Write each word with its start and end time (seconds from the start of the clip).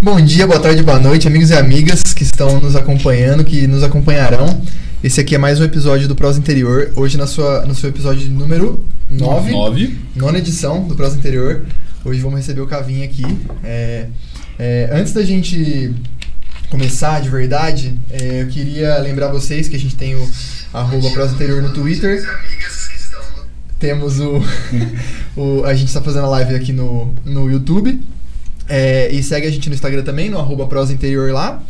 Bom 0.00 0.20
dia, 0.20 0.46
boa 0.46 0.58
tarde, 0.58 0.82
boa 0.82 0.98
noite, 0.98 1.28
amigos 1.28 1.50
e 1.50 1.54
amigas 1.54 2.02
que 2.14 2.22
estão 2.22 2.60
nos 2.60 2.74
acompanhando, 2.74 3.44
que 3.44 3.66
nos 3.66 3.82
acompanharão. 3.82 4.60
Esse 5.02 5.20
aqui 5.20 5.34
é 5.34 5.38
mais 5.38 5.60
um 5.60 5.64
episódio 5.64 6.08
do 6.08 6.14
Prosa 6.14 6.38
Interior. 6.38 6.92
Hoje 6.96 7.16
na 7.16 7.26
sua, 7.26 7.64
no 7.66 7.74
seu 7.74 7.88
episódio 7.90 8.30
número 8.30 8.84
9. 9.08 9.50
9. 9.50 9.98
Nona 10.16 10.38
edição 10.38 10.86
do 10.86 10.94
Prosa 10.94 11.16
Interior. 11.16 11.64
Hoje 12.04 12.20
vamos 12.20 12.38
receber 12.38 12.60
o 12.60 12.66
Cavinha 12.66 13.04
aqui. 13.04 13.24
É, 13.62 14.06
é, 14.58 14.90
antes 14.92 15.12
da 15.12 15.22
gente 15.22 15.94
começar 16.68 17.20
de 17.20 17.28
verdade, 17.28 17.98
é, 18.10 18.42
eu 18.42 18.48
queria 18.48 18.98
lembrar 18.98 19.28
vocês 19.28 19.68
que 19.68 19.76
a 19.76 19.78
gente 19.78 19.94
tem 19.94 20.14
o 20.14 20.30
arroba 20.72 21.10
Prosa 21.10 21.34
Interior 21.34 21.62
no 21.62 21.72
Twitter. 21.72 22.22
Temos 23.78 24.20
o, 24.20 24.40
o. 25.36 25.64
A 25.64 25.74
gente 25.74 25.88
está 25.88 26.00
fazendo 26.00 26.26
a 26.26 26.30
live 26.30 26.54
aqui 26.54 26.72
no, 26.72 27.14
no 27.24 27.50
YouTube. 27.50 28.00
É, 28.74 29.10
e 29.12 29.22
segue 29.22 29.46
a 29.46 29.50
gente 29.50 29.68
no 29.68 29.74
Instagram 29.74 30.02
também, 30.02 30.30
no 30.30 30.38
arroba 30.38 30.66
Prosa 30.66 30.94
Interior 30.94 31.30
lá. 31.30 31.62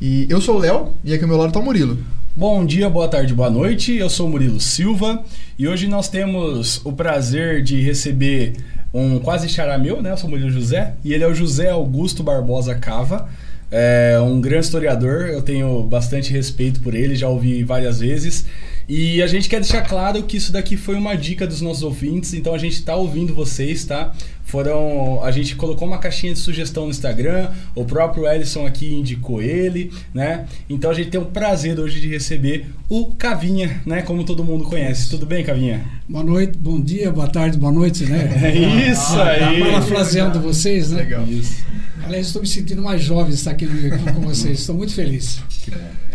E 0.00 0.26
eu 0.28 0.40
sou 0.40 0.56
o 0.56 0.58
Léo 0.58 0.94
e 1.04 1.14
aqui 1.14 1.22
ao 1.22 1.28
meu 1.28 1.38
lado 1.38 1.52
tá 1.52 1.60
o 1.60 1.62
Murilo. 1.62 1.96
Bom 2.34 2.66
dia, 2.66 2.90
boa 2.90 3.06
tarde, 3.06 3.32
boa 3.32 3.48
noite. 3.48 3.94
Eu 3.94 4.10
sou 4.10 4.26
o 4.26 4.30
Murilo 4.30 4.58
Silva 4.58 5.22
e 5.56 5.68
hoje 5.68 5.86
nós 5.86 6.08
temos 6.08 6.80
o 6.84 6.92
prazer 6.92 7.62
de 7.62 7.80
receber 7.80 8.54
um 8.92 9.20
quase 9.20 9.48
xará 9.48 9.78
meu, 9.78 10.02
né? 10.02 10.10
Eu 10.10 10.16
sou 10.16 10.26
o 10.26 10.30
Murilo 10.32 10.50
José 10.50 10.94
e 11.04 11.14
ele 11.14 11.22
é 11.22 11.28
o 11.28 11.34
José 11.36 11.70
Augusto 11.70 12.24
Barbosa 12.24 12.74
Cava. 12.74 13.28
É 13.70 14.18
um 14.20 14.40
grande 14.40 14.64
historiador, 14.64 15.28
eu 15.28 15.42
tenho 15.42 15.84
bastante 15.84 16.32
respeito 16.32 16.80
por 16.80 16.96
ele, 16.96 17.14
já 17.14 17.28
ouvi 17.28 17.62
várias 17.62 18.00
vezes. 18.00 18.44
E 18.92 19.22
a 19.22 19.26
gente 19.28 19.48
quer 19.48 19.60
deixar 19.60 19.82
claro 19.82 20.20
que 20.24 20.36
isso 20.36 20.50
daqui 20.50 20.76
foi 20.76 20.96
uma 20.96 21.14
dica 21.14 21.46
dos 21.46 21.60
nossos 21.60 21.84
ouvintes, 21.84 22.34
então 22.34 22.52
a 22.52 22.58
gente 22.58 22.72
está 22.72 22.96
ouvindo 22.96 23.32
vocês, 23.32 23.84
tá? 23.84 24.12
Foram. 24.42 25.22
A 25.22 25.30
gente 25.30 25.54
colocou 25.54 25.86
uma 25.86 25.98
caixinha 25.98 26.32
de 26.32 26.40
sugestão 26.40 26.86
no 26.86 26.90
Instagram, 26.90 27.50
o 27.76 27.84
próprio 27.84 28.26
Ellison 28.26 28.66
aqui 28.66 28.92
indicou 28.92 29.40
ele, 29.40 29.92
né? 30.12 30.44
Então 30.68 30.90
a 30.90 30.94
gente 30.94 31.08
tem 31.08 31.20
o 31.20 31.26
prazer 31.26 31.78
hoje 31.78 32.00
de 32.00 32.08
receber 32.08 32.66
o 32.88 33.14
Cavinha, 33.14 33.80
né? 33.86 34.02
Como 34.02 34.24
todo 34.24 34.42
mundo 34.42 34.64
conhece. 34.64 35.08
Tudo 35.08 35.24
bem, 35.24 35.44
Cavinha? 35.44 35.84
Boa 36.08 36.24
noite, 36.24 36.58
bom 36.58 36.80
dia, 36.80 37.12
boa 37.12 37.28
tarde, 37.28 37.56
boa 37.56 37.72
noite, 37.72 38.04
né? 38.06 38.28
É 38.42 38.90
isso 38.90 39.14
Ah, 39.20 39.28
aí. 39.50 39.60
Parafraseando 39.60 40.40
vocês, 40.40 40.90
né? 40.90 41.02
Legal. 41.02 41.24
Isso. 41.28 41.64
Aliás, 42.02 42.26
estou 42.26 42.42
me 42.42 42.48
sentindo 42.48 42.82
mais 42.82 43.00
jovem 43.00 43.32
estar 43.32 43.52
aqui 43.52 43.68
com 44.12 44.20
vocês. 44.22 44.58
Estou 44.58 44.74
muito 44.74 44.92
feliz. 44.92 45.40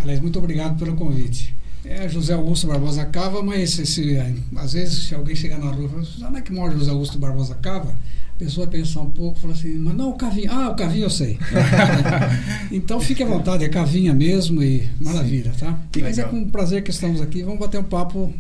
Aliás, 0.01 0.19
muito 0.19 0.37
obrigado 0.37 0.77
pelo 0.77 0.93
convite. 0.97 1.55
É 1.87 2.09
José 2.09 2.33
Augusto 2.33 2.67
Barbosa 2.67 3.05
Cava, 3.05 3.43
mas 3.43 3.77
esse, 3.77 4.17
às 4.55 4.73
vezes 4.73 5.07
se 5.07 5.15
alguém 5.15 5.35
chegar 5.35 5.59
na 5.59 5.71
rua 5.71 5.85
e 5.85 6.05
falar, 6.05 6.29
onde 6.29 6.39
é 6.39 6.41
que 6.41 6.51
mora 6.51 6.73
José 6.73 6.89
Augusto 6.89 7.19
Barbosa 7.19 7.55
Cava? 7.55 7.95
A 8.35 8.37
pessoa 8.37 8.67
pensa 8.67 8.99
um 8.99 9.09
pouco 9.09 9.39
fala 9.39 9.53
assim, 9.53 9.77
mas 9.77 9.95
não, 9.95 10.09
o 10.09 10.17
Cavinha. 10.17 10.51
Ah, 10.51 10.69
o 10.69 10.75
Cavinha 10.75 11.05
eu 11.05 11.09
sei. 11.09 11.39
então 12.69 12.99
fique 12.99 13.23
à 13.23 13.25
vontade, 13.25 13.63
é 13.63 13.69
Cavinha 13.69 14.13
mesmo 14.13 14.61
e 14.61 14.89
maravilha, 14.99 15.53
tá? 15.57 15.79
Que 15.89 16.01
Mas 16.01 16.17
é 16.17 16.23
com 16.23 16.49
prazer 16.49 16.83
que 16.83 16.89
estamos 16.91 17.21
aqui. 17.21 17.43
Vamos 17.43 17.59
bater 17.59 17.79
um 17.79 17.83
papo, 17.83 18.33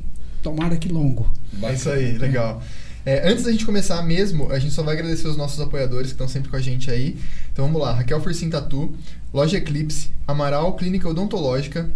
tomara 0.43 0.75
que 0.75 0.89
longo. 0.89 1.31
É 1.63 1.73
isso 1.73 1.89
aí, 1.89 2.17
legal. 2.17 2.61
É, 3.05 3.29
antes 3.31 3.43
da 3.45 3.51
gente 3.51 3.65
começar 3.65 4.01
mesmo, 4.01 4.51
a 4.51 4.59
gente 4.59 4.73
só 4.73 4.81
vai 4.81 4.95
agradecer 4.95 5.27
os 5.27 5.37
nossos 5.37 5.61
apoiadores 5.61 6.07
que 6.07 6.15
estão 6.15 6.27
sempre 6.27 6.49
com 6.49 6.57
a 6.57 6.61
gente 6.61 6.89
aí. 6.91 7.15
Então 7.53 7.65
vamos 7.65 7.79
lá, 7.79 7.93
Raquel 7.93 8.19
Fursim 8.19 8.49
Tatu, 8.49 8.93
Loja 9.31 9.57
Eclipse, 9.57 10.09
Amaral 10.27 10.75
Clínica 10.75 11.07
Odontológica, 11.07 11.89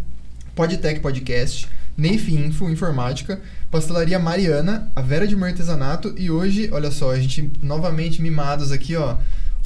Podtech 0.59 0.99
Podcast, 0.99 1.69
Neif 1.95 2.29
Info 2.29 2.69
Informática, 2.69 3.39
Pastelaria 3.71 4.19
Mariana, 4.19 4.91
a 4.93 5.01
Vera 5.01 5.25
de 5.25 5.33
Mer 5.33 5.51
Artesanato 5.51 6.13
e 6.17 6.29
hoje, 6.29 6.67
olha 6.73 6.91
só, 6.91 7.11
a 7.11 7.17
gente 7.17 7.49
novamente 7.63 8.21
mimados 8.21 8.69
aqui, 8.69 8.93
ó. 8.97 9.15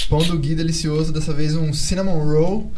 Pão 0.08 0.20
do 0.20 0.38
Gui 0.38 0.54
delicioso, 0.54 1.12
dessa 1.12 1.34
vez 1.34 1.56
um 1.56 1.74
cinnamon 1.74 2.20
roll, 2.20 2.72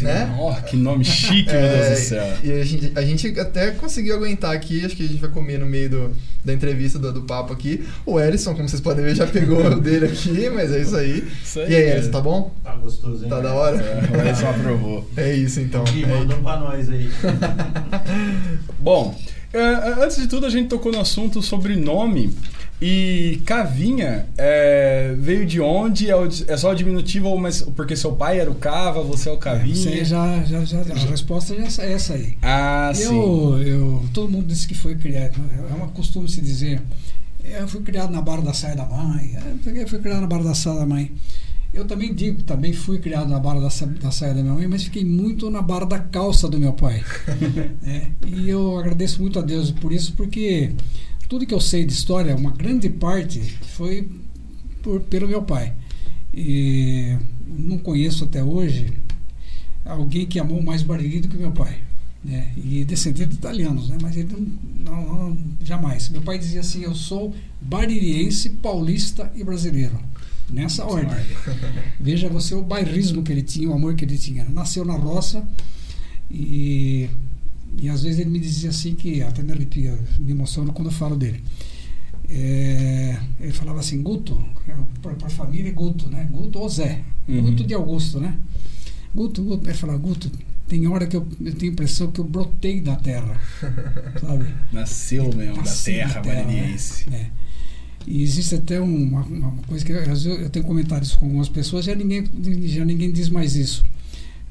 né? 0.00 0.34
Ó, 0.38 0.52
que 0.54 0.76
nome 0.76 1.04
chique, 1.04 1.52
meu 1.52 1.60
É, 1.60 1.88
Deus 1.88 2.00
do 2.00 2.04
céu. 2.06 2.36
E 2.42 2.52
a 2.52 2.64
gente, 2.64 2.92
a 2.94 3.02
gente 3.02 3.40
até 3.40 3.72
conseguiu 3.72 4.16
aguentar 4.16 4.54
aqui, 4.54 4.84
acho 4.84 4.96
que 4.96 5.04
a 5.04 5.08
gente 5.08 5.20
vai 5.20 5.30
comer 5.30 5.58
no 5.58 5.66
meio 5.66 5.90
do, 5.90 6.16
da 6.44 6.52
entrevista, 6.52 6.98
do, 6.98 7.12
do 7.12 7.22
papo 7.22 7.52
aqui. 7.52 7.84
O 8.06 8.18
Erison, 8.18 8.54
como 8.54 8.68
vocês 8.68 8.80
podem 8.80 9.04
ver, 9.04 9.14
já 9.14 9.26
pegou 9.26 9.64
o 9.64 9.76
dele 9.80 10.06
aqui, 10.06 10.48
mas 10.48 10.72
é 10.72 10.80
isso 10.80 10.96
aí. 10.96 11.24
Isso 11.44 11.60
aí, 11.60 11.70
e 11.70 11.76
aí. 11.76 11.82
Erison, 11.90 12.10
tá 12.10 12.20
bom? 12.20 12.54
Tá 12.64 12.74
gostoso, 12.76 13.24
hein? 13.24 13.28
Tá 13.28 13.36
velho? 13.36 13.48
da 13.48 13.54
hora? 13.54 13.76
É, 13.76 14.16
o 14.16 14.26
Ellison 14.26 14.48
aprovou. 14.48 15.10
É 15.16 15.34
isso 15.34 15.60
então. 15.60 15.84
Gui, 15.84 16.04
É 16.04 16.06
manda 16.06 16.36
um 16.36 16.42
pra 16.42 16.56
nós 16.58 16.88
aí. 16.88 17.10
Bom, 18.78 19.14
é, 19.52 19.58
antes 20.02 20.16
de 20.16 20.26
tudo 20.26 20.46
a 20.46 20.50
gente 20.50 20.68
tocou 20.68 20.90
no 20.90 21.00
assunto 21.00 21.42
sobre 21.42 21.76
nome 21.76 22.34
e 22.84 23.40
Cavinha 23.46 24.26
é, 24.36 25.14
veio 25.16 25.46
de 25.46 25.60
onde? 25.60 26.10
É, 26.10 26.16
o- 26.16 26.26
é 26.48 26.56
só 26.56 26.72
o 26.72 26.74
diminutivo, 26.74 27.28
ou 27.28 27.38
mas 27.38 27.62
porque 27.62 27.94
seu 27.94 28.12
pai 28.12 28.40
era 28.40 28.50
o 28.50 28.56
Cava, 28.56 29.02
você 29.02 29.28
é 29.28 29.32
o 29.32 29.36
Cavinha? 29.36 29.76
Você 29.76 30.04
já, 30.04 30.42
já, 30.42 30.64
já, 30.64 30.80
a 30.80 30.94
resposta 31.08 31.54
já 31.54 31.84
é 31.84 31.92
essa 31.92 32.14
aí. 32.14 32.36
Ah, 32.42 32.90
sim. 32.92 33.04
Eu, 33.04 33.58
eu, 33.62 34.04
todo 34.12 34.28
mundo 34.28 34.46
disse 34.48 34.66
que 34.66 34.74
foi 34.74 34.96
criado, 34.96 35.40
é 35.70 35.74
uma 35.74 35.88
costume 35.88 36.28
se 36.28 36.40
dizer, 36.40 36.82
eu 37.44 37.68
fui 37.68 37.82
criado 37.82 38.12
na 38.12 38.20
barra 38.20 38.42
da 38.42 38.52
saia 38.52 38.74
da 38.74 38.84
mãe, 38.84 39.36
eu 39.76 39.86
fui 39.88 40.00
criado 40.00 40.20
na 40.22 40.26
barra 40.26 40.42
da 40.44 40.54
saia 40.54 40.80
da 40.80 40.86
mãe. 40.86 41.12
Eu 41.74 41.86
também 41.86 42.12
digo 42.12 42.36
que 42.36 42.44
também 42.44 42.72
fui 42.74 42.98
criado 42.98 43.30
na 43.30 43.38
barra 43.38 43.60
da, 43.60 43.68
da 44.02 44.10
saia 44.10 44.34
da 44.34 44.42
minha 44.42 44.52
mãe, 44.54 44.66
mas 44.68 44.82
fiquei 44.84 45.04
muito 45.06 45.48
na 45.50 45.62
barra 45.62 45.86
da 45.86 45.98
calça 45.98 46.46
do 46.48 46.58
meu 46.58 46.72
pai. 46.74 47.02
É, 47.86 48.06
e 48.26 48.48
eu 48.50 48.76
agradeço 48.78 49.20
muito 49.22 49.38
a 49.38 49.42
Deus 49.42 49.70
por 49.70 49.90
isso, 49.92 50.12
porque 50.14 50.70
tudo 51.28 51.46
que 51.46 51.54
eu 51.54 51.60
sei 51.60 51.84
de 51.84 51.92
história, 51.92 52.36
uma 52.36 52.50
grande 52.50 52.88
parte 52.88 53.40
foi 53.40 54.08
por, 54.82 55.00
pelo 55.02 55.26
meu 55.28 55.42
pai. 55.42 55.74
E 56.34 57.16
não 57.46 57.78
conheço 57.78 58.24
até 58.24 58.42
hoje 58.42 58.92
alguém 59.84 60.26
que 60.26 60.38
amou 60.38 60.62
mais 60.62 60.82
Bariri 60.82 61.20
do 61.20 61.28
que 61.28 61.36
meu 61.36 61.52
pai. 61.52 61.78
Né? 62.24 62.52
E 62.56 62.84
descendente 62.84 63.30
de 63.30 63.34
italianos, 63.34 63.88
né? 63.88 63.98
mas 64.00 64.16
ele 64.16 64.28
não, 64.32 64.94
não- 64.94 65.28
não- 65.30 65.38
jamais. 65.64 66.08
Meu 66.08 66.22
pai 66.22 66.38
dizia 66.38 66.60
assim: 66.60 66.82
Eu 66.84 66.94
sou 66.94 67.34
baririense, 67.60 68.50
paulista 68.50 69.32
e 69.34 69.42
brasileiro. 69.42 69.98
Nessa 70.48 70.84
ordem. 70.84 71.16
Veja 71.98 72.28
você 72.28 72.54
o 72.54 72.62
bairrismo 72.62 73.22
que 73.22 73.32
ele 73.32 73.42
tinha, 73.42 73.68
o 73.68 73.74
amor 73.74 73.94
que 73.96 74.04
ele 74.04 74.16
tinha. 74.18 74.44
Nasceu 74.44 74.84
na 74.84 74.94
roça 74.94 75.46
e, 76.30 77.08
e 77.78 77.88
às 77.88 78.02
vezes 78.02 78.20
ele 78.20 78.30
me 78.30 78.38
dizia 78.38 78.70
assim 78.70 78.94
que 78.94 79.22
até 79.22 79.42
me 79.42 79.52
arrepia, 79.52 79.98
me 80.18 80.32
emociona 80.32 80.72
quando 80.72 80.88
eu 80.88 80.92
falo 80.92 81.16
dele. 81.16 81.42
É, 82.28 83.18
ele 83.40 83.52
falava 83.52 83.80
assim, 83.80 84.02
Guto, 84.02 84.42
para 85.02 85.26
a 85.26 85.30
família 85.30 85.68
é 85.68 85.72
Guto, 85.72 86.08
né? 86.08 86.28
Guto 86.30 86.58
ou 86.58 86.68
Zé. 86.68 87.02
Uhum. 87.28 87.42
Guto 87.42 87.64
de 87.64 87.74
Augusto, 87.74 88.20
né? 88.20 88.38
Guto, 89.14 89.42
Guto, 89.42 89.66
ele 89.68 89.76
falava, 89.76 89.98
Guto, 89.98 90.30
tem 90.66 90.86
hora 90.86 91.06
que 91.06 91.16
eu, 91.16 91.26
eu 91.44 91.54
tenho 91.54 91.72
a 91.72 91.74
impressão 91.74 92.10
que 92.10 92.20
eu 92.20 92.24
brotei 92.24 92.80
da 92.80 92.96
terra, 92.96 93.38
sabe? 94.20 94.46
Nasceu 94.72 95.32
mesmo 95.34 95.62
da 95.62 95.70
terra 95.70 96.14
da 96.14 96.20
terra, 96.22 96.44
né? 96.44 96.76
É. 97.12 97.26
E 98.06 98.22
existe 98.22 98.54
até 98.54 98.80
uma, 98.80 99.22
uma 99.22 99.52
coisa 99.66 99.84
que 99.84 99.92
às 99.92 100.24
vezes 100.24 100.26
eu 100.26 100.50
tenho 100.50 100.64
comentários 100.64 101.14
com 101.14 101.26
algumas 101.26 101.48
pessoas, 101.48 101.84
já 101.84 101.94
ninguém, 101.94 102.24
já 102.64 102.84
ninguém 102.84 103.12
diz 103.12 103.28
mais 103.28 103.54
isso. 103.54 103.84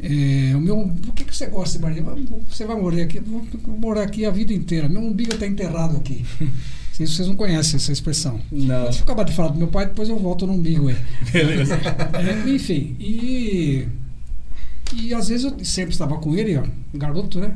É, 0.04 0.56
o 0.56 0.60
meu, 0.60 0.92
por 1.04 1.14
que, 1.14 1.24
que 1.24 1.36
você 1.36 1.46
gosta 1.46 1.78
de 1.78 1.84
Bariri? 1.84 2.28
Você 2.50 2.66
vai 2.66 2.76
morrer 2.76 3.04
aqui, 3.04 3.18
eu 3.18 3.24
vou 3.24 3.78
morar 3.78 4.04
aqui 4.04 4.26
a 4.26 4.32
vida 4.32 4.52
inteira. 4.52 4.90
Meu 4.90 5.02
umbigo 5.02 5.34
está 5.34 5.46
enterrado 5.46 5.98
aqui. 5.98 6.26
Vocês, 6.92 7.10
vocês 7.12 7.28
não 7.30 7.36
conhecem 7.38 7.78
essa 7.78 7.92
expressão. 7.92 8.40
Não. 8.52 8.84
Deixa 8.84 9.00
eu 9.00 9.04
acabar 9.04 9.24
de 9.24 9.32
falar 9.32 9.48
do 9.48 9.58
meu 9.58 9.70
pai, 9.70 9.86
depois 9.86 10.10
eu 10.10 10.20
volto 10.20 10.46
no 10.46 10.54
umbigo 10.54 10.90
aí. 10.90 10.98
Beleza. 11.32 11.76
É, 11.76 12.50
enfim, 12.50 12.98
e, 13.00 13.88
e 14.94 15.14
às 15.14 15.30
vezes 15.30 15.46
eu 15.46 15.66
sempre 15.66 15.94
estava 15.94 16.18
com 16.18 16.36
ele, 16.36 16.58
ó, 16.58 16.64
garoto, 16.94 17.40
né? 17.40 17.56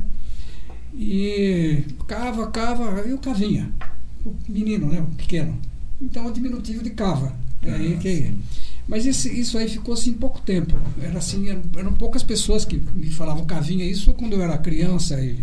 E 0.94 1.84
cava, 2.08 2.50
cava, 2.50 3.06
e 3.06 3.12
o 3.12 3.18
cavinha, 3.18 3.70
o 4.24 4.34
menino, 4.48 4.86
né? 4.90 5.00
O 5.00 5.14
pequeno. 5.14 5.56
Então 6.00 6.24
é 6.24 6.28
o 6.28 6.32
diminutivo 6.32 6.82
de 6.82 6.90
cava. 6.90 7.34
É 7.62 7.72
aí 7.72 7.94
Ah, 7.94 7.98
que. 7.98 8.34
Mas 8.88 9.06
esse, 9.06 9.28
isso 9.38 9.58
aí 9.58 9.68
ficou 9.68 9.94
assim 9.94 10.12
pouco 10.12 10.40
tempo. 10.40 10.74
Era 11.00 11.18
assim, 11.18 11.48
eram, 11.48 11.62
eram 11.76 11.92
poucas 11.92 12.22
pessoas 12.22 12.64
que 12.64 12.82
me 12.94 13.10
falavam 13.10 13.44
cavinha, 13.44 13.84
isso 13.84 14.12
quando 14.14 14.34
eu 14.34 14.42
era 14.42 14.56
criança 14.58 15.20
e 15.20 15.38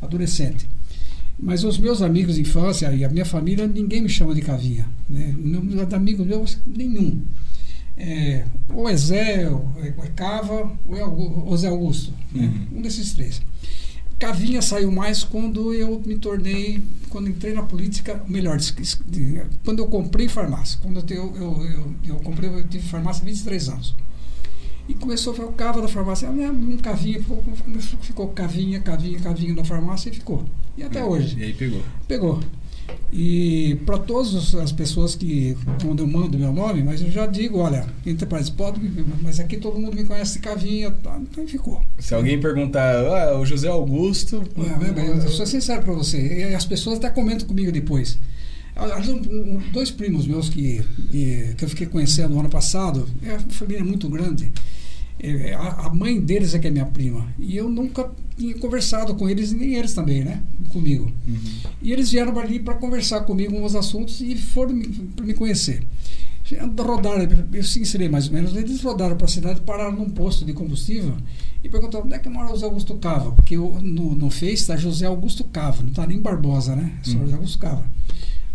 adolescente. 0.00 0.68
Mas 1.40 1.62
os 1.62 1.78
meus 1.78 2.02
amigos 2.02 2.34
de 2.34 2.40
infância 2.40 2.92
e 2.92 3.04
a 3.04 3.08
minha 3.08 3.24
família, 3.24 3.66
ninguém 3.66 4.02
me 4.02 4.08
chama 4.08 4.34
de 4.34 4.40
cavinha. 4.42 4.88
Né? 5.08 5.32
Não- 5.38 5.86
De 5.86 5.94
amigos 5.94 6.26
meus, 6.26 6.58
nenhum. 6.66 7.22
É, 7.96 8.44
ou 8.74 8.88
é 8.88 8.96
Zé, 8.96 9.48
ou 9.48 9.72
é 9.82 9.88
é 9.88 10.08
Cava, 10.14 10.70
ou 10.86 10.96
é 10.96 11.00
Augu- 11.00 11.44
ou 11.46 11.56
Zé 11.56 11.68
Augusto. 11.68 12.12
né? 12.32 12.52
Uhum. 12.72 12.78
Um 12.78 12.82
desses 12.82 13.12
três. 13.12 13.40
Cavinha 14.18 14.60
saiu 14.60 14.90
mais 14.90 15.22
quando 15.22 15.72
eu 15.72 16.02
me 16.04 16.16
tornei, 16.16 16.82
quando 17.08 17.28
entrei 17.28 17.52
na 17.52 17.62
política, 17.62 18.20
melhor, 18.26 18.58
quando 19.64 19.78
eu 19.78 19.86
comprei 19.86 20.28
farmácia. 20.28 20.78
Quando 20.82 21.04
eu, 21.12 21.36
eu, 21.36 21.64
eu, 21.64 21.94
eu, 22.04 22.16
comprei, 22.16 22.50
eu 22.50 22.66
tive 22.66 22.86
farmácia 22.88 23.22
há 23.22 23.26
23 23.26 23.68
anos. 23.68 23.94
E 24.88 24.94
começou 24.94 25.34
a 25.38 25.44
o 25.44 25.52
cava 25.52 25.82
da 25.82 25.86
farmácia, 25.86 26.28
ah, 26.28 26.32
né, 26.32 26.50
um 26.50 26.78
cavinha, 26.78 27.20
ficou, 27.20 27.44
ficou 28.00 28.28
cavinha, 28.28 28.80
cavinha, 28.80 29.20
cavinha 29.20 29.54
na 29.54 29.64
farmácia 29.64 30.08
e 30.08 30.14
ficou. 30.14 30.44
E 30.76 30.82
até 30.82 31.04
hoje. 31.04 31.38
E 31.38 31.44
aí 31.44 31.52
pegou. 31.52 31.82
Pegou. 32.08 32.40
E 33.12 33.78
para 33.86 33.98
todas 33.98 34.54
as 34.54 34.70
pessoas 34.70 35.14
que, 35.14 35.56
quando 35.82 36.00
eu 36.00 36.06
mando 36.06 36.38
meu 36.38 36.52
nome, 36.52 36.82
mas 36.82 37.00
eu 37.00 37.10
já 37.10 37.26
digo, 37.26 37.58
olha, 37.58 37.86
Enterprise 38.04 38.52
pode, 38.52 38.80
mas 39.22 39.40
aqui 39.40 39.56
todo 39.56 39.78
mundo 39.78 39.96
me 39.96 40.04
conhece 40.04 40.38
Cavinha, 40.40 40.90
tá, 40.90 41.18
então 41.18 41.46
ficou. 41.46 41.82
Se 41.98 42.14
alguém 42.14 42.38
perguntar, 42.38 42.94
ah, 43.06 43.38
o 43.38 43.46
José 43.46 43.68
Augusto. 43.68 44.42
É, 44.56 45.08
eu, 45.08 45.14
eu 45.16 45.28
sou 45.30 45.46
sincero 45.46 45.82
para 45.82 45.94
você, 45.94 46.50
e 46.50 46.54
as 46.54 46.66
pessoas 46.66 46.98
até 46.98 47.08
comentam 47.08 47.46
comigo 47.46 47.72
depois. 47.72 48.18
Dois 49.72 49.90
primos 49.90 50.26
meus 50.26 50.48
que, 50.48 50.84
que 51.56 51.64
eu 51.64 51.68
fiquei 51.68 51.86
conhecendo 51.86 52.34
no 52.34 52.40
ano 52.40 52.50
passado, 52.50 53.08
é 53.22 53.32
uma 53.32 53.40
família 53.50 53.84
muito 53.84 54.08
grande. 54.08 54.52
É, 55.20 55.54
a 55.54 55.90
mãe 55.92 56.20
deles 56.20 56.54
é 56.54 56.58
que 56.58 56.68
é 56.68 56.70
minha 56.70 56.86
prima. 56.86 57.26
E 57.38 57.56
eu 57.56 57.68
nunca 57.68 58.10
tinha 58.36 58.54
conversado 58.58 59.14
com 59.16 59.28
eles, 59.28 59.52
nem 59.52 59.74
eles 59.74 59.92
também, 59.92 60.24
né? 60.24 60.42
Comigo. 60.72 61.10
Uhum. 61.26 61.40
E 61.82 61.92
eles 61.92 62.10
vieram 62.10 62.38
ali 62.38 62.60
para 62.60 62.74
conversar 62.74 63.22
comigo 63.22 63.56
uns 63.56 63.74
assuntos 63.74 64.20
e 64.20 64.36
foram 64.36 64.80
para 65.16 65.24
me 65.24 65.34
conhecer. 65.34 65.82
Rodaram, 66.78 67.28
eu 67.52 67.62
sincerei 67.62 68.08
mais 68.08 68.28
ou 68.28 68.32
menos, 68.32 68.56
eles 68.56 68.80
rodaram 68.82 69.16
para 69.16 69.26
a 69.26 69.28
cidade, 69.28 69.60
pararam 69.60 69.92
num 69.92 70.08
posto 70.08 70.46
de 70.46 70.54
combustível 70.54 71.14
e 71.62 71.68
perguntaram 71.68 72.06
onde 72.06 72.14
é 72.14 72.18
que 72.18 72.28
mora 72.28 72.48
José 72.48 72.64
Augusto 72.64 72.94
Cava, 72.94 73.32
porque 73.32 73.54
no, 73.54 74.14
no 74.14 74.30
Face 74.30 74.54
está 74.54 74.74
José 74.74 75.04
Augusto 75.04 75.44
Cava, 75.44 75.82
não 75.82 75.90
está 75.90 76.06
nem 76.06 76.18
Barbosa, 76.18 76.74
né? 76.74 76.98
Só 77.02 77.12
uhum. 77.18 77.24
José 77.24 77.34
Augusto 77.34 77.58
Cava. 77.58 77.84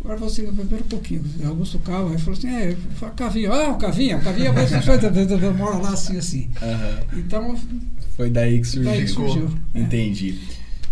Agora 0.03 0.17
falou 0.17 0.31
assim, 0.33 0.45
primeiro 0.51 0.83
um 0.83 0.87
pouquinho, 0.89 1.23
Augusto 1.45 1.79
Cava, 1.79 2.09
ele 2.09 2.17
falou 2.17 2.37
assim, 2.37 2.49
é, 2.49 2.75
Cavinha, 3.15 3.51
ah, 3.51 3.69
o 3.71 3.77
Cavinha, 3.77 4.17
o 4.17 4.21
Cavinha 4.21 4.51
mora 5.57 5.77
lá 5.77 5.91
assim, 5.91 6.17
assim. 6.17 6.49
Uhum. 6.61 7.19
Então. 7.19 7.55
Foi 8.17 8.29
daí 8.29 8.59
que 8.59 8.67
surgiu. 8.67 8.91
Daí 8.91 9.01
que 9.01 9.07
surgiu. 9.07 9.49
Entendi. 9.73 10.39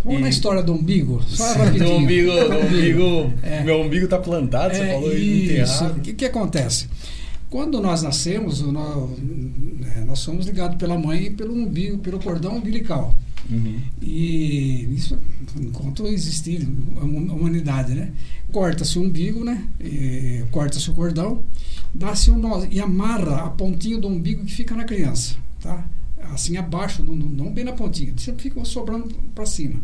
Vamos 0.03 0.19
e... 0.19 0.23
na 0.23 0.29
história 0.29 0.63
do 0.63 0.73
umbigo. 0.73 1.21
Só 1.27 1.53
rapidinho. 1.53 1.89
Do 1.89 1.95
umbigo, 1.97 2.31
do 2.31 2.57
umbigo 2.57 3.33
é. 3.43 3.63
meu 3.63 3.81
umbigo 3.81 4.05
está 4.05 4.17
plantado, 4.17 4.75
você 4.75 4.81
é, 4.81 4.93
falou 4.93 5.13
isso. 5.13 5.85
O 5.85 5.99
que, 5.99 6.13
que 6.13 6.25
acontece? 6.25 6.87
Quando 7.49 7.81
nós 7.81 8.01
nascemos, 8.01 8.61
nós, 8.61 9.09
é, 9.97 10.05
nós 10.05 10.19
somos 10.19 10.45
ligados 10.45 10.77
pela 10.77 10.97
mãe 10.97 11.33
pelo 11.33 11.53
umbigo, 11.53 11.97
pelo 11.97 12.17
cordão 12.17 12.55
umbilical. 12.55 13.13
Uhum. 13.49 13.81
E 14.01 14.87
isso, 14.95 15.17
enquanto 15.59 16.07
existir 16.07 16.65
a 16.95 17.03
humanidade, 17.03 17.93
né? 17.93 18.11
Corta-se 18.51 18.99
o 18.99 19.03
umbigo, 19.03 19.43
né? 19.43 19.67
Corta-se 20.51 20.89
o 20.89 20.93
cordão, 20.93 21.43
dá-se 21.93 22.31
um 22.31 22.37
nó 22.37 22.65
e 22.69 22.79
amarra 22.79 23.45
a 23.45 23.49
pontinha 23.49 23.97
do 23.97 24.07
umbigo 24.07 24.45
que 24.45 24.53
fica 24.53 24.75
na 24.75 24.83
criança, 24.83 25.35
tá? 25.61 25.85
Assim 26.33 26.57
abaixo, 26.57 27.03
não, 27.03 27.15
não 27.15 27.51
bem 27.51 27.63
na 27.63 27.73
pontinha, 27.73 28.13
sempre 28.17 28.43
fica 28.43 28.63
sobrando 28.63 29.07
para 29.33 29.45
cima. 29.45 29.81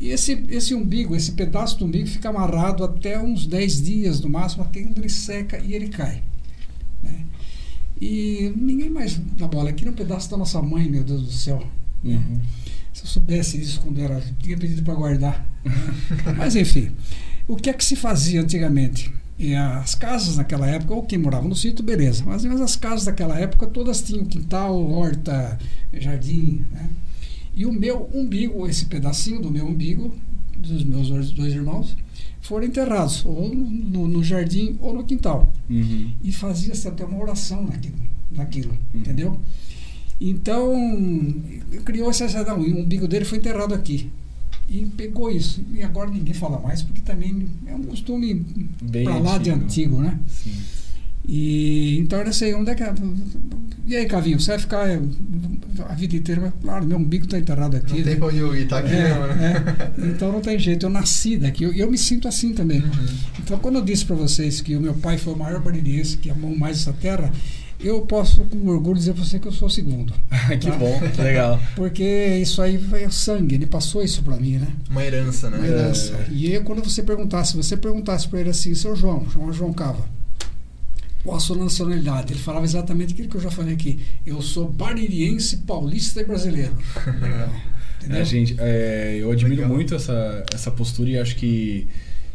E 0.00 0.10
esse, 0.10 0.44
esse 0.48 0.74
umbigo, 0.74 1.16
esse 1.16 1.32
pedaço 1.32 1.78
do 1.78 1.84
umbigo 1.84 2.06
fica 2.06 2.28
amarrado 2.28 2.84
até 2.84 3.18
uns 3.18 3.46
10 3.46 3.82
dias 3.82 4.20
no 4.20 4.28
máximo, 4.28 4.62
até 4.62 4.82
quando 4.82 4.98
ele 4.98 5.08
seca 5.08 5.58
e 5.58 5.74
ele 5.74 5.88
cai. 5.88 6.22
Né? 7.02 7.24
E 8.00 8.52
ninguém 8.56 8.90
mais 8.90 9.20
na 9.38 9.48
bola. 9.48 9.70
Aqui 9.70 9.84
no 9.84 9.92
pedaço 9.92 10.30
da 10.30 10.36
nossa 10.36 10.62
mãe, 10.62 10.88
meu 10.88 11.02
Deus 11.02 11.22
do 11.22 11.32
céu. 11.32 11.60
Uhum. 12.04 12.40
Se 12.92 13.02
eu 13.02 13.08
soubesse 13.08 13.60
isso 13.60 13.80
quando 13.80 13.98
era, 14.00 14.22
tinha 14.40 14.56
pedido 14.56 14.84
para 14.84 14.94
guardar. 14.94 15.46
Mas 16.36 16.54
enfim, 16.54 16.92
o 17.48 17.56
que 17.56 17.70
é 17.70 17.72
que 17.72 17.84
se 17.84 17.96
fazia 17.96 18.42
antigamente? 18.42 19.12
E 19.38 19.54
as 19.54 19.94
casas 19.94 20.36
naquela 20.36 20.66
época, 20.66 20.94
ou 20.94 21.02
quem 21.02 21.18
morava 21.18 21.48
no 21.48 21.54
sítio, 21.54 21.84
beleza. 21.84 22.22
Mas, 22.26 22.44
mas 22.44 22.60
as 22.60 22.76
casas 22.76 23.04
daquela 23.06 23.38
época 23.38 23.66
todas 23.66 24.02
tinham 24.02 24.24
quintal, 24.24 24.78
horta, 24.90 25.58
jardim. 25.94 26.64
Né? 26.72 26.88
E 27.54 27.64
o 27.64 27.72
meu 27.72 28.10
umbigo, 28.12 28.66
esse 28.66 28.86
pedacinho 28.86 29.40
do 29.40 29.50
meu 29.50 29.66
umbigo, 29.66 30.14
dos 30.58 30.84
meus 30.84 31.30
dois 31.30 31.54
irmãos, 31.54 31.96
foram 32.40 32.66
enterrados, 32.66 33.24
ou 33.24 33.54
no, 33.54 34.08
no 34.08 34.22
jardim 34.22 34.76
ou 34.80 34.92
no 34.92 35.04
quintal. 35.04 35.50
Uhum. 35.70 36.12
E 36.22 36.32
fazia-se 36.32 36.86
até 36.88 37.04
uma 37.04 37.20
oração 37.20 37.64
naquilo, 37.64 37.96
naquilo 38.30 38.70
uhum. 38.70 39.00
entendeu? 39.00 39.40
Então, 40.20 40.74
criou 41.84 42.10
essa 42.10 42.26
não, 42.44 42.58
o 42.58 42.80
umbigo 42.80 43.06
dele 43.06 43.24
foi 43.24 43.38
enterrado 43.38 43.72
aqui. 43.72 44.10
E 44.68 44.84
pegou 44.96 45.30
isso. 45.30 45.64
E 45.74 45.82
agora 45.82 46.10
ninguém 46.10 46.34
fala 46.34 46.60
mais, 46.60 46.82
porque 46.82 47.00
também 47.00 47.48
é 47.66 47.74
um 47.74 47.84
costume 47.84 48.44
para 49.02 49.18
lá 49.18 49.38
de 49.38 49.50
antigo, 49.50 50.00
né? 50.00 50.18
Sim. 50.28 50.52
E 51.26 51.98
então 51.98 52.18
era 52.18 52.30
assim, 52.30 52.54
onde 52.54 52.70
é 52.70 52.74
que 52.74 52.82
é? 52.82 52.94
E 53.86 53.96
aí, 53.96 54.06
Cavinho, 54.06 54.40
você 54.40 54.50
vai 54.50 54.58
ficar 54.58 54.88
é, 54.88 55.00
a 55.88 55.94
vida 55.94 56.16
inteira, 56.16 56.40
mas, 56.40 56.52
claro, 56.62 56.86
meu 56.86 56.98
umbigo 56.98 57.24
está 57.24 57.38
enterrado 57.38 57.76
aqui. 57.76 57.92
Não 57.92 57.98
né? 57.98 58.04
tem 58.04 58.16
pra 58.16 58.28
onde 58.28 58.38
eu 58.38 58.56
ir, 58.56 58.66
tá 58.66 58.78
aqui 58.78 58.94
é, 58.94 59.08
não, 59.08 59.26
né? 59.26 59.64
É, 59.98 60.06
então 60.06 60.32
não 60.32 60.40
tem 60.40 60.58
jeito, 60.58 60.86
eu 60.86 60.90
nasci 60.90 61.36
daqui, 61.36 61.64
eu, 61.64 61.72
eu 61.72 61.90
me 61.90 61.98
sinto 61.98 62.28
assim 62.28 62.52
também. 62.52 62.80
Uhum. 62.80 63.06
Então 63.40 63.58
quando 63.58 63.76
eu 63.76 63.82
disse 63.82 64.04
para 64.04 64.16
vocês 64.16 64.60
que 64.60 64.74
o 64.74 64.80
meu 64.80 64.94
pai 64.94 65.18
foi 65.18 65.34
o 65.34 65.36
maior 65.36 65.60
baririense 65.62 66.16
que 66.16 66.30
amou 66.30 66.56
mais 66.56 66.78
essa 66.78 66.92
terra, 66.92 67.30
eu 67.80 68.00
posso 68.02 68.42
com 68.42 68.66
orgulho 68.66 68.96
dizer 68.96 69.14
para 69.14 69.24
você 69.24 69.38
que 69.38 69.46
eu 69.46 69.52
sou 69.52 69.68
o 69.68 69.70
segundo. 69.70 70.12
que 70.60 70.70
tá? 70.70 70.76
bom, 70.76 71.00
legal. 71.18 71.60
Porque 71.76 72.04
isso 72.42 72.60
aí 72.60 72.82
é 72.94 73.08
sangue, 73.10 73.54
ele 73.54 73.66
passou 73.66 74.02
isso 74.02 74.22
para 74.22 74.36
mim, 74.36 74.58
né? 74.58 74.68
Uma 74.90 75.04
herança, 75.04 75.48
né? 75.48 75.58
Uma 75.58 75.66
herança. 75.66 76.14
É. 76.14 76.26
E 76.32 76.54
aí, 76.54 76.60
quando 76.60 76.82
você 76.82 77.02
perguntasse, 77.02 77.52
se 77.52 77.56
você 77.56 77.76
perguntasse 77.76 78.26
para 78.28 78.40
ele 78.40 78.50
assim, 78.50 78.74
seu 78.74 78.96
João, 78.96 79.28
chama 79.30 79.52
João 79.52 79.72
Cava, 79.72 80.04
qual 81.22 81.36
a 81.36 81.40
sua 81.40 81.56
nacionalidade? 81.56 82.32
Ele 82.32 82.40
falava 82.40 82.64
exatamente 82.64 83.12
aquilo 83.12 83.28
que 83.28 83.36
eu 83.36 83.40
já 83.40 83.50
falei 83.50 83.74
aqui. 83.74 84.00
Eu 84.26 84.40
sou 84.42 84.68
baririense, 84.68 85.58
paulista 85.58 86.20
e 86.20 86.24
brasileiro. 86.24 86.76
Legal. 87.20 87.50
É, 88.10 88.24
gente, 88.24 88.56
é, 88.58 89.18
eu 89.20 89.30
admiro 89.30 89.62
Legal. 89.62 89.74
muito 89.74 89.94
essa, 89.94 90.44
essa 90.54 90.70
postura 90.70 91.10
e 91.10 91.18
acho 91.18 91.36
que 91.36 91.86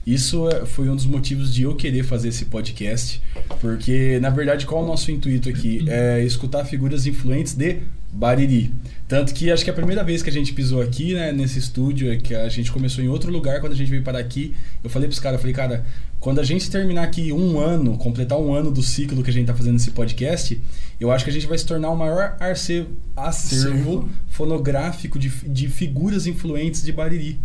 isso 0.06 0.50
é, 0.50 0.66
foi 0.66 0.90
um 0.90 0.96
dos 0.96 1.06
motivos 1.06 1.54
de 1.54 1.64
eu 1.64 1.76
querer 1.76 2.04
fazer 2.04 2.30
esse 2.30 2.46
podcast, 2.46 3.22
porque 3.62 4.20
na 4.20 4.30
verdade 4.30 4.66
qual 4.66 4.82
é 4.82 4.84
o 4.84 4.88
nosso 4.88 5.12
intuito 5.12 5.48
aqui 5.48 5.86
é 5.88 6.24
escutar 6.24 6.66
figuras 6.66 7.06
influentes 7.08 7.54
de 7.54 7.80
Bariri. 8.12 8.72
Tanto 9.08 9.34
que 9.34 9.52
acho 9.52 9.64
que 9.64 9.70
a 9.70 9.74
primeira 9.74 10.04
vez 10.04 10.22
que 10.22 10.30
a 10.30 10.34
gente 10.34 10.54
pisou 10.54 10.82
aqui, 10.82 11.14
né, 11.14 11.32
nesse 11.32 11.60
estúdio, 11.60 12.12
é 12.12 12.18
que 12.18 12.34
a 12.34 12.48
gente 12.50 12.72
começou 12.72 13.04
em 13.04 13.08
outro 13.08 13.32
lugar, 13.32 13.60
quando 13.60 13.74
a 13.74 13.76
gente 13.76 13.90
veio 13.90 14.04
para 14.04 14.20
aqui, 14.20 14.54
eu 14.84 14.90
falei 14.90 15.08
pros 15.08 15.20
caras, 15.20 15.40
falei, 15.40 15.54
cara, 15.54 15.86
quando 16.20 16.40
a 16.40 16.44
gente 16.44 16.70
terminar 16.70 17.04
aqui 17.04 17.34
um 17.34 17.60
ano, 17.60 17.98
completar 17.98 18.40
um 18.40 18.54
ano 18.54 18.72
do 18.72 18.82
ciclo 18.82 19.22
que 19.24 19.30
a 19.30 19.34
gente 19.34 19.48
tá 19.48 19.54
fazendo 19.54 19.74
nesse 19.74 19.92
podcast, 19.92 20.60
eu 21.00 21.12
acho 21.12 21.24
que 21.26 21.30
a 21.30 21.34
gente 21.34 21.48
vai 21.48 21.58
se 21.58 21.66
tornar 21.66 21.90
o 21.90 21.98
maior 21.98 22.38
acervo, 22.40 22.92
acervo 23.16 24.10
fonográfico 24.30 25.20
de, 25.20 25.30
de 25.30 25.68
figuras 25.68 26.26
influentes 26.26 26.82
de 26.82 26.92
Bariri. 26.92 27.40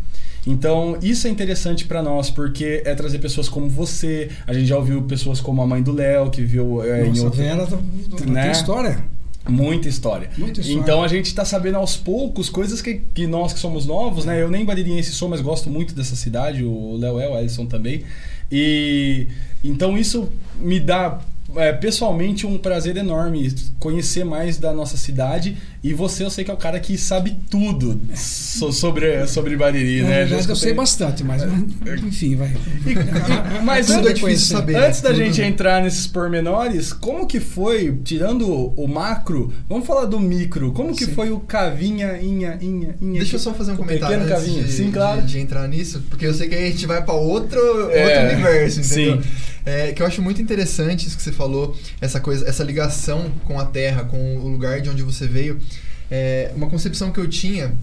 Então, 0.48 0.98
isso 1.02 1.26
é 1.26 1.30
interessante 1.30 1.84
para 1.84 2.02
nós, 2.02 2.30
porque 2.30 2.82
é 2.84 2.94
trazer 2.94 3.18
pessoas 3.18 3.50
como 3.50 3.68
você. 3.68 4.30
A 4.46 4.54
gente 4.54 4.66
já 4.66 4.78
ouviu 4.78 5.02
pessoas 5.02 5.40
como 5.40 5.60
a 5.60 5.66
mãe 5.66 5.82
do 5.82 5.92
Léo, 5.92 6.30
que 6.30 6.42
viu 6.42 6.82
é, 6.82 7.04
Nossa, 7.04 7.20
em 7.20 7.24
outro. 7.24 7.38
Vera, 7.38 7.66
tá, 7.66 7.76
né? 8.24 8.42
tem 8.42 8.52
história. 8.52 9.04
Muita 9.46 9.88
história. 9.88 10.30
Muita 10.38 10.60
história. 10.60 10.80
Então 10.80 11.02
a 11.02 11.08
gente 11.08 11.26
está 11.26 11.44
sabendo 11.44 11.76
aos 11.76 11.96
poucos 11.96 12.48
coisas 12.48 12.80
que, 12.80 13.02
que 13.14 13.26
nós 13.26 13.52
que 13.52 13.58
somos 13.58 13.86
novos, 13.86 14.24
né? 14.24 14.40
Eu 14.40 14.50
nem 14.50 14.64
baririense 14.64 15.12
sou, 15.12 15.28
mas 15.28 15.40
gosto 15.40 15.70
muito 15.70 15.94
dessa 15.94 16.16
cidade, 16.16 16.64
o 16.64 16.96
Léo 16.96 17.20
é, 17.20 17.28
o 17.28 17.38
Ellison 17.38 17.66
também. 17.66 18.04
E 18.50 19.26
então 19.62 19.96
isso 19.96 20.30
me 20.58 20.80
dá 20.80 21.18
é, 21.56 21.72
pessoalmente 21.72 22.46
um 22.46 22.58
prazer 22.58 22.96
enorme 22.96 23.54
conhecer 23.78 24.24
mais 24.24 24.58
da 24.58 24.72
nossa 24.72 24.96
cidade 24.96 25.56
e 25.82 25.94
você 25.94 26.24
eu 26.24 26.30
sei 26.30 26.44
que 26.44 26.50
é 26.50 26.54
o 26.54 26.56
cara 26.56 26.78
que 26.80 26.98
sabe 26.98 27.36
tudo 27.48 28.00
so, 28.14 28.72
sobre 28.72 29.26
sobre 29.26 29.56
Bariri, 29.56 30.02
né? 30.02 30.26
Já 30.26 30.38
eu 30.40 30.56
sei 30.56 30.74
bastante, 30.74 31.22
mas 31.22 31.42
enfim, 32.04 32.36
vai. 32.36 32.48
E, 32.84 33.62
mas 33.64 33.90
antes, 33.90 34.10
é 34.10 34.12
difícil 34.12 34.56
saber, 34.56 34.76
antes 34.76 35.00
da 35.00 35.12
gente 35.12 35.40
entrar 35.40 35.82
nesses 35.82 36.06
pormenores, 36.06 36.92
como 36.92 37.26
que 37.26 37.40
foi, 37.40 37.96
tirando 38.04 38.48
o 38.48 38.88
macro, 38.88 39.52
vamos 39.68 39.86
falar 39.86 40.06
do 40.06 40.18
micro, 40.18 40.72
como 40.72 40.94
que 40.94 41.06
Sim. 41.06 41.14
foi 41.14 41.30
o 41.30 41.40
Cavinha, 41.40 42.18
Inha, 42.20 42.58
Inha, 42.60 42.96
Inha? 43.00 43.18
Deixa 43.20 43.36
eu 43.36 43.40
só 43.40 43.54
fazer 43.54 43.72
um 43.72 43.76
comentário 43.76 44.18
pequeno 44.18 44.28
Cavinha. 44.28 44.64
De, 44.64 44.72
Sim, 44.72 44.90
claro. 44.90 45.22
De, 45.22 45.28
de, 45.28 45.38
entrar 45.38 45.68
nisso, 45.68 46.02
porque 46.10 46.26
eu 46.26 46.34
sei 46.34 46.48
que 46.48 46.54
a 46.54 46.60
gente 46.60 46.86
vai 46.86 47.02
para 47.02 47.14
outro, 47.14 47.60
é, 47.90 48.04
outro 48.04 48.34
universo, 48.34 48.80
entendeu? 48.80 49.22
Sim. 49.22 49.28
É, 49.68 49.92
que 49.92 50.00
eu 50.00 50.06
acho 50.06 50.22
muito 50.22 50.40
interessante 50.40 51.06
isso 51.06 51.14
que 51.14 51.22
você 51.22 51.30
falou, 51.30 51.76
essa 52.00 52.18
coisa, 52.18 52.48
essa 52.48 52.64
ligação 52.64 53.30
com 53.44 53.60
a 53.60 53.66
terra, 53.66 54.02
com 54.02 54.38
o 54.38 54.48
lugar 54.48 54.80
de 54.80 54.88
onde 54.88 55.02
você 55.02 55.26
veio. 55.26 55.60
É, 56.10 56.50
uma 56.56 56.70
concepção 56.70 57.12
que 57.12 57.20
eu 57.20 57.28
tinha 57.28 57.76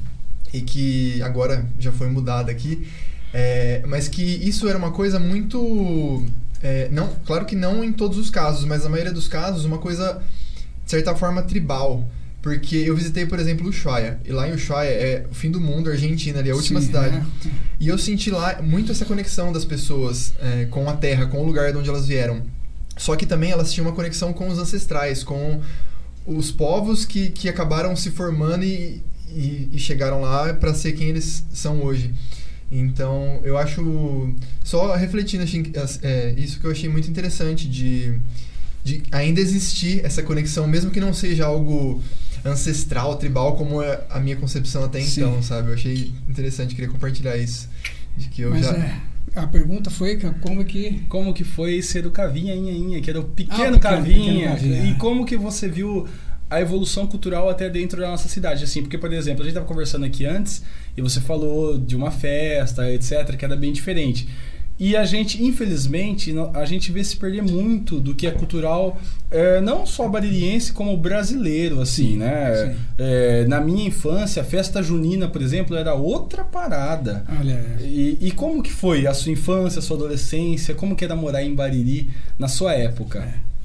e 0.52 0.62
que 0.62 1.22
agora 1.22 1.64
já 1.78 1.92
foi 1.92 2.08
mudada 2.08 2.52
aqui, 2.52 2.88
é, 3.32 3.84
mas 3.86 4.08
que 4.08 4.24
isso 4.24 4.68
era 4.68 4.76
uma 4.76 4.90
coisa 4.94 5.20
muito, 5.20 6.26
é, 6.60 6.90
não, 6.90 7.08
claro 7.24 7.46
que 7.46 7.56
não 7.56 7.84
em 7.84 7.94
todos 7.94 8.18
os 8.18 8.32
casos, 8.32 8.66
mas 8.66 8.84
na 8.84 8.90
maioria 8.90 9.14
dos 9.14 9.28
casos 9.28 9.64
uma 9.64 9.78
coisa 9.78 10.24
de 10.84 10.90
certa 10.90 11.14
forma 11.16 11.44
tribal. 11.44 12.04
Porque 12.46 12.76
eu 12.76 12.96
visitei, 12.96 13.26
por 13.26 13.40
exemplo, 13.40 13.68
Ushuaia. 13.68 14.20
E 14.24 14.32
lá 14.32 14.48
em 14.48 14.54
Ushuaia 14.54 14.88
é 14.88 15.26
o 15.32 15.34
fim 15.34 15.50
do 15.50 15.60
mundo, 15.60 15.90
Argentina, 15.90 16.38
ali, 16.38 16.52
a 16.52 16.56
última 16.56 16.80
Sim, 16.80 16.86
cidade. 16.86 17.16
É. 17.18 17.50
E 17.80 17.88
eu 17.88 17.98
senti 17.98 18.30
lá 18.30 18.62
muito 18.62 18.92
essa 18.92 19.04
conexão 19.04 19.52
das 19.52 19.66
pessoas 19.66 20.32
é, 20.40 20.66
com 20.66 20.88
a 20.88 20.94
terra, 20.94 21.26
com 21.26 21.42
o 21.42 21.44
lugar 21.44 21.72
de 21.72 21.80
onde 21.80 21.90
elas 21.90 22.06
vieram. 22.06 22.44
Só 22.96 23.16
que 23.16 23.26
também 23.26 23.50
elas 23.50 23.74
tinham 23.74 23.88
uma 23.88 23.96
conexão 23.96 24.32
com 24.32 24.48
os 24.48 24.60
ancestrais, 24.60 25.24
com 25.24 25.60
os 26.24 26.52
povos 26.52 27.04
que, 27.04 27.30
que 27.30 27.50
acabaram 27.50 27.96
se 27.96 28.12
formando 28.12 28.64
e, 28.64 29.02
e, 29.28 29.70
e 29.74 29.80
chegaram 29.80 30.22
lá 30.22 30.54
para 30.54 30.72
ser 30.76 30.92
quem 30.92 31.10
eles 31.10 31.44
são 31.52 31.82
hoje. 31.82 32.14
Então, 32.72 33.42
eu 33.44 33.58
acho. 33.58 34.36
Só 34.64 34.96
refletindo, 34.96 35.42
achei, 35.42 35.64
é, 36.04 36.36
isso 36.38 36.60
que 36.60 36.68
eu 36.68 36.72
achei 36.72 36.90
muito 36.90 37.10
interessante 37.10 37.68
de, 37.68 38.20
de 38.84 39.02
ainda 39.12 39.42
existir 39.42 40.06
essa 40.06 40.22
conexão, 40.22 40.68
mesmo 40.68 40.92
que 40.92 41.00
não 41.00 41.12
seja 41.12 41.48
algo 41.48 42.04
ancestral, 42.46 43.16
tribal, 43.16 43.56
como 43.56 43.82
é 43.82 44.02
a 44.10 44.20
minha 44.20 44.36
concepção 44.36 44.84
até 44.84 45.02
Sim. 45.02 45.22
então, 45.22 45.42
sabe? 45.42 45.70
Eu 45.70 45.74
achei 45.74 46.12
interessante, 46.30 46.76
queria 46.76 46.92
compartilhar 46.92 47.36
isso. 47.36 47.68
De 48.16 48.30
que 48.30 48.44
eu 48.44 48.52
Mas 48.52 48.66
já... 48.66 48.78
é, 48.78 49.02
a 49.36 49.48
pergunta 49.48 49.90
foi 49.90 50.18
como 50.40 50.64
que... 50.64 51.04
Como 51.10 51.34
que 51.34 51.44
foi 51.44 51.82
ser 51.82 52.06
o 52.06 52.12
Cavinha, 52.12 52.54
Inha, 52.54 53.02
que 53.02 53.10
era 53.10 53.20
o 53.20 53.24
pequeno, 53.24 53.76
ah, 53.76 53.80
pequeno, 53.80 53.80
Cavinha, 53.80 54.34
pequeno 54.34 54.50
Cavinha, 54.52 54.86
e 54.86 54.92
é. 54.92 54.94
como 54.94 55.26
que 55.26 55.36
você 55.36 55.68
viu 55.68 56.08
a 56.50 56.62
evolução 56.62 57.08
cultural 57.08 57.50
até 57.50 57.70
dentro 57.70 58.00
da 58.00 58.08
nossa 58.08 58.30
cidade, 58.30 58.64
assim, 58.64 58.82
porque, 58.82 58.98
por 58.98 59.12
exemplo, 59.12 59.42
a 59.42 59.44
gente 59.44 59.54
estava 59.54 59.66
conversando 59.66 60.06
aqui 60.06 60.26
antes 60.26 60.64
e 60.96 61.02
você 61.02 61.20
falou 61.20 61.78
de 61.78 61.96
uma 61.96 62.12
festa, 62.12 62.90
etc., 62.92 63.36
que 63.36 63.44
era 63.44 63.56
bem 63.56 63.74
diferente. 63.74 64.30
E 64.78 64.96
a 64.96 65.06
gente, 65.06 65.42
infelizmente, 65.42 66.34
a 66.54 66.66
gente 66.66 66.92
vê 66.92 67.02
se 67.02 67.16
perder 67.16 67.42
muito 67.42 67.98
do 68.00 68.14
que 68.14 68.28
é 68.28 68.32
cultural, 68.32 69.00
é, 69.32 69.62
não 69.62 69.86
só 69.86 70.08
baririense, 70.10 70.74
como 70.74 70.98
brasileiro, 70.98 71.80
assim, 71.80 72.12
sim, 72.12 72.18
né? 72.18 72.74
Sim. 72.74 72.80
É, 72.98 73.46
na 73.48 73.62
minha 73.62 73.88
infância, 73.88 74.42
a 74.42 74.46
festa 74.46 74.84
junina, 74.84 75.30
por 75.30 75.42
exemplo, 75.42 75.78
era 75.78 75.94
outra 75.94 76.44
parada. 76.44 77.26
Olha. 77.40 77.78
E, 77.80 78.18
e 78.20 78.32
como 78.32 78.62
que 78.62 78.72
foi 78.72 79.08
a 79.08 79.14
sua 79.14 79.32
infância, 79.32 79.80
a 79.80 79.82
sua 79.82 79.96
adolescência? 79.96 80.76
Como 80.76 80.94
que 80.94 81.06
era 81.06 81.16
morar 81.16 81.42
em 81.42 81.56
Bariri 81.56 82.10
na 82.38 82.50
sua 82.50 82.74
época? 82.74 83.20
É. 83.20 83.56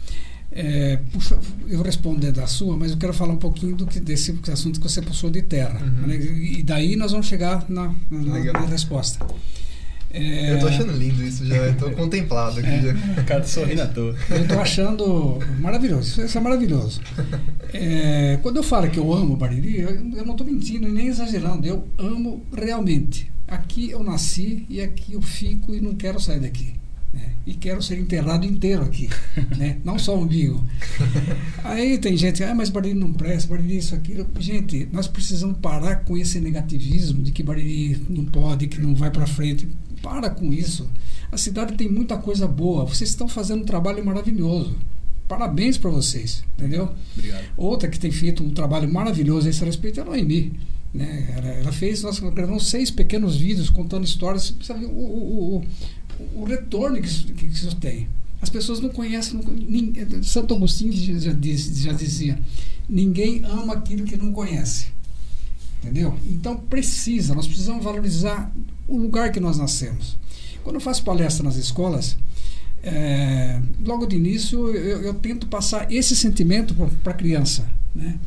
É, 0.53 0.99
puxa, 1.13 1.39
eu 1.69 1.81
responder 1.81 2.33
da 2.33 2.47
sua, 2.47 2.77
mas 2.77 2.91
eu 2.91 2.99
quero 2.99 3.15
falar 3.15 3.33
um 3.33 3.37
pouquinho 3.37 3.77
do 3.77 3.87
que, 3.87 4.01
desse 4.01 4.37
assunto 4.53 4.81
que 4.81 4.89
você 4.89 5.01
puxou 5.01 5.31
de 5.31 5.43
terra. 5.43 5.81
Uhum. 5.81 6.09
Né? 6.09 6.17
E 6.17 6.63
daí 6.63 6.97
nós 6.97 7.13
vamos 7.13 7.27
chegar 7.27 7.65
na, 7.69 7.95
na, 8.11 8.53
na 8.53 8.67
resposta. 8.67 9.25
É... 10.13 10.55
Eu 10.55 10.61
tô 10.61 10.67
achando 10.67 10.93
lindo 10.93 11.23
isso 11.23 11.47
já, 11.47 11.55
eu 11.55 11.77
tô 11.77 11.91
contemplado 11.95 12.59
aqui 12.59 12.69
é. 12.69 12.83
já. 12.83 13.21
O 13.21 13.25
cara 13.25 13.45
sorrindo 13.45 13.83
à 13.83 13.87
toa. 13.87 14.15
Eu 14.31 14.49
tô 14.49 14.59
achando 14.59 15.39
maravilhoso, 15.61 16.25
isso 16.25 16.37
é 16.37 16.41
maravilhoso. 16.41 17.01
É, 17.73 18.39
quando 18.43 18.57
eu 18.57 18.63
falo 18.63 18.91
que 18.91 18.99
eu 18.99 19.13
amo 19.13 19.37
Bariri, 19.37 19.81
eu, 19.81 19.91
eu 20.17 20.27
não 20.27 20.35
tô 20.35 20.45
mentindo 20.45 20.89
e 20.89 20.93
nem 20.93 21.07
exagerando, 21.07 21.67
eu 21.67 21.87
amo 21.99 22.45
realmente. 22.53 23.31
Aqui 23.47 23.91
eu 23.91 24.03
nasci 24.03 24.65
e 24.69 24.81
aqui 24.81 25.15
eu 25.15 25.23
fico 25.23 25.75
e 25.75 25.81
não 25.81 25.95
quero 25.95 26.21
sair 26.21 26.41
daqui. 26.41 26.75
Né? 27.13 27.33
E 27.47 27.55
quero 27.55 27.83
ser 27.83 27.99
enterrado 27.99 28.47
inteiro 28.47 28.83
aqui, 28.83 29.09
né? 29.59 29.79
não 29.85 29.99
só 29.99 30.17
o 30.17 30.23
umbigo. 30.23 30.65
Aí 31.65 31.99
tem 31.99 32.17
gente, 32.17 32.43
ah, 32.45 32.55
mas 32.55 32.69
Bariri 32.69 32.95
não 32.95 33.13
presta, 33.13 33.49
Bariri 33.49 33.79
isso, 33.79 33.95
aquilo. 33.95 34.27
Gente, 34.39 34.89
nós 34.93 35.09
precisamos 35.09 35.57
parar 35.59 36.05
com 36.05 36.17
esse 36.17 36.41
negativismo 36.41 37.23
de 37.23 37.33
que 37.33 37.43
Bariri 37.43 38.01
não 38.09 38.25
pode, 38.25 38.69
que 38.69 38.81
não 38.81 38.95
vai 38.95 39.11
para 39.11 39.27
frente. 39.27 39.69
Para 40.03 40.31
com 40.31 40.53
isso. 40.53 40.89
A 41.31 41.37
cidade 41.37 41.75
tem 41.75 41.89
muita 41.89 42.17
coisa 42.17 42.47
boa. 42.49 42.85
Vocês 42.85 43.11
estão 43.11 43.29
fazendo 43.29 43.63
um 43.63 43.67
trabalho 43.67 44.05
maravilhoso. 44.05 44.77
Parabéns 45.29 45.79
para 45.79 45.91
vocês, 45.91 46.43
entendeu? 46.59 46.89
Obrigado. 47.17 47.45
Outra 47.57 47.89
que 47.89 48.01
tem 48.01 48.11
feito 48.11 48.43
um 48.43 48.51
trabalho 48.51 48.93
maravilhoso 48.93 49.47
a 49.47 49.51
esse 49.51 49.65
respeito 49.65 50.01
é 50.01 50.03
a 50.03 50.07
Noemi. 50.07 50.53
Né? 50.93 51.33
Ela, 51.37 51.49
ela, 51.49 51.73
fez, 51.73 52.03
nós 52.03 52.19
gravamos 52.19 52.67
seis 52.67 52.91
pequenos 52.91 53.37
vídeos 53.37 53.71
contando 53.71 54.05
histórias. 54.05 54.53
Sabe, 54.61 54.87
o, 54.87 54.89
o, 54.89 55.57
o, 55.59 56.41
o 56.41 56.45
retorno 56.45 57.01
que 57.01 57.07
isso, 57.07 57.27
que 57.33 57.47
isso 57.47 57.77
tem. 57.77 58.09
As 58.43 58.51
pessoas 58.51 58.81
não 58.81 58.89
conhecem. 58.89 59.41
Não, 59.41 59.53
nem, 59.53 59.93
Santo 60.23 60.55
Agostinho 60.55 60.93
já, 60.93 61.31
já 61.31 61.93
dizia: 61.93 62.39
ninguém 62.89 63.45
ama 63.45 63.75
aquilo 63.75 64.05
que 64.05 64.17
não 64.17 64.33
conhece. 64.33 64.89
Entendeu? 65.83 66.19
Então 66.27 66.57
precisa, 66.57 67.35
nós 67.35 67.47
precisamos 67.47 67.83
valorizar 67.83 68.53
o 68.91 68.99
lugar 68.99 69.31
que 69.31 69.41
nós 69.41 69.57
nascemos. 69.57 70.19
Quando 70.65 70.75
eu 70.75 70.81
faço 70.81 71.05
palestra 71.05 71.45
nas 71.45 71.57
escolas, 71.57 72.17
é, 72.83 73.61
logo 73.85 74.05
de 74.05 74.17
início 74.17 74.69
eu, 74.75 75.03
eu, 75.03 75.15
tento 75.15 75.47
passar 75.47 75.91
esse 75.93 76.17
sentimento 76.17 76.75
para 77.03 77.13
a 77.13 77.17
criança, 77.17 77.67
né? 77.95 78.19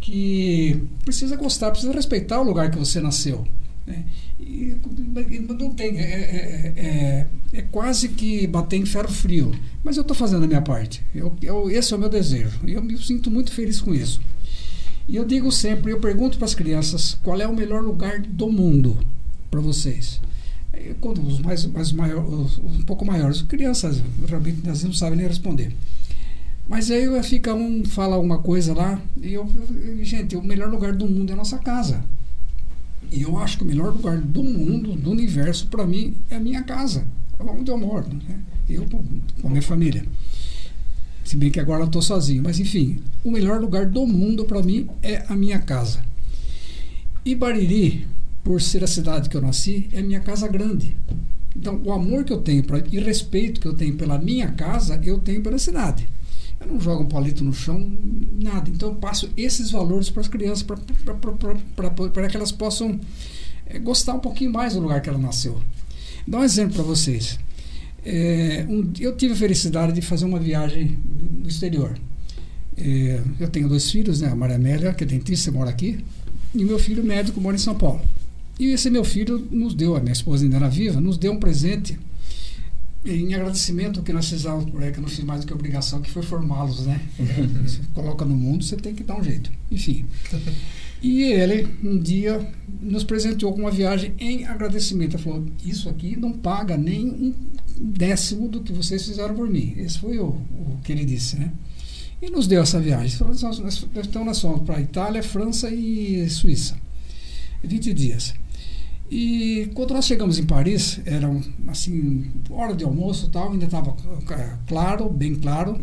que 0.00 0.82
precisa 1.04 1.36
gostar, 1.36 1.70
precisa 1.70 1.92
respeitar 1.92 2.40
o 2.40 2.44
lugar 2.44 2.70
que 2.70 2.78
você 2.78 3.00
nasceu. 3.00 3.46
Né? 3.86 4.04
E, 4.38 4.76
não 5.58 5.70
tem, 5.70 5.98
é, 5.98 6.02
é, 6.02 6.72
é, 6.76 7.26
é, 7.52 7.62
quase 7.62 8.08
que 8.08 8.46
bater 8.46 8.76
em 8.76 8.86
ferro 8.86 9.08
frio. 9.08 9.52
Mas 9.82 9.96
eu 9.96 10.02
estou 10.02 10.16
fazendo 10.16 10.44
a 10.44 10.48
minha 10.48 10.62
parte. 10.62 11.02
Eu, 11.14 11.34
eu, 11.40 11.70
esse 11.70 11.92
é 11.92 11.96
o 11.96 12.00
meu 12.00 12.08
desejo. 12.08 12.60
E 12.66 12.72
eu 12.72 12.82
me 12.82 12.96
sinto 12.98 13.30
muito 13.30 13.52
feliz 13.52 13.80
com 13.80 13.94
isso. 13.94 14.20
E 15.08 15.16
eu 15.16 15.24
digo 15.24 15.50
sempre, 15.50 15.92
eu 15.92 16.00
pergunto 16.00 16.38
para 16.38 16.46
as 16.46 16.54
crianças 16.54 17.16
qual 17.22 17.40
é 17.40 17.46
o 17.46 17.54
melhor 17.54 17.82
lugar 17.82 18.20
do 18.20 18.50
mundo 18.50 18.98
para 19.52 19.60
vocês. 19.60 20.18
Quando 21.00 21.24
os 21.24 21.38
mais, 21.38 21.66
mais 21.66 21.92
maiores, 21.92 22.58
um 22.58 22.82
pouco 22.84 23.04
maiores, 23.04 23.42
crianças 23.42 24.02
realmente 24.26 24.60
às 24.60 24.64
vezes 24.64 24.84
não 24.84 24.92
sabem 24.94 25.18
nem 25.18 25.28
responder. 25.28 25.76
Mas 26.66 26.90
aí 26.90 27.22
fica 27.22 27.54
um, 27.54 27.84
fala 27.84 28.16
alguma 28.16 28.38
coisa 28.38 28.72
lá, 28.72 29.00
e 29.20 29.34
eu, 29.34 29.46
eu, 29.84 30.02
gente, 30.02 30.34
o 30.36 30.42
melhor 30.42 30.70
lugar 30.70 30.94
do 30.94 31.06
mundo 31.06 31.28
é 31.28 31.34
a 31.34 31.36
nossa 31.36 31.58
casa. 31.58 32.02
E 33.10 33.20
eu 33.20 33.36
acho 33.36 33.58
que 33.58 33.64
o 33.64 33.66
melhor 33.66 33.92
lugar 33.92 34.16
do 34.16 34.42
mundo, 34.42 34.94
do 34.94 35.10
universo, 35.10 35.66
para 35.66 35.86
mim, 35.86 36.14
é 36.30 36.36
a 36.36 36.40
minha 36.40 36.62
casa, 36.62 37.06
onde 37.38 37.70
eu 37.70 37.76
moro. 37.76 38.08
Né? 38.08 38.40
Eu 38.70 38.86
com 38.86 39.48
a 39.48 39.50
minha 39.50 39.60
família. 39.60 40.06
Se 41.22 41.36
bem 41.36 41.50
que 41.50 41.60
agora 41.60 41.82
eu 41.82 41.86
estou 41.86 42.00
sozinho. 42.00 42.42
Mas, 42.42 42.58
enfim, 42.58 43.02
o 43.22 43.30
melhor 43.30 43.60
lugar 43.60 43.84
do 43.84 44.06
mundo 44.06 44.46
para 44.46 44.62
mim 44.62 44.88
é 45.02 45.24
a 45.28 45.36
minha 45.36 45.58
casa. 45.58 46.02
E 47.22 47.34
Bariri, 47.34 48.06
por 48.42 48.60
ser 48.60 48.82
a 48.82 48.86
cidade 48.86 49.28
que 49.28 49.36
eu 49.36 49.40
nasci, 49.40 49.88
é 49.92 50.02
minha 50.02 50.20
casa 50.20 50.48
grande. 50.48 50.96
Então, 51.56 51.80
o 51.84 51.92
amor 51.92 52.24
que 52.24 52.32
eu 52.32 52.40
tenho 52.40 52.64
pra, 52.64 52.78
e 52.78 52.98
respeito 52.98 53.60
que 53.60 53.68
eu 53.68 53.74
tenho 53.74 53.94
pela 53.96 54.18
minha 54.18 54.48
casa, 54.52 55.00
eu 55.04 55.18
tenho 55.18 55.42
pela 55.42 55.58
cidade. 55.58 56.08
Eu 56.60 56.66
não 56.66 56.80
jogo 56.80 57.04
um 57.04 57.08
palito 57.08 57.44
no 57.44 57.52
chão, 57.52 57.92
nada. 58.40 58.70
Então, 58.70 58.90
eu 58.90 58.94
passo 58.94 59.30
esses 59.36 59.70
valores 59.70 60.08
para 60.08 60.22
as 60.22 60.28
crianças, 60.28 60.62
para 60.62 62.28
que 62.28 62.36
elas 62.36 62.52
possam 62.52 62.98
é, 63.66 63.78
gostar 63.78 64.14
um 64.14 64.20
pouquinho 64.20 64.52
mais 64.52 64.74
do 64.74 64.80
lugar 64.80 65.00
que 65.02 65.08
ela 65.08 65.18
nasceu. 65.18 65.60
Dá 66.26 66.38
um 66.38 66.44
exemplo 66.44 66.74
para 66.74 66.84
vocês. 66.84 67.38
É, 68.04 68.64
um, 68.68 68.90
eu 68.98 69.14
tive 69.16 69.34
a 69.34 69.36
felicidade 69.36 69.92
de 69.92 70.02
fazer 70.02 70.24
uma 70.24 70.38
viagem 70.38 70.98
no 71.42 71.48
exterior. 71.48 71.98
É, 72.76 73.20
eu 73.38 73.48
tenho 73.48 73.68
dois 73.68 73.90
filhos, 73.90 74.20
né? 74.20 74.28
A 74.28 74.34
Maria 74.34 74.56
Amélia, 74.56 74.94
que 74.94 75.04
é 75.04 75.06
dentista, 75.06 75.52
mora 75.52 75.70
aqui, 75.70 76.02
e 76.54 76.64
meu 76.64 76.78
filho 76.78 77.04
médico 77.04 77.40
mora 77.40 77.56
em 77.56 77.58
São 77.58 77.74
Paulo. 77.74 78.00
E 78.62 78.70
esse 78.70 78.88
meu 78.88 79.02
filho 79.02 79.44
nos 79.50 79.74
deu, 79.74 79.96
a 79.96 80.00
minha 80.00 80.12
esposa 80.12 80.44
ainda 80.44 80.54
era 80.54 80.68
viva, 80.68 81.00
nos 81.00 81.18
deu 81.18 81.32
um 81.32 81.40
presente 81.40 81.98
em 83.04 83.34
agradecimento 83.34 84.04
que 84.04 84.12
nós 84.12 84.28
fizemos 84.28 84.66
por 84.66 84.80
aí, 84.80 84.92
que 84.92 84.98
eu 84.98 85.02
não 85.02 85.08
fiz 85.08 85.24
mais 85.24 85.40
do 85.40 85.48
que 85.48 85.52
obrigação, 85.52 86.00
que 86.00 86.08
foi 86.08 86.22
formá-los, 86.22 86.86
né? 86.86 87.00
você 87.66 87.80
coloca 87.92 88.24
no 88.24 88.36
mundo, 88.36 88.62
você 88.62 88.76
tem 88.76 88.94
que 88.94 89.02
dar 89.02 89.18
um 89.18 89.24
jeito. 89.24 89.50
Enfim. 89.68 90.04
E 91.02 91.24
ele, 91.24 91.68
um 91.82 91.98
dia, 91.98 92.40
nos 92.80 93.02
presenteou 93.02 93.52
com 93.52 93.62
uma 93.62 93.70
viagem 93.72 94.14
em 94.16 94.44
agradecimento. 94.44 95.16
Ele 95.16 95.22
falou: 95.24 95.44
Isso 95.64 95.88
aqui 95.88 96.14
não 96.14 96.30
paga 96.30 96.76
nem 96.76 97.08
um 97.10 97.34
décimo 97.76 98.46
do 98.46 98.60
que 98.60 98.72
vocês 98.72 99.04
fizeram 99.04 99.34
por 99.34 99.50
mim. 99.50 99.74
Esse 99.76 99.98
foi 99.98 100.20
o, 100.20 100.26
o 100.28 100.78
que 100.84 100.92
ele 100.92 101.04
disse, 101.04 101.34
né? 101.34 101.50
E 102.22 102.30
nos 102.30 102.46
deu 102.46 102.62
essa 102.62 102.78
viagem. 102.78 103.18
Então, 103.98 104.24
nós 104.24 104.40
fomos 104.40 104.62
para 104.62 104.80
Itália, 104.80 105.20
França 105.20 105.68
e 105.68 106.30
Suíça. 106.30 106.76
20 107.64 107.92
dias. 107.92 108.34
E 109.14 109.70
quando 109.74 109.92
nós 109.92 110.06
chegamos 110.06 110.38
em 110.38 110.46
Paris, 110.46 110.98
era 111.04 111.30
assim, 111.68 112.30
hora 112.48 112.74
de 112.74 112.82
almoço 112.82 113.28
tal, 113.28 113.52
ainda 113.52 113.66
estava 113.66 113.94
é, 114.30 114.52
claro, 114.66 115.10
bem 115.10 115.34
claro, 115.34 115.78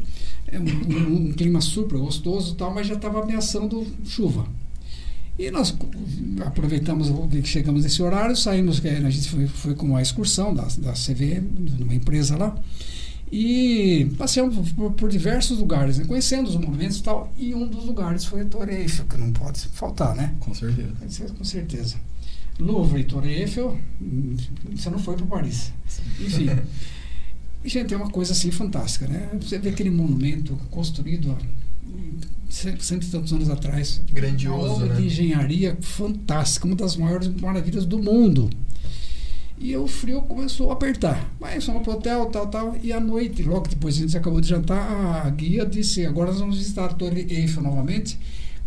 é 0.47 0.59
um, 0.59 0.63
um, 0.63 1.15
um, 1.27 1.31
clima 1.33 1.61
super 1.61 1.99
gostoso 1.99 2.55
tal, 2.55 2.73
mas 2.73 2.87
já 2.87 2.95
estava 2.95 3.21
ameaçando 3.21 3.85
chuva. 4.03 4.47
E 5.37 5.51
nós 5.51 5.77
aproveitamos 6.43 7.11
que 7.29 7.43
chegamos 7.43 7.83
nesse 7.83 8.01
horário, 8.01 8.35
saímos, 8.35 8.83
a 8.83 9.09
gente 9.11 9.29
foi, 9.29 9.45
foi 9.45 9.75
com 9.75 9.85
uma 9.85 10.01
excursão 10.01 10.51
da, 10.51 10.63
da 10.79 10.93
CVM, 10.93 11.77
numa 11.77 11.93
empresa 11.93 12.35
lá, 12.35 12.57
e 13.31 14.11
passeamos 14.17 14.71
por, 14.71 14.93
por 14.93 15.07
diversos 15.07 15.59
lugares, 15.59 15.99
né, 15.99 16.05
conhecendo 16.05 16.49
os 16.49 16.55
monumentos 16.55 16.97
e 16.97 17.03
tal, 17.03 17.31
e 17.37 17.53
um 17.53 17.67
dos 17.67 17.85
lugares 17.85 18.25
foi 18.25 18.41
a 18.41 18.45
Torre 18.45 18.75
Eiffel, 18.75 19.05
que 19.05 19.17
não 19.17 19.31
pode 19.31 19.67
faltar, 19.67 20.15
né? 20.15 20.33
Com 20.39 20.51
certeza. 20.55 20.89
Com 21.37 21.43
certeza. 21.43 22.08
Louvre 22.59 23.01
e 23.01 23.03
Torre 23.05 23.33
Eiffel, 23.33 23.79
você 24.75 24.89
não 24.89 24.99
foi 24.99 25.15
para 25.15 25.25
Paris. 25.25 25.71
Enfim. 26.19 26.49
gente, 27.63 27.93
é 27.93 27.97
uma 27.97 28.09
coisa 28.09 28.33
assim 28.33 28.51
fantástica, 28.51 29.07
né? 29.07 29.29
Você 29.41 29.57
vê 29.57 29.69
aquele 29.69 29.89
monumento 29.89 30.59
construído 30.69 31.31
há 31.31 31.37
cento 32.49 33.03
e 33.03 33.09
tantos 33.09 33.31
anos 33.31 33.49
atrás. 33.49 34.01
Grandioso, 34.11 34.57
uma 34.57 34.73
obra 34.73 34.87
né? 34.87 34.95
de 34.95 35.07
engenharia 35.07 35.77
fantástica, 35.81 36.65
uma 36.65 36.75
das 36.75 36.97
maiores 36.97 37.29
maravilhas 37.29 37.85
do 37.85 37.97
mundo. 37.97 38.49
E 39.57 39.75
o 39.75 39.87
frio 39.87 40.21
começou 40.21 40.69
a 40.69 40.73
apertar. 40.73 41.33
Mas 41.39 41.65
fomos 41.65 41.83
para 41.83 41.93
o 41.93 41.95
hotel, 41.95 42.25
tal, 42.27 42.47
tal. 42.47 42.77
E 42.81 42.91
à 42.93 42.99
noite, 42.99 43.43
logo 43.43 43.67
depois 43.67 43.95
a 43.95 43.99
gente 43.99 44.17
acabou 44.17 44.39
de 44.39 44.47
jantar, 44.47 45.25
a 45.25 45.29
guia 45.29 45.65
disse: 45.65 46.05
agora 46.05 46.31
nós 46.31 46.39
vamos 46.39 46.57
visitar 46.57 46.85
a 46.85 46.93
Torre 46.93 47.25
Eiffel 47.29 47.63
novamente, 47.63 48.17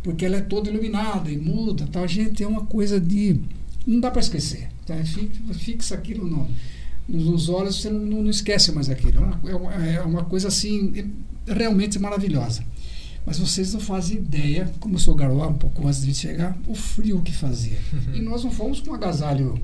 porque 0.02 0.24
ela 0.24 0.36
é 0.36 0.40
toda 0.42 0.70
iluminada 0.70 1.30
e 1.30 1.38
muda. 1.38 1.86
Tal. 1.90 2.06
Gente, 2.06 2.42
é 2.42 2.46
uma 2.46 2.66
coisa 2.66 3.00
de 3.00 3.40
não 3.86 4.00
dá 4.00 4.10
para 4.10 4.20
esquecer. 4.20 4.68
Tá? 4.86 4.94
Fixa, 5.54 5.94
aquilo 5.94 6.26
no, 6.26 6.48
nos 7.08 7.48
olhos, 7.48 7.80
você 7.80 7.90
não, 7.90 8.22
não, 8.22 8.30
esquece 8.30 8.72
mais 8.72 8.88
aquilo. 8.88 9.38
É 9.44 9.54
uma, 9.54 9.74
é 9.74 10.00
uma 10.02 10.24
coisa 10.24 10.48
assim, 10.48 11.12
realmente 11.46 11.98
maravilhosa. 11.98 12.64
Mas 13.24 13.38
vocês 13.38 13.72
não 13.72 13.80
fazem 13.80 14.16
ideia, 14.16 14.72
como 14.80 14.96
eu 14.96 14.98
sou 14.98 15.14
garoto 15.14 15.48
um 15.48 15.54
pouco 15.54 15.86
antes 15.86 16.04
de 16.04 16.12
chegar, 16.12 16.56
o 16.66 16.74
frio 16.74 17.22
que 17.22 17.32
fazia. 17.32 17.78
E 18.14 18.20
nós 18.20 18.42
não 18.42 18.50
fomos 18.50 18.80
com 18.80 18.90
um 18.90 18.94
agasalho 18.94 19.60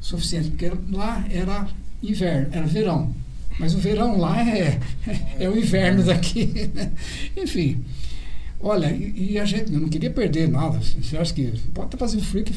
suficiente, 0.00 0.50
porque 0.50 0.72
lá 0.90 1.24
era 1.30 1.68
inverno, 2.02 2.48
era 2.52 2.66
verão. 2.66 3.14
Mas 3.58 3.74
o 3.74 3.78
verão 3.78 4.18
lá 4.18 4.40
é, 4.42 4.78
é, 5.06 5.36
é 5.44 5.48
o 5.48 5.56
inverno 5.56 6.02
daqui. 6.02 6.70
Né? 6.74 6.92
Enfim. 7.36 7.84
Olha, 8.60 8.90
e, 8.90 9.32
e, 9.32 9.38
a 9.38 9.44
gente, 9.44 9.72
eu 9.72 9.80
não 9.80 9.88
queria 9.88 10.10
perder 10.10 10.48
nada. 10.48 10.80
Você 10.80 11.16
acha 11.16 11.32
que 11.32 11.52
pode 11.74 11.88
estar 11.88 11.98
fazendo 11.98 12.24
frio, 12.24 12.42
que 12.42 12.54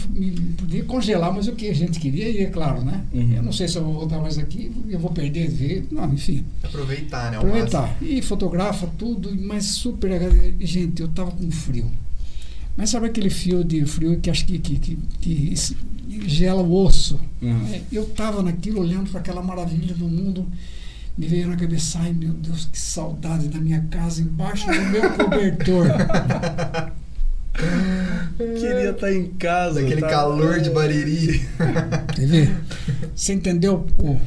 podia 0.58 0.84
congelar, 0.86 1.34
mas 1.34 1.48
o 1.48 1.51
que 1.53 1.68
a 1.68 1.74
gente 1.74 2.00
queria, 2.00 2.29
e 2.29 2.44
é 2.44 2.46
claro, 2.46 2.82
né? 2.82 3.03
Uhum. 3.13 3.34
Eu 3.36 3.44
não 3.44 3.51
sei 3.51 3.68
se 3.68 3.77
eu 3.77 3.84
vou 3.84 3.94
voltar 3.94 4.20
mais 4.20 4.38
aqui, 4.38 4.72
eu 4.89 4.98
vou 4.98 5.12
perder, 5.12 5.50
ver, 5.50 5.88
não, 5.91 6.12
enfim. 6.13 6.46
Aproveitar, 6.63 7.32
né? 7.32 7.38
Aproveitar. 7.38 7.98
E 8.01 8.22
fotografa 8.22 8.88
tudo, 8.98 9.36
mas 9.41 9.65
super. 9.65 10.10
Gente, 10.60 11.01
eu 11.01 11.10
tava 11.10 11.32
com 11.32 11.51
frio. 11.51 11.91
Mas 12.77 12.91
sabe 12.91 13.08
aquele 13.08 13.29
fio 13.29 13.63
de 13.63 13.86
frio 13.86 14.20
que 14.22 14.29
acho 14.29 14.46
que, 14.46 14.58
que, 14.58 14.79
que, 14.79 14.98
que 15.20 15.53
gela 16.27 16.62
o 16.62 16.74
osso? 16.74 17.20
Uhum. 17.41 17.68
É, 17.74 17.82
eu 17.91 18.06
tava 18.06 18.41
naquilo, 18.41 18.79
olhando 18.79 19.10
para 19.10 19.20
aquela 19.20 19.44
maravilha 19.44 19.94
do 19.94 20.08
mundo 20.08 20.48
me 21.20 21.28
veio 21.28 21.50
na 21.50 21.58
cabeça, 21.58 22.00
ai 22.00 22.14
meu 22.14 22.32
Deus, 22.32 22.70
que 22.72 22.80
saudade 22.80 23.50
da 23.50 23.60
minha 23.60 23.82
casa 23.92 24.22
embaixo 24.22 24.66
do 24.68 24.82
meu 24.86 25.12
cobertor. 25.12 25.88
Queria 28.38 28.92
estar 28.92 29.08
tá 29.08 29.14
em 29.14 29.28
casa. 29.32 29.82
Aquele 29.82 30.00
tá... 30.00 30.08
calor 30.08 30.62
de 30.62 30.70
Bariri. 30.70 31.46
Você 33.14 33.34
entendeu 33.34 33.86
o, 33.98 34.18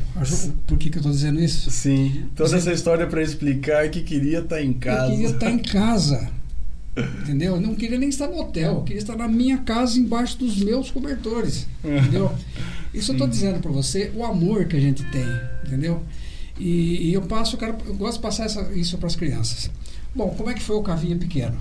por 0.67 0.77
que, 0.77 0.91
que 0.91 0.99
eu 0.99 1.01
estou 1.01 1.13
dizendo 1.13 1.41
isso? 1.41 1.71
Sim. 1.71 2.27
Toda 2.37 2.51
Você... 2.51 2.57
essa 2.57 2.73
história 2.73 3.07
para 3.07 3.23
explicar 3.23 3.89
que 3.89 4.03
queria 4.03 4.41
estar 4.41 4.57
tá 4.57 4.63
em 4.63 4.75
casa. 4.75 5.07
Eu 5.07 5.11
queria 5.13 5.27
estar 5.29 5.47
tá 5.47 5.51
em 5.51 5.59
casa. 5.61 6.29
Entendeu? 7.23 7.55
Eu 7.55 7.61
não 7.63 7.75
queria 7.75 7.99
nem 7.99 8.11
estar 8.11 8.27
no 8.27 8.39
hotel. 8.39 8.75
Eu 8.75 8.83
queria 8.83 9.01
estar 9.01 9.17
na 9.17 9.29
minha 9.29 9.57
casa 9.57 9.99
embaixo 9.99 10.37
dos 10.37 10.59
meus 10.59 10.91
cobertores. 10.91 11.67
Entendeu? 11.83 12.31
Isso 12.93 13.13
eu 13.13 13.15
estou 13.15 13.27
dizendo 13.27 13.61
para 13.61 13.71
você, 13.71 14.13
o 14.15 14.27
amor 14.27 14.67
que 14.67 14.77
a 14.77 14.81
gente 14.81 15.03
tem. 15.11 15.27
Entendeu? 15.67 16.03
E, 16.63 17.09
e 17.09 17.13
eu 17.13 17.23
passo, 17.23 17.57
eu, 17.57 17.59
quero, 17.59 17.77
eu 17.85 17.95
gosto 17.95 18.19
de 18.19 18.23
passar 18.23 18.45
essa, 18.45 18.71
isso 18.73 18.97
para 18.97 19.09
as 19.09 19.17
crianças. 19.17 19.69
Bom, 20.15 20.33
como 20.37 20.49
é 20.49 20.55
que 20.55 20.63
foi 20.63 20.77
o 20.77 20.83
Cavinha 20.83 21.17
pequeno? 21.17 21.59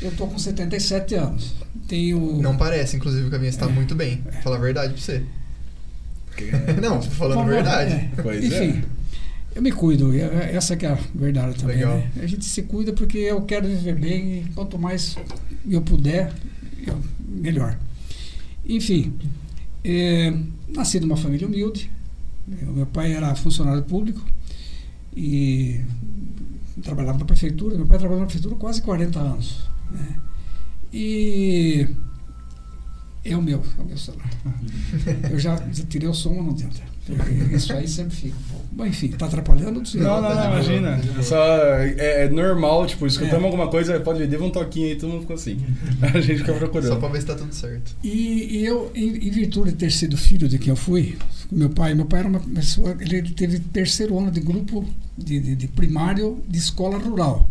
Eu 0.00 0.10
tô 0.12 0.26
com 0.26 0.38
77 0.38 1.14
anos. 1.14 1.52
Tenho. 1.86 2.40
Não 2.40 2.56
parece, 2.56 2.96
inclusive, 2.96 3.28
o 3.28 3.30
Cavinha 3.30 3.50
está 3.50 3.66
é, 3.66 3.68
muito 3.68 3.94
bem. 3.94 4.24
É. 4.32 4.40
Falar 4.40 4.56
a 4.56 4.60
verdade 4.60 4.94
para 4.94 5.02
você. 5.02 5.22
Não, 6.80 7.02
falando 7.02 7.40
a 7.40 7.44
verdade. 7.44 7.92
É. 7.92 8.38
Enfim, 8.38 8.82
eu 9.54 9.60
me 9.60 9.72
cuido. 9.72 10.10
Essa 10.14 10.74
que 10.74 10.86
é 10.86 10.92
a 10.92 10.98
verdade 11.14 11.56
também. 11.56 11.76
Né? 11.76 12.10
A 12.22 12.26
gente 12.26 12.46
se 12.46 12.62
cuida 12.62 12.94
porque 12.94 13.18
eu 13.18 13.42
quero 13.42 13.68
viver 13.68 13.96
bem 13.96 14.38
e 14.38 14.44
quanto 14.54 14.78
mais 14.78 15.18
eu 15.68 15.82
puder, 15.82 16.32
eu, 16.86 16.98
melhor. 17.28 17.76
Enfim, 18.64 19.12
é, 19.84 20.32
nasci 20.66 20.98
numa 20.98 21.18
família 21.18 21.46
humilde. 21.46 21.90
Meu 22.50 22.86
pai 22.86 23.12
era 23.12 23.34
funcionário 23.34 23.82
público 23.84 24.20
e 25.16 25.80
trabalhava 26.82 27.18
na 27.18 27.24
prefeitura. 27.24 27.76
Meu 27.76 27.86
pai 27.86 27.98
trabalhou 27.98 28.20
na 28.20 28.26
prefeitura 28.26 28.56
quase 28.56 28.82
40 28.82 29.18
anos. 29.18 29.68
Né? 29.90 30.20
E 30.92 31.88
é 33.24 33.36
o 33.36 33.42
meu, 33.42 33.62
é 33.78 33.82
o 33.82 33.84
meu 33.84 33.96
celular. 33.96 34.30
Eu 35.30 35.38
já, 35.38 35.56
já 35.70 35.84
tirei 35.84 36.08
o 36.08 36.14
som, 36.14 36.42
não 36.42 36.50
adianta. 36.50 36.89
Isso 37.52 37.72
aí 37.72 37.88
sempre 37.88 38.14
fica. 38.14 38.36
Bom, 38.72 38.86
enfim, 38.86 39.08
tá 39.08 39.26
atrapalhando? 39.26 39.82
Não, 39.94 40.22
não, 40.22 40.34
não, 40.34 40.44
imagina. 40.46 41.00
Só 41.22 41.44
é, 41.78 42.24
é, 42.24 42.28
normal, 42.28 42.86
tipo, 42.86 43.06
escutamos 43.06 43.42
é. 43.42 43.46
alguma 43.46 43.68
coisa, 43.68 43.98
pode 44.00 44.24
ver, 44.24 44.40
um 44.40 44.50
toquinho 44.50 44.88
aí, 44.88 44.96
todo 44.96 45.10
mundo 45.10 45.22
ficou 45.22 45.34
assim. 45.34 45.58
A 46.02 46.20
gente 46.20 46.38
fica 46.38 46.52
procurando. 46.52 46.88
Só 46.88 46.96
pra 46.96 47.08
ver 47.08 47.20
se 47.20 47.26
tá 47.26 47.34
tudo 47.34 47.52
certo. 47.52 47.96
E, 48.02 48.58
e 48.58 48.64
eu, 48.64 48.90
em, 48.94 49.28
em, 49.28 49.30
virtude 49.30 49.72
de 49.72 49.76
ter 49.76 49.90
sido 49.90 50.16
filho 50.16 50.48
de 50.48 50.58
quem 50.58 50.70
eu 50.70 50.76
fui, 50.76 51.16
meu 51.50 51.70
pai, 51.70 51.94
meu 51.94 52.06
pai 52.06 52.20
era 52.20 52.28
uma 52.28 52.40
pessoa, 52.40 52.96
ele 53.00 53.22
teve 53.22 53.58
terceiro 53.58 54.18
ano 54.18 54.30
de 54.30 54.40
grupo 54.40 54.84
de, 55.16 55.40
de, 55.40 55.56
de 55.56 55.68
primário 55.68 56.42
de 56.46 56.58
escola 56.58 56.98
rural. 56.98 57.50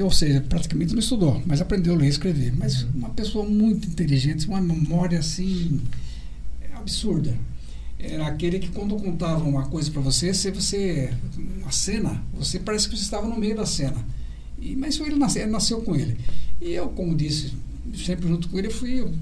Ou 0.00 0.10
seja, 0.10 0.40
praticamente 0.48 0.92
não 0.92 1.00
estudou, 1.00 1.42
mas 1.44 1.60
aprendeu 1.60 1.94
a 1.94 1.96
ler 1.96 2.06
e 2.06 2.10
escrever. 2.10 2.52
Mas 2.56 2.86
uma 2.94 3.10
pessoa 3.10 3.44
muito 3.44 3.88
inteligente, 3.88 4.46
uma 4.46 4.60
memória 4.60 5.18
assim 5.18 5.80
absurda 6.76 7.34
era 8.02 8.26
aquele 8.26 8.58
que 8.58 8.68
quando 8.68 8.96
contava 8.96 9.44
uma 9.44 9.66
coisa 9.66 9.90
para 9.90 10.00
você, 10.00 10.32
se 10.32 10.50
você 10.50 11.12
uma 11.60 11.70
cena, 11.70 12.22
você 12.32 12.58
parece 12.58 12.88
que 12.88 12.96
você 12.96 13.02
estava 13.02 13.26
no 13.26 13.38
meio 13.38 13.56
da 13.56 13.66
cena. 13.66 13.96
E, 14.58 14.74
mas 14.74 14.98
ele 15.00 15.16
nasceu, 15.16 15.42
ele 15.42 15.50
nasceu 15.50 15.80
com 15.82 15.94
ele. 15.94 16.16
E 16.60 16.70
eu, 16.70 16.88
como 16.88 17.14
disse, 17.14 17.52
sempre 17.94 18.26
junto 18.26 18.48
com 18.48 18.58
ele, 18.58 18.70
fui 18.70 19.00
eu, 19.00 19.12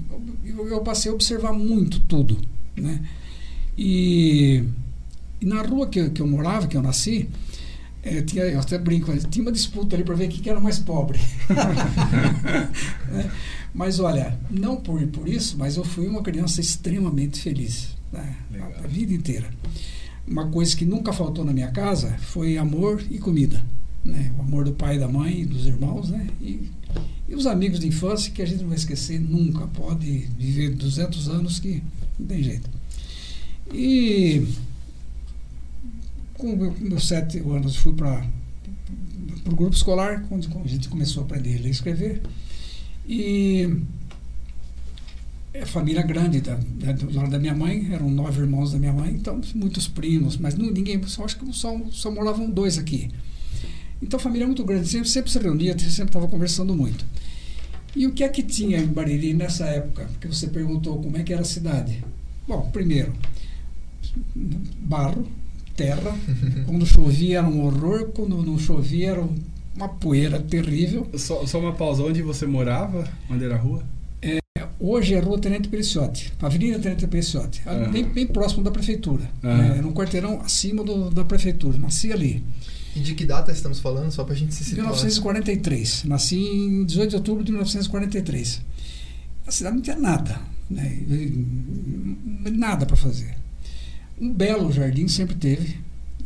eu, 0.45 0.67
eu 0.67 0.81
passei 0.81 1.11
a 1.11 1.13
observar 1.13 1.53
muito 1.53 1.99
tudo, 2.01 2.37
né? 2.75 3.01
E, 3.77 4.63
e 5.41 5.45
na 5.45 5.61
rua 5.61 5.87
que, 5.87 6.09
que 6.09 6.21
eu 6.21 6.27
morava, 6.27 6.67
que 6.67 6.75
eu 6.75 6.81
nasci, 6.81 7.29
é, 8.01 8.21
tinha, 8.21 8.43
eu 8.45 8.59
até 8.59 8.77
brinco, 8.77 9.15
tinha 9.29 9.43
uma 9.43 9.51
disputa 9.51 9.95
ali 9.95 10.03
para 10.03 10.15
ver 10.15 10.29
quem 10.29 10.41
que 10.41 10.49
era 10.49 10.59
mais 10.59 10.79
pobre. 10.79 11.19
é, 13.13 13.29
mas 13.73 13.99
olha, 13.99 14.37
não 14.49 14.77
por, 14.77 15.05
por 15.07 15.27
isso, 15.27 15.57
mas 15.57 15.75
eu 15.75 15.83
fui 15.83 16.07
uma 16.07 16.21
criança 16.21 16.61
extremamente 16.61 17.41
feliz 17.41 17.98
né? 18.11 18.35
a, 18.59 18.83
a 18.83 18.87
vida 18.87 19.13
inteira. 19.13 19.49
Uma 20.27 20.47
coisa 20.47 20.75
que 20.75 20.85
nunca 20.85 21.11
faltou 21.11 21.43
na 21.43 21.53
minha 21.53 21.71
casa 21.71 22.15
foi 22.19 22.57
amor 22.57 23.03
e 23.09 23.17
comida. 23.17 23.63
Né? 24.03 24.31
O 24.37 24.41
amor 24.41 24.63
do 24.63 24.73
pai 24.73 24.97
da 24.97 25.07
mãe, 25.07 25.45
dos 25.45 25.65
irmãos, 25.65 26.09
né? 26.09 26.27
E, 26.41 26.69
e, 27.27 27.35
os 27.35 27.45
amigos 27.45 27.79
de 27.79 27.87
infância 27.87 28.31
que 28.31 28.41
a 28.41 28.45
gente 28.45 28.61
não 28.61 28.69
vai 28.69 28.77
esquecer 28.77 29.19
nunca. 29.19 29.67
Pode 29.67 30.29
viver 30.37 30.69
200 30.75 31.29
anos 31.29 31.59
que 31.59 31.83
não 32.17 32.27
tem 32.27 32.43
jeito. 32.43 32.69
E 33.73 34.47
com 36.35 36.55
meus 36.79 37.07
sete 37.07 37.39
anos 37.39 37.75
fui 37.75 37.93
para 37.93 38.25
o 39.45 39.55
grupo 39.55 39.75
escolar, 39.75 40.25
onde 40.31 40.47
a 40.47 40.67
gente 40.67 40.87
começou 40.87 41.23
a 41.23 41.25
aprender 41.25 41.57
a 41.57 41.61
ler 41.61 41.67
e 41.67 41.71
escrever. 41.71 42.21
E 43.07 43.83
é 45.53 45.65
família 45.65 46.01
grande 46.01 46.41
da, 46.41 46.55
da, 46.55 46.91
do 46.91 47.13
lado 47.15 47.31
da 47.31 47.39
minha 47.39 47.55
mãe, 47.55 47.89
eram 47.91 48.09
nove 48.09 48.41
irmãos 48.41 48.71
da 48.71 48.79
minha 48.79 48.93
mãe, 48.93 49.11
então 49.11 49.41
muitos 49.55 49.87
primos, 49.87 50.37
mas 50.37 50.55
não, 50.55 50.69
ninguém, 50.69 51.01
só 51.07 51.25
acho 51.25 51.39
que 51.39 51.53
só, 51.53 51.79
só 51.91 52.11
moravam 52.11 52.49
dois 52.49 52.77
aqui. 52.77 53.09
Então 54.01 54.19
família 54.19 54.45
muito 54.45 54.63
grande, 54.63 54.87
sempre, 54.87 55.09
sempre 55.09 55.31
se 55.31 55.39
reunia, 55.39 55.77
sempre 55.77 56.05
estava 56.05 56.27
conversando 56.27 56.75
muito. 56.75 57.03
E 57.95 58.05
o 58.05 58.11
que 58.11 58.23
é 58.23 58.29
que 58.29 58.43
tinha 58.43 58.77
em 58.77 58.85
Bariri 58.85 59.33
nessa 59.33 59.65
época? 59.65 60.07
Porque 60.11 60.27
você 60.27 60.47
perguntou 60.47 61.01
como 61.01 61.17
é 61.17 61.23
que 61.23 61.33
era 61.33 61.41
a 61.41 61.45
cidade. 61.45 62.03
Bom, 62.47 62.69
primeiro, 62.71 63.13
barro, 64.79 65.27
terra. 65.75 66.15
Quando 66.67 66.85
chovia 66.85 67.39
era 67.39 67.47
um 67.47 67.65
horror, 67.65 68.09
quando 68.13 68.43
não 68.43 68.59
chovia 68.59 69.11
era 69.11 69.27
uma 69.75 69.89
poeira 69.89 70.39
terrível. 70.39 71.09
Só, 71.15 71.45
só 71.47 71.59
uma 71.59 71.73
pausa, 71.73 72.03
onde 72.03 72.21
você 72.21 72.45
morava? 72.45 73.09
Onde 73.29 73.43
era 73.43 73.55
a 73.55 73.57
rua? 73.57 73.83
Hoje 74.79 75.13
é 75.13 75.19
Rua 75.19 75.37
Tenente 75.37 75.67
Periciotti, 75.67 76.31
Avenida 76.41 76.79
Tenente 76.79 77.05
Periciotti, 77.05 77.61
uhum. 77.67 77.91
bem, 77.91 78.05
bem 78.05 78.25
próximo 78.25 78.63
da 78.63 78.71
prefeitura. 78.71 79.29
Uhum. 79.43 79.57
Né? 79.57 79.81
um 79.83 79.91
quarteirão 79.91 80.39
acima 80.39 80.85
do, 80.85 81.09
da 81.09 81.25
prefeitura. 81.25 81.77
Nasci 81.77 82.13
ali. 82.13 82.41
E 82.95 83.01
de 83.01 83.13
que 83.13 83.25
data 83.25 83.51
estamos 83.51 83.79
falando, 83.79 84.09
só 84.09 84.23
para 84.23 84.33
a 84.33 84.37
gente 84.37 84.53
se 84.53 84.63
situar? 84.63 84.87
1943. 84.87 86.05
Nasci 86.05 86.37
em 86.37 86.85
18 86.85 87.09
de 87.09 87.15
outubro 87.17 87.43
de 87.43 87.51
1943. 87.51 88.61
A 89.45 89.51
cidade 89.51 89.75
não 89.75 89.81
tinha 89.81 89.97
nada, 89.97 90.39
né? 90.69 90.97
nada 92.51 92.85
para 92.85 92.95
fazer. 92.95 93.35
Um 94.19 94.33
belo 94.33 94.71
jardim 94.71 95.09
sempre 95.09 95.35
teve. 95.35 95.77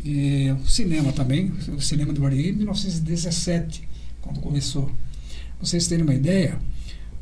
E 0.06 0.52
o 0.64 0.68
cinema 0.68 1.12
também, 1.12 1.52
o 1.76 1.82
cinema 1.82 2.14
de 2.14 2.20
Bariri, 2.20 2.50
em 2.50 2.54
1917, 2.54 3.88
quando 4.22 4.40
começou. 4.42 4.86
Pra 4.86 5.68
vocês 5.68 5.88
terem 5.88 6.04
uma 6.04 6.14
ideia, 6.14 6.60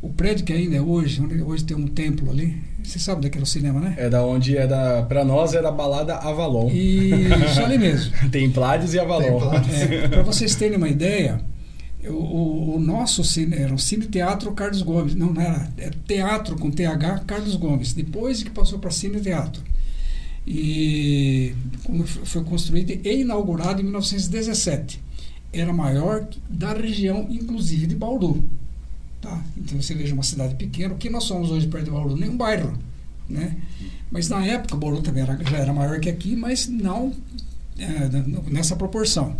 o 0.02 0.10
prédio 0.10 0.44
que 0.44 0.52
ainda 0.52 0.76
é 0.76 0.82
hoje, 0.82 1.22
onde 1.22 1.42
hoje 1.42 1.64
tem 1.64 1.78
um 1.78 1.86
templo 1.88 2.32
ali, 2.32 2.62
você 2.84 2.98
sabe 2.98 3.22
daquele 3.22 3.46
cinema, 3.46 3.80
né? 3.80 3.94
É 3.98 4.10
da 4.10 4.26
onde 4.26 4.58
é 4.58 4.66
da. 4.66 5.04
Pra 5.04 5.24
nós 5.24 5.54
é 5.54 5.62
da 5.62 5.72
balada 5.72 6.16
Avalon. 6.16 6.70
Isso 6.72 7.62
ali 7.62 7.78
mesmo. 7.80 8.12
Templários 8.32 8.94
e 8.96 9.00
Avalon. 9.00 9.40
É, 9.54 10.08
Para 10.08 10.24
vocês 10.24 10.56
terem 10.56 10.78
uma 10.78 10.90
ideia, 10.90 11.40
o, 12.04 12.14
o, 12.14 12.76
o, 12.76 12.80
nosso 12.80 13.24
cine 13.24 13.56
era 13.56 13.72
o 13.74 13.78
Cine 13.78 14.08
Teatro 14.08 14.52
Carlos 14.54 14.82
Gomes. 14.82 15.14
Não, 15.14 15.32
não 15.32 15.42
era. 15.42 15.72
É 15.78 15.92
Teatro 16.08 16.58
com 16.58 16.72
TH 16.72 17.20
Carlos 17.28 17.56
Gomes. 17.56 17.94
Depois 17.94 18.42
que 18.42 18.50
passou 18.50 18.80
para 18.80 18.90
Cine 18.90 19.22
Teatro. 19.22 19.62
E 20.48 21.54
foi 22.26 22.44
construído 22.44 22.90
e 23.06 23.22
inaugurado 23.22 23.82
em 23.82 23.84
1917. 23.84 25.00
Era 25.54 25.72
maior 25.72 26.28
da 26.50 26.74
região, 26.74 27.28
inclusive 27.30 27.86
de 27.86 27.96
Bauru. 27.96 28.44
Tá? 29.22 29.44
Então 29.56 29.80
você 29.80 29.94
veja 29.94 30.14
uma 30.14 30.24
cidade 30.24 30.56
pequena, 30.56 30.94
o 30.94 30.98
que 30.98 31.10
nós 31.10 31.26
somos 31.26 31.52
hoje 31.52 31.68
perto 31.68 31.86
de 31.86 31.92
Bauru? 31.92 32.18
Nem 32.18 32.30
um 32.30 32.38
bairro. 32.38 32.74
né? 33.30 33.56
Mas 34.10 34.28
na 34.28 34.46
época 34.46 34.76
Bauru 34.76 35.02
também 35.02 35.24
era, 35.24 35.38
já 35.44 35.58
era 35.58 35.72
maior 35.74 36.00
que 36.00 36.10
aqui, 36.10 36.36
mas 36.36 36.68
não 36.68 37.14
é, 37.78 38.10
nessa 38.50 38.76
proporção. 38.76 39.36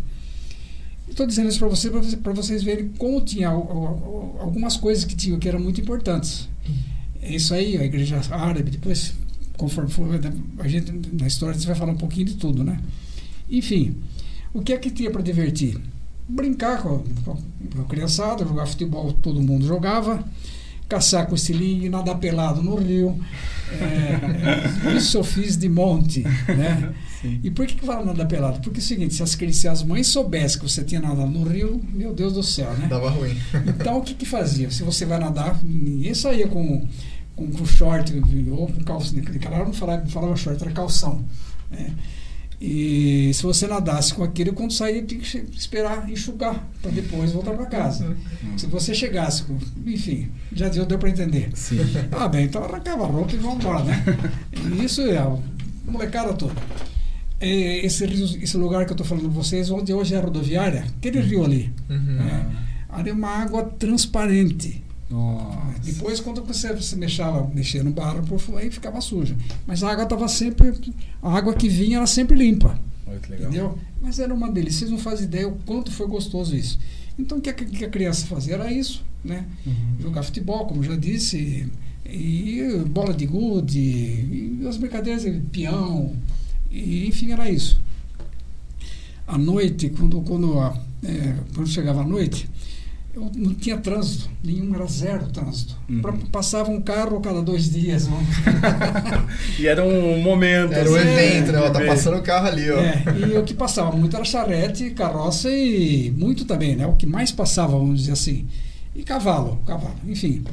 Estou 1.10 1.28
dizendo 1.28 1.50
isso 1.50 1.60
para 1.60 1.68
você, 1.68 1.90
para 1.90 2.34
vocês 2.34 2.64
verem 2.64 2.90
como 2.98 3.20
tinha 3.22 3.50
algumas 3.50 4.78
coisas 4.78 5.04
que 5.04 5.16
tinham 5.16 5.38
que 5.40 5.50
eram 5.50 5.60
muito 5.60 5.82
importantes. 5.82 6.48
É 7.22 7.36
isso 7.36 7.54
aí, 7.54 7.78
a 7.78 7.84
igreja 7.84 8.22
árabe, 8.32 8.72
depois, 8.72 9.14
conforme 9.58 9.92
for, 9.92 10.08
a 10.60 10.68
gente, 10.68 10.92
na 11.12 11.28
história, 11.28 11.60
você 11.60 11.68
vai 11.68 11.76
falar 11.76 11.92
um 11.92 11.98
pouquinho 11.98 12.28
de 12.28 12.36
tudo, 12.36 12.64
né? 12.64 12.80
Enfim, 13.50 13.98
o 14.54 14.62
que 14.62 14.72
é 14.72 14.78
que 14.78 14.90
tinha 14.90 15.12
para 15.12 15.22
divertir? 15.22 15.78
Brincar 16.32 16.82
com, 16.82 17.04
a 17.80 17.84
criançada, 17.90 18.46
jogar 18.46 18.66
futebol, 18.66 19.12
todo 19.14 19.42
mundo 19.42 19.66
jogava 19.66 20.24
caçar 20.92 21.26
com 21.26 21.36
estilingue, 21.36 21.88
nadar 21.88 22.20
pelado 22.20 22.62
no 22.62 22.76
rio. 22.76 23.18
É, 23.72 24.98
isso 24.98 25.18
eu 25.18 25.24
fiz 25.24 25.56
de 25.56 25.70
monte, 25.70 26.22
né? 26.22 26.94
Sim. 27.22 27.40
E 27.42 27.50
por 27.50 27.66
que, 27.66 27.76
que 27.76 27.86
fala 27.86 28.04
nadar 28.04 28.28
pelado? 28.28 28.60
Porque 28.60 28.80
é 28.80 28.84
o 28.84 28.86
seguinte, 28.86 29.14
se 29.14 29.24
as, 29.24 29.30
se 29.56 29.68
as 29.70 29.84
mães 29.84 30.08
soubessem 30.08 30.60
que 30.60 30.70
você 30.70 30.84
tinha 30.84 31.00
nadado 31.00 31.32
no 31.32 31.48
rio, 31.48 31.82
meu 31.94 32.14
Deus 32.14 32.34
do 32.34 32.44
céu, 32.44 32.74
né? 32.74 32.88
Dava 32.90 33.10
ruim. 33.10 33.38
Então 33.68 34.00
o 34.00 34.02
que 34.02 34.14
que 34.14 34.26
fazia? 34.26 34.70
Se 34.70 34.84
você 34.84 35.06
vai 35.06 35.18
nadar, 35.18 35.64
ninguém 35.64 36.14
saía 36.14 36.48
com, 36.50 36.86
com, 37.38 37.48
com 37.50 37.66
short 37.66 38.14
ou 38.52 38.68
com 38.68 38.84
calça. 38.84 39.16
Naquela 39.16 39.56
hora 39.56 39.66
não 39.66 39.74
falava, 39.74 40.02
não 40.02 40.10
falava 40.10 40.36
short, 40.36 40.62
era 40.62 40.74
calção. 40.74 41.24
Né? 41.70 41.94
E 42.64 43.32
se 43.34 43.42
você 43.42 43.66
nadasse 43.66 44.14
com 44.14 44.24
aquele, 44.24 44.52
quando 44.52 44.72
sair, 44.72 45.04
tinha 45.04 45.20
que 45.20 45.58
esperar 45.58 46.08
enxugar 46.08 46.64
para 46.80 46.92
depois 46.92 47.32
voltar 47.32 47.54
para 47.54 47.66
casa. 47.66 48.06
Uhum. 48.06 48.56
Se 48.56 48.68
você 48.68 48.94
chegasse 48.94 49.44
com. 49.44 49.58
Enfim, 49.84 50.30
já 50.54 50.70
deu, 50.70 50.86
deu 50.86 51.00
para 51.00 51.10
entender. 51.10 51.50
Sim. 51.56 51.80
Ah, 52.12 52.28
bem, 52.28 52.46
então 52.46 52.64
arrancava 52.64 53.04
a 53.04 53.08
roupa 53.08 53.34
e 53.34 53.38
vamos 53.38 53.58
embora, 53.58 53.84
né? 53.84 54.06
Isso 54.84 55.02
é 55.02 55.18
a 55.18 55.36
molecada 55.88 56.34
toda. 56.34 56.54
Esse, 57.40 58.04
esse 58.04 58.58
lugar 58.58 58.86
que 58.86 58.92
eu 58.92 58.94
estou 58.94 59.08
falando 59.08 59.24
para 59.24 59.34
vocês, 59.34 59.72
onde 59.72 59.92
hoje 59.92 60.14
é 60.14 60.20
a 60.20 60.22
rodoviária, 60.22 60.86
aquele 61.00 61.20
rio 61.20 61.44
ali. 61.44 61.74
Uhum. 61.90 62.20
É, 62.22 62.46
ali 62.90 63.10
é 63.10 63.14
uma 63.14 63.30
água 63.30 63.64
transparente. 63.64 64.84
Nossa. 65.12 65.80
Depois, 65.84 66.22
quando 66.22 66.42
você, 66.42 66.74
você 66.74 66.96
mexava, 66.96 67.46
mexia 67.54 67.84
no 67.84 67.92
barro, 67.92 68.24
aí 68.56 68.72
ficava 68.72 69.02
suja. 69.02 69.36
Mas 69.68 69.84
a 69.84 69.92
água 69.92 70.06
estava 70.06 70.28
sempre. 70.30 70.74
A 71.22 71.38
água 71.38 71.54
que 71.54 71.68
vinha 71.68 71.98
era 71.98 72.08
sempre 72.08 72.38
limpa. 72.38 72.80
Muito 73.06 73.30
legal. 73.30 73.50
Entendeu? 73.50 73.80
Mas 74.02 74.20
era 74.20 74.34
uma 74.34 74.50
delícia. 74.50 74.80
Vocês 74.80 74.92
não 74.92 74.98
fazem 74.98 75.26
ideia 75.26 75.48
o 75.48 75.58
quanto 75.66 75.92
foi 75.92 76.08
gostoso 76.08 76.56
isso. 76.56 76.80
Então, 77.20 77.40
o 77.40 77.42
que 77.42 77.50
a, 77.50 77.54
que 77.54 77.84
a 77.84 77.90
criança 77.90 78.26
fazia 78.26 78.54
era 78.54 78.72
isso, 78.72 79.04
né? 79.24 79.46
Uhum. 79.66 79.74
Jogar 80.00 80.24
futebol, 80.24 80.66
como 80.66 80.82
já 80.82 80.96
disse, 80.96 81.70
e, 82.06 82.60
e 82.60 82.84
bola 82.86 83.14
de 83.14 83.26
gude, 83.26 83.80
e 83.80 84.66
as 84.68 84.78
brincadeiras 84.78 85.24
de 85.24 85.32
peão, 85.52 86.16
e, 86.72 87.06
enfim, 87.08 87.34
era 87.34 87.50
isso. 87.50 87.80
À 89.28 89.38
noite, 89.38 89.90
quando, 89.90 90.22
quando, 90.22 90.58
é, 91.04 91.36
quando 91.54 91.68
chegava 91.68 92.02
a 92.02 92.06
noite, 92.06 92.50
não 93.14 93.54
tinha 93.54 93.78
trânsito, 93.78 94.30
nenhum, 94.42 94.74
era 94.74 94.86
zero 94.86 95.28
trânsito. 95.28 95.76
Uhum. 95.90 96.02
Passava 96.32 96.70
um 96.70 96.82
carro 96.82 97.18
a 97.18 97.22
cada 97.22 97.42
dois 97.42 97.70
dias. 97.70 98.08
e 99.60 99.68
era 99.68 99.84
um 99.84 100.22
momento. 100.22 100.74
Era 100.74 100.90
um 100.90 100.96
assim, 100.96 101.08
evento, 101.08 101.52
né? 101.52 101.60
Ó, 101.60 101.70
tá 101.70 101.86
passando 101.86 102.18
o 102.18 102.22
carro 102.22 102.48
ali, 102.48 102.72
ó. 102.72 102.80
É, 102.80 103.04
e 103.20 103.38
o 103.38 103.44
que 103.44 103.54
passava 103.54 103.92
muito 103.92 104.16
era 104.16 104.24
charrete, 104.24 104.92
carroça 104.92 105.50
e 105.50 106.12
muito 106.18 106.46
também, 106.46 106.76
né? 106.76 106.88
O 106.88 106.94
que 106.94 107.06
mais 107.06 107.32
passava, 107.32 107.74
vamos 107.74 108.00
dizer 108.00 108.14
assim. 108.14 108.48
E 108.96 109.04
cavalo, 109.04 109.60
cavalo, 109.66 109.96
enfim. 110.08 110.44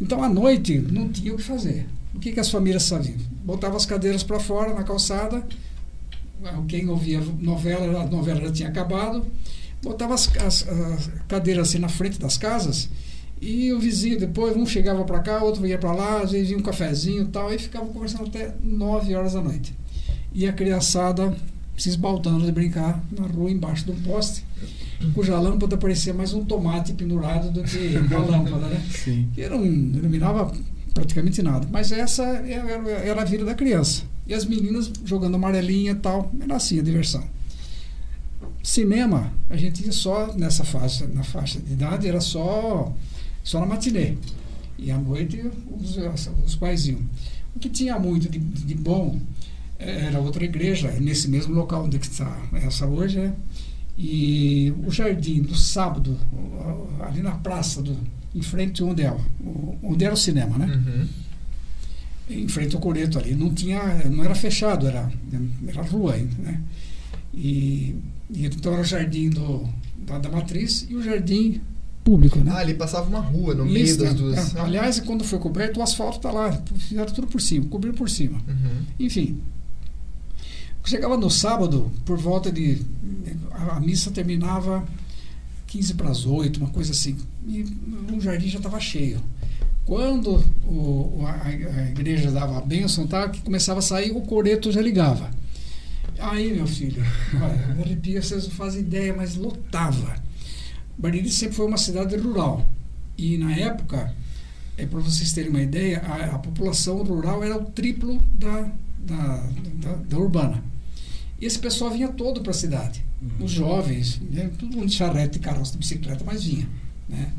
Então 0.00 0.22
à 0.22 0.28
noite 0.28 0.78
não 0.78 1.08
tinha 1.08 1.34
o 1.34 1.36
que 1.36 1.42
fazer. 1.42 1.86
O 2.14 2.18
que, 2.18 2.32
que 2.32 2.40
as 2.40 2.50
famílias 2.50 2.88
faziam? 2.88 3.16
Botavam 3.44 3.76
as 3.76 3.84
cadeiras 3.84 4.22
para 4.22 4.40
fora 4.40 4.72
na 4.72 4.82
calçada. 4.82 5.46
Quem 6.68 6.88
ouvia 6.88 7.20
novela, 7.40 8.02
a 8.02 8.06
novela 8.06 8.40
já 8.42 8.52
tinha 8.52 8.68
acabado 8.68 9.26
botava 9.82 10.14
as, 10.14 10.28
as, 10.38 10.68
as, 10.68 11.10
cadeiras 11.28 11.68
assim 11.68 11.78
na 11.78 11.88
frente 11.88 12.18
das 12.18 12.36
casas 12.36 12.88
e 13.40 13.72
o 13.72 13.78
vizinho 13.78 14.18
depois, 14.18 14.56
um 14.56 14.66
chegava 14.66 15.04
para 15.04 15.20
cá, 15.20 15.42
outro 15.42 15.66
ia 15.66 15.78
para 15.78 15.92
lá, 15.92 16.22
às 16.22 16.32
vezes 16.32 16.50
ia 16.50 16.58
um 16.58 16.62
cafezinho 16.62 17.22
e 17.22 17.26
tal, 17.26 17.52
e 17.52 17.58
ficava 17.58 17.86
conversando 17.86 18.26
até 18.26 18.54
9 18.62 19.14
horas 19.14 19.34
da 19.34 19.40
noite. 19.40 19.74
E 20.32 20.46
a 20.46 20.52
criançada 20.52 21.36
se 21.76 21.88
esbaltando 21.88 22.44
de 22.44 22.50
brincar 22.50 23.02
na 23.16 23.26
rua 23.26 23.50
embaixo 23.50 23.84
de 23.84 23.92
um 23.92 24.02
poste, 24.02 24.44
cuja 25.14 25.38
lâmpada 25.38 25.76
parecia 25.76 26.12
mais 26.12 26.34
um 26.34 26.44
tomate 26.44 26.92
pendurado 26.92 27.50
do 27.52 27.62
que 27.62 27.96
uma 27.96 28.18
lâmpada, 28.18 28.66
né? 28.66 28.82
Sim. 28.90 29.28
Que 29.32 29.48
não 29.48 29.64
iluminava 29.64 30.52
praticamente 30.92 31.40
nada. 31.40 31.68
Mas 31.70 31.92
essa 31.92 32.24
era, 32.24 32.90
era 32.90 33.22
a 33.22 33.24
vida 33.24 33.44
da 33.44 33.54
criança. 33.54 34.02
E 34.26 34.34
as 34.34 34.44
meninas 34.44 34.90
jogando 35.04 35.36
amarelinha 35.36 35.92
e 35.92 35.94
tal, 35.94 36.32
era 36.40 36.56
assim 36.56 36.80
a 36.80 36.82
diversão. 36.82 37.22
Cinema, 38.62 39.32
a 39.48 39.56
gente 39.56 39.84
ia 39.84 39.92
só 39.92 40.34
nessa 40.34 40.64
faixa, 40.64 41.06
na 41.06 41.22
faixa 41.22 41.58
de 41.60 41.72
idade, 41.72 42.06
era 42.06 42.20
só, 42.20 42.92
só 43.42 43.60
na 43.60 43.66
matinê. 43.66 44.14
E 44.78 44.90
à 44.90 44.98
noite 44.98 45.42
os, 45.80 45.96
os 46.44 46.56
pais 46.56 46.86
iam. 46.86 47.00
O 47.56 47.58
que 47.58 47.68
tinha 47.68 47.98
muito 47.98 48.28
de, 48.28 48.38
de 48.38 48.74
bom 48.74 49.18
era 49.78 50.20
outra 50.20 50.44
igreja, 50.44 50.90
nesse 51.00 51.28
mesmo 51.28 51.54
local 51.54 51.84
onde 51.84 51.96
está 51.96 52.36
essa 52.52 52.86
hoje, 52.86 53.20
é, 53.20 53.32
e 53.96 54.72
o 54.86 54.90
jardim 54.90 55.42
do 55.42 55.56
sábado, 55.56 56.16
ali 57.00 57.20
na 57.20 57.32
praça, 57.32 57.82
do, 57.82 57.96
em 58.34 58.42
frente 58.42 58.82
onde 58.82 59.02
é, 59.02 59.16
onde 59.82 60.04
era 60.04 60.14
o 60.14 60.16
cinema, 60.16 60.58
né? 60.58 60.66
Uhum. 60.66 61.08
Em 62.30 62.48
frente 62.48 62.76
ao 62.76 62.80
Coreto 62.80 63.18
ali. 63.18 63.34
Não 63.34 63.52
tinha, 63.52 63.82
não 64.04 64.22
era 64.22 64.34
fechado, 64.34 64.86
era, 64.86 65.10
era 65.66 65.82
rua 65.82 66.14
ainda, 66.14 66.34
né? 66.42 66.60
E 67.34 67.96
então 68.30 68.72
era 68.72 68.82
o 68.82 68.84
jardim 68.84 69.30
do, 69.30 69.68
da, 70.06 70.18
da 70.18 70.28
matriz 70.28 70.86
e 70.88 70.94
o 70.94 71.02
jardim 71.02 71.60
público, 72.04 72.38
né? 72.38 72.50
Ah, 72.54 72.58
ali 72.58 72.74
passava 72.74 73.08
uma 73.08 73.20
rua 73.20 73.54
no 73.54 73.66
meio 73.66 73.96
das 73.98 74.14
duas. 74.14 74.54
É, 74.54 74.60
aliás, 74.60 74.98
quando 75.00 75.24
foi 75.24 75.38
coberto, 75.38 75.80
o 75.80 75.82
asfalto 75.82 76.16
está 76.16 76.30
lá, 76.30 76.52
fizeram 76.76 77.12
tudo 77.12 77.26
por 77.26 77.40
cima, 77.40 77.66
cobriram 77.66 77.94
por 77.94 78.08
cima. 78.08 78.38
Uhum. 78.48 78.84
Enfim. 78.98 79.40
Chegava 80.84 81.18
no 81.18 81.30
sábado, 81.30 81.92
por 82.06 82.16
volta 82.16 82.50
de. 82.50 82.80
A, 83.50 83.76
a 83.76 83.80
missa 83.80 84.10
terminava 84.10 84.86
15 85.66 85.94
para 85.94 86.08
as 86.08 86.24
8, 86.24 86.56
uma 86.58 86.70
coisa 86.70 86.92
assim. 86.92 87.14
E 87.46 87.62
o 88.10 88.20
jardim 88.20 88.48
já 88.48 88.56
estava 88.56 88.80
cheio. 88.80 89.20
Quando 89.84 90.42
o, 90.66 91.22
a, 91.26 91.46
a, 91.46 91.90
igreja 91.90 92.30
dava 92.30 92.56
a 92.56 92.60
bênção, 92.60 93.06
tá, 93.06 93.28
que 93.28 93.40
começava 93.42 93.80
a 93.80 93.82
sair, 93.82 94.12
o 94.12 94.22
coreto 94.22 94.72
já 94.72 94.80
ligava. 94.80 95.30
Aí, 96.18 96.52
meu 96.52 96.66
filho, 96.66 97.02
olha, 97.34 97.82
arrepia, 97.82 98.20
vocês 98.20 98.44
não 98.44 98.50
fazem 98.50 98.80
ideia, 98.80 99.14
mas 99.14 99.36
lotava. 99.36 100.16
Bariri 100.96 101.30
sempre 101.30 101.54
foi 101.54 101.66
uma 101.66 101.76
cidade 101.76 102.16
rural. 102.16 102.68
E 103.16 103.38
na 103.38 103.54
época, 103.54 104.14
é, 104.76 104.84
para 104.84 104.98
vocês 104.98 105.32
terem 105.32 105.50
uma 105.50 105.62
ideia, 105.62 106.00
a, 106.00 106.36
a, 106.36 106.38
população 106.38 107.02
rural 107.02 107.42
era 107.42 107.56
o 107.56 107.64
triplo 107.66 108.20
da, 108.34 108.70
da, 108.98 109.50
da, 109.74 109.92
da 109.94 110.18
urbana. 110.18 110.62
E 111.40 111.46
esse 111.46 111.58
pessoal 111.58 111.90
vinha 111.90 112.08
todo 112.08 112.40
para 112.40 112.50
a 112.50 112.54
cidade. 112.54 113.04
Uhum. 113.22 113.44
Os 113.44 113.50
jovens, 113.52 114.20
né, 114.30 114.50
todo 114.58 114.76
mundo 114.76 114.86
de 114.86 114.94
charrete, 114.94 115.34
de 115.34 115.38
carroça, 115.38 115.72
de 115.72 115.78
bicicleta, 115.78 116.24
mas 116.24 116.44
vinha. 116.44 116.68
Né? 117.08 117.32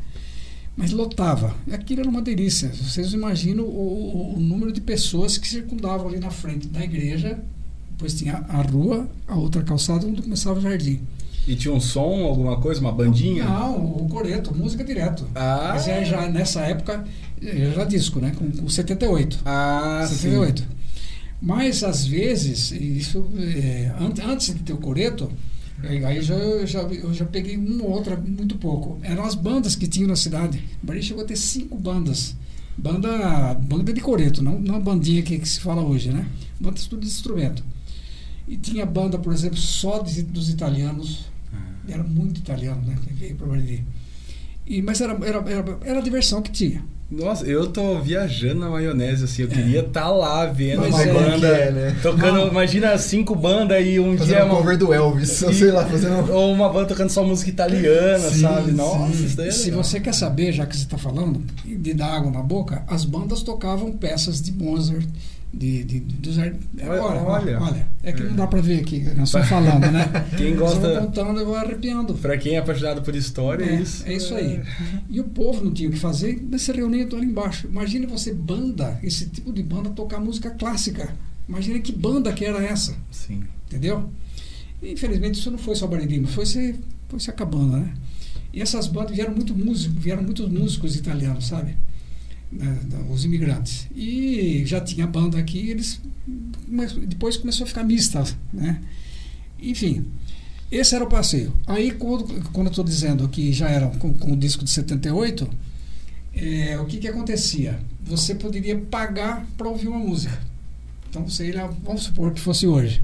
Mas 0.74 0.90
lotava. 0.92 1.54
Aquilo 1.70 2.00
era 2.00 2.08
uma 2.08 2.22
delícia. 2.22 2.70
Vocês 2.72 3.12
imaginam 3.12 3.64
o, 3.64 3.68
o, 3.68 4.36
o 4.36 4.40
número 4.40 4.72
de 4.72 4.80
pessoas 4.80 5.36
que 5.36 5.46
circundavam 5.46 6.08
ali 6.08 6.18
na 6.18 6.30
frente 6.30 6.66
da 6.66 6.82
igreja 6.82 7.42
depois 8.00 8.14
tinha 8.14 8.42
a 8.48 8.62
rua, 8.62 9.06
a 9.28 9.34
outra 9.34 9.62
calçada 9.62 10.06
onde 10.06 10.22
começava 10.22 10.58
o 10.58 10.62
jardim. 10.62 11.00
E 11.46 11.54
tinha 11.54 11.72
um 11.72 11.80
som, 11.80 12.24
alguma 12.24 12.58
coisa, 12.58 12.80
uma 12.80 12.92
bandinha? 12.92 13.44
Não, 13.44 13.76
o 13.76 14.08
coreto, 14.08 14.56
música 14.56 14.82
direto. 14.82 15.26
Ah. 15.34 15.72
Mas 15.74 15.86
é 15.86 16.02
já 16.02 16.26
nessa 16.28 16.60
época, 16.62 17.04
já 17.74 17.84
disco, 17.84 18.18
né? 18.18 18.32
Com, 18.38 18.50
com 18.50 18.68
78. 18.68 19.40
Ah, 19.44 20.06
78. 20.08 20.62
Sim. 20.62 20.68
Mas 21.42 21.84
às 21.84 22.06
vezes, 22.06 22.70
isso 22.70 23.26
é, 23.38 23.92
antes 23.98 24.54
de 24.54 24.62
ter 24.62 24.72
o 24.72 24.78
coreto, 24.78 25.30
aí 25.82 26.22
já, 26.22 26.34
eu, 26.34 26.66
já, 26.66 26.80
eu 26.80 27.12
já 27.12 27.26
peguei 27.26 27.58
uma 27.58 27.84
ou 27.84 27.90
outra, 27.90 28.16
muito 28.16 28.56
pouco. 28.56 28.98
Eram 29.02 29.24
as 29.24 29.34
bandas 29.34 29.76
que 29.76 29.86
tinham 29.86 30.08
na 30.08 30.16
cidade. 30.16 30.62
O 30.82 30.86
Bahia 30.86 31.02
chegou 31.02 31.22
a 31.22 31.26
ter 31.26 31.36
cinco 31.36 31.76
bandas. 31.76 32.34
Banda, 32.78 33.54
banda 33.54 33.92
de 33.92 34.00
coreto, 34.00 34.42
não, 34.42 34.58
não 34.58 34.76
a 34.76 34.80
bandinha 34.80 35.22
que, 35.22 35.38
que 35.38 35.48
se 35.48 35.60
fala 35.60 35.82
hoje, 35.82 36.10
né? 36.10 36.26
Bandas 36.58 36.86
tudo 36.86 37.02
de 37.02 37.08
instrumento. 37.08 37.62
E 38.50 38.56
tinha 38.56 38.84
banda, 38.84 39.16
por 39.16 39.32
exemplo, 39.32 39.56
só 39.56 40.02
dos, 40.02 40.20
dos 40.24 40.50
italianos. 40.50 41.26
Ah. 41.54 41.56
Era 41.88 42.02
muito 42.02 42.38
italiano, 42.38 42.82
né? 42.84 42.98
Que 43.00 43.14
veio 43.14 43.36
para 43.36 43.46
Bariri. 43.46 43.84
E, 44.66 44.82
mas 44.82 45.00
era, 45.00 45.12
era, 45.24 45.38
era, 45.48 45.78
era 45.84 45.98
a 46.00 46.02
diversão 46.02 46.42
que 46.42 46.50
tinha. 46.50 46.82
Nossa, 47.08 47.44
eu 47.44 47.68
tô 47.68 48.00
viajando 48.00 48.58
na 48.58 48.68
maionese, 48.68 49.22
assim. 49.22 49.42
Eu 49.42 49.48
é. 49.48 49.54
queria 49.54 49.80
estar 49.80 50.02
tá 50.02 50.10
lá 50.10 50.46
vendo 50.46 50.80
Mas 50.80 50.94
uma 50.94 51.02
é, 51.02 51.12
banda. 51.12 51.46
É, 51.46 51.70
né? 51.70 51.96
Tocando, 52.02 52.38
Não. 52.38 52.48
imagina 52.48 52.98
cinco 52.98 53.36
bandas 53.36 53.86
e 53.86 54.00
um 54.00 54.18
fazendo 54.18 54.36
dia. 54.36 54.46
Um 54.46 54.48
cover 54.48 54.76
do 54.76 54.92
Elvis, 54.92 55.42
e, 55.42 55.54
sei 55.54 55.70
lá, 55.70 55.86
fazendo. 55.86 56.32
Ou 56.32 56.52
uma 56.52 56.68
banda 56.68 56.86
tocando 56.86 57.10
só 57.10 57.22
música 57.22 57.50
italiana, 57.50 58.30
sim, 58.30 58.40
sabe? 58.40 58.72
Nossa, 58.72 59.14
sim. 59.14 59.26
isso 59.26 59.36
daí 59.36 59.48
é 59.48 59.52
Se 59.52 59.64
legal. 59.66 59.84
você 59.84 60.00
quer 60.00 60.14
saber, 60.14 60.50
já 60.50 60.66
que 60.66 60.76
você 60.76 60.82
está 60.82 60.98
falando, 60.98 61.40
de 61.64 61.94
dar 61.94 62.16
água 62.16 62.32
na 62.32 62.42
boca, 62.42 62.82
as 62.88 63.04
bandas 63.04 63.44
tocavam 63.44 63.92
peças 63.92 64.42
de 64.42 64.50
Mozart, 64.50 65.06
de, 65.52 65.82
de, 65.84 66.00
dos 66.00 66.38
ar- 66.38 66.54
Olha, 66.80 66.92
Agora, 66.92 67.20
olha. 67.22 67.60
olha, 67.60 67.86
é 68.02 68.12
que 68.12 68.22
não 68.22 68.36
dá 68.36 68.46
pra 68.46 68.60
ver 68.60 68.80
aqui, 68.80 69.00
nós 69.16 69.28
estamos 69.28 69.48
falando, 69.48 69.90
né? 69.90 70.04
Quem 70.38 70.48
Eu 70.52 70.58
gosta- 70.58 70.80
vou 70.94 71.06
contando, 71.06 71.40
eu 71.40 71.46
vou 71.46 71.56
arrepiando. 71.56 72.14
Pra 72.14 72.38
quem 72.38 72.54
é 72.54 72.58
apaixonado 72.58 73.02
por 73.02 73.14
história, 73.16 73.64
é, 73.64 73.74
É, 73.76 73.80
isso. 73.80 74.06
é 74.06 74.12
isso 74.14 74.34
aí. 74.34 74.60
E 75.08 75.20
o 75.20 75.24
povo 75.24 75.64
não 75.64 75.72
tinha 75.72 75.88
o 75.88 75.92
que 75.92 75.98
fazer, 75.98 76.40
mas 76.50 76.62
se 76.62 76.72
reunia 76.72 77.06
todo 77.06 77.20
ali 77.20 77.30
embaixo. 77.30 77.66
Imagine 77.66 78.06
você, 78.06 78.32
banda, 78.32 78.98
esse 79.02 79.26
tipo 79.28 79.52
de 79.52 79.62
banda, 79.62 79.90
tocar 79.90 80.20
música 80.20 80.50
clássica. 80.50 81.08
Imagine 81.48 81.80
que 81.80 81.92
banda 81.92 82.32
que 82.32 82.44
era 82.44 82.62
essa, 82.64 82.94
Sim. 83.10 83.42
entendeu? 83.66 84.08
E, 84.80 84.92
infelizmente 84.92 85.38
isso 85.38 85.50
não 85.50 85.58
foi 85.58 85.74
só 85.74 85.86
mas 85.88 86.30
foi 86.32 86.46
se, 86.46 86.76
foi 87.08 87.18
se 87.18 87.28
acabando, 87.28 87.76
né? 87.76 87.92
E 88.52 88.62
essas 88.62 88.86
bandas 88.86 89.14
vieram 89.16 89.34
muito 89.34 89.54
músicos, 89.54 90.02
vieram 90.02 90.22
muitos 90.22 90.48
músicos 90.48 90.94
italianos, 90.96 91.46
sabe? 91.48 91.76
Né, 92.52 92.78
Os 93.08 93.24
imigrantes. 93.24 93.86
E 93.94 94.64
já 94.66 94.80
tinha 94.80 95.06
banda 95.06 95.38
aqui, 95.38 95.70
eles 95.70 96.00
depois 97.06 97.36
começou 97.36 97.64
a 97.64 97.66
ficar 97.66 97.84
mista, 97.84 98.24
né? 98.52 98.80
Enfim, 99.58 100.06
esse 100.70 100.94
era 100.94 101.04
o 101.04 101.08
passeio. 101.08 101.52
Aí, 101.66 101.90
quando, 101.90 102.24
quando 102.52 102.66
eu 102.68 102.70
estou 102.70 102.84
dizendo 102.84 103.28
que 103.28 103.52
já 103.52 103.68
era 103.68 103.88
com, 103.88 104.14
com 104.14 104.32
o 104.32 104.36
disco 104.36 104.64
de 104.64 104.70
78, 104.70 105.48
é, 106.32 106.78
o 106.78 106.86
que, 106.86 106.98
que 106.98 107.08
acontecia? 107.08 107.80
Você 108.04 108.34
poderia 108.34 108.78
pagar 108.78 109.44
para 109.58 109.68
ouvir 109.68 109.88
uma 109.88 109.98
música. 109.98 110.38
Então, 111.08 111.28
você 111.28 111.50
ia, 111.50 111.66
vamos 111.66 112.04
supor 112.04 112.32
que 112.32 112.40
fosse 112.40 112.66
hoje. 112.66 113.02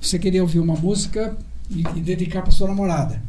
Você 0.00 0.18
queria 0.18 0.42
ouvir 0.42 0.60
uma 0.60 0.76
música 0.76 1.36
e, 1.68 1.80
e 1.80 2.00
dedicar 2.00 2.42
para 2.42 2.52
sua 2.52 2.68
namorada. 2.68 3.20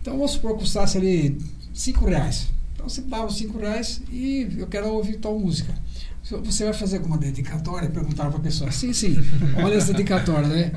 Então, 0.00 0.14
vamos 0.14 0.32
supor 0.32 0.52
que 0.52 0.60
custasse 0.60 0.98
ali 0.98 1.38
5 1.72 2.04
reais. 2.04 2.48
Então, 2.80 2.88
você 2.88 3.02
paga 3.02 3.26
os 3.26 3.36
5 3.36 3.58
reais 3.58 4.00
e 4.10 4.48
eu 4.56 4.66
quero 4.66 4.88
ouvir 4.88 5.18
tal 5.18 5.38
música. 5.38 5.74
Você 6.24 6.64
vai 6.64 6.72
fazer 6.72 6.96
alguma 6.96 7.18
dedicatória? 7.18 7.90
Perguntaram 7.90 8.30
para 8.30 8.40
a 8.40 8.42
pessoa. 8.42 8.70
Sim, 8.70 8.94
sim. 8.94 9.18
Olha 9.62 9.76
as 9.76 9.86
dedicatórias, 9.86 10.48
né? 10.48 10.72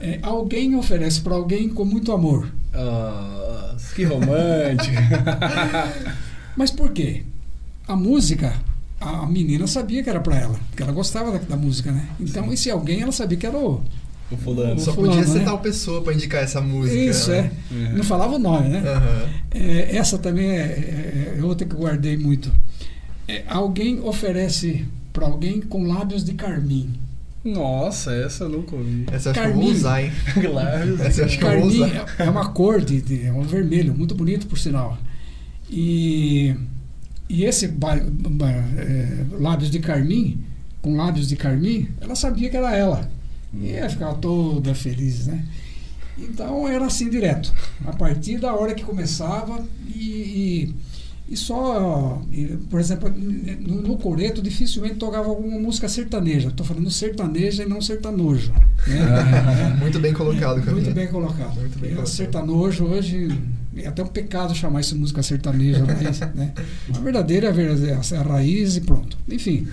É, 0.00 0.18
alguém 0.22 0.74
oferece 0.74 1.20
para 1.20 1.36
alguém 1.36 1.68
com 1.68 1.84
muito 1.84 2.10
amor. 2.10 2.52
Ah, 2.74 3.76
que 3.94 4.02
romântico. 4.02 4.96
Mas 6.56 6.72
por 6.72 6.90
quê? 6.90 7.22
A 7.86 7.94
música, 7.94 8.52
a 9.00 9.24
menina 9.24 9.66
sabia 9.68 10.02
que 10.02 10.10
era 10.10 10.20
para 10.20 10.36
ela, 10.36 10.58
que 10.74 10.82
ela 10.82 10.90
gostava 10.90 11.30
da, 11.30 11.38
da 11.38 11.56
música, 11.56 11.92
né? 11.92 12.08
Então, 12.18 12.52
esse 12.52 12.68
alguém, 12.68 13.02
ela 13.02 13.12
sabia 13.12 13.38
que 13.38 13.46
era 13.46 13.56
o. 13.56 13.80
o 14.30 14.36
fulano. 14.36 14.78
Só 14.80 14.92
fulano, 14.92 15.14
podia 15.16 15.26
ser 15.32 15.38
né? 15.40 15.44
tal 15.44 15.58
pessoa 15.60 16.02
pra 16.02 16.12
indicar 16.12 16.42
essa 16.42 16.60
música. 16.60 16.96
Isso, 16.96 17.30
né? 17.30 17.50
é. 17.72 17.74
É. 17.84 17.92
Não 17.92 18.04
falava 18.04 18.36
o 18.36 18.38
nome, 18.38 18.68
né? 18.68 18.78
Aham. 18.80 19.28
É, 19.52 19.96
essa 19.96 20.18
também 20.18 20.50
é, 20.50 21.36
é 21.38 21.42
outra 21.42 21.66
que 21.66 21.74
eu 21.74 21.78
guardei 21.80 22.16
muito. 22.16 22.52
É, 23.26 23.44
alguém 23.48 24.00
oferece 24.00 24.84
para 25.12 25.26
alguém 25.26 25.60
com 25.60 25.84
lábios 25.86 26.24
de 26.24 26.34
carmim. 26.34 26.90
Nossa, 27.44 28.12
essa 28.14 28.44
eu 28.44 28.48
nunca 28.48 28.74
ouvi. 28.76 29.04
Essa 29.12 29.28
eu 29.28 29.32
acho 29.32 29.40
que 29.40 29.46
eu 29.46 29.52
vou 29.52 29.62
Carmim. 29.62 29.76
usar, 29.76 30.02
hein? 30.02 30.12
Claro. 30.50 31.02
Essa 31.02 31.20
eu 31.20 31.24
acho 31.26 31.38
que 31.38 31.44
eu 31.44 31.48
vou 31.50 31.58
Carmim 31.60 31.82
usar. 31.82 32.06
é 32.18 32.24
é 32.26 32.30
uma 32.30 32.48
cor 32.50 32.80
de, 32.80 33.00
de- 33.00 33.24
é 33.26 33.32
um 33.32 33.42
vermelho, 33.42 33.94
muito 33.94 34.14
bonito 34.14 34.46
por 34.46 34.58
sinal. 34.58 34.98
E, 35.70 36.54
e 37.28 37.44
esse 37.44 37.68
ba- 37.68 38.00
ba- 38.04 38.50
é, 38.50 39.24
lábios 39.38 39.70
de 39.70 39.78
carmim, 39.78 40.40
com 40.82 40.96
lábios 40.96 41.28
de 41.28 41.36
carmim, 41.36 41.88
ela 42.00 42.14
sabia 42.14 42.48
que 42.50 42.56
era 42.56 42.74
ela. 42.76 43.10
E 43.54 43.72
ela 43.72 43.88
ficava 43.88 44.14
toda 44.16 44.74
feliz, 44.74 45.26
né? 45.26 45.44
Então 46.18 46.66
era 46.66 46.86
assim 46.86 47.08
direto. 47.08 47.52
A 47.86 47.92
partir 47.92 48.38
da 48.38 48.52
hora 48.52 48.74
que 48.74 48.82
começava 48.82 49.64
e, 49.94 50.74
e, 51.28 51.32
e 51.32 51.36
só, 51.36 52.20
e, 52.32 52.46
por 52.68 52.80
exemplo, 52.80 53.08
no, 53.08 53.82
no 53.82 53.96
coreto 53.96 54.42
dificilmente 54.42 54.96
tocava 54.96 55.28
alguma 55.28 55.58
música 55.58 55.88
sertaneja. 55.88 56.48
Estou 56.48 56.66
falando 56.66 56.90
sertaneja 56.90 57.62
e 57.62 57.68
não 57.68 57.80
sertanojo. 57.80 58.52
Né? 58.86 59.76
Muito 59.80 60.00
bem 60.00 60.12
colocado, 60.12 60.56
Muito 60.56 60.66
Caminha. 60.66 60.90
bem 60.90 61.06
colocado. 61.06 61.54
Muito 61.60 61.78
bem 61.78 61.90
a 61.90 61.94
colocado. 61.94 62.14
sertanojo 62.14 62.84
hoje 62.84 63.28
é 63.76 63.86
até 63.86 64.02
um 64.02 64.08
pecado 64.08 64.54
chamar 64.54 64.80
isso 64.80 64.94
de 64.94 65.00
música 65.00 65.22
sertaneja, 65.22 65.84
mas, 65.86 66.20
né? 66.34 66.52
A 66.92 66.98
verdadeira 66.98 67.46
é 67.46 67.50
a, 67.50 67.52
verdadeira, 67.52 68.00
é 68.12 68.16
a 68.16 68.22
raiz 68.22 68.76
e 68.76 68.80
pronto. 68.80 69.16
Enfim. 69.28 69.68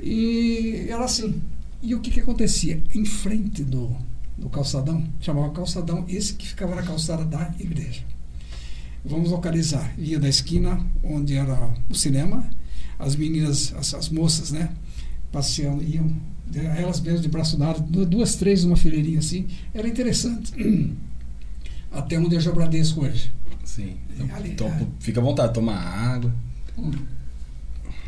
E 0.00 0.86
era 0.88 1.04
assim. 1.04 1.42
E 1.82 1.94
o 1.94 2.00
que, 2.00 2.10
que 2.10 2.20
acontecia? 2.20 2.82
Em 2.94 3.04
frente 3.04 3.62
do, 3.62 3.94
do 4.36 4.48
calçadão, 4.48 5.04
chamava 5.20 5.50
calçadão, 5.50 6.04
esse 6.08 6.34
que 6.34 6.46
ficava 6.48 6.74
na 6.74 6.82
calçada 6.82 7.24
da 7.24 7.54
igreja. 7.58 8.02
Vamos 9.04 9.30
localizar. 9.30 9.94
Ia 9.98 10.18
da 10.18 10.28
esquina 10.28 10.84
onde 11.02 11.34
era 11.34 11.72
o 11.88 11.94
cinema, 11.94 12.48
as 12.98 13.14
meninas, 13.14 13.72
as, 13.76 13.94
as 13.94 14.08
moças, 14.08 14.50
né? 14.50 14.70
Passeando, 15.30 15.82
iam, 15.84 16.10
elas 16.76 17.00
mesmas 17.00 17.22
de 17.22 17.28
braço 17.28 17.56
dado, 17.56 17.82
du- 17.82 18.06
duas, 18.06 18.34
três 18.36 18.64
numa 18.64 18.76
fileirinha 18.76 19.18
assim. 19.20 19.46
Era 19.72 19.86
interessante. 19.88 20.52
Até 21.92 22.18
onde 22.18 22.34
eu 22.34 22.40
já 22.40 22.50
Bradesco 22.52 23.02
hoje. 23.04 23.32
Sim. 23.64 23.96
É, 24.18 24.34
ali, 24.34 24.50
Então, 24.52 24.66
é. 24.68 24.86
fica 24.98 25.20
à 25.20 25.22
vontade, 25.22 25.52
tomar 25.54 25.76
água. 25.78 26.34
Hum. 26.76 26.90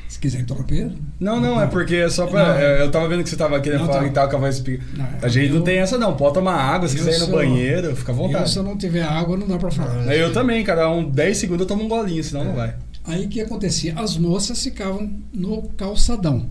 Se 0.08 0.18
quiser 0.18 0.40
interromper. 0.40 0.90
Não, 1.20 1.38
não, 1.38 1.60
é 1.60 1.66
porque 1.66 1.94
é 1.96 2.08
só 2.08 2.26
pra. 2.26 2.42
Não. 2.54 2.54
é, 2.58 2.82
Eu 2.82 2.90
tava 2.90 3.06
vendo 3.08 3.22
que 3.22 3.28
você 3.28 3.36
tava 3.36 3.60
querendo 3.60 3.80
Não, 3.80 3.86
falar 3.88 4.00
tá. 4.00 4.06
e 4.06 4.10
tal, 4.10 4.28
que 4.28 4.36
a 4.36 4.38
voz. 4.38 4.58
pi- 4.58 4.80
Não, 4.96 5.06
A 5.20 5.28
gente 5.28 5.50
não 5.50 5.56
eu- 5.58 5.62
tem 5.62 5.78
essa, 5.78 5.98
não. 5.98 6.16
Pode 6.16 6.34
tomar 6.34 6.54
água, 6.54 6.88
se 6.88 6.96
eu 6.96 7.04
quiser 7.04 7.18
ir 7.18 7.20
no 7.20 7.26
banheiro, 7.36 7.94
fica 7.94 8.12
à 8.12 8.14
Eu, 8.14 8.16
vontade. 8.18 8.50
se 8.50 8.56
eu 8.58 8.62
não 8.62 8.76
tiver 8.78 9.02
água, 9.02 9.36
não 9.36 9.46
dá 9.46 9.58
para 9.58 9.70
falar. 9.70 10.14
Eu 10.16 10.32
também, 10.32 10.64
cada 10.64 10.90
um 10.90 11.08
10 11.10 11.36
segundos 11.36 11.60
eu 11.62 11.66
tomo 11.66 11.84
um 11.84 11.88
golinho, 11.88 12.24
senão 12.24 12.42
não 12.44 12.54
vai. 12.54 12.74
Aí 13.04 13.26
o 13.26 13.28
que 13.28 13.40
acontecia? 13.42 13.94
As 13.98 14.16
moças 14.16 14.62
ficavam 14.62 15.10
no 15.32 15.62
calçadão, 15.76 16.46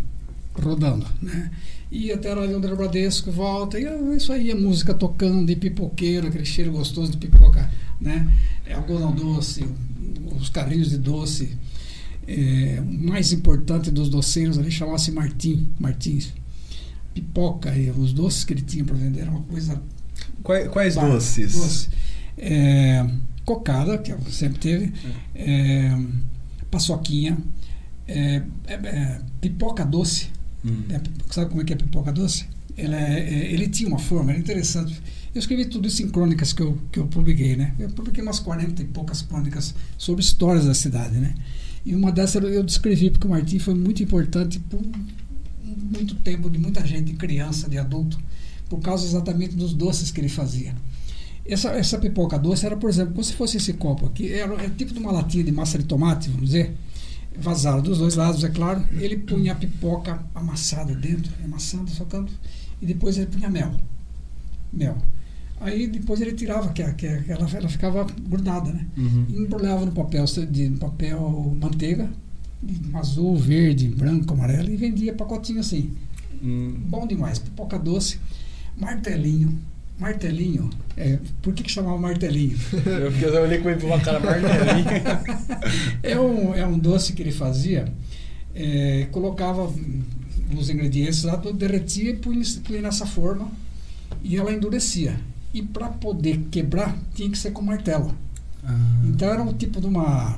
rodando, 0.62 1.06
né? 1.22 1.50
Ia 1.91 2.15
até 2.15 2.30
era 2.30 2.41
o 2.41 2.76
Bradesco, 2.76 3.32
volta, 3.32 3.80
e 3.80 3.86
isso 4.15 4.32
aí, 4.34 4.52
a 4.52 4.56
música 4.56 4.93
tocando, 4.93 5.50
e 5.52 5.56
pipoqueiro, 5.56 6.28
aquele 6.28 6.46
cheiro 6.46 6.72
gostoso 6.72 7.12
de 7.12 7.17
pipoca, 7.17 7.70
né? 8.00 8.28
É, 8.65 8.74
algodão 8.74 9.12
doce, 9.13 9.65
os 10.39 10.50
carrinhos 10.50 10.89
de 10.89 10.98
doce. 10.98 11.58
É, 12.27 12.81
o 12.81 13.07
mais 13.09 13.31
importante 13.31 13.89
dos 13.89 14.09
doceiros 14.09 14.57
ali 14.57 14.69
chamava-se 14.69 15.11
Martim, 15.11 15.69
Martins. 15.79 16.33
Pipoca 17.13 17.75
e 17.75 17.89
os 17.89 18.13
doces 18.13 18.43
que 18.43 18.53
ele 18.53 18.61
tinha 18.61 18.83
para 18.83 18.95
vender 18.95 19.21
era 19.21 19.31
uma 19.31 19.41
coisa 19.41 19.81
Quais, 20.43 20.67
quais 20.69 20.95
Bah, 20.95 21.07
doces? 21.07 21.53
doce. 21.53 21.89
É, 22.37 23.05
cocada, 23.45 23.97
que 23.97 24.13
sempre 24.31 24.59
teve. 24.59 24.93
É, 25.35 25.97
paçoquinha. 26.69 27.37
é, 28.07 28.41
é, 28.67 28.73
é, 28.73 29.21
pipoca 29.41 29.85
doce. 29.85 30.27
Hum. 30.65 30.83
Sabe 31.31 31.49
como 31.49 31.61
é 31.61 31.65
que 31.65 31.73
é 31.73 31.75
pipoca 31.75 32.11
doce? 32.11 32.45
Ela 32.77 33.01
ele 33.19 33.67
tinha 33.67 33.89
uma 33.89 33.97
forma, 33.99 34.31
era 34.31 34.39
interessante. 34.39 35.01
Eu 35.33 35.39
escrevi 35.39 35.65
tudo 35.65 35.87
isso 35.87 36.03
em 36.03 36.09
crônicas 36.09 36.53
que 36.53 36.61
eu, 36.61 36.77
que 36.91 36.99
eu 36.99 37.07
publiquei, 37.07 37.55
né? 37.55 37.73
Eu 37.79 37.89
publiquei 37.89 38.23
umas 38.23 38.39
40 38.39 38.81
e 38.81 38.85
poucas 38.85 39.21
crônicas 39.21 39.73
sobre 39.97 40.23
histórias 40.23 40.65
da 40.65 40.73
cidade, 40.73 41.17
né? 41.17 41.33
E 41.88 41.95
uma 41.95 42.12
dessas 42.12 42.43
eu 42.43 42.62
descrevi 42.63 43.10
porque 43.10 43.26
o 43.26 43.30
Martim 43.30 43.60
foi 43.60 43.73
muito 43.73 44.04
importante 44.04 44.60
por 44.60 44.82
muito 45.63 46.15
tempo 46.15 46.50
de 46.50 46.60
muita 46.60 46.86
gente, 46.86 47.06
de 47.06 47.13
criança, 47.13 47.69
de 47.69 47.78
adulto, 47.78 48.19
por 48.67 48.82
causa 48.82 49.06
exatamente 49.06 49.56
dos 49.56 49.73
doces 49.73 50.12
que 50.12 50.19
ele 50.19 50.28
fazia. 50.28 50.76
Essa, 51.45 51.69
essa 51.69 51.97
pipoca 51.97 52.38
doce 52.38 52.65
era, 52.65 52.76
por 52.76 52.89
exemplo, 52.89 53.13
como 53.13 53.23
se 53.23 53.32
fosse 53.32 53.56
esse 53.56 53.71
copo 53.71 54.06
aqui, 54.06 54.34
era, 54.34 54.54
era 54.56 54.69
tipo 54.69 54.93
de 54.93 55.00
uma 55.00 55.13
latinha 55.13 55.45
de 55.45 55.52
massa 55.54 55.78
de 55.78 55.86
tomate, 55.86 56.30
vamos 56.30 56.47
dizer, 56.47 56.76
vazada 57.39 57.82
dos 57.82 58.00
dois 58.00 58.15
lados, 58.15 58.43
é 58.43 58.50
claro. 58.50 58.84
Ele 59.00 59.15
punha 59.15 59.54
a 59.54 59.56
pipoca 59.56 60.21
amassada 60.36 60.93
dentro, 60.93 61.32
amassando, 61.41 61.89
socando, 61.89 62.30
e 62.82 62.86
depois 62.86 63.17
ele 63.17 63.28
punha 63.28 63.50
mel. 63.50 63.71
Mel. 64.73 64.97
Aí 65.60 65.88
depois 65.88 66.22
ele 66.22 66.34
tirava, 66.34 66.72
que, 66.72 66.84
que 66.93 67.08
ela, 67.08 67.48
ela 67.52 67.70
ficava 67.70 68.06
grudada, 68.28 68.72
né? 68.72 68.86
Uhum. 68.96 69.26
E 69.30 69.38
embrulhava 69.38 69.86
no 69.86 69.91
papel, 69.91 70.24
de, 70.26 70.70
no 70.70 70.78
papel 70.78 71.58
manteiga, 71.60 72.10
azul, 72.93 73.36
verde, 73.36 73.88
branco, 73.89 74.34
amarelo, 74.34 74.70
e 74.70 74.76
vendia 74.76 75.13
pacotinho 75.13 75.60
assim. 75.60 75.93
Hum. 76.43 76.76
Bom 76.86 77.08
demais, 77.08 77.39
pipoca 77.39 77.80
doce, 77.80 78.20
martelinho. 78.78 79.58
Martelinho, 80.00 80.70
é, 80.96 81.17
por 81.41 81.56
que, 81.56 81.63
que 81.63 81.72
chamava 81.72 81.98
martelinho? 81.98 82.56
Eu, 82.86 83.12
fiquei, 83.12 83.30
eu 83.30 83.41
olhei 83.41 83.58
com 83.58 83.67
ele 83.67 83.80
pra 83.80 83.88
uma 83.88 84.00
cara 84.00 84.20
martelinha. 84.20 85.24
É 86.04 86.20
um, 86.20 86.54
é 86.54 86.67
um 86.67 86.78
doce 86.78 87.13
que 87.13 87.24
ele 87.24 87.32
fazia, 87.32 87.91
é, 88.54 89.08
colocava 89.12 89.74
os 90.56 90.70
ingredientes 90.70 91.24
lá, 91.24 91.36
tudo 91.38 91.58
derretia 91.58 92.12
e 92.12 92.15
punha, 92.15 92.43
punha 92.63 92.82
nessa 92.82 93.08
forma 93.08 93.50
e 94.24 94.38
ela 94.38 94.54
endurecia. 94.54 95.20
E 95.58 95.62
para 95.63 95.88
poder 95.89 96.38
quebrar, 96.52 96.96
tinha 97.15 97.30
que 97.30 97.38
ser 97.38 97.52
com 97.52 97.62
martelo. 97.62 98.13
Então 99.06 99.30
era 99.30 99.41
um 99.41 99.54
tipo 99.54 99.80
de 99.80 99.88
uma 99.88 100.38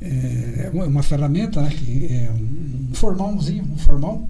é, 0.00 0.70
uma, 0.72 1.02
ferramenta, 1.02 1.62
né, 1.62 1.70
que 1.70 2.06
é 2.12 2.30
um, 2.30 2.90
um 2.90 2.94
formãozinho, 2.94 3.64
um 3.64 3.78
formão, 3.78 4.28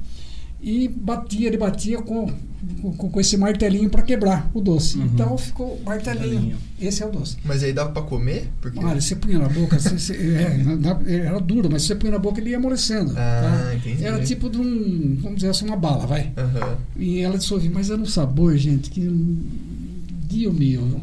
e 0.60 0.88
batia, 0.88 1.48
ele 1.48 1.58
batia 1.58 2.00
com, 2.00 2.32
com, 2.80 2.92
com 3.10 3.20
esse 3.20 3.36
martelinho 3.36 3.90
para 3.90 4.02
quebrar 4.02 4.48
o 4.54 4.60
doce. 4.60 4.96
Uhum. 4.98 5.04
Então 5.06 5.36
ficou 5.36 5.80
martelinho. 5.84 6.22
Martelinho. 6.34 6.56
Esse 6.80 7.02
é 7.02 7.06
o 7.06 7.10
doce. 7.10 7.36
Mas 7.44 7.62
aí 7.62 7.72
dava 7.72 7.90
pra 7.90 8.02
comer? 8.02 8.48
Porque... 8.60 8.78
Olha, 8.78 9.00
você 9.00 9.16
punha 9.16 9.38
na 9.38 9.48
boca, 9.48 9.78
você- 9.78 9.98
você- 9.98 10.14
é, 10.14 11.26
era 11.26 11.40
duro, 11.40 11.68
mas 11.70 11.82
você 11.82 11.94
punha 11.94 12.12
na 12.12 12.18
boca 12.18 12.40
ele 12.40 12.50
ia 12.50 12.56
amolecendo. 12.56 13.12
Ah, 13.16 13.68
tá? 13.70 13.74
entendi. 13.74 14.04
Era 14.04 14.22
tipo 14.24 14.48
de 14.48 14.58
um, 14.58 15.16
vamos 15.20 15.36
dizer 15.36 15.50
assim, 15.50 15.66
uma 15.66 15.76
bala, 15.76 16.06
vai. 16.06 16.32
Aham. 16.36 16.76
E 16.96 17.20
ela 17.20 17.36
dissolvia, 17.38 17.70
mas 17.72 17.90
era 17.90 18.00
um 18.00 18.06
sabor, 18.06 18.56
gente, 18.56 18.88
que. 18.90 19.00
Dio 20.38 20.52
mio. 20.52 21.00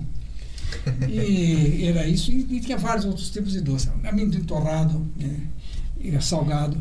E 1.10 1.86
era 1.86 2.08
isso. 2.08 2.32
E, 2.32 2.48
e 2.56 2.60
tinha 2.60 2.78
vários 2.78 3.06
outros 3.06 3.30
tipos 3.30 3.52
de 3.52 3.62
doce. 3.62 3.90
Amendoim 4.04 4.44
torrado, 4.44 5.06
né, 5.16 5.40
e 6.00 6.20
salgado. 6.22 6.78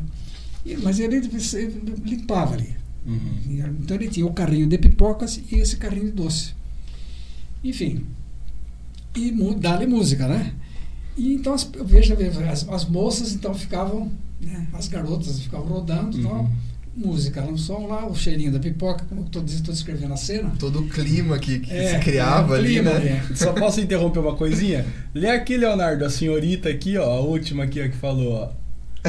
E- 0.64 0.76
mas 0.76 0.98
ele, 0.98 1.16
ele 1.16 1.98
limpava 2.04 2.54
ali. 2.54 2.74
Uhum. 3.06 3.38
E, 3.48 3.58
Então 3.60 3.96
ele 3.96 4.08
tinha 4.08 4.26
o 4.26 4.32
carrinho 4.32 4.66
de 4.66 4.78
pipocas 4.78 5.40
e 5.50 5.56
esse 5.56 5.76
carrinho 5.76 6.06
de 6.06 6.12
doce. 6.12 6.54
Enfim. 7.62 8.04
E 9.14 9.30
dá-lhe 9.58 9.86
música, 9.86 10.26
né? 10.26 10.54
E 11.16 11.34
então 11.34 11.52
as, 11.52 11.68
veja, 11.84 12.16
as, 12.50 12.66
as 12.68 12.84
moças 12.88 13.34
então 13.34 13.52
ficavam, 13.54 14.10
né, 14.40 14.66
as 14.72 14.88
garotas 14.88 15.38
ficavam 15.40 15.66
rodando, 15.68 16.18
então, 16.18 16.40
Uhum. 16.40 16.50
Música, 16.94 17.40
no 17.40 17.56
som 17.56 17.86
lá, 17.86 18.06
o 18.06 18.14
cheirinho 18.14 18.52
da 18.52 18.58
pipoca, 18.58 19.04
como 19.08 19.22
eu 19.22 19.26
estou 19.26 19.72
descrevendo 19.72 20.12
a 20.12 20.16
cena. 20.16 20.52
Todo 20.58 20.80
o 20.80 20.88
clima 20.88 21.38
que, 21.38 21.60
que 21.60 21.72
É, 21.72 21.94
se 21.94 21.98
criava 22.04 22.54
é, 22.54 22.58
ali, 22.58 22.68
clima, 22.74 22.90
né? 22.92 23.22
é. 23.30 23.34
Só 23.34 23.52
posso 23.52 23.80
interromper 23.80 24.18
uma 24.20 24.34
coisinha? 24.36 24.84
Lê 25.14 25.30
aqui, 25.30 25.56
Leonardo, 25.56 26.04
a 26.04 26.10
senhorita 26.10 26.68
aqui, 26.68 26.98
ó, 26.98 27.04
a 27.04 27.20
última 27.20 27.64
aqui 27.64 27.80
ó, 27.80 27.88
que 27.88 27.96
falou, 27.96 28.32
ó. 28.34 28.62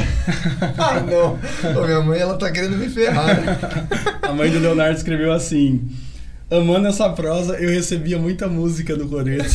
Ah, 0.77 1.01
não. 1.01 1.37
Ô, 1.81 1.85
minha 1.85 2.01
mãe, 2.01 2.19
ela 2.19 2.37
tá 2.37 2.49
querendo 2.51 2.77
me 2.77 2.87
ferrar. 2.89 3.41
né? 3.41 3.57
A 4.21 4.31
mãe 4.31 4.49
do 4.49 4.57
Leonardo 4.59 4.97
escreveu 4.97 5.31
assim: 5.33 5.87
Amando 6.57 6.87
essa 6.87 7.09
prosa, 7.09 7.55
eu 7.55 7.69
recebia 7.69 8.17
muita 8.19 8.47
música 8.47 8.95
do 8.95 9.07
Coreto. 9.07 9.43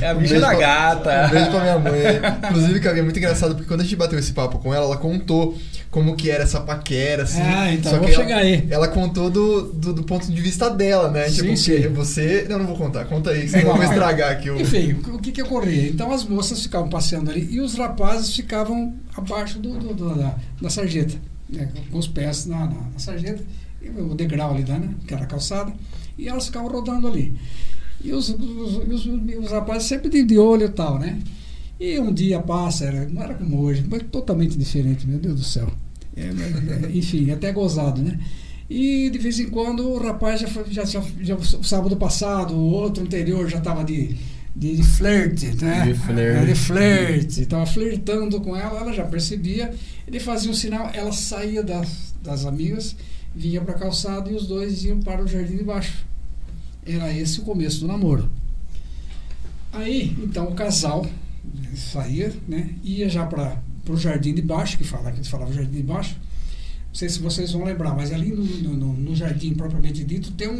É 0.00 0.08
a 0.08 0.14
bicha 0.14 0.38
da 0.40 0.54
gata. 0.54 1.26
Um 1.26 1.30
beijo 1.30 1.50
pra 1.50 1.60
minha 1.60 1.78
mãe. 1.78 2.48
Inclusive, 2.50 2.80
Cavinha, 2.80 3.00
é 3.00 3.04
muito 3.04 3.18
engraçado, 3.18 3.54
porque 3.54 3.66
quando 3.68 3.80
a 3.80 3.84
gente 3.84 3.96
bateu 3.96 4.18
esse 4.18 4.32
papo 4.32 4.58
com 4.58 4.72
ela, 4.72 4.84
ela 4.86 4.96
contou 4.96 5.58
como 5.90 6.14
que 6.16 6.30
era 6.30 6.44
essa 6.44 6.60
paquera, 6.60 7.24
assim. 7.24 7.40
Ah, 7.42 7.72
então 7.72 7.90
Só 7.92 7.98
vou 7.98 8.06
ela- 8.08 8.16
chegar 8.16 8.38
aí. 8.38 8.66
Ela 8.70 8.88
contou 8.88 9.28
do, 9.28 9.72
do, 9.72 9.92
do 9.94 10.02
ponto 10.04 10.30
de 10.30 10.40
vista 10.40 10.70
dela, 10.70 11.10
né? 11.10 11.28
Sim, 11.28 11.42
tipo, 11.42 11.56
sim. 11.56 11.88
você. 11.88 12.46
Não, 12.48 12.58
não 12.58 12.66
vou 12.66 12.76
contar. 12.76 13.04
Conta 13.06 13.30
aí, 13.30 13.48
senão 13.48 13.70
eu 13.70 13.76
vou 13.76 13.82
estragar 13.84 14.30
aqui 14.30 14.50
o. 14.50 14.60
Enfim, 14.60 14.92
o 15.08 15.18
que- 15.18 15.32
que, 15.32 15.42
ocorria? 15.42 15.88
Então 15.88 16.12
as 16.12 16.24
moças 16.24 16.62
ficavam 16.62 16.88
passeando 16.88 17.30
ali 17.30 17.48
e 17.50 17.60
os 17.60 17.74
rapazes 17.74 18.34
ficavam 18.34 18.94
abaixo 19.16 19.58
do, 19.58 19.74
do- 19.78 19.94
do- 19.94 20.14
da, 20.16 20.34
da 20.62 20.70
sarjeta, 20.70 21.16
né, 21.48 21.68
com 21.90 21.98
os 21.98 22.06
pés 22.06 22.46
na, 22.46 22.58
na, 22.60 22.66
na 22.66 22.98
sarjeta, 22.98 23.42
o 23.82 24.14
degrau 24.14 24.54
ali, 24.54 24.64
né, 24.64 24.94
que 25.06 25.14
era 25.14 25.24
a 25.24 25.26
calçada, 25.26 25.72
e 26.16 26.28
elas 26.28 26.46
ficavam 26.46 26.68
rodando 26.70 27.06
ali. 27.06 27.34
E 28.02 28.12
os, 28.12 28.28
os, 28.28 28.76
os, 28.76 29.06
os 29.06 29.50
rapazes 29.50 29.88
sempre 29.88 30.08
de, 30.08 30.22
de 30.24 30.38
olho 30.38 30.66
e 30.66 30.68
tal, 30.68 30.98
né? 30.98 31.18
E 31.80 31.98
um 31.98 32.12
dia 32.12 32.40
passa, 32.40 32.84
era, 32.86 33.08
não 33.08 33.22
era 33.22 33.34
como 33.34 33.60
hoje, 33.60 33.84
mas 33.88 34.02
totalmente 34.10 34.56
diferente, 34.58 35.06
meu 35.06 35.18
Deus 35.18 35.36
do 35.36 35.44
céu. 35.44 35.68
É, 36.16 36.30
mas, 36.32 36.84
é, 36.84 36.90
enfim, 36.96 37.30
até 37.30 37.52
gozado, 37.52 38.00
né? 38.02 38.18
E 38.68 39.08
de 39.10 39.18
vez 39.18 39.38
em 39.40 39.48
quando 39.48 39.88
o 39.88 39.98
rapaz 39.98 40.40
já, 40.40 40.48
foi- 40.48 40.64
já, 40.70 40.84
já, 40.84 41.02
já 41.20 41.34
o 41.36 41.64
sábado 41.64 41.96
passado, 41.96 42.54
o 42.54 42.70
outro 42.70 43.02
anterior 43.02 43.48
já 43.48 43.58
estava 43.58 43.82
de, 43.84 44.14
de, 44.54 44.76
de 44.76 44.82
flerte, 44.82 45.46
né? 45.64 45.86
De 45.86 45.94
flerte. 45.94 46.42
É, 46.42 46.44
De 46.46 46.54
flerte. 46.54 47.40
Estava 47.42 47.64
flertando 47.66 48.40
com 48.40 48.54
ela, 48.56 48.80
ela 48.80 48.92
já 48.92 49.04
percebia. 49.04 49.72
Ele 50.06 50.20
fazia 50.20 50.50
um 50.50 50.54
sinal, 50.54 50.90
ela 50.92 51.12
saía 51.12 51.62
das, 51.62 52.12
das 52.22 52.44
amigas, 52.44 52.94
vinha 53.34 53.60
para 53.60 53.74
a 53.74 53.78
calçada 53.78 54.30
e 54.30 54.34
os 54.34 54.46
dois 54.46 54.84
iam 54.84 55.00
para 55.00 55.22
o 55.22 55.28
jardim 55.28 55.56
de 55.56 55.64
baixo. 55.64 56.04
Era 56.86 57.12
esse 57.12 57.40
o 57.40 57.42
começo 57.44 57.80
do 57.80 57.86
namoro. 57.86 58.30
Aí, 59.72 60.16
então, 60.22 60.48
o 60.48 60.54
casal 60.54 61.06
saía, 61.74 62.34
né? 62.46 62.70
Ia 62.82 63.08
já 63.08 63.26
para 63.26 63.60
o 63.88 63.96
jardim 63.96 64.34
de 64.34 64.42
baixo, 64.42 64.78
que 64.78 64.84
fala 64.84 65.10
que 65.10 65.18
eles 65.18 65.28
falavam 65.28 65.52
jardim 65.52 65.76
de 65.76 65.82
baixo. 65.82 66.16
Não 66.88 66.94
sei 66.94 67.08
se 67.08 67.20
vocês 67.20 67.52
vão 67.52 67.64
lembrar, 67.64 67.94
mas 67.94 68.12
ali 68.12 68.30
no, 68.30 68.42
no, 68.44 68.92
no- 68.94 69.14
jardim 69.14 69.52
propriamente 69.54 70.02
dito 70.04 70.32
tem 70.32 70.48
um, 70.48 70.54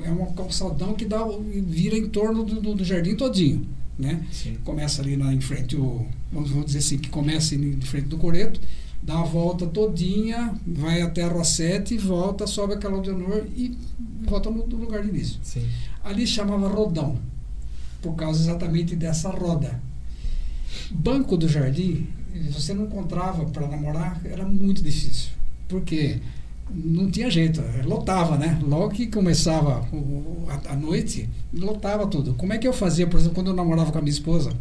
um- 0.00 0.04
é 0.04 0.10
um 0.10 0.26
calçadão 0.32 0.92
que 0.94 1.04
dá, 1.04 1.24
vira 1.66 1.96
em 1.96 2.08
torno 2.08 2.42
do, 2.44 2.60
do- 2.60 2.74
do 2.74 2.84
jardim 2.84 3.14
todinho, 3.14 3.64
né? 3.98 4.24
Sim. 4.32 4.56
Começa 4.64 5.00
ali 5.00 5.16
na, 5.16 5.32
em 5.32 5.40
frente, 5.40 5.76
o, 5.76 6.04
vamos, 6.32 6.50
vamos 6.50 6.66
dizer 6.66 6.80
assim, 6.80 6.98
que 6.98 7.08
começa 7.08 7.54
em 7.54 7.80
frente 7.80 8.06
do 8.08 8.18
Coreto, 8.18 8.60
dá 9.02 9.18
a 9.20 9.24
volta 9.24 9.66
todinha, 9.66 10.54
vai 10.66 11.02
até 11.02 11.24
a 11.24 11.44
7, 11.44 11.98
volta, 11.98 12.46
sobe 12.46 12.74
aquela 12.74 13.00
Leonor 13.00 13.44
e 13.56 13.76
volta 14.22 14.48
no, 14.48 14.66
no 14.66 14.76
lugar 14.76 15.02
de 15.02 15.08
início. 15.08 15.40
Sim. 15.42 15.66
Ali 16.04 16.26
chamava 16.26 16.68
Rodão, 16.68 17.18
por 18.00 18.14
causa 18.14 18.40
exatamente 18.40 18.94
dessa 18.94 19.28
roda. 19.30 19.80
Banco 20.90 21.36
do 21.36 21.48
Jardim, 21.48 22.06
você 22.50 22.72
não 22.72 22.84
encontrava 22.84 23.44
para 23.46 23.66
namorar, 23.66 24.20
era 24.24 24.44
muito 24.44 24.82
difícil, 24.82 25.30
porque 25.68 26.20
não 26.70 27.10
tinha 27.10 27.30
jeito, 27.30 27.62
lotava, 27.84 28.38
né? 28.38 28.58
Logo 28.62 28.90
que 28.90 29.06
começava 29.08 29.86
a, 30.68 30.76
noite, 30.76 31.28
lotava 31.52 32.06
tudo. 32.06 32.34
Como 32.34 32.52
é 32.52 32.58
que 32.58 32.66
eu 32.66 32.72
fazia, 32.72 33.06
por 33.06 33.18
exemplo, 33.18 33.34
quando 33.34 33.48
eu 33.48 33.54
namorava 33.54 33.90
com 33.90 33.98
a 33.98 34.00
minha 34.00 34.12
esposa, 34.12 34.52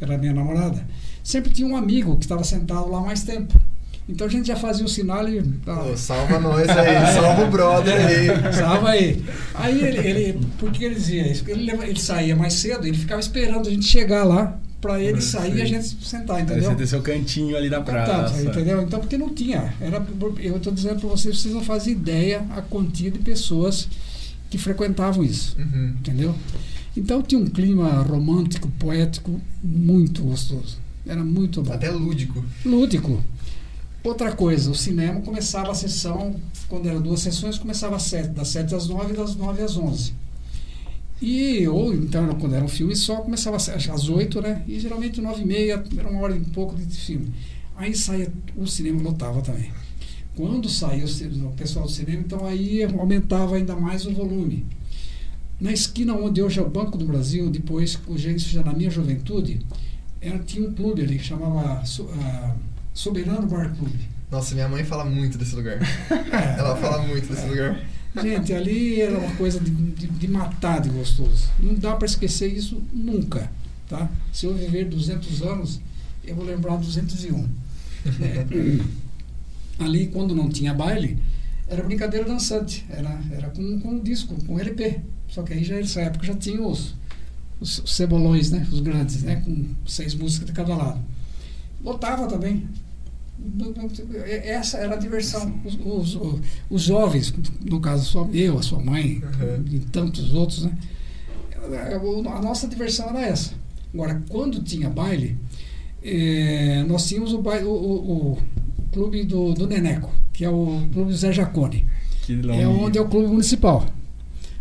era 0.00 0.18
minha 0.18 0.32
namorada, 0.32 0.86
sempre 1.22 1.52
tinha 1.52 1.68
um 1.68 1.76
amigo 1.76 2.16
que 2.16 2.24
estava 2.24 2.42
sentado 2.42 2.90
lá 2.90 3.00
mais 3.00 3.22
tempo. 3.22 3.60
Então 4.08 4.26
a 4.26 4.30
gente 4.30 4.46
já 4.48 4.56
fazia 4.56 4.84
o 4.84 4.88
sinal 4.88 5.26
e. 5.28 5.42
ah, 5.66 5.82
Ô, 5.84 5.96
salva 5.96 6.38
nós 6.38 6.68
aí, 6.68 7.14
salva 7.14 7.44
o 7.44 7.50
brother 7.50 7.94
aí. 8.06 8.26
Salva 8.52 8.90
aí. 8.90 9.24
Aí 9.54 9.80
ele, 9.82 9.98
ele 10.08 10.46
por 10.58 10.70
que 10.70 10.84
ele 10.84 10.94
dizia 10.94 11.26
isso? 11.30 11.42
Porque 11.44 11.58
ele, 11.58 11.70
ele 11.70 11.98
saía 11.98 12.36
mais 12.36 12.52
cedo, 12.54 12.86
ele 12.86 12.96
ficava 12.98 13.20
esperando 13.20 13.66
a 13.66 13.70
gente 13.70 13.86
chegar 13.86 14.24
lá 14.24 14.58
para 14.80 15.00
ele 15.00 15.16
Ah, 15.16 15.22
sair 15.22 15.56
e 15.56 15.62
a 15.62 15.64
gente 15.64 15.96
sentar, 16.04 16.42
entendeu? 16.42 16.70
você 16.70 16.76
tem 16.76 16.86
seu 16.86 17.00
cantinho 17.00 17.56
ali 17.56 17.70
na 17.70 17.78
Contato, 17.78 18.04
praça. 18.04 18.42
entendeu? 18.44 18.82
Então, 18.82 19.00
porque 19.00 19.16
não 19.16 19.30
tinha. 19.30 19.72
Era, 19.80 20.04
eu 20.38 20.56
estou 20.58 20.70
dizendo 20.72 21.00
para 21.00 21.08
vocês, 21.08 21.40
vocês 21.40 21.54
não 21.54 21.62
fazem 21.62 21.94
ideia 21.94 22.44
a 22.54 22.60
quantia 22.60 23.10
de 23.10 23.18
pessoas 23.20 23.88
que 24.50 24.58
frequentavam 24.58 25.24
isso, 25.24 25.56
Uhum. 25.58 25.94
entendeu? 25.98 26.34
Então 26.94 27.22
tinha 27.22 27.40
um 27.40 27.46
clima 27.46 27.88
romântico, 28.02 28.68
poético, 28.78 29.40
muito 29.62 30.22
gostoso. 30.22 30.76
Era 31.06 31.24
muito 31.24 31.62
bom. 31.62 31.72
Até 31.72 31.90
lúdico. 31.90 32.44
Lúdico. 32.64 33.22
Outra 34.04 34.32
coisa, 34.32 34.70
o 34.70 34.74
cinema 34.74 35.22
começava 35.22 35.72
a 35.72 35.74
sessão, 35.74 36.36
quando 36.68 36.86
eram 36.86 37.00
duas 37.00 37.20
sessões, 37.20 37.56
começava 37.56 37.96
às 37.96 38.02
sete, 38.02 38.28
das 38.28 38.48
7 38.48 38.74
às 38.74 38.86
9 38.86 39.14
e 39.14 39.16
das 39.16 39.34
9 39.34 39.62
às 39.62 39.78
11. 39.78 40.12
E, 41.22 41.66
ou 41.66 41.94
então, 41.94 42.28
quando 42.38 42.54
era 42.54 42.62
um 42.62 42.68
filme 42.68 42.94
só, 42.94 43.16
começava 43.22 43.56
às- 43.56 43.68
às 43.70 44.08
8, 44.10 44.42
né? 44.42 44.62
E 44.68 44.78
geralmente 44.78 45.22
9 45.22 45.40
e 45.40 45.46
meia, 45.46 45.82
era 45.96 46.06
uma 46.06 46.20
hora 46.20 46.36
e 46.36 46.40
pouco 46.40 46.76
de 46.76 46.84
filme. 46.94 47.32
Aí 47.76 47.94
saía, 47.94 48.30
o 48.54 48.66
cinema 48.66 49.00
lotava 49.00 49.40
também. 49.40 49.72
Quando 50.36 50.68
saía 50.68 51.06
o, 51.06 51.52
pessoal 51.52 51.86
do 51.86 51.90
cinema, 51.90 52.20
então 52.20 52.44
aí 52.44 52.84
aumentava 52.84 53.56
ainda 53.56 53.74
mais 53.74 54.04
o 54.04 54.12
volume. 54.12 54.66
Na 55.58 55.72
esquina 55.72 56.14
onde 56.14 56.42
hoje 56.42 56.58
é 56.60 56.62
o 56.62 56.68
Banco 56.68 56.98
do 56.98 57.06
Brasil, 57.06 57.48
depois, 57.48 57.98
já 58.38 58.62
na 58.62 58.74
minha 58.74 58.90
juventude, 58.90 59.64
era, 60.20 60.38
tinha 60.40 60.68
um 60.68 60.74
clube 60.74 61.00
ali 61.00 61.16
que 61.16 61.24
chamava 61.24 61.80
ah, 61.80 62.54
Soberano 62.94 63.46
Bar 63.46 63.74
Clube. 63.76 64.08
Nossa, 64.30 64.54
minha 64.54 64.68
mãe 64.68 64.84
fala 64.84 65.04
muito 65.04 65.36
desse 65.36 65.54
lugar. 65.54 65.78
Ela 66.56 66.76
fala 66.76 67.02
muito 67.02 67.28
desse 67.28 67.46
lugar. 67.46 67.78
Gente, 68.22 68.52
ali 68.52 69.00
era 69.00 69.18
uma 69.18 69.34
coisa 69.34 69.58
de, 69.58 69.70
de, 69.70 70.06
de 70.06 70.28
matar 70.28 70.80
de 70.80 70.88
gostoso. 70.88 71.48
Não 71.58 71.74
dá 71.74 71.96
para 71.96 72.06
esquecer 72.06 72.46
isso 72.46 72.80
nunca. 72.92 73.50
Tá? 73.88 74.08
Se 74.32 74.46
eu 74.46 74.54
viver 74.54 74.84
200 74.86 75.42
anos, 75.42 75.80
eu 76.24 76.34
vou 76.36 76.44
lembrar 76.44 76.76
201. 76.76 77.48
É, 78.20 79.84
ali, 79.84 80.06
quando 80.06 80.34
não 80.34 80.48
tinha 80.48 80.72
baile, 80.72 81.18
era 81.66 81.82
brincadeira 81.82 82.24
dançante. 82.24 82.86
Era, 82.88 83.20
era 83.32 83.50
com, 83.50 83.80
com 83.80 83.98
disco, 83.98 84.36
com 84.44 84.58
LP. 84.58 85.00
Só 85.28 85.42
que 85.42 85.52
aí 85.52 85.64
já 85.64 85.76
nessa 85.76 86.00
época 86.00 86.26
já 86.26 86.34
tinha 86.34 86.62
os, 86.62 86.94
os 87.60 87.82
cebolões, 87.86 88.50
né? 88.50 88.66
Os 88.70 88.80
grandes, 88.80 89.22
né? 89.22 89.36
Com 89.44 89.74
seis 89.86 90.14
músicas 90.14 90.46
de 90.46 90.52
cada 90.52 90.76
lado. 90.76 91.00
Lotava 91.82 92.26
também. 92.26 92.68
Essa 94.44 94.78
era 94.78 94.94
a 94.94 94.98
diversão. 94.98 95.60
Os, 95.64 96.14
os, 96.14 96.40
os, 96.70 96.82
jovens, 96.82 97.34
no 97.64 97.80
caso 97.80 98.04
só 98.04 98.28
eu, 98.32 98.58
a 98.58 98.62
sua 98.62 98.78
mãe 98.80 99.22
Uhum. 99.40 99.64
e 99.70 99.78
tantos 99.80 100.32
outros, 100.32 100.64
né? 100.64 100.72
A 102.34 102.42
nossa 102.42 102.66
diversão 102.68 103.08
era 103.10 103.22
essa. 103.26 103.52
Agora, 103.92 104.22
quando 104.28 104.62
tinha 104.62 104.88
baile, 104.90 105.36
eh, 106.02 106.84
nós 106.86 107.06
tínhamos 107.08 107.32
o, 107.32 107.40
baile, 107.40 107.64
o, 107.64 107.70
o, 107.70 108.32
o 108.32 108.38
clube 108.92 109.24
do, 109.24 109.52
do 109.54 109.66
Neneco, 109.66 110.10
que 110.32 110.44
é 110.44 110.50
o 110.50 110.80
clube 110.92 111.14
Zé 111.14 111.32
Jacone. 111.32 111.86
É 112.58 112.66
onde 112.66 112.98
é 112.98 113.00
o 113.00 113.08
clube 113.08 113.28
municipal. 113.28 113.86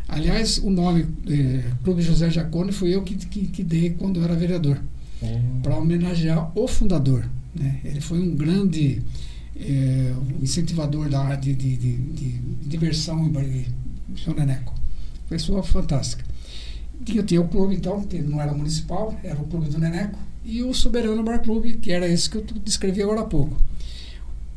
Aliás, 0.07 0.57
o 0.59 0.69
nome 0.69 1.07
eh, 1.27 1.63
Clube 1.83 2.01
José 2.01 2.29
Jacone 2.29 2.71
foi 2.71 2.89
eu 2.93 3.01
que, 3.03 3.15
que, 3.15 3.47
que 3.47 3.63
dei 3.63 3.91
quando 3.91 4.19
eu 4.19 4.23
era 4.25 4.35
vereador 4.35 4.79
Oh. 5.21 5.61
para 5.61 5.77
homenagear 5.77 6.51
o 6.53 6.67
fundador. 6.67 7.25
Né? 7.55 7.79
Ele 7.83 8.01
foi 8.01 8.19
um 8.19 8.35
grande 8.35 9.01
é, 9.55 10.13
incentivador 10.41 11.09
da, 11.09 11.35
de, 11.35 11.53
de, 11.53 11.77
de, 11.77 11.97
de 11.97 12.29
diversão 12.65 13.25
em 13.25 13.29
Bariri, 13.29 13.67
o 14.13 14.17
senhor 14.17 14.37
Neneco. 14.37 14.73
Pessoa 15.29 15.63
fantástica. 15.63 16.23
Tinha, 17.03 17.23
tinha 17.23 17.41
o 17.41 17.47
clube, 17.47 17.75
então, 17.75 18.01
que 18.01 18.21
não 18.21 18.41
era 18.41 18.53
municipal, 18.53 19.17
era 19.23 19.39
o 19.39 19.45
clube 19.45 19.69
do 19.69 19.79
Neneco, 19.79 20.17
e 20.45 20.61
o 20.63 20.73
Soberano 20.73 21.23
Bar 21.23 21.39
Clube, 21.39 21.75
que 21.75 21.91
era 21.91 22.07
esse 22.07 22.29
que 22.29 22.37
eu 22.37 22.45
descrevi 22.63 23.01
agora 23.01 23.21
há 23.21 23.25
pouco. 23.25 23.57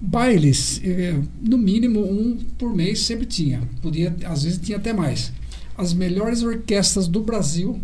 Bailes, 0.00 0.80
eh, 0.84 1.18
no 1.40 1.56
mínimo 1.56 2.00
um 2.00 2.36
por 2.58 2.74
mês 2.74 3.00
sempre 3.00 3.24
tinha. 3.24 3.62
Podia, 3.80 4.14
às 4.24 4.42
vezes 4.42 4.58
tinha 4.58 4.76
até 4.76 4.92
mais. 4.92 5.32
As 5.76 5.94
melhores 5.94 6.42
orquestras 6.42 7.08
do 7.08 7.22
Brasil 7.22 7.80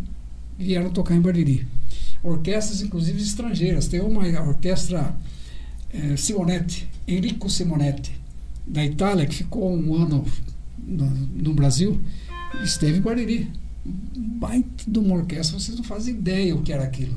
vieram 0.58 0.90
tocar 0.90 1.14
em 1.14 1.20
Bariri. 1.20 1.66
Orquestras, 2.22 2.82
inclusive 2.82 3.20
estrangeiras. 3.20 3.88
Tem 3.88 4.00
uma 4.00 4.22
orquestra 4.42 5.14
eh, 5.92 6.16
Simonetti, 6.16 6.88
Enrico 7.06 7.50
Simonetti, 7.50 8.12
da 8.66 8.84
Itália, 8.84 9.26
que 9.26 9.34
ficou 9.34 9.74
um 9.74 9.94
ano 9.94 10.24
no, 10.78 11.10
no 11.10 11.54
Brasil, 11.54 12.00
esteve 12.62 12.98
em 12.98 13.02
Bariri. 13.02 13.50
Baita 13.84 14.84
de 14.86 14.98
uma 14.98 15.16
orquestra, 15.16 15.58
vocês 15.58 15.76
não 15.76 15.84
fazem 15.84 16.14
ideia 16.14 16.54
o 16.54 16.62
que 16.62 16.72
era 16.72 16.84
aquilo. 16.84 17.16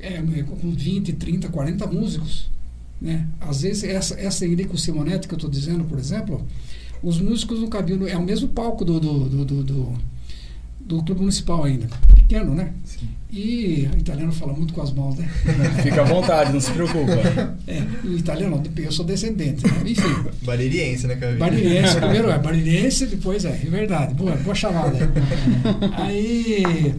É, 0.00 0.22
com 0.42 0.70
20, 0.70 1.12
30, 1.12 1.48
40 1.48 1.86
músicos 1.86 2.48
né? 3.00 3.26
Às 3.40 3.62
vezes, 3.62 3.84
essa, 3.84 4.18
essa 4.18 4.46
Irico 4.46 4.78
Simonetti 4.78 5.28
que 5.28 5.34
eu 5.34 5.36
estou 5.36 5.50
dizendo, 5.50 5.84
por 5.84 5.98
exemplo, 5.98 6.44
os 7.02 7.20
músicos. 7.20 7.60
No, 7.60 8.08
é 8.08 8.16
o 8.16 8.22
mesmo 8.22 8.48
palco 8.48 8.84
do, 8.84 8.98
do, 8.98 9.44
do, 9.44 9.62
do, 9.62 9.92
do, 10.86 11.02
Clube 11.02 11.20
Municipal 11.20 11.64
ainda. 11.64 11.88
Pequeno, 12.14 12.54
né? 12.54 12.72
Sim. 12.84 13.08
E 13.30 13.88
o 13.94 13.98
italiano 13.98 14.32
fala 14.32 14.52
muito 14.52 14.72
com 14.72 14.80
as 14.80 14.92
mãos, 14.92 15.16
né? 15.16 15.28
Fica 15.82 16.02
à 16.02 16.04
vontade, 16.04 16.52
não 16.52 16.60
se 16.60 16.70
preocupa. 16.70 17.12
É, 17.68 17.82
o 18.04 18.16
italiano, 18.16 18.62
eu 18.76 18.92
sou 18.92 19.04
descendente. 19.04 19.66
Né? 19.66 19.90
Enfim. 19.90 20.24
Baririense, 20.42 21.08
né, 21.08 21.16
Cavinho? 21.16 21.40
Baririense, 21.40 21.96
primeiro 21.98 22.30
é 22.30 22.38
baririense, 22.38 23.06
depois 23.06 23.44
é, 23.44 23.50
é 23.50 23.68
verdade. 23.68 24.14
Boa, 24.14 24.36
boa 24.36 24.54
chamada. 24.54 24.96
Aí 25.96 26.94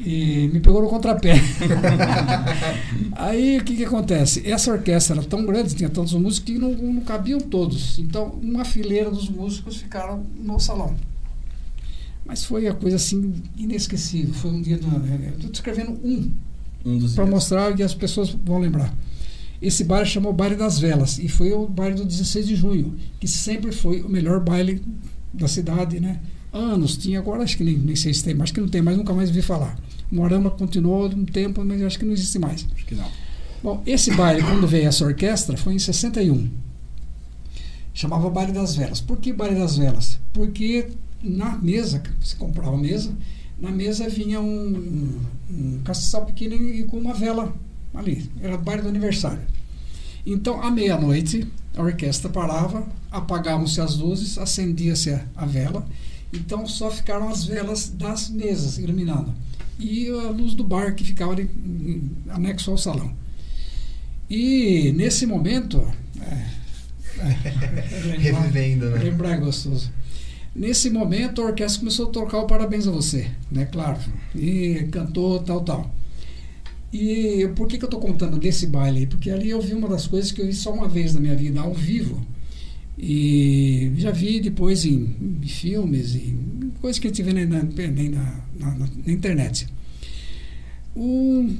e 0.00 0.48
me 0.52 0.60
pegou 0.60 0.82
no 0.82 0.88
contrapé. 0.88 1.34
Aí 3.12 3.58
o 3.58 3.64
que, 3.64 3.76
que 3.76 3.84
acontece? 3.84 4.48
Essa 4.48 4.72
orquestra 4.72 5.16
era 5.16 5.24
tão 5.24 5.44
grande, 5.44 5.74
tinha 5.74 5.88
tantos 5.88 6.12
músicos 6.14 6.50
que 6.50 6.58
não, 6.58 6.72
não 6.72 7.02
cabiam 7.02 7.40
todos. 7.40 7.98
Então, 7.98 8.38
uma 8.42 8.64
fileira 8.64 9.10
dos 9.10 9.28
músicos 9.28 9.76
ficaram 9.76 10.24
no 10.36 10.58
salão. 10.58 10.94
Mas 12.26 12.44
foi 12.44 12.66
a 12.66 12.74
coisa 12.74 12.96
assim 12.96 13.34
inesquecível. 13.56 14.34
Foi 14.34 14.50
um 14.50 14.60
dia 14.60 14.76
do. 14.76 14.86
Estou 15.34 15.50
descrevendo 15.50 15.92
um, 16.02 16.32
um 16.84 17.14
para 17.14 17.26
mostrar 17.26 17.74
que 17.74 17.82
as 17.82 17.94
pessoas 17.94 18.30
vão 18.30 18.58
lembrar. 18.58 18.94
Esse 19.60 19.84
baile 19.84 20.06
chamou 20.06 20.32
Baile 20.32 20.54
das 20.54 20.78
Velas 20.78 21.18
e 21.18 21.28
foi 21.28 21.52
o 21.52 21.66
baile 21.66 21.94
do 21.94 22.04
16 22.04 22.46
de 22.46 22.56
junho, 22.56 22.94
que 23.18 23.26
sempre 23.26 23.72
foi 23.72 24.02
o 24.02 24.08
melhor 24.08 24.40
baile 24.40 24.82
da 25.32 25.48
cidade, 25.48 25.98
né? 25.98 26.20
Anos 26.52 26.96
tinha, 26.96 27.18
agora 27.18 27.42
acho 27.42 27.56
que 27.56 27.64
nem, 27.64 27.76
nem 27.76 27.96
sei 27.96 28.12
se 28.12 28.22
tem, 28.22 28.34
mas 28.34 28.44
acho 28.44 28.54
que 28.54 28.60
não 28.60 28.68
tem 28.68 28.82
mais, 28.82 28.96
nunca 28.96 29.12
mais 29.12 29.30
vi 29.30 29.42
falar. 29.42 29.78
Morama 30.10 30.50
continuou 30.50 31.06
um 31.06 31.24
tempo, 31.24 31.64
mas 31.64 31.82
acho 31.82 31.98
que 31.98 32.04
não 32.04 32.12
existe 32.12 32.38
mais. 32.38 32.66
Acho 32.74 32.86
que 32.86 32.94
não. 32.94 33.10
Bom, 33.62 33.82
esse 33.86 34.14
baile, 34.14 34.42
quando 34.44 34.66
veio 34.66 34.88
essa 34.88 35.04
orquestra, 35.04 35.56
foi 35.56 35.74
em 35.74 35.78
61. 35.78 36.48
Chamava 37.92 38.28
Baile 38.28 38.52
das 38.52 38.76
Velas. 38.76 39.00
Por 39.00 39.16
que 39.16 39.32
Baile 39.32 39.58
das 39.58 39.76
Velas? 39.78 40.18
Porque 40.32 40.88
na 41.22 41.56
mesa, 41.58 42.02
você 42.20 42.36
comprava 42.36 42.74
a 42.74 42.78
mesa, 42.78 43.12
na 43.58 43.70
mesa 43.70 44.08
vinha 44.08 44.40
um, 44.40 44.68
um, 44.68 45.20
um 45.50 45.80
castiçal 45.82 46.26
pequeno 46.26 46.54
e 46.54 46.84
com 46.84 46.98
uma 46.98 47.14
vela 47.14 47.54
ali. 47.94 48.30
Era 48.40 48.56
baile 48.56 48.82
do 48.82 48.88
aniversário. 48.88 49.42
Então, 50.24 50.62
à 50.62 50.70
meia-noite, 50.70 51.46
a 51.76 51.82
orquestra 51.82 52.28
parava, 52.28 52.86
apagavam-se 53.10 53.80
as 53.80 53.96
luzes, 53.96 54.36
acendia-se 54.38 55.18
a 55.34 55.46
vela. 55.46 55.86
Então, 56.32 56.66
só 56.66 56.90
ficaram 56.90 57.28
as 57.28 57.44
velas 57.44 57.88
das 57.88 58.28
mesas 58.28 58.78
iluminando 58.78 59.32
e 59.78 60.08
a 60.08 60.30
luz 60.30 60.54
do 60.54 60.64
bar 60.64 60.94
que 60.94 61.04
ficava 61.04 61.32
ali, 61.32 61.50
anexo 62.30 62.70
ao 62.70 62.78
salão. 62.78 63.14
E 64.28 64.92
nesse 64.96 65.26
momento. 65.26 65.86
É, 66.20 66.46
é, 67.18 68.00
lembrar, 68.18 68.40
Revivendo, 68.40 68.90
né? 68.90 68.98
Lembrar 68.98 69.30
é 69.32 69.36
gostoso. 69.38 69.90
Nesse 70.56 70.88
momento 70.88 71.42
a 71.42 71.46
orquestra 71.46 71.80
começou 71.80 72.08
a 72.08 72.10
tocar 72.10 72.38
o 72.38 72.46
Parabéns 72.46 72.88
a 72.88 72.90
Você, 72.90 73.30
né? 73.52 73.66
Claro. 73.66 74.00
E 74.34 74.88
cantou, 74.90 75.38
tal, 75.40 75.60
tal. 75.60 75.94
E 76.90 77.46
por 77.54 77.68
que, 77.68 77.76
que 77.76 77.84
eu 77.84 77.88
estou 77.88 78.00
contando 78.00 78.38
desse 78.38 78.66
baile 78.66 79.00
aí? 79.00 79.06
Porque 79.06 79.30
ali 79.30 79.50
eu 79.50 79.60
vi 79.60 79.74
uma 79.74 79.86
das 79.86 80.06
coisas 80.06 80.32
que 80.32 80.40
eu 80.40 80.46
vi 80.46 80.54
só 80.54 80.72
uma 80.72 80.88
vez 80.88 81.14
na 81.14 81.20
minha 81.20 81.36
vida, 81.36 81.60
ao 81.60 81.74
vivo. 81.74 82.26
E 82.98 83.92
já 83.98 84.10
vi 84.10 84.40
depois 84.40 84.86
em, 84.86 85.14
em 85.42 85.46
filmes, 85.46 86.14
em 86.14 86.72
coisas 86.80 86.98
que 86.98 87.06
a 87.06 87.10
gente 87.10 87.22
vê 87.22 87.34
na, 87.34 87.62
na, 87.62 87.62
na, 88.58 88.88
na 89.04 89.12
internet. 89.12 89.66
O, 90.94 91.50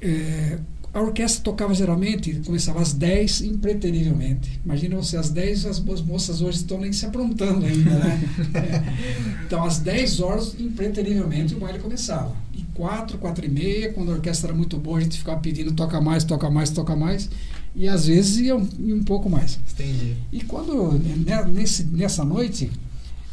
é, 0.00 0.58
a 0.92 1.00
orquestra 1.00 1.44
tocava 1.44 1.72
geralmente, 1.74 2.34
começava 2.44 2.80
às 2.80 2.92
10 2.92 3.42
impreterivelmente. 3.42 4.60
Imagina 4.64 4.96
você, 4.96 5.16
às 5.16 5.30
10 5.30 5.66
as, 5.66 5.88
as 5.88 6.02
moças 6.02 6.40
hoje 6.40 6.58
estão 6.58 6.80
nem 6.80 6.92
se 6.92 7.06
aprontando 7.06 7.64
ainda, 7.64 7.90
né? 7.90 8.20
é. 8.54 9.40
Então, 9.46 9.64
às 9.64 9.78
10 9.78 10.20
horas, 10.20 10.56
impreterivelmente, 10.58 11.54
o 11.54 11.58
baile 11.60 11.78
começava. 11.78 12.34
E 12.54 12.62
4, 12.74 13.18
4 13.18 13.44
e 13.44 13.48
meia, 13.48 13.92
quando 13.92 14.10
a 14.10 14.14
orquestra 14.14 14.48
era 14.48 14.56
muito 14.56 14.78
boa, 14.78 14.98
a 14.98 15.00
gente 15.00 15.18
ficava 15.18 15.40
pedindo 15.40 15.72
toca 15.72 16.00
mais, 16.00 16.24
toca 16.24 16.50
mais, 16.50 16.70
toca 16.70 16.96
mais 16.96 17.28
e 17.74 17.88
às 17.88 18.06
vezes 18.06 18.38
ia 18.38 18.56
um, 18.56 18.68
um 18.78 19.02
pouco 19.02 19.28
mais. 19.28 19.58
Entendi. 19.72 20.16
E 20.32 20.42
quando, 20.42 20.92
né, 21.24 21.44
nesse, 21.44 21.84
nessa 21.84 22.24
noite, 22.24 22.70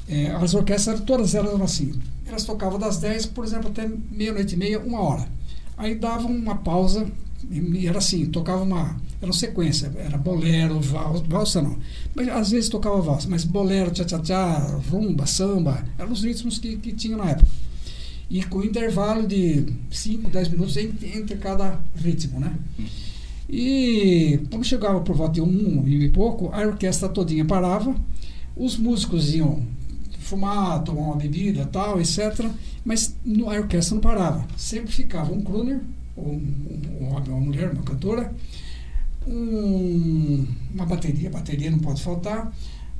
é, 0.07 0.27
as 0.31 0.53
orquestras, 0.53 0.99
todas 1.01 1.33
elas 1.35 1.53
eram 1.53 1.63
assim. 1.63 1.93
Elas 2.25 2.43
tocavam 2.43 2.77
das 2.77 2.97
10, 2.97 3.27
por 3.27 3.43
exemplo, 3.43 3.69
até 3.69 3.89
meia-noite 4.11 4.53
e 4.55 4.57
meia, 4.57 4.79
uma 4.79 5.01
hora. 5.01 5.27
Aí 5.77 5.95
davam 5.95 6.31
uma 6.31 6.55
pausa, 6.55 7.07
e 7.49 7.87
era 7.87 7.99
assim, 7.99 8.25
tocava 8.25 8.63
uma. 8.63 8.99
Era 9.19 9.31
uma 9.31 9.33
sequência, 9.33 9.91
era 9.97 10.17
bolero, 10.17 10.79
valsa, 10.79 11.23
valsa 11.27 11.61
não. 11.61 11.77
Mas 12.15 12.27
às 12.29 12.51
vezes 12.51 12.69
tocava 12.69 13.01
valsa, 13.01 13.27
mas 13.29 13.43
bolero, 13.43 13.91
tchá-tchá-tchá, 13.91 14.79
rumba, 14.91 15.25
samba, 15.25 15.83
eram 15.97 16.11
os 16.11 16.23
ritmos 16.23 16.59
que, 16.59 16.77
que 16.77 16.93
tinha 16.93 17.17
na 17.17 17.31
época. 17.31 17.49
E 18.29 18.43
com 18.43 18.63
intervalo 18.63 19.25
de 19.25 19.65
5, 19.89 20.29
10 20.29 20.49
minutos 20.49 20.77
entre, 20.77 21.17
entre 21.17 21.37
cada 21.37 21.79
ritmo, 21.95 22.39
né? 22.39 22.53
E 23.49 24.39
quando 24.51 24.65
chegava 24.65 24.99
por 24.99 25.15
volta 25.15 25.35
de 25.35 25.41
um 25.41 25.87
e 25.87 26.09
pouco, 26.09 26.49
a 26.53 26.59
orquestra 26.59 27.07
todinha 27.07 27.45
parava, 27.45 27.95
os 28.55 28.77
músicos 28.77 29.33
iam 29.33 29.63
fumar, 30.19 30.83
tomar 30.83 31.01
uma 31.01 31.15
bebida, 31.15 31.65
tal, 31.65 31.99
etc. 31.99 32.49
Mas 32.83 33.15
a 33.25 33.53
orquestra 33.53 33.95
não 33.95 34.01
parava. 34.01 34.45
Sempre 34.57 34.91
ficava 34.91 35.31
um 35.33 35.41
crooner, 35.41 35.79
ou 36.17 36.33
um, 36.33 37.13
homem, 37.13 37.29
uma 37.29 37.39
mulher, 37.39 37.71
uma 37.71 37.83
cantora, 37.83 38.33
um, 39.27 40.45
uma 40.73 40.85
bateria, 40.85 41.29
bateria 41.29 41.69
não 41.69 41.79
pode 41.79 42.01
faltar, 42.01 42.51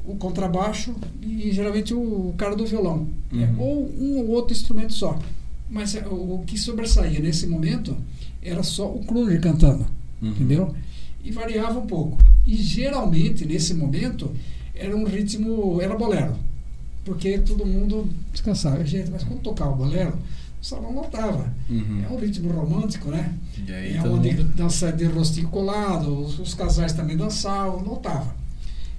o 0.05 0.15
contrabaixo 0.15 0.95
e 1.22 1.51
geralmente 1.51 1.93
o, 1.93 2.34
cara 2.38 2.55
do 2.55 2.65
violão. 2.65 3.07
Uhum. 3.32 3.43
É, 3.43 3.49
ou 3.57 3.91
um 3.99 4.20
ou 4.20 4.30
outro 4.30 4.53
instrumento 4.53 4.93
só. 4.93 5.20
Mas 5.70 5.95
é, 5.95 6.07
o 6.07 6.43
que 6.47 6.57
sobressaía 6.57 7.20
nesse 7.20 7.45
momento 7.45 7.97
era 8.41 8.63
só 8.63 8.89
o 8.89 9.03
crooner 9.03 9.41
cantando. 9.41 9.86
Uhum. 10.22 10.30
Entendeu? 10.30 10.76
E 11.24 11.32
variava 11.32 11.80
um 11.80 11.86
pouco. 11.86 12.18
E 12.45 12.55
geralmente, 12.55 13.45
nesse 13.45 13.74
momento, 13.74 14.32
era 14.74 14.95
um 14.95 15.03
ritmo, 15.03 15.82
era 15.82 15.97
bolero. 15.97 16.36
Porque 17.03 17.39
todo 17.39 17.65
mundo 17.65 18.09
descansava. 18.32 18.86
Gente, 18.86 19.11
mas 19.11 19.24
quando 19.24 19.41
tocava 19.41 19.74
bolero, 19.74 20.13
o 20.13 20.46
salão 20.68 20.93
lotava. 20.93 21.53
Uhum. 21.70 22.03
É 22.03 22.11
um 22.11 22.18
ritmo 22.18 22.51
romântico, 22.51 23.09
né? 23.09 23.34
Aí, 23.70 23.95
é 23.95 24.01
onde 24.03 24.32
dança 24.43 24.91
de 24.91 25.05
rostinho 25.05 25.47
colado, 25.47 26.20
os, 26.20 26.39
os, 26.39 26.53
casais 26.53 26.91
também 26.91 27.15
dançavam, 27.15 27.82
lotava. 27.84 28.36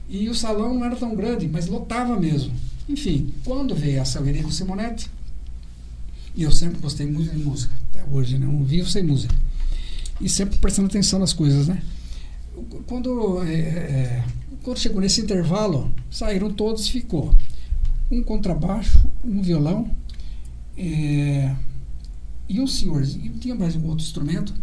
E 0.08 0.28
o 0.30 0.34
salão 0.34 0.74
não 0.74 0.84
era 0.84 0.96
tão 0.96 1.14
grande, 1.14 1.46
mas 1.46 1.66
lotava 1.66 2.18
mesmo. 2.18 2.52
Enfim, 2.88 3.34
quando 3.44 3.74
veio 3.74 4.00
a 4.00 4.04
Salgueirinho 4.06 4.50
Simonetti, 4.50 5.10
e 6.34 6.42
eu 6.42 6.50
sempre 6.50 6.80
gostei 6.80 7.06
muito 7.06 7.30
de 7.30 7.38
música, 7.38 7.74
até 7.90 8.02
hoje, 8.10 8.38
né? 8.38 8.46
Um 8.46 8.64
vivo 8.64 8.88
sem 8.88 9.02
música 9.02 9.34
e 10.20 10.28
sempre 10.28 10.58
prestando 10.58 10.88
atenção 10.88 11.18
nas 11.18 11.32
coisas, 11.32 11.68
né? 11.68 11.82
Quando, 12.86 13.42
é, 13.42 13.54
é, 13.54 14.24
quando 14.62 14.78
chegou 14.78 15.00
nesse 15.00 15.20
intervalo, 15.20 15.92
saíram 16.10 16.50
todos 16.50 16.86
e 16.86 16.92
ficou 16.92 17.34
um 18.10 18.22
contrabaixo, 18.22 19.06
um 19.22 19.42
violão 19.42 19.88
é, 20.78 21.54
e 22.48 22.60
um 22.60 22.66
senhorzinho, 22.66 23.32
tinha 23.34 23.54
mais 23.54 23.74
um 23.74 23.84
outro 23.86 24.04
instrumento, 24.04 24.54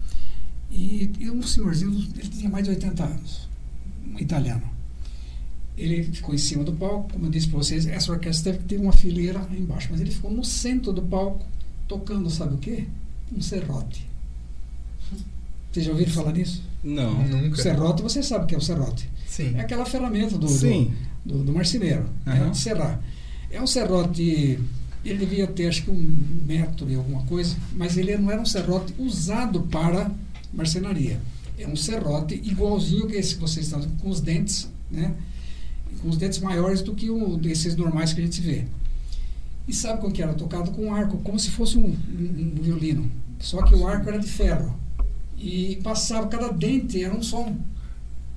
e, 0.71 1.11
e, 1.19 1.29
um 1.29 1.41
senhorzinho, 1.43 1.91
ele 2.17 2.27
tinha 2.29 2.49
mais 2.49 2.63
de 2.63 2.71
80 2.71 3.03
anos, 3.03 3.47
um 4.07 4.17
italiano. 4.19 4.63
Ele 5.77 6.03
ficou 6.03 6.33
em 6.33 6.37
cima 6.37 6.63
do 6.63 6.71
palco, 6.73 7.11
como 7.11 7.25
eu 7.25 7.29
disse 7.29 7.47
para 7.47 7.57
vocês, 7.57 7.85
essa 7.85 8.11
orquestra 8.11 8.53
teve 8.53 8.63
que 8.63 8.69
ter 8.69 8.79
uma 8.81 8.93
fileira 8.93 9.45
embaixo, 9.51 9.89
mas 9.91 9.99
ele 9.99 10.09
ficou 10.11 10.31
no 10.31 10.43
centro 10.43 10.93
do 10.93 11.01
palco, 11.01 11.45
tocando, 11.87 12.29
sabe 12.29 12.55
o 12.55 12.57
quê? 12.57 12.87
Um 13.35 13.41
serrote 13.41 14.07
Vocês 15.71 15.85
já 15.85 15.91
ouviram 15.91 16.11
falar 16.11 16.31
nisso? 16.31 16.63
Não. 16.83 17.19
O 17.19 17.27
Nunca. 17.27 17.61
serrote, 17.61 18.01
você 18.01 18.23
sabe 18.23 18.45
o 18.45 18.47
que 18.47 18.55
é 18.55 18.57
o 18.57 18.61
serrote. 18.61 19.09
Sim. 19.27 19.53
É 19.55 19.61
aquela 19.61 19.85
ferramenta 19.85 20.37
do, 20.37 20.47
do, 20.47 20.93
do, 21.25 21.43
do 21.43 21.51
marceneiro, 21.53 22.03
né, 22.25 22.39
Aham. 22.39 22.51
de 22.51 22.57
serrar. 22.57 23.01
É 23.51 23.61
um 23.61 23.67
serrote, 23.67 24.59
ele 25.05 25.19
devia 25.19 25.47
ter 25.47 25.67
acho 25.67 25.83
que 25.83 25.91
um 25.91 26.17
metro 26.45 26.89
e 26.89 26.95
alguma 26.95 27.23
coisa, 27.23 27.55
mas 27.75 27.95
ele 27.97 28.17
não 28.17 28.31
era 28.31 28.41
um 28.41 28.45
serrote 28.45 28.93
usado 28.97 29.61
para 29.61 30.11
marcenaria. 30.53 31.19
É 31.57 31.67
um 31.67 31.75
serrote 31.75 32.35
igualzinho 32.43 33.07
que 33.07 33.15
esse 33.15 33.35
que 33.35 33.41
vocês 33.41 33.65
estão 33.67 33.81
com 34.01 34.09
os 34.09 34.19
dentes, 34.19 34.67
né? 34.91 35.13
Com 36.01 36.09
os 36.09 36.17
dentes 36.17 36.39
maiores 36.39 36.81
do 36.81 36.93
que 36.93 37.09
o 37.09 37.37
desses 37.37 37.75
normais 37.75 38.11
que 38.13 38.19
a 38.21 38.23
gente 38.23 38.41
vê. 38.41 38.65
E 39.67 39.73
sabe 39.73 40.01
como 40.01 40.13
que 40.13 40.21
era? 40.21 40.33
Tocado 40.33 40.71
com 40.71 40.93
arco, 40.93 41.17
como 41.19 41.39
se 41.39 41.49
fosse 41.49 41.77
um, 41.77 41.85
um- 41.87 42.53
um 42.57 42.61
violino. 42.61 43.09
Só 43.39 43.61
que 43.63 43.73
o 43.73 43.87
arco 43.87 44.09
era 44.09 44.19
de 44.19 44.27
ferro. 44.27 44.75
E 45.37 45.77
passava, 45.83 46.27
cada 46.27 46.49
dente 46.49 47.03
era 47.03 47.15
um 47.15 47.21
som. 47.23 47.55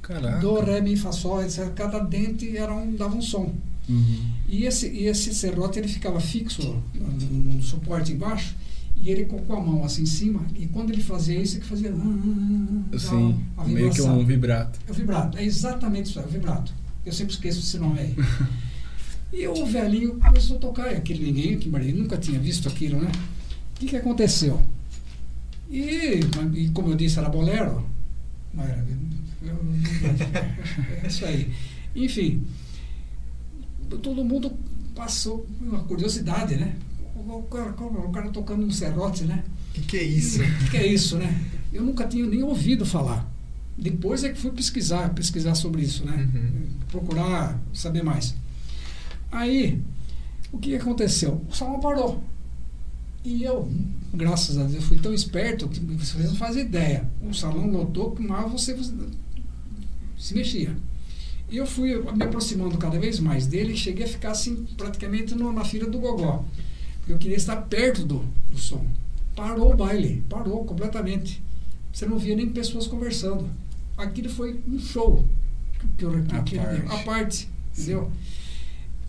Caraca. 0.03 0.39
Do, 0.39 0.61
ré, 0.61 0.81
mi, 0.81 0.97
fá, 0.97 1.13
sol, 1.13 1.43
etc. 1.43 1.71
Cada 1.75 1.99
dente 1.99 2.57
era 2.57 2.75
um, 2.75 2.95
dava 2.95 3.15
um 3.15 3.21
som. 3.23 3.53
Uhum. 3.89 4.33
E 4.49 4.65
esse, 4.65 4.89
e 4.89 5.07
esse 5.07 5.35
serrote 5.35 5.79
ele 5.79 5.89
ficava 5.89 6.19
fixo 6.21 6.63
no, 6.95 7.07
no- 7.07 7.55
no 7.55 7.63
suporte 7.63 8.13
embaixo 8.13 8.57
e 8.97 9.11
ele 9.11 9.27
com 9.43 9.53
a 9.55 9.61
mão 9.61 9.85
assim 9.85 10.03
em 10.03 10.07
cima. 10.07 10.41
E 10.57 10.67
quando 10.67 10.91
ele 10.91 11.03
fazia 11.03 11.39
isso, 11.39 11.59
é 11.59 11.61
que 11.61 11.67
fazia. 11.67 11.91
dava 11.93 12.99
Sim, 12.99 13.39
a 13.57 13.65
meio 13.65 13.91
que 13.91 14.01
um 14.01 14.25
vibrato. 14.25 14.79
É 14.87 14.91
o 14.91 14.95
vibrato, 14.95 15.37
é 15.39 15.45
exatamente 15.45 16.07
isso, 16.11 16.19
é 16.19 16.23
o 16.25 16.29
vibrato. 16.29 16.73
Eu 17.05 17.13
sempre 17.13 17.35
esqueço 17.35 17.59
esse 17.61 17.79
nome 17.79 18.01
aí. 18.01 18.15
e 19.33 19.47
o 19.47 19.67
velhinho 19.67 20.15
começou 20.19 20.57
a 20.57 20.61
tocar, 20.61 20.93
e 20.93 20.97
aquele 20.97 21.25
ninguém 21.27 21.59
Marília 21.69 21.95
nunca 22.03 22.17
tinha 22.17 22.41
visto 22.41 22.69
aquilo, 22.69 23.01
né? 23.01 23.11
O 23.77 23.81
que, 23.81 23.87
que 23.87 23.97
aconteceu? 23.97 24.61
E, 25.71 26.21
e 26.55 26.69
como 26.71 26.89
eu 26.91 26.97
disse, 26.97 27.19
era 27.19 27.29
bolero. 27.29 27.87
Não 28.55 28.65
era. 28.65 28.85
eu- 29.43 29.59
é 31.03 31.07
isso 31.07 31.25
aí. 31.25 31.51
Enfim, 31.95 32.43
todo 33.97 34.25
mundo 34.25 34.53
passou 34.95 35.47
uma 35.61 35.85
curiosidade, 35.85 36.57
né? 36.57 36.77
O 37.15 37.43
cara, 37.43 37.71
o 37.71 38.11
cara 38.11 38.31
tocando 38.31 38.65
um 38.65 38.71
serrote, 38.71 39.25
né? 39.25 39.45
O 39.71 39.75
que, 39.75 39.83
que 39.83 39.97
é 39.97 40.03
isso? 40.03 40.43
O 40.43 40.45
que, 40.65 40.71
que 40.71 40.77
é 40.77 40.87
isso, 40.87 41.17
né? 41.17 41.45
Eu 41.73 41.83
nunca 41.83 42.07
tinha 42.07 42.27
nem 42.27 42.43
ouvido 42.43 42.85
falar. 42.85 43.31
Depois 43.77 44.25
é 44.25 44.31
que 44.31 44.41
fui 44.41 44.51
pesquisar, 44.51 45.15
pesquisar 45.15 45.55
sobre 45.55 45.83
isso, 45.83 46.05
né? 46.05 46.29
Uhum. 46.35 46.67
Procurar 46.91 47.61
saber 47.73 48.03
mais. 48.03 48.35
Aí, 49.31 49.81
o 50.51 50.59
que 50.59 50.75
aconteceu? 50.75 51.41
O 51.49 51.55
salão 51.55 51.79
parou. 51.79 52.23
E 53.25 53.43
eu, 53.43 53.71
graças 54.13 54.57
a 54.59 54.65
Deus, 54.65 54.85
fui 54.85 54.99
tão 54.99 55.13
esperto 55.13 55.69
que 55.69 55.81
vocês 55.81 56.25
não 56.25 56.35
fazem 56.35 56.63
ideia. 56.63 57.09
O 57.23 57.33
salão 57.33 57.71
lotou, 57.71 58.17
mas 58.19 58.51
você, 58.51 58.75
você 58.75 58.93
se 60.17 60.35
mexia. 60.35 60.75
E 61.51 61.57
eu 61.57 61.67
fui 61.67 61.95
me 62.13 62.23
aproximando 62.25 62.77
cada 62.77 62.99
vez 62.99 63.19
mais 63.21 63.47
dele 63.47 63.73
e 63.73 63.77
cheguei 63.77 64.05
a 64.05 64.09
ficar 64.09 64.33
assim, 64.33 64.67
praticamente 64.77 65.35
no- 65.35 65.53
na 65.53 65.65
fila 65.65 65.89
do 65.89 65.99
gogó. 65.99 66.45
Porque 66.99 67.13
eu 67.13 67.19
queria 67.19 67.37
estar 67.37 67.57
perto 67.57 68.05
do, 68.05 68.25
do 68.51 68.59
som. 68.59 68.85
Parou 69.35 69.73
o 69.73 69.77
baile, 69.77 70.23
parou 70.29 70.65
completamente. 70.65 71.43
Você 71.93 72.05
não 72.07 72.19
via 72.19 72.37
nem 72.37 72.49
pessoas 72.51 72.87
conversando. 72.87 73.49
Aquilo 73.97 74.29
foi 74.29 74.61
um 74.69 74.79
show. 74.79 75.25
Que 75.97 76.05
eu, 76.05 76.11
que, 76.25 76.35
À 76.37 76.43
que- 76.43 76.57
parte. 76.57 76.83
a 76.87 76.99
parte, 76.99 77.49
entendeu? 77.77 78.11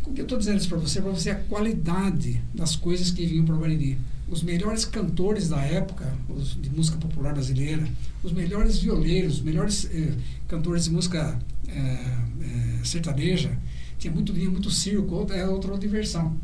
O 0.05 0.13
que 0.13 0.21
eu 0.21 0.23
estou 0.23 0.37
dizendo 0.37 0.57
isso 0.59 0.69
para 0.69 0.77
você? 0.77 1.01
Para 1.01 1.11
você 1.11 1.29
a 1.31 1.35
qualidade 1.35 2.41
das 2.53 2.75
coisas 2.75 3.11
que 3.11 3.25
vinham 3.25 3.43
para 3.45 3.55
o 3.55 3.59
Bariri. 3.59 3.97
Os 4.29 4.41
melhores 4.43 4.85
cantores 4.85 5.49
da 5.49 5.59
época, 5.61 6.13
os 6.29 6.55
de 6.59 6.69
música 6.69 6.97
popular 6.97 7.33
brasileira, 7.33 7.85
os 8.23 8.31
melhores 8.31 8.77
violeiros, 8.77 9.35
os 9.37 9.41
melhores 9.41 9.89
eh, 9.91 10.13
cantores 10.47 10.85
de 10.85 10.91
música 10.91 11.37
eh, 11.74 12.80
sertaneja. 12.84 13.51
Tinha 13.97 14.13
muito, 14.13 14.32
vinha 14.34 14.49
muito 14.49 14.70
circo, 14.72 15.28
é 15.32 15.45
outra 15.47 15.78
diversão. 15.78 16.36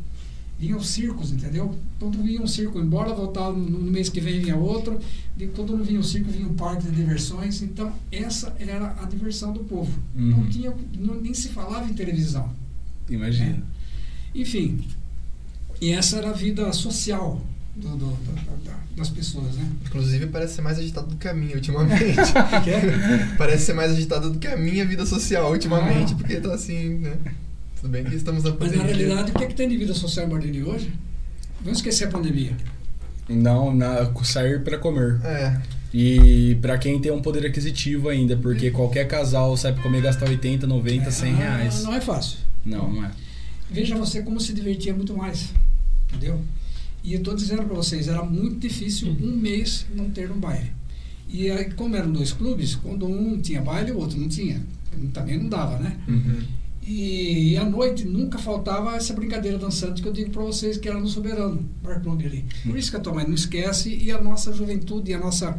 Vinham 0.58 0.78
os 0.78 0.88
circos, 0.88 1.32
entendeu? 1.32 1.74
Quando 1.98 2.22
vinha 2.22 2.40
um 2.40 2.46
circo 2.46 2.78
embora, 2.78 3.12
voltava 3.14 3.52
no, 3.56 3.78
no 3.78 3.90
mês 3.90 4.08
que 4.08 4.20
vem 4.20 4.40
vinha 4.40 4.56
outro. 4.56 4.98
E 5.38 5.46
quando 5.48 5.76
não 5.76 5.84
vinha 5.84 6.00
o 6.00 6.04
circo, 6.04 6.30
vinha 6.30 6.46
um 6.46 6.54
parque 6.54 6.84
de 6.84 6.92
diversões. 6.96 7.60
Então, 7.62 7.92
essa 8.10 8.54
era 8.58 8.96
a 9.02 9.04
diversão 9.04 9.52
do 9.52 9.60
povo. 9.64 9.92
Não 10.14 10.38
Uhum. 10.38 10.48
tinha, 10.48 10.74
não, 10.98 11.20
nem 11.20 11.34
se 11.34 11.48
falava 11.48 11.88
em 11.90 11.94
televisão. 11.94 12.50
Imagina. 13.08 13.62
Enfim, 14.34 14.82
e 15.80 15.90
essa 15.90 16.16
era 16.16 16.30
a 16.30 16.32
vida 16.32 16.72
social 16.72 17.40
do- 17.74 17.96
do- 17.96 18.16
da- 18.24 18.72
da- 18.72 18.85
das 18.96 19.08
pessoas, 19.10 19.54
né? 19.56 19.66
Inclusive, 19.86 20.26
parece 20.26 20.54
ser 20.54 20.62
mais 20.62 20.78
agitado 20.78 21.06
do 21.08 21.16
que 21.16 21.28
a 21.28 21.34
minha 21.34 21.54
ultimamente. 21.54 22.16
Que 22.64 22.70
é? 22.70 23.34
parece 23.36 23.66
ser 23.66 23.74
mais 23.74 23.92
agitado 23.92 24.30
do 24.30 24.38
que 24.38 24.46
a 24.46 24.56
minha 24.56 24.84
vida 24.86 25.04
social 25.04 25.50
ultimamente, 25.52 26.12
Ah. 26.14 26.16
porque 26.16 26.36
tá 26.40 26.54
assim, 26.54 26.94
né? 26.98 27.16
Tudo 27.80 27.90
bem 27.90 28.04
que 28.04 28.14
estamos 28.14 28.42
na 28.44 28.50
Mas 28.50 28.58
pandemia. 28.58 28.82
na 28.84 28.88
realidade, 28.92 29.30
o 29.30 29.34
que, 29.34 29.44
é 29.44 29.46
que 29.46 29.54
tem 29.54 29.68
de 29.68 29.76
vida 29.76 29.92
social 29.92 30.26
em 30.26 30.28
Bariri 30.30 30.62
hoje? 30.62 30.92
Vamos 31.60 31.78
esquecer 31.78 32.08
a 32.08 32.10
pandemia. 32.10 32.52
Não, 33.28 33.74
na, 33.74 34.10
sair 34.24 34.62
pra 34.62 34.78
comer. 34.78 35.20
É, 35.24 35.60
E 35.92 36.56
pra 36.62 36.78
quem 36.78 37.00
tem 37.00 37.10
um 37.12 37.20
poder 37.20 37.44
aquisitivo 37.46 38.08
ainda, 38.08 38.36
porque 38.36 38.70
qualquer 38.70 39.06
casal 39.06 39.56
sai 39.56 39.72
pra 39.72 39.82
comer 39.82 39.98
e 39.98 40.02
gastar 40.02 40.28
80, 40.28 40.66
90, 40.66 41.10
100 41.10 41.32
Ah, 41.32 41.36
reais. 41.36 41.82
Não 41.82 41.92
é 41.94 42.00
fácil. 42.00 42.38
Não, 42.64 42.90
não 42.92 43.04
é. 43.04 43.10
Veja 43.70 43.94
você 43.96 44.22
como 44.22 44.40
se 44.40 44.52
divertia 44.54 44.94
muito 44.94 45.14
mais. 45.16 45.52
Entendeu? 46.08 46.40
E 47.06 47.12
eu 47.12 47.18
estou 47.18 47.36
dizendo 47.36 47.62
para 47.62 47.76
vocês, 47.76 48.08
era 48.08 48.24
muito 48.24 48.58
difícil 48.58 49.16
um 49.22 49.36
mês 49.36 49.86
não 49.94 50.10
ter 50.10 50.28
um 50.28 50.40
baile. 50.40 50.72
E 51.28 51.48
aí, 51.48 51.70
como 51.72 51.94
eram 51.94 52.10
dois 52.10 52.32
clubes, 52.32 52.74
quando 52.74 53.06
um 53.06 53.40
tinha 53.40 53.62
baile, 53.62 53.92
o 53.92 53.98
outro 53.98 54.18
não 54.18 54.28
tinha. 54.28 54.60
Também 55.12 55.38
não 55.38 55.48
dava, 55.48 55.78
né? 55.78 55.96
uhum. 56.08 56.42
E 56.82 57.56
à 57.56 57.64
noite 57.64 58.04
nunca 58.04 58.38
faltava 58.38 58.96
essa 58.96 59.12
brincadeira 59.12 59.56
dançante 59.56 60.02
que 60.02 60.08
eu 60.08 60.12
digo 60.12 60.30
para 60.30 60.42
vocês 60.42 60.76
que 60.78 60.88
era 60.88 60.98
no 60.98 61.06
Soberano, 61.06 61.68
Bar 61.82 62.00
Club 62.00 62.24
ali. 62.24 62.44
Por 62.64 62.76
isso 62.76 62.90
que 62.90 62.96
a 62.96 63.00
tua 63.00 63.14
mãe 63.14 63.26
não 63.26 63.34
esquece 63.34 63.92
e 63.92 64.10
a 64.10 64.20
nossa 64.20 64.52
juventude 64.52 65.10
e 65.12 65.14
a 65.14 65.18
nossa 65.18 65.58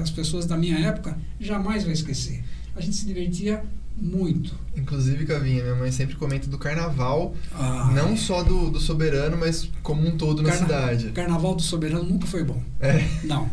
as 0.00 0.10
pessoas 0.10 0.46
da 0.46 0.56
minha 0.56 0.78
época 0.78 1.16
jamais 1.38 1.84
vai 1.84 1.92
esquecer. 1.92 2.42
A 2.74 2.80
gente 2.80 2.96
se 2.96 3.06
divertia 3.06 3.64
muito. 3.96 4.54
Inclusive, 4.76 5.24
Cavinha, 5.24 5.62
minha 5.62 5.74
mãe 5.76 5.90
sempre 5.90 6.16
comenta 6.16 6.46
do 6.48 6.58
carnaval, 6.58 7.34
Ah, 7.54 7.90
não 7.94 8.16
só 8.16 8.42
do, 8.42 8.70
do 8.70 8.78
soberano, 8.78 9.36
mas 9.38 9.70
como 9.82 10.06
um 10.06 10.16
todo 10.16 10.42
na 10.42 10.50
Carna- 10.50 10.66
cidade. 10.66 11.06
O 11.08 11.12
carnaval 11.12 11.54
do 11.54 11.62
Soberano 11.62 12.04
nunca 12.04 12.26
foi 12.26 12.44
bom. 12.44 12.60
É. 12.78 13.08
Não. 13.24 13.50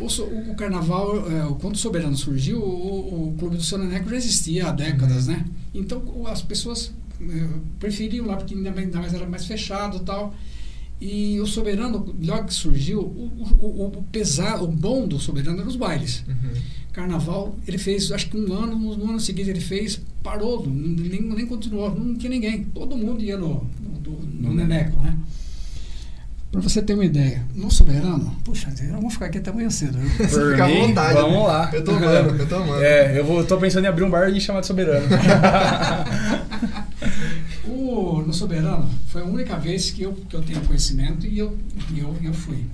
O, 0.00 0.08
so- 0.08 0.24
o 0.24 0.54
carnaval, 0.54 1.16
é, 1.30 1.54
quando 1.60 1.74
o 1.74 1.78
Soberano 1.78 2.16
surgiu, 2.16 2.60
o, 2.60 3.28
o 3.28 3.36
Clube 3.38 3.56
do 3.56 3.62
Soneneco 3.62 4.08
já 4.08 4.16
existia 4.16 4.68
há 4.68 4.72
décadas, 4.72 5.26
né? 5.26 5.44
Então 5.74 6.02
as 6.26 6.40
pessoas 6.40 6.92
é, 7.20 7.46
preferiam 7.78 8.26
lá, 8.26 8.36
porque 8.36 8.54
ainda 8.54 8.70
mais, 8.72 9.12
era 9.12 9.26
mais 9.26 9.44
fechado 9.44 9.98
e 9.98 10.00
tal. 10.00 10.34
E 11.00 11.38
o 11.40 11.46
Soberano, 11.46 12.12
logo 12.24 12.44
que 12.46 12.54
surgiu, 12.54 13.00
o, 13.00 13.30
o, 13.60 13.66
o, 13.66 13.86
o 13.98 14.02
pesar, 14.10 14.60
o 14.62 14.66
bom 14.66 15.06
do 15.06 15.18
Soberano 15.20 15.58
eram 15.60 15.68
os 15.68 15.76
bailes. 15.76 16.24
Uhum. 16.26 16.60
Carnaval, 16.98 17.54
ele 17.64 17.78
fez, 17.78 18.10
acho 18.10 18.28
que 18.28 18.36
um 18.36 18.52
ano, 18.52 18.76
no, 18.76 18.96
no 18.96 19.10
ano 19.10 19.20
seguinte 19.20 19.48
ele 19.48 19.60
fez, 19.60 20.00
parou, 20.20 20.66
nem, 20.66 21.22
nem 21.22 21.46
continuou, 21.46 21.94
não 21.94 22.16
tinha 22.16 22.28
ninguém. 22.28 22.64
Todo 22.74 22.96
mundo 22.96 23.22
ia 23.22 23.36
no, 23.36 23.64
no, 23.80 24.10
no 24.10 24.48
No 24.48 24.54
Neneco, 24.54 25.00
né? 25.00 25.16
Pra 26.50 26.60
você 26.60 26.82
ter 26.82 26.94
uma 26.94 27.04
ideia, 27.04 27.44
no 27.54 27.70
Soberano, 27.70 28.34
puxa, 28.42 28.68
vamos 28.90 29.12
ficar 29.12 29.26
aqui 29.26 29.38
até 29.38 29.50
amanhã 29.50 29.70
cedo. 29.70 29.96
Por 30.16 30.50
Fica 30.50 30.64
à 30.64 30.68
vontade. 30.68 31.14
vamos 31.14 31.46
lá. 31.46 31.70
Eu 31.72 31.84
tô 31.84 31.92
amando, 31.92 32.34
eu 32.34 32.48
tô 32.48 32.56
amando. 32.56 32.82
É, 32.82 33.20
eu 33.20 33.24
vou, 33.24 33.44
tô 33.44 33.58
pensando 33.58 33.84
em 33.84 33.88
abrir 33.88 34.02
um 34.02 34.10
bar 34.10 34.28
e 34.28 34.40
chamar 34.40 34.60
de 34.60 34.66
Soberano. 34.66 35.06
O, 37.64 38.22
no 38.22 38.32
Soberano, 38.32 38.88
foi 39.08 39.22
a 39.22 39.24
única 39.24 39.56
vez 39.56 39.90
que 39.90 40.02
eu, 40.02 40.12
que 40.12 40.34
eu 40.34 40.42
tenho 40.42 40.60
conhecimento 40.62 41.26
e 41.26 41.38
eu, 41.38 41.56
e 41.94 42.00
eu, 42.00 42.16
eu 42.22 42.32
fui. 42.32 42.64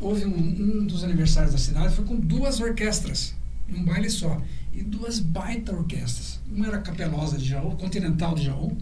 Houve 0.00 0.26
um, 0.26 0.36
um 0.36 0.84
dos 0.84 1.02
aniversários 1.04 1.52
da 1.52 1.58
cidade, 1.58 1.94
foi 1.94 2.04
com 2.04 2.16
duas 2.16 2.60
orquestras, 2.60 3.34
um 3.70 3.84
baile 3.84 4.10
só. 4.10 4.40
E 4.72 4.82
duas 4.82 5.18
baita 5.18 5.72
orquestras. 5.72 6.40
Uma 6.50 6.68
era 6.68 6.78
Capelosa 6.78 7.36
de 7.36 7.46
Jaú, 7.46 7.76
Continental 7.76 8.34
de 8.34 8.44
Jaú. 8.44 8.76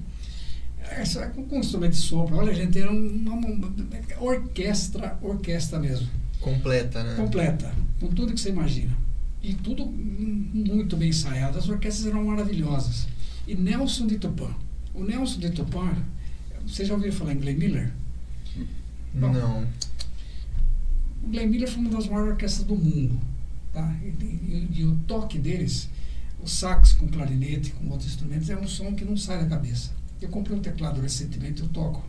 Essa 0.90 1.26
com, 1.28 1.44
com 1.44 1.58
instrumento 1.58 1.92
de 1.92 1.98
sopro. 1.98 2.36
Olha, 2.36 2.54
gente, 2.54 2.78
era 2.78 2.90
uma, 2.90 3.32
uma 3.32 3.72
orquestra, 4.20 5.18
orquestra 5.20 5.78
mesmo. 5.78 6.08
Completa, 6.40 7.02
né? 7.02 7.14
Completa, 7.16 7.74
com 7.98 8.08
tudo 8.08 8.32
que 8.32 8.40
você 8.40 8.50
imagina. 8.50 8.96
E 9.42 9.54
tudo 9.54 9.86
muito 9.86 10.96
bem 10.96 11.08
ensaiado. 11.08 11.58
As 11.58 11.68
orquestras 11.68 12.06
eram 12.06 12.24
maravilhosas. 12.24 13.08
E 13.46 13.54
Nelson 13.54 14.06
de 14.06 14.18
Tupã. 14.18 14.50
O 14.94 15.04
Nelson 15.04 15.40
de 15.40 15.50
Tupã, 15.50 15.94
vocês 16.66 16.88
já 16.88 16.94
ouviram 16.94 17.12
falar 17.12 17.32
em 17.32 17.38
Glenn 17.38 17.56
Miller? 17.56 17.92
Bom. 19.14 19.32
Não. 19.32 19.66
O 21.22 21.28
Glenn 21.28 21.48
Miller 21.48 21.68
foi 21.68 21.80
uma 21.80 21.90
das 21.90 22.06
maiores 22.06 22.32
orquestras 22.32 22.66
do 22.66 22.76
mundo. 22.76 23.20
Tá? 23.76 23.94
E, 24.02 24.06
e- 24.24 24.68
e 24.76 24.84
o 24.84 24.96
toque 25.06 25.38
deles, 25.38 25.90
o 26.40 26.48
sax 26.48 26.94
com 26.94 27.06
clarinete, 27.08 27.72
com 27.72 27.88
outros 27.90 28.08
instrumentos, 28.08 28.48
é 28.48 28.56
um 28.56 28.66
som 28.66 28.94
que 28.94 29.04
não 29.04 29.18
sai 29.18 29.40
da 29.40 29.46
cabeça. 29.50 29.90
Eu 30.22 30.30
comprei 30.30 30.56
um 30.56 30.62
teclado 30.62 30.98
recentemente, 30.98 31.60
eu 31.60 31.68
toco. 31.68 32.02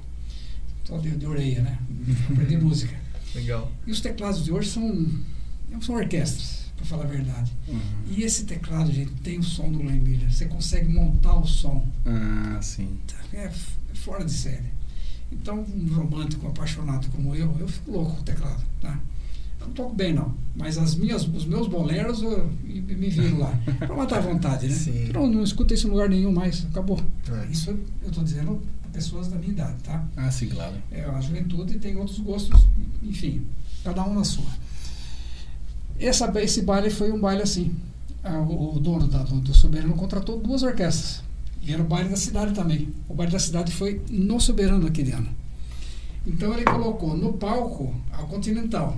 Só 0.86 0.97
de, 0.97 1.11
de 1.11 1.26
orelha, 1.26 1.61
né? 1.63 1.78
Aprendi 2.32 2.55
música. 2.55 2.95
Legal. 3.36 3.70
E 3.86 3.91
os 3.91 3.99
teclados 3.99 4.45
de 4.45 4.51
hoje 4.53 4.70
são, 4.70 5.07
são 5.82 5.95
orquestras. 5.95 6.72
para 6.78 6.86
falar 6.86 7.03
a 7.03 7.07
verdade. 7.07 7.51
Uhum. 7.68 7.80
E 8.09 8.24
esse 8.24 8.45
teclado, 8.45 8.89
gente, 8.93 9.11
tem 9.22 9.38
o 9.39 9.43
som 9.43 9.70
do 9.70 9.80
Glenn 9.80 9.99
Miller. 9.99 10.32
Você 10.32 10.45
consegue 10.45 10.88
montar 10.88 11.38
o 11.38 11.45
som. 11.45 11.86
Ah, 12.05 12.59
sim. 12.61 12.97
É 13.34 13.38
é 13.47 13.51
fora 13.93 14.24
de 14.24 14.32
série. 14.32 14.72
Então, 15.30 15.59
um 15.76 15.93
romântico 15.93 16.47
apaixonado 16.47 17.09
como 17.09 17.36
eu, 17.36 17.53
eu 17.59 17.68
fico 17.68 17.91
louco 17.91 18.13
com 18.15 18.22
o 18.22 18.24
teclado, 18.24 18.63
tá? 18.80 18.97
Não 19.68 19.74
toco 19.74 19.93
bem, 19.93 20.13
não. 20.13 20.34
Mas 20.55 20.78
as 20.78 20.95
minhas, 20.95 21.28
os 21.28 21.45
meus 21.45 21.68
boleros, 21.68 22.22
eu 22.22 22.49
me 22.63 22.82
me 22.82 23.09
viro 23.09 23.39
lá. 23.39 23.53
Pra 23.78 23.95
matar 23.95 24.18
a 24.18 24.22
vontade, 24.22 24.68
né? 24.68 24.74
Sim. 24.74 25.09
Não, 25.13 25.28
não 25.28 25.43
escuta 25.43 25.74
isso 25.74 25.88
em 25.88 25.91
lugar 25.91 26.09
nenhum 26.09 26.32
mais. 26.32 26.65
Acabou. 26.72 26.99
É. 27.30 27.51
Isso 27.51 27.70
eu 28.01 28.09
estou 28.09 28.24
dizendo 28.24 28.61
para 28.82 28.91
pessoas 28.91 29.28
da 29.28 29.38
minha 29.38 29.51
idade, 29.51 29.76
tá? 29.84 30.03
Ah, 30.15 30.32
sim, 30.32 30.47
claro. 30.47 30.76
É, 30.91 31.03
a 31.03 31.22
juventude 31.22 31.78
tem 31.78 31.95
outros 31.97 32.20
gostos, 32.20 32.65
enfim, 33.03 33.45
cada 33.84 34.03
um 34.03 34.13
na 34.13 34.24
sua. 34.24 34.49
Essa, 35.99 36.32
esse 36.41 36.61
baile 36.61 36.89
foi 36.89 37.11
um 37.11 37.20
baile 37.20 37.41
assim. 37.41 37.76
Ah, 38.24 38.39
o, 38.39 38.76
o 38.76 38.80
dono 38.80 39.07
da, 39.07 39.24
do, 39.24 39.39
do 39.39 39.53
Soberano 39.53 39.93
contratou 39.95 40.39
duas 40.39 40.63
orquestras. 40.63 41.24
E 41.61 41.74
era 41.74 41.82
o 41.82 41.86
baile 41.86 42.09
da 42.09 42.15
cidade 42.15 42.53
também. 42.53 42.89
O 43.09 43.13
baile 43.13 43.32
da 43.32 43.39
cidade 43.39 43.72
foi 43.72 44.01
no 44.09 44.39
Soberano 44.39 44.88
aquele 44.88 45.11
ano. 45.11 45.30
Então 46.26 46.53
ele 46.53 46.63
colocou 46.63 47.15
no 47.15 47.34
palco 47.34 47.93
a 48.11 48.18
Continental 48.24 48.97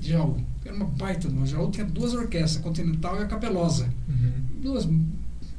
de 0.00 0.10
Jaú. 0.10 0.36
Era 0.64 0.74
uma 0.74 0.86
baita. 0.86 1.28
No 1.28 1.46
Jaú 1.46 1.70
tinha 1.70 1.86
duas 1.86 2.14
orquestras, 2.14 2.56
a 2.56 2.60
Continental 2.60 3.16
e 3.20 3.22
a 3.22 3.26
Capelosa 3.26 3.88
Uhum. 4.08 4.32
duas 4.62 4.88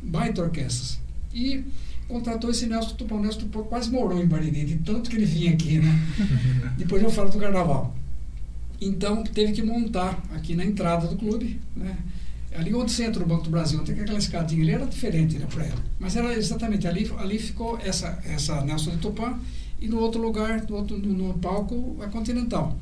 baita 0.03 0.41
orquestras. 0.41 0.99
E 1.33 1.63
contratou 2.07 2.49
esse 2.49 2.65
Nelson 2.65 2.95
Tupã. 2.95 3.15
O 3.15 3.21
Nelson 3.21 3.39
Tupã 3.41 3.63
quase 3.63 3.89
morou 3.89 4.21
em 4.21 4.27
Bariri, 4.27 4.65
de 4.65 4.75
tanto 4.77 5.09
que 5.09 5.15
ele 5.15 5.25
vinha 5.25 5.53
aqui, 5.53 5.79
né? 5.79 5.89
Depois 6.77 7.01
eu 7.01 7.09
falo 7.09 7.29
do 7.29 7.37
carnaval. 7.37 7.95
Então, 8.79 9.23
teve 9.23 9.53
que 9.53 9.61
montar 9.61 10.21
aqui 10.33 10.55
na 10.55 10.65
entrada 10.65 11.07
do 11.07 11.15
clube, 11.15 11.59
né? 11.75 11.95
Ali 12.53 12.73
onde 12.73 12.91
você 12.91 13.05
entra 13.05 13.23
o 13.23 13.25
Banco 13.25 13.43
do 13.43 13.49
Brasil, 13.49 13.79
tem 13.83 13.97
aquela 13.97 14.17
escadinha 14.19 14.61
ali, 14.61 14.71
era 14.71 14.85
diferente, 14.85 15.37
né, 15.37 15.45
para 15.49 15.65
ela. 15.65 15.81
Mas 15.97 16.17
era 16.17 16.33
exatamente 16.33 16.85
ali, 16.85 17.09
ali 17.17 17.39
ficou 17.39 17.79
essa, 17.81 18.19
essa 18.25 18.59
Nelson 18.61 18.91
de 18.91 18.97
Tupã 18.97 19.39
e 19.79 19.87
no 19.87 19.99
outro 19.99 20.21
lugar, 20.21 20.65
no, 20.67 20.75
outro, 20.75 20.97
no, 20.97 21.27
no 21.29 21.33
palco, 21.35 21.95
a 22.01 22.07
Continental. 22.07 22.77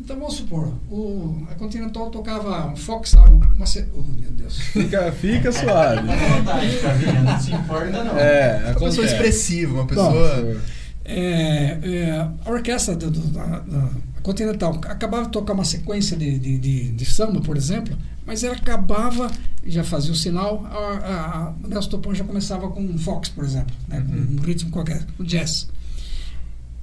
Então, 0.00 0.16
vamos 0.18 0.34
supor, 0.34 0.72
o, 0.90 1.46
a 1.50 1.54
Continental 1.54 2.10
tocava 2.10 2.68
um 2.70 2.76
Fox, 2.76 3.14
uma, 3.56 3.64
ce- 3.66 3.86
oh, 3.94 4.02
meu 4.02 4.30
Deus. 4.30 4.58
Fica, 4.58 5.10
fica 5.12 5.50
suave. 5.50 6.08
À 6.10 6.36
vontade, 6.36 6.76
Cavinha, 6.78 7.22
não 7.22 7.40
se 7.40 7.52
importa 7.52 8.04
não. 8.04 8.16
É, 8.18 8.74
Uma 8.76 8.88
pessoa 8.88 9.06
expressiva, 9.06 9.72
uma 9.74 9.86
pessoa. 9.86 10.28
favor. 10.36 10.60
É, 11.04 11.78
é, 11.82 12.10
a 12.44 12.50
orquestra 12.50 12.94
do, 12.94 13.10
do- 13.10 13.28
da, 13.28 13.60
da 13.60 13.88
Continental 14.22 14.78
acabava 14.86 15.24
de 15.24 15.32
tocar 15.32 15.54
uma 15.54 15.64
sequência 15.64 16.16
de, 16.16 16.38
de, 16.38 16.58
de, 16.58 16.92
de 16.92 17.04
samba, 17.06 17.40
por 17.40 17.56
exemplo, 17.56 17.96
mas 18.26 18.44
ela 18.44 18.54
acabava, 18.56 19.30
já 19.64 19.82
fazia 19.82 20.12
o 20.12 20.16
sinal, 20.16 20.66
a, 20.70 20.76
a, 20.76 21.48
a 21.48 21.54
Nelson 21.68 21.88
Topão 21.90 22.14
já 22.14 22.24
começava 22.24 22.68
com 22.68 22.80
um 22.82 22.98
fox, 22.98 23.28
por 23.28 23.44
exemplo, 23.44 23.74
né, 23.88 24.00
com 24.00 24.12
Uhum. 24.12 24.36
um 24.40 24.42
ritmo 24.44 24.70
qualquer, 24.70 25.04
o 25.18 25.24
jazz. 25.24 25.68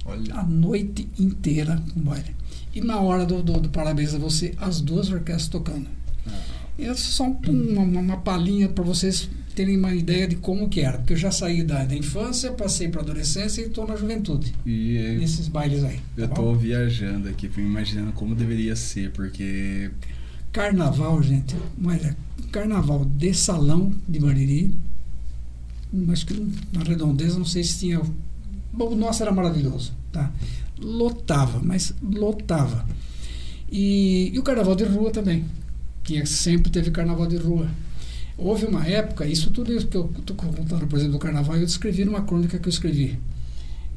Olha. 0.06 0.34
A 0.34 0.42
noite 0.42 1.08
inteira 1.18 1.80
com 1.94 2.00
baile. 2.00 2.34
E 2.74 2.80
na 2.80 2.98
hora 3.00 3.24
do, 3.24 3.42
do, 3.42 3.60
do 3.60 3.68
Parabéns 3.68 4.14
a 4.14 4.18
Você, 4.18 4.54
as 4.58 4.80
duas 4.80 5.08
orquestras 5.10 5.48
tocando. 5.48 5.86
E 6.78 6.84
é 6.84 6.94
só 6.94 7.24
um- 7.28 7.38
uma, 7.72 8.00
uma, 8.00 8.16
palhinha 8.16 8.68
para 8.68 8.82
vocês 8.82 9.28
terem 9.54 9.76
uma 9.78 9.94
ideia 9.94 10.26
de 10.26 10.34
como 10.34 10.68
que 10.68 10.80
era. 10.80 10.98
Porque 10.98 11.12
eu 11.12 11.16
já 11.16 11.30
saí 11.30 11.62
da, 11.62 11.84
da 11.84 11.94
infância, 11.94 12.50
passei 12.50 12.88
para 12.88 13.00
adolescência 13.02 13.62
e 13.62 13.66
estou 13.66 13.86
na 13.86 13.94
juventude 13.94 14.52
E 14.66 14.96
eu- 14.96 15.18
nesses 15.20 15.46
bailes 15.46 15.84
aí. 15.84 16.00
eu 16.16 16.26
tá 16.28 16.34
tô 16.34 16.42
bom? 16.42 16.56
viajando 16.56 17.28
aqui, 17.28 17.48
imaginando 17.58 18.12
como 18.12 18.34
deveria 18.34 18.74
ser, 18.74 19.12
porque. 19.12 19.90
Carnaval, 20.52 21.22
gente, 21.22 21.54
olha, 21.84 22.16
carnaval 22.50 23.04
de 23.04 23.32
salão 23.34 23.92
de 24.08 24.18
Bariri, 24.20 24.74
acho 26.12 26.26
que 26.26 26.34
na 26.72 26.82
redondeza, 26.82 27.38
não 27.38 27.44
sei 27.44 27.62
se 27.62 27.78
tinha. 27.78 28.00
Bom, 28.72 28.88
o 28.92 28.96
nosso 28.96 29.22
era 29.22 29.30
maravilhoso, 29.32 29.92
tá? 30.12 30.32
Lotava, 30.78 31.60
mas 31.62 31.94
lotava. 32.02 32.84
E, 33.70 34.30
e 34.34 34.38
o 34.38 34.42
carnaval 34.42 34.74
de 34.74 34.84
rua 34.84 35.10
também, 35.10 35.44
que 36.02 36.16
é- 36.18 36.24
sempre 36.26 36.70
teve 36.70 36.90
carnaval 36.90 37.26
de 37.26 37.36
rua. 37.36 37.68
Houve 38.36 38.66
uma 38.66 38.84
época, 38.86 39.26
isso 39.26 39.50
tudo 39.50 39.72
isso 39.72 39.86
que 39.86 39.96
eu 39.96 40.10
estou 40.18 40.34
contando, 40.36 40.86
por 40.86 40.96
exemplo, 40.96 41.12
do 41.14 41.18
carnaval, 41.18 41.56
eu 41.56 41.64
descrevi 41.64 42.04
numa 42.04 42.22
crônica 42.22 42.58
que 42.58 42.66
eu 42.68 42.70
escrevi. 42.70 43.18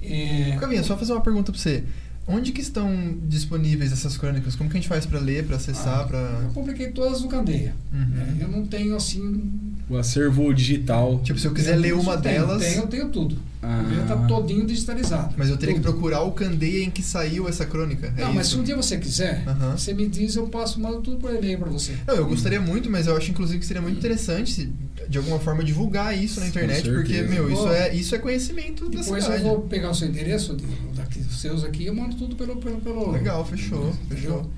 É, 0.02 0.56
Caminha, 0.60 0.84
só 0.84 0.96
fazer 0.98 1.12
uma 1.14 1.22
pergunta 1.22 1.52
pra 1.52 1.60
você. 1.60 1.84
Onde 2.28 2.52
que 2.52 2.60
estão 2.62 3.16
disponíveis 3.28 3.92
essas 3.94 4.18
crônicas? 4.18 4.56
Como 4.56 4.70
que 4.70 4.76
a 4.76 4.80
gente 4.80 4.90
faz 4.90 5.06
pra 5.06 5.18
ler, 5.20 5.46
pra 5.46 5.56
acessar, 5.56 6.02
Ah, 6.02 6.04
pra... 6.04 6.20
Eu 6.44 6.50
publiquei 6.54 6.88
todas 6.92 7.22
no 7.22 7.30
Candeia. 7.30 7.74
Uhum. 7.94 8.00
né? 8.00 8.38
Eu 8.42 8.50
não 8.50 8.66
tenho 8.68 8.96
assim 8.98 9.50
O 9.90 9.96
acervo 9.96 10.54
digital. 10.54 11.20
Tipo, 11.24 11.40
se 11.40 11.48
eu 11.48 11.54
quiser 11.54 11.78
ler 11.78 11.94
uma 11.94 12.18
tenho, 12.18 12.46
delas... 12.46 12.62
Tenho, 12.64 12.82
eu 12.82 12.88
tenho 12.88 13.10
tudo. 13.10 13.38
Ah. 13.62 13.82
O 13.86 13.90
meu 13.90 14.06
tá 14.06 14.16
todinho 14.28 14.66
digitalizado. 14.66 15.34
Mas 15.38 15.50
eu 15.50 15.58
teria 15.58 15.74
que 15.74 15.82
Tudo. 15.82 15.94
procurar 15.94 16.22
o 16.22 16.32
candeia 16.32 16.84
em 16.84 16.92
que 16.92 17.02
saiu 17.02 17.48
essa 17.50 17.66
crônica. 17.66 18.14
é 18.16 18.22
Não, 18.22 18.34
mas 18.34 18.48
se 18.48 18.52
isso? 18.54 18.62
um 18.62 18.64
dia 18.64 18.76
você 18.76 18.98
quiser, 18.98 19.44
Aham. 19.48 19.76
você 19.78 19.94
me 19.94 20.08
diz, 20.08 20.36
eu 20.36 20.48
passo, 20.48 20.80
mando 20.80 21.02
tudo 21.02 21.18
por 21.18 21.34
e-mail 21.34 21.58
para 21.58 21.70
você. 21.70 21.94
Não, 22.06 22.14
eu 22.16 22.28
gostaria 22.28 22.62
muito, 22.62 22.90
mas 22.90 23.08
eu 23.08 23.18
acho 23.18 23.32
inclusive 23.32 23.60
que 23.60 23.66
seria 23.66 23.82
muito 23.82 23.98
interessante 23.98 24.52
se, 24.54 24.70
de 25.08 25.18
alguma 25.18 25.40
forma 25.40 25.64
divulgar 25.64 26.18
isso 26.18 26.40
na 26.40 26.48
internet, 26.48 26.90
porque, 26.90 27.22
meu, 27.24 27.52
isso 27.52 27.68
é, 27.68 27.94
isso 27.96 28.16
é 28.16 28.20
conhecimento 28.20 28.90
da 28.90 29.02
Depois 29.02 29.24
cidade. 29.24 29.44
eu 29.44 29.50
vou 29.50 29.62
pegar 29.62 29.92
o 29.92 29.96
seu 29.96 30.08
endereço, 30.08 30.56
de, 30.56 30.66
daqui, 30.96 31.20
os 31.20 31.40
seus 31.40 31.64
aqui, 31.64 31.86
eu 31.86 31.96
mando 31.96 32.16
tudo 32.16 32.36
pelo. 32.36 32.58
pelo, 32.58 32.80
pelo 32.82 33.12
Legal, 33.12 33.46
fechou, 33.46 33.90
Entendeu? 33.90 34.08
fechou. 34.10 34.52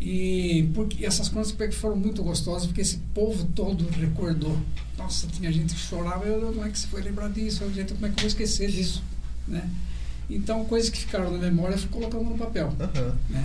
E 0.00 0.70
porque 0.74 1.04
essas 1.04 1.28
crônicas 1.28 1.74
foram 1.74 1.96
muito 1.96 2.22
gostosas, 2.22 2.66
porque 2.66 2.80
esse 2.80 2.98
povo 3.12 3.44
todo 3.54 3.84
recordou. 3.90 4.56
Nossa, 4.96 5.26
tinha 5.26 5.50
gente 5.50 5.74
que 5.74 5.80
chorava, 5.80 6.24
eu, 6.24 6.40
como 6.52 6.64
é 6.64 6.70
que 6.70 6.78
você 6.78 6.86
foi 6.86 7.02
lembrar 7.02 7.28
disso? 7.30 7.64
Eu, 7.64 7.72
gente, 7.72 7.94
como 7.94 8.06
é 8.06 8.08
que 8.08 8.14
eu 8.14 8.20
vou 8.20 8.28
esquecer 8.28 8.70
disso? 8.70 9.02
Né? 9.46 9.68
Então, 10.30 10.64
coisas 10.66 10.90
que 10.90 10.98
ficaram 10.98 11.30
na 11.32 11.38
memória, 11.38 11.74
eu 11.74 11.78
fui 11.78 11.88
colocando 11.88 12.24
no 12.24 12.38
papel. 12.38 12.72
Aham. 12.78 13.16
Né? 13.28 13.44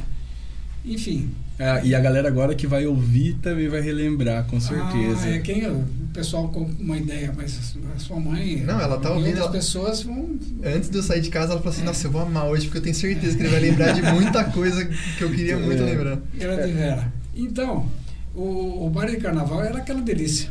Enfim, 0.85 1.33
Ah, 1.59 1.81
e 1.83 1.93
a 1.93 1.99
galera 1.99 2.27
agora 2.27 2.55
que 2.55 2.65
vai 2.65 2.85
ouvir 2.87 3.35
também 3.35 3.67
vai 3.67 3.79
relembrar, 3.79 4.45
com 4.45 4.59
certeza. 4.59 5.27
Ah, 5.27 5.35
é, 5.35 5.39
quem, 5.39 5.67
o 5.69 5.85
pessoal 6.11 6.49
com 6.49 6.61
uma 6.79 6.97
ideia, 6.97 7.31
mas 7.35 7.75
a 7.95 7.99
sua 7.99 8.19
mãe 8.19 8.57
Não, 8.61 8.79
ela 8.81 8.99
tá 8.99 9.11
ouvindo, 9.11 9.37
ela- 9.37 9.51
pessoas 9.51 10.01
vão. 10.01 10.37
Antes 10.63 10.89
de 10.89 10.97
eu 10.97 11.03
sair 11.03 11.21
de 11.21 11.29
casa, 11.29 11.51
ela 11.53 11.61
falou 11.61 11.71
assim, 11.73 11.83
É. 11.83 11.85
nossa, 11.85 12.07
eu 12.07 12.11
vou 12.11 12.21
amar 12.21 12.45
hoje, 12.47 12.65
porque 12.65 12.79
eu 12.79 12.81
tenho 12.81 12.95
certeza 12.95 13.37
que 13.37 13.43
ele 13.43 13.49
vai 13.49 13.59
lembrar 13.59 13.91
de 13.93 14.01
muita 14.01 14.43
coisa 14.45 14.83
que 14.85 15.21
eu 15.23 15.29
queria 15.29 15.57
muito 15.57 15.81
É. 15.81 15.85
lembrar. 15.85 16.19
Era 16.39 16.65
de 16.65 16.71
vera. 16.73 17.13
Então, 17.35 17.87
o, 18.35 18.87
o 18.87 18.89
baile 18.89 19.15
de 19.17 19.21
carnaval 19.21 19.63
era 19.63 19.77
aquela 19.77 20.01
delícia. 20.01 20.49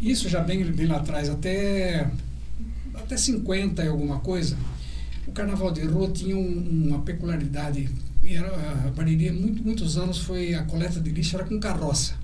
Isso 0.00 0.28
já 0.28 0.40
bem, 0.40 0.64
bem 0.64 0.86
lá 0.86 0.96
atrás, 0.96 1.30
até, 1.30 2.08
até 2.94 3.16
50 3.16 3.84
e 3.84 3.88
alguma 3.88 4.18
coisa, 4.18 4.56
o 5.28 5.32
carnaval 5.32 5.70
de 5.70 5.82
rua 5.82 6.10
tinha 6.10 6.36
um- 6.36 6.86
uma 6.88 6.98
peculiaridade. 7.00 7.88
Era, 8.26 8.48
a 8.86 8.90
Bariri, 8.90 9.30
muito, 9.30 9.62
muitos 9.62 9.96
anos, 9.96 10.18
foi 10.18 10.54
a 10.54 10.62
coleta 10.64 11.00
de 11.00 11.10
lixo 11.10 11.36
era 11.36 11.44
com 11.44 11.58
carroça. 11.60 12.14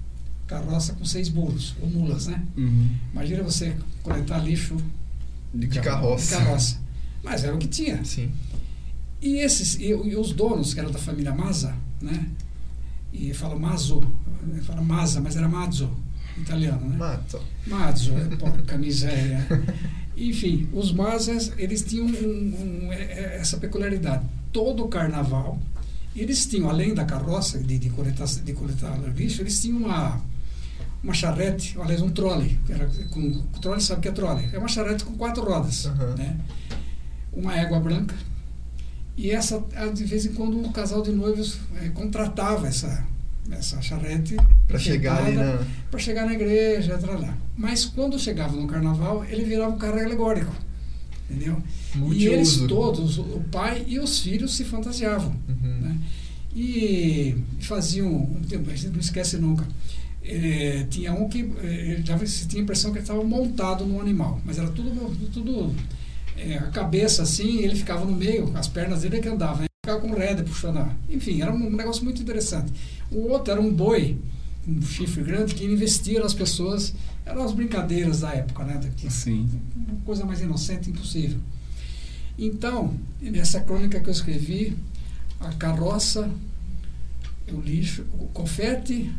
Carroça 0.46 0.94
com 0.94 1.04
seis 1.04 1.28
burros, 1.28 1.74
ou 1.80 1.88
mulas, 1.88 2.26
né? 2.26 2.42
Uhum. 2.56 2.88
Imagina 3.12 3.42
você 3.42 3.76
coletar 4.02 4.38
lixo 4.38 4.76
De 5.54 5.66
de 5.66 5.80
carroça. 5.80 6.36
carroça. 6.36 6.78
Mas 7.22 7.44
era 7.44 7.54
o 7.54 7.58
que 7.58 7.68
tinha. 7.68 8.02
Sim. 8.04 8.30
E 9.22 9.36
esses 9.36 9.74
e, 9.76 9.88
e 9.90 10.16
os 10.16 10.32
donos, 10.32 10.72
que 10.74 10.80
eram 10.80 10.90
da 10.90 10.98
família 10.98 11.32
Mazza, 11.34 11.74
né? 12.00 12.26
E 13.12 13.34
fala 13.34 13.56
Mazzo, 13.58 14.00
né, 14.46 14.60
fala 14.62 14.80
Mazza, 14.80 15.20
mas 15.20 15.36
era 15.36 15.48
Mazzo, 15.48 15.90
italiano, 16.38 16.88
né? 16.88 16.96
Mato. 16.96 17.40
Mazzo, 17.66 18.12
é 18.16 18.36
porca 18.36 18.78
miséria. 18.78 19.46
Enfim, 20.16 20.68
os 20.72 20.92
Mazzas, 20.92 21.52
eles 21.58 21.82
tinham 21.82 22.06
um- 22.06 22.86
um- 22.86 22.92
é- 22.92 22.96
é- 23.02 23.38
essa 23.40 23.56
peculiaridade. 23.58 24.24
Todo 24.52 24.84
o 24.84 24.88
eles 26.16 26.46
tinham, 26.46 26.68
além 26.68 26.94
da 26.94 27.04
carroça 27.04 27.58
de, 27.58 27.78
de, 27.78 27.90
coletar, 27.90 28.26
de 28.26 28.52
coletar 28.52 28.98
lixo, 29.14 29.42
eles 29.42 29.60
tinham 29.60 29.78
uma, 29.78 30.20
uma 31.02 31.14
charrete, 31.14 31.76
aliás, 31.80 32.02
um 32.02 32.10
trolley. 32.10 32.58
Era 32.68 32.88
com, 33.10 33.42
trolley 33.60 33.80
sabe 33.80 34.00
o 34.00 34.02
que 34.02 34.08
é 34.08 34.12
trolley? 34.12 34.48
É 34.52 34.58
uma 34.58 34.68
charrete 34.68 35.04
com 35.04 35.14
quatro 35.16 35.44
rodas, 35.44 35.86
Aham. 35.86 36.14
né? 36.16 36.36
Uma 37.32 37.56
égua 37.56 37.78
branca. 37.78 38.14
E 39.16 39.30
essa, 39.30 39.62
de 39.94 40.04
vez 40.04 40.26
em 40.26 40.32
quando, 40.32 40.60
o 40.64 40.72
casal 40.72 41.02
de 41.02 41.12
noivos 41.12 41.58
eh, 41.76 41.90
contratava 41.90 42.66
essa, 42.66 43.04
essa 43.50 43.80
charrete 43.82 44.36
Pra 44.66 44.78
chegar 44.78 45.30
na... 45.32 45.64
para 45.90 45.98
chegar 45.98 46.24
na 46.24 46.32
igreja, 46.32 46.96
tralá. 46.96 47.36
Mas 47.56 47.84
quando 47.84 48.18
chegava 48.18 48.56
no 48.56 48.66
carnaval, 48.66 49.24
ele 49.24 49.44
virava 49.44 49.74
um 49.74 49.78
carro 49.78 49.98
alegórico. 49.98 50.52
Entendeu? 51.30 51.62
E 52.12 52.26
eles 52.26 52.56
Multiuso. 52.58 52.66
todos, 52.66 53.18
o 53.18 53.40
pai 53.52 53.84
e 53.86 53.98
os 54.00 54.18
filhos 54.18 54.54
se 54.56 54.64
fantasiavam. 54.64 55.32
Uhum. 55.48 55.80
Né? 55.80 55.96
E 56.54 57.36
faziam, 57.60 58.28
a 58.50 58.74
gente 58.74 58.88
não 58.92 58.98
esquece 59.00 59.36
nunca. 59.36 59.66
Eh, 60.22 60.86
tinha 60.90 61.12
um 61.12 61.28
que 61.28 61.50
eh, 61.62 62.02
dava, 62.04 62.26
você 62.26 62.46
tinha 62.46 62.60
a 62.60 62.64
impressão 62.64 62.90
que 62.90 62.98
ele 62.98 63.04
estava 63.04 63.22
montado 63.24 63.86
num 63.86 64.00
animal, 64.00 64.40
mas 64.44 64.58
era 64.58 64.68
tudo, 64.68 65.16
tudo 65.32 65.74
eh, 66.36 66.56
a 66.58 66.66
cabeça 66.66 67.22
assim, 67.22 67.60
ele 67.60 67.74
ficava 67.76 68.04
no 68.04 68.12
meio, 68.12 68.50
as 68.54 68.68
pernas 68.68 69.02
dele 69.02 69.16
é 69.16 69.20
que 69.20 69.28
andavam, 69.28 69.60
ele 69.62 69.68
ficava 69.84 70.00
com 70.00 70.12
rédea 70.14 70.44
puxando. 70.44 70.76
a- 70.78 70.92
Enfim, 71.08 71.40
era 71.40 71.52
um 71.52 71.70
negócio 71.70 72.04
muito 72.04 72.20
interessante. 72.20 72.72
O 73.10 73.28
outro 73.28 73.52
era 73.52 73.60
um 73.60 73.72
boi 73.72 74.18
um 74.68 74.82
chifre 74.82 75.22
grande 75.24 75.54
que 75.54 75.64
investia 75.64 76.20
nas 76.20 76.34
pessoas. 76.34 76.92
Eram 77.30 77.44
as 77.44 77.52
brincadeiras 77.52 78.20
da 78.20 78.34
época, 78.34 78.64
né? 78.64 78.80
Que, 78.96 79.08
Sim. 79.10 79.48
uma 79.76 80.00
coisa 80.04 80.24
mais 80.24 80.40
inocente 80.40 80.90
impossível. 80.90 81.38
Então, 82.36 82.92
nessa 83.20 83.60
crônica 83.60 84.00
que 84.00 84.08
eu 84.08 84.12
escrevi, 84.12 84.76
a 85.38 85.52
carroça, 85.52 86.28
o 87.52 87.60
lixo, 87.60 88.04
o 88.18 88.26
confete, 88.28 89.12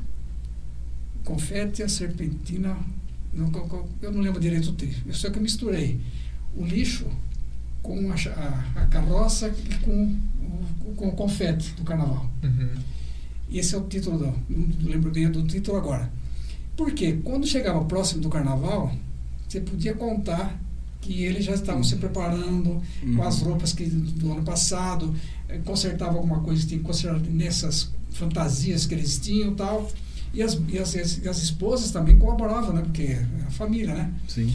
o 1.20 1.24
confete, 1.24 1.84
a 1.84 1.88
serpentina, 1.88 2.78
não, 3.32 3.49
eu 4.01 4.12
não 4.12 4.22
lembro 4.22 4.41
direito 4.41 4.72
o 4.72 4.74
texto, 4.74 5.03
eu 5.05 5.14
sei 5.14 5.32
que 5.32 5.38
eu 5.38 5.41
misturei 5.41 6.01
o 6.55 6.66
lixo 6.66 7.05
com 7.82 8.12
a, 8.12 8.16
a, 8.16 8.82
a 8.84 8.86
carroça 8.88 9.47
e 9.47 9.76
com 9.86 10.18
o, 10.86 10.93
com 10.95 11.07
o 11.07 11.12
confete 11.14 11.72
do 11.74 11.84
carnaval. 11.84 12.30
Uhum. 12.43 12.70
Esse 13.51 13.76
é 13.76 13.78
o 13.78 13.84
título, 13.88 14.18
do, 14.18 14.26
não 14.49 14.89
lembro 14.89 15.12
bem 15.12 15.30
do 15.30 15.43
título 15.43 15.78
agora. 15.78 16.12
Porque 16.82 17.14
quando 17.24 17.46
chegava 17.46 17.86
próximo 17.86 18.22
do 18.22 18.30
carnaval, 18.30 18.92
você 19.48 19.62
podia 19.62 19.94
contar 19.94 20.60
que 21.00 21.24
eles 21.24 21.46
já 21.46 21.54
estavam 21.54 21.84
se 21.84 21.96
preparando 21.96 22.82
com 23.16 23.24
as 23.24 23.40
roupas 23.40 23.72
que 23.72 23.86
do 23.86 24.32
ano 24.32 24.42
passado, 24.42 25.14
eh, 25.48 25.60
consertava 25.64 26.18
alguma 26.18 26.40
coisa 26.40 26.62
que 26.62 26.70
tinha 26.70 26.80
que 26.80 26.86
consertar 26.86 27.20
nessas 27.30 27.92
fantasias 28.12 28.88
que 28.88 28.96
eles 28.96 29.20
tinham 29.20 29.52
e 29.52 29.56
tal. 29.56 29.92
E 30.34 30.42
as, 30.42 30.60
e 30.70 30.80
as, 30.80 30.96
e 30.96 31.30
as 31.30 31.44
esposas 31.44 31.92
também 31.92 32.18
colaboravam, 32.18 32.74
né? 32.74 32.82
Porque 32.82 33.04
é 33.04 33.26
a 33.48 33.52
família, 33.52 33.94
né? 33.94 34.12
Sim. 34.28 34.52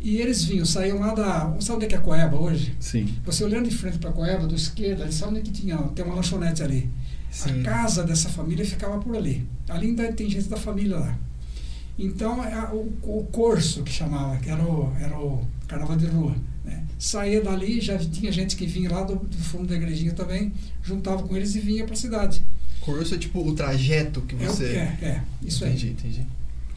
E 0.00 0.16
eles 0.16 0.44
vinham, 0.44 0.64
saíam 0.64 0.98
lá 0.98 1.12
da. 1.12 1.56
Sabe 1.60 1.76
onde 1.76 1.84
é 1.84 1.88
que 1.88 1.94
é 1.94 1.98
a 1.98 2.00
Coeba 2.00 2.36
hoje? 2.38 2.74
Sim. 2.80 3.14
Você 3.26 3.44
olhando 3.44 3.68
de 3.68 3.76
frente 3.76 3.98
para 3.98 4.08
a 4.08 4.12
Coeba, 4.14 4.46
do 4.46 4.54
esquerda, 4.54 5.04
ali, 5.04 5.12
sabe 5.12 5.32
onde 5.32 5.40
é 5.40 5.42
que 5.42 5.50
tinha? 5.50 5.76
Tem 5.76 6.04
uma 6.06 6.14
lanchonete 6.14 6.62
ali. 6.62 6.88
Sim. 7.30 7.60
A 7.60 7.64
casa 7.64 8.02
dessa 8.02 8.30
família 8.30 8.64
ficava 8.64 8.98
por 8.98 9.14
ali. 9.14 9.46
Ali 9.68 9.88
ainda 9.88 10.10
tem 10.12 10.30
gente 10.30 10.48
da 10.48 10.56
família 10.56 10.96
lá. 10.96 11.18
Então, 11.98 12.42
a- 12.42 12.72
o, 12.74 12.92
o 13.02 13.24
corso 13.32 13.82
que 13.82 13.92
chamava, 13.92 14.36
que 14.38 14.50
era 14.50 14.62
o, 14.62 14.92
era 15.00 15.18
o 15.18 15.44
carnaval 15.66 15.96
de 15.96 16.06
rua, 16.06 16.34
né? 16.64 16.84
saía 16.98 17.42
dali, 17.42 17.80
já 17.80 17.98
tinha 17.98 18.30
gente 18.30 18.54
que 18.56 18.66
vinha 18.66 18.90
lá 18.90 19.02
do, 19.02 19.16
do 19.16 19.36
fundo 19.38 19.66
da 19.66 19.76
igrejinha 19.76 20.12
também, 20.12 20.52
juntava 20.82 21.22
com 21.22 21.34
eles 21.36 21.54
e 21.54 21.60
vinha 21.60 21.84
para 21.84 21.94
a 21.94 21.96
cidade. 21.96 22.42
Curso 22.80 23.14
é 23.14 23.18
tipo 23.18 23.40
o 23.46 23.54
trajeto 23.54 24.20
que 24.22 24.34
É, 24.36 24.38
você. 24.46 24.64
é, 24.66 24.98
é, 25.02 25.22
isso 25.42 25.64
aí. 25.64 25.70
Entendi, 25.72 25.88
entendi. 25.90 26.26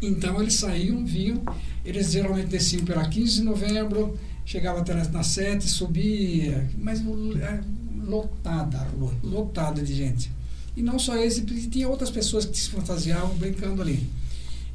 Então 0.02 0.42
eles 0.42 0.54
saíam, 0.56 1.06
vinham, 1.06 1.42
eles 1.86 2.12
geralmente 2.12 2.48
desciam 2.48 2.86
pela 2.86 3.08
15 3.08 3.34
de 3.36 3.42
novembro, 3.44 4.18
chegava 4.46 4.80
até 4.80 4.94
na 4.94 5.22
7, 5.24 5.68
subia, 5.68 6.68
mas 6.78 7.02
é, 7.02 7.60
lotada 8.06 8.78
a 8.80 8.84
rua, 8.86 9.14
lotada 9.22 9.82
de 9.84 9.94
gente. 9.94 10.32
E 10.76 10.82
não 10.82 10.98
só 10.98 11.18
esse, 11.18 11.42
porque 11.42 11.68
tinha 11.68 11.88
outras 11.90 12.10
pessoas 12.10 12.46
que 12.46 12.58
se 12.58 12.70
fantasiavam 12.70 13.36
brincando 13.36 13.82
ali. 13.82 14.10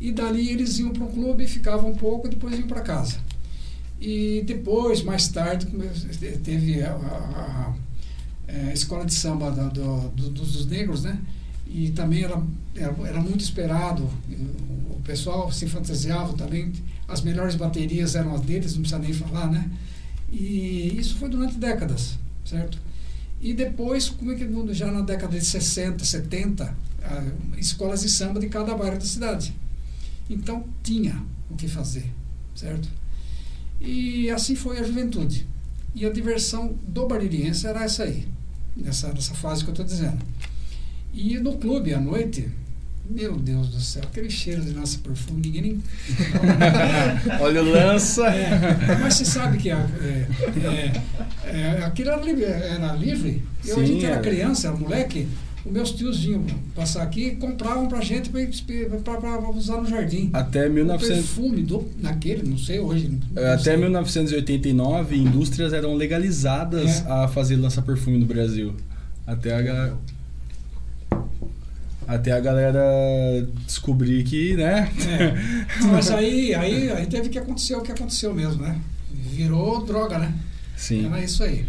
E 0.01 0.13
dali 0.13 0.51
eles 0.51 0.79
iam 0.79 0.91
para 0.93 1.05
o 1.05 1.09
clube, 1.13 1.47
ficavam 1.47 1.91
um 1.91 1.95
pouco, 1.95 2.29
depois 2.29 2.59
iam 2.59 2.67
para 2.69 2.81
casa. 2.81 3.17
E 4.01 4.43
depois, 4.47 5.03
mais 5.03 5.29
tarde, 5.29 5.67
teve 6.43 6.83
a, 6.83 6.91
a- 6.93 7.75
a- 8.49 8.69
a 8.69 8.73
escola 8.73 9.05
de 9.07 9.15
samba 9.15 9.51
da- 9.51 9.69
do- 9.69 10.09
do- 10.11 10.31
dos, 10.31 10.67
negros, 10.67 11.03
né? 11.05 11.19
E 11.67 11.91
também 11.91 12.23
era, 12.23 12.41
era, 12.77 12.95
era 13.07 13.21
muito 13.21 13.41
esperado. 13.41 14.09
O 14.91 15.01
pessoal 15.05 15.51
se 15.51 15.67
fantasiava 15.67 16.35
também. 16.35 16.73
As 17.09 17.21
melhores 17.23 17.55
baterias 17.55 18.15
eram 18.15 18.35
as 18.35 18.41
deles, 18.43 18.75
não 18.75 18.81
precisa 18.83 18.99
nem 19.01 19.13
falar, 19.13 19.51
né? 19.51 19.71
E 20.31 20.97
isso 20.99 21.17
foi 21.17 21.29
durante 21.29 21.57
décadas, 21.57 22.19
certo? 22.45 22.79
E 23.41 23.53
depois, 23.55 24.09
como 24.09 24.33
é 24.33 24.35
que 24.35 24.47
já 24.75 24.91
na 24.91 25.01
década 25.03 25.39
de 25.39 25.45
60, 25.45 26.05
70, 26.05 26.75
ah, 27.03 27.25
escolas 27.59 28.01
de 28.03 28.09
samba 28.09 28.41
de 28.41 28.49
cada 28.49 28.75
bairro 28.75 28.99
da 28.99 29.05
cidade. 29.05 29.55
Então 30.29 30.65
tinha 30.83 31.23
o 31.51 31.57
que 31.57 31.69
fazer, 31.69 32.11
certo? 32.55 32.89
E 33.81 34.31
assim 34.31 34.55
foi 34.55 34.79
a 34.79 34.83
juventude. 34.83 35.47
E 35.95 36.05
a 36.05 36.11
diversão 36.11 36.75
do 36.89 37.07
baririense 37.07 37.67
era 37.67 37.85
essa 37.85 38.05
aí, 38.05 38.27
nessa, 38.77 39.13
nessa 39.13 39.35
fase 39.35 39.63
que 39.63 39.71
eu 39.71 39.73
estou 39.73 39.87
dizendo. 39.87 40.19
E 41.13 41.39
no 41.39 41.57
clube, 41.57 41.95
à 41.95 42.01
noite, 42.01 42.51
meu 43.09 43.37
Deus 43.37 43.69
do 43.69 43.81
céu, 43.81 44.03
aquele 44.03 44.31
cheiro 44.31 44.63
de 44.63 44.73
nossa 44.73 44.99
perfume, 44.99 45.43
ninguém 45.43 45.63
nem. 45.63 45.83
Olha 47.41 47.63
o 47.63 47.71
lança. 47.71 48.27
É, 48.27 48.99
mas 49.01 49.15
você 49.15 49.25
sabe 49.25 49.59
que 49.59 49.71
a, 49.71 49.79
é, 50.01 50.27
é, 51.45 51.57
é, 51.81 51.85
aquilo 51.85 52.11
era 52.11 52.23
livre. 52.23 52.45
Era 52.45 52.93
livre. 52.95 53.45
Eu, 53.65 53.77
a 53.77 53.81
Sim, 53.81 53.87
gente 53.87 54.05
era 54.05 54.15
era. 54.15 54.23
criança, 54.23 54.69
era 54.69 54.77
moleque, 54.77 55.29
os 55.65 55.73
meus 55.73 55.93
tios 55.93 56.21
vinham 56.23 56.45
passar 56.75 57.03
aqui 57.03 57.29
e 57.29 57.37
compravam 57.37 57.89
pra 57.89 58.01
gente 58.01 58.29
para 58.31 59.51
usar 59.51 59.79
no 59.81 59.87
jardim. 59.87 60.29
Até 60.33 60.69
O 60.69 60.73
1900. 60.73 61.17
perfume 61.17 61.63
do, 61.63 61.89
naquele, 62.01 62.43
não 62.49 62.59
sei 62.59 62.81
hoje. 62.81 63.09
não 63.35 63.43
É, 63.43 63.53
Até 63.55 63.63
sei. 63.65 63.77
1989, 63.79 65.17
indústrias 65.17 65.73
eram 65.73 65.95
legalizadas 65.95 67.05
É. 67.07 67.11
a 67.11 67.29
fazer 67.29 67.57
lança-perfume 67.57 68.19
no 68.19 68.27
Brasil. 68.27 68.75
Até 69.27 69.55
a, 69.55 69.63
ga- 69.63 69.95
até 72.07 72.33
a 72.33 72.41
galera 72.41 72.83
descobrir 73.67 74.23
que, 74.25 74.55
né? 74.57 74.91
É. 75.09 75.85
Mas 75.91 76.11
aí, 76.11 76.55
aí, 76.55 76.91
aí 76.91 77.07
teve 77.07 77.31
que 77.31 77.39
acontecer 77.39 77.75
o 77.75 77.81
que 77.81 77.91
aconteceu 77.93 78.35
mesmo, 78.35 78.63
né? 78.63 78.79
Virou 79.11 79.83
droga, 79.85 80.19
né? 80.19 80.35
Sim. 80.77 81.07
Era 81.07 81.23
isso 81.25 81.43
aí. 81.43 81.65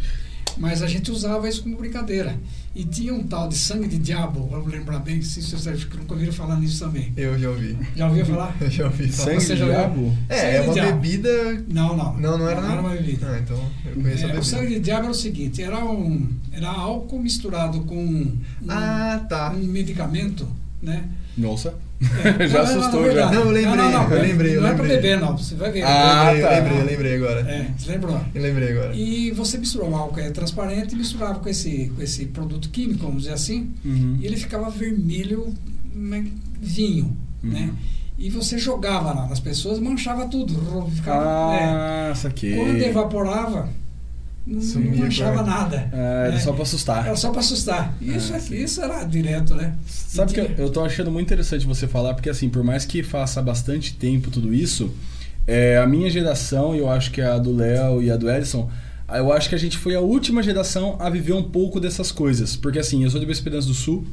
Mas 0.57 0.81
a 0.81 0.87
gente 0.87 1.09
usava 1.11 1.47
isso 1.47 1.63
como 1.63 1.77
brincadeira. 1.77 2.35
E 2.75 2.83
tinha 2.83 3.13
um 3.13 3.23
tal 3.23 3.47
de 3.47 3.55
sangue 3.55 3.87
de 3.87 3.97
diabo, 3.97 4.47
vamos 4.51 4.69
lembrar 4.69 4.99
bem, 4.99 5.21
se 5.21 5.41
vocês 5.41 5.87
nunca 5.95 6.13
ouviram 6.13 6.33
falar 6.33 6.59
nisso 6.59 6.83
também. 6.83 7.13
Eu 7.15 7.39
já 7.39 7.49
ouvi. 7.49 7.77
Já 7.95 8.07
ouviu 8.07 8.25
falar? 8.25 8.55
Eu 8.59 8.69
já 8.69 8.83
ouvi 8.85 9.07
falar. 9.07 9.29
Sangue 9.29 9.41
Você 9.45 9.55
de 9.55 9.63
diabo? 9.65 10.17
É, 10.27 10.35
Sangue 10.41 10.55
é 10.57 10.61
uma 10.61 10.73
diabo. 10.73 10.91
bebida. 10.99 11.63
Não, 11.69 11.95
não. 11.95 12.17
Não, 12.17 12.37
não 12.37 12.49
era 12.49 12.55
Não 12.59 12.67
nada. 12.67 12.73
era 12.73 12.81
uma 12.81 12.89
bebida. 12.89 13.27
Ah, 13.31 13.39
então 13.39 13.71
eu 13.85 13.93
conheço 14.01 14.17
a 14.25 14.27
É, 14.27 14.27
bebida. 14.27 14.39
o 14.39 14.43
sangue 14.43 14.73
de 14.75 14.79
diabo 14.81 15.03
era 15.03 15.11
o 15.11 15.15
seguinte, 15.15 15.63
era 15.63 15.85
um 15.85 16.27
era 16.51 16.67
álcool 16.69 17.19
misturado 17.19 17.79
com 17.85 17.95
um, 17.97 18.37
Ah, 18.67 19.25
tá. 19.29 19.51
um 19.51 19.63
medicamento, 19.65 20.45
né? 20.81 21.05
Nossa. 21.37 21.73
É, 22.39 22.47
Já 22.47 22.63
não, 22.63 22.65
não, 22.65 22.79
assustou, 22.79 23.01
na 23.01 23.07
verdade. 23.07 23.33
já. 23.35 23.39
Não, 23.39 23.45
eu 23.45 23.51
lembrei, 23.51 23.65
eu 24.17 24.21
lembrei, 24.21 24.57
eu 24.57 24.61
Não 24.61 24.67
é 24.69 24.73
pra 24.73 24.81
lembrei. 24.83 25.01
beber, 25.01 25.19
não. 25.19 25.37
Você 25.37 25.55
vai 25.55 25.71
ver. 25.71 25.83
Ah, 25.83 26.33
eu 26.33 26.33
lembrei, 26.33 26.41
tá. 26.41 26.49
eu 26.49 26.63
lembrei, 26.63 26.79
eu 26.81 26.85
lembrei 26.85 27.15
agora. 27.15 27.39
É, 27.51 27.67
você 27.77 27.91
lembrou? 27.91 28.21
Eu 28.35 28.41
lembrei 28.41 28.71
agora. 28.71 28.95
E 28.95 29.31
você 29.31 29.57
misturou 29.57 29.89
o 29.91 29.95
álcool 29.95 30.19
é 30.19 30.29
transparente 30.29 30.93
e 30.93 30.97
misturava 30.97 31.39
com 31.39 31.47
esse, 31.49 31.91
com 31.95 32.01
esse 32.01 32.25
produto 32.27 32.69
químico, 32.69 33.05
vamos 33.05 33.23
dizer 33.23 33.33
assim, 33.33 33.71
Uhum. 33.83 34.17
e 34.19 34.25
ele 34.25 34.37
ficava 34.37 34.69
vermelho, 34.69 35.53
né, 35.93 36.25
vinho, 36.61 37.15
Uhum. 37.43 37.49
né? 37.51 37.69
E 38.17 38.29
você 38.29 38.57
jogava 38.57 39.11
lá 39.13 39.27
nas 39.27 39.39
pessoas, 39.41 39.77
manchava 39.79 40.25
tudo. 40.27 40.89
Ficava, 40.95 41.53
é. 41.55 41.63
Ah, 41.65 42.13
saquei. 42.15 42.55
Quando 42.55 42.77
evaporava, 42.81 43.67
não, 44.45 44.59
não 44.61 45.09
com- 45.43 45.43
nada. 45.49 45.89
Ah, 45.91 45.97
era 46.25 46.31
né? 46.33 46.39
só 46.39 46.53
pra 46.53 46.63
assustar. 46.63 47.05
Era 47.07 47.15
só 47.15 47.31
para 47.31 47.39
assustar. 47.39 47.93
Isso, 48.01 48.33
Ah, 48.33 48.37
é- 48.37 48.55
isso 48.55 48.81
era 48.81 49.03
direto, 49.03 49.55
né? 49.55 49.75
Sabe 49.87 50.33
que 50.33 50.39
eu, 50.39 50.45
eu 50.57 50.69
tô 50.69 50.83
achando 50.83 51.09
muito 51.11 51.25
interessante 51.27 51.65
você 51.65 51.87
falar, 51.87 52.13
porque 52.13 52.29
assim, 52.29 52.47
por 52.49 52.63
mais 52.63 52.85
que 52.85 53.01
faça 53.03 53.41
bastante 53.41 53.95
tempo 53.95 54.29
tudo 54.29 54.53
isso, 54.53 54.93
é, 55.47 55.77
a 55.77 55.87
minha 55.87 56.09
geração, 56.09 56.75
e 56.75 56.79
eu 56.79 56.89
acho 56.89 57.11
que 57.11 57.21
a 57.21 57.37
do 57.37 57.55
Léo 57.55 58.01
e 58.03 58.11
a 58.11 58.17
do 58.17 58.29
Edson, 58.29 58.69
eu 59.09 59.31
acho 59.33 59.49
que 59.49 59.55
a 59.55 59.59
gente 59.59 59.77
foi 59.77 59.95
a 59.95 59.99
última 59.99 60.41
geração 60.41 60.95
a 60.99 61.09
viver 61.09 61.33
um 61.33 61.43
pouco 61.43 61.79
dessas 61.79 62.11
coisas. 62.11 62.55
Porque 62.55 62.79
assim, 62.79 63.03
eu 63.03 63.09
sou 63.09 63.19
de 63.19 63.25
Boa 63.25 63.33
Esperança 63.33 63.67
do 63.67 63.73
Sul, 63.73 64.05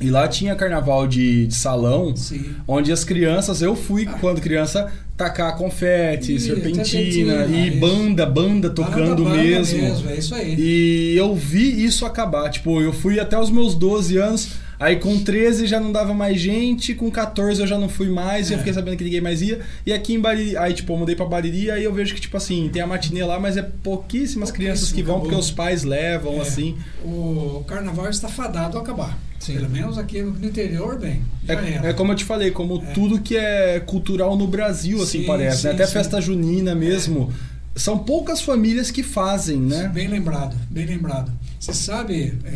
e 0.00 0.10
lá 0.10 0.28
tinha 0.28 0.54
carnaval 0.54 1.06
de, 1.06 1.46
de 1.46 1.54
salão, 1.54 2.14
Sim. 2.14 2.44
onde 2.68 2.92
as 2.92 3.04
crianças, 3.04 3.62
eu 3.62 3.74
fui 3.74 4.06
Ah. 4.08 4.12
quando 4.20 4.40
criança, 4.40 4.92
tacar 5.16 5.56
confete, 5.56 6.38
serpentina, 6.38 6.84
serpentina, 6.84 7.46
e 7.46 7.68
isso. 7.68 7.80
banda, 7.80 8.26
banda 8.26 8.68
tocando 8.70 9.24
Banda, 9.24 9.30
banda 9.30 9.42
mesmo. 9.42 10.10
É 10.10 10.16
isso 10.16 10.34
aí. 10.34 10.54
E 10.58 11.16
eu 11.16 11.34
vi 11.34 11.84
isso 11.84 12.04
acabar. 12.04 12.50
Tipo, 12.50 12.80
eu 12.82 12.92
fui 12.92 13.18
até 13.18 13.38
os 13.38 13.50
meus 13.50 13.74
12 13.74 14.18
anos, 14.18 14.48
aí 14.78 14.96
com 14.96 15.18
13 15.18 15.66
já 15.66 15.80
não 15.80 15.90
dava 15.90 16.12
mais 16.12 16.38
gente, 16.38 16.94
com 16.94 17.10
14 17.10 17.62
eu 17.62 17.66
já 17.66 17.78
não 17.78 17.88
fui 17.88 18.10
mais, 18.10 18.50
e 18.50 18.52
eu 18.52 18.56
É. 18.56 18.58
fiquei 18.58 18.74
sabendo 18.74 18.98
que 18.98 19.04
ninguém 19.04 19.22
mais 19.22 19.40
ia. 19.40 19.60
E 19.86 19.92
aqui 19.94 20.12
em 20.12 20.20
Bariri, 20.20 20.54
aí 20.58 20.74
tipo, 20.74 20.92
eu 20.92 20.98
mudei 20.98 21.16
pra 21.16 21.24
Bariri, 21.24 21.70
aí 21.70 21.82
eu 21.82 21.94
vejo 21.94 22.14
que, 22.14 22.20
tipo 22.20 22.36
assim, 22.36 22.68
tem 22.70 22.82
a 22.82 22.86
matinê 22.86 23.24
lá, 23.24 23.40
mas 23.40 23.56
é 23.56 23.62
pouquíssimas 23.62 24.50
crianças 24.50 24.92
que 24.92 25.02
vão 25.02 25.14
acabou. 25.16 25.30
porque 25.30 25.40
os 25.40 25.50
pais 25.50 25.82
levam, 25.84 26.34
É. 26.34 26.40
assim. 26.42 26.76
O 27.02 27.64
carnaval 27.66 28.10
está 28.10 28.28
fadado 28.28 28.76
a 28.76 28.82
acabar. 28.82 29.18
Sim. 29.46 29.54
Pelo 29.54 29.70
menos 29.70 29.96
aqui 29.98 30.20
no 30.22 30.44
interior, 30.46 30.98
bem. 30.98 31.22
É, 31.46 31.90
é 31.90 31.92
como 31.92 32.12
eu 32.12 32.16
te 32.16 32.24
falei, 32.24 32.50
como 32.50 32.82
É. 32.82 32.86
tudo 32.92 33.20
que 33.20 33.36
é 33.36 33.78
cultural 33.80 34.36
no 34.36 34.46
Brasil, 34.48 35.00
assim, 35.02 35.20
Sim, 35.20 35.26
parece. 35.26 35.64
né? 35.64 35.70
sim, 35.70 35.74
Até 35.76 35.86
sim. 35.86 35.92
festa 35.92 36.20
junina 36.20 36.74
mesmo. 36.74 37.32
São 37.76 37.98
poucas 37.98 38.40
famílias 38.40 38.90
que 38.90 39.02
fazem, 39.02 39.58
né? 39.60 39.88
Bem 39.92 40.08
lembrado, 40.08 40.56
bem 40.70 40.86
lembrado. 40.86 41.30
Você 41.60 41.72
sabe, 41.74 42.34
é, 42.44 42.48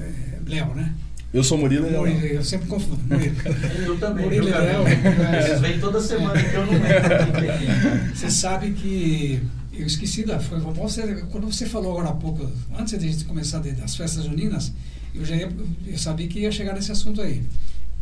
é, 0.00 0.38
Léo, 0.46 0.74
né? 0.74 0.92
Eu 1.32 1.42
sou 1.42 1.56
Murilo 1.56 1.86
e 1.88 1.90
Murilo, 1.92 2.26
eu 2.26 2.44
sempre 2.44 2.66
confundo. 2.68 3.00
Murilo. 3.08 3.34
Eu 3.86 3.96
também. 3.98 4.24
Murilo 4.26 4.48
e 4.48 4.50
Léo. 4.50 4.86
É, 4.86 5.42
Vocês 5.42 5.60
vêm 5.60 5.78
toda 5.80 5.98
semana 5.98 6.42
que 6.42 6.54
eu 6.54 6.66
não 6.66 6.72
lembro. 6.74 6.86
é. 6.88 8.10
Você 8.14 8.30
sabe 8.30 8.72
que 8.72 9.40
eu 9.72 9.86
esqueci 9.86 10.24
da. 10.26 10.38
Foi 10.38 10.60
quando 10.60 11.50
você 11.50 11.64
falou 11.64 11.92
agora 11.92 12.10
há 12.10 12.12
pouco, 12.14 12.46
antes 12.78 12.98
de 12.98 13.06
a 13.06 13.10
gente 13.10 13.24
começar 13.24 13.60
das 13.60 13.96
festas 13.96 14.24
juninas, 14.24 14.72
eu 15.14 15.24
já 15.24 15.36
ia, 15.36 15.50
eu 15.86 15.98
sabia 15.98 16.26
que 16.28 16.40
ia 16.40 16.52
chegar 16.52 16.74
nesse 16.74 16.92
assunto 16.92 17.20
aí. 17.20 17.42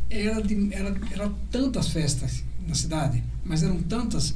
era, 0.09 0.41
de, 0.43 0.75
era, 0.75 0.95
era 1.13 1.33
tantas 1.51 1.89
festas 1.89 2.43
na 2.67 2.75
cidade, 2.75 3.23
mas 3.45 3.63
eram 3.63 3.81
tantas 3.83 4.35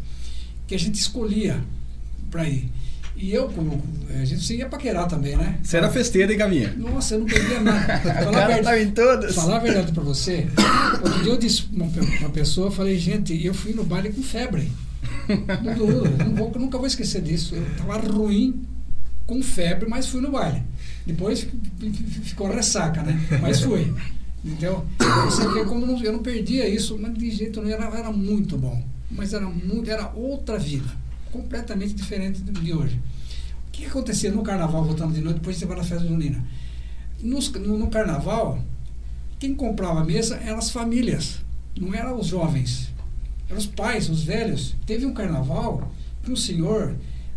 que 0.67 0.75
a 0.75 0.79
gente 0.79 0.97
escolhia 0.97 1.63
para 2.31 2.49
ir. 2.49 2.71
E 3.17 3.33
eu, 3.33 3.49
como 3.49 3.81
a 4.11 4.25
gente 4.25 4.55
ia 4.55 4.69
paquerar 4.69 5.07
também, 5.07 5.37
né? 5.37 5.61
Você 5.63 5.77
era 5.77 5.89
festeira, 5.89 6.33
hein, 6.33 6.39
Gavinha? 6.39 6.75
Nossa, 6.77 7.15
eu 7.15 7.21
não 7.21 7.27
perdia 7.27 7.61
nada. 7.61 7.99
Falar 8.25 8.45
a 8.45 8.49
cara 8.49 8.63
tava 8.63 8.81
em 8.81 8.91
todas. 8.91 9.35
Falar 9.37 9.57
a 9.57 9.61
verdade 9.61 9.93
pra 9.93 10.03
você, 10.03 10.49
outro 11.01 11.23
dia 11.23 11.33
eu 11.33 11.39
disse 11.39 11.63
pra 11.63 11.85
uma, 11.85 12.03
uma 12.19 12.31
pessoa, 12.31 12.67
eu 12.67 12.73
falei, 12.73 12.99
gente, 12.99 13.45
eu 13.45 13.55
fui 13.55 13.73
no 13.73 13.85
baile 13.85 14.13
com 14.13 14.23
febre. 14.23 14.71
Não, 15.63 15.75
duro, 15.75 16.11
não 16.19 16.35
vou, 16.35 16.53
nunca 16.59 16.77
vou 16.77 16.87
esquecer 16.87 17.23
disso. 17.23 17.55
Eu 17.55 17.65
tava 17.77 17.99
ruim, 17.99 18.63
com 19.27 19.41
febre, 19.43 19.89
mas 19.89 20.07
fui 20.07 20.21
no 20.21 20.33
baile. 20.33 20.63
Depois 21.07 21.41
fi- 21.43 21.51
fi- 21.93 22.21
ficou 22.23 22.49
ressaca, 22.51 23.03
né? 23.03 23.21
Mas 23.43 23.61
fui. 23.61 23.93
Entendeu? 24.45 24.85
Vê 25.55 25.65
como 25.65 25.87
não- 25.87 26.03
eu 26.03 26.13
não 26.13 26.19
perdia 26.23 26.69
isso, 26.69 26.99
mas 26.99 27.15
de 27.17 27.31
jeito 27.31 27.61
nenhum, 27.63 27.75
era, 27.77 27.99
era 27.99 28.13
muito 28.13 28.57
bom. 28.59 28.83
Mas 29.11 29.33
era, 29.33 29.47
muito, 29.47 29.91
era 29.91 30.11
outra 30.15 30.59
vida, 30.59 30.89
completamente 31.31 31.95
diferente 31.95 32.41
de 32.43 32.73
hoje. 32.73 32.99
O 33.69 33.71
que 33.71 33.83
que 33.83 33.87
acontecia 33.87 34.31
no 34.31 34.43
carnaval, 34.43 34.85
voltando 34.85 35.13
de 35.15 35.21
noite, 35.21 35.37
depois 35.37 35.57
você 35.57 35.67
vai 35.67 35.77
na 35.77 35.85
festa 35.85 36.07
junina? 36.07 36.45
Nos- 37.23 37.51
no, 37.53 37.79
no 37.79 37.89
carnaval, 37.89 38.63
quem 39.39 39.55
comprava 39.55 40.01
a 40.01 40.05
mesa 40.05 40.37
eram 40.37 40.59
as 40.59 40.71
famílias, 40.71 41.39
não 41.79 41.95
eram 41.95 42.19
os 42.19 42.27
jovens, 42.29 42.89
eram 43.49 43.59
os 43.59 43.67
pais, 43.67 44.09
os 44.09 44.23
velhos. 44.25 44.75
Teve 44.87 45.07
um 45.07 45.13
carnaval 45.15 45.93
que 46.23 46.31
um 46.31 46.37
senhor, 46.37 46.95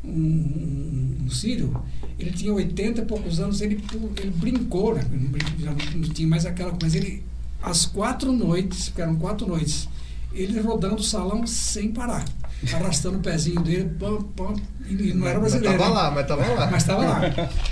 um, 0.07 0.11
um, 0.11 1.25
um 1.25 1.29
sírio, 1.29 1.75
ele 2.19 2.31
tinha 2.31 2.53
80 2.53 3.01
e 3.01 3.05
poucos 3.05 3.39
anos, 3.39 3.61
ele, 3.61 3.83
ele 4.21 4.31
brincou, 4.31 4.95
né? 4.95 5.01
Ele 5.11 5.23
não 5.23 5.29
brin- 5.31 5.45
já 5.59 5.71
não, 5.71 6.01
não 6.01 6.09
tinha 6.09 6.27
mais 6.27 6.45
aquela 6.45 6.71
coisa, 6.71 6.85
mas 6.85 6.95
ele, 6.95 7.23
às 7.61 7.85
quatro 7.85 8.31
noites, 8.31 8.89
porque 8.89 9.01
eram 9.01 9.15
quatro 9.15 9.47
noites, 9.47 9.87
ele 10.33 10.59
rodando 10.59 10.95
o 10.95 11.03
salão 11.03 11.45
sem 11.47 11.89
parar, 11.91 12.23
arrastando 12.73 13.17
o 13.17 13.21
pezinho 13.21 13.61
dele, 13.61 13.89
pam, 13.99 14.21
pam, 14.35 14.53
e 14.89 15.13
não 15.13 15.27
era 15.27 15.39
Mas 15.39 15.51
brasileiro. 15.53 15.77
tava 15.77 15.89
hein? 15.89 15.95
lá, 15.95 16.11
mas 16.11 16.27
tava 16.27 16.47
lá. 16.53 16.67
Mas 16.71 16.81
estava 16.83 17.05
lá. 17.05 17.21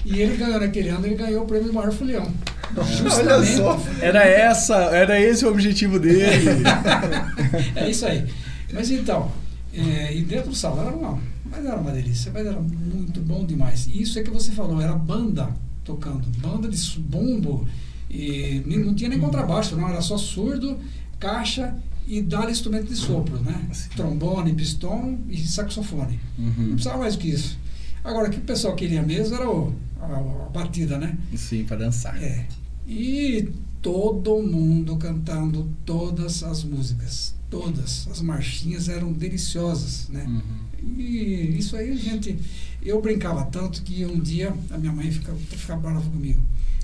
E 0.05 0.19
ele 0.19 0.37
ganhou 0.37 0.59
naquele 0.59 0.89
ano, 0.89 1.05
ele 1.05 1.15
ganhou 1.15 1.43
o 1.43 1.47
prêmio 1.47 1.73
maior 1.73 1.91
folião. 1.91 2.29
Olha 2.77 3.45
só. 3.45 3.79
Era 4.01 4.23
essa, 4.25 4.75
era 4.75 5.19
esse 5.21 5.45
o 5.45 5.49
objetivo 5.49 5.99
dele. 5.99 6.63
É 7.75 7.89
isso 7.89 8.05
aí. 8.05 8.25
Mas 8.73 8.91
então, 8.91 9.31
é, 9.73 10.13
e 10.13 10.21
dentro 10.23 10.49
do 10.49 10.55
salão 10.55 10.87
era 10.87 10.95
uma, 10.95 11.19
mas 11.55 11.65
era 11.65 11.77
uma 11.79 11.91
delícia, 11.91 12.31
mas 12.33 12.45
era 12.45 12.59
muito 12.59 13.19
bom 13.21 13.45
demais. 13.45 13.87
Isso 13.87 14.17
é 14.19 14.23
que 14.23 14.29
você 14.31 14.51
falou, 14.51 14.81
era 14.81 14.93
banda 14.93 15.49
tocando, 15.83 16.25
banda 16.39 16.67
de 16.67 16.99
bombo, 16.99 17.67
e 18.09 18.61
não 18.65 18.93
tinha 18.93 19.09
nem 19.09 19.19
contrabaixo, 19.19 19.75
não, 19.75 19.87
era 19.87 20.01
só 20.01 20.17
surdo, 20.17 20.77
caixa 21.19 21.75
e 22.07 22.21
dar 22.21 22.49
instrumento 22.49 22.87
de 22.87 22.95
sopro, 22.95 23.39
né? 23.39 23.67
Trombone, 23.95 24.53
pistão 24.53 25.17
e 25.29 25.37
saxofone. 25.45 26.19
Não 26.37 26.45
Uhum. 26.47 26.69
precisava 26.73 26.99
mais 26.99 27.15
do 27.15 27.21
que 27.21 27.29
isso. 27.29 27.57
Agora, 28.03 28.27
o 28.27 28.31
que 28.31 28.37
o 28.37 28.41
pessoal 28.41 28.75
queria 28.75 29.01
mesmo 29.01 29.35
era 29.35 29.49
o- 29.49 29.73
a, 29.99 30.05
a 30.05 30.49
batida, 30.49 30.97
né? 30.97 31.17
Sim, 31.35 31.63
pra 31.63 31.75
dançar. 31.77 32.21
É. 32.21 32.45
E 32.87 33.49
todo 33.81 34.39
mundo 34.43 34.95
cantando 34.97 35.67
todas 35.85 36.43
as 36.43 36.63
músicas. 36.63 37.33
Todas. 37.49 38.07
As 38.11 38.21
marchinhas 38.21 38.89
eram 38.89 39.11
deliciosas, 39.13 40.07
né? 40.09 40.25
Uhum. 40.27 40.41
E 40.81 41.57
isso 41.57 41.75
aí, 41.75 41.95
gente, 41.97 42.37
eu 42.81 43.01
brincava 43.01 43.45
tanto 43.45 43.81
que 43.81 44.05
um 44.05 44.19
dia 44.19 44.53
a 44.71 44.77
minha 44.77 44.91
mãe 44.91 45.11
ficava, 45.11 45.37
ficava 45.37 45.81
brava 45.81 46.01
comigo. 46.09 46.41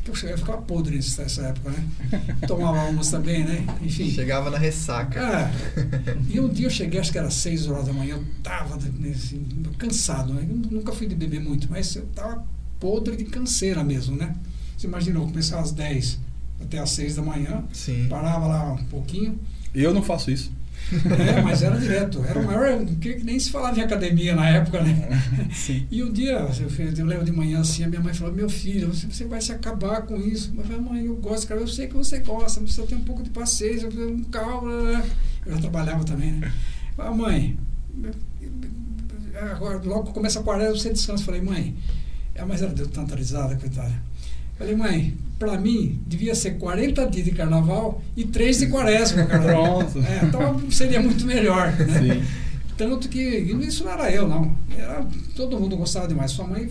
Eu 0.07 0.15
chegava, 0.15 0.37
ficava 0.39 0.61
podre 0.63 0.95
nessa 0.95 1.41
época, 1.43 1.69
né? 1.69 1.87
Tomava 2.47 2.89
umas 2.89 3.11
também, 3.11 3.45
né? 3.45 3.63
Enfim. 3.83 4.09
Chegava 4.09 4.49
na 4.49 4.57
ressaca. 4.57 5.21
Ah, 5.21 5.51
e 6.27 6.39
um 6.39 6.49
dia 6.49 6.65
eu 6.65 6.71
cheguei, 6.71 6.99
acho 6.99 7.11
que 7.11 7.19
era 7.19 7.29
6 7.29 7.67
horas 7.67 7.85
da 7.85 7.93
manhã, 7.93 8.15
eu 8.15 8.25
tava 8.41 8.75
assim, 8.75 9.45
cansado, 9.77 10.33
né? 10.33 10.45
Eu 10.49 10.55
nunca 10.71 10.91
fui 10.91 11.07
de 11.07 11.13
beber 11.13 11.39
muito, 11.39 11.67
mas 11.69 11.95
eu 11.95 12.05
tava 12.07 12.43
podre 12.79 13.15
de 13.15 13.25
canseira 13.25 13.83
mesmo, 13.83 14.17
né? 14.17 14.35
Você 14.75 14.87
imaginou, 14.87 15.27
começava 15.27 15.61
às 15.61 15.71
10 15.71 16.19
até 16.59 16.79
às 16.79 16.89
6 16.91 17.15
da 17.15 17.21
manhã, 17.21 17.63
Sim. 17.71 18.07
parava 18.09 18.47
lá 18.47 18.73
um 18.73 18.85
pouquinho, 18.85 19.39
Eu 19.73 19.93
não 19.93 20.03
faço 20.03 20.31
isso. 20.31 20.51
É, 20.95 21.41
mas 21.41 21.61
era 21.63 21.77
direto. 21.77 22.23
Era 22.25 22.39
o 22.39 22.45
maior, 22.45 22.85
que 22.99 23.23
nem 23.23 23.39
se 23.39 23.49
falava 23.51 23.79
em 23.79 23.83
academia 23.83 24.35
na 24.35 24.47
época, 24.49 24.81
né? 24.81 25.09
Sim. 25.53 25.87
E 25.89 26.03
um 26.03 26.11
dia, 26.11 26.47
eu, 26.97 27.05
lembro 27.05 27.25
de 27.25 27.31
manhã 27.31 27.61
assim, 27.61 27.83
a 27.83 27.87
minha 27.87 28.01
mãe 28.01 28.13
falou, 28.13 28.33
meu 28.33 28.49
filho, 28.49 28.87
você, 28.93 29.07
você 29.07 29.25
vai 29.25 29.41
se 29.41 29.51
acabar 29.51 30.03
com 30.03 30.17
isso. 30.17 30.53
Mas 30.55 30.67
mãe, 30.67 31.05
eu 31.05 31.15
gosto 31.15 31.39
escrever, 31.39 31.63
eu 31.63 31.67
sei 31.67 31.87
que 31.87 31.93
você 31.93 32.19
gosta, 32.19 32.59
mas 32.61 32.73
você 32.73 32.81
tem 32.83 32.97
um 32.97 33.03
pouco 33.03 33.23
de 33.23 33.29
paciência, 33.29 33.85
eu 33.85 33.91
falei, 33.91 34.25
calma. 34.31 34.83
né? 34.83 35.09
Eu 35.45 35.53
já 35.53 35.61
trabalhava 35.61 36.03
também, 36.03 36.31
né? 36.33 36.51
Falei, 36.95 37.17
mãe, 37.17 37.57
agora 39.51 39.81
logo 39.83 40.11
começa 40.11 40.39
a 40.39 40.43
quaresma, 40.43 40.75
você 40.75 40.91
descansa. 40.91 41.21
Eu 41.21 41.25
falei, 41.25 41.41
mãe, 41.41 41.75
é, 42.35 42.43
mas 42.45 42.61
ela 42.61 42.73
deu 42.73 42.87
tanta 42.87 43.15
risada, 43.15 43.55
coitada. 43.55 43.93
Falei, 44.62 44.76
mãe, 44.76 45.18
pra 45.39 45.57
mim 45.59 45.99
devia 46.05 46.36
ser 46.36 46.51
40 46.59 47.07
dias 47.07 47.26
de 47.26 47.32
carnaval 47.32 48.01
e 48.16 48.24
3 48.26 48.59
de 48.59 48.68
quaresma. 48.68 49.26
Carnaval. 49.26 49.80
Pronto. 49.86 49.99
É, 50.07 50.26
então 50.26 50.72
seria 50.72 51.01
muito 51.01 51.26
melhor. 51.26 51.72
Né? 51.78 52.26
Tanto 52.78 53.09
que 53.09 53.20
isso 53.20 53.84
não 53.84 53.91
era 53.91 54.12
eu, 54.12 54.28
não. 54.28 54.55
Era, 54.78 55.05
todo 55.36 55.59
mundo 55.59 55.76
gostava 55.78 56.07
demais. 56.07 56.32
Sua 56.32 56.45
mãe, 56.47 56.70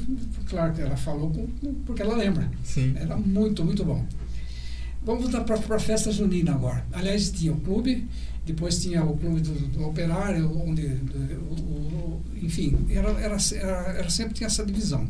claro 0.49 0.73
que 0.73 0.81
ela 0.83 0.97
falou 0.97 1.31
com- 1.31 1.47
porque 1.87 2.03
ela 2.03 2.17
lembra. 2.17 2.49
Sim. 2.65 2.95
Era 2.97 3.17
muito, 3.17 3.65
muito 3.65 3.85
bom. 3.85 4.05
Vamos 5.05 5.23
voltar 5.31 5.41
para 5.43 5.77
a 5.77 5.81
festa 5.81 6.13
junina 6.13 6.53
agora. 6.53 6.85
Aliás, 6.93 7.31
tinha 7.31 7.53
o 7.53 7.57
clube, 7.61 8.07
depois 8.47 8.81
tinha 8.81 9.03
o 9.05 9.17
clube 9.17 9.41
do, 9.41 9.53
do 9.69 9.87
operário, 9.89 10.51
onde, 10.65 10.87
do- 10.89 11.41
o- 11.51 11.55
o- 11.55 12.23
enfim, 12.43 12.77
era, 12.91 13.11
era, 13.13 13.37
era, 13.55 13.95
era 13.99 14.11
sempre 14.11 14.35
tinha 14.35 14.47
essa 14.47 14.65
divisão. 14.65 15.09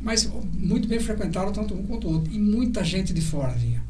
Mas 0.00 0.30
muito 0.54 0.86
bem 0.86 1.00
frequentado 1.00 1.52
tanto 1.52 1.74
um 1.74 1.82
quanto 1.84 2.06
o 2.06 2.12
outro. 2.12 2.32
E 2.32 2.38
muita 2.38 2.84
gente 2.84 3.12
de 3.12 3.20
fora 3.20 3.52
vinha. 3.52 3.82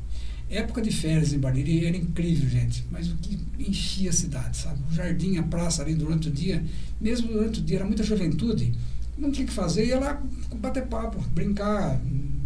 Época 0.48 0.80
de 0.80 0.92
férias 0.92 1.32
em 1.32 1.38
Bariri 1.38 1.86
era 1.86 1.96
incrível, 1.96 2.48
gente. 2.48 2.84
Mas 2.90 3.10
o 3.10 3.16
que 3.16 3.38
enchia 3.58 4.10
a 4.10 4.12
cidade, 4.12 4.56
sabe? 4.56 4.80
O 4.88 4.94
jardim, 4.94 5.38
a 5.38 5.42
praça 5.42 5.82
ali 5.82 5.94
durante 5.94 6.28
o 6.28 6.30
dia, 6.30 6.64
mesmo 7.00 7.28
durante 7.28 7.60
o 7.60 7.62
dia, 7.62 7.78
era 7.78 7.84
muita 7.84 8.04
juventude. 8.04 8.72
Não 9.18 9.32
tinha 9.32 9.44
o 9.44 9.48
que 9.48 9.54
fazer, 9.54 9.86
ia 9.86 9.98
lá 9.98 10.22
bater 10.56 10.86
papo, 10.86 11.20
brincar. 11.34 12.00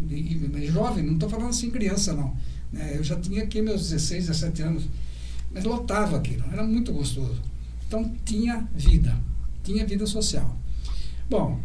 E, 0.09 0.67
jovem, 0.73 1.05
não 1.05 1.15
estou 1.15 1.29
falando 1.29 1.51
assim 1.51 1.71
criança, 1.71 2.15
não. 2.15 2.35
né? 2.73 2.95
eu 2.97 3.05
já 3.05 3.17
tinha 3.17 3.43
aqui 3.43 3.61
meus 3.61 3.91
16, 3.91 4.27
17 4.29 4.63
anos. 4.63 4.85
Mas 5.53 5.65
lotava 5.65 6.17
aquilo, 6.17 6.45
era 6.53 6.65
muito 6.65 6.93
gostoso. 6.93 7.41
Então 7.87 8.11
tinha 8.25 8.69
vida, 8.75 9.17
tinha 9.63 9.85
vida 9.85 10.07
social. 10.07 10.57
Bom, 11.29 11.61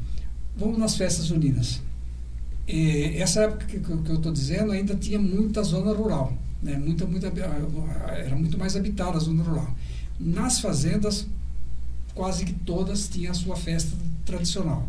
vamos 0.58 0.78
nas 0.78 0.96
festas 0.96 1.26
juninas. 1.26 1.82
Eh, 2.68 3.18
essa 3.20 3.42
época 3.42 3.66
que, 3.66 3.80
que 3.80 3.90
eu 3.92 4.16
estou 4.16 4.32
dizendo 4.32 4.72
ainda 4.72 4.96
tinha 4.96 5.20
muita 5.20 5.62
zona 5.64 5.94
rural, 5.94 6.34
né? 6.62 6.78
muita, 6.78 7.06
muita, 7.06 7.28
era 7.28 8.36
muito 8.36 8.58
mais 8.58 8.76
habitada 8.76 9.18
a 9.18 9.20
zona 9.20 9.44
rural. 9.44 9.76
Nas 10.20 10.60
fazendas, 10.60 11.28
quase 12.14 12.46
que 12.46 12.54
todas 12.54 13.08
tinham 13.08 13.32
a 13.32 13.36
sua 13.36 13.56
festa 13.56 13.92
tradicional. 14.26 14.88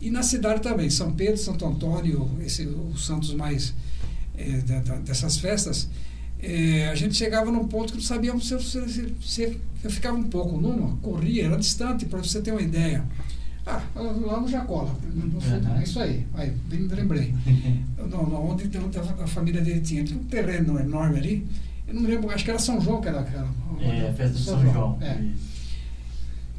E 0.00 0.10
na 0.10 0.22
cidade 0.22 0.60
também, 0.62 0.88
São 0.88 1.12
Pedro, 1.12 1.36
Santo 1.36 1.66
Antônio, 1.66 2.30
esse, 2.40 2.64
os 2.66 3.04
santos 3.04 3.34
mais 3.34 3.74
eh, 4.38 4.62
da- 4.62 4.96
dessas 4.96 5.36
festas, 5.38 5.88
eh, 6.42 6.88
a 6.90 6.94
gente 6.94 7.14
chegava 7.14 7.50
num 7.50 7.66
ponto 7.66 7.92
que 7.92 7.98
não 7.98 8.04
sabíamos 8.04 8.46
se, 8.48 8.58
se, 8.60 8.88
se, 8.88 9.14
se 9.20 9.58
eu 9.82 9.90
ficava 9.90 10.16
um 10.16 10.22
pouco 10.22 10.58
numa, 10.58 10.96
corria, 10.98 11.44
era 11.46 11.56
distante, 11.56 12.06
para 12.06 12.18
você 12.22 12.40
ter 12.40 12.52
uma 12.52 12.62
ideia. 12.62 13.04
Ah, 13.70 13.82
lá 14.00 14.40
no 14.40 14.48
Jacola, 14.48 14.94
no, 15.14 15.38
Aham. 15.38 15.78
é 15.78 15.82
isso 15.82 16.00
aí, 16.00 16.26
aí, 16.34 16.50
bem 16.68 16.86
lembrei. 16.88 17.34
Não, 18.10 18.26
não, 18.26 18.50
onde, 18.50 18.68
a 19.22 19.26
família 19.26 19.60
dele 19.60 19.80
tinha, 19.80 20.02
tinha 20.02 20.18
um 20.18 20.24
terreno 20.24 20.80
enorme 20.80 21.18
ali, 21.18 21.46
eu 21.86 21.94
não 21.94 22.02
me 22.02 22.08
lembro, 22.08 22.28
acho 22.30 22.44
que 22.44 22.50
era 22.50 22.58
São 22.58 22.80
João 22.80 23.00
que 23.00 23.06
era. 23.08 23.22
que 23.22 23.34
era 23.36 23.46
É, 23.80 24.12
festa 24.12 24.36
de 24.36 24.44
São 24.44 24.60
João. 24.60 24.98
É. 25.00 25.20
Isso. 25.20 25.50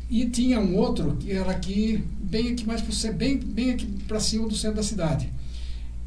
E 0.09 0.25
tinha 0.29 0.59
um 0.59 0.75
outro 0.75 1.15
que 1.17 1.31
era 1.31 1.49
aqui, 1.51 2.03
bem 2.21 2.51
aqui 2.51 2.65
mais 2.65 2.81
para 2.81 3.13
bem, 3.13 3.37
bem 3.37 3.71
aqui 3.71 3.85
para 4.07 4.19
cima 4.19 4.45
do 4.47 4.55
centro 4.55 4.75
da 4.75 4.83
cidade. 4.83 5.31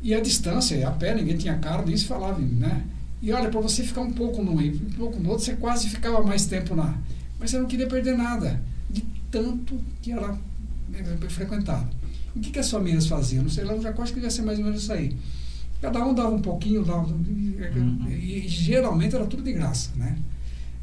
E 0.02 0.14
a 0.14 0.20
distância, 0.20 0.86
a 0.86 0.90
pé, 0.90 1.14
ninguém 1.14 1.38
tinha 1.38 1.56
carro, 1.56 1.86
nem 1.86 1.96
se 1.96 2.04
falava, 2.04 2.38
né? 2.38 2.84
E 3.22 3.32
olha, 3.32 3.48
para 3.48 3.60
você 3.60 3.82
ficar 3.82 4.02
um 4.02 4.12
pouco 4.12 4.42
num 4.42 4.60
e 4.60 4.68
um 4.70 4.90
pouco 4.90 5.18
no 5.18 5.30
outro, 5.30 5.46
você 5.46 5.56
quase 5.56 5.88
ficava 5.88 6.22
mais 6.22 6.44
tempo 6.44 6.74
lá. 6.74 6.94
Mas 7.40 7.50
você 7.50 7.58
não 7.58 7.64
queria 7.66 7.86
perder 7.86 8.14
nada, 8.14 8.60
de 8.90 9.00
tanto 9.30 9.80
que 10.02 10.12
era 10.12 10.36
eh, 10.92 11.28
frequentado. 11.28 11.88
E 12.34 12.38
o 12.38 12.42
que, 12.42 12.50
que 12.50 12.58
as 12.58 12.70
famílias 12.70 13.06
faziam? 13.06 13.42
Não 13.44 13.50
sei, 13.50 13.64
lá 13.64 13.74
no 13.74 13.82
Jacó 13.82 14.02
acho 14.02 14.12
que 14.12 14.20
devia 14.20 14.30
ser 14.30 14.42
mais 14.42 14.58
ou 14.58 14.64
menos 14.64 14.82
isso 14.82 14.92
aí. 14.92 15.16
Cada 15.80 16.04
um 16.04 16.14
dava 16.14 16.30
um 16.30 16.40
pouquinho, 16.40 16.84
dava, 16.84 17.06
Uhum. 17.12 18.06
e, 18.08 18.44
e 18.44 18.48
geralmente 18.48 19.14
era 19.14 19.26
tudo 19.26 19.42
de 19.42 19.52
graça, 19.52 19.90
né? 19.96 20.16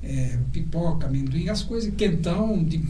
É, 0.03 0.37
pipoca, 0.51 1.07
amendoim, 1.07 1.49
as 1.49 1.61
coisas, 1.63 1.93
quentão 1.95 2.63
de 2.63 2.81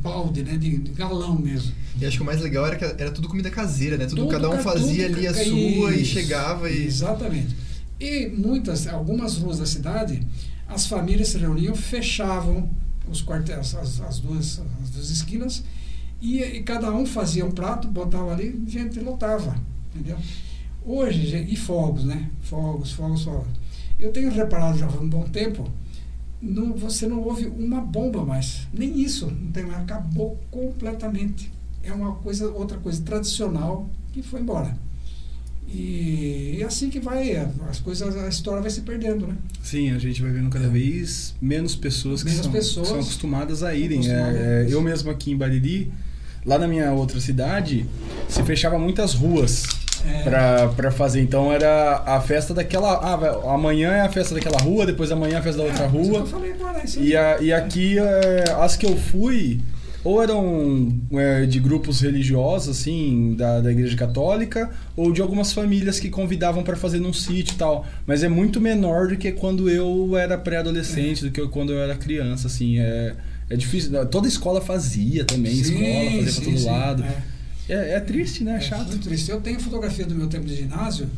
balde, 0.00 0.42
né? 0.42 0.56
De, 0.56 0.78
de 0.78 0.92
galão 0.92 1.38
mesmo. 1.38 1.72
E 2.00 2.06
acho 2.06 2.16
que 2.18 2.22
o 2.22 2.26
mais 2.26 2.40
legal 2.40 2.66
era 2.66 2.76
que 2.76 2.84
era 2.84 3.10
tudo 3.10 3.28
comida 3.28 3.50
caseira, 3.50 3.96
né? 3.96 4.06
Tudo, 4.06 4.22
Tudo 4.22 4.30
cada 4.30 4.48
um 4.50 4.58
fazia 4.58 5.06
tudo 5.08 5.18
ali 5.18 5.26
a 5.26 5.34
sua 5.34 5.94
e 5.94 6.02
isso, 6.02 6.12
chegava 6.12 6.70
e. 6.70 6.86
Exatamente. 6.86 7.56
E 8.00 8.28
muitas, 8.28 8.86
algumas 8.86 9.36
ruas 9.36 9.58
da 9.58 9.66
cidade, 9.66 10.24
as 10.68 10.86
famílias 10.86 11.28
se 11.28 11.38
reuniam, 11.38 11.74
fechavam 11.74 12.70
os 13.10 13.22
quartéis, 13.24 13.74
as, 13.74 14.00
as, 14.00 14.20
duas, 14.20 14.60
as 14.82 14.90
duas 14.90 15.10
esquinas, 15.10 15.64
e, 16.20 16.42
e 16.42 16.62
cada 16.62 16.92
um 16.92 17.06
fazia 17.06 17.44
um 17.44 17.50
prato, 17.50 17.88
botava 17.88 18.32
ali, 18.32 18.62
gente 18.66 18.98
lotava, 19.00 19.56
entendeu? 19.94 20.18
Hoje, 20.84 21.26
gente, 21.26 21.52
e 21.52 21.56
fogos, 21.56 22.04
né? 22.04 22.30
Fogos, 22.40 22.92
fogos, 22.92 23.22
fogos. 23.22 23.48
Eu 23.98 24.12
tenho 24.12 24.30
reparado 24.30 24.78
já 24.78 24.86
há 24.86 25.00
um 25.00 25.08
bom 25.08 25.24
tempo, 25.24 25.70
não, 26.40 26.72
você 26.72 27.06
não 27.06 27.20
ouve 27.22 27.46
uma 27.46 27.80
bomba 27.80 28.24
mais. 28.24 28.66
Nem 28.72 29.00
isso. 29.00 29.26
Não 29.26 29.50
tem, 29.50 29.64
acabou 29.74 30.38
completamente. 30.50 31.52
É 31.82 31.92
uma 31.92 32.14
coisa, 32.14 32.48
outra 32.50 32.78
coisa 32.78 33.02
tradicional 33.02 33.88
que 34.12 34.22
foi 34.22 34.40
embora. 34.40 34.76
E, 35.70 36.56
e 36.58 36.64
assim 36.64 36.88
que 36.88 36.98
vai, 36.98 37.36
as 37.68 37.78
coisas, 37.80 38.16
a 38.16 38.28
história 38.28 38.62
vai 38.62 38.70
se 38.70 38.80
perdendo, 38.80 39.26
né? 39.26 39.36
Sim, 39.62 39.90
a 39.90 39.98
gente 39.98 40.22
vai 40.22 40.30
vendo 40.30 40.48
cada 40.48 40.68
vez 40.68 41.34
menos 41.42 41.76
pessoas 41.76 42.22
que, 42.22 42.30
Menos 42.30 42.44
são, 42.44 42.52
pessoas 42.52 42.86
que 42.86 42.94
são 42.94 43.00
acostumadas 43.02 43.62
a 43.62 43.74
irem. 43.74 43.98
acostumadas 43.98 44.40
É, 44.40 44.64
é, 44.64 44.66
eu 44.70 44.80
mesmo 44.80 45.10
aqui 45.10 45.30
em 45.30 45.36
Bariri, 45.36 45.92
lá 46.44 46.58
na 46.58 46.66
minha 46.68 46.92
outra 46.92 47.20
cidade, 47.20 47.86
se 48.28 48.42
fechava 48.42 48.78
muitas 48.78 49.14
ruas 49.14 49.64
É. 50.06 50.22
pra, 50.22 50.68
pra 50.68 50.90
fazer. 50.90 51.20
Então 51.20 51.52
era 51.52 52.02
a 52.06 52.20
festa 52.20 52.54
daquela. 52.54 52.92
Ah, 52.94 53.54
amanhã 53.54 53.92
é 53.92 54.00
a 54.02 54.08
festa 54.08 54.34
daquela 54.34 54.58
rua, 54.58 54.86
depois 54.86 55.10
amanhã 55.10 55.34
é 55.36 55.38
a 55.38 55.42
festa 55.42 55.62
da 55.62 55.68
outra 55.68 55.84
É, 55.84 55.88
rua. 55.88 56.26
Falei 56.26 56.52
é 56.52 57.00
E, 57.00 57.16
a, 57.16 57.38
e 57.40 57.52
aqui, 57.52 57.98
é, 57.98 58.44
as 58.60 58.76
que 58.76 58.86
eu 58.86 58.96
fui, 58.96 59.60
ou 60.04 60.22
eram 60.22 60.92
é, 61.12 61.44
de 61.44 61.58
grupos 61.58 62.00
religiosos, 62.00 62.78
assim, 62.78 63.34
da, 63.36 63.60
da 63.60 63.72
Igreja 63.72 63.96
Católica, 63.96 64.70
ou 64.96 65.12
de 65.12 65.20
algumas 65.20 65.52
famílias 65.52 65.98
que 65.98 66.08
convidavam 66.08 66.62
para 66.62 66.76
fazer 66.76 67.00
num 67.00 67.12
sítio 67.12 67.54
e 67.54 67.58
tal. 67.58 67.84
Mas 68.06 68.22
é 68.22 68.28
muito 68.28 68.60
menor 68.60 69.08
do 69.08 69.16
que 69.16 69.32
quando 69.32 69.68
eu 69.68 70.16
era 70.16 70.38
pré-adolescente, 70.38 71.24
do 71.24 71.30
que 71.32 71.44
quando 71.48 71.72
eu 71.72 71.80
era 71.80 71.96
criança, 71.96 72.46
assim. 72.46 72.78
É, 72.78 73.14
é 73.50 73.56
difícil. 73.56 74.06
Toda 74.06 74.28
escola 74.28 74.60
fazia 74.60 75.24
também, 75.24 75.52
Sim, 75.54 75.60
escola, 75.60 76.04
fazia 76.10 76.32
sim, 76.32 76.40
pra 76.40 76.44
todo 76.44 76.58
sim, 76.58 76.66
lado. 76.66 77.04
é. 77.04 77.22
É, 77.70 77.94
é 77.96 78.00
triste, 78.00 78.44
né? 78.44 78.52
É 78.52 78.56
É 78.56 78.60
chato. 78.60 78.86
muito 78.88 79.02
triste. 79.04 79.30
Eu 79.30 79.40
tenho 79.40 79.60
fotografia 79.60 80.06
do 80.06 80.14
meu 80.14 80.26
tempo 80.28 80.46
de 80.46 80.56
ginásio. 80.56 81.08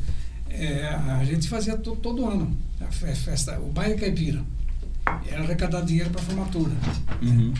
é, 0.49 0.85
a 0.89 1.24
gente 1.24 1.49
fazia 1.49 1.76
to, 1.76 1.95
todo 1.97 2.26
ano 2.28 2.57
a 2.81 2.91
fe- 2.91 3.14
festa, 3.14 3.59
o 3.61 3.70
baile 3.70 3.95
caipira. 3.95 4.43
Era 5.31 5.43
arrecadar 5.43 5.81
dinheiro 5.83 6.11
para 6.11 6.20
formatura. 6.22 6.72
Uhum. 7.22 7.55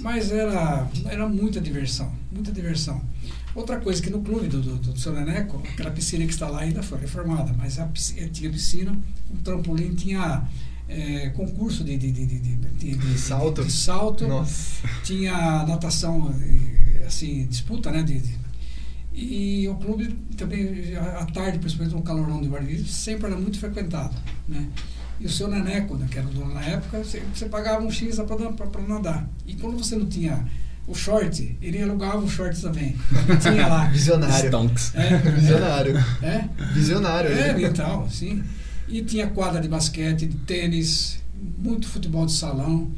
Mas 0.00 0.32
era, 0.32 0.88
era 1.06 1.28
muita 1.28 1.60
diversão, 1.60 2.12
muita 2.32 2.50
diversão. 2.50 3.00
Outra 3.54 3.78
coisa 3.78 4.02
que 4.02 4.10
no 4.10 4.20
clube 4.20 4.48
do, 4.48 4.60
do, 4.60 4.76
do 4.76 4.98
seu 4.98 5.12
Neneco, 5.12 5.62
aquela 5.72 5.90
piscina 5.92 6.24
que 6.26 6.32
está 6.32 6.48
lá 6.48 6.60
ainda 6.60 6.82
foi 6.82 6.98
reformada, 6.98 7.52
mas 7.56 7.78
a 7.78 7.86
piscina, 7.86 8.28
tinha 8.28 8.50
piscina, 8.50 8.90
um 9.32 9.36
trampolim, 9.36 9.94
tinha 9.94 10.42
é, 10.88 11.30
concurso 11.30 11.82
de, 11.84 11.96
de, 11.96 12.12
de, 12.12 12.26
de, 12.26 12.38
de, 12.38 12.56
de- 12.56 12.94
de- 12.96 13.18
Salto? 13.18 13.64
de 13.64 13.72
salto 13.72 14.26
Nossa. 14.28 14.86
tinha 15.02 15.64
natação, 15.66 16.34
eh, 16.40 17.04
assim, 17.06 17.46
disputa, 17.46 17.90
né? 17.90 18.02
De, 18.02 18.18
de- 18.20 18.44
e 19.12 19.68
o 19.68 19.76
clube 19.76 20.08
também, 20.36 20.94
à 20.96 21.24
tarde, 21.26 21.58
principalmente 21.58 21.94
no 21.94 22.02
calorão 22.02 22.42
de 22.42 22.48
Bariri, 22.48 22.84
sempre 22.84 23.26
era 23.26 23.36
muito 23.36 23.58
frequentado, 23.58 24.14
né? 24.48 24.66
E 25.20 25.26
o 25.26 25.30
seu 25.30 25.46
Neneco, 25.46 25.94
né, 25.96 26.08
que 26.10 26.18
era 26.18 26.26
o 26.26 26.30
dono 26.30 26.52
na 26.52 26.62
época, 26.64 26.98
você, 26.98 27.22
você 27.32 27.46
pagava 27.46 27.84
um 27.84 27.90
X 27.90 28.16
para 28.16 28.82
nadar. 28.82 29.28
E 29.46 29.54
quando 29.54 29.78
você 29.78 29.94
não 29.94 30.06
tinha 30.06 30.44
o 30.88 30.94
short, 30.94 31.56
ele 31.62 31.80
alugava 31.80 32.18
o 32.18 32.28
short 32.28 32.60
também. 32.60 32.96
tinha 33.40 33.68
lá. 33.68 33.84
Visionário. 33.94 34.46
Stonks. 34.48 34.92
É, 34.96 35.16
Visionário. 35.18 36.04
é, 36.20 36.48
Visionário. 36.74 37.30
é, 37.30 37.52
né? 37.54 37.62
então, 37.62 38.10
sim. 38.10 38.42
E 38.88 39.02
tinha 39.02 39.28
quadra 39.28 39.60
de 39.60 39.68
basquete, 39.68 40.26
de 40.26 40.36
tênis, 40.38 41.18
muito 41.58 41.86
futebol 41.88 42.26
de 42.26 42.32
salão. 42.32 42.90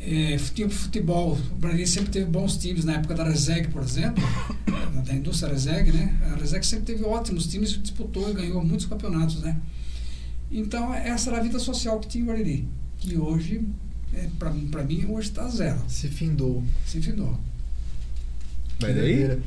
É, 0.00 0.36
tinha 0.54 0.68
futebol. 0.68 1.38
O 1.52 1.54
Brasil 1.54 1.86
sempre 1.86 2.10
teve 2.10 2.26
bons 2.26 2.56
times 2.56 2.84
na 2.84 2.94
época 2.94 3.14
da 3.14 3.24
Reseg, 3.24 3.68
por 3.68 3.82
exemplo, 3.82 4.22
da 5.06 5.14
indústria 5.14 5.52
Reseg, 5.52 5.92
né? 5.92 6.18
A 6.32 6.36
Reseg 6.36 6.66
sempre 6.66 6.86
teve 6.86 7.04
ótimos 7.04 7.46
times, 7.46 7.70
disputou 7.80 8.28
e 8.30 8.34
ganhou 8.34 8.64
muitos 8.64 8.86
campeonatos, 8.86 9.40
né? 9.40 9.56
Então, 10.50 10.92
essa 10.92 11.30
era 11.30 11.38
a 11.38 11.42
vida 11.42 11.58
social 11.58 11.98
que 12.00 12.08
tinha 12.08 12.24
em 12.24 12.26
Bariri, 12.26 12.68
que 12.98 13.16
hoje, 13.16 13.64
é, 14.12 14.28
para 14.38 14.50
mim, 14.84 15.06
hoje 15.08 15.28
está 15.28 15.48
zero. 15.48 15.80
Se 15.88 16.08
findou. 16.08 16.62
Se 16.84 17.00
findou. 17.00 17.38
Vai 18.80 18.92
daí? 18.92 19.40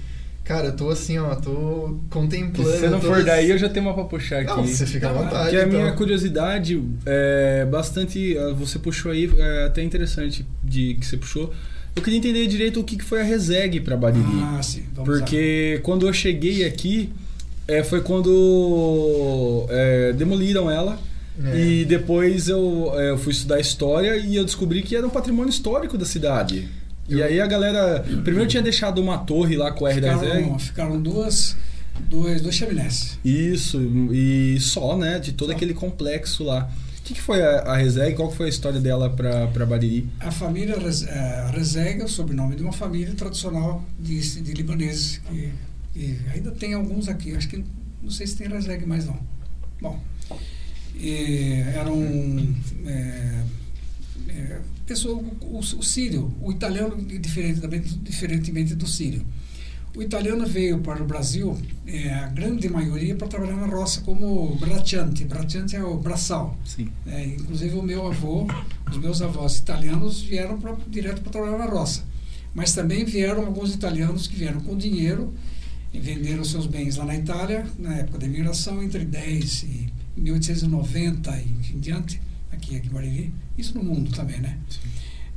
Cara, 0.45 0.67
eu 0.67 0.75
tô 0.75 0.89
assim, 0.91 1.17
ó, 1.17 1.33
tô 1.35 1.87
Se 2.03 2.09
contemplando. 2.09 2.69
você 2.69 2.87
não 2.87 3.01
for 3.01 3.23
daí, 3.23 3.49
eu 3.49 3.57
já 3.57 3.67
tenho 3.67 3.83
uma 3.87 3.95
pra 3.95 4.03
puxar 4.05 4.41
aqui. 4.41 4.51
Não, 4.55 4.63
você 4.65 4.85
fica 4.85 5.09
à 5.09 5.13
Não, 5.13 5.23
vontade. 5.23 5.49
Que 5.49 5.55
a 5.57 5.65
então. 5.65 5.79
minha 5.79 5.91
curiosidade 5.93 6.81
é 7.05 7.65
bastante. 7.65 8.37
ah, 8.37 8.53
Você 8.53 8.77
puxou 8.79 9.11
aí, 9.11 9.29
é 9.37 9.65
até 9.65 9.81
interessante 9.83 10.45
de 10.63 10.93
que 10.93 11.05
você 11.05 11.17
puxou. 11.17 11.51
Eu 11.95 12.01
queria 12.03 12.19
entender 12.19 12.45
direito 12.45 12.79
o 12.79 12.83
que 12.83 13.01
foi 13.03 13.21
a 13.21 13.23
Reseg 13.23 13.79
pra 13.79 13.97
Bariri. 13.97 14.23
Ah, 14.43 14.61
sim. 14.61 14.83
Vamos 14.93 15.09
lá. 15.09 15.19
porque 15.25 15.79
quando 15.81 16.05
eu 16.07 16.13
cheguei 16.13 16.63
aqui, 16.63 17.09
é, 17.67 17.83
foi 17.83 18.01
quando 18.01 19.65
é, 19.69 20.13
demoliram 20.13 20.69
ela. 20.69 20.99
É. 21.43 21.57
E 21.59 21.85
depois 21.85 22.47
eu, 22.47 22.93
é, 22.95 23.09
eu 23.09 23.17
fui 23.17 23.31
estudar 23.33 23.59
história 23.59 24.15
e 24.15 24.35
eu 24.37 24.45
descobri 24.45 24.81
que 24.81 24.95
era 24.95 25.05
um 25.05 25.09
patrimônio 25.09 25.49
histórico 25.49 25.97
da 25.97 26.05
cidade. 26.05 26.69
E 27.07 27.13
Eu- 27.13 27.25
aí 27.25 27.39
a 27.39 27.47
galera. 27.47 28.03
Primeiro 28.23 28.47
tinha 28.47 28.63
deixado 28.63 28.99
uma 29.01 29.17
torre 29.19 29.55
lá 29.55 29.71
com 29.71 29.85
a 29.85 29.91
R 29.91 30.01
da 30.01 30.13
Reseg. 30.15 30.35
Ficaram, 30.37 30.59
ficaram 30.59 31.01
duas, 31.01 31.55
dois, 32.09 32.41
dois 32.41 32.55
chaminés. 32.55 33.19
Isso, 33.23 33.79
e 34.11 34.57
só, 34.59 34.97
né? 34.97 35.19
De 35.19 35.33
todo 35.33 35.49
Só. 35.49 35.55
aquele 35.55 35.73
complexo 35.73 36.43
lá. 36.43 36.69
O 36.99 37.03
que, 37.07 37.13
que 37.13 37.21
foi 37.21 37.39
a, 37.43 37.59
a 37.59 37.77
Reseg? 37.77 38.15
Qual 38.15 38.31
foi 38.31 38.47
a 38.47 38.49
história 38.49 38.79
dela 38.79 39.09
pra 39.11 39.65
Bariri? 39.67 40.09
A 40.19 40.31
família 40.31 40.75
eh, 40.75 41.51
Rezeg 41.53 42.01
é 42.01 42.03
o 42.03 42.07
sobrenome 42.07 42.55
de 42.55 42.63
uma 42.63 42.73
família 42.73 43.13
tradicional 43.13 43.85
de, 43.99 44.41
de 44.41 44.53
libaneses. 44.53 45.21
Que, 45.29 45.51
que 45.93 46.17
ainda 46.33 46.49
tem 46.49 46.73
alguns 46.73 47.07
aqui. 47.07 47.35
Acho 47.35 47.47
que 47.47 47.63
não 48.01 48.09
sei 48.09 48.25
se 48.25 48.35
tem 48.35 48.47
Rezeg 48.47 48.83
mais 48.87 49.05
não. 49.05 49.19
Bom, 49.79 49.99
e 50.95 51.61
eram 51.75 52.55
é, 52.87 53.41
é, 54.35 54.61
pessoa, 54.85 55.23
o, 55.41 55.59
o 55.59 55.83
sírio, 55.83 56.33
o 56.41 56.51
italiano 56.51 56.95
diferente 56.97 57.61
também, 57.61 57.81
diferentemente 57.81 58.75
do 58.75 58.85
sírio. 58.85 59.25
O 59.95 60.03
italiano 60.03 60.45
veio 60.45 60.79
para 60.79 61.01
o 61.01 61.05
Brasil, 61.05 61.57
é, 61.87 62.13
a 62.13 62.27
grande 62.27 62.67
maioria, 62.67 63.15
para 63.15 63.27
trabalhar 63.27 63.55
na 63.55 63.65
roça 63.65 64.01
como 64.01 64.53
bracciante. 64.55 65.23
Bracciante 65.23 65.77
é 65.77 65.83
o 65.83 65.97
braçal. 65.97 66.57
Sim. 66.65 66.89
É, 67.07 67.25
inclusive 67.25 67.77
o 67.77 67.81
meu 67.81 68.05
avô, 68.05 68.45
os 68.91 68.97
meus 68.97 69.21
avós 69.21 69.57
italianos 69.57 70.21
vieram 70.21 70.59
pra, 70.59 70.75
direto 70.89 71.21
para 71.21 71.31
trabalhar 71.31 71.57
na 71.57 71.65
roça. 71.65 72.03
Mas 72.53 72.73
também 72.73 73.05
vieram 73.05 73.45
alguns 73.45 73.73
italianos 73.73 74.27
que 74.27 74.35
vieram 74.35 74.59
com 74.59 74.75
dinheiro 74.75 75.33
e 75.93 75.99
venderam 75.99 76.43
seus 76.43 76.65
bens 76.65 76.97
lá 76.97 77.05
na 77.05 77.15
Itália, 77.15 77.65
na 77.79 77.95
época 77.95 78.17
da 78.17 78.25
imigração, 78.25 78.83
entre 78.83 79.05
10 79.05 79.63
e 79.63 79.93
1890 80.17 81.37
e 81.37 81.73
em 81.73 81.79
diante, 81.79 82.21
aqui, 82.55 82.75
aqui 82.77 82.87
em 82.87 82.91
Bariri. 82.91 83.33
Isso 83.57 83.77
no 83.77 83.83
mundo 83.83 84.11
também, 84.11 84.39
né? 84.39 84.57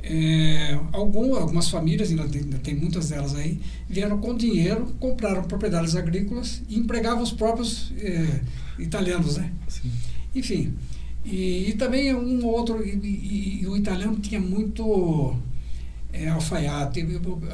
É, 0.01 0.79
algum, 0.93 1.35
algumas 1.35 1.69
famílias, 1.69 2.09
ainda 2.09 2.27
tem, 2.27 2.41
ainda 2.41 2.57
tem 2.59 2.73
muitas 2.75 3.09
delas 3.09 3.35
aí, 3.35 3.59
vieram 3.89 4.17
com 4.19 4.35
dinheiro, 4.35 4.85
compraram 4.99 5.43
propriedades 5.43 5.95
agrícolas 5.95 6.61
e 6.69 6.79
empregavam 6.79 7.21
os 7.21 7.31
próprios 7.33 7.91
é, 7.97 8.39
italianos, 8.79 9.35
né? 9.37 9.51
Sim. 9.67 9.91
Enfim, 10.33 10.73
e, 11.25 11.69
e 11.69 11.73
também 11.73 12.13
um 12.15 12.45
ou 12.45 12.51
outro, 12.53 12.81
e, 12.85 12.91
e- 12.91 13.59
e 13.61 13.67
o 13.67 13.75
italiano 13.75 14.17
tinha 14.19 14.39
muito 14.39 15.35
é, 16.13 16.29
alfaiate, 16.29 17.05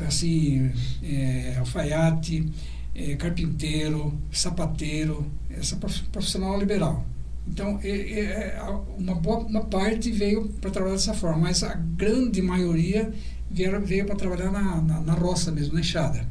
assim, 0.08 0.70
é, 1.04 1.56
alfaiate, 1.58 2.46
é, 2.94 3.16
carpinteiro, 3.16 4.14
sapateiro, 4.32 5.26
essa 5.50 5.76
prof- 5.78 6.04
profissional 6.12 6.60
liberal. 6.60 7.04
Então, 7.48 7.80
é, 7.84 7.90
é, 7.90 8.22
é, 8.58 8.62
uma 8.98 9.16
boa 9.16 9.40
uma 9.40 9.66
parte 9.66 10.12
veio 10.12 10.50
para 10.60 10.72
trabalhar 10.72 10.96
dessa 10.96 11.14
forma, 11.14 11.40
mas 11.40 11.64
a 11.64 11.74
grande 11.76 12.42
maioria 12.42 13.14
vieram, 13.50 13.82
veio 13.82 14.06
para 14.06 14.16
trabalhar 14.16 14.52
na, 14.52 14.82
na, 14.82 15.02
na 15.02 15.14
roça 15.14 15.52
mesmo, 15.52 15.74
na 15.74 15.80
enxada. 15.80 16.28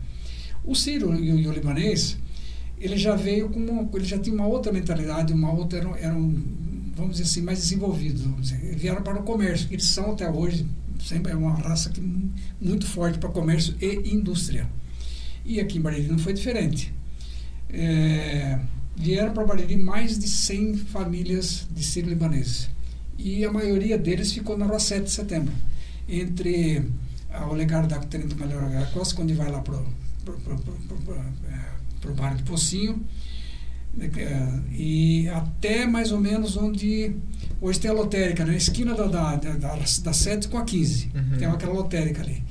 O 0.65 0.75
sírio 0.75 1.15
e 1.15 1.31
o, 1.33 1.39
e 1.39 1.47
o 1.47 1.53
libanês, 1.53 2.19
ele 2.79 2.97
já 2.97 3.15
veio 3.15 3.49
com 3.49 3.61
uma, 3.61 3.89
ele 3.95 4.05
já 4.05 4.19
tinha 4.19 4.35
uma 4.35 4.47
outra 4.47 4.73
mentalidade, 4.73 5.33
uma 5.33 5.53
outra 5.53 5.79
eram, 5.79 6.43
vamos 6.97 7.13
dizer 7.13 7.25
assim 7.25 7.43
mais 7.43 7.59
desenvolvidos, 7.61 8.23
vamos 8.23 8.51
dizer. 8.51 8.75
vieram 8.77 9.03
para 9.03 9.21
o 9.21 9.23
comércio, 9.23 9.69
que 9.69 9.75
eles 9.75 9.87
são 9.87 10.13
até 10.13 10.29
hoje 10.31 10.67
sempre 11.01 11.33
é 11.33 11.37
uma 11.37 11.53
raça 11.55 11.91
que 11.91 12.01
mu- 12.01 12.33
muito 12.61 12.87
forte 12.87 13.19
para 13.19 13.29
comércio 13.29 13.75
e 13.81 14.11
indústria. 14.15 14.69
E 15.45 15.61
aqui 15.61 15.79
em 15.79 15.81
Bariri 15.81 16.09
não 16.09 16.19
foi 16.19 16.33
diferente. 16.33 16.93
É, 17.69 18.59
vieram 18.97 19.33
para 19.33 19.45
Bariri 19.45 19.77
mais 19.77 20.19
de 20.19 20.29
100 20.29 20.77
famílias 20.77 21.67
de 21.71 21.83
sírio-libaneses. 21.83 22.69
E 23.19 23.45
a 23.45 23.53
maioria 23.53 23.97
deles 23.97 24.33
ficou 24.33 24.57
na 24.57 24.67
Rua 24.67 24.79
7 24.79 25.05
de 25.05 25.11
Setembro, 25.11 25.53
entre 26.09 26.85
a 27.31 27.47
Olegário 27.47 27.89
da 27.89 27.99
Tenente 27.99 28.35
Major 28.35 28.63
Olegário 28.63 28.91
Costa, 28.93 29.15
quando 29.15 29.35
vai 29.35 29.51
lá 29.51 29.61
para 29.61 29.75
o 32.11 32.15
bairro 32.15 32.37
de 32.37 32.43
Pocinho, 32.45 33.03
né, 33.95 34.11
eh, 34.17 34.61
e 34.73 35.29
até 35.29 35.87
mais 35.87 36.11
ou 36.11 36.21
menos 36.21 36.57
onde 36.57 37.15
Hoje 37.65 37.81
tem 37.81 37.91
a 37.91 37.95
lotérica, 37.95 38.45
na 38.45 38.55
esquina 38.55 38.95
da, 38.95 39.07
da, 39.07 39.37
da, 39.37 39.53
da, 39.53 39.75
da 39.77 40.13
7 40.13 40.49
com 40.49 40.59
a 40.59 40.65
15. 40.65 41.11
Uhum. 41.15 41.39
Tem 41.39 41.49
aquela 41.49 41.73
lotérica 41.73 42.21
ali. 42.21 42.43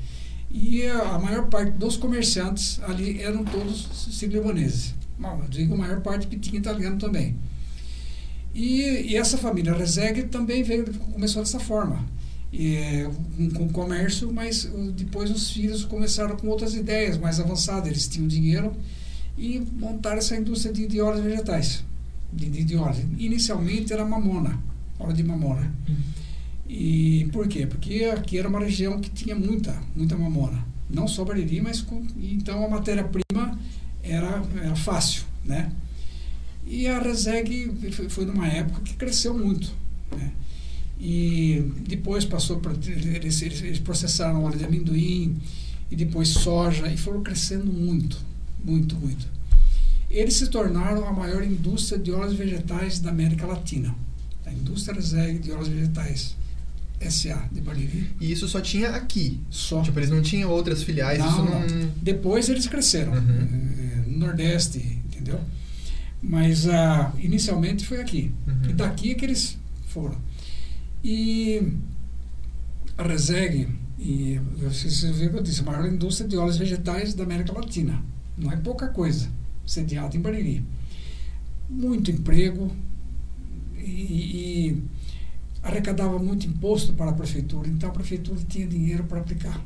E 0.50 0.88
a 0.88 1.20
maior 1.20 1.50
parte 1.50 1.74
dos 1.74 1.98
comerciantes 1.98 2.80
ali 2.82 3.22
eram 3.22 3.44
todos 3.44 3.90
sírio-libaneses. 4.12 4.96
Bom, 5.18 5.42
eu 5.44 5.50
digo 5.50 5.74
a 5.74 5.78
maior 5.78 6.02
parte 6.02 6.28
que 6.28 6.38
tinha 6.38 6.60
italiano 6.60 6.98
também. 6.98 7.36
E, 8.54 9.12
e 9.12 9.16
essa 9.16 9.38
família 9.38 9.74
Rezegue 9.74 10.24
também 10.24 10.64
veio, 10.64 10.94
começou 11.12 11.42
dessa 11.42 11.60
forma. 11.60 12.06
E, 12.52 13.08
com, 13.36 13.50
com 13.50 13.70
comércio, 13.70 14.32
mas 14.32 14.66
uh, 14.66 14.92
depois 14.92 15.32
os 15.32 15.52
filhos 15.52 15.84
começaram 15.84 16.36
com 16.36 16.48
outras 16.48 16.76
ideias 16.76 17.18
mais 17.18 17.40
avançadas. 17.40 17.88
Eles 17.90 18.08
tinham 18.08 18.28
dinheiro 18.28 18.74
e 19.38 19.60
montaram 19.60 20.18
essa 20.18 20.36
indústria 20.36 20.72
de, 20.72 20.88
de 20.88 21.02
óleos 21.02 21.24
vegetais. 21.24 21.84
De, 22.32 22.48
de, 22.50 22.64
de 22.64 22.76
óleos. 22.76 23.00
Inicialmente 23.18 23.92
era 23.92 24.06
mamona, 24.06 24.60
óleo 25.00 25.14
de 25.14 25.24
mamona. 25.24 25.74
E 26.68 27.28
por 27.32 27.48
quê? 27.48 27.66
Porque 27.66 28.06
aqui 28.06 28.38
era 28.38 28.48
uma 28.48 28.60
região 28.60 29.00
que 29.00 29.10
tinha 29.10 29.36
muita, 29.36 29.76
muita 29.96 30.16
mamona. 30.18 30.64
Não 30.90 31.08
só 31.08 31.26
Bariri, 31.26 31.62
mas 31.62 31.82
com, 31.82 32.06
então 32.20 32.66
a 32.66 32.70
matéria-prima 32.70 33.60
era, 34.04 34.44
era 34.62 34.76
fácil, 34.76 35.24
né? 35.46 35.72
E 36.66 36.88
a 36.88 37.00
Reseg 37.00 37.72
foi, 38.10 38.26
numa 38.26 38.48
época 38.48 38.82
que 38.82 38.94
cresceu 38.94 39.38
muito, 39.38 39.72
né? 40.12 40.32
E 41.00 41.72
depois 41.88 42.24
passou 42.24 42.60
para 42.60 42.74
eles, 42.86 43.42
eles 43.42 43.80
processaram 43.80 44.44
óleo 44.44 44.58
de 44.58 44.66
amendoim 44.66 45.42
e 45.90 45.96
depois 45.96 46.30
soja 46.30 46.88
e 46.88 46.98
foram 46.98 47.22
crescendo 47.22 47.72
muito, 47.72 48.18
muito, 48.64 48.96
muito. 48.96 49.28
Eles 50.10 50.36
se 50.36 50.48
tornaram 50.48 51.06
a 51.08 51.12
maior 51.12 51.44
indústria 51.44 51.98
de 51.98 52.12
óleos 52.12 52.36
vegetais 52.36 53.00
da 53.00 53.10
América 53.10 53.46
Latina. 53.46 53.94
A 54.46 54.52
indústria 54.52 54.96
Reseg 54.96 55.40
de 55.40 55.52
óleos 55.52 55.68
vegetais 55.68 56.36
SA 57.10 57.48
de 57.52 57.62
Bariri. 57.62 58.10
E 58.20 58.32
isso 58.32 58.48
só 58.48 58.62
tinha 58.62 58.90
aqui. 58.90 59.40
Só. 59.50 59.82
Tipo, 59.82 60.00
eles 60.00 60.10
não 60.10 60.22
tinham 60.22 60.50
outras 60.50 60.84
filiais. 60.84 61.20
Não, 61.20 61.28
isso 61.30 61.38
não... 61.44 61.60
não. 61.60 61.92
Depois 62.02 62.50
eles 62.50 62.68
cresceram. 62.68 63.14
Uhum. 63.14 63.20
eh, 63.20 64.04
No 64.08 64.20
Nordeste, 64.20 64.80
entendeu? 65.06 65.40
Mas 66.22 66.68
ah, 66.68 67.14
inicialmente 67.20 67.86
foi 67.86 68.00
aqui. 68.00 68.32
Uhum. 68.48 68.70
E 68.70 68.74
daqui 68.74 69.12
é 69.12 69.16
que 69.16 69.26
eles 69.26 69.58
foram. 69.88 70.18
E 71.04 71.62
a 72.98 73.04
Reseg, 73.04 73.68
e 74.00 74.40
você, 74.58 74.90
você 74.90 75.12
vê 75.12 75.30
que 75.30 75.36
eu 75.36 75.44
disse, 75.44 75.62
a 75.62 75.64
maior 75.64 75.86
indústria 75.86 76.28
de 76.28 76.38
óleos 76.38 76.58
vegetais 76.58 77.14
da 77.14 77.24
América 77.24 77.52
Latina. 77.54 78.02
Não 78.38 78.52
é 78.52 78.56
pouca 78.56 78.88
coisa, 78.88 79.30
sediada 79.66 80.16
em 80.16 80.22
Bariri. 80.22 80.64
Muito 81.70 82.10
emprego 82.12 82.72
e, 83.78 83.82
e 83.82 84.84
arrecadava 85.64 86.20
muito 86.20 86.46
imposto 86.46 86.94
para 86.94 87.10
a 87.10 87.14
prefeitura, 87.14 87.70
então 87.70 87.90
a 87.90 87.94
prefeitura 87.94 88.40
tinha 88.48 88.68
dinheiro 88.68 89.06
para 89.06 89.22
aplicar. 89.22 89.60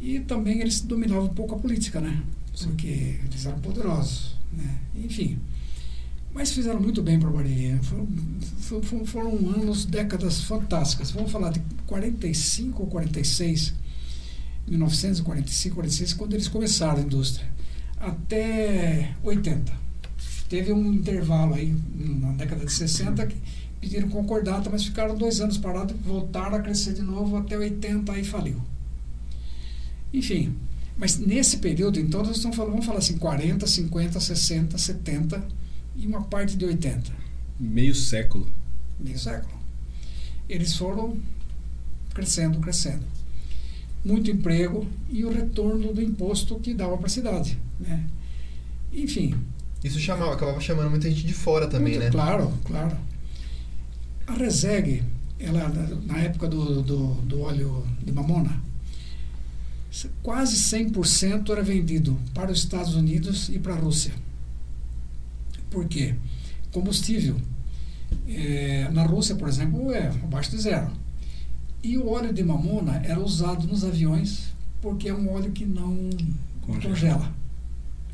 E 0.00 0.20
também 0.20 0.60
eles 0.60 0.80
dominavam 0.80 1.26
um 1.26 1.34
pouco 1.34 1.54
a 1.54 1.58
política, 1.58 2.00
né? 2.00 2.22
Porque 2.60 3.18
eles 3.24 3.44
eram 3.44 3.60
poderosos, 3.60 4.36
né? 4.52 4.78
Enfim. 4.96 5.38
Mas 6.32 6.52
fizeram 6.52 6.80
muito 6.80 7.02
bem 7.02 7.18
para 7.18 7.28
a 7.28 7.32
Bariri. 7.32 7.78
Foram, 7.82 8.82
foram, 8.82 9.04
foram, 9.04 9.30
anos, 9.50 9.84
décadas 9.84 10.42
fantásticas. 10.42 11.10
Vamos 11.10 11.30
falar 11.30 11.50
de 11.50 11.60
45 11.86 12.82
ou 12.82 12.88
46, 12.88 13.74
1945, 14.66 15.74
46, 15.74 16.14
quando 16.14 16.34
eles 16.34 16.48
começaram 16.48 16.98
a 16.98 17.02
indústria, 17.02 17.46
até 18.00 19.14
80. 19.22 19.72
Teve 20.48 20.72
um 20.72 20.92
intervalo 20.92 21.54
aí, 21.54 21.74
na 21.94 22.32
década 22.32 22.64
de 22.64 22.72
60, 22.72 23.26
que 23.26 23.36
pediram 23.82 24.08
concordata, 24.08 24.70
mas 24.70 24.84
ficaram 24.84 25.16
dois 25.16 25.40
anos 25.40 25.58
parados, 25.58 25.96
voltaram 26.04 26.56
a 26.56 26.60
crescer 26.60 26.94
de 26.94 27.02
novo 27.02 27.36
até 27.36 27.58
80, 27.58 28.12
aí 28.12 28.22
faliu. 28.22 28.62
Enfim, 30.14 30.54
mas 30.96 31.18
nesse 31.18 31.56
período, 31.56 31.98
então, 31.98 32.22
nós 32.22 32.36
estamos 32.36 32.56
falando, 32.56 32.74
vamos 32.74 32.86
falar 32.86 33.00
assim, 33.00 33.18
40, 33.18 33.66
50, 33.66 34.20
60, 34.20 34.78
70 34.78 35.44
e 35.96 36.06
uma 36.06 36.22
parte 36.22 36.56
de 36.56 36.64
80. 36.64 37.10
Meio 37.58 37.92
século. 37.92 38.48
Meio 39.00 39.18
século. 39.18 39.52
Eles 40.48 40.76
foram 40.76 41.18
crescendo, 42.14 42.60
crescendo. 42.60 43.04
Muito 44.04 44.30
emprego 44.30 44.86
e 45.10 45.24
o 45.24 45.32
retorno 45.32 45.92
do 45.92 46.00
imposto 46.00 46.54
que 46.60 46.72
dava 46.72 46.96
para 46.96 47.06
a 47.06 47.10
cidade. 47.10 47.58
Né? 47.80 48.06
Enfim. 48.92 49.34
Isso 49.82 49.98
chamava, 49.98 50.34
acabava 50.34 50.60
chamando 50.60 50.90
muita 50.90 51.08
gente 51.08 51.26
de 51.26 51.34
fora 51.34 51.66
também, 51.66 51.94
muito, 51.94 52.04
né? 52.04 52.10
Claro, 52.12 52.52
claro. 52.64 52.96
A 54.26 54.32
Reseg, 54.34 55.02
ela, 55.38 55.68
na 56.06 56.18
época 56.18 56.48
do, 56.48 56.82
do, 56.82 57.14
do 57.22 57.40
óleo 57.40 57.86
de 58.02 58.12
mamona, 58.12 58.62
quase 60.22 60.56
100% 60.56 61.50
era 61.50 61.62
vendido 61.62 62.18
para 62.32 62.50
os 62.50 62.60
Estados 62.60 62.94
Unidos 62.94 63.48
e 63.48 63.58
para 63.58 63.74
a 63.74 63.78
Rússia. 63.78 64.14
Por 65.70 65.86
quê? 65.86 66.14
Combustível. 66.70 67.36
É, 68.28 68.88
na 68.92 69.04
Rússia, 69.04 69.34
por 69.34 69.48
exemplo, 69.48 69.90
é 69.90 70.08
abaixo 70.08 70.50
de 70.50 70.58
zero. 70.58 70.90
E 71.82 71.98
o 71.98 72.08
óleo 72.08 72.32
de 72.32 72.42
mamona 72.44 73.02
era 73.04 73.20
usado 73.20 73.66
nos 73.66 73.84
aviões 73.84 74.52
porque 74.80 75.08
é 75.08 75.14
um 75.14 75.32
óleo 75.32 75.52
que 75.52 75.64
não 75.64 76.10
congela. 76.60 76.88
congela. 76.88 77.34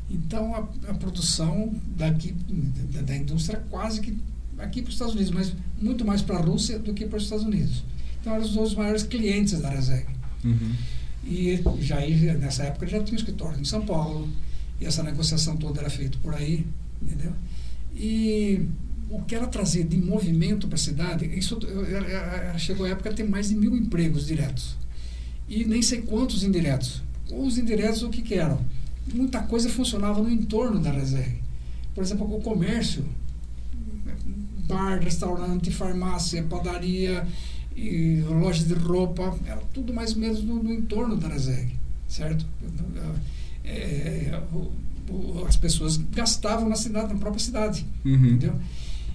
Então 0.09 0.55
a, 0.55 0.59
a, 0.89 0.93
produção 0.93 1.73
daqui 1.97 2.31
da, 2.31 3.01
da 3.01 3.15
indústria 3.15 3.63
quase 3.69 4.01
que 4.01 4.17
aqui 4.59 4.81
para 4.81 4.89
os 4.89 4.95
Estados 4.95 5.15
Unidos, 5.15 5.31
mas 5.31 5.53
muito 5.81 6.05
mais 6.05 6.21
para 6.21 6.37
a 6.37 6.41
Rússia 6.41 6.77
do 6.79 6.93
que 6.93 7.05
para 7.05 7.17
os 7.17 7.23
Estados 7.23 7.45
Unidos. 7.45 7.83
Então 8.19 8.33
eram 8.33 8.43
os 8.43 8.53
dois 8.53 8.73
maiores 8.73 9.03
clientes 9.03 9.59
da 9.59 9.69
Reseg. 9.69 10.05
Uhum. 10.43 10.73
E 11.25 11.61
já 11.79 11.99
nessa 12.37 12.63
época 12.63 12.87
já 12.87 13.01
tinha 13.03 13.15
um 13.15 13.19
escritório 13.19 13.59
em 13.59 13.65
São 13.65 13.85
Paulo, 13.85 14.29
e 14.79 14.85
essa 14.85 15.03
negociação 15.03 15.57
toda 15.57 15.81
era 15.81 15.89
feita 15.89 16.17
por 16.21 16.33
aí, 16.33 16.65
entendeu? 17.01 17.33
E 17.95 18.65
o 19.09 19.21
que 19.23 19.35
ela 19.35 19.47
trazia 19.47 19.83
de 19.83 19.97
movimento 19.97 20.67
para 20.67 20.75
a 20.75 20.79
cidade, 20.79 21.25
isso 21.37 21.59
chegou 22.57 22.85
a 22.85 22.89
época 22.89 23.09
a 23.09 23.13
ter 23.13 23.23
mais 23.23 23.49
de 23.49 23.55
mil 23.55 23.75
empregos 23.75 24.27
diretos. 24.27 24.77
E 25.47 25.65
nem 25.65 25.81
sei 25.81 26.01
quantos 26.01 26.43
indiretos. 26.43 27.01
Os 27.29 27.57
indiretos, 27.57 28.03
o 28.03 28.09
que, 28.09 28.21
que 28.21 28.35
eram? 28.35 28.63
Muita 29.13 29.41
coisa 29.41 29.69
funcionava 29.69 30.21
no 30.21 30.29
entorno 30.29 30.79
da 30.79 30.91
Reseg. 30.91 31.41
Por 31.95 32.03
exemplo, 32.03 32.33
o 32.33 32.39
comércio, 32.39 33.03
bar, 34.69 34.99
restaurante, 35.01 35.71
farmácia, 35.71 36.43
padaria, 36.43 37.27
e 37.75 38.21
loja 38.21 38.63
de 38.63 38.73
roupa, 38.73 39.37
era 39.45 39.61
tudo 39.73 39.93
mais 39.93 40.13
ou 40.13 40.19
menos 40.19 40.43
no, 40.43 40.61
no 40.61 40.71
entorno 40.71 41.15
da 41.17 41.27
Reseg, 41.27 41.73
certo? 42.07 42.45
É, 43.63 44.39
o, 44.53 44.71
o, 45.11 45.45
as 45.47 45.55
pessoas 45.55 45.97
gastavam 45.97 46.69
na 46.69 46.75
cidade, 46.75 47.13
na 47.13 47.19
própria 47.19 47.43
cidade, 47.43 47.85
uhum. 48.05 48.13
entendeu? 48.13 48.55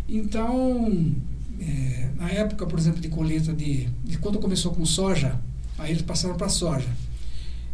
Então, 0.08 1.14
é, 1.60 2.10
na 2.16 2.30
época, 2.30 2.66
por 2.66 2.78
exemplo, 2.78 3.00
de 3.00 3.08
colheita 3.08 3.52
de, 3.52 3.88
de 4.04 4.18
quando 4.18 4.38
começou 4.38 4.72
com 4.72 4.84
soja, 4.84 5.38
aí 5.78 5.90
eles 5.90 6.02
passaram 6.02 6.36
para 6.36 6.48
soja. 6.48 6.88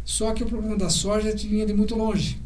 Só 0.03 0.33
que 0.33 0.43
o 0.43 0.45
problema 0.45 0.75
da 0.75 0.89
soja 0.89 1.33
vinha 1.35 1.65
de 1.65 1.73
muito 1.73 1.95
longe. 1.95 2.39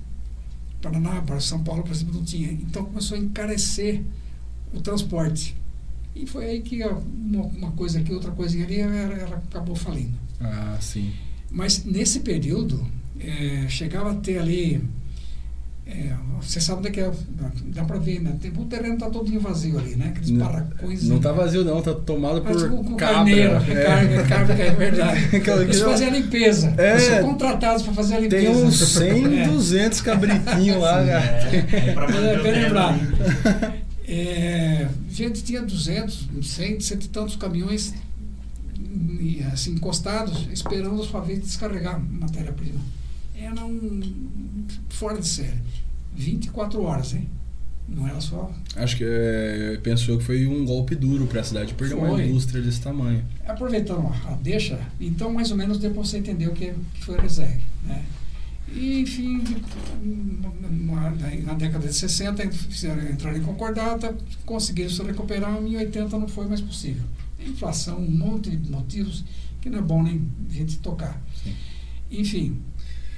Paraná, 0.82 1.22
para 1.22 1.40
São 1.40 1.64
Paulo, 1.64 1.84
por 1.84 1.92
exemplo, 1.92 2.14
não 2.14 2.24
tinha. 2.24 2.52
Então 2.52 2.86
começou 2.86 3.18
a 3.18 3.20
encarecer 3.20 4.04
o 4.74 4.82
transporte. 4.82 5.56
E 6.16 6.26
foi 6.26 6.46
aí 6.46 6.62
que 6.62 6.82
uma, 6.84 7.44
uma 7.44 7.72
coisa 7.72 8.00
aqui, 8.00 8.14
outra 8.14 8.32
coisinha 8.32 8.66
ali, 8.66 8.80
ela, 8.80 8.96
ela, 8.96 9.44
acabou 9.50 9.76
falindo. 9.76 10.18
Ah, 10.40 10.78
sim. 10.80 11.12
Mas 11.52 11.84
nesse 11.84 12.22
período, 12.22 12.86
é, 13.20 13.66
chegava 13.68 14.12
a 14.12 14.16
ter 14.16 14.40
ali. 14.40 14.82
É, 15.86 16.14
você 16.42 16.60
sabe 16.60 16.80
onde 16.80 16.88
é 16.88 16.92
que 16.92 17.00
é? 17.00 17.12
Dá 17.66 17.84
para 17.84 18.00
ver, 18.00 18.20
né? 18.20 18.36
Tem, 18.42 18.50
o 18.50 18.66
terreno 18.66 18.96
está 18.96 19.08
todo 19.10 19.40
vazio 19.40 19.78
ali, 19.78 19.96
né? 19.96 20.08
Aqueles 20.08 20.32
não, 20.32 20.46
barracões. 20.46 21.04
Não 21.04 21.18
está 21.18 21.32
vazio, 21.32 21.64
não, 21.64 21.80
está 21.80 21.94
tomado 21.94 22.42
por 22.42 22.56
tipo, 22.56 22.84
com 22.84 22.96
cabra. 22.96 23.16
Carneiro, 23.16 23.54
é. 23.54 23.84
Carne, 23.84 24.24
carne, 24.28 24.62
é 24.62 24.72
verdade. 24.72 25.30
Eles 25.36 25.82
faziam 25.82 26.10
a 26.10 26.14
limpeza. 26.14 26.74
É, 26.78 26.92
Eles 26.92 27.04
são 27.04 27.24
contratados 27.24 27.84
para 27.84 27.94
fazer 27.94 28.16
a 28.16 28.20
limpeza. 28.22 28.54
Tem 28.54 28.64
uns 28.64 28.76
100, 28.76 29.40
é. 29.44 29.48
200 29.48 30.02
cabritinhos 30.02 30.82
lá. 30.82 31.02
É, 31.02 31.14
é, 31.54 32.34
é 32.34 32.42
bem 32.42 32.64
lembrado. 32.64 33.85
É, 34.08 34.90
gente 35.10 35.44
tinha 35.44 35.62
200, 35.62 36.28
100, 36.44 36.80
cento 36.80 37.06
e 37.06 37.08
tantos 37.08 37.36
caminhões 37.36 37.94
assim, 39.52 39.72
encostados, 39.72 40.48
esperando 40.52 41.02
a 41.02 41.06
sua 41.06 41.22
vez 41.22 41.40
de 41.40 41.46
descarregar 41.46 42.00
matéria-prima. 42.00 42.80
Era 43.36 43.66
um 43.66 44.02
fora 44.90 45.20
de 45.20 45.28
série. 45.28 45.60
24 46.16 46.82
horas, 46.84 47.14
hein? 47.14 47.28
Não 47.88 48.08
era 48.08 48.20
só. 48.20 48.52
Acho 48.76 48.98
que 48.98 49.04
é, 49.06 49.80
pensou 49.84 50.18
que 50.18 50.24
foi 50.24 50.48
um 50.48 50.66
golpe 50.66 50.96
duro 50.96 51.28
para 51.28 51.42
a 51.42 51.44
cidade 51.44 51.74
perder 51.74 51.96
uma 51.96 52.24
indústria 52.24 52.62
desse 52.62 52.82
tamanho. 52.82 53.24
Aproveitando 53.46 54.08
a 54.26 54.32
deixa, 54.42 54.80
então 55.00 55.32
mais 55.32 55.52
ou 55.52 55.58
menos 55.58 55.78
para 55.78 55.90
você 55.90 56.18
entender 56.18 56.48
o 56.48 56.54
que, 56.54 56.74
que 56.94 57.06
foi 57.06 57.18
a 57.18 57.22
Reseg. 57.22 57.62
Né? 57.84 58.04
E, 58.76 59.00
enfim, 59.00 59.42
na, 61.46 61.54
década 61.54 61.88
de 61.88 61.94
60, 61.94 62.52
fizeram, 62.52 63.10
entraram 63.10 63.38
em 63.38 63.42
concordata, 63.42 64.16
conseguiram 64.46 64.90
se 64.90 65.02
recuperar, 65.02 65.58
em 65.64 65.78
80 65.78 66.20
não 66.20 66.28
foi 66.28 66.46
mais 66.46 66.60
possível. 66.60 67.04
Inflação, 67.40 68.00
um 68.00 68.12
monte 68.12 68.50
de 68.50 68.70
motivos 68.70 69.24
que 69.62 69.70
não 69.70 69.80
é 69.80 69.82
bom 69.82 70.04
nem 70.04 70.22
a 70.50 70.54
gente 70.54 70.78
tocar. 70.80 71.22
Sim. 71.42 71.56
Enfim, 72.12 72.60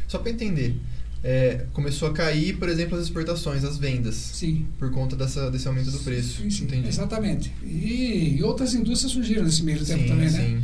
Só 0.08 0.20
para 0.20 0.32
entender, 0.32 0.80
é, 1.24 1.66
começou 1.74 2.08
a 2.08 2.14
cair, 2.14 2.58
por 2.58 2.70
exemplo, 2.70 2.96
as 2.98 3.06
exportações, 3.06 3.64
as 3.64 3.78
vendas, 3.78 4.16
sim. 4.16 4.68
por 4.78 4.92
conta 4.92 5.16
dessa, 5.16 5.50
desse 5.50 5.68
aumento 5.68 5.90
do 5.90 6.00
preço. 6.00 6.44
Sim, 6.44 6.50
sim, 6.52 6.64
Entendi. 6.66 6.88
exatamente. 6.88 7.52
E, 7.64 8.38
e 8.38 8.44
outras 8.44 8.76
indústrias 8.76 9.12
surgiram 9.12 9.44
nesse 9.44 9.64
meio 9.64 9.84
tempo 9.84 10.08
também, 10.08 10.30
né? 10.30 10.30
sim. 10.30 10.64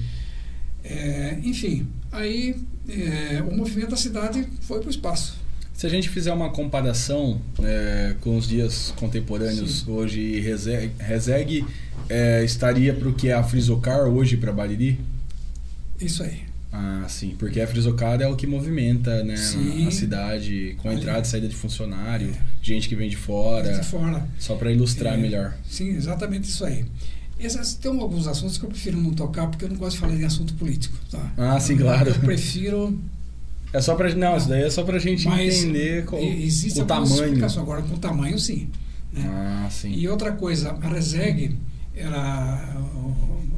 É, 0.83 1.39
enfim, 1.43 1.87
aí 2.11 2.55
é, 2.89 3.41
o 3.41 3.55
movimento 3.55 3.91
da 3.91 3.97
cidade 3.97 4.47
foi 4.61 4.79
para 4.79 4.87
o 4.87 4.91
espaço. 4.91 5.41
Se 5.73 5.87
a 5.87 5.89
gente 5.89 6.07
fizer 6.09 6.31
uma 6.31 6.51
comparação 6.51 7.41
é, 7.61 8.15
com 8.21 8.37
os 8.37 8.47
dias 8.47 8.93
contemporâneos 8.95 9.79
Sim. 9.81 9.91
hoje, 9.91 10.39
Reseg, 10.39 10.91
Reseg 10.99 11.65
é, 12.07 12.43
estaria 12.43 12.93
para 12.93 13.09
o 13.09 13.13
que 13.13 13.29
é 13.29 13.33
a 13.33 13.43
Frisocar 13.43 14.01
hoje 14.07 14.37
para 14.37 14.51
Bariri? 14.51 14.99
Isso 15.99 16.21
aí. 16.23 16.41
Ah, 16.71 17.05
sim, 17.07 17.35
porque 17.37 17.61
a 17.61 17.67
Frisocar 17.67 18.19
é 18.21 18.27
o 18.27 18.35
que 18.35 18.47
movimenta 18.47 19.23
né, 19.23 19.35
Sim. 19.37 19.87
a 19.87 19.91
cidade 19.91 20.75
com 20.81 20.89
a 20.89 20.93
entrada 20.95 21.21
e 21.21 21.27
saída 21.27 21.47
de 21.47 21.55
funcionário, 21.55 22.29
É. 22.29 22.39
gente 22.63 22.89
que 22.89 22.95
vem 22.95 23.09
de 23.09 23.15
fora, 23.15 23.77
De 23.79 23.85
fora. 23.85 24.27
só 24.39 24.55
para 24.55 24.71
ilustrar 24.71 25.13
É. 25.13 25.17
melhor. 25.17 25.55
Sim, 25.69 25.89
exatamente 25.89 26.49
isso 26.49 26.65
aí. 26.65 26.83
Esses, 27.45 27.73
tem 27.75 27.91
alguns 27.91 28.27
assuntos 28.27 28.57
que 28.57 28.65
eu 28.65 28.69
prefiro 28.69 28.97
não 28.97 29.11
tocar 29.11 29.47
porque 29.47 29.65
eu 29.65 29.69
não 29.69 29.75
gosto 29.75 29.95
de 29.95 29.99
falar 29.99 30.15
de 30.15 30.23
assunto 30.23 30.53
político. 30.55 30.97
Tá? 31.11 31.31
Ah, 31.37 31.59
sim, 31.59 31.77
claro. 31.77 32.09
Eu 32.09 32.15
prefiro. 32.15 32.99
É 33.71 33.81
só 33.81 33.95
pra, 33.95 34.13
não, 34.13 34.37
isso 34.37 34.47
daí 34.47 34.63
é 34.63 34.69
só 34.69 34.83
pra 34.83 34.99
gente 34.99 35.27
Mas 35.27 35.63
entender 35.63 36.05
qual, 36.05 36.21
e- 36.21 36.45
existe 36.45 36.79
o 36.79 36.85
tamanho. 36.85 37.43
Agora, 37.59 37.81
com 37.81 37.95
o 37.95 37.97
tamanho, 37.97 38.37
sim. 38.37 38.69
né? 39.11 39.23
Ah, 39.27 39.67
sim. 39.71 39.91
E 39.93 40.07
outra 40.07 40.31
coisa, 40.31 40.71
a 40.71 40.87
Reseg 40.87 41.57
era, 41.95 42.77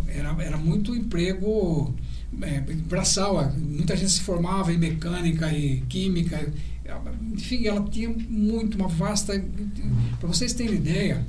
era, 0.08 0.36
era 0.44 0.58
muito 0.58 0.96
emprego 0.96 1.94
é, 2.42 2.62
braçal. 2.62 3.52
Muita 3.58 3.96
gente 3.96 4.12
se 4.12 4.22
formava 4.22 4.72
em 4.74 4.78
mecânica 4.78 5.52
e 5.52 5.82
química. 5.90 6.52
Enfim, 7.34 7.68
ela 7.68 7.84
tinha 7.90 8.10
muito, 8.10 8.76
uma 8.78 8.88
vasta. 8.88 9.34
Para 10.20 10.28
vocês 10.28 10.54
terem 10.54 10.76
ideia, 10.76 11.26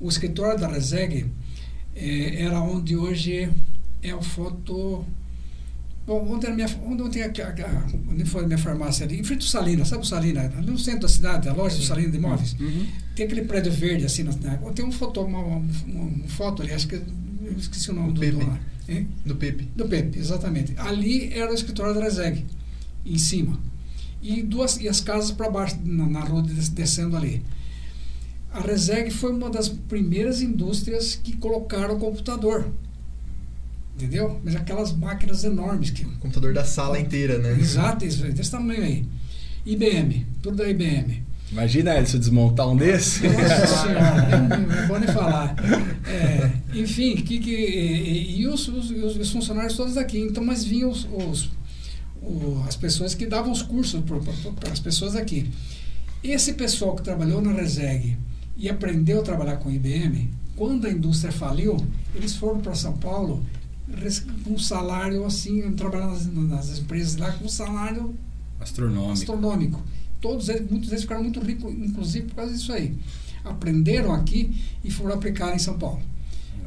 o 0.00 0.08
escritório 0.08 0.58
da 0.58 0.68
Reseg 0.68 1.26
é, 1.94 2.42
era 2.42 2.60
onde 2.60 2.96
hoje 2.96 3.48
é 4.02 4.14
o 4.14 4.22
foto. 4.22 5.04
Bom, 6.06 6.26
onde, 6.34 6.44
era 6.44 6.54
minha, 6.54 6.68
onde, 6.84 7.02
onde, 7.02 7.22
a- 7.22 7.28
a- 7.28 7.86
onde 8.12 8.24
foi 8.26 8.44
a 8.44 8.46
minha 8.46 8.58
farmácia 8.58 9.06
ali? 9.06 9.18
Em 9.20 9.24
frente 9.24 9.38
do 9.38 9.44
Salina, 9.44 9.84
sabe 9.86 10.02
o 10.02 10.06
Salina? 10.06 10.42
Ali 10.42 10.70
no 10.70 10.78
centro 10.78 11.00
da 11.02 11.08
cidade, 11.08 11.48
a 11.48 11.52
loja 11.54 11.76
do 11.78 11.82
Salina 11.82 12.10
de 12.10 12.18
Imóveis. 12.18 12.54
Uhum. 12.60 12.86
Tem 13.16 13.24
aquele 13.24 13.42
prédio 13.42 13.72
verde 13.72 14.04
assim, 14.04 14.22
na, 14.22 14.32
na, 14.36 14.56
tem 14.72 14.84
um 14.84 14.92
foto, 14.92 15.22
uma, 15.22 15.38
uma, 15.38 15.62
uma 15.86 16.28
foto 16.28 16.60
ali, 16.62 16.72
acho 16.72 16.86
que 16.88 16.96
eu 16.96 17.02
esqueci 17.56 17.90
o 17.90 17.94
nome 17.94 18.12
do 18.12 18.20
Pepe. 18.20 18.32
dono 18.36 18.48
lá. 18.48 18.60
Hein? 18.86 19.08
Do 19.24 19.34
Pepe. 19.36 19.64
Do 19.74 19.88
Pepe, 19.88 20.18
exatamente. 20.18 20.74
Ali 20.76 21.32
era 21.32 21.50
o 21.50 21.54
escritório 21.54 21.94
da 21.94 22.02
Reseg, 22.02 22.44
em 23.06 23.16
cima. 23.16 23.58
E 24.20 24.42
duas 24.42 24.76
e 24.78 24.86
as 24.88 25.00
casas 25.00 25.30
para 25.30 25.48
baixo, 25.48 25.78
na, 25.84 26.06
na 26.06 26.20
rua 26.20 26.42
des- 26.42 26.68
descendo 26.68 27.16
ali. 27.16 27.42
A 28.54 28.60
Reseg 28.60 29.10
foi 29.10 29.32
uma 29.32 29.50
das 29.50 29.68
primeiras 29.68 30.40
indústrias 30.40 31.14
que 31.20 31.36
colocaram 31.36 31.98
computador. 31.98 32.66
Entendeu? 33.96 34.40
Mas 34.44 34.56
aquelas 34.56 34.92
máquinas 34.92 35.44
enormes 35.44 35.90
que 35.90 36.04
Computador 36.04 36.52
da 36.54 36.64
sala 36.64 36.98
inteira, 36.98 37.38
né? 37.38 37.52
Exato, 37.58 38.04
isso, 38.04 38.22
desse 38.32 38.50
tamanho 38.50 38.82
aí. 38.82 39.04
IBM, 39.66 40.26
tudo 40.42 40.56
da 40.58 40.68
IBM. 40.68 41.22
Imagina 41.52 41.94
ele 41.96 42.06
se 42.06 42.18
desmontar 42.18 42.68
um 42.68 42.76
desse. 42.76 43.26
Nossa 43.28 43.66
senhora, 43.86 44.48
não, 44.48 44.60
não 44.60 44.88
vou 44.88 44.98
nem 44.98 45.08
falar. 45.08 45.54
É, 46.08 46.50
enfim, 46.78 47.16
que, 47.16 47.38
que, 47.38 47.50
e, 47.50 48.40
e 48.40 48.46
os, 48.48 48.66
os, 48.68 48.90
os 48.90 49.30
funcionários 49.30 49.76
todos 49.76 49.94
daqui. 49.94 50.18
Então, 50.18 50.44
mas 50.44 50.64
vinham 50.64 50.90
os, 50.90 51.06
os- 51.12 51.50
o- 52.22 52.62
as 52.66 52.74
pessoas 52.76 53.14
que 53.14 53.26
davam 53.26 53.52
os 53.52 53.62
cursos 53.62 54.00
para 54.02 54.72
as 54.72 54.80
pessoas 54.80 55.12
daqui. 55.14 55.50
Esse 56.22 56.54
pessoal 56.54 56.96
que 56.96 57.02
trabalhou 57.02 57.40
na 57.42 57.52
Reseg 57.52 58.16
e 58.56 58.68
aprendeu 58.68 59.20
a 59.20 59.22
trabalhar 59.22 59.56
com 59.56 59.70
IBM, 59.70 60.30
quando 60.56 60.86
a 60.86 60.90
indústria 60.90 61.32
faliu, 61.32 61.76
eles 62.14 62.36
foram 62.36 62.60
para 62.60 62.74
São 62.74 62.96
Paulo 62.96 63.44
com 64.44 64.52
um 64.54 64.58
salário 64.58 65.24
assim, 65.24 65.70
trabalhando 65.72 66.12
nas, 66.12 66.68
nas 66.68 66.78
empresas 66.78 67.16
lá 67.16 67.32
com 67.32 67.44
um 67.44 67.48
salário 67.48 68.14
Astronômico. 68.60 69.12
astronômico. 69.12 69.82
Todos 70.20 70.48
eles, 70.48 70.70
muitos 70.70 70.88
deles 70.88 71.02
ficaram 71.02 71.22
muito 71.22 71.40
ricos, 71.40 71.72
inclusive 71.72 72.26
por 72.28 72.36
causa 72.36 72.52
disso 72.52 72.72
aí. 72.72 72.96
Aprenderam 73.44 74.12
aqui 74.12 74.54
e 74.82 74.90
foram 74.90 75.14
aplicar 75.14 75.54
em 75.54 75.58
São 75.58 75.78
Paulo. 75.78 76.00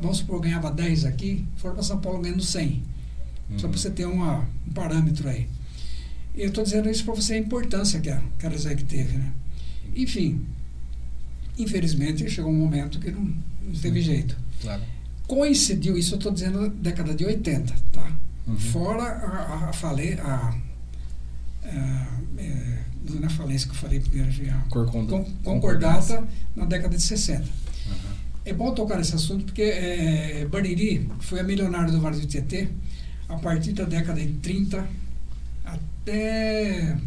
Vamos 0.02 0.18
supor, 0.18 0.40
ganhava 0.42 0.70
10 0.70 1.06
aqui, 1.06 1.44
foram 1.56 1.74
para 1.74 1.84
São 1.84 1.98
Paulo 2.00 2.20
ganhando 2.22 2.44
100. 2.44 2.84
Só 3.58 3.66
Uhum. 3.66 3.72
para 3.72 3.80
você 3.80 3.90
ter 3.90 4.06
uma, 4.06 4.46
um 4.68 4.74
parâmetro 4.74 5.28
aí. 5.28 5.48
Eu 6.36 6.50
estou 6.50 6.64
dizendo 6.64 6.88
isso 6.90 7.04
para 7.04 7.16
você 7.16 7.34
a 7.34 7.38
importância 7.40 8.00
que 8.00 8.10
a, 8.10 8.22
que 8.38 8.46
a 8.46 8.50
Reseg 8.50 8.84
teve. 8.84 9.18
Né? 9.18 9.32
Enfim, 9.96 10.46
infelizmente 11.58 12.30
chegou 12.30 12.52
um 12.52 12.56
momento 12.58 13.00
que 13.00 13.12
não, 13.12 13.22
não 13.22 13.74
teve 13.82 14.02
jeito. 14.02 14.36
Claro. 14.62 14.82
Coincidiu, 15.28 15.98
isso 15.98 16.14
eu 16.14 16.18
estou 16.18 16.32
dizendo 16.32 16.70
década 16.70 17.14
de 17.14 17.26
80, 17.26 17.74
tá? 17.92 18.12
Uhum. 18.48 18.58
Fora 18.58 19.04
a, 19.04 19.70
a, 19.70 19.74
fale, 19.74 20.14
a, 20.14 20.54
a, 21.66 21.68
é, 22.38 22.84
não 23.10 23.26
é 23.26 23.30
falência 23.30 23.68
que 23.68 23.74
eu 23.76 23.80
falei 23.80 24.00
primeiro, 24.00 24.32
já. 24.32 24.58
Corcond- 24.70 25.10
Con- 25.10 25.26
concordata 25.44 26.26
na 26.56 26.66
década 26.66 26.96
de 26.96 27.04
60. 27.04 27.42
Uhum. 27.44 27.48
É 28.46 28.54
bom 28.54 28.74
tocar 28.74 28.98
nesse 28.98 29.16
assunto 29.16 29.44
porque 29.46 29.62
é, 29.64 30.48
Bariri 30.50 31.10
foi 31.20 31.42
a 31.42 31.44
milionária 31.44 31.92
do 31.92 32.00
Vale 32.00 32.20
do 32.22 32.26
Tietê 32.28 32.70
a 33.28 33.36
partir 33.36 33.74
da 33.74 33.84
década 33.84 34.22
de 34.22 34.32
30 34.36 34.88
até 35.66 36.98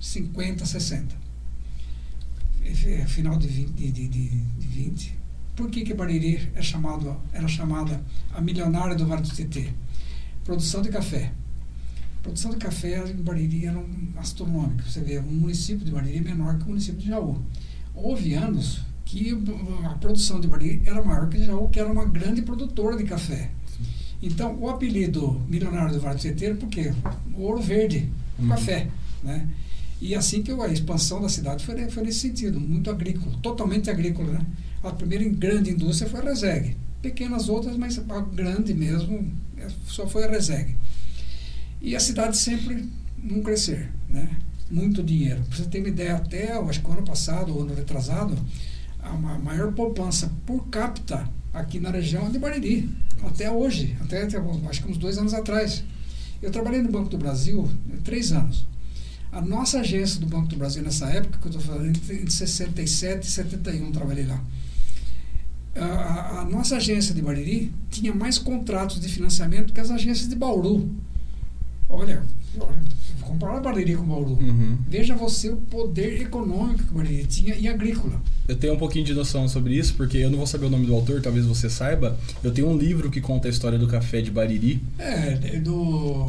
50, 0.00 0.64
60. 0.64 1.21
É, 2.64 3.04
Final 3.06 3.36
de 3.38 3.48
20, 3.48 3.68
de, 3.70 3.90
de, 3.92 4.08
de, 4.08 4.28
de 4.28 4.66
20. 4.66 5.18
Por 5.56 5.70
que, 5.70 5.82
que 5.82 5.92
Bariri 5.94 6.50
é 6.54 6.62
chamado, 6.62 7.16
era 7.32 7.46
chamada 7.46 8.02
a 8.34 8.40
milionária 8.40 8.94
do 8.96 9.06
Vale 9.06 9.22
do 9.22 9.28
Tietê? 9.28 9.68
Produção 10.44 10.80
de 10.82 10.88
café. 10.88 11.32
Produção 12.22 12.50
de 12.50 12.56
café 12.56 13.04
em 13.10 13.16
Bariri 13.22 13.66
era 13.66 13.78
um 13.78 14.12
astronômico. 14.16 14.82
Você 14.88 15.00
vê, 15.00 15.18
um 15.18 15.22
município 15.24 15.84
de 15.84 15.90
Bariri 15.90 16.18
é 16.18 16.20
menor 16.20 16.56
que 16.58 16.64
o 16.64 16.68
município 16.68 17.00
de 17.00 17.08
Jaú. 17.08 17.40
Houve 17.94 18.34
anos 18.34 18.80
que 19.04 19.36
a 19.84 19.90
produção 19.98 20.40
de 20.40 20.48
Bariri 20.48 20.82
era 20.86 21.02
maior 21.04 21.28
que 21.28 21.44
Jaú, 21.44 21.68
que 21.68 21.78
era 21.78 21.90
uma 21.92 22.04
grande 22.06 22.42
produtora 22.42 22.96
de 22.96 23.04
café. 23.04 23.50
Então, 24.22 24.56
o 24.58 24.68
apelido 24.70 25.40
milionário 25.48 25.92
do 25.92 26.00
Vale 26.00 26.14
do 26.16 26.20
Tietê 26.20 26.46
era 26.46 26.54
porque 26.54 26.92
o 27.34 27.42
ouro 27.42 27.60
verde, 27.60 28.08
o 28.38 28.42
Uhum. 28.42 28.48
café, 28.48 28.88
né? 29.22 29.48
E 30.04 30.16
assim 30.16 30.42
que 30.42 30.50
a 30.50 30.66
expansão 30.66 31.22
da 31.22 31.28
cidade 31.28 31.64
foi, 31.64 31.88
foi 31.88 32.02
nesse 32.02 32.18
sentido, 32.18 32.58
muito 32.58 32.90
agrícola, 32.90 33.38
totalmente 33.40 33.88
agrícola, 33.88 34.32
né? 34.32 34.46
A 34.82 34.90
primeira 34.90 35.22
grande 35.28 35.70
indústria 35.70 36.10
foi 36.10 36.18
a 36.18 36.24
Reseg. 36.24 36.76
Pequenas 37.00 37.48
outras, 37.48 37.76
mas 37.76 38.00
a 38.10 38.20
grande 38.20 38.74
mesmo 38.74 39.32
é, 39.56 39.68
só 39.86 40.04
foi 40.08 40.24
a 40.24 40.28
Reseg. 40.28 40.74
E 41.80 41.94
a 41.94 42.00
cidade 42.00 42.36
sempre 42.36 42.84
num 43.16 43.44
crescer, 43.44 43.92
né? 44.08 44.28
Muito 44.68 45.04
dinheiro. 45.04 45.40
Para 45.44 45.56
você 45.58 45.64
ter 45.66 45.78
uma 45.78 45.88
ideia, 45.88 46.16
até 46.16 46.52
acho 46.52 46.82
que 46.82 46.90
ano 46.90 47.04
passado, 47.04 47.54
ou 47.54 47.62
ano 47.62 47.72
retrasado, 47.72 48.36
a 49.00 49.12
ma- 49.12 49.38
maior 49.38 49.72
poupança 49.72 50.32
por 50.44 50.66
capita 50.66 51.28
aqui 51.54 51.78
na 51.78 51.90
região 51.92 52.26
é 52.26 52.30
de 52.30 52.40
Bariri. 52.40 52.90
Até 53.22 53.48
hoje, 53.48 53.96
até, 54.00 54.24
até 54.24 54.36
acho 54.68 54.82
que 54.82 54.90
uns 54.90 54.98
dois 54.98 55.16
anos 55.16 55.32
atrás. 55.32 55.84
Eu 56.42 56.50
trabalhei 56.50 56.82
no 56.82 56.90
Banco 56.90 57.08
do 57.08 57.18
Brasil 57.18 57.70
eh, 57.92 57.98
três 58.02 58.32
anos. 58.32 58.66
A 59.32 59.40
nossa 59.40 59.80
agência 59.80 60.20
do 60.20 60.26
Banco 60.26 60.48
do 60.48 60.56
Brasil 60.56 60.82
nessa 60.82 61.06
época, 61.06 61.38
que 61.40 61.46
eu 61.46 61.50
estou 61.50 61.62
falando, 61.64 61.88
entre 61.88 62.14
entre 62.16 62.30
67 62.30 63.26
e 63.26 63.30
71 63.30 63.90
trabalhei 63.90 64.26
lá. 64.26 64.40
A, 65.74 65.84
a- 65.84 66.40
a 66.40 66.44
nossa 66.44 66.76
agência 66.76 67.14
de 67.14 67.22
Bariri 67.22 67.72
tinha 67.90 68.14
mais 68.14 68.38
contratos 68.38 69.00
de 69.00 69.08
financiamento 69.08 69.72
que 69.72 69.80
as 69.80 69.90
agências 69.90 70.28
de 70.28 70.34
Bauru. 70.36 70.90
Olha, 71.88 72.22
olha 72.60 72.92
comparar 73.22 73.60
Bariri 73.60 73.96
com 73.96 74.04
Bauru. 74.04 74.32
Uhum. 74.34 74.76
Veja 74.86 75.14
você 75.14 75.48
o 75.48 75.56
poder 75.56 76.20
econômico 76.20 76.84
que 76.84 76.92
Bariri 76.94 77.24
tinha 77.24 77.54
e 77.54 77.66
agrícola. 77.66 78.20
Eu 78.46 78.56
tenho 78.56 78.74
um 78.74 78.78
pouquinho 78.78 79.06
de 79.06 79.14
noção 79.14 79.48
sobre 79.48 79.74
isso, 79.78 79.94
porque 79.94 80.18
eu 80.18 80.28
não 80.30 80.36
vou 80.36 80.46
saber 80.46 80.66
o 80.66 80.70
nome 80.70 80.84
do 80.84 80.94
autor, 80.94 81.22
talvez 81.22 81.46
você 81.46 81.70
saiba. 81.70 82.18
Eu 82.44 82.52
tenho 82.52 82.68
um 82.68 82.76
livro 82.76 83.10
que 83.10 83.22
conta 83.22 83.48
a 83.48 83.50
história 83.50 83.78
do 83.78 83.86
café 83.88 84.20
de 84.20 84.30
Bariri. 84.30 84.82
É, 84.98 85.38
é 85.54 85.60
do. 85.60 86.28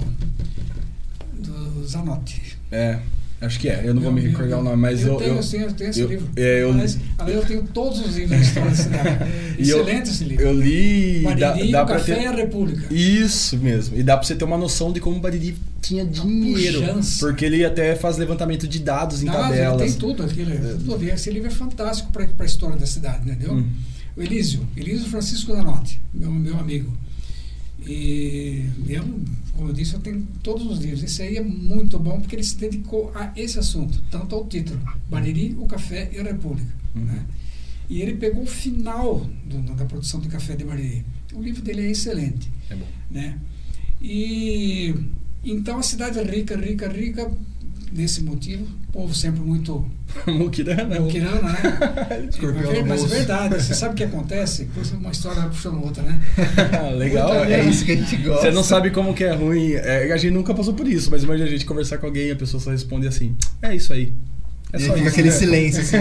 do 1.33 1.85
Zanotti. 1.85 2.57
É, 2.73 2.99
Acho 3.41 3.59
que 3.59 3.67
é, 3.67 3.81
eu 3.83 3.93
não 3.93 4.01
vou 4.01 4.09
me 4.09 4.21
recordar 4.21 4.57
o 4.59 4.63
nome, 4.63 4.77
mas 4.77 5.01
eu. 5.01 5.13
eu 5.13 5.17
tenho, 5.17 5.31
eu- 5.31 5.35
eu 5.35 5.43
tenho, 5.43 5.63
eu 5.65 5.73
tenho 5.73 5.89
esse 5.89 5.99
eu- 5.99 6.07
livro. 6.07 6.29
é, 6.33 6.61
eu- 6.63 6.71
Aliás, 6.71 6.97
aliás, 7.17 7.41
eu 7.41 7.45
tenho 7.45 7.63
todos 7.63 7.99
os 7.99 8.15
livros 8.15 8.29
da 8.29 8.37
história 8.37 8.69
da 8.69 8.75
cidade. 8.77 9.09
Excelente 9.59 10.09
esse 10.11 10.23
livro. 10.23 10.45
Eu 10.45 10.53
li. 10.53 11.23
Dá, 11.37 11.49
Bariri, 11.49 11.71
dá 11.73 11.85
pra 11.85 11.95
Café 11.97 12.15
ter... 12.15 12.21
e 12.21 12.25
a 12.25 12.31
República. 12.31 12.93
Isso 12.93 13.57
mesmo. 13.57 13.97
E 13.99 14.03
dá 14.03 14.15
pra 14.15 14.25
você 14.25 14.33
ter 14.35 14.45
uma 14.45 14.57
noção 14.57 14.93
de 14.93 15.01
como 15.01 15.17
o 15.17 15.19
Bariri 15.19 15.57
tinha 15.81 16.05
dinheiro. 16.05 16.81
Porque 17.19 17.43
ele 17.43 17.65
até 17.65 17.95
faz 17.97 18.17
levantamento 18.17 18.65
de 18.65 18.79
dados 18.79 19.21
em 19.21 19.27
ele 19.27 19.35
tabelas. 19.35 19.81
tem 19.81 19.99
tudo 19.99 20.23
aquilo. 20.23 20.49
tudo 20.77 20.95
ali. 20.95 21.09
Esse 21.11 21.29
livro 21.29 21.49
é 21.49 21.51
fantástico 21.51 22.13
para 22.13 22.25
a 22.39 22.45
história 22.45 22.77
da 22.77 22.85
cidade, 22.85 23.29
entendeu? 23.29 23.55
Hum. 23.55 23.67
O 24.15 24.21
Elísio, 24.21 24.65
Elísio 24.77 25.09
Francisco 25.09 25.51
Danotti, 25.53 25.99
meu, 26.13 26.31
meu 26.31 26.57
amigo. 26.57 26.95
E 27.87 28.65
eu, 28.87 29.03
como 29.55 29.69
eu 29.69 29.73
disse, 29.73 29.93
eu 29.93 29.99
tenho 29.99 30.25
todos 30.41 30.65
os 30.65 30.79
livros. 30.79 31.03
Esse 31.03 31.21
aí 31.21 31.37
é 31.37 31.41
muito 31.43 31.99
bom 31.99 32.19
porque 32.19 32.35
ele 32.35 32.43
se 32.43 32.57
dedicou 32.57 33.11
a 33.15 33.31
esse 33.35 33.59
assunto, 33.59 34.01
tanto 34.09 34.33
ao 34.35 34.45
título, 34.45 34.79
Bariri, 35.09 35.55
o 35.59 35.65
Café 35.67 36.09
e 36.13 36.19
a 36.19 36.23
República. 36.23 36.71
Uhum. 36.95 37.05
né? 37.05 37.25
E 37.89 38.01
ele 38.01 38.13
pegou 38.15 38.43
o 38.43 38.47
final 38.47 39.19
do- 39.45 39.75
da 39.75 39.85
produção 39.85 40.19
do 40.19 40.29
café 40.29 40.55
de 40.55 40.63
Bariri. 40.63 41.03
O 41.33 41.41
livro 41.41 41.61
dele 41.61 41.81
é 41.81 41.91
excelente 41.91 42.49
É 42.69 42.75
bom. 42.75 42.87
né? 43.11 43.37
E 44.01 44.93
então 45.43 45.77
a 45.77 45.83
cidade 45.83 46.17
é 46.19 46.23
rica, 46.23 46.55
rica, 46.55 46.87
rica 46.87 47.31
nesse 47.91 48.23
motivo. 48.23 48.65
O 48.89 48.91
povo 48.93 49.13
sempre 49.13 49.41
muito 49.41 49.85
Mukirana. 50.27 50.99
muquirana, 51.01 51.41
né? 51.41 52.27
Escorpião 52.29 52.71
mas, 52.71 52.79
no 52.79 52.87
mas 52.87 53.03
é 53.03 53.07
verdade, 53.15 53.55
você 53.61 53.73
sabe 53.73 53.93
o 53.93 53.97
que 53.97 54.03
acontece? 54.03 54.67
Uma 54.93 55.11
história 55.11 55.41
puxando 55.43 55.83
outra, 55.83 56.03
né? 56.03 56.19
Legal. 56.95 57.33
Muito 57.33 57.51
É 57.51 57.59
é 57.59 57.65
isso 57.65 57.85
que 57.85 57.91
a 57.91 57.95
gente 57.95 58.15
gosta. 58.17 58.41
Você 58.41 58.51
não 58.51 58.63
sabe 58.63 58.91
como 58.91 59.13
que 59.13 59.23
é 59.23 59.33
ruim. 59.33 59.73
É, 59.73 60.11
a 60.11 60.17
gente 60.17 60.33
nunca 60.33 60.53
passou 60.53 60.73
por 60.73 60.87
isso, 60.87 61.09
mas 61.11 61.23
imagina 61.23 61.47
a 61.47 61.51
gente 61.51 61.65
conversar 61.65 61.97
com 61.97 62.05
alguém 62.05 62.27
e 62.27 62.31
a 62.31 62.35
pessoa 62.35 62.61
só 62.61 62.71
responde 62.71 63.07
assim: 63.07 63.35
É 63.61 63.75
isso 63.75 63.93
aí. 63.93 64.13
É 64.71 64.77
E 64.77 64.79
só 64.81 64.93
fica 64.93 64.99
isso. 64.99 65.09
aquele 65.09 65.29
né? 65.29 65.35
silêncio 65.35 65.81
assim. 65.81 65.97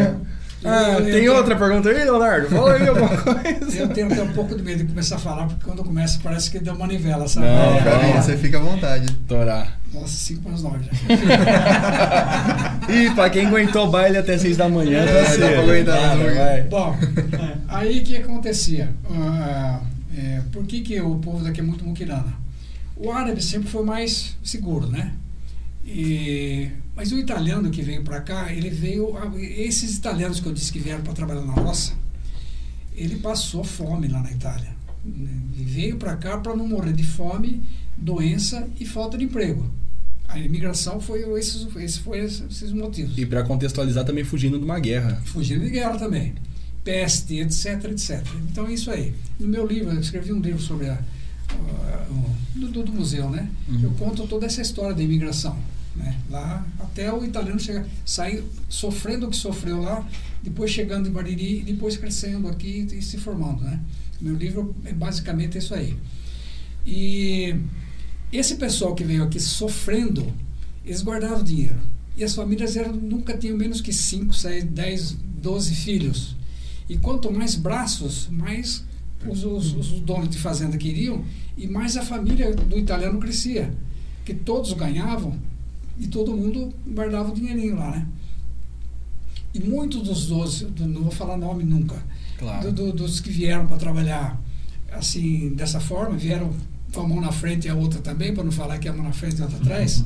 Ah, 0.64 0.82
Eu- 0.93 0.98
eu 0.98 1.05
tem 1.05 1.12
tenho- 1.14 1.34
outra 1.34 1.56
pergunta 1.56 1.89
aí, 1.89 2.05
Leonardo? 2.05 2.48
Fala 2.48 2.74
aí 2.74 2.86
alguma 2.89 3.09
coisa. 3.16 3.78
Eu 3.78 3.89
tenho 3.89 4.06
até 4.12 4.22
um 4.22 4.32
pouco 4.32 4.55
de 4.55 4.62
medo 4.62 4.78
de 4.78 4.84
começar 4.84 5.16
a 5.16 5.18
falar, 5.18 5.47
porque 5.47 5.64
quando 5.64 5.82
começa 5.82 6.20
parece 6.22 6.51
que 6.51 6.59
deu 6.60 6.72
uma 6.74 6.86
manivela, 6.86 7.26
sabe? 7.26 7.47
Não, 7.47 7.76
É, 7.76 7.80
Gavinha, 7.82 8.22
você 8.22 8.36
fica 8.36 8.59
à 8.59 8.60
vontade. 8.60 9.10
Torar. 9.26 9.78
Nossa, 9.93 10.09
5 10.16 10.43
para 10.43 10.52
as 10.55 10.62
9 10.62 10.78
já. 10.84 10.93
E 12.89 13.10
pra 13.14 13.30
quem 13.30 13.47
aguentou 13.47 13.86
o 13.86 13.90
baile 13.90 14.18
até 14.18 14.36
6 14.39 14.56
da 14.56 14.68
manhã, 14.68 15.01
É, 15.02 15.06
tá 15.06 15.12
dá 15.12 15.20
pra 15.22 15.30
cedo. 15.30 15.60
aguentar, 15.60 16.16
vai. 16.18 16.62
Bom, 16.62 16.97
aí 17.68 18.01
o 18.01 18.05
que 18.05 18.16
acontecia? 18.16 18.89
Ah, 19.10 19.80
é, 20.16 20.40
por 20.52 20.64
que, 20.64 20.80
que 20.80 21.01
o 21.01 21.16
povo 21.16 21.44
daqui 21.44 21.60
é 21.60 21.62
muito 21.62 21.84
muquirana? 21.84 22.32
O 22.97 23.10
árabe 23.12 23.43
sempre 23.43 23.68
foi 23.68 23.84
mais 23.84 24.36
seguro, 24.43 24.86
né? 24.86 25.12
E, 25.84 26.68
mas 26.94 27.10
o 27.12 27.19
italiano 27.19 27.70
que 27.70 27.82
veio 27.82 28.02
para 28.02 28.20
cá, 28.20 28.52
ele 28.52 28.70
veio. 28.70 29.14
Esses 29.39 29.97
italianos 29.97 30.40
que 30.40 30.47
eu 30.47 30.52
disse 30.52 30.73
que 30.73 30.78
vieram 30.78 31.02
para 31.02 31.12
trabalhar 31.12 31.43
na 31.43 31.52
roça, 31.55 31.93
ele 32.94 33.16
passou 33.16 33.64
fome 33.64 34.09
lá 34.09 34.20
na 34.23 34.31
Itália. 34.31 34.70
né? 35.05 35.31
E 35.59 35.62
veio 35.64 35.97
para 35.97 36.16
cá 36.16 36.36
para 36.39 36.55
não 36.55 36.66
morrer 36.69 36.93
de 36.93 37.05
fome, 37.05 37.62
doença 37.97 38.69
e 38.78 38.85
falta 38.85 39.16
de 39.16 39.24
emprego. 39.24 39.70
A 40.28 40.39
imigração 40.39 40.98
foi 41.01 41.20
esses, 41.39 41.66
esses, 41.77 41.98
foi 41.98 42.20
esses 42.20 42.73
motivos 42.73 43.19
E 43.19 43.27
pra 43.27 43.43
contextualizar 43.43 44.05
também 44.05 44.24
fugindo 44.24 44.59
de 44.59 44.64
uma 44.64 44.78
guerra. 44.78 45.20
fugindo 45.27 45.62
de 45.64 45.70
guerra 45.70 45.98
também. 45.98 46.35
Peste, 46.85 47.39
etc, 47.39 47.85
etc. 47.90 48.24
Então 48.51 48.66
é 48.66 48.73
isso 48.73 48.90
aí. 48.90 49.14
No 49.39 49.47
meu 49.47 49.66
livro, 49.66 49.93
eu 49.93 50.01
escrevi 50.01 50.32
um 50.32 50.40
livro 50.40 50.60
sobre 50.60 50.89
a, 50.89 50.98
do- 52.55 52.82
do 52.82 52.93
museu, 52.93 53.28
né? 53.31 53.48
Uhum. 53.69 53.81
Eu 53.82 53.90
conto 53.93 54.27
toda 54.27 54.47
essa 54.47 54.62
história 54.62 54.94
da 54.94 55.02
imigração. 55.02 55.56
Né? 55.94 56.19
Lá, 56.31 56.66
até 56.81 57.12
o 57.12 57.24
italiano 57.24 57.60
chegar, 57.60 57.85
sair 58.05 58.43
sofrendo 58.69 59.27
o 59.27 59.31
que 59.31 59.36
sofreu 59.36 59.81
lá, 59.82 60.06
depois 60.43 60.70
chegando 60.70 61.09
em 61.09 61.12
Bariri, 61.12 61.62
depois 61.62 61.97
crescendo 61.97 62.48
aqui 62.48 62.89
e 62.93 63.02
se 63.02 63.19
formando, 63.19 63.62
né? 63.62 63.78
Meu 64.20 64.35
livro 64.35 64.74
é 64.85 64.93
basicamente 64.93 65.59
isso 65.59 65.74
aí. 65.74 65.97
E 66.86 67.55
esse 68.32 68.56
pessoal 68.56 68.94
que 68.94 69.05
veio 69.05 69.23
aqui 69.24 69.39
sofrendo, 69.39 70.32
eles 70.85 71.02
guardavam 71.02 71.43
dinheiro. 71.43 71.77
E 72.16 72.24
as 72.24 72.35
famílias 72.35 72.77
eram, 72.77 72.94
nunca 72.94 73.36
tinham 73.36 73.56
menos 73.56 73.81
que 73.81 73.93
5, 73.93 74.32
6, 74.35 74.64
10, 74.64 75.12
12 75.43 75.74
filhos. 75.74 76.36
E 76.89 76.97
quanto 76.98 77.32
mais 77.32 77.55
braços, 77.55 78.28
mais 78.31 78.85
os, 79.27 79.44
os- 79.44 79.73
os 79.74 80.01
donos 80.01 80.28
de 80.28 80.39
fazenda 80.39 80.77
queriam, 80.77 81.24
e 81.56 81.66
mais 81.66 81.97
a 81.97 82.02
família 82.02 82.55
do 82.55 82.78
italiano 82.78 83.19
crescia. 83.19 83.73
Que 84.24 84.35
todos 84.35 84.73
ganhavam 84.73 85.36
e 86.03 86.07
todo 86.09 86.37
mundo 86.37 86.73
guardava 86.89 87.31
o 87.31 87.35
dinheirinho 87.35 87.77
lá, 87.77 87.91
né? 87.93 88.07
E 89.55 89.61
muitos 89.61 90.03
dos 90.03 90.27
12, 90.27 90.65
do- 90.66 90.87
não 90.87 91.03
vou 91.03 91.12
falar 91.12 91.37
nome 91.37 91.62
nunca, 91.65 91.97
do- 92.62 92.73
do- 92.73 92.93
dos 92.93 93.20
que 93.20 93.31
vieram 93.31 93.66
para 93.66 93.77
trabalhar 93.77 94.41
assim, 94.91 95.51
dessa 95.55 95.79
forma, 95.81 96.16
vieram 96.16 96.53
com 96.93 97.01
a 97.03 97.09
mão 97.09 97.20
na 97.20 97.33
frente 97.33 97.66
e 97.66 97.70
a 97.70 97.74
outra 97.74 98.01
também, 98.01 98.35
para 98.35 98.45
não 98.45 98.53
falar 98.53 98.79
que 98.79 98.89
a 98.89 98.93
mão 98.93 99.05
na 99.05 99.12
frente 99.12 99.39
e 99.39 99.41
a 99.43 99.45
outra 99.45 99.59
atrás, 99.61 100.05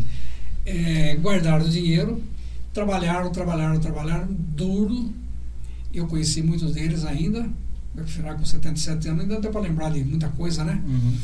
é, 0.65 1.17
guardaram 1.17 1.65
o 1.65 1.69
dinheiro, 1.69 2.23
trabalharam, 2.73 3.31
trabalharam, 3.33 3.81
trabalharam 3.81 4.29
duro. 4.31 5.11
Eu 5.95 6.07
conheci 6.07 6.43
muitos 6.43 6.75
deles 6.75 7.05
ainda, 7.05 7.49
afinal 7.99 8.37
com 8.37 8.45
77 8.45 9.09
anos, 9.09 9.23
ainda 9.23 9.41
dá 9.41 9.49
para 9.51 9.61
lembrar 9.61 9.91
de 9.91 10.05
muita 10.05 10.29
coisa, 10.29 10.63
né? 10.65 10.81
Uhum. 10.87 11.15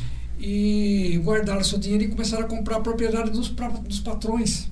E 0.45 1.21
guardaram 1.23 1.63
seu 1.63 1.79
dinheiro 1.79 2.03
e 2.05 2.09
começaram 2.09 2.45
a 2.45 2.49
comprar 2.49 2.79
a 2.79 2.81
propriedade 2.81 3.31
dos, 3.31 3.49
dos 3.49 4.01
patrões. 4.01 4.69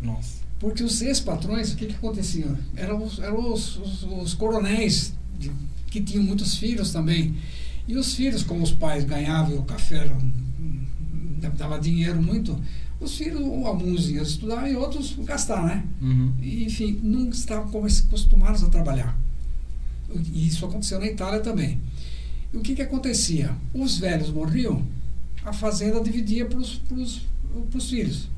Nossa. 0.00 0.40
Porque 0.58 0.82
os 0.82 1.02
ex-patrões, 1.02 1.72
o 1.72 1.76
que, 1.76 1.86
que 1.86 1.94
acontecia? 1.94 2.46
Eram 2.74 3.04
os, 3.04 3.18
eram 3.18 3.52
os, 3.52 3.76
os- 3.76 4.02
os 4.04 4.34
coronéis, 4.34 5.12
de- 5.38 5.50
que 5.90 6.00
tinham 6.00 6.24
muitos 6.24 6.56
filhos 6.56 6.90
também. 6.90 7.34
E 7.86 7.96
os 7.96 8.14
filhos, 8.14 8.42
como 8.42 8.62
os 8.62 8.72
pais 8.72 9.04
ganhavam 9.04 9.58
o 9.58 9.62
café 9.64 10.10
dava 11.56 11.78
dinheiro 11.78 12.22
muito, 12.22 12.58
os 13.00 13.16
filhos, 13.16 13.40
alguns 13.66 14.08
iam 14.10 14.22
estudar 14.22 14.70
e 14.70 14.76
outros 14.76 15.16
gastar, 15.24 15.62
né? 15.64 15.84
Uhum. 16.00 16.32
E, 16.40 16.64
enfim, 16.64 16.98
nunca 17.02 17.34
estavam 17.36 17.70
como- 17.70 17.86
acostumados 17.86 18.62
a 18.62 18.68
trabalhar. 18.68 19.18
E 20.32 20.46
isso 20.46 20.64
aconteceu 20.64 20.98
na 20.98 21.06
Itália 21.06 21.40
também. 21.40 21.78
E 22.52 22.56
o 22.56 22.60
que, 22.60 22.74
que 22.74 22.82
acontecia? 22.82 23.54
Os 23.72 23.98
velhos 23.98 24.30
morriam, 24.30 24.82
a 25.44 25.52
fazenda 25.52 26.00
dividia 26.00 26.46
para 26.46 26.58
os 26.58 26.80
filhos. 27.88 28.28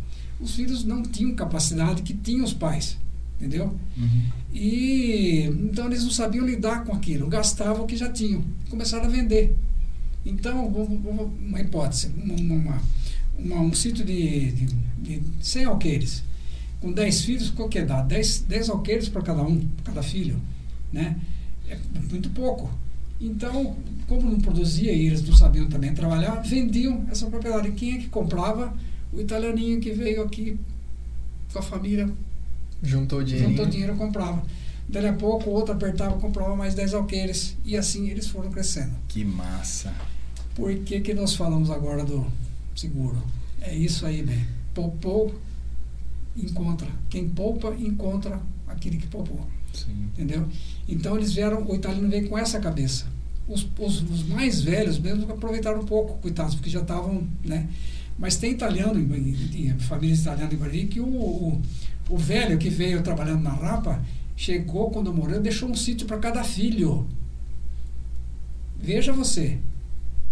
Os 0.41 0.55
filhos 0.55 0.85
não 0.85 1.03
tinham 1.03 1.35
capacidade 1.35 2.03
que 2.03 2.15
tinham 2.15 2.45
os 2.45 2.53
pais, 2.53 2.97
entendeu? 3.37 3.77
Uhum. 3.97 4.23
E 4.53 5.43
então 5.45 5.87
eles 5.87 6.03
não 6.03 6.11
sabiam 6.11 6.45
lidar 6.45 6.85
com 6.85 6.93
aquilo, 6.93 7.29
gastavam 7.29 7.85
o 7.85 7.87
que 7.87 7.97
já 7.97 8.11
tinham, 8.11 8.45
começaram 8.69 9.05
a 9.05 9.09
vender. 9.09 9.55
Então, 10.25 10.67
uma 10.69 11.61
hipótese, 11.61 12.11
uma, 12.17 12.81
uma- 13.39 13.61
um 13.61 13.73
sítio 13.75 14.05
de, 14.05 14.53
de, 14.53 14.67
de 15.19 15.23
100 15.41 15.65
alqueires, 15.65 16.23
com 16.81 16.93
10 16.93 17.23
filhos, 17.25 17.51
qual 17.51 17.69
que 17.69 17.83
dá? 17.83 18.03
10, 18.03 18.41
10 18.49 18.69
alqueires 18.71 19.09
para 19.09 19.23
cada 19.23 19.43
um, 19.43 19.67
cada 19.85 20.03
filho, 20.03 20.41
né? 20.93 21.17
É 21.69 21.77
muito 22.11 22.31
pouco. 22.31 22.71
Então, 23.21 23.77
como 24.17 24.31
não 24.31 24.41
produzia 24.41 24.93
e 24.93 25.07
eles 25.07 25.23
não 25.27 25.35
sabiam 25.35 25.69
também 25.69 25.95
trabalhar, 25.95 26.37
vendiam 26.43 27.07
essa 27.11 27.27
propriedade. 27.27 27.71
Quem 27.73 27.95
é 27.95 27.99
que 27.99 28.09
comprava? 28.09 28.75
O 29.13 29.21
italianinho 29.21 29.81
que 29.81 29.91
veio 29.93 30.23
aqui 30.23 30.59
com 31.53 31.59
a 31.59 31.63
família 31.63 32.09
Juntou 32.83 33.23
dinheiro. 33.23 33.49
juntou 33.51 33.67
dinheiro 33.67 33.95
comprava. 33.95 34.43
Daí 34.89 35.07
a 35.07 35.13
pouco 35.13 35.49
o 35.49 35.53
outro 35.53 35.75
apertava, 35.75 36.19
comprava 36.19 36.57
mais 36.57 36.75
10 36.75 36.95
alqueires. 36.95 37.57
E 37.65 37.77
assim 37.77 38.09
eles 38.09 38.27
foram 38.27 38.51
crescendo. 38.51 38.93
Que 39.09 39.25
massa. 39.25 39.95
Por 40.55 40.75
que, 40.81 41.01
que 41.01 41.15
nós 41.15 41.35
falamos 41.35 41.71
agora 41.71 42.05
do 42.05 42.27
seguro? 42.75 43.17
É 43.61 43.75
isso 43.75 44.05
aí, 44.05 44.23
bem. 44.23 44.45
Poupou, 44.75 45.35
encontra. 46.37 46.89
Quem 47.09 47.29
poupa, 47.29 47.75
encontra 47.79 48.41
aquele 48.67 48.97
que 48.97 49.07
poupou. 49.07 49.47
Sim. 49.73 50.09
Entendeu? 50.13 50.47
Então 50.89 51.17
eles 51.17 51.33
vieram, 51.33 51.65
o 51.65 51.75
italiano 51.75 52.09
veio 52.09 52.29
com 52.29 52.37
essa 52.37 52.59
cabeça. 52.59 53.07
Os, 53.49 53.67
os, 53.79 54.03
os 54.03 54.23
mais 54.29 54.61
velhos 54.63 54.99
mesmo 54.99 55.31
aproveitaram 55.31 55.81
um 55.81 55.85
pouco, 55.87 56.19
coitados, 56.19 56.55
porque 56.55 56.71
já 56.71 56.81
estavam, 56.81 57.27
né? 57.45 57.69
Mas 58.19 58.37
tem 58.37 58.53
italiano, 58.53 58.99
em, 59.01 59.75
famílias 59.81 60.21
italianas 60.21 60.53
em 60.53 60.57
Bariri, 60.57 60.87
que 60.87 61.01
o, 61.01 61.07
o, 61.07 61.63
o 62.09 62.17
velho 62.17 62.57
que 62.59 62.69
veio 62.71 63.03
trabalhando 63.03 63.43
na 63.43 63.51
Rapa, 63.51 64.01
chegou 64.37 64.91
quando 64.91 65.13
morreu, 65.13 65.41
deixou 65.41 65.69
um 65.69 65.75
sítio 65.75 66.07
para 66.07 66.19
cada 66.19 66.45
filho. 66.45 67.07
Veja 68.81 69.13
você. 69.13 69.59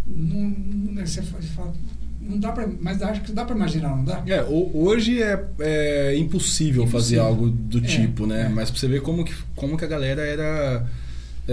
Não, 0.06 0.50
não, 0.92 1.06
você 1.06 1.22
fala, 1.22 1.72
não 2.20 2.38
dá 2.38 2.52
para, 2.52 2.68
mas 2.80 3.00
acho 3.02 3.22
que 3.22 3.32
dá 3.32 3.44
para 3.44 3.54
imaginar, 3.54 3.96
não 3.96 4.04
dá? 4.04 4.22
É, 4.26 4.42
ho- 4.42 4.70
hoje 4.74 5.22
é, 5.22 5.44
é 5.60 6.16
impossível, 6.16 6.86
fazer 6.86 7.16
Impossível. 7.16 7.24
algo 7.24 7.50
do 7.50 7.78
É, 7.78 7.82
tipo, 7.82 8.26
né? 8.26 8.46
é. 8.46 8.48
Mas 8.48 8.70
pra 8.70 8.78
você 8.80 8.88
ver 8.88 9.02
como 9.02 9.24
que, 9.24 9.34
como 9.54 9.76
que 9.76 9.84
a 9.84 9.88
galera 9.88 10.22
era 10.22 10.86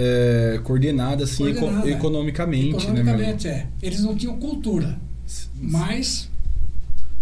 é, 0.00 0.60
coordenada 0.62 1.24
assim 1.24 1.48
eco- 1.48 1.58
Coordenada. 1.60 1.90
economicamente, 1.90 2.72
né? 2.86 3.00
Economicamente, 3.00 3.48
é. 3.48 3.66
Eles 3.82 4.00
não 4.00 4.14
tinham 4.14 4.38
cultura. 4.38 4.96
mas 5.60 6.30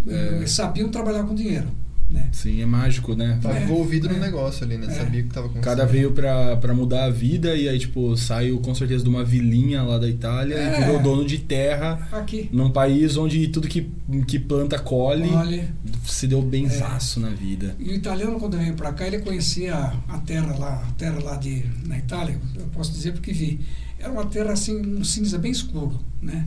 É. 0.07 0.45
sabiam 0.45 0.87
trabalhar 0.89 1.23
com 1.23 1.33
dinheiro. 1.35 1.67
Né? 2.09 2.29
Sim, 2.31 2.61
é 2.61 2.65
mágico, 2.65 3.15
né? 3.15 3.37
Tava 3.41 3.57
É, 3.59 3.63
envolvido 3.63 4.07
no 4.07 4.15
é. 4.15 4.19
negócio 4.19 4.63
ali, 4.65 4.77
né? 4.77 4.87
É. 4.87 4.91
Sabia 4.91 5.21
o 5.21 5.23
que 5.25 5.29
tava 5.33 5.47
O 5.47 5.49
acontecendo. 5.49 5.75
cara 5.77 5.85
veio 5.85 6.11
pra, 6.11 6.55
pra 6.57 6.73
mudar 6.73 7.03
a 7.05 7.09
vida 7.09 7.55
e 7.55 7.67
aí, 7.67 7.77
tipo, 7.77 8.15
saiu 8.15 8.59
com 8.59 8.73
certeza 8.73 9.03
de 9.03 9.09
uma 9.09 9.23
vilinha 9.25 9.83
lá 9.83 9.97
da 9.97 10.07
Itália 10.07 10.55
É. 10.55 10.79
e 10.79 10.85
virou 10.85 11.01
dono 11.01 11.25
de 11.25 11.37
terra 11.39 12.07
Aqui. 12.11 12.49
num 12.51 12.69
país 12.71 13.17
onde 13.17 13.47
tudo 13.49 13.67
que, 13.67 13.89
que 14.25 14.39
planta 14.39 14.79
colhe 14.79 15.29
Olha, 15.29 15.67
se 16.05 16.27
deu 16.27 16.41
benzaço 16.41 17.19
na 17.19 17.29
vida. 17.29 17.75
e 17.79 17.89
o 17.89 17.93
italiano 17.93 18.39
quando 18.39 18.57
veio 18.57 18.73
para 18.75 18.93
cá, 18.93 19.05
ele 19.05 19.19
conhecia 19.19 19.75
a 20.07 20.17
terra 20.19 20.55
lá, 20.57 20.85
a 20.87 20.91
terra 20.93 21.19
lá 21.21 21.35
de 21.35 21.65
na 21.85 21.97
Itália, 21.97 22.39
eu 22.55 22.65
posso 22.67 22.91
dizer 22.93 23.11
porque 23.13 23.31
vi. 23.33 23.59
Era 23.99 24.11
uma 24.11 24.25
terra 24.27 24.53
assim, 24.53 24.77
um 24.79 25.03
cinza 25.03 25.37
bem 25.39 25.51
escuro, 25.51 25.99
né? 26.21 26.45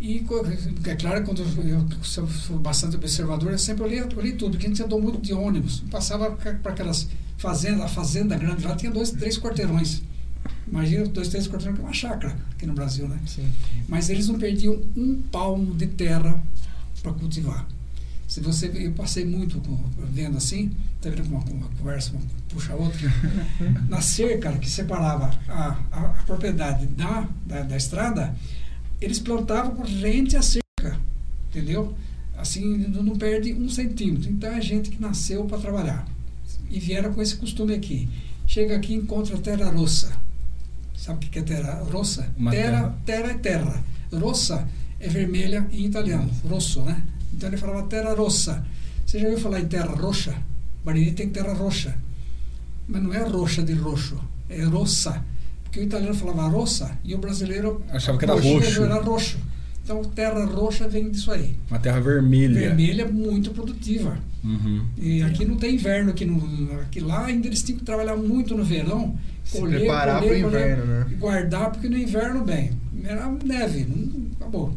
E 0.00 0.24
é 0.86 0.94
claro, 0.96 1.24
quando 1.24 1.42
eu 1.42 1.86
sou 2.02 2.26
bastante 2.58 2.96
observador, 2.96 3.52
eu 3.52 3.58
sempre 3.58 3.82
olhei, 3.82 4.02
olhei 4.16 4.32
tudo, 4.32 4.52
porque 4.52 4.66
a 4.66 4.68
gente 4.70 4.82
andou 4.82 5.00
muito 5.00 5.20
de 5.20 5.34
ônibus. 5.34 5.80
Passava 5.90 6.30
para 6.32 6.72
aquelas 6.72 7.06
fazendas, 7.36 7.82
a 7.82 7.88
fazenda 7.88 8.36
grande 8.36 8.64
lá 8.66 8.74
tinha 8.74 8.90
dois, 8.90 9.10
três 9.10 9.38
quarteirões. 9.38 10.02
Imagina 10.66 11.04
dois, 11.06 11.28
três 11.28 11.46
quarteirões 11.46 11.76
que 11.78 11.82
é 11.82 11.86
uma 11.86 11.92
chácara 11.92 12.36
aqui 12.52 12.64
no 12.64 12.72
Brasil, 12.72 13.06
né? 13.06 13.18
Sim. 13.26 13.46
Mas 13.88 14.08
eles 14.08 14.26
não 14.28 14.38
perdiam 14.38 14.80
um 14.96 15.20
palmo 15.30 15.74
de 15.74 15.86
terra 15.86 16.42
para 17.02 17.12
cultivar. 17.12 17.66
Se 18.26 18.40
você, 18.40 18.70
eu 18.74 18.92
passei 18.92 19.24
muito 19.24 19.60
com- 19.60 19.78
vendo 20.12 20.36
assim, 20.38 20.70
tá 21.02 21.10
vendo 21.10 21.26
uma, 21.26 21.40
uma 21.40 21.68
conversa 21.76 22.12
uma 22.12 22.20
puxa 22.48 22.72
a 22.72 22.76
outra. 22.76 23.00
Na 23.88 24.00
cerca 24.00 24.52
que 24.52 24.70
separava 24.70 25.30
a, 25.48 25.76
a, 25.90 26.00
a 26.06 26.08
propriedade 26.24 26.86
da, 26.86 27.28
da, 27.44 27.62
da 27.62 27.76
estrada, 27.76 28.34
eles 29.00 29.18
plantavam 29.18 29.74
por 29.74 29.86
rente 29.86 30.36
à 30.36 30.42
cerca, 30.42 31.00
entendeu? 31.48 31.94
Assim, 32.36 32.78
não 32.88 33.16
perde 33.16 33.52
um 33.52 33.68
centímetro. 33.68 34.30
Então 34.30 34.50
é 34.50 34.60
gente 34.60 34.90
que 34.90 35.00
nasceu 35.00 35.44
para 35.44 35.58
trabalhar 35.58 36.06
e 36.70 36.78
vieram 36.78 37.12
com 37.12 37.20
esse 37.20 37.36
costume 37.36 37.74
aqui. 37.74 38.08
Chega 38.46 38.76
aqui 38.76 38.92
e 38.92 38.96
encontra 38.96 39.36
terra 39.38 39.70
rossa. 39.70 40.12
Sabe 40.96 41.26
o 41.26 41.28
que 41.30 41.38
é 41.38 41.42
terra? 41.42 41.82
Uma 42.36 42.50
terra, 42.50 42.98
terra 43.06 43.30
é 43.30 43.34
terra. 43.34 43.84
Rossa 44.12 44.68
é 44.98 45.08
vermelha 45.08 45.66
em 45.72 45.86
italiano, 45.86 46.30
rosso, 46.48 46.82
né? 46.82 47.02
Então 47.32 47.48
ele 47.48 47.56
falava 47.56 47.86
terra 47.86 48.14
rossa. 48.14 48.64
Você 49.06 49.18
já 49.18 49.28
ouviu 49.28 49.42
falar 49.42 49.60
em 49.60 49.66
terra 49.66 49.94
roxa? 49.94 50.36
Bariri 50.84 51.12
tem 51.12 51.30
terra 51.30 51.54
roxa. 51.54 51.96
Mas 52.86 53.02
não 53.02 53.14
é 53.14 53.22
roxa 53.22 53.62
de 53.62 53.72
roxo, 53.72 54.20
é 54.48 54.62
rossa. 54.64 55.24
Porque 55.70 55.78
o 55.78 55.82
italiano 55.84 56.14
falava 56.14 56.48
rossa 56.48 56.98
e 57.04 57.14
o 57.14 57.18
brasileiro 57.18 57.80
Achava 57.90 58.18
que 58.18 58.24
era 58.24 58.34
roxo. 58.34 58.82
Era 58.82 59.00
roxo. 59.00 59.38
Então 59.84 60.02
terra 60.04 60.44
roxa 60.44 60.88
vem 60.88 61.10
disso 61.10 61.30
aí. 61.30 61.56
Uma 61.70 61.78
terra 61.78 62.00
vermelha. 62.00 62.58
Vermelha 62.60 63.06
muito 63.06 63.52
produtiva. 63.52 64.18
Uhum. 64.42 64.84
E 64.98 65.22
aqui 65.22 65.44
não 65.44 65.56
tem 65.56 65.76
inverno, 65.76 66.10
aqui, 66.10 66.24
no, 66.24 66.80
aqui 66.80 66.98
lá 66.98 67.26
ainda 67.26 67.46
eles 67.46 67.62
tinham 67.62 67.78
que 67.78 67.84
trabalhar 67.84 68.16
muito 68.16 68.56
no 68.56 68.64
verão, 68.64 69.16
Se 69.44 69.58
colher, 69.58 69.80
preparar 69.80 70.18
pro 70.18 70.28
colher, 70.28 70.44
inverno, 70.44 70.84
né? 70.86 71.06
e 71.08 71.14
guardar, 71.14 71.70
porque 71.70 71.88
no 71.88 71.98
inverno, 71.98 72.44
bem, 72.44 72.72
era 73.04 73.30
neve, 73.44 73.86
não, 73.86 74.26
acabou. 74.36 74.74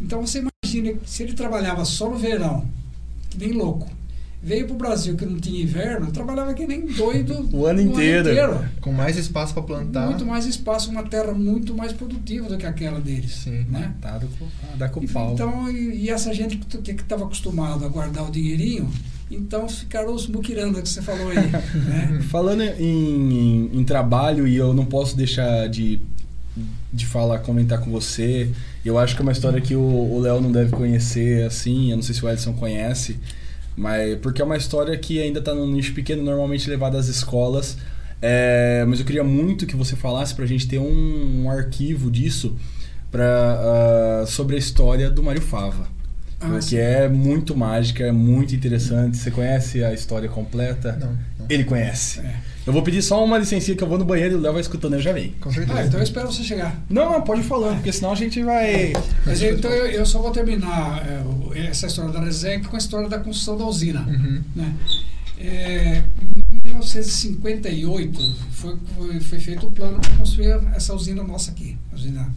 Então 0.00 0.24
você 0.24 0.38
imagina, 0.38 0.98
que 0.98 1.10
se 1.10 1.22
ele 1.22 1.34
trabalhava 1.34 1.84
só 1.84 2.08
no 2.08 2.16
verão, 2.16 2.66
que 3.28 3.38
nem 3.38 3.52
louco, 3.52 3.90
veio 4.44 4.66
pro 4.66 4.76
Brasil 4.76 5.16
que 5.16 5.24
não 5.24 5.40
tinha 5.40 5.62
inverno, 5.62 6.12
trabalhava 6.12 6.52
que 6.52 6.66
nem 6.66 6.86
doido 6.86 7.48
O 7.52 7.64
ano 7.66 7.80
inteiro. 7.80 8.64
Com 8.80 8.92
mais 8.92 9.16
espaço 9.16 9.54
pra 9.54 9.62
plantar. 9.62 10.06
Muito 10.06 10.26
mais 10.26 10.44
espaço, 10.44 10.90
uma 10.90 11.02
terra 11.02 11.32
muito 11.32 11.74
mais 11.74 11.92
produtiva 11.92 12.48
do 12.48 12.58
que 12.58 12.66
aquela 12.66 13.00
deles. 13.00 13.32
Sim. 13.36 13.64
Né? 13.70 13.94
Tá 14.02 14.18
do, 14.18 14.28
dá 14.76 14.88
com 14.88 15.02
E- 15.02 15.08
pau. 15.08 15.32
Então, 15.32 15.70
e, 15.70 16.04
e 16.04 16.10
essa 16.10 16.32
gente 16.34 16.58
que 16.58 16.90
estava 16.92 17.24
acostumada 17.24 17.86
a 17.86 17.88
guardar 17.88 18.28
o 18.28 18.30
dinheirinho, 18.30 18.90
então 19.30 19.66
ficaram 19.68 20.14
os 20.14 20.26
muquiranda 20.28 20.82
que 20.82 20.88
você 20.88 21.00
falou 21.00 21.30
aí. 21.30 21.36
né? 21.88 22.20
Falando 22.28 22.62
em, 22.62 22.78
em- 23.72 23.78
em 23.80 23.84
trabalho, 23.84 24.46
e 24.46 24.54
eu 24.56 24.74
não 24.74 24.84
posso 24.84 25.16
deixar 25.16 25.68
de, 25.70 25.98
de 26.92 27.06
falar, 27.06 27.38
comentar 27.38 27.80
com 27.80 27.90
você. 27.90 28.50
Eu 28.84 28.98
acho 28.98 29.14
que 29.16 29.22
é 29.22 29.24
uma 29.24 29.32
história 29.32 29.60
que 29.60 29.74
o 29.74 29.80
o 30.14 30.20
Léo 30.20 30.40
não 30.42 30.52
deve 30.52 30.70
conhecer, 30.72 31.46
assim. 31.46 31.90
Eu 31.90 31.96
não 31.96 32.02
sei 32.02 32.14
se 32.14 32.22
o 32.24 32.28
Edson 32.30 32.52
conhece. 32.52 33.16
Mas, 33.76 34.18
porque 34.20 34.40
é 34.40 34.44
uma 34.44 34.56
história 34.56 34.96
que 34.96 35.20
ainda 35.20 35.40
está 35.40 35.54
num 35.54 35.66
nicho 35.66 35.92
pequeno, 35.94 36.22
normalmente 36.22 36.68
levada 36.68 36.98
às 36.98 37.08
escolas. 37.08 37.76
É, 38.22 38.84
mas 38.86 39.00
eu 39.00 39.04
queria 39.04 39.24
muito 39.24 39.66
que 39.66 39.76
você 39.76 39.96
falasse 39.96 40.34
pra 40.34 40.46
gente 40.46 40.66
ter 40.66 40.78
um, 40.78 41.44
um 41.44 41.50
arquivo 41.50 42.10
disso 42.10 42.56
pra, 43.10 43.22
ah, 44.22 44.24
sobre 44.26 44.56
a 44.56 44.58
história 44.58 45.10
do 45.10 45.22
Mário 45.22 45.42
Fava. 45.42 45.86
Ah, 46.40 46.48
porque 46.48 46.62
sim. 46.62 46.76
é 46.76 47.08
muito 47.08 47.56
mágica, 47.56 48.04
é 48.04 48.12
muito 48.12 48.54
interessante. 48.54 49.16
Você 49.16 49.30
conhece 49.30 49.84
a 49.84 49.92
história 49.92 50.28
completa? 50.28 50.92
Não, 50.92 51.08
não. 51.38 51.46
Ele 51.48 51.64
conhece. 51.64 52.20
É. 52.20 52.34
Eu 52.66 52.72
vou 52.72 52.82
pedir 52.82 53.02
só 53.02 53.22
uma 53.22 53.36
licencinha 53.36 53.76
que 53.76 53.84
eu 53.84 53.88
vou 53.88 53.98
no 53.98 54.04
banheiro 54.06 54.34
e 54.34 54.36
o 54.36 54.40
Léo 54.40 54.52
vai 54.52 54.62
escutando, 54.62 54.94
eu 54.94 55.00
já 55.02 55.12
venho. 55.12 55.34
Com 55.40 55.52
certeza. 55.52 55.78
Ah, 55.78 55.84
então 55.86 56.00
eu 56.00 56.04
espero 56.04 56.32
você 56.32 56.42
chegar. 56.42 56.82
Não, 56.88 57.12
não, 57.12 57.20
pode 57.22 57.42
ir 57.42 57.44
falando, 57.44 57.74
porque 57.76 57.92
senão 57.92 58.12
a 58.12 58.14
gente 58.14 58.42
vai. 58.42 58.92
Mas 59.26 59.42
eu- 59.42 59.54
então 59.58 59.70
eu, 59.70 59.86
eu 59.86 60.06
só 60.06 60.20
vou 60.22 60.30
terminar 60.30 61.06
é, 61.54 61.66
essa 61.66 61.86
história 61.86 62.10
da 62.10 62.20
Resec 62.20 62.66
com 62.66 62.74
a 62.76 62.78
história 62.78 63.08
da 63.08 63.18
construção 63.18 63.58
da 63.58 63.66
usina. 63.66 64.00
Uhum. 64.08 64.42
né? 64.56 64.74
É, 65.38 66.02
em 66.22 66.68
1958 66.68 68.34
foi, 68.52 68.76
foi, 68.96 69.20
foi 69.20 69.40
feito 69.40 69.66
o 69.66 69.70
plano 69.70 69.98
para 70.00 70.10
construir 70.16 70.58
essa 70.74 70.94
usina 70.94 71.22
nossa 71.22 71.50
aqui, 71.50 71.76
a 71.92 71.96
usina, 71.96 72.32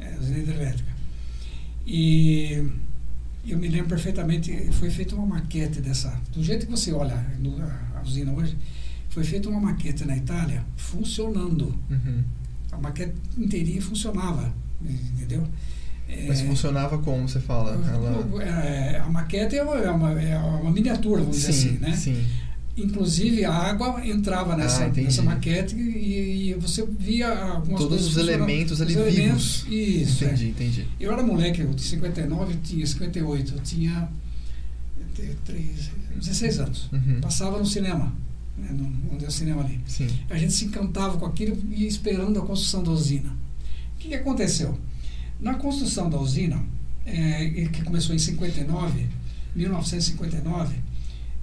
é, 0.00 0.14
a 0.14 0.18
usina 0.18 0.38
hidrelétrica. 0.38 0.88
E 1.86 2.64
eu 3.46 3.56
me 3.58 3.68
lembro 3.68 3.88
perfeitamente, 3.88 4.70
foi 4.72 4.90
feita 4.90 5.14
uma 5.14 5.26
maquete 5.26 5.80
dessa, 5.80 6.12
do 6.32 6.42
jeito 6.42 6.66
que 6.66 6.72
você 6.72 6.90
olha 6.92 7.16
no- 7.38 7.62
a 7.62 8.02
usina 8.02 8.32
hoje, 8.32 8.56
foi 9.18 9.24
feita 9.24 9.48
uma 9.48 9.58
maquete 9.60 10.04
na 10.04 10.16
Itália 10.16 10.64
funcionando. 10.76 11.74
Uhum. 11.90 12.22
A 12.70 12.78
maquete 12.78 13.14
inteirinha 13.36 13.82
funcionava, 13.82 14.52
entendeu? 14.80 15.44
Mas 16.28 16.40
É, 16.40 16.44
funcionava 16.46 16.98
como 16.98 17.28
você 17.28 17.40
fala? 17.40 17.72
Ela... 17.72 18.42
é, 18.44 18.98
a 19.00 19.08
maquete 19.08 19.56
é 19.56 19.62
uma, 19.64 19.74
é 19.76 19.90
uma, 19.90 20.12
é 20.22 20.38
uma 20.38 20.70
miniatura, 20.70 21.20
vamos 21.22 21.36
dizer 21.36 21.52
Sim, 21.52 21.68
assim, 21.68 21.78
né? 21.78 21.96
sim. 21.96 22.26
Inclusive 22.76 23.44
a 23.44 23.52
água 23.52 24.06
entrava 24.06 24.56
nessa, 24.56 24.84
Ah, 24.84 24.88
nessa 24.88 25.20
maquete 25.22 25.74
e, 25.74 26.50
e 26.50 26.54
você 26.54 26.86
via 26.86 27.28
algumas 27.28 27.80
Todos 27.80 28.06
os 28.06 28.16
elementos 28.16 28.80
ali 28.80 28.92
Os 28.94 29.00
elementos, 29.00 29.64
vivos. 29.68 30.08
Isso. 30.12 30.24
é. 30.24 30.26
Entendi, 30.28 30.48
entendi. 30.50 30.86
Eu 31.00 31.12
era 31.12 31.22
moleque, 31.24 31.60
eu 31.60 31.74
de 31.74 31.82
59, 31.82 32.52
eu 32.54 32.58
tinha 32.62 32.86
58, 32.86 33.54
eu 33.54 33.60
tinha 33.62 34.08
eh, 35.18 35.34
três- 35.44 35.90
16 36.14 36.58
anos. 36.60 36.88
Uhum. 36.92 37.20
Passava 37.20 37.58
no 37.58 37.66
cinema, 37.66 38.12
né, 38.58 38.70
no, 38.72 39.14
onde 39.14 39.24
é 39.24 39.28
o 39.28 39.30
cinema 39.30 39.62
ali. 39.62 39.80
Sim. 39.86 40.08
A 40.28 40.36
gente 40.36 40.52
se 40.52 40.64
encantava 40.64 41.16
com 41.18 41.26
aquilo 41.26 41.56
e 41.70 41.82
ia 41.82 41.88
esperando 41.88 42.38
a 42.38 42.42
construção 42.44 42.82
da 42.82 42.90
usina. 42.90 43.30
O 43.94 43.98
que, 43.98 44.08
que 44.08 44.14
aconteceu? 44.14 44.78
Na 45.40 45.54
construção 45.54 46.10
da 46.10 46.18
usina, 46.18 46.62
eh, 47.06 47.68
que 47.72 47.82
começou 47.84 48.14
em 48.14 48.18
59, 48.18 49.06
1959, 49.54 50.76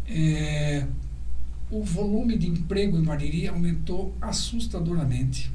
eh, 0.07 0.85
o 1.71 1.83
volume 1.83 2.37
de 2.37 2.47
emprego 2.47 2.97
em 2.97 3.03
Bariri 3.03 3.47
aumentou 3.47 4.15
assustadoramente. 4.21 5.51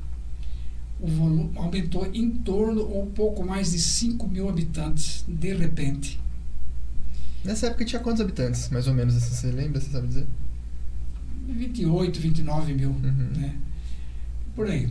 O 0.98 1.06
volume 1.06 1.52
aumentou 1.56 2.06
em 2.12 2.30
torno 2.30 2.82
ou 2.82 3.06
pouco 3.06 3.44
mais 3.44 3.72
de 3.72 3.78
5 3.78 4.28
mil 4.28 4.48
habitantes, 4.48 5.24
de 5.26 5.54
repente. 5.54 6.20
Nessa 7.44 7.68
época 7.68 7.84
tinha 7.84 8.00
quantos 8.00 8.20
habitantes, 8.20 8.68
mais 8.68 8.86
ou 8.86 8.92
menos? 8.92 9.14
Você 9.14 9.50
lembra? 9.50 9.80
Você 9.80 9.90
sabe 9.90 10.08
dizer? 10.08 10.26
28, 11.48 12.20
29 12.20 12.74
mil. 12.74 12.90
Uhum. 12.90 13.30
né? 13.36 13.54
Por 14.54 14.68
aí. 14.68 14.88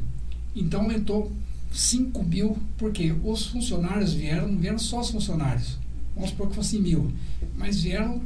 Então 0.56 0.82
aumentou 0.82 1.32
5 1.72 2.24
mil, 2.24 2.58
porque 2.78 3.14
os 3.24 3.48
funcionários 3.48 4.14
vieram, 4.14 4.48
não 4.48 4.58
vieram 4.58 4.80
só 4.80 5.02
os 5.02 5.10
funcionários, 5.12 5.78
vamos 6.16 6.32
supor 6.32 6.50
que 6.50 6.56
fossem 6.56 6.82
mil, 6.82 7.12
mas 7.58 7.82
vieram 7.84 8.22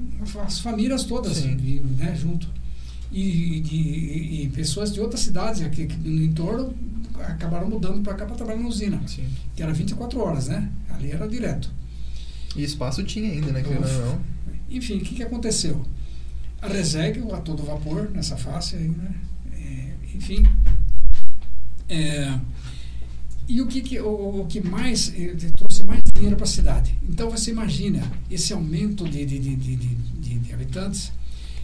as 0.45 0.60
famílias 0.60 1.04
todas 1.04 1.44
né, 1.44 2.16
junto. 2.16 2.48
E, 3.12 3.60
de- 3.60 3.76
e 4.44 4.52
pessoas 4.56 4.91
de 4.91 5.00
outras 5.00 5.20
cidades 5.22 5.62
aqui, 5.62 5.84
aqui 5.84 5.95
no 5.98 6.24
entorno 6.24 6.74
acabaram 7.20 7.70
mudando 7.70 8.02
para 8.02 8.16
cá 8.16 8.26
para 8.26 8.36
trabalhar 8.36 8.60
na 8.62 8.68
usina, 8.68 9.00
Sim. 9.08 9.26
que 9.56 9.62
era 9.62 9.72
24 9.72 10.20
horas, 10.20 10.48
né? 10.48 10.72
Ali 10.90 11.12
era 11.12 11.28
direto. 11.28 11.70
E 12.56 12.64
espaço 12.64 13.04
tinha 13.04 13.30
ainda, 13.32 13.52
né? 13.52 13.64
Ou 13.68 13.74
não. 14.06 14.20
Enfim, 14.70 14.98
o 14.98 15.02
que, 15.02 15.16
que 15.16 15.24
aconteceu? 15.24 15.86
A 16.64 16.68
Reseg, 16.68 17.19
a 17.34 17.38
todo 17.41 17.61
vapor, 17.64 18.10
nessa 18.11 18.38
face 18.38 18.76
aí, 18.77 18.88
né? 18.88 19.14
É, 19.53 20.15
enfim. 20.15 20.45
É, 21.90 22.40
e 23.48 23.61
o 23.61 23.68
que, 23.68 23.81
que, 23.81 23.99
o, 23.99 24.41
o 24.41 24.45
que 24.48 24.61
mais 24.61 25.11
eh, 25.15 25.35
trouxe 25.57 25.84
mais 25.84 26.02
dinheiro 26.15 26.38
para 26.38 26.45
a 26.45 26.48
cidade? 26.48 26.98
Então 27.03 27.30
você 27.30 27.52
imagina 27.52 28.02
esse 28.31 28.53
aumento 28.53 29.03
de, 29.07 29.26
de, 29.26 29.38
de, 29.40 29.56
de, 29.56 29.76
de- 29.76 29.95
de- 29.95 30.40
de 30.40 30.53
habitantes. 30.53 31.11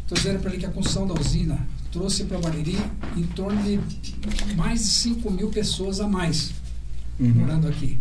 Estou 0.01 0.17
dizendo 0.17 0.39
para 0.39 0.49
ele 0.51 0.59
que 0.59 0.65
a 0.65 0.71
construção 0.71 1.07
da 1.07 1.13
usina 1.13 1.65
trouxe 1.91 2.25
para 2.25 2.37
Bariri 2.39 2.75
em 3.15 3.23
torno 3.23 3.61
de 3.63 3.79
mais 4.55 4.79
de 4.81 4.85
5 4.87 5.31
mil 5.31 5.49
pessoas 5.49 5.99
a 6.01 6.07
mais 6.07 6.51
Uhum. 7.19 7.29
morando 7.35 7.67
aqui. 7.67 7.99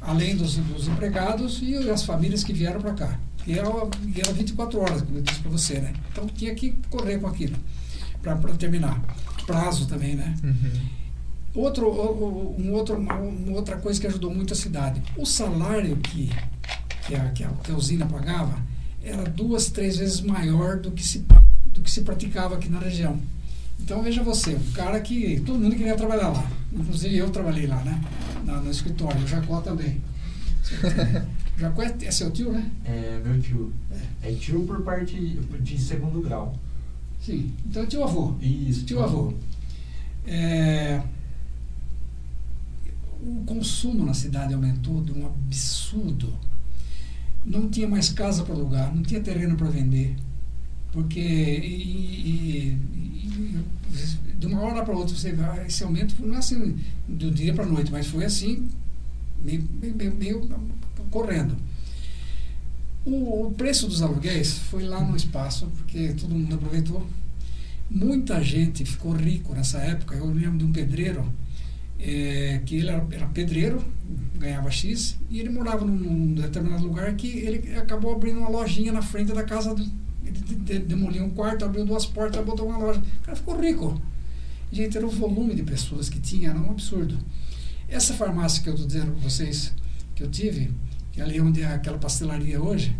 Além 0.00 0.36
dos, 0.36 0.56
dos 0.56 0.86
empregados 0.88 1.60
e 1.62 1.74
as 1.90 2.02
famílias 2.04 2.42
que 2.44 2.52
vieram 2.52 2.80
para 2.80 2.94
cá. 2.94 3.20
E 3.48 3.58
era, 3.58 3.68
e 4.14 4.20
era 4.20 4.30
24 4.30 4.78
horas, 4.78 5.00
como 5.00 5.16
eu 5.16 5.22
disse 5.22 5.40
para 5.40 5.50
você, 5.50 5.80
né? 5.80 5.94
Então 6.12 6.26
tinha 6.26 6.54
que 6.54 6.72
correr 6.90 7.18
com 7.18 7.26
aquilo 7.26 7.56
para 8.20 8.36
terminar. 8.58 9.00
Prazo 9.46 9.86
também, 9.86 10.14
né? 10.14 10.34
Uhum. 10.44 10.80
Outro, 11.54 11.90
um 11.90 12.72
outro, 12.74 12.96
uma, 12.98 13.16
outra 13.56 13.78
coisa 13.78 13.98
que 13.98 14.06
ajudou 14.06 14.34
muito 14.34 14.52
a 14.52 14.56
cidade. 14.56 15.02
O 15.16 15.24
salário 15.24 15.96
que, 15.96 16.30
que, 17.06 17.14
a, 17.14 17.30
que, 17.30 17.42
a, 17.42 17.48
que 17.48 17.72
a 17.72 17.74
usina 17.74 18.04
pagava 18.04 18.58
era 19.02 19.24
duas, 19.24 19.70
três 19.70 19.96
vezes 19.96 20.20
maior 20.20 20.76
do 20.76 20.90
que 20.90 21.02
se, 21.02 21.24
do 21.72 21.80
que 21.80 21.90
se 21.90 22.02
praticava 22.02 22.56
aqui 22.56 22.68
na 22.68 22.80
região. 22.80 23.18
Então 23.80 24.02
veja 24.02 24.22
você, 24.22 24.56
um 24.56 24.72
cara 24.72 25.00
que 25.00 25.40
todo 25.46 25.58
mundo 25.58 25.74
queria 25.74 25.96
trabalhar 25.96 26.28
lá. 26.28 26.46
Inclusive 26.70 27.16
eu 27.16 27.30
trabalhei 27.30 27.66
lá, 27.66 27.82
né? 27.82 27.98
Na, 28.44 28.60
no 28.60 28.70
escritório, 28.70 29.24
o 29.24 29.26
Jacó 29.26 29.62
também. 29.62 30.02
Jacó 31.58 31.82
é, 31.82 31.92
é, 32.02 32.10
seu 32.10 32.30
tio, 32.30 32.52
né? 32.52 32.70
É, 32.84 33.20
meu 33.24 33.40
tio. 33.42 33.72
É. 34.22 34.30
é 34.30 34.34
tio 34.34 34.64
por 34.64 34.80
parte 34.82 35.16
de 35.18 35.78
segundo 35.78 36.22
grau. 36.22 36.56
Sim, 37.20 37.52
então 37.66 37.82
é 37.82 37.86
tio 37.86 38.04
avô. 38.04 38.36
Isso, 38.40 38.84
tio 38.84 39.02
avô. 39.02 39.34
É, 40.24 41.02
o 43.20 43.42
consumo 43.44 44.06
na 44.06 44.14
cidade 44.14 44.54
aumentou 44.54 45.02
de 45.02 45.10
um 45.12 45.26
absurdo. 45.26 46.32
Não 47.44 47.68
tinha 47.68 47.88
mais 47.88 48.08
casa 48.10 48.44
para 48.44 48.54
alugar, 48.54 48.94
não 48.94 49.02
tinha 49.02 49.20
terreno 49.20 49.56
para 49.56 49.68
vender. 49.68 50.14
Porque 50.92 51.18
e, 51.18 51.82
e, 52.22 52.78
e, 53.24 54.36
de 54.38 54.46
uma 54.46 54.60
hora 54.60 54.84
para 54.84 54.94
outra 54.94 55.14
você 55.14 55.34
esse 55.66 55.82
aumento 55.82 56.14
não 56.24 56.36
é 56.36 56.38
assim 56.38 56.78
do 57.08 57.32
dia 57.32 57.52
para 57.52 57.64
a 57.64 57.66
noite, 57.66 57.90
mas 57.90 58.06
foi 58.06 58.24
assim, 58.24 58.68
meio, 59.42 59.66
meio, 59.80 60.14
meio 60.14 60.48
correndo. 61.08 61.56
O, 63.04 63.46
o, 63.46 63.50
preço 63.52 63.86
dos 63.86 64.02
aluguéis 64.02 64.58
foi 64.58 64.84
lá 64.84 65.02
no 65.02 65.16
espaço, 65.16 65.66
porque 65.76 66.12
todo 66.14 66.34
mundo 66.34 66.54
aproveitou. 66.54 67.06
Muita 67.90 68.42
gente 68.42 68.84
ficou 68.84 69.12
rico 69.12 69.54
nessa 69.54 69.78
época. 69.78 70.14
Eu 70.14 70.26
lembro 70.26 70.58
de 70.58 70.64
um 70.64 70.72
pedreiro 70.72 71.24
é, 71.98 72.60
que 72.64 72.76
ele 72.76 72.88
era, 72.88 73.06
era, 73.10 73.26
pedreiro, 73.26 73.82
ganhava 74.36 74.70
X, 74.70 75.16
e 75.30 75.40
ele 75.40 75.48
morava 75.48 75.84
num, 75.84 75.96
num, 75.96 76.34
determinado 76.34 76.84
lugar 76.84 77.14
que 77.14 77.26
ele 77.26 77.76
acabou 77.76 78.14
abrindo 78.14 78.38
uma 78.38 78.48
lojinha 78.48 78.92
na 78.92 79.02
frente 79.02 79.32
da 79.32 79.42
casa. 79.42 79.74
Do, 79.74 79.82
ele 80.24 80.38
de, 80.40 80.54
de, 80.54 80.78
demoliu 80.80 81.24
um 81.24 81.30
quarto, 81.30 81.64
abriu 81.64 81.84
duas 81.84 82.06
portas, 82.06 82.44
botou 82.44 82.68
uma 82.68 82.78
loja. 82.78 83.00
O 83.00 83.24
cara 83.24 83.36
ficou 83.36 83.58
rico. 83.58 84.00
Gente, 84.70 84.96
era 84.96 85.06
o 85.06 85.10
volume 85.10 85.54
de 85.54 85.62
pessoas 85.62 86.08
que 86.08 86.20
tinha, 86.20 86.50
era 86.50 86.58
um 86.58 86.70
absurdo. 86.70 87.18
Essa 87.88 88.12
farmácia 88.12 88.62
que 88.62 88.68
eu 88.68 88.74
estou 88.74 88.86
dizendo 88.86 89.12
para 89.12 89.22
vocês, 89.22 89.72
que 90.14 90.22
eu 90.22 90.30
tive, 90.30 90.70
que 91.18 91.22
ali 91.22 91.40
onde 91.40 91.62
é 91.62 91.66
aquela 91.66 91.98
pastelaria 91.98 92.62
hoje, 92.62 92.96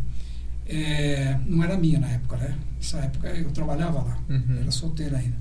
é, 0.67 1.39
não 1.47 1.63
era 1.63 1.79
minha 1.79 2.01
na 2.01 2.09
época, 2.09 2.37
né? 2.37 2.59
Nessa 2.77 2.99
época 2.99 3.29
eu 3.29 3.49
trabalhava 3.53 4.03
lá, 4.03 4.19
uhum. 4.29 4.59
era 4.61 4.71
solteiro 4.73 5.15
ainda. 5.15 5.37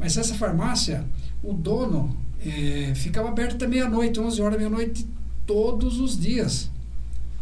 Mas 0.00 0.16
essa 0.16 0.34
farmácia, 0.34 1.04
o 1.44 1.52
dono 1.52 2.16
é, 2.44 2.92
ficava 2.96 3.28
aberto 3.28 3.54
até 3.54 3.68
meia-noite, 3.68 4.18
11 4.18 4.42
horas, 4.42 4.58
meia-noite, 4.58 5.06
todos 5.46 6.00
os 6.00 6.18
dias. 6.18 6.68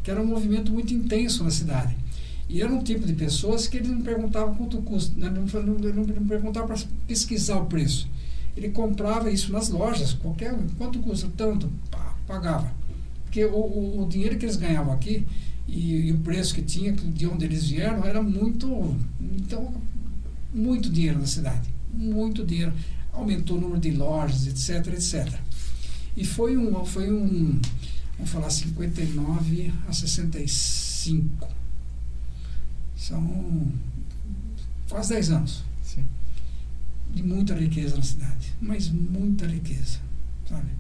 Que 0.03 0.11
era 0.11 0.21
um 0.21 0.27
movimento 0.27 0.71
muito 0.71 0.93
intenso 0.93 1.43
na 1.43 1.51
cidade. 1.51 1.97
E 2.47 2.61
era 2.61 2.71
um 2.71 2.83
tipo 2.83 3.07
de 3.07 3.15
pessoas 3.15 3.67
que 3.67 3.79
ele 3.79 3.89
não 3.89 4.03
perguntava 4.03 4.55
quanto 4.55 4.77
custa, 4.83 5.19
né? 5.19 5.31
não, 5.31 5.63
não, 5.63 5.79
não, 5.79 6.05
não 6.05 6.27
perguntava 6.27 6.67
para 6.67 6.77
pesquisar 7.07 7.57
o 7.57 7.65
preço. 7.65 8.11
Ele 8.55 8.69
comprava 8.69 9.31
isso 9.31 9.51
nas 9.51 9.71
lojas, 9.71 10.13
qualquer 10.13 10.55
quanto 10.77 10.99
custa 10.99 11.31
tanto, 11.35 11.73
pá, 11.91 12.15
pagava. 12.27 12.71
Porque 13.37 13.45
o, 13.45 13.55
o, 13.55 14.03
o, 14.03 14.09
dinheiro 14.09 14.39
que 14.39 14.47
eles 14.47 14.57
ganhavam 14.57 14.95
aqui 14.95 15.27
e, 15.69 16.07
e, 16.07 16.13
o 16.13 16.19
preço 16.21 16.55
que 16.55 16.63
tinha, 16.63 16.93
de 16.93 17.27
onde 17.27 17.45
eles 17.45 17.69
vieram, 17.69 18.03
era 18.03 18.23
muito, 18.23 18.97
então, 19.21 19.75
muito 20.55 20.89
dinheiro 20.89 21.19
na 21.19 21.27
cidade. 21.27 21.69
Muito 21.93 22.47
dinheiro 22.47 22.73
aumentou 23.13 23.59
o 23.59 23.61
número 23.61 23.79
de 23.79 23.91
lojas, 23.91 24.47
etc, 24.47 24.95
etc. 24.95 25.39
E 26.17 26.25
foi 26.25 26.57
um, 26.57 26.83
foi 26.87 27.13
um, 27.13 27.61
vamos 28.17 28.33
falar, 28.33 28.49
59 28.49 29.71
a 29.87 29.93
65. 29.93 31.47
São 32.97 33.71
quase 34.89 35.11
10 35.11 35.31
anos. 35.31 35.63
Sim. 35.83 36.07
De 37.15 37.23
muita 37.23 37.55
riqueza 37.55 37.97
na 37.99 38.03
cidade, 38.03 38.55
mas 38.63 38.89
muita 38.89 39.47
riqueza, 39.47 39.99
sabe? 40.49 40.76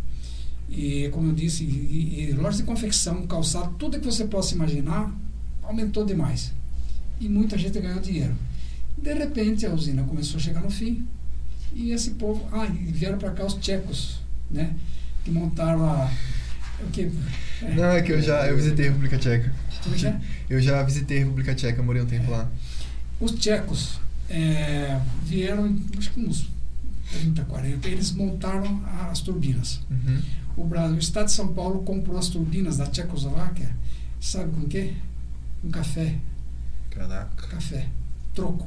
E, 0.68 1.09
como 1.12 1.28
eu 1.28 1.34
disse, 1.34 1.64
e, 1.64 2.28
e 2.30 2.32
lojas 2.32 2.59
de 2.59 2.64
confecção, 2.64 3.26
calçado, 3.26 3.74
tudo 3.78 4.01
que 4.01 4.05
você 4.05 4.24
possa 4.24 4.55
imaginar, 4.55 5.14
aumentou 5.62 6.05
demais. 6.05 6.52
E 7.20 7.28
muita 7.28 7.56
gente 7.56 7.78
ganhou 7.80 8.01
dinheiro. 8.01 8.34
De 8.98 9.12
repente, 9.12 9.64
a 9.66 9.72
usina 9.72 10.02
começou 10.02 10.38
a 10.38 10.43
chegar 10.43 10.60
no 10.60 10.70
fim, 10.70 11.06
e 11.72 11.90
esse 11.93 12.12
povo, 12.12 12.48
ah, 12.52 12.66
vieram 12.66 13.18
para 13.18 13.30
cá 13.30 13.44
os 13.44 13.55
tchecos, 13.55 14.20
né? 14.51 14.74
Que 15.24 15.30
montaram 15.30 15.84
a. 15.84 16.10
O 16.80 16.90
que? 16.90 17.10
É, 17.62 17.74
Não, 17.74 17.84
é 17.84 18.02
que 18.02 18.12
eu 18.12 18.22
já 18.22 18.47
eu 18.47 18.56
visitei 18.56 18.86
a 18.86 18.88
República 18.88 19.18
Tcheca. 19.18 19.52
Como 19.82 19.94
é 19.94 20.09
é? 20.09 20.20
Eu 20.48 20.60
já 20.60 20.82
visitei 20.82 21.18
a 21.18 21.20
República 21.20 21.55
Tcheca, 21.55 21.82
morei 21.82 22.02
um 22.02 22.06
tempo 22.06 22.32
é. 22.32 22.36
lá. 22.36 22.51
Os 23.20 23.32
tchecos 23.32 23.98
é, 24.28 24.98
vieram, 25.24 25.74
acho 25.98 26.12
que 26.12 26.20
uns 26.20 26.48
30, 27.10 27.44
40, 27.44 27.88
eles 27.88 28.12
montaram 28.12 28.82
as 29.10 29.20
turbinas. 29.20 29.80
Uhum. 29.90 30.20
O, 30.57 30.65
Brasil, 30.65 30.97
o 30.97 30.99
Estado 30.99 31.27
de 31.27 31.33
São 31.33 31.49
Paulo 31.49 31.83
comprou 31.83 32.19
as 32.19 32.28
turbinas 32.28 32.78
da 32.78 32.87
Tchecoslováquia, 32.87 33.70
sabe 34.20 34.53
com 34.53 34.61
o 34.61 34.69
quê? 34.69 34.95
Com 35.61 35.70
café. 35.70 36.16
Caraca. 36.91 37.47
Café. 37.49 37.89
Troco. 38.35 38.66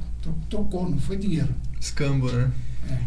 Trocou, 0.50 0.90
não 0.90 1.00
foi 1.00 1.18
dinheiro. 1.18 1.54
Escambo, 1.80 2.32
né? 2.32 2.52
É, 2.90 3.00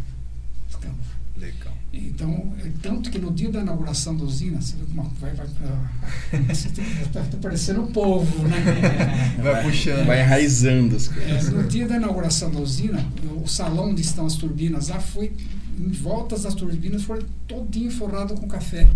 escambo. 0.68 0.98
Legal. 1.36 1.72
Então, 1.92 2.54
é 2.64 2.70
tanto 2.80 3.10
que 3.10 3.18
no 3.18 3.32
dia 3.32 3.50
da 3.50 3.60
inauguração 3.60 4.16
da 4.16 4.24
usina, 4.24 4.60
você 4.60 4.76
vê 4.76 4.84
como 4.86 5.02
vai, 5.20 5.34
vai, 5.34 5.46
está 5.46 7.20
tá 7.30 7.36
parecendo 7.40 7.82
o 7.82 7.86
povo, 7.88 8.48
né? 8.48 9.36
Vai 9.42 9.62
puxando. 9.62 10.06
Vai 10.06 10.22
enraizando 10.22 10.96
as 10.96 11.08
coisas. 11.08 11.48
É, 11.48 11.50
no 11.50 11.64
dia 11.64 11.86
da 11.86 11.96
inauguração 11.96 12.50
da 12.50 12.60
usina, 12.60 13.04
o 13.42 13.46
salão 13.46 13.90
onde 13.90 14.00
estão 14.00 14.24
as 14.24 14.36
turbinas 14.36 14.88
lá 14.88 15.00
foi, 15.00 15.32
em 15.78 15.90
voltas 15.90 16.42
das 16.42 16.54
turbinas, 16.54 17.02
foi 17.02 17.24
todinho 17.46 17.90
forrado 17.90 18.34
com 18.34 18.46
café. 18.48 18.88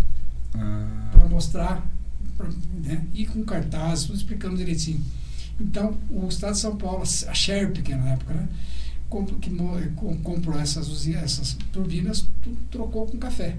Ah. 0.55 1.09
Para 1.11 1.29
mostrar, 1.29 1.87
pra, 2.37 2.47
né? 2.83 3.05
e 3.13 3.25
com 3.25 3.43
cartazes, 3.43 4.05
tudo 4.05 4.17
explicando 4.17 4.57
direitinho. 4.57 5.03
Então, 5.59 5.97
o 6.09 6.27
Estado 6.27 6.53
de 6.53 6.59
São 6.59 6.75
Paulo, 6.75 7.03
a 7.03 7.33
Sherp, 7.33 7.77
que 7.77 7.95
na 7.95 8.11
época, 8.11 8.33
né? 8.33 8.47
que 9.41 9.49
comprou 10.23 10.59
essas, 10.59 11.07
essas 11.07 11.57
turbinas, 11.71 12.27
trocou 12.69 13.07
com 13.07 13.17
café. 13.17 13.55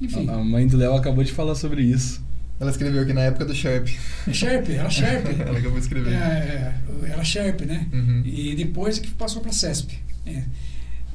Enfim. 0.00 0.28
A 0.28 0.38
mãe 0.38 0.66
do 0.66 0.76
Léo 0.76 0.94
acabou 0.94 1.22
de 1.22 1.32
falar 1.32 1.54
sobre 1.54 1.82
isso. 1.82 2.20
Ela 2.58 2.70
escreveu 2.70 3.02
aqui 3.02 3.12
na 3.12 3.22
época 3.22 3.44
do 3.44 3.54
Sharp. 3.54 3.88
Sharp, 4.32 4.68
ela 4.68 4.90
Sharp. 4.90 5.26
ela 5.40 5.58
acabou 5.58 5.78
de 5.78 5.84
escrever. 5.84 6.12
É, 6.12 6.74
é, 7.04 7.10
ela 7.10 7.24
Sharp, 7.24 7.62
né? 7.62 7.88
Uhum. 7.92 8.22
E 8.24 8.54
depois 8.54 8.98
que 8.98 9.10
passou 9.10 9.40
para 9.40 9.50
a 9.50 9.54
CESP. 9.54 9.98
É. 10.26 10.42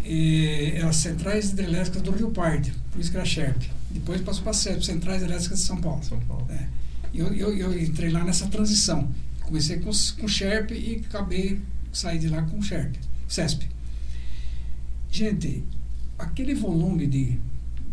E, 0.07 0.71
eram 0.75 0.93
Centrais 0.93 1.51
Hidrelétricas 1.51 2.01
do 2.01 2.11
Rio 2.11 2.31
Pardo, 2.31 2.71
por 2.91 3.01
isso 3.01 3.11
que 3.11 3.17
era 3.17 3.25
Sharp. 3.25 3.61
Depois 3.91 4.21
passou 4.21 4.43
para 4.43 4.51
a 4.51 4.55
CESP, 4.55 4.85
Centrais 4.85 5.21
Hidrelétricas 5.21 5.59
de 5.59 5.65
São 5.65 5.81
Paulo. 5.81 6.03
São 6.03 6.19
Paulo. 6.21 6.47
É. 6.49 6.67
Eu, 7.13 7.33
eu, 7.33 7.57
eu 7.57 7.81
entrei 7.81 8.09
lá 8.09 8.23
nessa 8.23 8.47
transição. 8.47 9.09
Comecei 9.41 9.79
com, 9.79 9.91
com 10.19 10.27
Sharp 10.27 10.71
e 10.71 11.03
acabei 11.07 11.59
sair 11.91 12.19
de 12.19 12.29
lá 12.29 12.41
com 12.43 12.61
Sharp. 12.61 12.95
CESP. 13.27 13.67
Gente, 15.11 15.63
aquele 16.17 16.53
volume 16.53 17.07
de, 17.07 17.39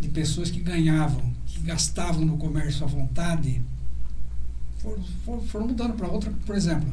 de 0.00 0.08
pessoas 0.08 0.50
que 0.50 0.60
ganhavam, 0.60 1.32
que 1.46 1.60
gastavam 1.62 2.24
no 2.24 2.36
comércio 2.36 2.84
à 2.84 2.86
vontade, 2.86 3.60
foram, 4.78 5.02
foram, 5.24 5.42
foram 5.42 5.66
mudando 5.68 5.94
para 5.94 6.08
outra. 6.08 6.32
Por 6.44 6.54
exemplo, 6.54 6.92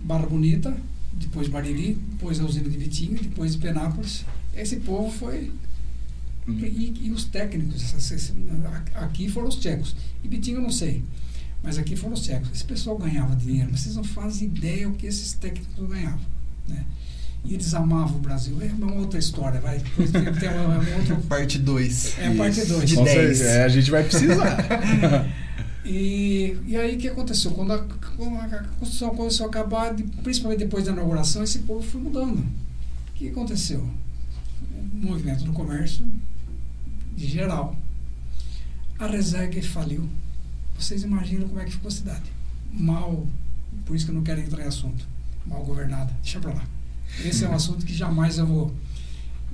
Barra 0.00 0.26
Bonita, 0.26 0.76
depois 1.12 1.48
Bariri, 1.48 1.94
depois 2.12 2.40
a 2.40 2.44
usina 2.44 2.68
de 2.68 2.76
Vitinho, 2.76 3.18
depois 3.20 3.52
de 3.52 3.58
Penápolis. 3.58 4.24
Esse 4.54 4.76
povo 4.76 5.10
foi. 5.10 5.52
Hum. 6.46 6.58
E, 6.60 7.06
e, 7.06 7.10
os 7.10 7.24
técnicos, 7.24 7.94
aqui 8.94 9.28
foram 9.28 9.48
os 9.48 9.56
tchecos. 9.56 9.94
E 10.22 10.28
Vitinho 10.28 10.58
eu 10.58 10.62
não 10.62 10.70
sei. 10.70 11.02
Mas 11.62 11.76
aqui 11.76 11.96
foram 11.96 12.14
os 12.14 12.22
tchecos. 12.22 12.50
Esse 12.52 12.64
pessoal 12.64 12.96
ganhava 12.96 13.34
dinheiro, 13.34 13.68
mas 13.70 13.80
vocês 13.80 13.96
não 13.96 14.04
fazem 14.04 14.48
ideia 14.48 14.88
o 14.88 14.94
que 14.94 15.06
esses 15.06 15.32
técnicos 15.34 15.88
ganhavam. 15.88 16.20
Né? 16.68 16.84
E 17.44 17.54
eles 17.54 17.74
amavam 17.74 18.16
o 18.16 18.20
Brasil. 18.20 18.56
É 18.60 18.66
uma 18.66 18.94
outra 18.94 19.18
história, 19.18 19.60
vai. 19.60 19.78
Depois 19.78 20.10
tem, 20.10 20.24
tem 20.34 20.48
uma, 20.50 20.78
uma 20.78 20.96
outra... 20.96 21.16
Parte 21.28 21.58
2. 21.58 22.18
É, 22.18 22.34
parte 22.34 22.64
2. 22.64 22.88
De 22.88 22.96
10. 22.96 23.40
É, 23.40 23.64
a 23.64 23.68
gente 23.68 23.90
vai 23.90 24.04
precisar. 24.04 24.56
e, 25.84 26.56
e 26.66 26.76
aí 26.76 26.96
o 26.96 26.98
que 26.98 27.08
aconteceu? 27.08 27.52
Quando 27.52 27.72
a, 27.72 27.78
quando 27.78 28.36
a 28.36 28.64
construção 28.78 29.10
começou 29.10 29.46
a 29.46 29.48
acabar, 29.48 29.94
principalmente 30.22 30.60
depois 30.60 30.84
da 30.84 30.92
inauguração, 30.92 31.42
esse 31.42 31.60
povo 31.60 31.82
foi 31.82 32.00
mudando. 32.00 32.38
O 32.38 33.12
que 33.14 33.28
aconteceu? 33.28 33.80
O 33.80 35.06
movimento 35.06 35.44
do 35.44 35.52
comércio, 35.52 36.06
de 37.16 37.26
geral. 37.26 37.76
A 38.98 39.06
Reseg 39.06 39.62
faliu. 39.62 40.08
Vocês 40.78 41.02
imaginam 41.02 41.48
como 41.48 41.60
é 41.60 41.64
que 41.64 41.72
ficou 41.72 41.88
a 41.88 41.92
cidade? 41.92 42.30
Mal 42.72 43.26
Por 43.84 43.96
isso 43.96 44.04
que 44.04 44.10
eu 44.10 44.14
não 44.14 44.22
quero 44.22 44.40
entrar 44.40 44.64
em 44.64 44.68
assunto. 44.68 45.06
Mal 45.46 45.64
governada. 45.64 46.12
Deixa 46.22 46.38
pra 46.38 46.52
lá. 46.52 46.64
Esse 47.24 47.44
é 47.44 47.48
um 47.48 47.54
assunto 47.54 47.86
que 47.86 47.94
jamais 47.94 48.38
eu 48.38 48.46
vou, 48.46 48.74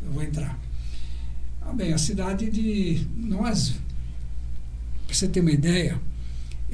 eu 0.04 0.12
vou 0.12 0.22
entrar. 0.22 0.58
Ah, 1.62 1.72
bem, 1.72 1.92
a 1.92 1.98
cidade 1.98 2.50
de. 2.50 3.06
Nós, 3.16 3.74
para 5.06 5.14
você 5.14 5.28
ter 5.28 5.40
uma 5.40 5.52
ideia, 5.52 5.98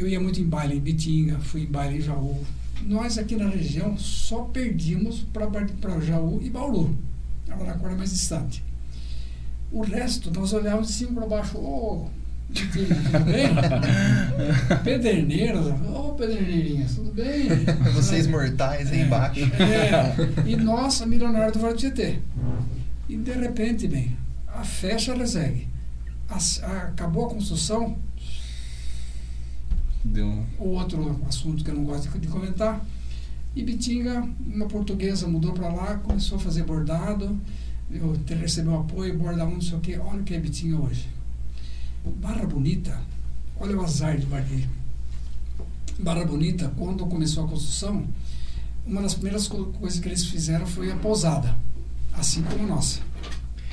eu 0.01 0.09
ia 0.09 0.19
muito 0.19 0.41
em 0.41 0.45
baile 0.45 0.77
em 0.77 0.81
Bitinga, 0.81 1.39
fui 1.41 1.63
em 1.63 1.67
baile 1.67 1.99
em 1.99 2.01
Jaú. 2.01 2.43
Nós 2.83 3.19
aqui 3.19 3.37
na 3.37 3.49
região 3.49 3.99
só 3.99 4.43
perdíamos 4.45 5.21
para 5.21 6.01
Jaú 6.01 6.41
e 6.43 6.49
Bauru. 6.49 6.97
Araraquara 7.51 7.93
é 7.93 7.97
mais 7.97 8.11
distante. 8.11 8.65
O 9.71 9.83
resto, 9.83 10.33
nós 10.33 10.55
olhávamos 10.55 10.89
de 10.89 10.95
cima 10.95 11.21
para 11.21 11.27
baixo. 11.27 11.59
Ô, 11.59 12.07
oh, 12.09 12.11
tudo 12.55 13.25
bem? 13.27 13.51
Pederneiras, 14.83 15.67
ô 15.67 16.09
oh, 16.09 16.15
Pederneirinhas, 16.15 16.95
tudo 16.95 17.13
bem? 17.13 17.49
Vocês 17.93 18.27
mortais 18.27 18.91
aí 18.91 19.01
é, 19.01 19.05
embaixo. 19.05 19.41
É, 19.45 20.49
e 20.49 20.57
nossa, 20.57 21.05
milionário 21.05 21.53
do 21.53 21.59
Vale 21.59 21.75
do 21.75 21.79
Tietê. 21.79 22.19
E 23.09 23.17
de 23.17 23.33
repente, 23.33 23.87
bem, 23.87 24.17
a 24.49 24.65
fecha 24.65 25.13
a 25.13 25.17
resegue. 25.17 25.69
Acabou 26.63 27.27
a 27.27 27.31
construção. 27.31 27.99
Deu. 30.05 30.45
Outro 30.59 31.21
assunto 31.29 31.63
que 31.63 31.71
eu 31.71 31.75
não 31.75 31.85
gosto 31.85 32.19
de 32.19 32.29
comentar. 32.29 32.85
E 33.55 33.63
Bitinga, 33.63 34.29
uma 34.47 34.67
portuguesa 34.67 35.27
mudou 35.27 35.53
para 35.53 35.69
lá, 35.69 35.97
começou 35.99 36.39
a 36.39 36.41
fazer 36.41 36.63
bordado. 36.63 37.39
Eu 37.91 38.17
recebeu 38.39 38.79
apoio, 38.79 39.19
borda 39.19 39.45
um, 39.45 39.55
não 39.55 39.61
sei 39.61 39.77
o 39.77 39.81
quê. 39.81 39.99
Olha 39.99 40.21
o 40.21 40.25
que 40.25 40.35
é 40.35 40.39
Bitinga 40.39 40.77
hoje. 40.77 41.09
Barra 42.05 42.47
Bonita, 42.47 42.99
olha 43.59 43.77
o 43.77 43.83
azar 43.83 44.17
de 44.17 44.27
Barreiro. 44.27 44.69
Barra 45.99 46.25
Bonita, 46.25 46.73
quando 46.79 47.05
começou 47.07 47.45
a 47.45 47.49
construção, 47.49 48.07
uma 48.87 49.03
das 49.03 49.15
primeiras 49.15 49.49
coisas 49.49 49.99
que 50.01 50.09
eles 50.09 50.25
fizeram 50.25 50.67
foi 50.67 50.91
a 50.91 50.97
pousada, 50.97 51.55
assim 52.13 52.43
como 52.43 52.65
a 52.65 52.67
nossa. 52.67 53.01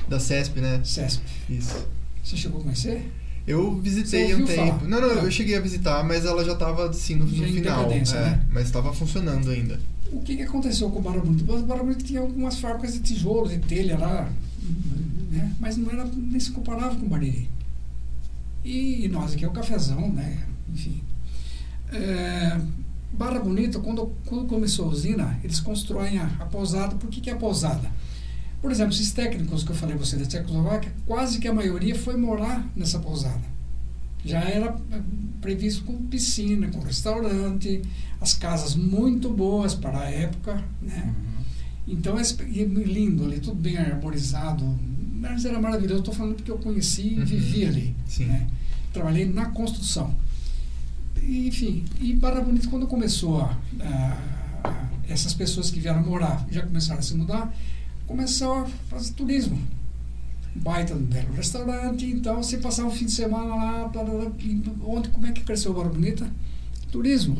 Da 0.08 0.20
CESP, 0.20 0.60
né? 0.60 0.82
CESP. 0.84 1.22
Isso. 1.48 1.86
Você 2.22 2.36
chegou 2.36 2.60
a 2.60 2.64
conhecer? 2.64 3.10
Eu 3.48 3.80
visitei 3.80 4.34
um 4.34 4.44
tempo. 4.44 4.78
Falar? 4.78 4.84
Não, 4.84 5.00
não, 5.00 5.08
eu 5.22 5.30
cheguei 5.30 5.56
a 5.56 5.60
visitar, 5.60 6.04
mas 6.04 6.26
ela 6.26 6.44
já 6.44 6.52
estava 6.52 6.90
assim 6.90 7.14
no, 7.14 7.24
no 7.24 7.46
final. 7.46 7.90
É, 7.90 8.00
né? 8.00 8.46
Mas 8.52 8.66
estava 8.66 8.92
funcionando 8.92 9.50
ainda. 9.50 9.80
O 10.12 10.20
que, 10.20 10.36
que 10.36 10.42
aconteceu 10.42 10.90
com 10.90 10.98
o 10.98 11.02
Barra 11.02 11.20
Bonita? 11.20 11.50
O 11.50 11.62
Barra 11.62 11.82
Bonita 11.82 12.04
tinha 12.04 12.20
algumas 12.20 12.58
fábricas 12.58 12.92
de 12.92 13.00
tijolo, 13.00 13.48
de 13.48 13.58
telha 13.58 13.98
lá, 13.98 14.30
né? 15.30 15.52
mas 15.58 15.78
não 15.78 15.90
era, 15.90 16.04
nem 16.04 16.38
se 16.38 16.50
comparava 16.50 16.94
com 16.96 17.06
o 17.06 17.08
Bariri. 17.08 17.48
E, 18.62 19.06
e 19.06 19.08
nós 19.08 19.32
aqui 19.32 19.46
é 19.46 19.48
o 19.48 19.52
cafezão, 19.52 20.12
né? 20.12 20.44
Enfim. 20.70 21.02
É, 21.90 22.60
Barra 23.12 23.40
Bonita, 23.40 23.78
quando, 23.78 24.12
quando 24.26 24.46
começou 24.46 24.86
a 24.86 24.88
usina, 24.88 25.40
eles 25.42 25.58
constroem 25.58 26.18
a, 26.18 26.26
a 26.38 26.44
pousada. 26.44 26.96
Por 26.96 27.08
que, 27.08 27.20
que 27.22 27.30
é 27.30 27.32
a 27.32 27.36
pousada? 27.36 27.90
Por 28.60 28.72
exemplo, 28.72 28.92
esses 28.92 29.12
técnicos 29.12 29.62
que 29.62 29.70
eu 29.70 29.76
falei 29.76 29.96
você 29.96 30.16
da 30.16 30.26
Tchecoslováquia, 30.26 30.92
quase 31.06 31.38
que 31.38 31.46
a 31.46 31.54
maioria 31.54 31.94
foi 31.94 32.16
morar 32.16 32.66
nessa 32.74 32.98
pousada. 32.98 33.58
Já 34.24 34.40
era 34.40 34.76
é, 34.90 35.00
previsto 35.40 35.84
com 35.84 35.96
piscina, 36.06 36.68
com 36.68 36.80
restaurante, 36.80 37.82
as 38.20 38.34
casas 38.34 38.74
muito 38.74 39.30
boas 39.30 39.74
para 39.74 40.00
a 40.00 40.10
época, 40.10 40.62
né? 40.82 41.04
Uhum. 41.06 41.38
Então, 41.86 42.18
é 42.18 42.22
lindo 42.44 43.24
ali, 43.24 43.40
tudo 43.40 43.54
bem 43.54 43.78
arborizado, 43.78 44.78
mas 45.14 45.44
era 45.44 45.58
maravilhoso. 45.60 46.00
Estou 46.00 46.14
falando 46.14 46.34
porque 46.34 46.50
eu 46.50 46.58
conheci 46.58 47.14
e 47.14 47.18
uhum. 47.20 47.24
vivi 47.24 47.64
ali. 47.64 47.96
Né? 48.20 48.46
Trabalhei 48.92 49.24
na 49.24 49.46
construção. 49.46 50.14
E, 51.22 51.48
enfim, 51.48 51.84
e 52.00 52.12
Barra 52.14 52.40
Bonita, 52.40 52.68
quando 52.68 52.86
começou 52.86 53.40
a, 53.40 53.56
a, 53.80 54.88
essas 55.08 55.32
pessoas 55.32 55.70
que 55.70 55.80
vieram 55.80 56.02
morar, 56.02 56.46
já 56.50 56.62
começaram 56.62 57.00
a 57.00 57.02
se 57.02 57.14
mudar, 57.14 57.54
começou 58.08 58.54
a 58.54 58.66
fazer 58.88 59.12
turismo. 59.12 59.60
Baita 60.56 60.94
um 60.94 61.04
belo 61.04 61.32
restaurante, 61.34 62.06
então 62.06 62.42
você 62.42 62.56
passava 62.56 62.88
um 62.88 62.90
fim 62.90 63.04
de 63.04 63.12
semana 63.12 63.54
lá, 63.54 63.92
onde, 64.84 65.10
como 65.10 65.26
é 65.26 65.32
que 65.32 65.42
cresceu 65.42 65.74
Barra 65.74 65.90
Bonita? 65.90 66.28
Turismo. 66.90 67.36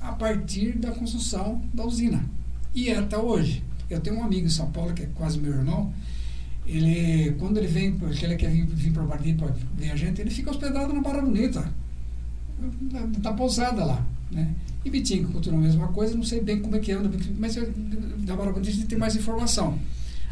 A 0.00 0.12
partir 0.12 0.78
da 0.78 0.92
construção 0.92 1.60
da 1.74 1.84
usina. 1.84 2.24
E 2.72 2.88
é 2.88 2.96
até 2.96 3.18
hoje. 3.18 3.62
Eu 3.90 4.00
tenho 4.00 4.16
um 4.16 4.24
amigo 4.24 4.46
em 4.46 4.50
São 4.50 4.70
Paulo, 4.70 4.94
que 4.94 5.02
é 5.02 5.08
quase 5.14 5.38
meu 5.38 5.52
irmão, 5.52 5.92
ele, 6.66 7.32
quando 7.38 7.58
ele 7.58 7.68
vem, 7.68 7.92
porque 7.92 8.24
ele 8.24 8.36
quer 8.36 8.50
vir, 8.50 8.66
vir 8.66 8.92
para 8.92 9.02
o 9.02 9.06
Bardim 9.06 9.36
para 9.36 9.52
ver 9.74 9.90
a 9.90 9.96
gente, 9.96 10.20
ele 10.20 10.30
fica 10.30 10.50
hospedado 10.50 10.92
na 10.92 11.00
Barra 11.00 11.22
Bonita, 11.22 11.70
na, 13.22 13.32
pousada 13.32 13.84
lá. 13.84 14.04
Né? 14.30 14.52
E 14.86 14.90
Bitinho 14.90 15.26
continua 15.32 15.58
a 15.58 15.62
mesma 15.62 15.88
coisa, 15.88 16.14
não 16.14 16.22
sei 16.22 16.40
bem 16.40 16.60
como 16.60 16.76
é 16.76 16.78
que 16.78 16.92
anda, 16.92 17.10
mas 17.36 17.56
da 17.56 18.62
gente 18.62 18.86
tem 18.86 18.96
mais 18.96 19.16
informação. 19.16 19.76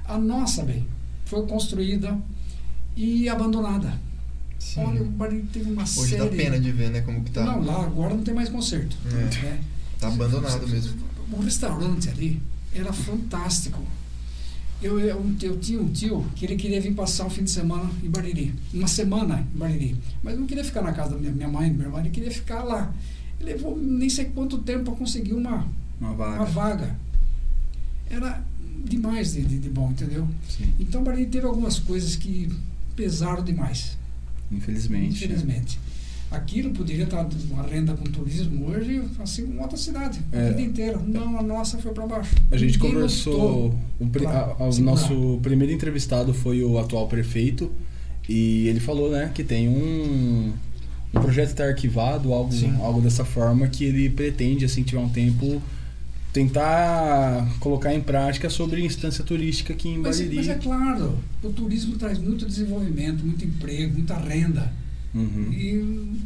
A 0.04 0.16
nossa, 0.16 0.62
bem, 0.62 0.86
foi 1.24 1.44
construída 1.44 2.16
e 2.96 3.28
abandonada. 3.28 3.98
Sim. 4.56 4.84
Olha, 4.84 5.02
o 5.02 5.06
Bardim 5.06 5.44
teve 5.52 5.68
uma 5.68 5.82
Hoje 5.82 6.10
série... 6.10 6.22
dá 6.22 6.28
pena 6.28 6.60
de 6.60 6.70
ver, 6.70 6.90
né, 6.90 7.00
como 7.00 7.24
que 7.24 7.32
tá. 7.32 7.44
Não, 7.44 7.64
lá 7.64 7.82
agora 7.82 8.14
não 8.14 8.22
tem 8.22 8.32
mais 8.32 8.48
conserto. 8.48 8.96
É. 9.10 9.42
Né? 9.42 9.60
Tá 9.98 10.06
abandonado 10.06 10.68
mesmo. 10.68 11.02
O 11.32 11.40
restaurante 11.40 12.08
ali 12.08 12.40
era 12.72 12.92
fantástico. 12.92 13.82
Eu, 14.80 15.00
eu, 15.00 15.34
eu, 15.42 15.58
tinha 15.58 15.80
um 15.80 15.88
tio 15.88 16.24
que 16.36 16.44
ele 16.46 16.54
queria 16.54 16.80
vir 16.80 16.94
passar 16.94 17.24
um 17.24 17.30
fim 17.30 17.42
de 17.42 17.50
semana 17.50 17.90
em 18.04 18.08
Bariri, 18.08 18.54
uma 18.72 18.86
semana 18.86 19.44
em 19.52 19.58
Bariri, 19.58 19.96
mas 20.22 20.38
não 20.38 20.46
queria 20.46 20.62
ficar 20.62 20.82
na 20.82 20.92
casa 20.92 21.10
da 21.10 21.16
minha, 21.16 21.32
minha 21.32 21.48
mãe, 21.48 21.70
minha 21.70 21.86
irmã, 21.86 21.98
ele 21.98 22.10
queria 22.10 22.30
ficar 22.30 22.62
lá. 22.62 22.94
Levou 23.40 23.78
nem 23.78 24.08
sei 24.08 24.26
quanto 24.26 24.58
tempo 24.58 24.84
para 24.84 24.94
conseguir 24.94 25.34
uma, 25.34 25.66
uma, 26.00 26.14
vaga. 26.14 26.36
uma 26.36 26.44
vaga. 26.44 26.96
Era 28.08 28.42
demais 28.84 29.32
de, 29.32 29.42
de, 29.42 29.58
de 29.58 29.68
bom, 29.68 29.90
entendeu? 29.90 30.28
Sim. 30.48 30.72
Então 30.78 31.02
Bariri 31.02 31.26
teve 31.26 31.46
algumas 31.46 31.78
coisas 31.78 32.16
que 32.16 32.50
pesaram 32.94 33.42
demais. 33.42 33.96
Infelizmente. 34.50 35.24
Infelizmente. 35.24 35.78
É 35.90 36.36
aquilo 36.36 36.70
poderia 36.70 37.04
estar 37.04 37.26
uma 37.50 37.62
renda 37.62 37.94
com 37.94 38.04
turismo 38.04 38.68
hoje, 38.68 39.02
assim 39.20 39.46
como 39.46 39.62
outra 39.62 39.76
cidade, 39.76 40.20
a 40.32 40.36
é. 40.36 40.48
vida 40.50 40.62
inteira. 40.62 40.98
Não, 40.98 41.38
a 41.38 41.42
nossa 41.42 41.78
foi 41.78 41.92
para 41.92 42.06
baixo. 42.06 42.34
A 42.50 42.56
gente 42.56 42.76
Ninguém 42.76 42.92
conversou. 42.92 43.74
O, 44.00 44.28
a, 44.28 44.64
o 44.64 44.80
nosso 44.80 45.38
primeiro 45.42 45.72
entrevistado 45.72 46.34
foi 46.34 46.62
o 46.62 46.78
atual 46.78 47.06
prefeito 47.08 47.70
e 48.28 48.66
ele 48.68 48.80
falou, 48.80 49.10
né, 49.10 49.30
que 49.34 49.44
tem 49.44 49.68
um, 49.68 50.52
um 51.16 51.20
projeto 51.20 51.50
está 51.50 51.64
arquivado, 51.64 52.32
algo, 52.32 52.50
algo 52.80 53.00
dessa 53.00 53.24
forma 53.24 53.68
que 53.68 53.84
ele 53.84 54.08
pretende, 54.10 54.64
assim, 54.64 54.82
tiver 54.82 55.00
um 55.00 55.08
tempo 55.08 55.62
tentar 56.32 57.48
colocar 57.60 57.94
em 57.94 58.00
prática 58.00 58.50
sobre 58.50 58.82
a 58.82 58.84
instância 58.84 59.22
turística 59.22 59.72
aqui 59.72 59.88
em 59.88 59.98
mas, 59.98 60.18
Bariri. 60.18 60.36
Mas 60.36 60.48
é 60.48 60.54
claro, 60.54 61.18
o 61.42 61.50
turismo 61.50 61.96
traz 61.96 62.18
muito 62.18 62.44
desenvolvimento, 62.44 63.24
muito 63.24 63.44
emprego, 63.44 63.94
muita 63.94 64.16
renda. 64.16 64.72
Uhum. 65.14 65.52
E 65.52 66.20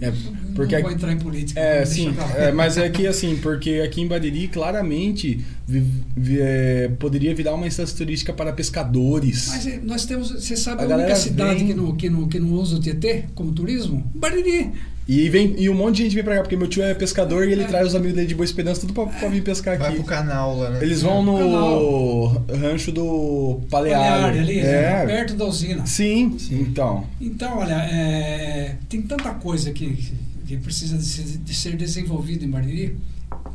é, 0.00 0.12
porque 0.54 0.76
não 0.76 0.82
vou 0.82 0.92
entrar 0.92 1.12
em 1.12 1.18
política. 1.18 1.60
É, 1.60 1.84
sim, 1.84 2.14
é, 2.36 2.50
mas 2.52 2.78
é 2.78 2.88
que 2.88 3.06
assim, 3.06 3.36
porque 3.36 3.82
aqui 3.84 4.00
em 4.00 4.06
Bariri 4.06 4.48
claramente 4.48 5.44
vi, 5.66 5.84
vi, 6.16 6.40
é, 6.40 6.90
poderia 6.98 7.34
virar 7.34 7.54
uma 7.54 7.66
instância 7.66 7.96
turística 7.96 8.32
para 8.32 8.52
pescadores. 8.52 9.48
Mas 9.48 9.66
é, 9.66 9.80
nós 9.82 10.04
temos, 10.04 10.30
você 10.30 10.56
sabe 10.56 10.82
a, 10.82 10.94
a 10.94 10.98
única 10.98 11.16
cidade 11.16 11.58
vem... 11.58 11.68
que, 11.68 11.74
não, 11.74 11.96
que, 11.96 12.10
não, 12.10 12.28
que 12.28 12.40
não 12.40 12.52
usa 12.52 12.76
o 12.76 12.80
Tietê 12.80 13.24
como 13.34 13.52
turismo? 13.52 14.10
Bariri. 14.14 14.72
E, 15.10 15.28
vem, 15.28 15.56
e 15.58 15.68
um 15.68 15.74
monte 15.74 15.96
de 15.96 16.04
gente 16.04 16.14
vem 16.14 16.22
pra 16.22 16.36
cá, 16.36 16.42
porque 16.42 16.56
meu 16.56 16.68
tio 16.68 16.84
é 16.84 16.94
pescador 16.94 17.48
e 17.48 17.50
ele 17.50 17.64
é. 17.64 17.66
traz 17.66 17.88
os 17.88 17.94
amigos 17.96 18.14
dele 18.14 18.28
de 18.28 18.34
Boa 18.36 18.44
Esperança 18.44 18.82
tudo 18.82 18.92
pra, 18.92 19.06
pra 19.06 19.28
vir 19.28 19.42
pescar 19.42 19.74
aqui. 19.74 19.82
Vai 19.82 19.94
pro 19.96 20.04
canal 20.04 20.56
lá, 20.56 20.70
né? 20.70 20.78
Eles 20.80 21.02
vão 21.02 21.20
no 21.24 22.28
rancho 22.54 22.92
do 22.92 23.60
Paleário. 23.68 24.40
ali, 24.40 24.60
é. 24.60 25.04
perto 25.06 25.34
da 25.34 25.46
usina. 25.46 25.84
Sim, 25.84 26.38
Sim. 26.38 26.60
então. 26.60 27.08
Então, 27.20 27.58
olha, 27.58 27.74
é, 27.74 28.76
tem 28.88 29.02
tanta 29.02 29.30
coisa 29.30 29.72
que, 29.72 30.12
que 30.46 30.56
precisa 30.58 30.96
de 30.96 31.04
ser, 31.04 31.24
de 31.24 31.54
ser 31.56 31.76
desenvolvida 31.76 32.44
em 32.44 32.48
Bariri. 32.48 32.96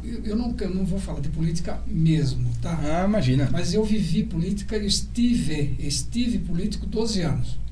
Eu, 0.03 0.25
eu, 0.25 0.35
não, 0.35 0.53
eu 0.59 0.75
não 0.75 0.83
vou 0.83 0.99
falar 0.99 1.21
de 1.21 1.29
política 1.29 1.79
mesmo, 1.87 2.49
tá? 2.61 2.77
Ah, 2.83 3.05
imagina. 3.07 3.47
Mas 3.49 3.73
eu 3.73 3.85
vivi 3.85 4.23
política 4.23 4.75
e 4.75 4.87
estive, 4.87 5.73
estive 5.79 6.37
político 6.39 6.85
12 6.85 7.21
anos. 7.21 7.64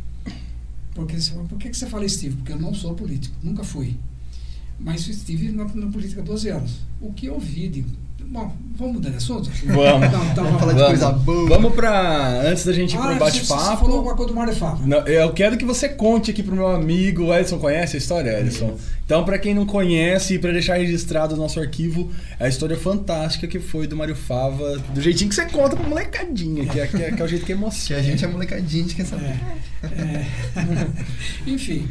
Porque 0.94 1.18
por 1.50 1.58
que, 1.58 1.70
que 1.70 1.78
você 1.78 1.88
fala 1.88 2.06
estive? 2.06 2.36
Porque 2.38 2.52
eu 2.52 2.60
não 2.60 2.74
sou 2.74 2.94
político, 2.94 3.36
nunca 3.42 3.64
fui. 3.64 3.98
Mas 4.80 5.08
estive 5.08 5.52
na, 5.52 5.66
na 5.66 5.88
política 5.88 6.22
há 6.22 6.24
12 6.24 6.50
anos. 6.50 6.80
O 7.02 7.14
que 7.14 7.28
eu 7.28 7.40
vi 7.40 7.68
de 7.68 7.86
Bom, 8.26 8.52
vamos 8.76 8.96
mudar 8.96 9.10
de 9.10 9.18
assunto? 9.18 9.50
Vamos. 9.66 10.12
Não, 10.12 10.34
tá, 10.34 10.42
vamos 10.42 10.60
falar 10.60 10.74
de 10.74 10.86
coisa 10.86 11.12
boa. 11.12 11.50
Vamos 11.50 11.76
para 11.76 12.42
Antes 12.42 12.66
da 12.66 12.74
gente 12.74 12.96
ir 12.96 12.98
ah, 12.98 13.08
pro 13.08 13.16
bate-papo. 13.18 13.62
Você 13.62 13.78
falou 13.78 13.98
alguma 13.98 14.16
coisa 14.16 14.32
do 14.32 14.36
Mário 14.36 14.56
Fábio. 14.56 14.88
Não, 14.88 15.00
eu 15.00 15.32
quero 15.34 15.58
que 15.58 15.66
você 15.66 15.90
conte 15.90 16.32
aqui 16.32 16.42
pro 16.42 16.56
meu 16.56 16.68
amigo. 16.68 17.26
O 17.26 17.34
Edson 17.34 17.60
conhece 17.60 17.96
a 17.96 18.00
história, 18.00 18.40
Edson? 18.40 18.76
Então, 19.06 19.26
para 19.26 19.38
quem 19.38 19.54
não 19.54 19.66
conhece, 19.66 20.40
para 20.40 20.54
deixar 20.54 20.78
registrado 20.78 21.36
no 21.36 21.42
nosso 21.42 21.60
arquivo, 21.60 22.10
é 22.40 22.46
a 22.46 22.50
história 22.50 22.78
fantástica 22.78 23.48
que 23.48 23.60
foi 23.60 23.86
do 23.86 23.98
Mário 23.98 24.16
Fava, 24.16 24.78
do 24.80 25.02
jeitinho 25.02 25.30
que 25.30 25.36
você 25.36 25.46
conta 25.46 25.76
pra 25.76 25.88
molecadinha, 25.88 26.66
que 26.66 26.80
é, 26.80 26.88
que 26.88 27.04
é, 27.04 27.12
que 27.12 27.22
é 27.22 27.26
o 27.26 27.28
jeito 27.28 27.46
que 27.46 27.52
emociona. 27.52 28.02
Que 28.02 28.08
a 28.08 28.12
gente 28.12 28.24
é 28.24 28.28
molecadinha, 28.28 28.84
a 28.84 28.88
gente 28.88 28.96
quer 28.96 29.06
saber. 29.06 29.40
É, 29.84 29.88
é. 29.88 30.28
Enfim, 31.46 31.90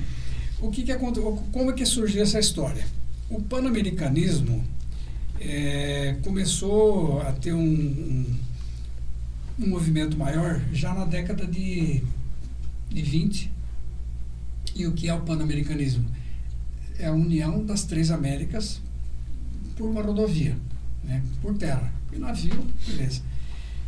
o 0.60 0.70
que 0.70 0.82
que 0.84 0.92
aconteceu? 0.92 1.42
Como 1.52 1.70
é 1.70 1.74
que 1.74 1.84
surgiu 1.84 2.22
essa 2.22 2.38
história? 2.38 2.84
O 3.28 3.42
pan-americanismo 3.42 4.64
é, 5.38 6.16
começou 6.22 7.20
a 7.20 7.32
ter 7.32 7.52
um, 7.52 7.60
um, 7.60 8.26
um, 9.60 9.66
movimento 9.66 10.16
maior 10.16 10.62
já 10.72 10.94
na 10.94 11.04
década 11.04 11.46
de, 11.46 12.02
de 12.88 13.02
20. 13.02 13.50
E 14.74 14.86
o 14.86 14.92
que 14.92 15.08
é 15.08 15.14
o 15.14 15.20
pan-americanismo? 15.20 16.21
É 17.02 17.08
a 17.08 17.12
união 17.12 17.66
das 17.66 17.82
três 17.82 18.12
Américas 18.12 18.80
por 19.76 19.90
uma 19.90 20.00
rodovia, 20.00 20.56
né, 21.02 21.20
por 21.42 21.58
terra. 21.58 21.92
E 22.12 22.16
navio, 22.16 22.64
beleza. 22.86 23.22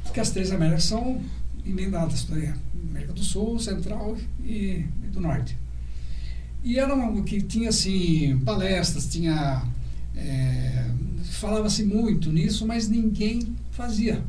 Porque 0.02 0.18
as 0.18 0.30
três 0.30 0.50
Américas 0.50 0.82
são 0.82 1.20
emendadas, 1.64 2.26
né? 2.28 2.56
América 2.90 3.12
do 3.12 3.22
Sul, 3.22 3.60
Central 3.60 4.16
e, 4.44 4.84
e 5.04 5.06
do 5.12 5.20
Norte. 5.20 5.56
E 6.64 6.76
era 6.76 6.92
uma 6.92 7.22
que 7.22 7.40
tinha 7.40 7.68
assim 7.68 8.36
palestras, 8.44 9.06
tinha 9.06 9.64
é, 10.16 10.90
falava-se 11.22 11.84
muito 11.84 12.32
nisso, 12.32 12.66
mas 12.66 12.88
ninguém 12.88 13.54
fazia. 13.70 14.24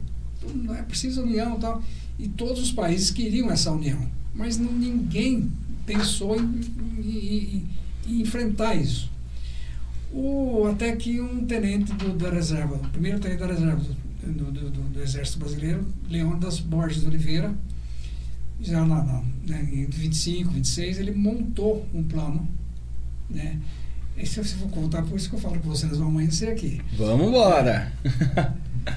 Não 0.54 0.76
é 0.76 0.84
preciso 0.84 1.24
união, 1.24 1.60
tal. 1.60 1.82
E 2.20 2.28
todos 2.28 2.62
os 2.62 2.72
países 2.72 3.10
queriam 3.10 3.50
essa 3.50 3.72
união, 3.72 4.08
mas 4.36 4.60
ninguém 4.60 5.52
pensou 5.88 6.40
em, 6.40 6.62
em 7.00 7.66
enfrentar 8.08 8.76
isso. 8.76 9.12
O, 10.12 10.68
até 10.72 10.96
que 10.96 11.20
um 11.20 11.46
tenente 11.46 11.92
do, 11.94 12.14
da 12.14 12.30
reserva, 12.30 12.76
o 12.76 12.90
primeiro 12.90 13.20
tenente 13.20 13.40
da 13.40 13.48
reserva 13.48 13.82
do, 14.24 14.52
do, 14.52 14.70
do, 14.70 14.82
do 14.82 15.02
Exército 15.02 15.40
Brasileiro, 15.40 15.86
Leônidas 16.10 16.60
Borges 16.60 17.02
de 17.02 17.08
Oliveira, 17.08 17.54
já 18.62 18.86
na, 18.86 19.04
na, 19.04 19.24
né, 19.46 19.70
em 19.72 19.86
25, 19.86 20.52
26, 20.52 21.00
ele 21.00 21.12
montou 21.12 21.86
um 21.94 22.04
plano. 22.04 22.48
Né? 23.30 23.60
E 24.18 24.26
se 24.26 24.40
eu 24.40 24.46
for 24.46 24.70
contar, 24.70 25.04
por 25.04 25.18
isso 25.18 25.30
que 25.30 25.36
eu 25.36 25.40
falo 25.40 25.60
que 25.60 25.68
vocês 25.68 25.98
vão 25.98 26.08
amanhecer 26.08 26.50
aqui. 26.50 26.82
Vamos 26.98 27.28
embora! 27.28 27.92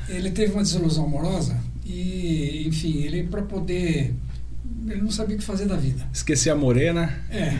ele 0.09 0.31
teve 0.31 0.53
uma 0.53 0.63
desilusão 0.63 1.05
amorosa 1.05 1.59
e, 1.85 2.65
enfim, 2.69 2.99
ele 2.99 3.25
para 3.25 3.43
poder 3.43 4.15
ele 4.93 5.03
não 5.03 5.11
sabia 5.11 5.37
o 5.37 5.39
que 5.39 5.45
fazer 5.45 5.67
da 5.67 5.77
vida. 5.77 6.07
Esqueci 6.13 6.51
a 6.51 6.55
morena. 6.55 7.13
É, 7.31 7.59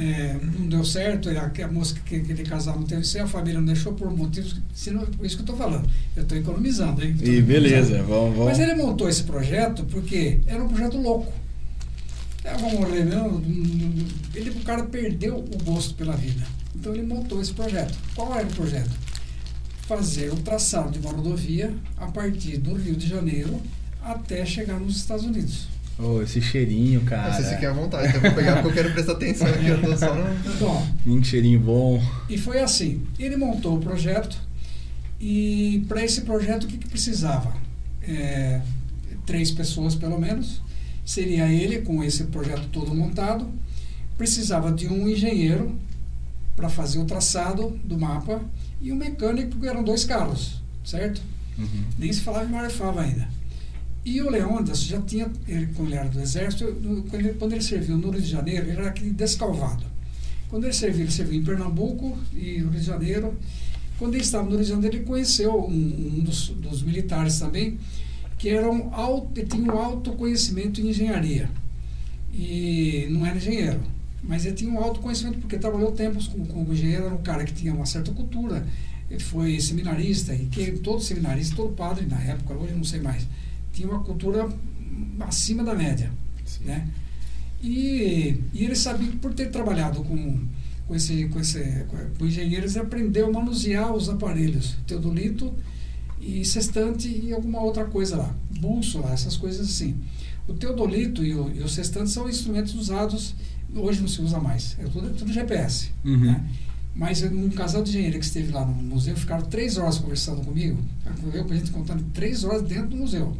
é 0.00 0.36
não 0.58 0.68
deu 0.68 0.84
certo, 0.84 1.28
a, 1.30 1.64
a 1.64 1.68
moça 1.68 1.94
que, 2.04 2.20
que 2.20 2.32
ele 2.32 2.42
casava 2.44 2.78
não 2.78 2.86
teve 2.86 3.04
certo, 3.04 3.26
a 3.26 3.28
família 3.28 3.60
não 3.60 3.66
deixou 3.66 3.92
por 3.94 4.10
motivos, 4.10 4.60
senão, 4.74 5.04
por 5.06 5.24
isso 5.24 5.36
que 5.36 5.42
eu 5.42 5.52
estou 5.52 5.56
falando. 5.56 5.88
Eu 6.16 6.22
estou 6.22 6.38
economizando, 6.38 7.04
hein? 7.04 7.16
e 7.20 7.40
beleza, 7.40 8.02
vamos, 8.02 8.36
vamos. 8.36 8.44
Mas 8.44 8.58
ele 8.58 8.74
montou 8.74 9.08
esse 9.08 9.22
projeto 9.24 9.84
porque 9.84 10.40
era 10.46 10.62
um 10.62 10.68
projeto 10.68 10.96
louco. 10.96 11.32
É, 12.44 12.54
vamos 12.58 12.90
ler, 12.90 13.06
não, 13.06 13.42
ele, 14.34 14.50
o 14.50 14.60
cara 14.64 14.84
perdeu 14.84 15.38
o 15.38 15.64
gosto 15.64 15.94
pela 15.94 16.14
vida. 16.14 16.44
Então 16.74 16.92
ele 16.92 17.02
montou 17.02 17.40
esse 17.40 17.52
projeto. 17.52 17.96
Qual 18.14 18.34
era 18.34 18.46
o 18.46 18.52
projeto? 18.52 18.90
Fazer 19.86 20.30
o 20.30 20.36
traçado 20.36 20.90
de 20.90 20.98
uma 20.98 21.12
rodovia 21.12 21.74
a 21.96 22.06
partir 22.06 22.58
do 22.58 22.74
Rio 22.74 22.96
de 22.96 23.06
Janeiro 23.06 23.60
até 24.02 24.44
chegar 24.44 24.78
nos 24.78 24.96
Estados 24.96 25.24
Unidos. 25.24 25.73
Oh, 25.98 26.20
esse 26.22 26.40
cheirinho, 26.40 27.02
cara. 27.02 27.32
Se 27.34 27.44
você 27.44 27.56
quer 27.56 27.66
à 27.66 27.72
vontade, 27.72 28.08
então 28.08 28.20
eu 28.20 28.30
vou 28.30 28.34
pegar 28.34 28.62
porque 28.62 28.68
eu 28.68 28.72
quero 28.82 28.92
prestar 28.92 29.12
atenção 29.12 29.46
aqui, 29.46 29.68
eu 29.68 29.80
tô 29.80 29.96
só 29.96 30.14
no... 30.14 30.24
Bom, 30.58 30.86
um 31.06 31.22
cheirinho 31.22 31.60
bom. 31.60 32.02
E 32.28 32.36
foi 32.36 32.60
assim, 32.60 33.02
ele 33.18 33.36
montou 33.36 33.76
o 33.76 33.80
projeto 33.80 34.36
e 35.20 35.84
para 35.88 36.04
esse 36.04 36.22
projeto 36.22 36.64
o 36.64 36.66
que, 36.66 36.78
que 36.78 36.88
precisava? 36.88 37.54
É, 38.02 38.60
três 39.24 39.50
pessoas 39.52 39.94
pelo 39.94 40.18
menos, 40.18 40.60
seria 41.04 41.46
ele 41.48 41.82
com 41.82 42.02
esse 42.02 42.24
projeto 42.24 42.66
todo 42.72 42.94
montado, 42.94 43.48
precisava 44.18 44.72
de 44.72 44.88
um 44.88 45.08
engenheiro 45.08 45.78
para 46.56 46.68
fazer 46.68 46.98
o 46.98 47.04
traçado 47.04 47.78
do 47.84 47.98
mapa 47.98 48.40
e 48.80 48.92
um 48.92 48.96
mecânico, 48.96 49.50
porque 49.50 49.66
eram 49.66 49.82
dois 49.82 50.04
carros, 50.04 50.60
certo? 50.84 51.22
Uhum. 51.56 51.84
Nem 51.98 52.12
se 52.12 52.20
falava 52.20 52.44
em 52.44 52.52
Marefava 52.52 53.02
ainda. 53.02 53.28
E 54.04 54.20
o 54.20 54.28
Leônidas 54.28 54.82
já 54.82 55.00
tinha, 55.00 55.30
ele, 55.48 55.68
quando 55.74 55.88
ele 55.88 55.96
era 55.96 56.08
do 56.08 56.20
exército, 56.20 56.66
quando 57.08 57.14
ele, 57.14 57.34
quando 57.34 57.52
ele 57.52 57.62
serviu 57.62 57.96
no 57.96 58.10
Rio 58.10 58.20
de 58.20 58.28
Janeiro, 58.28 58.66
ele 58.66 58.72
era 58.72 58.88
aquele 58.88 59.10
descalvado. 59.10 59.82
Quando 60.50 60.64
ele 60.64 60.74
serviu, 60.74 61.02
ele 61.02 61.10
serviu 61.10 61.40
em 61.40 61.44
Pernambuco 61.44 62.18
e 62.34 62.58
no 62.58 62.70
Rio 62.70 62.80
de 62.80 62.86
Janeiro. 62.86 63.34
Quando 63.98 64.14
ele 64.14 64.22
estava 64.22 64.44
no 64.44 64.50
Rio 64.50 64.60
de 64.60 64.68
Janeiro, 64.68 64.96
ele 64.96 65.04
conheceu 65.06 65.58
um, 65.58 66.18
um 66.18 66.20
dos, 66.20 66.48
dos, 66.48 66.82
militares 66.82 67.38
também, 67.38 67.78
que 68.36 68.50
era 68.50 68.70
um 68.70 68.94
alto, 68.94 69.38
ele 69.38 69.46
tinha 69.46 69.72
um 69.72 69.78
alto 69.78 70.12
conhecimento 70.12 70.82
em 70.82 70.90
engenharia. 70.90 71.48
E 72.30 73.06
não 73.10 73.24
era 73.24 73.36
engenheiro, 73.36 73.80
mas 74.22 74.44
ele 74.44 74.54
tinha 74.54 74.70
um 74.70 74.78
alto 74.78 75.00
conhecimento 75.00 75.38
porque 75.38 75.56
trabalhou 75.56 75.92
tempos 75.92 76.28
como, 76.28 76.44
como 76.46 76.74
engenheiro, 76.74 77.06
era 77.06 77.14
um 77.14 77.22
cara 77.22 77.42
que 77.42 77.54
tinha 77.54 77.72
uma 77.72 77.86
certa 77.86 78.12
cultura. 78.12 78.66
Ele 79.10 79.20
foi 79.20 79.58
seminarista, 79.60 80.34
e 80.34 80.44
que 80.46 80.72
todo 80.72 81.00
seminarista, 81.00 81.56
todo 81.56 81.72
padre 81.72 82.04
na 82.04 82.20
época, 82.20 82.52
hoje 82.52 82.74
não 82.74 82.84
sei 82.84 83.00
mais 83.00 83.26
tinha 83.74 83.88
uma 83.88 84.00
cultura 84.00 84.48
acima 85.20 85.62
da 85.62 85.74
média, 85.74 86.10
Sim. 86.44 86.64
né? 86.64 86.88
E, 87.62 88.40
e 88.52 88.64
ele 88.64 88.76
sabia 88.76 89.08
que 89.08 89.16
por 89.16 89.34
ter 89.34 89.50
trabalhado 89.50 90.02
com 90.04 90.38
com 90.86 90.94
esse 90.94 91.28
com 91.28 91.40
esse 91.40 91.86
com 92.18 92.26
engenheiros 92.26 92.76
ele 92.76 92.84
aprendeu 92.84 93.26
a 93.26 93.32
manusear 93.32 93.92
os 93.92 94.08
aparelhos, 94.08 94.76
teodolito 94.86 95.52
e 96.20 96.44
sextante 96.44 97.08
e 97.08 97.32
alguma 97.32 97.60
outra 97.62 97.86
coisa 97.86 98.16
lá, 98.16 98.34
bússola, 98.58 99.12
essas 99.12 99.36
coisas 99.36 99.68
assim. 99.68 99.96
O 100.46 100.52
teodolito 100.52 101.24
e 101.24 101.34
o, 101.34 101.50
e 101.50 101.62
o 101.62 101.68
sextante 101.68 102.10
são 102.10 102.28
instrumentos 102.28 102.74
usados 102.74 103.34
hoje 103.74 104.00
não 104.00 104.08
se 104.08 104.20
usa 104.22 104.38
mais, 104.38 104.76
é 104.78 104.84
tudo, 104.84 105.12
tudo 105.14 105.32
GPS, 105.32 105.90
uhum. 106.04 106.18
né? 106.18 106.44
Mas 106.94 107.22
um 107.24 107.50
casal 107.50 107.82
de 107.82 107.90
engenheiro 107.90 108.18
que 108.20 108.24
esteve 108.24 108.52
lá 108.52 108.64
no 108.64 108.72
museu 108.72 109.16
ficaram 109.16 109.42
três 109.46 109.76
horas 109.76 109.98
conversando 109.98 110.42
comigo, 110.42 110.78
eu 111.32 111.44
a 111.50 111.54
gente 111.54 111.72
contando 111.72 112.04
três 112.12 112.44
horas 112.44 112.62
dentro 112.62 112.90
do 112.90 112.96
museu. 112.96 113.36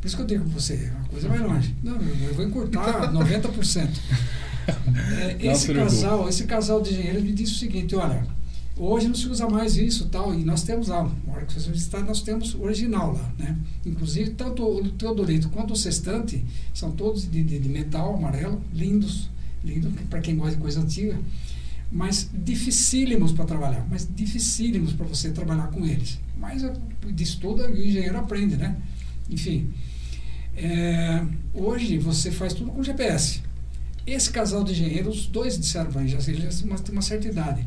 Por 0.00 0.06
isso 0.06 0.16
que 0.16 0.22
eu 0.22 0.26
digo 0.26 0.44
para 0.44 0.60
você, 0.60 0.92
a 1.04 1.08
coisa 1.08 1.28
vai 1.28 1.38
longe. 1.38 1.74
Não, 1.82 1.96
eu 1.96 2.34
vou 2.34 2.44
encurtar 2.44 3.10
90%. 3.12 3.88
É, 5.18 5.46
esse, 5.46 5.72
casal, 5.72 6.28
esse 6.28 6.44
casal 6.44 6.80
de 6.80 6.92
engenheiros 6.92 7.22
me 7.22 7.32
disse 7.32 7.52
o 7.52 7.56
seguinte, 7.56 7.94
olha, 7.94 8.26
hoje 8.76 9.08
não 9.08 9.14
se 9.14 9.28
usa 9.28 9.48
mais 9.48 9.76
isso 9.76 10.06
tal, 10.06 10.34
e 10.34 10.44
nós 10.44 10.62
temos 10.62 10.88
lá, 10.88 11.08
na 11.26 11.32
hora 11.32 11.46
que 11.46 11.54
você 11.54 11.70
visitar, 11.70 12.02
nós 12.02 12.20
temos 12.22 12.54
original 12.54 13.12
lá, 13.12 13.32
né? 13.38 13.56
Inclusive, 13.84 14.30
tanto 14.30 14.62
o 14.64 14.88
teodolito 14.90 15.48
quanto 15.48 15.72
o 15.72 15.76
sextante 15.76 16.44
são 16.74 16.90
todos 16.90 17.30
de, 17.30 17.42
de, 17.42 17.58
de 17.58 17.68
metal 17.68 18.14
amarelo, 18.14 18.60
lindos, 18.72 19.30
lindos 19.64 19.92
para 20.10 20.20
quem 20.20 20.36
gosta 20.36 20.56
de 20.56 20.60
coisa 20.62 20.80
antiga, 20.80 21.18
mas 21.90 22.28
dificílimos 22.34 23.32
para 23.32 23.44
trabalhar, 23.44 23.86
mas 23.88 24.08
dificílimos 24.14 24.92
para 24.92 25.06
você 25.06 25.30
trabalhar 25.30 25.68
com 25.68 25.86
eles. 25.86 26.18
Mas 26.36 26.62
de 26.62 27.22
estudo 27.22 27.62
o 27.62 27.70
engenheiro 27.70 28.18
aprende, 28.18 28.56
né? 28.56 28.76
Enfim, 29.30 29.72
é, 30.56 31.22
hoje 31.52 31.98
você 31.98 32.30
faz 32.30 32.52
tudo 32.52 32.70
com 32.70 32.82
GPS. 32.82 33.42
Esse 34.06 34.30
casal 34.30 34.62
de 34.62 34.72
engenheiros, 34.72 35.20
os 35.20 35.26
dois 35.26 35.58
disseram 35.58 35.90
para 35.90 36.00
mim, 36.00 36.08
já 36.08 36.18
têm 36.18 36.92
uma 36.92 37.02
certa 37.02 37.26
idade, 37.26 37.66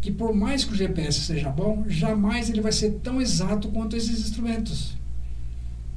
que 0.00 0.10
por 0.10 0.34
mais 0.34 0.64
que 0.64 0.72
o 0.72 0.76
GPS 0.76 1.20
seja 1.20 1.48
bom, 1.48 1.84
jamais 1.88 2.50
ele 2.50 2.60
vai 2.60 2.72
ser 2.72 2.90
tão 3.02 3.22
exato 3.22 3.68
quanto 3.68 3.96
esses 3.96 4.18
instrumentos. 4.20 4.96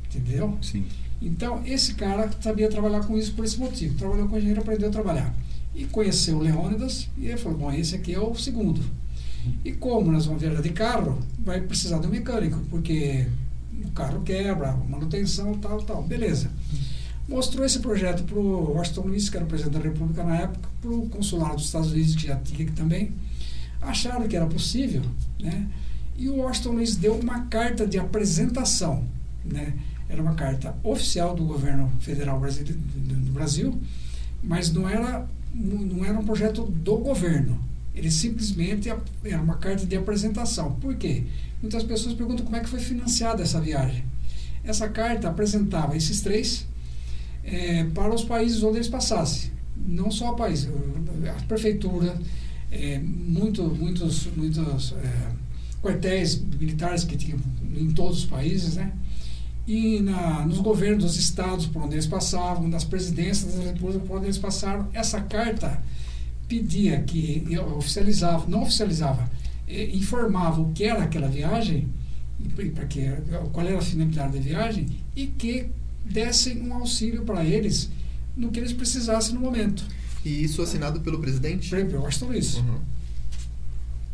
Entendeu? 0.05 0.57
Sim. 0.61 0.85
Então, 1.21 1.63
esse 1.65 1.95
cara 1.95 2.31
sabia 2.39 2.69
trabalhar 2.69 3.01
com 3.01 3.17
isso 3.17 3.33
por 3.33 3.43
esse 3.43 3.59
motivo. 3.59 3.97
Trabalhou 3.97 4.27
com 4.27 4.37
engenheiro, 4.37 4.61
aprendeu 4.61 4.89
a 4.89 4.91
trabalhar. 4.91 5.33
E 5.75 5.85
conheceu 5.85 6.37
o 6.37 6.41
Leônidas, 6.41 7.09
e 7.17 7.27
ele 7.27 7.37
falou: 7.37 7.57
Bom, 7.57 7.71
esse 7.71 7.95
aqui 7.95 8.13
é 8.13 8.19
o 8.19 8.35
segundo. 8.35 8.81
E 9.63 9.71
como 9.71 10.11
nós 10.11 10.25
vamos 10.25 10.41
viajar 10.41 10.61
de 10.61 10.69
carro, 10.69 11.19
vai 11.39 11.61
precisar 11.61 11.99
de 11.99 12.07
um 12.07 12.09
mecânico, 12.09 12.59
porque 12.69 13.27
o 13.85 13.91
carro 13.91 14.21
quebra, 14.21 14.73
manutenção, 14.87 15.53
tal, 15.57 15.81
tal. 15.81 16.03
Beleza. 16.03 16.49
Mostrou 17.27 17.65
esse 17.65 17.79
projeto 17.79 18.23
para 18.23 18.37
o 18.37 18.73
Washington 18.73 19.01
Luiz, 19.01 19.29
que 19.29 19.35
era 19.35 19.45
o 19.45 19.49
presidente 19.49 19.73
da 19.73 19.79
República 19.79 20.23
na 20.23 20.37
época, 20.37 20.69
para 20.81 20.91
o 20.91 21.09
consulado 21.09 21.55
dos 21.55 21.65
Estados 21.65 21.91
Unidos, 21.91 22.15
que 22.15 22.27
já 22.27 22.35
tinha 22.37 22.63
aqui 22.63 22.75
também. 22.75 23.11
Acharam 23.81 24.27
que 24.27 24.35
era 24.35 24.45
possível, 24.45 25.01
né? 25.39 25.67
E 26.17 26.29
o 26.29 26.37
Washington 26.37 26.71
Luiz 26.71 26.95
deu 26.95 27.15
uma 27.15 27.41
carta 27.41 27.85
de 27.85 27.99
apresentação, 27.99 29.03
né? 29.43 29.73
Era 30.09 30.21
uma 30.21 30.35
carta 30.35 30.75
oficial 30.83 31.35
do 31.35 31.43
governo 31.43 31.91
federal 31.99 32.39
brasileiro, 32.39 32.79
do 32.79 33.31
Brasil, 33.33 33.77
mas 34.41 34.71
não 34.71 34.87
era, 34.87 35.27
não 35.53 36.05
era 36.05 36.17
um 36.17 36.23
projeto 36.23 36.63
do 36.63 36.97
governo. 36.97 37.66
Ele 37.98 38.11
simplesmente 38.11 38.90
era 39.24 39.41
uma 39.41 39.57
carta 39.57 39.86
de 39.86 39.95
apresentação. 39.95 40.74
Por 40.74 40.95
quê? 40.95 41.24
Muitas 41.61 41.84
pessoas 41.84 42.14
perguntam 42.14 42.45
como 42.45 42.56
é 42.56 42.60
que 42.60 42.69
foi 42.69 42.80
financiada 42.80 43.41
essa 43.41 43.60
viagem. 43.60 44.03
Essa 44.64 44.88
carta 44.88 45.28
apresentava 45.28 45.98
esses 45.98 46.22
três 46.22 46.68
é, 47.44 47.86
para 47.86 48.14
os 48.14 48.24
países 48.24 48.61
onde 48.61 48.78
eles 48.78 48.88
passassem. 48.88 49.52
Não 49.76 50.11
só 50.11 50.34
o 50.34 50.36
país, 50.36 50.68
a 50.68 51.41
prefeitura, 51.48 52.19
é, 52.72 52.99
muito, 52.99 53.64
muitos, 53.64 54.28
muitos 54.36 54.94
é, 54.94 55.32
quartéis 55.82 56.40
militares 56.40 57.03
que 57.03 57.18
tinham 57.18 57.40
em 57.76 57.91
todos 57.91 58.19
os 58.19 58.26
países, 58.26 58.76
né? 58.76 58.91
e 59.68 59.99
na, 59.99 60.45
nos 60.45 60.60
governos 60.60 61.03
dos 61.03 61.18
estados 61.18 61.65
por 61.65 61.84
onde 61.84 61.95
eles 61.95 62.07
passavam, 62.07 62.68
nas 62.68 62.86
presidências 62.86 63.53
das 63.53 63.65
repúblicas 63.65 64.07
por 64.07 64.18
onde 64.18 64.28
eles 64.28 64.38
passaram, 64.38 64.88
essa 64.94 65.19
carta 65.19 65.82
pedia 66.48 67.02
que 67.02 67.45
oficializava, 67.78 68.45
não 68.48 68.64
oficializava, 68.64 69.30
eh, 69.68 69.90
informava 69.94 70.61
o 70.61 70.72
que 70.72 70.84
era 70.84 71.03
aquela 71.03 71.28
viagem, 71.28 71.90
para 72.74 72.86
que, 72.86 73.02
qual 73.52 73.65
era 73.65 73.78
a 73.78 73.82
finalidade 73.82 74.34
da 74.34 74.40
viagem, 74.40 74.88
e 75.15 75.28
que 75.28 75.68
dessem 76.06 76.61
um 76.61 76.74
auxílio 76.74 77.24
para 77.24 77.44
eles 77.44 77.90
no 78.36 78.52
que 78.52 78.60
eles 78.60 78.72
precisassem 78.72 79.34
no 79.34 79.41
momento. 79.41 79.84
E 80.24 80.44
isso 80.44 80.61
assinado 80.61 81.02
pelo 81.02 81.19
presidente? 81.19 81.69
Pelo 81.69 82.03
Washington 82.03 82.28
Luiz. 82.28 82.56
Uhum. 82.57 82.80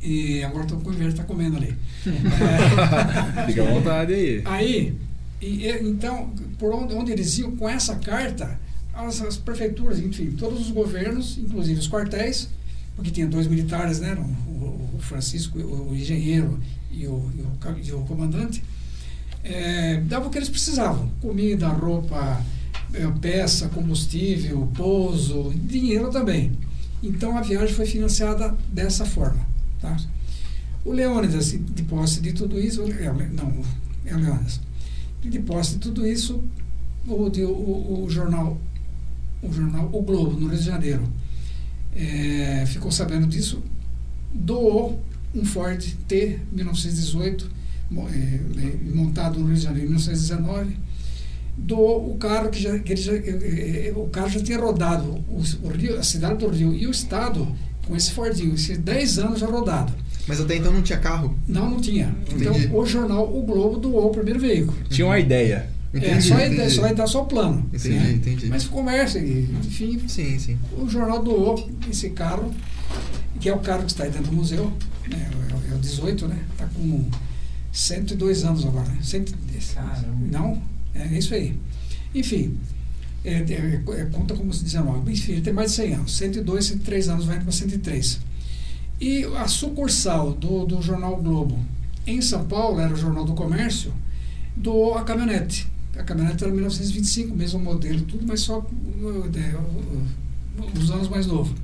E 0.02 0.44
agora 0.44 0.64
estou 0.64 0.80
com 0.80 0.92
inveja, 0.92 1.10
está 1.10 1.24
comendo 1.24 1.58
ali. 1.58 1.76
É, 2.06 3.46
Fica 3.48 3.64
à 3.64 3.74
vontade 3.74 4.14
aí. 4.14 4.42
Aí, 4.46 4.98
e, 5.42 5.66
e, 5.66 5.90
então, 5.90 6.34
por 6.58 6.74
onde, 6.74 6.94
onde 6.94 7.12
eles 7.12 7.38
iam 7.38 7.56
com 7.56 7.68
essa 7.68 7.96
carta, 7.96 8.60
as, 8.94 9.22
as 9.22 9.38
prefeituras, 9.38 10.00
enfim, 10.00 10.32
todos 10.32 10.62
os 10.62 10.72
governos, 10.72 11.38
inclusive 11.38 11.80
os 11.80 11.90
quartéis, 11.90 12.48
porque 12.96 13.10
tinha 13.10 13.28
dois 13.28 13.48
militares, 13.48 14.00
né, 14.00 14.16
o, 14.48 14.96
o 14.96 15.00
Francisco, 15.00 15.58
o, 15.60 15.90
o, 15.90 15.96
engenheiro 15.96 16.60
e 16.92 17.08
o, 17.08 17.32
e 17.84 17.92
o, 17.92 18.02
comandante, 18.02 18.64
é, 19.44 20.00
davam 20.02 20.28
o 20.28 20.32
que 20.32 20.38
eles 20.38 20.50
precisavam: 20.50 21.10
comida, 21.20 21.68
roupa, 21.68 22.44
é, 22.94 23.06
peça, 23.20 23.68
combustível, 23.70 24.70
pouso, 24.76 25.52
dinheiro 25.56 26.10
também. 26.10 26.52
Então 27.02 27.38
a 27.38 27.42
viagem 27.42 27.76
foi 27.76 27.86
financiada 27.86 28.56
dessa 28.70 29.06
forma. 29.06 29.46
Tá? 29.82 29.98
O 30.86 30.92
Leônidas, 30.92 31.52
de 31.52 31.84
posse 31.84 32.22
de 32.22 32.34
tudo 32.34 32.60
isso, 32.60 32.82
não, 32.82 33.64
é 34.06 34.14
o 34.14 34.20
Leônidas, 34.20 34.62
de 35.22 35.40
posse 35.40 35.74
de 35.74 35.80
tudo 35.80 36.06
isso, 36.06 36.44
o, 37.08 37.14
o, 37.14 38.04
o 38.06 38.10
jornal, 38.10 38.58
o 39.44 39.52
jornal 39.52 39.90
O 39.92 40.02
Globo, 40.02 40.40
no 40.40 40.48
Rio 40.48 40.58
de 40.58 40.66
Janeiro, 40.66 41.04
é, 41.96 42.66
ficou 42.66 42.92
sabendo 42.92 43.28
disso, 43.28 43.62
doou 44.34 45.00
um 45.36 45.46
Ford 45.46 45.84
T 46.08 46.40
1918, 46.52 47.50
é, 47.92 48.96
montado 48.96 49.40
no 49.40 49.46
Rio 49.48 49.56
de 49.56 49.62
Janeiro 49.62 49.88
em 49.88 49.90
1919, 49.90 50.78
doou 51.58 52.12
o 52.12 52.18
carro 52.18 52.50
que, 52.50 52.62
já, 52.62 52.80
que 52.80 52.94
ele 52.94 53.02
já, 53.02 53.14
é, 53.14 53.88
é, 53.88 53.94
o 53.96 54.08
carro 54.08 54.30
já 54.30 54.40
tinha 54.40 54.60
rodado 54.60 55.24
o, 55.28 55.44
o, 55.64 55.68
Rio, 55.70 56.00
a 56.00 56.04
cidade 56.04 56.40
do 56.40 56.48
Rio 56.48 56.74
e 56.74 56.88
o 56.88 56.92
estado 56.92 57.48
com 57.86 57.96
esse 57.96 58.12
Fordinho, 58.12 58.56
esses 58.56 58.78
10 58.78 59.20
anos 59.20 59.40
já 59.40 59.48
rodado. 59.48 59.94
Mas 60.28 60.40
até 60.40 60.56
então 60.56 60.72
não 60.72 60.82
tinha 60.82 60.98
carro? 61.00 61.38
Não, 61.48 61.70
não 61.70 61.82
tinha. 61.82 62.16
Então 62.34 62.54
Entendi. 62.54 62.74
o 62.74 62.86
jornal 62.86 63.26
O 63.36 63.42
Globo 63.44 63.78
doou 63.78 64.08
o 64.08 64.12
primeiro 64.12 64.40
veículo. 64.40 64.78
Tinha 64.90 65.06
uma 65.06 65.20
ideia. 65.20 65.70
É, 65.94 65.98
Entendi, 65.98 66.22
só, 66.28 66.36
a 66.36 66.48
entendi. 66.48 66.70
só 66.72 66.86
a 66.86 66.92
ideia, 66.92 67.08
só 67.08 67.22
o 67.22 67.26
plano. 67.26 67.70
Entendi, 67.74 67.90
né? 67.90 68.12
entendi. 68.14 68.48
Mas 68.48 68.66
conversa, 68.66 69.20
enfim, 69.20 70.02
Sim, 70.08 70.40
sim. 70.40 70.58
o 70.78 70.90
jornal 70.90 71.22
doou 71.24 71.70
esse 71.90 72.10
carro, 72.12 72.54
que 73.40 73.48
é 73.50 73.54
o 73.54 73.60
carro 73.60 73.84
que 73.84 73.92
está 73.92 74.04
aí 74.04 74.10
dentro 74.10 74.32
do 74.32 74.36
museu, 74.38 74.72
né? 75.08 75.30
é, 75.50 75.54
o- 75.56 75.74
é 75.74 75.76
o 75.76 75.80
18, 75.80 76.28
né? 76.28 76.40
Está 76.52 76.66
com 76.68 77.06
102 77.72 78.44
anos 78.44 78.66
agora. 78.66 78.88
Né? 78.90 78.98
Cento-. 79.04 79.34
Não, 80.32 80.62
é 80.96 81.06
isso 81.18 81.34
aí. 81.34 81.56
Enfim, 82.14 82.58
é, 83.26 83.34
é, 83.36 83.82
é, 84.02 84.06
conta 84.12 84.36
como 84.36 84.54
se 84.54 84.64
19. 84.64 85.12
Enfim, 85.12 85.34
ele 85.34 85.42
tem 85.42 85.54
mais 85.54 85.72
de 85.72 85.78
100 85.78 85.94
anos. 85.94 86.18
102, 86.18 86.66
103 86.66 87.10
anos, 87.10 87.26
vai 87.26 87.40
para 87.40 87.52
103. 87.52 88.20
E 89.02 89.26
a 89.38 89.48
sucursal 89.48 90.32
do, 90.34 90.66
do 90.66 90.82
Jornal 90.82 91.18
Globo 91.18 91.58
em 92.06 92.22
São 92.22 92.46
Paulo, 92.46 92.80
era 92.80 92.94
o 92.94 92.98
Jornal 92.98 93.26
do 93.26 93.34
Comércio, 93.34 93.94
doou 94.56 94.96
a 94.98 95.04
caminhonete. 95.04 95.68
A 95.98 96.04
caminhonete 96.04 96.44
era 96.44 96.52
1925, 96.52 97.36
mesmo 97.36 97.60
modelo, 97.60 98.02
tudo, 98.02 98.26
mas 98.26 98.42
só 98.42 98.60
uh, 98.60 99.32
é, 99.36 99.56
uh, 99.56 100.64
uh, 100.64 100.80
os 100.80 100.90
anos 100.90 101.08
mais 101.08 101.28
novos. 101.28 101.56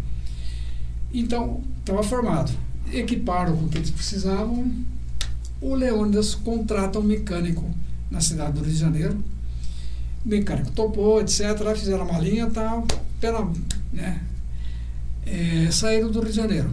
Então, 1.13 1.61
estava 1.79 2.03
formado. 2.03 2.51
Equiparam 2.91 3.55
com 3.57 3.65
o 3.65 3.69
que 3.69 3.77
eles 3.77 3.91
precisavam. 3.91 4.71
O 5.59 5.73
Leônidas 5.73 6.35
contrata 6.35 6.99
um 6.99 7.03
mecânico 7.03 7.69
na 8.09 8.21
cidade 8.21 8.53
do 8.53 8.61
Rio 8.61 8.71
de 8.71 8.79
Janeiro. 8.79 9.17
O 10.25 10.29
mecânico 10.29 10.71
topou, 10.71 11.19
etc. 11.21 11.41
Fizeram 11.75 12.03
a 12.03 12.13
malinha 12.13 12.45
e 12.45 12.51
tal. 12.51 12.85
Pela, 13.19 13.51
né, 13.91 14.21
é, 15.25 15.69
saíram 15.71 16.11
do 16.11 16.19
Rio 16.19 16.29
de 16.29 16.35
Janeiro. 16.35 16.69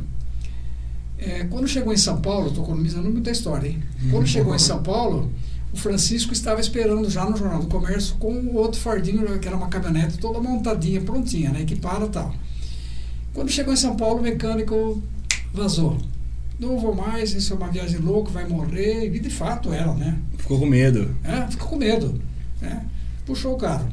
É, 1.18 1.44
quando 1.44 1.66
chegou 1.66 1.92
em 1.92 1.96
São 1.96 2.20
Paulo, 2.20 2.48
estou 2.48 2.62
economizando 2.64 3.10
muita 3.10 3.30
história, 3.30 3.68
hein? 3.68 3.82
Quando 4.10 4.26
chegou 4.26 4.54
em 4.54 4.58
São 4.58 4.82
Paulo, 4.82 5.32
o 5.76 5.78
Francisco 5.78 6.32
estava 6.32 6.58
esperando 6.58 7.08
já 7.10 7.28
no 7.28 7.36
Jornal 7.36 7.60
do 7.60 7.66
Comércio 7.66 8.16
com 8.16 8.32
o 8.32 8.54
outro 8.56 8.80
Fordinho, 8.80 9.38
que 9.38 9.46
era 9.46 9.56
uma 9.56 9.68
caminhonete 9.68 10.16
toda 10.16 10.40
montadinha, 10.40 11.02
prontinha, 11.02 11.50
né? 11.50 11.60
Equipada 11.60 12.06
e 12.06 12.08
tal. 12.08 12.34
Quando 13.34 13.50
chegou 13.50 13.74
em 13.74 13.76
São 13.76 13.94
Paulo, 13.94 14.20
o 14.20 14.22
mecânico 14.22 15.02
vazou. 15.52 15.98
Não 16.58 16.78
vou 16.78 16.94
mais, 16.94 17.34
isso 17.34 17.52
é 17.52 17.56
uma 17.56 17.68
viagem 17.68 18.00
louca, 18.00 18.30
vai 18.30 18.48
morrer. 18.48 19.14
E 19.14 19.20
de 19.20 19.28
fato 19.28 19.70
era, 19.70 19.92
né? 19.92 20.18
Ficou 20.38 20.58
com 20.58 20.64
medo. 20.64 21.14
É, 21.22 21.46
ficou 21.50 21.68
com 21.68 21.76
medo. 21.76 22.18
Né? 22.58 22.82
Puxou 23.26 23.52
o 23.54 23.58
carro. 23.58 23.86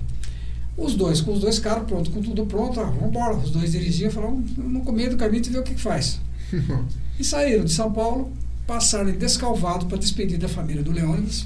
Os 0.77 0.95
dois, 0.95 1.19
com 1.19 1.33
os 1.33 1.41
dois 1.41 1.59
carros 1.59 1.85
pronto, 1.85 2.09
com 2.11 2.21
tudo 2.21 2.45
pronto, 2.45 2.79
ah, 2.79 2.85
vamos 2.85 3.09
embora. 3.09 3.35
Os 3.35 3.51
dois 3.51 3.73
dirigiam 3.73 4.09
e 4.09 4.13
falaram, 4.13 4.41
vamos 4.55 4.85
comer 4.85 5.09
do 5.09 5.17
caminho 5.17 5.43
e 5.45 5.49
ver 5.49 5.59
o 5.59 5.63
que, 5.63 5.75
que 5.75 5.81
faz. 5.81 6.19
E 7.19 7.23
saíram 7.23 7.63
de 7.63 7.71
São 7.71 7.93
Paulo, 7.93 8.31
passaram 8.65 9.07
em 9.07 9.13
Descalvado 9.15 9.85
para 9.85 9.99
despedir 9.99 10.39
da 10.39 10.49
família 10.49 10.81
do 10.81 10.91
Leônidas. 10.91 11.45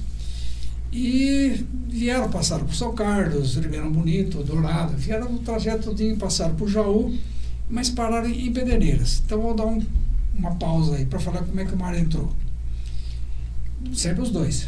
E 0.92 1.66
vieram, 1.90 2.30
passaram 2.30 2.66
por 2.66 2.74
São 2.76 2.94
Carlos, 2.96 3.56
Ribeirão 3.56 3.92
Bonito, 3.92 4.44
Dourado, 4.44 4.96
vieram 4.96 5.34
o 5.34 5.40
trajeto 5.40 5.90
todinho, 5.90 6.16
passaram 6.18 6.56
por 6.56 6.70
Jaú, 6.70 7.14
mas 7.70 7.90
pararam 7.90 8.30
em 8.30 8.52
Pederneiras. 8.54 9.22
Então 9.26 9.42
vou 9.42 9.54
dar 9.54 9.66
um- 9.66 9.84
uma 10.36 10.56
pausa 10.56 10.96
aí 10.96 11.06
para 11.06 11.20
falar 11.20 11.40
como 11.44 11.60
é 11.60 11.66
que 11.66 11.74
o 11.74 11.78
mar 11.78 11.98
entrou. 11.98 12.32
Sempre 13.94 14.22
os 14.24 14.32
dois. 14.32 14.68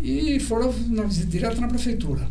E 0.00 0.38
foram 0.40 0.72
na, 0.88 1.04
direto 1.04 1.60
na 1.60 1.68
prefeitura. 1.68 2.28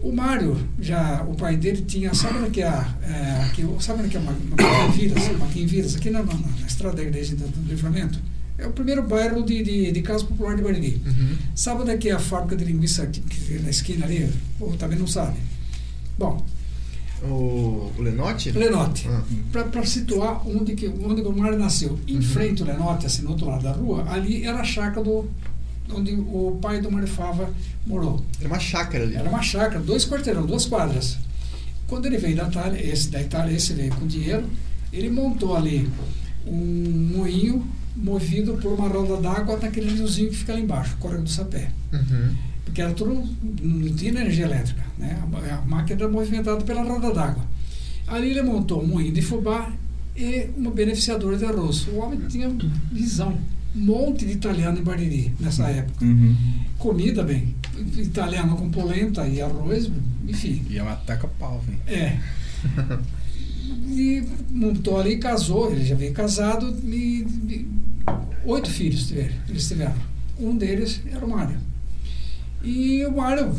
O 0.00 0.12
Mário, 0.12 0.56
já, 0.80 1.24
o 1.24 1.34
pai 1.34 1.56
dele 1.56 1.82
tinha, 1.82 2.14
sabe 2.14 2.38
onde 2.38 2.50
que 2.50 2.62
é, 2.62 2.66
é, 2.66 3.42
aqui, 3.46 3.66
sabe 3.80 4.00
onde 4.00 4.10
que 4.10 4.16
é 4.16 4.20
uma, 4.20 4.30
uma 4.32 4.88
Viras, 4.92 5.36
Maquim 5.38 5.66
Viras, 5.66 5.96
aqui 5.96 6.08
na, 6.10 6.22
na, 6.22 6.34
na 6.34 6.66
estrada 6.66 6.96
da 6.96 7.02
igreja 7.02 7.34
do, 7.34 7.48
do 7.48 7.68
livramento? 7.68 8.20
É 8.58 8.66
o 8.66 8.72
primeiro 8.72 9.02
bairro 9.06 9.42
de, 9.44 9.62
de, 9.62 9.92
de 9.92 10.02
casa 10.02 10.24
popular 10.24 10.56
de 10.56 10.62
Bariri. 10.62 11.00
Uhum. 11.06 11.36
Sabe 11.54 11.82
onde 11.82 11.92
é 11.92 11.96
que 11.96 12.08
é 12.08 12.12
a 12.12 12.18
fábrica 12.18 12.56
de 12.56 12.64
linguiça 12.64 13.08
é 13.50 13.58
na 13.60 13.70
esquina 13.70 14.04
ali? 14.04 14.28
Ou 14.58 14.76
também 14.76 14.98
não 14.98 15.06
sabe? 15.06 15.38
Bom, 16.18 16.44
O, 17.22 17.92
o 17.96 18.02
Lenotti? 18.02 18.50
Lenote. 18.52 19.08
Ah. 19.08 19.22
Para 19.72 19.84
situar 19.86 20.46
onde, 20.48 20.74
que, 20.74 20.88
onde 20.88 21.20
o 21.22 21.32
Mário 21.32 21.58
nasceu. 21.58 21.98
Em 22.06 22.16
Uhum. 22.16 22.22
frente 22.22 22.62
ao 22.62 22.68
Lenote, 22.68 23.06
assim, 23.06 23.22
no 23.22 23.30
outro 23.30 23.46
lado 23.46 23.62
da 23.62 23.72
rua, 23.72 24.04
ali 24.08 24.44
era 24.44 24.58
a 24.60 24.64
chácara 24.64 25.02
do, 25.04 25.28
onde 25.92 26.12
o 26.14 26.58
pai 26.60 26.80
do 26.80 26.90
Mário 26.90 27.08
Fava 27.08 27.52
morou. 27.86 28.24
Era 28.40 28.48
uma 28.48 28.58
chácara 28.60 29.04
ali. 29.04 29.14
Era 29.16 29.28
uma 29.28 29.42
chácara, 29.42 29.80
dois 29.80 30.04
quarteirão, 30.04 30.44
duas 30.46 30.64
quadras. 30.66 31.16
Quando 31.86 32.06
ele 32.06 32.18
veio 32.18 32.36
da 32.36 32.46
Itália, 32.48 32.92
esse 32.92 33.08
da 33.08 33.20
Itália, 33.20 33.54
esse 33.56 33.72
veio 33.72 33.94
com 33.94 34.06
dinheiro, 34.06 34.44
ele 34.92 35.08
montou 35.10 35.56
ali 35.56 35.88
um 36.46 37.12
moinho 37.16 37.66
movido 37.98 38.54
por 38.54 38.72
uma 38.72 38.88
roda 38.88 39.20
d'água 39.20 39.58
naquele 39.60 39.90
riozinho 39.90 40.30
que 40.30 40.36
fica 40.36 40.52
ali 40.52 40.62
embaixo, 40.62 40.94
o 40.94 40.98
Córrego 40.98 41.24
do 41.24 41.30
Sapé. 41.30 41.70
Uhum. 41.92 42.34
Porque 42.64 42.80
era 42.80 42.92
tudo, 42.92 43.26
não 43.62 43.94
tinha 43.94 44.10
energia 44.10 44.44
elétrica, 44.44 44.82
né? 44.96 45.18
A, 45.20 45.54
a 45.54 45.60
máquina 45.62 46.02
era 46.02 46.08
movimentada 46.08 46.62
pela 46.64 46.82
roda 46.82 47.12
d'água. 47.12 47.44
Ali 48.06 48.30
ele 48.30 48.42
montou 48.42 48.82
um 48.82 48.86
moinho 48.86 49.12
de 49.12 49.20
fubá 49.20 49.72
e 50.16 50.48
uma 50.56 50.70
beneficiadora 50.70 51.36
de 51.36 51.44
arroz. 51.44 51.86
O 51.88 51.96
homem 51.96 52.20
tinha 52.28 52.50
visão. 52.92 53.36
Um 53.74 53.80
monte 53.80 54.24
de 54.24 54.32
italiano 54.32 54.78
em 54.78 54.82
Bariri 54.82 55.32
nessa 55.40 55.68
época. 55.68 56.04
Uhum. 56.04 56.36
Comida, 56.78 57.22
bem, 57.22 57.54
italiano 57.96 58.56
com 58.56 58.70
polenta 58.70 59.26
e 59.26 59.40
arroz, 59.40 59.90
enfim. 60.26 60.62
Ia 60.70 60.84
matar 60.84 61.18
com 61.18 61.26
a 61.26 61.30
pau, 61.30 61.62
velho. 61.66 61.78
É. 61.86 62.18
E 63.90 64.22
montou 64.50 64.98
ali, 64.98 65.18
casou, 65.18 65.70
ele 65.70 65.84
já 65.84 65.94
veio 65.94 66.12
casado 66.12 66.74
e, 66.84 67.26
e 67.48 67.68
oito 68.44 68.70
filhos 68.70 69.06
tiveram, 69.06 69.34
eles 69.48 69.68
tiveram. 69.68 69.94
Um 70.38 70.56
deles 70.56 71.00
era 71.10 71.24
o 71.24 71.28
Mário. 71.28 71.56
E 72.62 73.04
o 73.06 73.16
Mário 73.16 73.54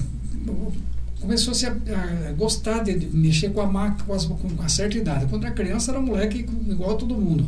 começou 1.20 1.52
a, 1.52 1.56
se, 1.56 1.66
a 1.66 2.32
gostar 2.38 2.84
de, 2.84 3.08
mexer 3.08 3.52
com 3.52 3.62
a 3.62 3.68
máquina 3.68 4.04
com, 4.06 4.36
com 4.36 4.48
uma 4.48 4.70
certa 4.70 4.98
idade. 4.98 5.26
Quando 5.28 5.46
era 5.46 5.54
criança 5.54 5.92
era 5.92 6.00
moleque 6.00 6.46
igual 6.68 6.92
a 6.92 6.96
todo 6.96 7.16
mundo. 7.16 7.46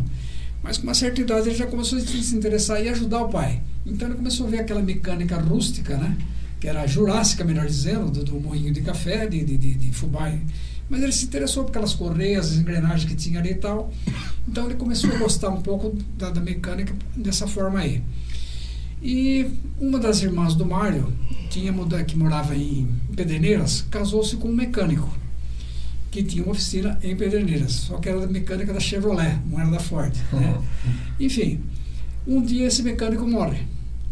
Mas 0.62 0.78
com 0.78 0.84
uma 0.84 0.94
certa 0.94 1.22
idade 1.22 1.50
ele 1.50 1.56
já 1.56 1.66
começou 1.66 1.98
a 1.98 2.02
se 2.02 2.36
interessar 2.36 2.84
e 2.84 2.90
ajudar 2.90 3.24
o 3.24 3.30
pai. 3.30 3.62
Então 3.86 4.08
ele 4.08 4.18
começou 4.18 4.48
a 4.48 4.50
ver 4.50 4.60
aquela 4.60 4.82
mecânica 4.82 5.38
rústica, 5.38 5.98
né? 5.98 6.18
que 6.62 6.68
era 6.68 6.86
jurássica, 6.86 7.44
melhor 7.44 7.66
dizendo, 7.66 8.12
do, 8.12 8.24
do 8.24 8.40
moinho 8.40 8.72
de 8.72 8.82
café, 8.82 9.26
de, 9.26 9.44
de, 9.44 9.58
de, 9.58 9.74
de 9.74 9.92
fubá. 9.92 10.32
Mas 10.88 11.02
ele 11.02 11.12
se 11.12 11.26
interessou 11.26 11.64
por 11.64 11.72
aquelas 11.72 11.96
correias, 11.96 12.52
as 12.52 12.58
engrenagens 12.58 13.10
que 13.10 13.16
tinha 13.16 13.40
ali 13.40 13.52
e 13.52 13.56
tal. 13.56 13.92
Então 14.48 14.66
ele 14.66 14.76
começou 14.76 15.12
a 15.12 15.18
gostar 15.18 15.50
um 15.50 15.62
pouco 15.62 15.96
da, 16.18 16.30
da 16.30 16.42
mecânica 16.42 16.94
dessa 17.16 17.48
forma 17.48 17.80
aí. 17.80 18.02
E 19.02 19.48
uma 19.80 20.00
das 20.00 20.22
irmãs 20.22 20.54
do 20.56 20.66
Mário, 20.66 21.12
tinha, 21.50 21.74
que 22.06 22.18
morava 22.18 22.56
em 22.56 22.88
Pederneiras, 23.16 23.86
casou-se 23.90 24.36
com 24.38 24.50
um 24.50 24.56
mecânico. 24.56 25.10
que 26.12 26.22
tinha 26.24 26.44
uma 26.44 26.52
oficina 26.52 27.00
em 27.02 27.16
Pederneiras, 27.16 27.72
só 27.72 27.98
que 27.98 28.10
era 28.10 28.20
da 28.20 28.28
mecânica 28.28 28.74
da 28.74 28.80
Chevrolet, 28.80 29.40
não 29.50 29.60
era 29.60 29.70
da 29.72 29.80
Ford. 29.80 30.14
Né? 30.34 30.62
Enfim, 31.20 31.62
um 32.28 32.42
dia 32.42 32.68
esse 32.68 32.84
mecânico 32.84 33.26
morre. 33.26 33.60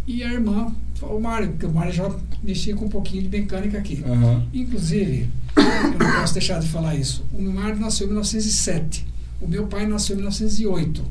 E 0.08 0.24
a 0.24 0.34
irmã, 0.34 0.74
o 1.02 1.20
Mário, 1.20 1.50
porque 1.50 1.66
o 1.66 1.72
Mário 1.72 1.94
já 1.94 2.10
mexia 2.42 2.76
com 2.76 2.86
um 2.86 2.90
pouquinho 2.90 3.24
de 3.24 3.30
mecânica 3.30 3.78
aqui. 3.78 4.04
Aham. 4.04 4.48
Inclusive, 4.54 5.30
eu 5.56 6.00
não 6.00 6.20
posso 6.20 6.34
deixar 6.34 6.60
de 6.60 6.68
falar 6.68 6.96
isso. 6.96 7.24
O 7.32 7.42
Mário 7.42 7.78
nasceu 7.78 8.06
em 8.08 8.10
1907. 8.12 9.06
O 9.41 9.48
meu 9.48 9.68
pai 9.68 9.86
nasceu 9.86 10.16
em 10.16 10.20
1908. 10.20 11.03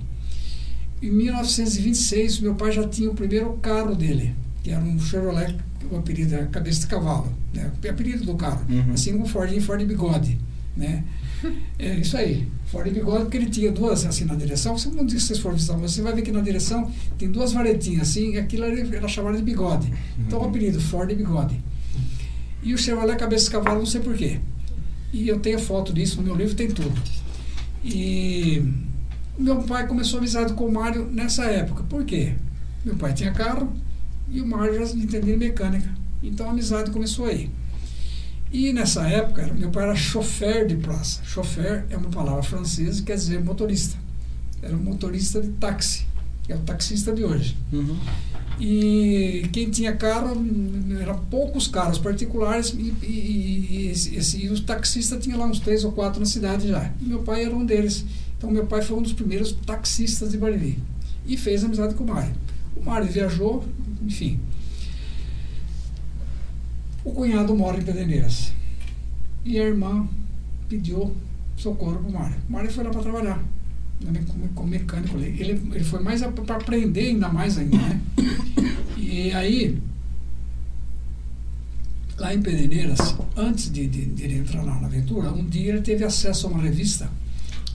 Em 1.02 1.10
1926, 1.10 2.40
o 2.40 2.42
meu 2.42 2.54
pai 2.54 2.72
já 2.72 2.86
tinha 2.86 3.10
o 3.10 3.14
primeiro 3.14 3.52
carro 3.54 3.94
dele, 3.94 4.34
que 4.62 4.70
era 4.70 4.82
um 4.82 4.98
Chevrolet, 4.98 5.54
o 5.90 5.96
apelido 5.96 6.34
era 6.34 6.46
cabeça 6.46 6.80
de 6.80 6.86
cavalo, 6.88 7.32
né? 7.54 7.70
o 7.82 7.88
apelido 7.88 8.24
do 8.24 8.34
carro. 8.34 8.64
Uhum. 8.68 8.92
Assim 8.92 9.12
como 9.12 9.24
o 9.24 9.28
Ford 9.28 9.52
e 9.52 9.60
Ford 9.60 9.84
Bigode. 9.84 10.38
Né? 10.76 11.04
É 11.78 11.94
isso 11.94 12.16
aí. 12.16 12.48
Ford 12.66 12.92
Bigode, 12.92 13.22
porque 13.22 13.36
ele 13.36 13.48
tinha 13.48 13.70
duas 13.70 14.04
assim 14.04 14.24
na 14.24 14.34
direção. 14.34 14.76
Se 14.76 14.88
um 14.88 15.06
dia 15.06 15.20
vocês 15.20 15.38
forem 15.38 15.56
visitar, 15.56 15.76
você 15.76 16.02
vai 16.02 16.12
ver 16.12 16.22
que 16.22 16.32
na 16.32 16.40
direção 16.40 16.90
tem 17.16 17.30
duas 17.30 17.52
varetinhas 17.52 18.08
assim, 18.08 18.32
e 18.32 18.38
aquilo 18.38 18.64
era, 18.64 18.96
era 18.96 19.06
chamado 19.06 19.36
de 19.36 19.42
bigode. 19.44 19.92
Então 20.18 20.40
o 20.40 20.44
apelido, 20.44 20.80
Ford 20.80 21.14
Bigode. 21.14 21.62
E 22.60 22.74
o 22.74 22.78
Chevrolet 22.78 23.16
cabeça 23.16 23.44
de 23.44 23.50
cavalo, 23.52 23.78
não 23.78 23.86
sei 23.86 24.00
porquê. 24.00 24.40
E 25.12 25.28
eu 25.28 25.38
tenho 25.38 25.60
foto 25.60 25.92
disso, 25.92 26.16
no 26.16 26.24
meu 26.24 26.34
livro 26.34 26.56
tem 26.56 26.68
tudo. 26.68 27.00
E 27.90 28.62
meu 29.38 29.62
pai 29.62 29.86
começou 29.86 30.18
amizade 30.18 30.52
com 30.52 30.66
o 30.66 30.72
Mário 30.72 31.06
nessa 31.06 31.44
época. 31.44 31.82
Por 31.84 32.04
quê? 32.04 32.34
Meu 32.84 32.96
pai 32.96 33.12
tinha 33.14 33.32
carro 33.32 33.72
e 34.28 34.40
o 34.40 34.46
Mário 34.46 34.74
já 34.74 34.94
entendia 34.94 35.36
mecânica. 35.36 35.88
Então 36.22 36.48
a 36.48 36.50
amizade 36.50 36.90
começou 36.90 37.26
aí. 37.26 37.50
E 38.50 38.72
nessa 38.72 39.06
época, 39.08 39.46
meu 39.54 39.70
pai 39.70 39.84
era 39.84 39.94
chofer 39.94 40.66
de 40.66 40.76
praça. 40.76 41.22
Chofer 41.24 41.84
é 41.90 41.96
uma 41.96 42.10
palavra 42.10 42.42
francesa 42.42 43.00
que 43.00 43.06
quer 43.06 43.16
dizer 43.16 43.42
motorista. 43.42 43.96
Era 44.62 44.74
um 44.74 44.82
motorista 44.82 45.40
de 45.40 45.48
táxi, 45.50 46.06
é 46.48 46.54
o 46.54 46.58
taxista 46.60 47.12
de 47.12 47.24
hoje. 47.24 47.56
Uhum. 47.72 47.98
E 48.60 49.48
quem 49.52 49.70
tinha 49.70 49.96
carro, 49.96 50.36
eram 51.00 51.18
poucos 51.30 51.68
carros 51.68 51.98
particulares 51.98 52.74
e, 52.76 52.92
e, 53.02 53.92
e, 53.92 54.44
e 54.44 54.48
os 54.48 54.60
taxistas 54.60 55.22
tinham 55.22 55.38
lá 55.38 55.46
uns 55.46 55.60
três 55.60 55.84
ou 55.84 55.92
quatro 55.92 56.18
na 56.18 56.26
cidade 56.26 56.68
já. 56.68 56.92
E 57.00 57.04
meu 57.04 57.22
pai 57.22 57.44
era 57.44 57.54
um 57.54 57.64
deles. 57.64 58.04
Então 58.36 58.50
meu 58.50 58.66
pai 58.66 58.82
foi 58.82 58.96
um 58.96 59.02
dos 59.02 59.12
primeiros 59.12 59.52
taxistas 59.52 60.32
de 60.32 60.38
Bariri. 60.38 60.78
E 61.26 61.36
fez 61.36 61.62
amizade 61.62 61.94
com 61.94 62.04
o 62.04 62.06
Mário. 62.08 62.34
O 62.76 62.84
Mário 62.84 63.06
viajou, 63.06 63.64
enfim. 64.02 64.40
O 67.04 67.12
cunhado 67.12 67.54
mora 67.54 67.78
em 67.78 67.82
Pederneiras. 67.82 68.52
E 69.44 69.58
a 69.58 69.64
irmã 69.64 70.08
pediu 70.68 71.14
socorro 71.56 71.98
para 71.98 72.08
o 72.08 72.12
Mário. 72.12 72.36
O 72.48 72.52
Mário 72.52 72.70
foi 72.70 72.84
lá 72.84 72.90
para 72.90 73.02
trabalhar. 73.02 73.44
Né, 74.00 74.24
Como, 74.54 74.68
mecânico. 74.68 75.16
Ele, 75.18 75.52
ele 75.72 75.84
foi 75.84 76.00
mais 76.02 76.20
para 76.22 76.56
aprender 76.56 77.08
ainda 77.08 77.28
mais 77.28 77.58
ainda, 77.58 77.76
né? 77.76 78.00
E 78.96 79.32
aí, 79.32 79.78
lá 82.16 82.34
em 82.34 82.42
Pederneiras, 82.42 83.14
antes 83.36 83.70
de, 83.70 83.86
de, 83.86 84.04
de 84.06 84.22
ele 84.24 84.38
entrar 84.38 84.64
na 84.64 84.74
aventura, 84.86 85.32
um 85.32 85.44
dia 85.44 85.72
ele 85.72 85.82
teve 85.82 86.04
acesso 86.04 86.46
a 86.46 86.50
uma 86.50 86.62
revista 86.62 87.10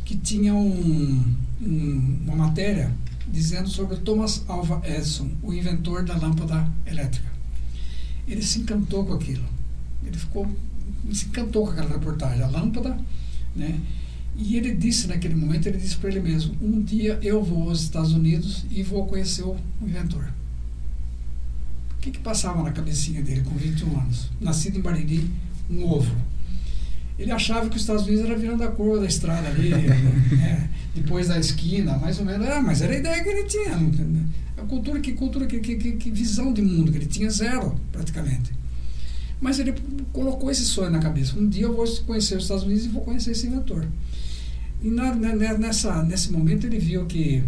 que 0.05 0.17
tinha 0.17 0.53
um, 0.53 1.35
um- 1.61 2.17
uma 2.25 2.35
matéria 2.35 2.91
dizendo 3.27 3.69
sobre 3.69 3.97
Thomas 3.97 4.43
Alva 4.47 4.81
Edison, 4.85 5.29
o 5.41 5.53
inventor 5.53 6.03
da 6.03 6.15
lâmpada 6.17 6.69
elétrica. 6.85 7.31
Ele 8.27 8.41
se 8.41 8.59
encantou 8.59 9.05
com 9.05 9.13
aquilo. 9.13 9.43
Ele 10.05 10.17
ficou, 10.17 10.47
se 11.11 11.25
encantou 11.27 11.65
com 11.65 11.71
aquela 11.71 11.89
reportagem, 11.89 12.43
a 12.43 12.47
lâmpada, 12.47 12.97
né? 13.55 13.79
E 14.35 14.55
ele 14.57 14.73
disse 14.73 15.07
naquele 15.07 15.35
momento, 15.35 15.67
ele 15.67 15.77
disse 15.77 15.95
para 15.97 16.09
ele 16.09 16.19
mesmo, 16.19 16.55
um 16.61 16.81
dia 16.81 17.19
eu 17.21 17.43
vou 17.43 17.69
aos 17.69 17.81
Estados 17.83 18.11
Unidos 18.13 18.65
e 18.71 18.81
vou 18.81 19.05
conhecer 19.05 19.43
o 19.43 19.55
inventor. 19.81 20.27
O 21.97 22.01
que, 22.01 22.11
que 22.11 22.19
passava 22.19 22.61
na 22.63 22.71
cabecinha 22.71 23.21
dele 23.21 23.41
com 23.41 23.55
21 23.55 23.99
anos? 23.99 24.29
Nascido 24.41 24.77
em 24.77 24.81
Bariri, 24.81 25.29
um 25.69 25.85
ovo. 25.85 26.13
Ele 27.17 27.31
achava 27.31 27.69
que 27.69 27.75
os 27.75 27.81
Estados 27.83 28.05
Unidos 28.05 28.25
era 28.25 28.35
virando 28.35 28.63
a 28.63 28.67
curva 28.67 29.01
da 29.01 29.05
estrada 29.05 29.47
ali, 29.47 29.69
né? 30.35 30.69
depois 30.95 31.27
da 31.27 31.39
esquina, 31.39 31.97
mais 31.97 32.19
ou 32.19 32.25
menos. 32.25 32.47
Ah, 32.47 32.61
mas 32.61 32.81
era 32.81 32.93
a 32.93 32.97
ideia 32.97 33.23
que 33.23 33.29
ele 33.29 33.43
tinha. 33.47 33.77
não- 33.77 34.25
A 34.57 34.61
cultura, 34.65 34.99
que 34.99 35.13
cultura, 35.13 35.45
que, 35.45 35.59
que- 35.59 35.91
que 35.93 36.11
visão 36.11 36.51
de 36.51 36.61
mundo 36.61 36.91
que 36.91 36.97
ele 36.97 37.05
tinha 37.05 37.29
zero, 37.29 37.75
praticamente. 37.91 38.51
Mas 39.39 39.59
ele 39.59 39.73
colocou 40.11 40.49
esse 40.49 40.63
sonho 40.65 40.89
na 40.89 40.99
cabeça. 40.99 41.37
Um 41.37 41.47
dia 41.47 41.63
eu 41.63 41.75
vou 41.75 41.85
conhecer 42.05 42.35
os 42.35 42.43
Estados 42.43 42.63
Unidos 42.63 42.85
e 42.85 42.87
vou 42.89 43.03
conhecer 43.03 43.31
esse 43.31 43.45
inventor. 43.47 43.85
E 44.83 44.89
na, 44.89 45.15
né, 45.15 45.57
nessa, 45.57 46.03
nesse 46.03 46.31
momento 46.31 46.67
ele 46.67 46.77
viu 46.77 47.05
que 47.05 47.41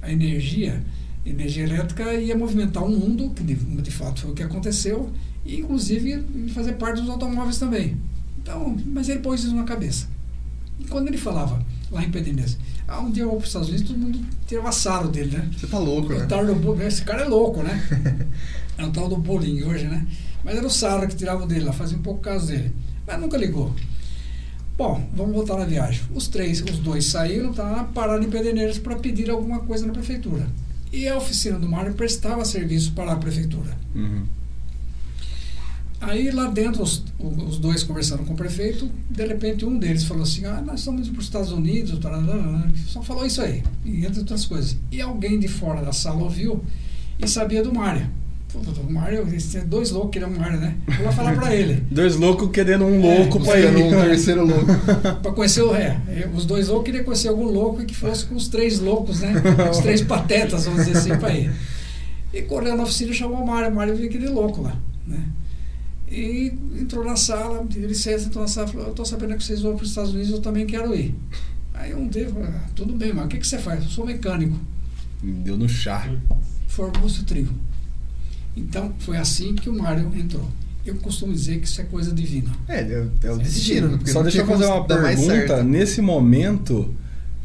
a 0.00 0.10
energia, 0.10 0.82
energia 1.24 1.64
elétrica 1.64 2.14
ia 2.14 2.36
movimentar 2.36 2.84
o 2.84 2.88
mundo, 2.88 3.30
que 3.30 3.42
de, 3.42 3.54
de 3.54 3.90
fato 3.90 4.20
foi 4.20 4.30
o 4.30 4.34
que 4.34 4.42
aconteceu, 4.42 5.10
e 5.44 5.58
inclusive 5.58 6.22
fazer 6.54 6.74
parte 6.74 7.00
dos 7.00 7.10
automóveis 7.10 7.58
também. 7.58 7.96
Então, 8.40 8.76
mas 8.86 9.08
ele 9.08 9.18
pôs 9.18 9.42
isso 9.42 9.54
na 9.54 9.64
cabeça. 9.64 10.08
E 10.78 10.84
quando 10.84 11.08
ele 11.08 11.18
falava 11.18 11.60
lá 11.90 12.04
em 12.04 12.10
Pederneiras, 12.10 12.56
ah, 12.86 13.00
um 13.00 13.10
dia 13.10 13.24
eu 13.24 13.30
vou 13.30 13.38
para 13.38 13.44
os 13.44 13.48
Estados 13.48 13.68
Unidos, 13.68 13.88
todo 13.88 13.98
mundo 13.98 14.20
tirava 14.46 14.70
sarro 14.70 15.08
dele, 15.08 15.36
né? 15.36 15.50
Você 15.56 15.66
tá 15.66 15.78
louco, 15.78 16.12
O 16.12 16.18
né? 16.18 16.26
tal 16.26 16.46
do 16.46 16.82
esse 16.82 17.02
cara 17.02 17.22
é 17.22 17.28
louco, 17.28 17.62
né? 17.62 18.28
é 18.78 18.84
o 18.84 18.92
tal 18.92 19.08
do 19.08 19.16
bullying 19.16 19.64
hoje, 19.64 19.86
né? 19.86 20.06
Mas 20.46 20.56
era 20.56 20.66
o 20.66 20.70
Sarra 20.70 21.08
que 21.08 21.16
tirava 21.16 21.44
dele 21.44 21.64
lá, 21.64 21.72
fazia 21.72 21.98
um 21.98 22.02
pouco 22.02 22.20
caso 22.20 22.46
dele. 22.46 22.72
Mas 23.04 23.20
nunca 23.20 23.36
ligou. 23.36 23.74
Bom, 24.76 25.08
vamos 25.14 25.34
voltar 25.34 25.56
na 25.56 25.64
viagem. 25.64 26.02
Os 26.14 26.28
três, 26.28 26.60
os 26.60 26.78
dois 26.78 27.06
saíram, 27.06 27.52
tá, 27.52 27.88
pararam 27.94 28.22
em 28.22 28.28
Pederneiras 28.28 28.78
para 28.78 28.96
pedir 28.96 29.30
alguma 29.30 29.60
coisa 29.60 29.86
na 29.86 29.92
prefeitura. 29.92 30.46
E 30.92 31.08
a 31.08 31.16
oficina 31.16 31.58
do 31.58 31.68
Mário 31.68 31.94
prestava 31.94 32.44
serviço 32.44 32.92
para 32.92 33.12
a 33.12 33.16
prefeitura. 33.16 33.76
Uhum. 33.94 34.24
Aí 35.98 36.30
lá 36.30 36.48
dentro, 36.48 36.82
os, 36.82 37.02
os 37.18 37.58
dois 37.58 37.82
conversaram 37.82 38.24
com 38.24 38.34
o 38.34 38.36
prefeito, 38.36 38.90
de 39.10 39.26
repente 39.26 39.64
um 39.64 39.78
deles 39.78 40.04
falou 40.04 40.24
assim, 40.24 40.44
ah, 40.44 40.60
nós 40.60 40.80
estamos 40.80 41.00
indo 41.00 41.12
para 41.12 41.20
os 41.20 41.26
Estados 41.26 41.52
Unidos, 41.52 41.98
tarará", 41.98 42.68
só 42.86 43.02
falou 43.02 43.24
isso 43.24 43.40
aí, 43.40 43.62
e 43.82 44.04
entre 44.04 44.20
outras 44.20 44.44
coisas. 44.44 44.76
E 44.92 45.00
alguém 45.00 45.40
de 45.40 45.48
fora 45.48 45.82
da 45.82 45.92
sala 45.92 46.22
ouviu 46.22 46.62
e 47.18 47.26
sabia 47.26 47.62
do 47.62 47.72
Mário. 47.74 48.06
O 48.86 48.92
Mário, 48.92 49.26
tinham 49.38 49.66
dois 49.66 49.90
loucos 49.90 50.10
que 50.12 50.18
ele 50.18 50.24
é 50.24 50.28
o 50.28 50.38
Mário, 50.38 50.58
né? 50.60 50.76
Eu 50.88 51.04
vou 51.04 51.12
falar 51.12 51.34
para 51.34 51.54
ele. 51.54 51.82
Dois 51.90 52.16
loucos 52.16 52.50
querendo 52.50 52.84
um 52.84 53.04
É, 53.04 53.18
louco 53.18 53.40
pra 53.40 53.54
Buscando 53.54 53.78
ele. 53.78 53.94
um 53.96 54.00
terceiro 54.02 54.46
louco. 54.46 54.66
para 55.22 55.32
conhecer 55.32 55.62
o 55.62 55.72
ré. 55.72 55.98
Os 56.34 56.46
dois 56.46 56.68
loucos 56.68 56.86
queriam 56.86 57.04
conhecer 57.04 57.28
algum 57.28 57.44
louco 57.46 57.82
e 57.82 57.84
que 57.84 57.94
fosse 57.94 58.24
com 58.26 58.34
os 58.36 58.48
três 58.48 58.78
loucos, 58.80 59.20
né? 59.20 59.34
Os 59.70 59.78
três 59.78 60.00
patetas, 60.06 60.64
vamos 60.64 60.84
dizer 60.86 60.98
assim, 60.98 61.16
para 61.18 61.34
ir. 61.34 61.50
E 62.32 62.42
correu 62.42 62.76
na 62.76 62.84
oficina 62.84 63.10
e 63.10 63.14
chamou 63.14 63.42
o 63.42 63.46
Mário. 63.46 63.70
O 63.70 63.74
Mário 63.74 63.96
viu 63.96 64.06
aquele 64.06 64.28
louco 64.28 64.62
lá, 64.62 64.76
né? 65.06 65.18
E 66.10 66.52
entrou 66.80 67.04
na 67.04 67.16
sala, 67.16 67.64
pediu 67.64 67.88
licença, 67.88 68.26
entrou 68.26 68.42
na 68.42 68.48
sala 68.48 68.68
e 68.68 68.70
falou, 68.72 68.86
eu 68.86 68.90
estou 68.90 69.04
sabendo 69.04 69.34
que 69.36 69.42
vocês 69.44 69.60
vão 69.62 69.74
para 69.74 69.82
os 69.82 69.88
Estados 69.90 70.12
Unidos, 70.12 70.30
eu 70.30 70.40
também 70.40 70.64
quero 70.66 70.94
ir. 70.94 71.14
Aí 71.74 71.92
um 71.94 72.06
deles 72.06 72.32
falou, 72.32 72.48
ah, 72.48 72.60
tudo 72.74 72.94
bem, 72.94 73.12
mas 73.12 73.24
o 73.26 73.28
que, 73.28 73.38
que 73.38 73.46
você 73.46 73.58
faz? 73.58 73.82
Eu 73.82 73.90
sou 73.90 74.06
mecânico. 74.06 74.56
Deu 75.22 75.56
no 75.56 75.68
chá. 75.68 76.08
Formou-se 76.68 77.20
o 77.20 77.24
trio. 77.24 77.48
Então, 78.56 78.92
foi 78.98 79.16
assim 79.16 79.54
que 79.54 79.68
o 79.68 79.72
Mário 79.72 80.10
entrou. 80.16 80.48
Eu 80.84 80.94
costumo 80.96 81.32
dizer 81.32 81.58
que 81.58 81.66
isso 81.66 81.80
é 81.80 81.84
coisa 81.84 82.12
divina. 82.12 82.50
É, 82.68 82.80
é, 82.80 83.06
é 83.24 83.30
o 83.32 83.38
destino. 83.38 83.88
né? 83.88 83.96
Porque 83.96 84.10
Só 84.10 84.20
não 84.20 84.22
deixa 84.24 84.38
eu 84.38 84.46
fazer 84.46 84.66
uma 84.66 84.84
pergunta. 84.84 85.62
Nesse 85.62 86.00
momento, 86.00 86.94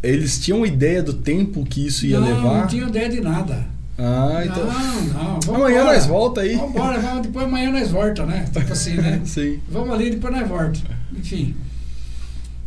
eles 0.01 0.39
tinham 0.39 0.65
ideia 0.65 1.01
do 1.01 1.13
tempo 1.13 1.65
que 1.65 1.85
isso 1.85 2.05
ia 2.05 2.19
não, 2.19 2.27
levar? 2.27 2.61
não 2.61 2.67
tinha 2.67 2.87
ideia 2.87 3.09
de 3.09 3.19
nada. 3.19 3.67
Ah, 3.97 4.43
então. 4.45 4.65
Não, 4.65 5.39
não. 5.39 5.39
Amanhã 5.55 5.81
embora. 5.81 5.95
nós 5.95 6.05
volta 6.05 6.41
aí. 6.41 6.55
Vamos 6.55 6.71
embora, 6.71 7.19
depois 7.21 7.45
amanhã 7.45 7.71
nós 7.71 7.91
volta, 7.91 8.25
né? 8.25 8.47
Tipo 8.51 8.73
assim, 8.73 8.93
né? 8.95 9.21
Sim. 9.25 9.59
Vamos 9.69 9.91
ali, 9.93 10.11
depois 10.11 10.33
nós 10.33 10.47
volta. 10.47 10.79
Enfim. 11.15 11.55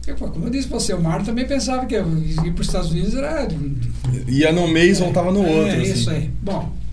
Eu, 0.06 0.16
como 0.16 0.46
eu 0.46 0.50
disse 0.50 0.68
pra 0.68 0.78
você, 0.78 0.92
o 0.92 1.00
Mário 1.00 1.24
também 1.24 1.46
pensava 1.46 1.86
que 1.86 1.94
ir 1.96 2.52
para 2.52 2.60
os 2.60 2.66
Estados 2.66 2.90
Unidos 2.90 3.14
era. 3.14 3.48
Ia 4.28 4.52
num 4.52 4.68
mês, 4.68 4.98
voltava 4.98 5.32
no 5.32 5.44
é, 5.44 5.48
outro. 5.48 5.72
É, 5.72 5.80
assim. 5.80 5.92
isso 5.92 6.10
aí. 6.10 6.30
Bom. 6.42 6.83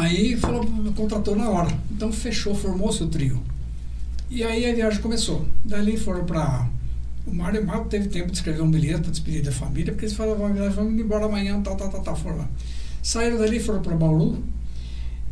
Aí 0.00 0.34
falou, 0.36 0.64
contratou 0.96 1.36
na 1.36 1.48
hora. 1.50 1.70
Então 1.90 2.10
fechou, 2.10 2.54
formou-se 2.54 3.02
o 3.02 3.06
trio. 3.06 3.42
E 4.30 4.42
aí 4.42 4.68
a 4.70 4.74
viagem 4.74 5.00
começou. 5.02 5.46
Dali 5.62 5.96
foram 5.98 6.24
para. 6.24 6.66
O 7.26 7.34
Mário 7.34 7.64
mal 7.64 7.84
teve 7.84 8.08
tempo 8.08 8.30
de 8.30 8.38
escrever 8.38 8.62
um 8.62 8.70
bilhete 8.70 9.02
para 9.02 9.10
despedir 9.10 9.42
da 9.42 9.52
família, 9.52 9.92
porque 9.92 10.06
eles 10.06 10.16
falavam, 10.16 10.52
vamos 10.70 10.98
embora 10.98 11.26
amanhã, 11.26 11.60
tal, 11.60 11.76
tal, 11.76 11.90
tal, 11.90 12.00
tal. 12.00 12.16
Foram 12.16 12.38
lá. 12.38 12.48
Saíram 13.02 13.38
dali, 13.38 13.60
foram 13.60 13.82
para 13.82 13.94
Bauru. 13.94 14.42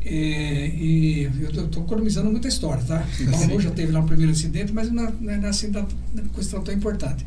E, 0.05 0.11
e 0.11 1.31
eu 1.41 1.65
estou 1.65 1.83
economizando 1.83 2.31
muita 2.31 2.47
história, 2.47 2.85
tá? 2.85 3.05
Bauru 3.31 3.61
já 3.61 3.71
teve 3.71 3.91
lá 3.91 4.01
o 4.01 4.07
primeiro 4.07 4.33
incidente, 4.33 4.73
mas 4.73 4.93
não 4.93 5.07
é, 5.07 5.13
não 5.19 5.33
é 5.33 5.49
assim 5.49 5.71
da, 5.71 5.87
da 6.13 6.23
questão 6.35 6.63
tão 6.63 6.75
importante. 6.75 7.25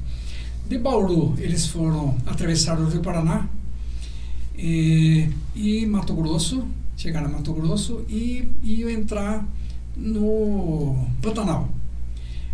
De 0.69 0.77
Bauru, 0.77 1.35
eles 1.39 1.65
foram 1.65 2.15
atravessar 2.25 2.79
o 2.79 2.87
Rio 2.87 3.01
Paraná 3.01 3.47
e, 4.55 5.27
e 5.55 5.85
Mato 5.87 6.13
Grosso, 6.13 6.67
chegaram 7.01 7.27
a 7.27 7.29
Mato 7.29 7.51
Grosso 7.53 8.05
e 8.07 8.47
iam 8.63 8.89
entrar 8.89 9.43
no 9.97 11.07
Pantanal. 11.21 11.67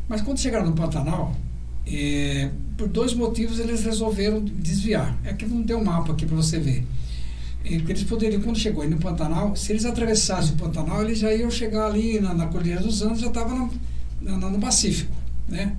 Mas 0.08 0.22
quando 0.22 0.40
chegaram 0.40 0.66
no 0.68 0.74
Pantanal, 0.74 1.36
eh, 1.86 2.50
por 2.78 2.88
dois 2.88 3.14
motivos 3.14 3.60
eles 3.60 3.84
resolveram 3.84 4.44
desviar. 4.44 5.18
É 5.26 5.34
que 5.34 5.46
não 5.46 5.64
tem 5.64 5.76
um 5.76 5.84
mapa 5.84 6.14
aqui 6.14 6.26
para 6.26 6.36
você 6.38 6.60
ver. 6.60 6.86
Eh, 7.66 7.74
Eles 7.76 8.04
poderiam, 8.04 8.42
quando 8.42 8.58
chegou 8.58 8.84
aí 8.84 8.90
no 8.90 8.98
Pantanal, 8.98 9.54
se 9.56 9.72
eles 9.74 9.84
atravessassem 9.86 10.54
o 10.54 10.58
Pantanal, 10.58 11.04
eles 11.04 11.20
já 11.20 11.34
iam 11.34 11.52
chegar 11.52 11.88
ali 11.88 12.20
na, 12.22 12.34
na 12.34 12.48
Cordilheira 12.48 12.82
dos 12.82 13.02
Andes, 13.02 13.20
já 13.20 13.28
estava 13.28 13.54
no, 13.54 13.70
na- 14.22 14.50
no 14.50 14.60
Pacífico, 14.60 15.12
né? 15.50 15.76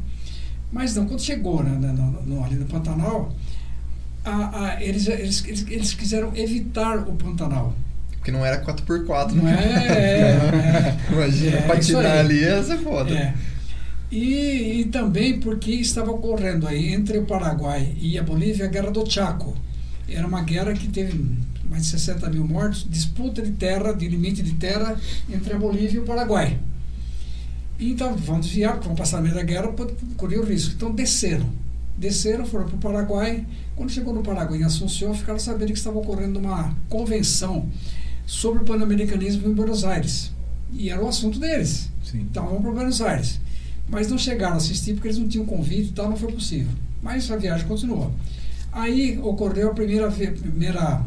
Mas 0.71 0.95
não, 0.95 1.07
quando 1.07 1.23
chegou 1.23 1.63
né, 1.63 1.71
no- 1.71 1.93
no- 2.11 2.23
no- 2.23 2.45
ali 2.45 2.57
no 2.57 2.67
Pantanal, 2.67 3.35
a- 4.25 4.65
a- 4.67 4.83
eles, 4.83 5.07
eles, 5.07 5.43
eles, 5.47 5.65
eles 5.69 5.95
quiseram 5.95 6.31
evitar 6.37 6.99
o 7.09 7.15
Pantanal. 7.15 7.75
Porque 8.29 8.31
não 8.31 8.45
era 8.45 8.63
4x4, 8.63 9.33
Não 9.33 9.45
né? 9.45 9.57
é, 9.89 11.11
é, 11.11 11.13
Imagina, 11.13 11.57
É, 11.57 11.63
patinar 11.63 12.19
ali 12.19 12.41
ser 12.63 12.79
foda. 12.79 13.15
É. 13.15 13.35
E, 14.11 14.81
e 14.81 14.85
também 14.87 15.41
porque 15.41 15.71
estava 15.73 16.11
ocorrendo 16.11 16.67
aí 16.67 16.93
entre 16.93 17.19
o 17.19 17.25
Paraguai 17.25 17.95
e 18.01 18.19
a 18.19 18.23
Bolívia 18.23 18.67
a 18.67 18.69
Guerra 18.69 18.91
do 18.91 19.11
Chaco. 19.11 19.57
Era 20.09 20.27
uma 20.27 20.43
guerra 20.43 20.73
que 20.73 20.89
teve 20.89 21.19
mais 21.65 21.85
de 21.85 21.91
60 21.91 22.29
mil 22.31 22.47
mortos, 22.47 22.87
disputa 22.89 23.43
de 23.43 23.53
terra, 23.53 23.93
de 23.93 24.09
limite 24.09 24.43
de 24.43 24.53
terra 24.55 24.97
entre 25.31 25.55
a 25.55 25.59
Bolívia 25.59 25.99
e 25.99 26.01
o 26.01 26.05
Paraguai. 26.05 26.59
Então, 27.79 28.17
vão 28.17 28.41
desviar, 28.41 28.75
porque 28.75 28.89
vão 28.89 28.97
passar 28.97 29.19
no 29.19 29.25
meio 29.25 29.35
da 29.35 29.43
guerra 29.43 29.73
correr 30.17 30.39
o 30.39 30.45
risco. 30.45 30.75
Então, 30.75 30.91
desceram. 30.91 31.49
Desceram, 31.97 32.45
foram 32.47 32.67
para 32.67 32.77
o 32.77 32.79
Paraguai. 32.79 33.47
Quando 33.77 33.91
chegou 33.91 34.15
no 34.15 34.23
Paraguai, 34.23 34.61
em 34.61 34.65
Assunção, 34.65 35.15
ficaram 35.15 35.39
sabendo 35.39 35.73
que 35.73 35.79
estava 35.79 35.99
ocorrendo 35.99 36.39
uma 36.39 36.75
convenção 36.89 37.69
sobre 38.29 38.63
o 38.63 38.65
pan-americanismo 38.67 39.49
em 39.49 39.55
Buenos 39.55 39.85
Aires. 39.85 40.31
E 40.71 40.91
era 40.91 41.03
o 41.03 41.09
assunto 41.09 41.39
deles. 41.39 41.89
Sim. 42.05 42.21
Então 42.31 42.45
vamos 42.47 42.61
para 42.63 42.73
Buenos 42.73 43.01
Aires. 43.01 43.41
Mas 43.89 44.09
não 44.11 44.19
chegaram 44.19 44.55
a 44.55 44.57
assistir 44.59 44.93
porque 44.93 45.09
eles 45.09 45.19
não 45.19 45.27
tinham 45.27 45.47
convite 45.47 45.89
e 45.89 45.93
tal, 45.93 46.11
não 46.11 46.17
foi 46.17 46.31
possível. 46.31 46.71
Mas 47.03 47.31
a 47.31 47.37
viagem 47.37 47.67
continuou. 47.67 48.13
Aí 48.71 49.19
ocorreu 49.23 49.71
a 49.71 49.75
primeira, 49.75 50.11
ve- 50.11 50.27
primeira, 50.33 51.03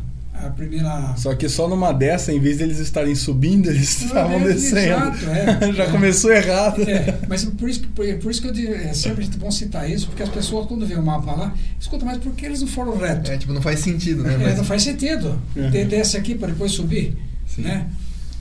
a 0.48 0.50
primeira 0.50 1.14
Só 1.18 1.36
que 1.36 1.48
só 1.50 1.68
numa 1.68 1.92
dessa, 1.92 2.32
em 2.34 2.40
vez 2.40 2.58
deles 2.58 2.80
estarem 2.80 3.14
subindo, 3.16 3.70
eles 3.70 4.02
estavam 4.02 4.40
é, 4.42 4.54
descendo. 4.54 4.80
exato, 4.80 5.26
é. 5.30 5.74
Já 5.74 5.84
É. 5.84 5.92
começou 5.92 6.32
errado. 6.32 6.82
É, 6.84 7.20
mas 7.28 7.46
por 7.46 7.70
isso, 7.70 7.82
que- 7.82 7.88
por, 7.88 8.06
por 8.20 8.32
isso 8.32 8.42
que 8.42 8.48
eu 8.48 8.52
digo, 8.52 8.74
é 8.74 8.94
sempre 8.94 9.26
bom 9.38 9.52
citar 9.52 9.90
isso, 9.90 10.08
porque 10.08 10.24
as 10.24 10.30
pessoas, 10.30 10.68
quando 10.68 10.86
vê 10.86 10.96
o 10.96 11.04
mapa 11.04 11.32
lá, 11.34 11.54
escuta, 11.80 12.06
mas 12.06 12.18
por 12.18 12.34
que 12.34 12.46
eles 12.46 12.62
não 12.62 12.68
foram 12.68 12.98
reto? 12.98 13.32
É, 13.32 13.38
tipo, 13.38 13.54
não 13.54 13.62
faz 13.62 13.80
sentido, 13.80 14.24
né? 14.24 14.34
É, 14.34 14.38
Mas- 14.38 14.58
não 14.58 14.64
faz 14.64 14.84
sentido. 14.84 15.40
Uhum. 15.56 15.70
De- 15.70 15.86
Desce 15.86 16.18
aqui 16.18 16.36
para 16.36 16.48
depois 16.50 16.72
subir. 16.72 17.18
Sim. 17.48 17.64
Né? 17.64 17.88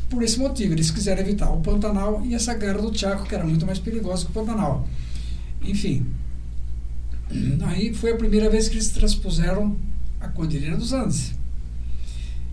Por 0.08 0.22
esse 0.22 0.38
motivo, 0.38 0.72
eles 0.74 0.90
quiseram 0.90 1.20
evitar 1.20 1.50
o 1.50 1.58
Pantanal 1.60 2.22
e 2.24 2.34
essa 2.34 2.52
guerra 2.54 2.78
do 2.82 2.96
Chaco, 2.96 3.24
que 3.26 3.34
era 3.34 3.44
muito 3.44 3.64
mais 3.64 3.78
perigosa 3.78 4.24
que 4.24 4.30
o 4.30 4.34
Pantanal. 4.34 4.88
Enfim, 5.62 6.06
aí 7.66 7.92
foi 7.94 8.12
a 8.12 8.16
primeira 8.16 8.48
vez 8.50 8.68
que 8.68 8.74
eles 8.74 8.88
transpuseram 8.88 9.76
a 10.20 10.28
Cordilheira 10.28 10.76
dos 10.76 10.92
Andes. 10.92 11.32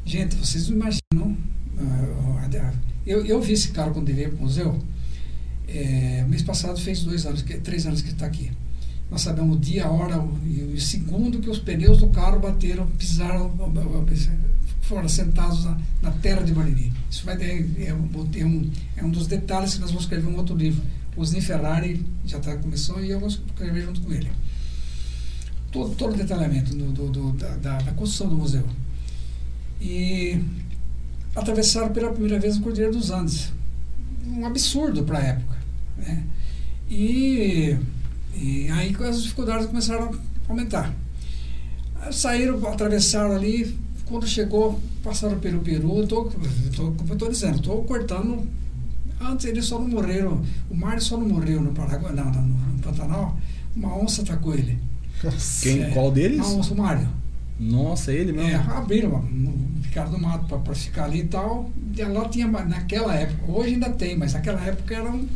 Gente, 0.07 0.35
vocês 0.38 0.69
não 0.69 0.77
imaginam. 0.77 1.38
ah, 1.77 2.47
a- 2.51 2.73
eu, 3.05 3.25
eu 3.25 3.41
vi 3.41 3.53
esse 3.53 3.69
cara 3.71 3.91
quando 3.91 4.07
ele 4.09 4.17
veio 4.17 4.29
para 4.29 4.39
o 4.39 4.41
museu. 4.43 4.79
É, 5.67 6.25
mês 6.27 6.41
passado 6.41 6.79
fez 6.79 7.03
dois 7.03 7.25
anos, 7.25 7.43
três 7.63 7.85
anos 7.85 8.01
que 8.01 8.07
ele 8.07 8.13
está 8.15 8.25
aqui. 8.25 8.51
Nós 9.11 9.21
sabemos 9.21 9.55
o 9.57 9.59
dia, 9.59 9.85
a 9.85 9.91
hora 9.91 10.15
e 10.45 10.73
o 10.75 10.79
segundo 10.81 11.39
que 11.39 11.49
os 11.49 11.59
pneus 11.59 11.97
do 11.97 12.07
carro 12.07 12.39
bateram, 12.39 12.88
pisaram, 12.88 13.49
foram 14.81 15.07
sentados 15.09 15.63
na, 15.65 15.77
na 16.01 16.11
terra 16.11 16.41
de 16.41 16.53
Bariri. 16.53 16.91
Isso 17.11 17.25
vai 17.25 17.38
ter, 17.38 17.69
é, 17.79 17.93
um, 17.93 18.09
é 18.35 18.45
um- 18.45 18.71
é 18.97 19.03
um 19.05 19.09
dos 19.09 19.27
detalhes 19.27 19.75
que 19.75 19.81
nós 19.81 19.89
vamos 19.91 20.03
escrever 20.05 20.27
um 20.27 20.38
outro 20.38 20.55
livro. 20.55 20.81
Osni 21.17 21.41
Ferrari 21.41 22.05
já 22.25 22.38
está 22.38 22.55
começando 22.57 23.03
e 23.03 23.09
eu 23.09 23.19
vou 23.19 23.27
escrever 23.29 23.84
junto 23.84 24.01
com 24.01 24.13
ele. 24.13 24.29
Todo, 25.71 25.95
todo 25.95 26.13
o 26.13 26.17
detalhamento 26.17 26.73
do, 26.75 26.91
do- 26.91 27.09
do- 27.09 27.31
da- 27.34 27.79
da 27.81 27.91
construção 27.93 28.29
do 28.29 28.35
museu. 28.38 28.63
E 29.79 30.43
atravessaram 31.35 31.89
pela 31.89 32.11
primeira 32.11 32.39
vez 32.39 32.57
a 32.57 32.61
Cordilheira 32.61 32.91
dos 32.91 33.11
Andes. 33.11 33.51
Um 34.25 34.45
absurdo 34.45 35.03
para 35.03 35.19
a 35.19 35.23
época. 35.23 35.57
Né? 35.97 36.23
E, 36.89 37.77
e 38.35 38.69
aí 38.71 38.95
as 39.07 39.23
dificuldades 39.23 39.67
começaram 39.67 40.11
a 40.13 40.49
aumentar. 40.49 40.93
Aí 42.01 42.13
Saíram, 42.13 42.65
atravessaram 42.67 43.35
ali, 43.35 43.77
quando 44.05 44.27
chegou, 44.27 44.79
passaram 45.03 45.39
pelo 45.39 45.59
Peru, 45.59 46.03
estou 46.03 46.31
dizendo, 47.29 47.57
estou 47.57 47.83
cortando. 47.83 48.47
Antes 49.19 49.45
eles 49.45 49.65
só 49.65 49.79
não 49.79 49.87
morreram, 49.87 50.43
o 50.69 50.75
Mário 50.75 51.01
só 51.01 51.17
não 51.17 51.27
morreu 51.27 51.59
no 51.61 51.73
Paraguai, 51.73 52.13
não, 52.13 52.25
não, 52.25 52.41
no 52.43 52.79
Pantanal, 52.79 53.37
uma 53.75 53.97
onça 53.97 54.21
atacou 54.21 54.53
ele. 54.53 54.77
Quem, 55.61 55.83
É, 55.83 55.89
qual 55.89 56.11
deles? 56.11 56.39
Uma 56.39 56.59
onça, 56.59 56.73
o 56.73 56.77
Mário. 56.77 57.09
Nossa, 57.59 58.11
ele 58.11 58.31
mesmo. 58.31 58.49
É, 58.49 58.55
abriram, 58.55 59.15
um- 59.15 59.67
ficaram 59.81 60.11
no 60.11 60.19
mato 60.19 60.45
para 60.59 60.75
ficar 60.75 61.05
ali 61.05 61.21
e 61.21 61.25
tal. 61.27 61.71
E 61.97 62.03
lá 62.03 62.27
tinha, 62.29 62.47
naquela 62.47 63.15
época, 63.15 63.51
hoje 63.51 63.73
ainda 63.73 63.89
tem, 63.89 64.15
mas 64.15 64.34
naquela 64.34 64.61
época 64.63 64.93
era 64.95 65.09
um, 65.09 65.27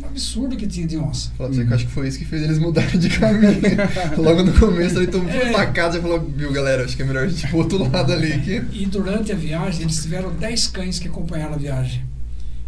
um 0.00 0.06
absurdo 0.06 0.56
que 0.56 0.66
tinha 0.66 0.86
de 0.86 0.96
onça. 0.98 1.30
Falar 1.38 1.50
pra 1.50 1.56
você 1.58 1.64
que 1.64 1.70
eu 1.70 1.74
acho 1.76 1.86
que 1.86 1.92
foi 1.92 2.08
isso 2.08 2.18
que 2.18 2.24
fez 2.24 2.42
eles 2.42 2.58
mudarem 2.58 2.98
de 2.98 3.08
caminho. 3.10 3.60
Logo 4.18 4.42
no 4.42 4.52
começo, 4.58 4.98
mundo 4.98 5.28
foi 5.30 5.36
É. 5.40 5.52
pra 5.52 5.66
casa 5.66 5.98
e 5.98 6.02
falou, 6.02 6.18
viu 6.20 6.52
galera, 6.52 6.84
acho 6.84 6.96
que 6.96 7.02
é 7.02 7.04
melhor 7.04 7.26
a 7.26 7.28
gente 7.28 7.44
ir 7.44 7.48
pro 7.48 7.58
outro 7.58 7.78
lado 7.90 8.12
ali. 8.12 8.40
Que... 8.40 8.62
E 8.82 8.86
durante 8.86 9.30
a 9.30 9.36
viagem, 9.36 9.82
eles 9.82 10.02
tiveram 10.02 10.32
10 10.34 10.66
cães 10.68 10.98
que 10.98 11.06
acompanharam 11.06 11.54
a 11.54 11.58
viagem. 11.58 12.02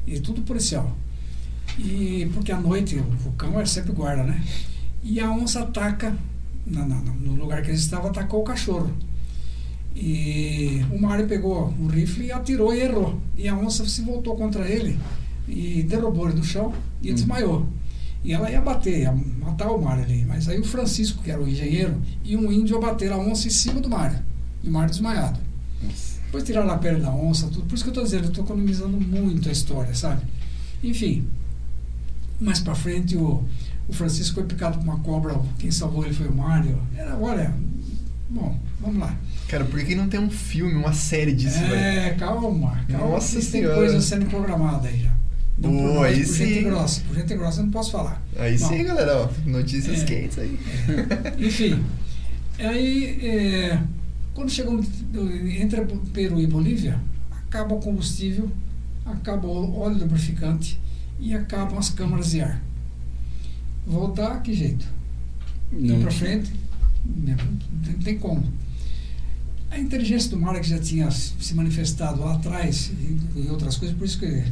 E 0.07 0.21
tudo 0.21 0.43
policial. 0.43 0.97
E 1.79 2.31
porque 2.35 2.53
à 2.53 2.61
noite 2.61 2.97
o 3.27 3.33
cão 3.33 3.59
é 3.61 3.67
sempre 3.67 3.93
guarda, 3.93 4.23
né? 4.23 4.41
E 5.03 5.19
a 5.19 5.29
onça 5.31 5.61
ataca, 5.61 6.15
na- 6.67 6.87
na- 6.87 6.97
no 7.01 7.35
lugar 7.35 7.63
que 7.63 7.71
eles 7.71 7.81
estavam, 7.81 8.11
atacou 8.11 8.41
o 8.41 8.45
cachorro. 8.45 8.91
E 9.97 10.85
o 10.91 11.01
Mário 11.01 11.27
pegou 11.27 11.73
um 11.81 11.87
rifle 11.87 12.27
e 12.27 12.33
atirou 12.33 12.75
e 12.75 12.81
errou. 12.81 13.19
E 13.37 13.47
a 13.49 13.57
onça 13.57 13.87
se 13.87 14.03
voltou 14.03 14.37
contra 14.37 14.69
ele 14.69 14.99
e 15.49 15.83
derrubou 15.85 16.29
ele 16.29 16.39
no 16.39 16.45
chão 16.45 16.73
e 17.01 17.11
Hum. 17.11 17.15
desmaiou. 17.15 17.67
E 18.25 18.33
ela 18.33 18.51
ia 18.51 18.61
bater, 18.61 19.01
ia 19.01 19.13
matar 19.13 19.71
o 19.71 19.81
Mário 19.81 20.03
ali. 20.03 20.25
Mas 20.25 20.49
aí 20.49 20.59
o 20.59 20.65
Francisco, 20.65 21.23
que 21.23 21.31
era 21.31 21.41
o 21.41 21.49
engenheiro, 21.49 22.01
e 22.25 22.37
um 22.37 22.51
índio 22.51 22.77
abateram 22.77 23.21
a 23.21 23.25
onça 23.25 23.47
em 23.47 23.51
cima 23.51 23.81
do 23.81 23.89
Mário. 23.89 24.19
E 24.63 24.69
o 24.69 24.73
Mário 24.73 24.91
desmaiado. 24.91 25.39
Nossa. 25.83 26.15
Depois 26.25 26.43
tiraram 26.45 26.71
a 26.71 26.79
pele 26.79 27.01
da 27.01 27.13
onça, 27.15 27.47
tudo. 27.49 27.67
Por 27.67 27.75
isso 27.75 27.85
que 27.85 27.91
eu 27.91 27.93
estou 27.93 28.05
dizendo, 28.05 28.25
eu 28.25 28.29
estou 28.31 28.45
economizando 28.45 28.99
muito 29.01 29.49
a 29.49 29.53
história, 29.53 29.95
sabe? 29.95 30.23
Enfim, 30.83 31.25
mais 32.41 32.59
para 32.59 32.75
frente 32.75 33.17
o, 33.17 33.45
o 33.89 33.93
Francisco 33.93 34.35
foi 34.37 34.45
picado 34.45 34.79
por 34.79 34.85
uma 34.85 34.99
cobra, 35.01 35.39
quem 35.59 35.71
salvou 35.71 36.05
ele 36.05 36.15
foi 36.15 36.29
o 36.29 36.35
Mário. 36.35 36.79
Era, 36.97 37.17
olha, 37.17 37.55
bom, 38.31 38.59
vamos 38.81 38.99
lá. 39.01 39.15
Cara, 39.49 39.65
por 39.65 39.83
que 39.85 39.95
não 39.95 40.09
tem 40.09 40.19
um 40.19 40.31
filme, 40.31 40.75
uma 40.75 40.93
série 40.93 41.33
disso, 41.33 41.59
velho? 41.61 41.75
é, 41.75 42.11
calma, 42.15 42.79
calma. 42.89 43.07
Nossa 43.09 43.41
Senhora. 43.41 43.75
coisa 43.77 44.01
sendo 44.01 44.27
programada 44.27 44.89
aí 44.89 45.01
já. 45.03 45.13
Não 45.57 45.71
por 45.71 45.83
Boa, 45.83 45.95
nós, 45.95 46.07
aí 46.19 46.27
por 46.27 46.35
gente 46.35 46.55
sim. 46.55 46.63
grossa. 46.65 47.01
Por 47.07 47.17
gente 47.17 47.35
grossa 47.37 47.61
eu 47.61 47.65
não 47.65 47.71
posso 47.71 47.93
falar. 47.93 48.21
Aí 48.37 48.59
Bom. 48.59 48.69
sim, 48.69 48.83
galera, 48.85 49.17
ó, 49.19 49.29
notícias 49.49 50.03
É. 50.03 50.05
quentes 50.05 50.39
aí. 50.39 50.59
Enfim, 51.39 51.85
aí 52.59 53.21
é, 53.25 53.79
quando 54.33 54.51
chegou 54.51 54.81
entre 55.61 55.85
Peru 56.13 56.41
e 56.41 56.47
Bolívia, 56.47 56.99
acaba 57.47 57.75
o 57.75 57.79
combustível, 57.81 58.51
acaba 59.05 59.47
o 59.47 59.79
óleo 59.79 59.99
lubrificante 59.99 60.81
e 61.21 61.35
acabam 61.35 61.79
as 61.79 61.91
câmaras 61.91 62.31
de 62.31 62.41
ar. 62.41 62.61
Voltar, 63.87 64.43
que 64.43 64.55
jeito? 64.55 64.87
Ir 65.73 65.93
Não. 65.93 66.01
para 66.01 66.11
frente, 66.11 66.53
né, 67.05 67.37
não 67.87 67.99
tem, 68.01 68.19
como. 68.19 68.43
A 69.71 69.79
inteligência 69.79 70.31
do 70.31 70.39
mar 70.39 70.59
que 70.61 70.69
já 70.69 70.79
tinha 70.79 71.11
se 71.11 71.55
manifestado 71.55 72.21
lá 72.21 72.35
atrás 72.35 72.93
e, 72.99 73.41
e 73.41 73.49
outras 73.49 73.77
coisas, 73.77 73.97
por 73.97 74.05
isso 74.05 74.19
que 74.19 74.45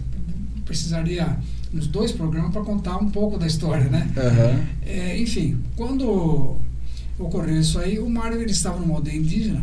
precisaria 0.64 1.38
uns 1.72 1.86
dois 1.86 2.12
programas 2.12 2.52
para 2.52 2.62
contar 2.62 2.96
um 2.98 3.08
pouco 3.08 3.38
da 3.38 3.46
história, 3.46 3.88
né? 3.88 4.10
Aham. 4.16 4.66
É, 4.84 5.18
enfim, 5.20 5.58
quando 5.76 6.56
ocorreu 7.18 7.60
isso 7.60 7.78
aí, 7.78 7.98
o 7.98 8.08
Mário 8.08 8.40
ele 8.40 8.50
estava 8.50 8.80
numa 8.80 8.94
aldeia 8.96 9.16
indígena, 9.16 9.62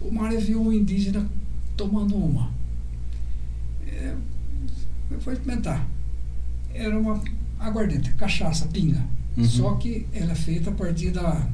o 0.00 0.10
Mário 0.10 0.40
viu 0.40 0.60
um 0.60 0.72
indígena 0.72 1.26
tomando 1.76 2.16
uma. 2.16 2.50
É, 3.86 4.14
foi 5.20 5.34
experimentar. 5.34 5.86
Era 6.72 6.98
uma 6.98 7.22
aguardente, 7.64 8.10
cachaça, 8.14 8.66
pinga. 8.66 9.02
Uhum. 9.36 9.44
Só 9.44 9.74
que 9.74 10.06
ela 10.12 10.32
é 10.32 10.34
feita 10.34 10.70
a 10.70 10.72
partir 10.72 11.10
da, 11.10 11.46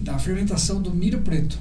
da 0.00 0.18
fermentação 0.18 0.80
do 0.82 0.90
milho 0.92 1.20
preto. 1.20 1.58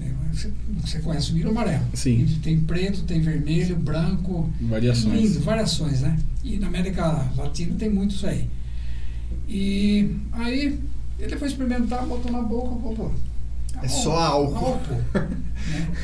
É, 0.00 0.10
Você, 0.32 0.50
você 0.80 0.98
conhece 1.00 1.32
o 1.32 1.34
milho 1.34 1.50
amarelo. 1.50 1.84
Sim. 1.94 2.26
Tem 2.42 2.58
preto, 2.60 3.02
tem 3.02 3.20
vermelho, 3.20 3.76
branco, 3.76 4.50
Variações. 4.60 5.20
Lindo, 5.20 5.40
variações, 5.40 6.00
né? 6.00 6.18
E 6.44 6.56
na 6.58 6.66
América 6.68 7.28
Latina 7.36 7.74
tem 7.78 7.90
muito 7.90 8.14
isso 8.14 8.26
aí. 8.26 8.48
E 9.48 10.16
aí 10.32 10.78
ele 11.18 11.36
foi 11.36 11.48
experimentar, 11.48 12.04
botou 12.06 12.30
na 12.30 12.42
boca, 12.42 12.74
botou. 12.76 13.14
É 13.82 13.88
só 13.88 14.18
álcool. 14.18 14.80
né? 15.14 15.28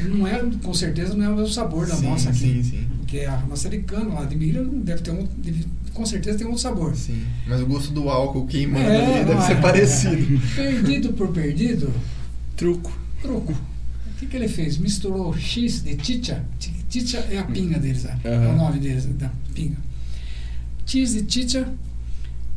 Não 0.09 0.27
é, 0.27 0.43
com 0.63 0.75
certeza 0.75 1.15
não 1.15 1.25
é 1.25 1.29
o 1.29 1.37
mesmo 1.37 1.53
sabor 1.53 1.87
da 1.87 1.95
sim, 1.97 2.07
nossa 2.07 2.29
aqui. 2.31 2.39
sim, 2.39 2.63
sim. 2.63 2.89
Porque 3.13 3.27
a 3.27 3.37
massa 3.47 3.69
de 3.69 3.79
cana 3.81 4.15
lá 4.15 4.25
de 4.25 4.35
milho 4.35 4.65
deve 4.65 5.03
ter 5.03 5.11
um, 5.11 5.27
deve- 5.37 5.67
com 5.93 6.07
certeza 6.07 6.39
tem 6.39 6.47
um 6.47 6.51
outro 6.51 6.63
sabor. 6.63 6.97
Sim. 6.97 7.23
Mas 7.47 7.61
o 7.61 7.67
gosto 7.67 7.93
do 7.93 8.09
álcool 8.09 8.47
queimando 8.47 8.87
É, 8.89 9.05
ali 9.05 9.25
deve 9.27 9.35
não 9.35 9.43
ser 9.43 9.53
é, 9.53 9.61
parecido. 9.61 10.41
Perdido 10.57 11.13
por 11.13 11.29
perdido, 11.29 11.93
Truco. 12.57 12.91
truco. 13.21 13.53
O 13.53 14.19
que, 14.19 14.27
que 14.27 14.35
ele 14.37 14.49
fez? 14.49 14.79
Misturou 14.79 15.37
X 15.37 15.83
de 15.83 16.03
chicha. 16.03 16.43
Chi- 16.59 16.73
Chicha 16.89 17.19
é 17.31 17.39
a 17.39 17.45
pinga 17.45 17.79
deles, 17.79 18.05
né? 18.05 18.19
é 18.25 18.49
o 18.49 18.57
nome 18.57 18.79
deles, 18.79 19.05
da 19.19 19.31
pinga. 19.55 19.77
X 20.87 21.13
de 21.13 21.31
chicha 21.31 21.69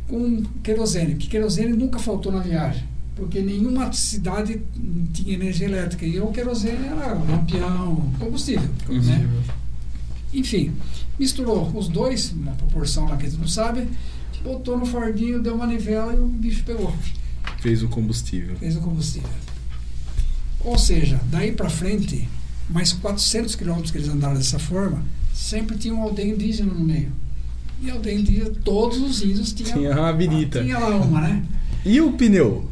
com 0.07 0.41
querosene, 0.63 1.15
que 1.15 1.27
querosene 1.27 1.73
nunca 1.75 1.99
faltou 1.99 2.31
na 2.31 2.39
viagem, 2.39 2.83
porque 3.15 3.41
nenhuma 3.41 3.91
cidade 3.91 4.61
tinha 5.13 5.33
energia 5.33 5.67
elétrica 5.67 6.05
e 6.05 6.19
o 6.19 6.27
querosene 6.27 6.85
era 6.87 7.13
lampião, 7.13 8.09
combustível. 8.19 8.69
Né? 8.87 9.27
Enfim, 10.35 10.73
misturou 11.17 11.71
os 11.73 11.87
dois, 11.87 12.31
uma 12.31 12.51
proporção 12.53 13.05
lá 13.05 13.17
que 13.17 13.23
eles 13.23 13.37
não 13.37 13.47
sabem, 13.47 13.87
botou 14.43 14.77
no 14.77 14.85
fordinho, 14.85 15.41
deu 15.41 15.55
uma 15.55 15.65
manivela 15.65 16.13
e 16.13 16.17
o 16.17 16.27
bicho 16.27 16.63
pegou 16.63 16.93
Fez 17.59 17.81
o 17.81 17.87
combustível. 17.87 18.55
fez 18.57 18.75
o 18.75 18.81
combustível. 18.81 19.29
Ou 20.59 20.77
seja, 20.77 21.19
daí 21.31 21.51
para 21.51 21.69
frente, 21.69 22.27
mais 22.69 22.91
400 22.91 23.55
quilômetros 23.55 23.91
que 23.91 23.97
eles 23.97 24.09
andaram 24.09 24.35
dessa 24.35 24.59
forma, 24.59 25.03
sempre 25.33 25.77
tinha 25.77 25.93
uma 25.93 26.03
aldeia 26.03 26.33
indígena 26.33 26.73
no 26.73 26.83
meio. 26.83 27.11
E 27.81 27.89
aldeia 27.89 28.19
indígena, 28.19 28.51
todos 28.63 28.99
os 28.99 29.21
índios 29.21 29.53
tinham. 29.53 29.77
Tinha 29.77 29.91
uma 29.91 30.13
birita. 30.13 30.63
Tinha 30.63 30.79
lá 30.79 30.95
uma, 30.95 31.21
né? 31.21 31.43
E 31.85 32.01
o 32.01 32.13
pneu? 32.13 32.67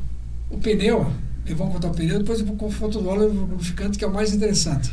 O 0.50 0.58
pneu, 0.58 1.12
eu 1.46 1.56
vou 1.56 1.70
contar 1.70 1.90
o 1.90 1.92
pneu, 1.94 2.18
depois 2.18 2.40
eu 2.40 2.48
vou 2.48 2.56
confronto 2.56 3.00
do 3.00 3.08
óleo 3.08 3.32
lubrificante, 3.32 3.96
que 3.96 4.04
é 4.04 4.08
o 4.08 4.12
mais 4.14 4.34
interessante. 4.34 4.92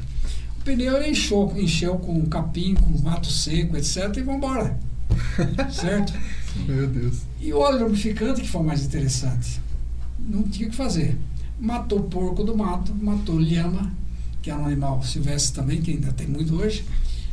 O 0.60 0.64
pneu 0.64 0.96
ele 0.98 1.10
encheu, 1.10 1.52
encheu 1.56 1.96
com 1.98 2.24
capim, 2.26 2.74
com 2.74 2.90
mato 3.02 3.30
seco, 3.30 3.76
etc. 3.76 4.14
E 4.16 4.20
vamos 4.22 4.36
embora. 4.36 4.78
certo? 5.72 6.12
Meu 6.66 6.86
Deus. 6.86 7.18
E 7.40 7.52
o 7.52 7.58
óleo 7.58 7.84
lubrificante, 7.84 8.42
que 8.42 8.48
foi 8.48 8.60
o 8.60 8.64
mais 8.64 8.84
interessante, 8.84 9.60
não 10.18 10.42
tinha 10.42 10.68
o 10.68 10.70
que 10.70 10.76
fazer. 10.76 11.16
Matou 11.58 12.00
porco 12.04 12.44
do 12.44 12.56
mato, 12.56 12.94
matou 12.94 13.38
lhama, 13.38 13.90
que 14.42 14.50
é 14.50 14.54
um 14.54 14.66
animal 14.66 15.02
silvestre 15.02 15.54
também, 15.54 15.80
que 15.80 15.90
ainda 15.92 16.12
tem 16.12 16.26
muito 16.26 16.54
hoje, 16.54 16.84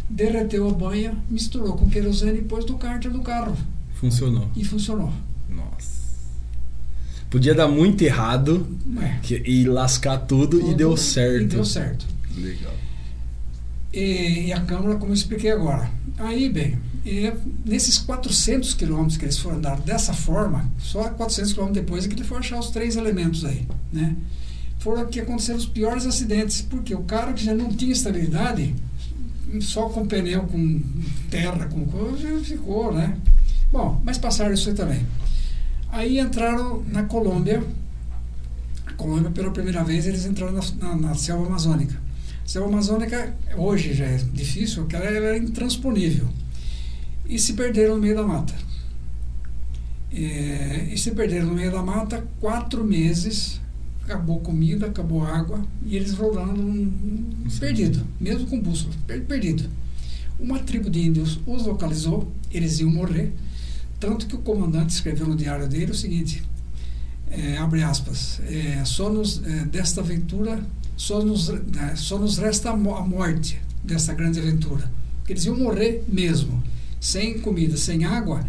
derreteu 0.10 0.68
a 0.68 0.74
banha, 0.74 1.14
misturou 1.30 1.74
com 1.74 1.90
querosene 1.90 2.40
e 2.40 2.41
pôs 2.44 2.66
no 2.66 2.78
cárter 2.78 3.12
do 3.12 3.22
carro. 3.22 3.56
Funcionou. 3.95 4.49
E 4.56 4.64
funcionou. 4.64 5.12
Nossa. 5.49 5.98
Podia 7.30 7.54
dar 7.54 7.68
muito 7.68 8.02
errado 8.04 8.66
É, 9.02 9.20
que- 9.22 9.44
e 9.45 9.66
lascar 9.66 10.18
tudo, 10.20 10.58
e 10.60 10.62
tudo- 10.62 10.76
deu 10.76 10.98
certo. 10.98 11.44
E 11.44 11.45
deu 11.48 11.66
certo. 11.66 12.06
Legal. 12.38 12.74
E, 13.94 14.48
e 14.48 14.54
a 14.54 14.62
Câmara, 14.62 14.96
como 14.96 15.12
eu 15.12 15.16
expliquei 15.16 15.52
agora. 15.52 15.90
Aí, 16.18 16.50
bem, 16.50 16.78
e 17.06 17.32
nesses 17.66 17.98
400 17.98 18.74
quilômetros 18.74 19.16
que 19.18 19.24
eles 19.24 19.38
foram 19.38 19.58
andar 19.58 19.80
dessa 19.80 20.14
forma, 20.14 20.70
só 20.78 21.10
400 21.10 21.54
quilômetros 21.54 21.86
depois 21.86 22.06
é 22.06 22.08
que 22.10 22.16
ele 22.16 22.24
foi 22.26 22.40
achar 22.40 22.60
os 22.60 22.70
três 22.70 22.98
elementos 22.98 23.46
aí, 23.46 23.66
né? 23.94 24.16
Foram 24.80 25.06
que 25.06 25.20
aconteceram 25.20 25.58
os 25.58 25.66
piores 25.66 26.06
acidentes, 26.06 26.62
porque 26.62 26.94
o 26.94 27.04
cara 27.04 27.32
que 27.32 27.46
já 27.46 27.54
não 27.54 27.70
tinha 27.70 27.94
estabilidade, 27.94 28.76
só 29.62 29.88
com 29.88 30.06
pneu, 30.06 30.44
com 30.44 30.82
terra, 31.30 31.68
com 31.68 31.86
coisa, 31.86 32.44
ficou, 32.44 32.94
né? 32.94 33.18
Bom, 33.72 34.02
mas 34.04 34.18
passaram 34.18 34.54
isso 34.54 34.70
aí 34.70 34.76
também. 34.76 35.06
Aí 35.90 36.20
entraram 36.20 36.84
na 36.90 37.04
Colômbia. 37.04 37.64
A 38.86 38.94
Colômbia, 38.94 39.32
pela 39.32 39.52
primeira 39.52 39.84
vez, 39.84 40.06
eles 40.06 40.26
entraram 40.26 40.54
na, 40.54 40.62
na, 40.80 40.96
na 40.96 41.16
selva 41.16 41.46
amazônica. 41.46 41.98
Selva 42.48 42.69
amazônica, 42.69 43.36
hoje 43.57 43.94
já 43.94 44.06
é 44.06 44.15
difícil, 44.15 44.84
porque 44.84 44.95
ela 44.95 45.06
era 45.06 45.38
intransponível. 45.38 46.30
E 47.26 47.38
se 47.38 47.52
perderam 47.52 47.95
no 47.95 48.02
meio 48.02 48.15
da 48.15 48.24
mata. 48.24 48.56
É, 50.14 50.88
e 50.90 50.98
se 50.98 51.11
perderam 51.11 51.48
no 51.48 51.56
meio 51.56 51.74
da 51.74 51.84
mata 51.84 52.26
quatro 52.40 52.86
meses, 52.86 53.60
acabou 54.02 54.40
comida, 54.40 54.86
acabou 54.86 55.26
água, 55.26 55.61
e 55.86 55.98
eles 55.98 56.14
rolando 56.14 56.61
um, 56.61 57.44
um 57.45 57.60
perdido, 57.60 58.07
mesmo 58.18 58.48
com 58.48 58.61
bússola, 58.61 58.94
per- 59.06 59.26
perdido. 59.26 59.69
Uma 60.40 60.57
tribo 60.60 60.90
de 60.90 61.02
índios 61.02 61.41
os 61.45 61.65
localizou, 61.65 62.32
eles 62.49 62.80
iam 62.80 62.90
morrer, 62.90 63.34
tanto 63.99 64.26
que 64.26 64.36
o 64.36 64.40
comandante 64.40 64.91
escreveu 64.91 65.28
no 65.28 65.36
diário 65.36 65.68
dele 65.68 65.91
o 65.91 65.95
seguinte, 65.95 66.41
é, 67.30 67.57
abre 67.57 67.84
aspas, 67.84 68.40
é, 68.48 68.86
só 68.86 69.10
nos, 69.10 69.44
é, 69.45 69.65
desta 69.65 69.99
aventura, 69.99 70.64
só 70.98 71.24
nos, 71.24 71.48
né, 71.48 71.94
só 71.95 72.19
nos 72.19 72.38
resta 72.38 72.72
a 72.72 72.76
mo- 72.76 72.95
a 72.95 73.06
morte 73.07 73.57
desta 73.84 74.14
grande 74.14 74.40
aventura. 74.40 74.91
Porque 75.19 75.32
eles 75.34 75.45
iam 75.45 75.57
morrer 75.57 76.03
mesmo, 76.10 76.61
sem 76.99 77.40
comida, 77.40 77.78
sem 77.78 78.03
água, 78.03 78.45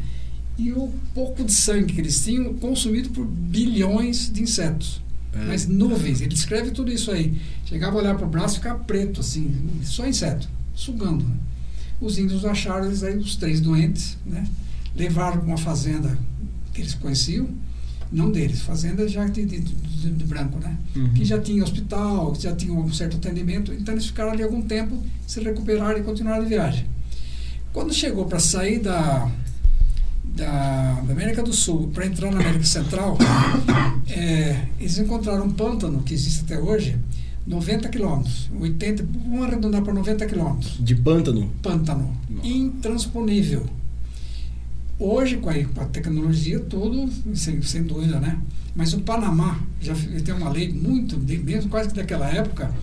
e 0.57 0.73
o 0.73 0.93
pouco 1.15 1.45
de 1.45 1.53
sangue 1.53 1.93
que 1.93 2.01
eles 2.01 2.25
tinham 2.25 2.53
consumido 2.55 3.11
por 3.11 3.25
bilhões 3.25 4.29
de 4.33 4.43
insetos. 4.43 5.01
É. 5.33 5.45
Mas 5.45 5.67
nuvens, 5.69 6.21
ele 6.21 6.35
escreve 6.35 6.71
tudo 6.73 6.91
isso 6.91 7.11
aí. 7.13 7.41
Chegava 7.67 7.97
a 7.97 8.01
olhar 8.01 8.17
para 8.17 8.27
o 8.27 8.31
braço 8.31 8.55
e 8.55 8.59
ficava 8.59 8.79
preto, 8.83 9.21
assim, 9.21 9.55
só 9.85 10.07
inseto, 10.07 10.49
sugando. 10.75 11.25
né? 11.25 11.37
Os 12.01 12.17
índios 12.19 12.45
acharam 12.45 12.87
eles 12.87 13.03
aí, 13.03 13.17
os 13.17 13.37
três 13.37 13.61
doentes, 13.61 14.17
né? 14.25 14.49
levaram 14.97 15.39
para 15.39 15.47
uma 15.47 15.59
fazenda 15.59 16.19
que 16.73 16.81
eles 16.81 16.95
conheciam, 16.95 17.49
não 18.11 18.31
deles, 18.33 18.61
fazenda 18.63 19.07
já 19.09 19.27
de, 19.27 19.45
de, 19.45 19.61
de- 19.61 20.11
de 20.11 20.25
branco, 20.25 20.59
né? 20.61 20.77
Uhum. 20.97 21.13
Que 21.15 21.25
já 21.25 21.39
tinha 21.41 21.63
hospital, 21.63 22.33
que 22.33 22.43
já 22.43 22.55
tinha 22.55 22.73
um 22.73 22.93
certo 22.93 23.17
atendimento, 23.17 23.73
então 23.73 23.93
eles 23.95 24.07
ficaram 24.07 24.31
ali 24.33 24.43
algum 24.43 24.63
tempo, 24.63 24.97
se 25.27 25.41
recuperaram 25.41 25.99
e 25.99 26.03
continuaram 26.03 26.45
a 26.45 26.49
viagem. 26.49 26.87
Quando 27.73 27.93
chegou 27.93 28.25
para 28.25 28.39
sair 28.41 28.79
da, 28.81 29.31
da, 30.25 31.01
da 31.07 31.13
América 31.13 31.43
do 31.43 31.53
Sul 31.53 31.89
para 31.93 32.07
entrar 32.07 32.31
na 32.31 32.41
América 32.41 32.65
Central, 32.65 33.19
é, 34.09 34.67
eles 34.81 34.99
encontraram 34.99 35.45
um 35.47 35.51
pântano 35.53 36.03
que 36.03 36.15
existe 36.15 36.43
até 36.45 36.59
hoje, 36.59 36.97
90 37.47 37.89
quilômetros, 37.89 38.51
80, 38.59 39.07
vamos 39.25 39.43
arredondar 39.47 39.83
para 39.83 39.93
90 39.95 40.27
quilômetros 40.27 40.77
De 40.81 40.95
pântano. 40.95 41.51
pântano, 41.63 42.11
Nossa. 42.31 42.47
intransponível. 42.47 43.67
Hoje, 44.99 45.37
com 45.37 45.49
a, 45.49 45.85
tecnologia, 45.85 46.59
tudo, 46.59 47.09
sem, 47.35 47.63
sem 47.63 47.85
dúvida, 47.85 48.19
né? 48.19 48.41
Mas 48.75 48.93
o 48.93 49.01
Panamá 49.01 49.61
já 49.81 49.95
tem 50.25 50.35
uma 50.35 50.51
lei 50.51 50.73
muito, 50.73 51.19
mesmo 51.19 51.71
quase 51.71 51.91
que 51.91 51.95
daquela 51.95 52.29
época, 52.29 52.75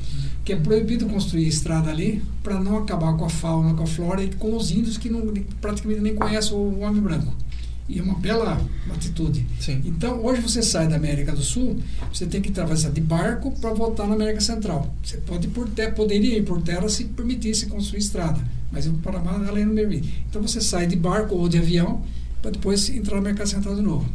que 0.46 0.54
é 0.54 0.56
proibido 0.56 1.08
construir 1.08 1.48
estrada 1.48 1.90
ali 1.90 2.22
para 2.42 2.60
não 2.60 2.78
acabar 2.78 3.18
com 3.18 3.26
a 3.26 3.30
fauna, 3.30 3.74
com 3.74 3.84
a 3.84 3.88
flora 3.88 4.24
e 4.24 4.34
com 4.34 4.56
os 4.56 4.72
índios 4.72 4.98
que 4.98 5.10
não, 5.10 5.34
praticamente 5.60 6.02
nem 6.02 6.16
conhecem 6.16 6.54
o 6.54 6.80
homem 6.80 7.02
branco. 7.02 7.34
E 7.88 8.00
é 8.00 8.02
uma 8.02 8.16
bela 8.16 8.60
atitude. 8.90 9.46
Sim. 9.60 9.82
Então, 9.86 10.24
hoje 10.24 10.42
você 10.42 10.64
sai 10.64 10.88
da 10.88 10.96
América 10.96 11.34
do 11.34 11.44
Sul, 11.44 11.78
você 12.12 12.26
tem 12.26 12.42
que 12.42 12.50
atravessar 12.50 12.92
de 12.92 13.02
barco 13.02 13.52
para 13.60 13.74
voltar 13.74 14.08
na 14.08 14.16
América 14.16 14.42
Central. 14.42 14.92
Você 15.04 15.18
pode 15.18 15.48
por 15.50 15.68
terra, 15.70 15.92
poderia 15.92 16.38
ir 16.38 16.44
por 16.44 16.62
terra 16.62 16.88
se 16.88 17.06
permitisse 17.06 17.68
construir 17.68 18.00
estrada, 18.00 18.42
mas 18.72 18.88
o 18.88 18.94
Panamá 18.94 19.34
ela 19.48 19.60
não 19.60 19.76
permite. 19.76 20.24
Então 20.30 20.42
você 20.42 20.60
sai 20.62 20.86
de 20.88 20.96
barco 20.96 21.36
ou 21.36 21.48
de 21.50 21.58
avião 21.58 22.02
para 22.42 22.52
depois 22.52 22.90
entrar 22.90 23.16
na 23.16 23.22
América 23.22 23.46
Central 23.46 23.76
de 23.76 23.82
novo. 23.82 24.06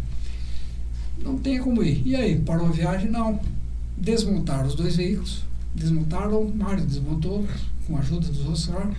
Não 1.22 1.36
tem 1.38 1.58
como 1.58 1.82
ir. 1.82 2.02
E 2.06 2.16
aí, 2.16 2.36
parou 2.38 2.66
a 2.68 2.70
viagem? 2.70 3.10
Não. 3.10 3.40
Desmontaram 3.96 4.66
os 4.66 4.74
dois 4.74 4.96
veículos, 4.96 5.42
desmontaram, 5.74 6.40
o 6.40 6.54
Mário 6.56 6.84
desmontou 6.84 7.46
com 7.86 7.96
a 7.96 8.00
ajuda 8.00 8.28
dos 8.28 8.40
outros, 8.46 8.66
claro. 8.66 8.94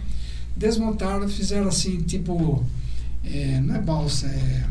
desmontaram, 0.55 1.27
fizeram 1.27 1.67
assim, 1.67 2.01
tipo, 2.01 2.63
é, 3.23 3.59
não 3.61 3.75
é 3.75 3.79
balsa, 3.81 4.27
é 4.27 4.65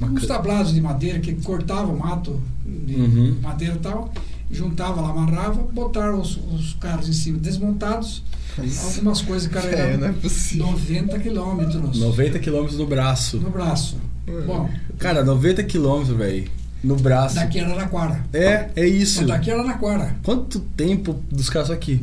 uns 0.00 0.26
tablados 0.26 0.72
de 0.72 0.80
madeira 0.80 1.18
que 1.18 1.34
cortavam 1.34 1.96
o 1.96 1.98
mato 1.98 2.40
de 2.64 2.94
Uhum. 2.94 3.40
madeira 3.40 3.74
e 3.74 3.78
tal, 3.78 4.12
juntava 4.52 5.00
lá, 5.00 5.10
amarrava, 5.10 5.62
botaram 5.72 6.20
os, 6.20 6.36
os 6.36 6.74
carros 6.74 7.08
em 7.08 7.12
cima 7.12 7.38
desmontados, 7.38 8.22
algumas 8.84 9.20
coisas 9.22 9.50
É, 9.64 9.96
não 9.96 10.08
é 10.08 10.12
possível. 10.12 10.66
90 10.66 11.18
quilômetros 11.18 11.98
90 11.98 12.38
quilômetros 12.38 12.78
no 12.78 12.86
braço. 12.86 13.38
no 13.38 13.50
braço. 13.50 13.96
Bom, 14.46 14.70
Cara, 14.98 15.24
90 15.24 15.64
quilômetros, 15.64 16.16
velho. 16.16 16.48
No 16.84 16.96
braço. 16.96 17.36
daqui 17.36 17.60
era 17.60 17.68
Araraquara. 17.70 18.24
É, 18.32 18.68
é 18.74 18.86
isso. 18.86 19.24
Daqui 19.24 19.50
era 19.50 19.60
Araraquara. 19.60 20.16
Quanto 20.24 20.58
tempo 20.58 21.14
dos 21.30 21.48
caras 21.48 21.70
aqui? 21.70 22.02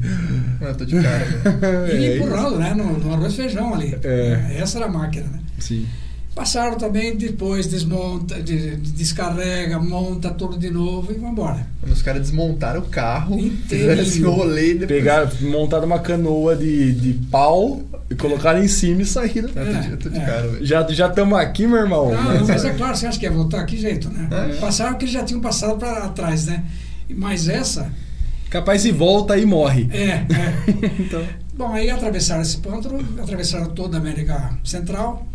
Eu 0.61 0.73
tô 0.76 0.85
de 0.85 1.01
cara, 1.01 1.26
velho. 1.26 1.99
E 2.01 2.05
É 2.05 2.17
empurrando, 2.17 2.57
né? 2.57 2.73
No, 2.73 2.97
no 2.97 3.13
arroz 3.13 3.34
e 3.34 3.35
feijão 3.38 3.73
ali. 3.73 3.93
É. 4.03 4.55
Essa 4.57 4.77
era 4.77 4.88
a 4.88 4.91
máquina, 4.91 5.26
né? 5.27 5.39
Sim. 5.59 5.85
Passaram 6.40 6.78
também, 6.78 7.18
depois 7.18 7.68
desmonta, 7.68 8.41
de- 8.41 8.78
de- 8.78 8.91
descarrega, 8.94 9.78
monta 9.78 10.30
tudo 10.30 10.57
de 10.57 10.70
novo 10.70 11.11
e 11.11 11.16
vão 11.16 11.32
embora. 11.32 11.68
Os 11.86 12.02
caras 12.02 12.22
desmontaram 12.22 12.80
o 12.80 12.84
carro, 12.86 13.38
fizeram 13.68 14.02
esse 14.02 14.22
rolê 14.24 14.74
depois... 14.76 14.88
Pegaram, 14.88 15.30
montaram 15.41 15.86
uma 15.86 15.99
canoa 15.99 16.56
de, 16.56 16.94
de 16.94 17.14
pau 17.28 17.82
e 18.10 18.16
colocaram 18.16 18.64
em 18.64 18.70
cima 18.70 19.02
e 19.02 19.06
saíram. 19.06 19.49
Eu 19.49 19.66
tô 19.66 19.82
de, 19.82 19.91
eu 19.91 19.98
tô 19.98 20.10
de 20.10 20.18
É, 20.18 20.22
é. 20.22 20.26
cara. 20.26 20.66
Já 20.66 20.88
já 20.88 21.07
estamos 21.10 21.38
aqui, 21.38 21.68
meu 21.68 21.78
irmão. 21.80 22.10
Não, 22.10 22.24
Mas- 22.24 22.48
mas 22.48 22.64
é 22.64 22.70
claro, 22.72 22.95
você 22.95 23.06
acha 23.07 23.20
que 23.20 23.26
ia 23.26 23.32
voltar? 23.32 23.66
Que 23.66 23.76
jeito, 23.76 24.10
né? 24.10 24.30
É. 24.32 24.56
Passaram 24.61 24.98
que 24.98 25.03
eles 25.03 25.14
já 25.14 25.26
tinham 25.26 25.41
passado 25.41 25.78
para 25.78 26.07
trás, 26.07 26.45
né? 26.45 26.64
Mas 27.10 27.49
essa, 27.49 27.91
Capaz 28.49 28.82
se 28.82 28.91
volta 28.94 29.38
e 29.38 29.45
morre. 29.45 29.90
é, 29.91 30.06
é. 30.06 30.26
Então. 30.99 31.22
Bom, 31.53 31.74
aí 31.74 31.90
atravessaram 31.90 32.41
esse 32.41 32.57
pântano, 32.60 33.06
atravessaram 33.22 33.72
toda 33.72 33.98
a 33.98 33.99
América 33.99 34.52
Central, 34.64 35.28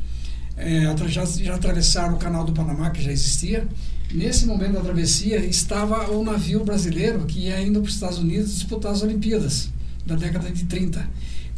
é, 0.56 0.85
já, 1.09 1.24
já 1.24 1.55
atravessaram 1.55 2.14
o 2.14 2.18
canal 2.18 2.44
do 2.44 2.52
Panamá, 2.52 2.90
que 2.90 3.02
já 3.02 3.10
existia. 3.10 3.66
Nesse 4.12 4.47
momento 4.47 4.74
da 4.74 4.81
travessia, 4.81 5.39
estava 5.44 6.10
o 6.10 6.22
navio 6.22 6.64
brasileiro 6.64 7.24
que 7.26 7.40
ia 7.40 7.60
indo 7.60 7.81
para 7.81 7.89
os 7.89 7.94
Estados 7.94 8.18
Unidos 8.18 8.55
disputar 8.55 8.93
as 8.93 9.02
Olimpíadas, 9.02 9.70
da 10.06 10.14
década 10.14 10.51
de 10.51 10.64
30. 10.64 11.09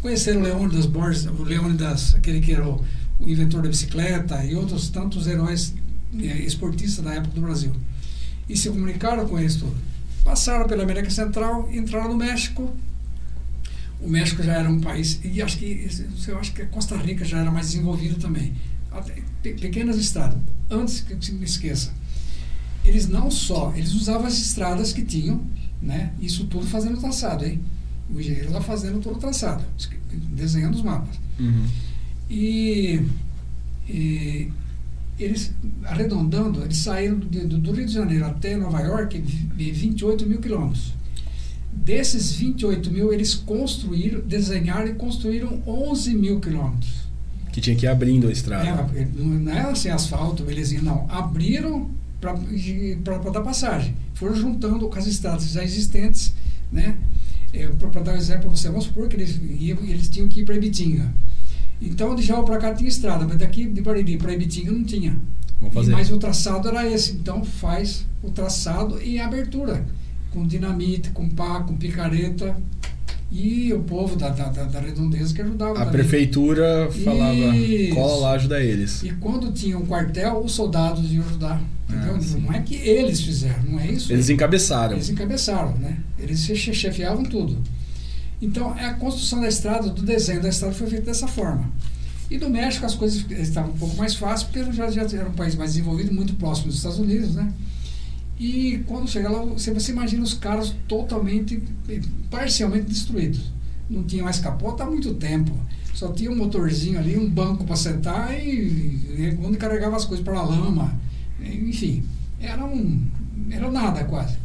Conheceram 0.01 0.41
o 0.41 0.43
Leônidas 0.45 0.87
Borges, 0.87 1.27
o 1.27 1.43
Leônidas, 1.43 2.15
aquele 2.15 2.41
que 2.41 2.55
era 2.55 2.67
o, 2.67 2.83
o 3.21 3.29
inventor 3.29 3.63
da 3.63 3.69
bicicleta, 3.69 4.43
e 4.45 4.55
outros 4.55 4.89
tantos 4.89 5.27
heróis 5.27 5.75
eh, 6.19 6.39
esportistas 6.43 7.05
da 7.05 7.15
época 7.15 7.35
do 7.35 7.41
Brasil. 7.43 7.73
E 8.49 8.57
se 8.57 8.71
comunicaram 8.71 9.27
com 9.29 9.39
eles 9.39 9.57
tudo. 9.57 9.77
Passaram 10.25 10.67
pela 10.67 10.83
América 10.83 11.11
Central, 11.11 11.69
entraram 11.73 12.09
no 12.09 12.17
México. 12.17 12.75
O 14.01 14.09
México 14.09 14.43
já 14.43 14.55
era 14.55 14.69
um 14.69 14.81
país, 14.81 15.21
e 15.25 15.43
acho 15.43 15.59
que 15.59 15.89
eu 16.29 16.39
acho 16.39 16.53
que 16.53 16.63
a 16.63 16.67
Costa 16.67 16.97
Rica 16.97 17.25
já 17.25 17.39
era 17.39 17.51
mais 17.51 17.69
desenvolvida 17.69 18.15
também. 18.17 18.55
Pequenas 19.43 19.97
estradas. 19.97 20.39
Antes 20.71 21.01
que 21.01 21.17
se 21.25 21.33
me 21.33 21.45
esqueça, 21.45 21.93
eles 22.85 23.09
não 23.09 23.31
só, 23.31 23.73
eles 23.77 23.93
usavam 23.95 24.27
as 24.27 24.35
estradas 24.39 24.93
que 24.93 25.03
tinham, 25.03 25.45
né? 25.81 26.13
Isso 26.21 26.45
tudo 26.47 26.67
fazendo 26.67 26.99
traçado, 26.99 27.45
hein? 27.45 27.61
O 28.13 28.21
engenheiro 28.21 28.53
lá 28.53 28.61
fazendo 28.61 29.01
todo 29.01 29.17
o 29.17 29.19
traçado, 29.19 29.65
desenhando 30.33 30.75
os 30.77 30.83
mapas. 30.83 31.17
Uhum. 31.39 31.67
E, 32.31 33.03
e 33.89 34.51
eles, 35.19 35.53
arredondando, 35.85 36.63
eles 36.63 36.79
saíram 36.79 37.19
do, 37.19 37.59
do 37.59 37.73
Rio 37.73 37.87
de 37.87 37.93
Janeiro 37.93 38.27
até 38.27 38.57
Nova 38.57 38.81
York, 38.81 39.19
vi- 39.19 39.71
28 39.73 40.27
mil 40.27 40.41
quilômetros. 40.41 40.93
Desses 41.73 42.33
28 42.33 42.91
mil, 42.91 43.13
eles 43.13 43.35
construíram, 43.35 44.21
desenharam 44.21 44.89
e 44.89 44.95
construíram 44.95 45.63
11 45.67 46.15
mil 46.15 46.41
quilômetros. 46.41 47.06
Que 47.57 47.61
tinha 47.63 47.75
que 47.75 47.87
ir 47.87 47.89
abrindo 47.89 48.29
a 48.29 48.31
estrada. 48.33 48.69
É, 48.95 49.07
não 49.17 49.25
não 49.27 49.53
é 49.53 49.61
assim 49.63 49.89
asfalto, 49.89 50.45
belezinha, 50.45 50.83
não. 50.83 51.07
Abriram 51.11 51.89
para 52.21 53.31
dar 53.31 53.41
passagem. 53.41 53.95
Foram 54.15 54.35
juntando 54.37 54.89
com 54.89 54.99
as 54.99 55.07
estradas 55.07 55.51
já 55.51 55.65
existentes, 55.65 56.33
né? 56.71 56.97
para 57.91 58.03
dar 58.03 58.13
um 58.13 58.17
exemplo 58.17 58.43
para 58.43 58.51
você, 58.51 58.69
vamos 58.69 58.85
supor 58.85 59.09
que 59.09 59.17
eles, 59.17 59.41
iam- 59.59 59.79
eles 59.85 60.11
tinham 60.11 60.29
que 60.29 60.41
ir 60.41 60.45
para 60.45 60.55
Ibitinga. 60.57 61.11
Então, 61.81 62.15
de 62.15 62.23
Jaú 62.23 62.45
para 62.45 62.59
cá 62.59 62.75
tinha 62.75 62.89
estrada, 62.89 63.27
mas 63.27 63.39
daqui 63.39 63.65
de 63.65 63.81
Bariri 63.81 64.19
para 64.19 64.33
Ibitinga 64.35 64.71
não 64.73 64.85
tinha. 64.85 65.19
Mas 65.93 66.11
o 66.11 66.19
traçado 66.19 66.69
era 66.69 66.87
esse. 66.87 67.13
Então, 67.13 67.43
faz 67.45 68.05
o 68.23 68.31
traçado 68.31 69.01
e 69.03 69.19
a 69.19 69.25
abertura. 69.27 69.87
Com 70.33 70.47
dinamite, 70.47 71.09
com 71.11 71.31
pá, 71.31 71.61
com 71.63 71.75
picareta. 71.77 72.55
E 73.31 73.73
o 73.73 73.81
povo 73.81 74.15
da, 74.15 74.29
da, 74.29 74.49
da, 74.51 74.81
redondeza 74.81 75.35
que 75.35 75.43
ajudava. 75.43 75.73
A 75.73 75.75
também. 75.85 75.93
prefeitura 75.93 76.89
falava, 77.05 77.35
Isso. 77.35 77.95
cola 77.95 78.17
lá, 78.21 78.31
ajuda 78.33 78.63
eles. 78.63 79.03
E 79.03 79.11
quando 79.15 79.51
tinha 79.53 79.77
um 79.77 79.85
quartel, 79.85 80.43
os 80.45 80.53
soldados 80.53 81.13
iam 81.13 81.25
ajudar. 81.25 81.61
Entendeu? 81.89 82.15
Ah, 82.17 82.39
não 82.41 82.53
é 82.53 82.61
que 82.63 82.75
eles 82.77 83.21
fizeram, 83.21 83.63
não 83.65 83.81
é 83.81 83.89
isso? 83.91 84.13
Eles 84.13 84.29
encabeçaram. 84.29 84.95
Eles 84.95 85.09
encabeçaram, 85.09 85.77
né? 85.79 85.99
Eles 86.19 86.45
che- 86.45 86.75
chefiavam 86.75 87.25
tudo. 87.25 87.57
Então, 88.41 88.71
a 88.73 88.95
construção 88.95 89.41
da 89.41 89.49
estrada, 89.49 89.89
do 89.89 90.03
desenho 90.03 90.43
da 90.43 90.49
estrada 90.49 90.75
foi 90.75 90.87
feita 90.89 91.07
dessa 91.07 91.27
forma. 91.27 91.71
E 92.31 92.39
no 92.39 92.51
México 92.51 92.85
as 92.85 92.95
coisas 92.95 93.25
estavam 93.31 93.71
um 93.71 93.79
pouco 93.79 93.97
mais 93.97 94.15
fáceis, 94.15 94.49
porque 94.51 94.73
já, 94.73 94.91
já 94.91 95.03
era 95.03 95.29
um 95.29 95.33
país 95.33 95.55
mais 95.55 95.73
desenvolvido, 95.75 96.13
muito 96.13 96.35
próximo 96.35 96.67
dos 96.69 96.77
Estados 96.77 96.99
Unidos, 96.99 97.35
né? 97.35 97.53
E 98.39 98.85
quando 98.87 99.09
chega 99.09 99.31
lá, 99.31 99.43
você, 99.43 99.73
você 99.73 99.93
imagina 99.93 100.23
os 100.23 100.35
carros 100.35 100.75
totalmente, 100.87 101.63
parcialmente 102.31 102.87
destruídos. 102.87 103.51
Não 103.89 104.03
tinha 104.03 104.23
mais 104.25 104.39
capota 104.39 104.85
há 104.85 104.87
muito 104.87 105.15
tempo. 105.15 105.53
Só 105.95 106.13
tinha 106.13 106.31
um 106.31 106.37
motorzinho 106.37 106.99
ali, 106.99 107.17
um 107.17 107.29
banco 107.31 107.65
para 107.65 107.77
sentar 107.77 108.39
e, 108.39 108.49
e 108.49 109.39
onde 109.43 109.57
carregava 109.57 109.97
as 109.97 110.05
coisas 110.05 110.23
para 110.25 110.39
a 110.39 110.43
lama. 110.43 110.95
Enfim, 111.41 112.03
era 112.41 112.65
um 112.65 113.03
era 113.51 113.71
nada 113.71 114.05
quase. 114.05 114.37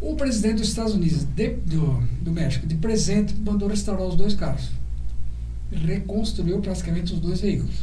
O 0.00 0.14
presidente 0.14 0.58
dos 0.58 0.68
Estados 0.68 0.94
Unidos, 0.94 1.24
de- 1.24 1.54
do, 1.66 2.02
do 2.22 2.32
México, 2.32 2.66
de 2.66 2.74
presente, 2.76 3.34
mandou 3.34 3.68
restaurar 3.68 4.06
os 4.06 4.16
dois 4.16 4.34
carros. 4.34 4.70
Reconstruiu 5.70 6.60
praticamente 6.60 7.12
os 7.12 7.20
dois 7.20 7.40
veículos. 7.40 7.76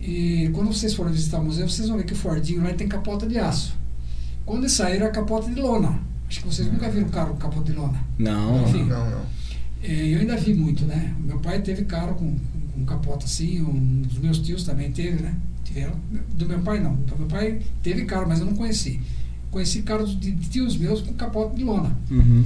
E 0.00 0.48
quando 0.54 0.72
vocês 0.72 0.94
forem 0.94 1.12
visitar 1.12 1.40
o 1.40 1.44
museu, 1.44 1.68
vocês 1.68 1.88
vão 1.88 1.98
ver 1.98 2.04
que 2.04 2.14
o 2.14 2.16
Fordinho 2.16 2.62
lá 2.62 2.72
tem 2.72 2.88
capota 2.88 3.26
de 3.26 3.38
aço. 3.38 3.78
Quando 4.46 4.60
eles 4.62 4.72
saíram, 4.72 5.06
a 5.06 5.10
capota 5.10 5.50
de 5.50 5.60
lona. 5.60 5.98
Acho 6.28 6.40
que 6.40 6.46
vocês 6.46 6.70
nunca 6.72 6.88
viram 6.90 7.08
carro 7.08 7.30
com 7.34 7.36
capota 7.38 7.72
de 7.72 7.78
lona. 7.78 7.98
Não. 8.18 8.62
Enfim. 8.62 8.84
Não, 8.84 9.10
não. 9.10 9.22
É, 9.82 10.14
eu 10.14 10.20
ainda 10.20 10.36
vi 10.36 10.54
muito, 10.54 10.84
né? 10.84 11.14
Meu 11.20 11.38
pai 11.38 11.60
teve 11.62 11.84
carro 11.84 12.14
com, 12.14 12.30
com, 12.36 12.60
com 12.74 12.84
capota 12.84 13.24
assim, 13.24 13.60
um 13.62 14.02
dos 14.02 14.18
meus 14.18 14.38
tios 14.38 14.62
também 14.64 14.92
teve, 14.92 15.22
né? 15.22 15.34
Tiveram. 15.64 15.94
Do 16.34 16.46
meu 16.46 16.60
pai 16.60 16.80
não. 16.80 16.94
Do 16.94 17.16
meu 17.16 17.26
pai 17.26 17.60
teve 17.82 18.04
carro, 18.04 18.26
mas 18.28 18.40
eu 18.40 18.46
não 18.46 18.54
conheci. 18.54 19.00
Conheci 19.50 19.82
carros 19.82 20.18
de, 20.18 20.30
de 20.32 20.48
tios 20.48 20.76
meus 20.76 21.00
com 21.02 21.12
capota 21.14 21.56
de 21.56 21.64
lona. 21.64 21.96
Uhum. 22.10 22.44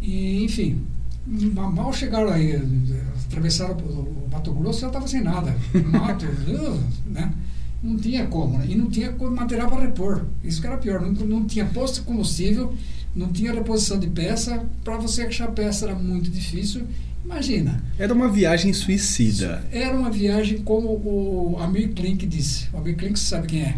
E, 0.00 0.44
enfim, 0.44 0.82
ma- 1.26 1.70
mal 1.70 1.92
chegaram 1.92 2.28
aí, 2.30 2.52
eh, 2.52 2.62
atravessaram 3.26 3.74
o, 3.76 4.28
Mato 4.30 4.52
Grosso, 4.52 4.80
já 4.80 4.86
estava 4.88 5.08
sem 5.08 5.22
nada. 5.22 5.56
Mato, 5.90 6.26
né? 7.06 7.32
Não 7.84 7.96
tinha 7.98 8.26
como, 8.26 8.56
né? 8.56 8.66
E 8.66 8.74
não 8.74 8.88
tinha 8.90 9.12
material 9.12 9.68
para 9.68 9.82
repor. 9.82 10.24
Isso 10.42 10.58
que 10.60 10.66
era 10.66 10.78
pior. 10.78 11.02
Não, 11.02 11.12
não 11.12 11.44
tinha 11.44 11.66
posto 11.66 11.96
de 11.96 12.06
combustível, 12.06 12.74
não 13.14 13.28
tinha 13.30 13.52
reposição 13.52 13.98
de 13.98 14.06
peça. 14.06 14.64
Para 14.82 14.96
você 14.96 15.22
achar 15.22 15.48
peça 15.48 15.84
era 15.84 15.94
muito 15.94 16.30
difícil. 16.30 16.84
Imagina. 17.22 17.82
Era 17.98 18.12
uma 18.14 18.28
viagem 18.30 18.72
suicida. 18.72 19.62
Era 19.70 19.94
uma 19.96 20.10
viagem 20.10 20.58
como 20.62 20.88
o 20.88 21.56
Amir 21.60 21.90
Klink 21.92 22.26
disse. 22.26 22.68
O 22.72 22.78
Amir 22.78 22.96
Klink, 22.96 23.18
você 23.18 23.26
sabe 23.26 23.46
quem 23.48 23.62
é? 23.62 23.76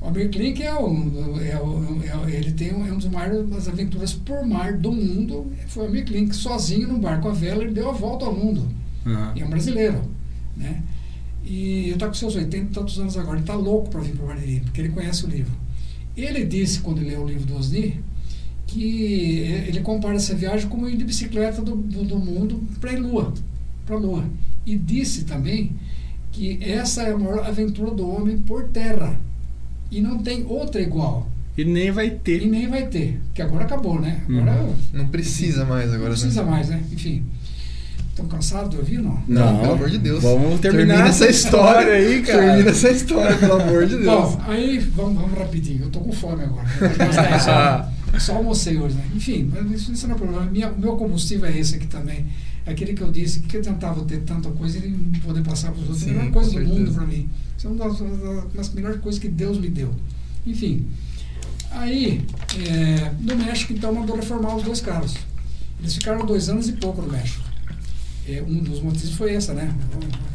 O 0.00 0.06
Amir 0.08 0.30
Klink 0.30 0.62
é 0.62 0.72
um, 0.74 1.38
é, 1.42 1.60
um- 1.60 2.02
é 2.26 2.30
ele 2.34 2.52
tem 2.52 2.72
um, 2.74 2.86
é 2.86 2.92
um 2.92 2.96
dos 2.98 3.08
maiores 3.08 3.68
aventuras 3.68 4.12
por 4.14 4.46
mar 4.46 4.72
do 4.74 4.90
mundo. 4.92 5.52
Foi 5.66 5.84
o 5.84 5.88
Amir 5.88 6.04
Klink, 6.06 6.34
sozinho 6.34 6.88
no 6.88 6.98
barco 6.98 7.28
à 7.28 7.32
vela, 7.32 7.62
ele 7.62 7.72
deu 7.74 7.90
a 7.90 7.92
volta 7.92 8.24
ao 8.24 8.34
mundo. 8.34 8.66
Uhum. 9.04 9.32
E 9.36 9.42
é 9.42 9.44
um 9.44 9.50
brasileiro, 9.50 10.02
né? 10.56 10.82
E 11.48 11.84
ele 11.84 11.92
está 11.92 12.06
com 12.06 12.14
seus 12.14 12.34
80 12.36 12.56
e 12.56 12.74
tantos 12.74 12.98
anos 12.98 13.16
agora, 13.16 13.36
ele 13.36 13.40
está 13.42 13.54
louco 13.54 13.88
para 13.90 14.00
vir 14.00 14.12
para 14.14 14.24
o 14.24 14.28
Bariri, 14.28 14.60
porque 14.60 14.80
ele 14.82 14.90
conhece 14.90 15.24
o 15.24 15.28
livro. 15.28 15.52
Ele 16.16 16.44
disse, 16.44 16.80
quando 16.80 17.00
leu 17.00 17.22
o 17.22 17.26
livro 17.26 17.46
do 17.46 17.56
Osni, 17.56 18.00
que 18.66 19.40
ele 19.66 19.80
compara 19.80 20.16
essa 20.16 20.34
viagem 20.34 20.68
como 20.68 20.88
ir 20.88 20.96
de 20.96 21.04
bicicleta 21.04 21.62
do, 21.62 21.74
do, 21.74 22.04
do 22.04 22.18
mundo 22.18 22.62
para 22.80 22.92
a 22.92 22.98
Lua, 22.98 23.32
para 23.86 23.96
a 23.96 23.98
Lua. 23.98 24.24
E 24.66 24.76
disse 24.76 25.24
também 25.24 25.72
que 26.32 26.58
essa 26.62 27.02
é 27.04 27.12
a 27.12 27.18
maior 27.18 27.46
aventura 27.46 27.90
do 27.92 28.06
homem 28.08 28.38
por 28.38 28.64
terra. 28.68 29.18
E 29.90 30.02
não 30.02 30.18
tem 30.18 30.44
outra 30.46 30.82
igual. 30.82 31.30
E 31.56 31.64
nem 31.64 31.90
vai 31.90 32.08
E 32.08 32.10
ter. 32.10 32.46
nem 32.46 32.68
vai 32.68 32.86
ter, 32.88 33.18
que 33.34 33.40
agora 33.40 33.64
acabou, 33.64 33.98
né? 33.98 34.22
Agora 34.28 34.62
Uhum. 34.62 34.74
Não 34.92 35.08
precisa 35.08 35.64
mais 35.64 35.86
agora. 35.92 36.10
não 36.10 36.16
precisa 36.18 36.44
né? 36.44 36.50
mais, 36.50 36.68
né? 36.68 36.84
Enfim. 36.92 37.24
Estão 38.18 38.26
cansados 38.26 38.70
de 38.70 38.76
ouvir, 38.76 38.98
não? 39.00 39.22
Não, 39.28 39.58
pelo 39.60 39.72
amor 39.74 39.88
de 39.90 39.98
Deus. 39.98 40.20
Vamos 40.20 40.58
terminar 40.60 40.86
Termina 40.94 41.08
essa 41.08 41.28
história 41.28 41.92
aí, 41.92 42.20
cara. 42.22 42.38
Termina 42.42 42.70
essa 42.70 42.90
história, 42.90 43.36
pelo 43.38 43.52
amor 43.62 43.86
de 43.86 43.96
Deus. 43.96 44.04
Bom, 44.06 44.40
aí 44.48 44.78
vamos, 44.78 45.20
vamos 45.22 45.38
rapidinho. 45.38 45.84
Eu 45.84 45.90
tô 45.90 46.00
com 46.00 46.10
fome 46.12 46.42
agora. 46.42 46.66
10 46.80 47.46
horas. 47.46 47.86
Só 48.20 48.34
almocei 48.34 48.76
hoje, 48.76 48.96
né? 48.96 49.04
Enfim, 49.14 49.48
mas 49.54 49.70
isso, 49.82 49.92
isso 49.92 50.08
não 50.08 50.16
é 50.16 50.18
problema. 50.18 50.44
Minha, 50.46 50.68
o 50.70 50.78
meu 50.80 50.96
combustível 50.96 51.46
é 51.48 51.56
esse 51.56 51.76
aqui 51.76 51.86
também. 51.86 52.26
É 52.66 52.72
aquele 52.72 52.92
que 52.94 53.02
eu 53.02 53.12
disse 53.12 53.38
que 53.40 53.56
eu 53.56 53.62
tentava 53.62 54.02
ter 54.04 54.18
tanta 54.22 54.50
coisa 54.50 54.78
e 54.78 54.88
não 54.90 55.20
poder 55.20 55.42
passar 55.44 55.70
para 55.70 55.80
os 55.82 55.88
outros. 55.90 56.00
Sim, 56.04 56.10
é 56.10 56.14
a 56.14 56.16
melhor 56.18 56.32
coisa 56.32 56.50
do 56.50 56.66
mundo 56.66 56.92
para 56.92 57.04
mim. 57.06 57.28
Isso 57.56 57.66
é 57.68 57.70
uma 57.70 57.84
das, 57.84 57.98
das- 57.98 58.52
das 58.54 58.74
melhores 58.74 59.00
coisas 59.00 59.20
que 59.20 59.28
Deus 59.28 59.58
me 59.60 59.68
deu. 59.68 59.94
Enfim, 60.44 60.86
aí, 61.70 62.22
é, 62.68 63.12
no 63.20 63.36
México, 63.36 63.72
então, 63.72 63.92
mandou 63.92 64.16
reformar 64.16 64.56
os 64.56 64.64
dois 64.64 64.80
carros. 64.80 65.14
Eles 65.80 65.94
ficaram 65.94 66.26
dois 66.26 66.48
anos 66.48 66.68
e 66.68 66.72
pouco 66.72 67.00
no 67.02 67.08
México. 67.12 67.44
É, 68.28 68.42
um 68.42 68.58
dos 68.62 68.80
motivos 68.82 69.12
foi 69.14 69.34
essa, 69.34 69.54
né? 69.54 69.74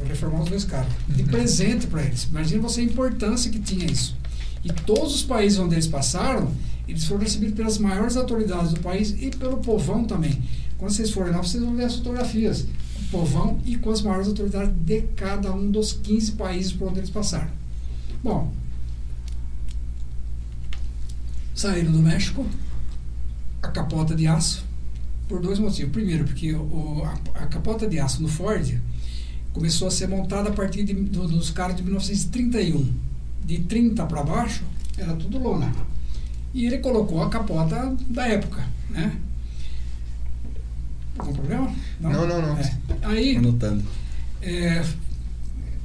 Reformar 0.08 0.42
os 0.42 0.50
dois 0.50 0.64
carros. 0.66 0.92
De 1.08 1.22
Uhum. 1.22 1.28
presente 1.28 1.86
para 1.88 2.02
eles. 2.04 2.24
Imagina 2.24 2.62
você 2.62 2.82
a 2.82 2.84
importância 2.84 3.52
que 3.52 3.60
tinha 3.60 3.86
isso. 3.86 4.16
E 4.64 4.70
todos 4.74 5.14
os 5.14 5.24
países 5.24 5.60
onde 5.60 5.76
eles 5.76 5.88
passaram, 5.88 6.52
eles 6.88 7.06
foram 7.06 7.22
recebidos 7.22 7.56
pelas 7.56 7.78
maiores 7.78 8.18
autoridades 8.18 8.74
do 8.74 8.80
país 8.80 9.12
e 9.22 9.30
pelo 9.30 9.58
povão 9.58 10.06
também. 10.06 10.42
Quando 10.78 10.92
vocês 10.92 11.12
forem 11.12 11.32
lá, 11.32 11.38
vocês 11.44 11.62
vão 11.64 11.76
ver 11.76 11.84
as 11.86 11.96
fotografias. 11.96 12.62
O 12.62 13.04
povão 13.12 13.60
e 13.64 13.76
com 13.78 13.92
as 13.92 14.02
maiores 14.02 14.28
autoridades 14.28 14.74
de 14.84 15.02
cada 15.16 15.54
um 15.54 15.70
dos 15.70 15.94
15 15.94 16.32
países 16.32 16.72
por 16.74 16.88
onde 16.90 17.00
eles 17.00 17.10
passaram. 17.12 17.50
Bom, 18.24 18.52
saíram 21.54 21.92
do 21.92 22.00
México, 22.00 22.46
a 23.62 23.68
capota 23.68 24.16
de 24.16 24.26
aço, 24.28 24.66
por 25.28 25.42
dois 25.42 25.60
motivos. 25.60 25.92
Primeiro, 25.92 26.26
porque 26.26 26.54
o, 26.54 27.04
a, 27.06 27.44
a 27.44 27.48
capota 27.48 27.88
de 27.88 28.00
aço 28.00 28.22
no 28.22 28.28
Ford 28.28 28.80
começou 29.52 29.88
a 29.88 29.92
ser 29.92 30.08
montada 30.08 30.50
a 30.50 30.54
partir 30.54 30.84
de- 30.84 30.94
do- 30.94 31.28
dos 31.28 31.50
carros 31.50 31.76
de 31.76 31.84
1931. 31.84 32.92
De 33.46 33.60
30 33.60 34.06
para 34.06 34.24
baixo, 34.24 34.64
era 34.98 35.14
tudo 35.16 35.38
lona. 35.38 35.72
E 36.54 36.66
ele 36.66 36.78
colocou 36.78 37.22
a 37.22 37.30
capota 37.30 37.96
da 38.10 38.28
época, 38.28 38.64
né? 38.90 39.18
Algum 41.18 41.34
problema? 41.34 41.74
Não, 42.00 42.12
não, 42.28 42.42
não. 42.42 42.58
É. 42.58 42.78
Aí, 43.04 43.36
Anotando. 43.38 43.84
é, 44.42 44.84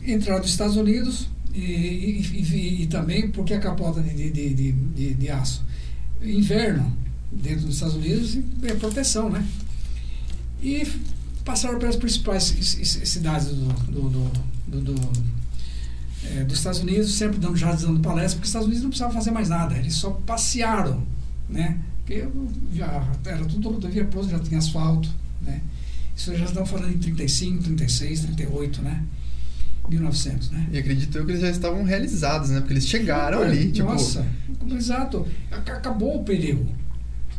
entraram 0.07 0.41
dos 0.41 0.51
Estados 0.51 0.77
Unidos 0.77 1.29
e, 1.53 1.61
e- 1.61 2.43
e- 2.43 2.83
e 2.83 2.87
também 2.87 3.29
porque 3.31 3.53
a 3.55 3.61
capota 3.61 4.01
de, 4.03 4.31
de- 4.31 4.73
de- 4.73 5.15
de 5.15 5.31
aço. 5.31 5.65
Inverno 6.23 6.97
dentro 7.31 7.67
dos 7.67 7.75
Estados 7.75 7.95
Unidos 7.97 8.39
é 8.63 8.75
proteção, 8.75 9.29
né? 9.31 9.47
E 10.63 10.87
passaram 11.45 11.79
pelas 11.79 11.97
principais 11.97 12.45
ci- 12.45 12.85
ci- 12.85 13.07
cidades 13.07 13.49
do, 13.49 13.55
do, 13.91 14.31
do, 14.67 14.81
do- 14.95 15.13
é, 16.25 16.45
dos 16.45 16.59
Estados 16.59 16.81
Unidos, 16.81 17.15
sempre 17.15 17.39
dando, 17.39 17.57
já 17.57 17.73
dando 17.75 18.01
palestra, 18.01 18.33
porque 18.37 18.43
os 18.45 18.49
Estados 18.49 18.67
Unidos 18.67 18.83
não 18.83 18.91
precisavam 18.91 19.15
fazer 19.15 19.31
mais 19.31 19.49
nada, 19.49 19.77
eles 19.79 19.95
só 19.95 20.11
passearam, 20.11 21.03
né? 21.49 21.79
Porque 22.05 22.27
já 22.75 23.07
era 23.25 23.45
tudo 23.45 23.69
rodovia 23.71 24.05
pronta, 24.05 24.29
já 24.31 24.39
tinha 24.41 24.59
asfalto, 24.59 25.09
né? 25.43 25.61
Isso 26.17 26.35
já 26.37 26.47
estamos 26.47 26.69
falando 26.69 26.93
em 26.93 26.99
35, 26.99 27.63
36, 27.63 28.21
38, 28.21 28.83
né? 28.83 29.05
1900, 29.89 30.51
né? 30.51 30.67
E 30.73 30.79
acredito 30.79 31.17
eu 31.17 31.25
que 31.25 31.31
eles 31.33 31.41
já 31.41 31.49
estavam 31.51 31.83
realizados, 31.85 32.51
né? 32.51 32.59
Porque 32.61 32.73
eles 32.75 32.87
chegaram 32.87 33.41
ali, 33.41 33.71
tipo. 33.73 33.89
Nossa, 33.89 34.27
exato. 34.77 35.27
Ac- 35.51 35.71
Acabou 35.71 36.21
o 36.21 36.25
perigo. 36.25 36.67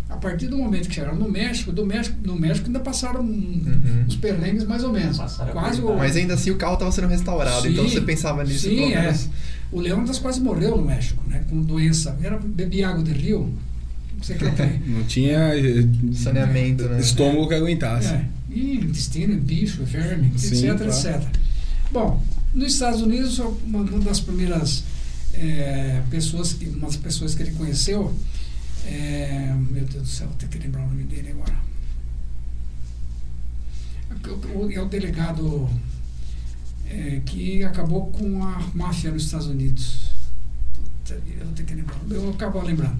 A 0.10 0.18
partir 0.18 0.48
do 0.48 0.57
momento 0.57 0.90
que 0.90 0.95
chegaram 0.95 1.15
no 1.15 1.30
México, 1.30 1.72
do 1.72 1.86
México, 1.86 2.18
no 2.26 2.36
México 2.36 2.65
ainda 2.68 2.80
passaram 2.80 3.22
um- 3.22 3.26
Uhum. 3.27 4.06
uns 4.07 4.15
perrengues 4.15 4.64
mais 4.65 4.84
ou 4.84 4.91
menos. 4.91 5.18
Passaram 5.18 5.52
Quase 5.53 5.81
o, 5.81 5.95
Mas 5.95 6.15
ainda 6.15 6.34
assim 6.34 6.49
o 6.49 6.56
carro 6.56 6.73
estava 6.73 6.91
sendo 6.91 7.07
restaurado, 7.07 7.68
então 7.68 7.84
Sim, 7.88 7.91
você 7.94 8.02
pensava 8.02 8.44
nisso 8.44 8.68
sim, 8.68 8.76
pelo 8.76 8.94
é. 8.94 9.15
o 9.72 9.80
Leônidas 9.80 10.18
quase 10.18 10.41
morreu 10.41 10.76
no 10.77 10.84
México, 10.84 11.23
né? 11.27 11.44
Com 11.49 11.61
doença. 11.61 12.18
Era 12.23 12.38
beber 12.40 12.84
água 12.86 13.03
de 13.03 13.11
rio. 13.11 13.53
Não 14.18 14.23
sei 14.23 14.36
o 14.36 14.40
que 14.40 14.45
é. 14.45 14.49
tem. 14.52 14.80
Não 14.88 15.03
tinha 15.03 15.38
eh, 15.56 15.86
Saneamento, 16.14 16.84
né? 16.90 16.99
estômago 16.99 17.48
que 17.48 17.53
aguentasse. 17.53 18.07
É, 18.10 18.26
e 18.49 18.76
intestino, 18.77 19.40
bicho, 19.40 19.84
verme, 19.86 20.34
Sim, 20.38 20.69
etc, 20.69 20.76
claro. 20.77 20.90
etc. 20.91 21.22
Bom, 21.91 22.23
nos 22.53 22.73
Estados 22.73 23.02
Unidos, 23.02 23.38
uma, 23.40 23.80
uma 23.81 23.99
das 23.99 24.19
primeiras 24.19 24.84
é, 25.34 26.02
pessoas, 26.10 26.52
que, 26.53 26.65
uma 26.68 26.88
das 26.88 26.98
pessoas 26.98 27.36
que 27.36 27.44
ele 27.44 27.52
conheceu, 27.52 28.14
é, 28.90 29.56
meu 29.72 29.86
Deus 29.86 30.03
do 30.03 30.07
céu, 30.07 30.28
vou 30.28 30.36
ter 30.38 30.48
que 30.48 30.57
lembrar 30.60 30.84
o 30.84 30.88
nome 30.88 31.03
dele 31.03 31.30
agora. 31.30 31.56
O- 34.28 34.66
o- 34.66 34.72
É 34.72 34.82
o 34.82 34.86
delegado 34.86 35.70
é, 36.88 37.22
que 37.26 37.64
acabou 37.64 38.07
com 38.07 38.44
a 38.44 38.60
máfia 38.74 39.11
nos 39.11 39.26
Estados 39.26 39.48
Unidos. 39.48 40.10
Puta 40.74 41.22
eu 41.40 41.45
vou 41.45 41.53
ter 41.53 41.64
que 41.64 41.74
lembrar. 41.76 41.98
Eu 42.10 42.30
acabo 42.32 42.61
lembrando. 42.61 42.98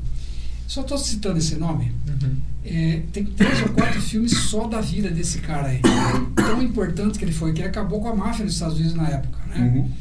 Só 0.68 0.82
estou 0.82 0.98
citando 0.98 1.40
esse 1.40 1.56
nome. 1.56 1.92
Uhum. 2.08 2.38
É, 2.64 3.02
tem 3.12 3.26
três 3.26 3.62
ou 3.64 3.70
quatro 3.70 4.00
filmes 4.00 4.32
só 4.38 4.68
da 4.68 4.80
vida 4.82 5.10
desse 5.10 5.40
cara 5.40 5.70
aí. 5.70 5.82
Tão 6.36 6.62
importante 6.62 7.18
que 7.18 7.26
ele 7.26 7.32
foi, 7.32 7.54
que 7.54 7.62
ele 7.62 7.70
acabou 7.70 8.00
com 8.02 8.10
a 8.10 8.16
máfia 8.16 8.46
nos 8.46 8.54
Estados 8.54 8.76
Unidos 8.78 8.94
na 8.94 9.08
época, 9.10 9.40
né? 9.48 9.60
Uhum. 9.62 9.92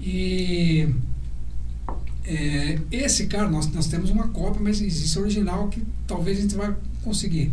E 0.00 0.88
é, 2.26 2.78
esse 2.90 3.26
cara, 3.26 3.48
nós, 3.50 3.70
nós 3.72 3.86
temos 3.86 4.10
uma 4.10 4.28
cópia, 4.28 4.60
mas 4.62 4.80
existe 4.80 5.18
original 5.18 5.68
que 5.68 5.82
talvez 6.06 6.38
a 6.38 6.42
gente 6.42 6.54
vai 6.54 6.74
conseguir. 7.02 7.52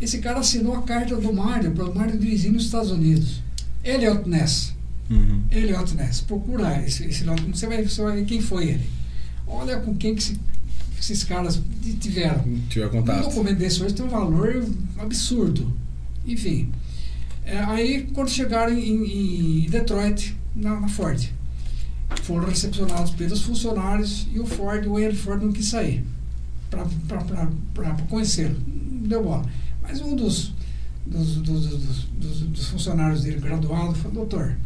Esse 0.00 0.18
cara 0.18 0.38
assinou 0.40 0.74
a 0.76 0.82
carta 0.82 1.16
do 1.16 1.32
Mário 1.32 1.70
para 1.72 1.84
o 1.84 1.94
Mário 1.94 2.18
dirigir 2.18 2.52
nos 2.52 2.64
Estados 2.66 2.90
Unidos. 2.90 3.42
Elliot 3.82 4.28
Ness. 4.28 4.74
Uhum. 5.10 5.42
Elliot 5.50 5.94
Ness. 5.94 6.20
Procura 6.20 6.82
esse, 6.86 7.04
esse 7.04 7.24
nome, 7.24 7.40
você 7.52 7.66
vai, 7.66 7.82
você 7.82 8.02
vai 8.02 8.16
ver 8.16 8.24
quem 8.26 8.40
foi 8.40 8.68
ele. 8.70 8.86
Olha 9.46 9.78
com 9.78 9.94
quem 9.96 10.14
que 10.14 10.22
se- 10.22 10.36
esses 11.00 11.24
caras 11.24 11.60
tiveram. 12.00 12.44
Tiver 12.68 12.86
Um 12.86 12.90
contato. 12.90 13.24
documento 13.24 13.58
desse 13.58 13.82
hoje 13.82 13.94
tem 13.94 14.04
um 14.04 14.08
valor 14.08 14.66
absurdo. 14.98 15.72
Enfim. 16.26 16.70
É, 17.44 17.58
aí, 17.58 18.08
quando 18.12 18.28
chegaram 18.28 18.72
em, 18.76 19.64
em 19.64 19.70
Detroit, 19.70 20.36
na, 20.54 20.80
na 20.80 20.88
Ford, 20.88 21.30
foram 22.22 22.48
recepcionados 22.48 23.10
pelos 23.12 23.42
funcionários 23.42 24.26
e 24.32 24.38
o 24.40 24.46
Ford, 24.46 24.86
o 24.86 24.98
Henry 24.98 25.16
Ford 25.16 25.42
não 25.42 25.52
quis 25.52 25.66
sair 25.66 26.04
para 26.70 27.90
conhecê-lo. 28.08 28.56
Não 28.66 29.08
deu 29.08 29.22
bola. 29.22 29.44
Mas 29.82 30.00
um 30.00 30.16
dos, 30.16 30.52
dos, 31.06 31.36
dos, 31.36 31.66
dos- 32.18 32.66
funcionários 32.68 33.22
dele, 33.22 33.40
graduado, 33.40 33.94
falou: 33.94 34.12
Doutor, 34.26 34.56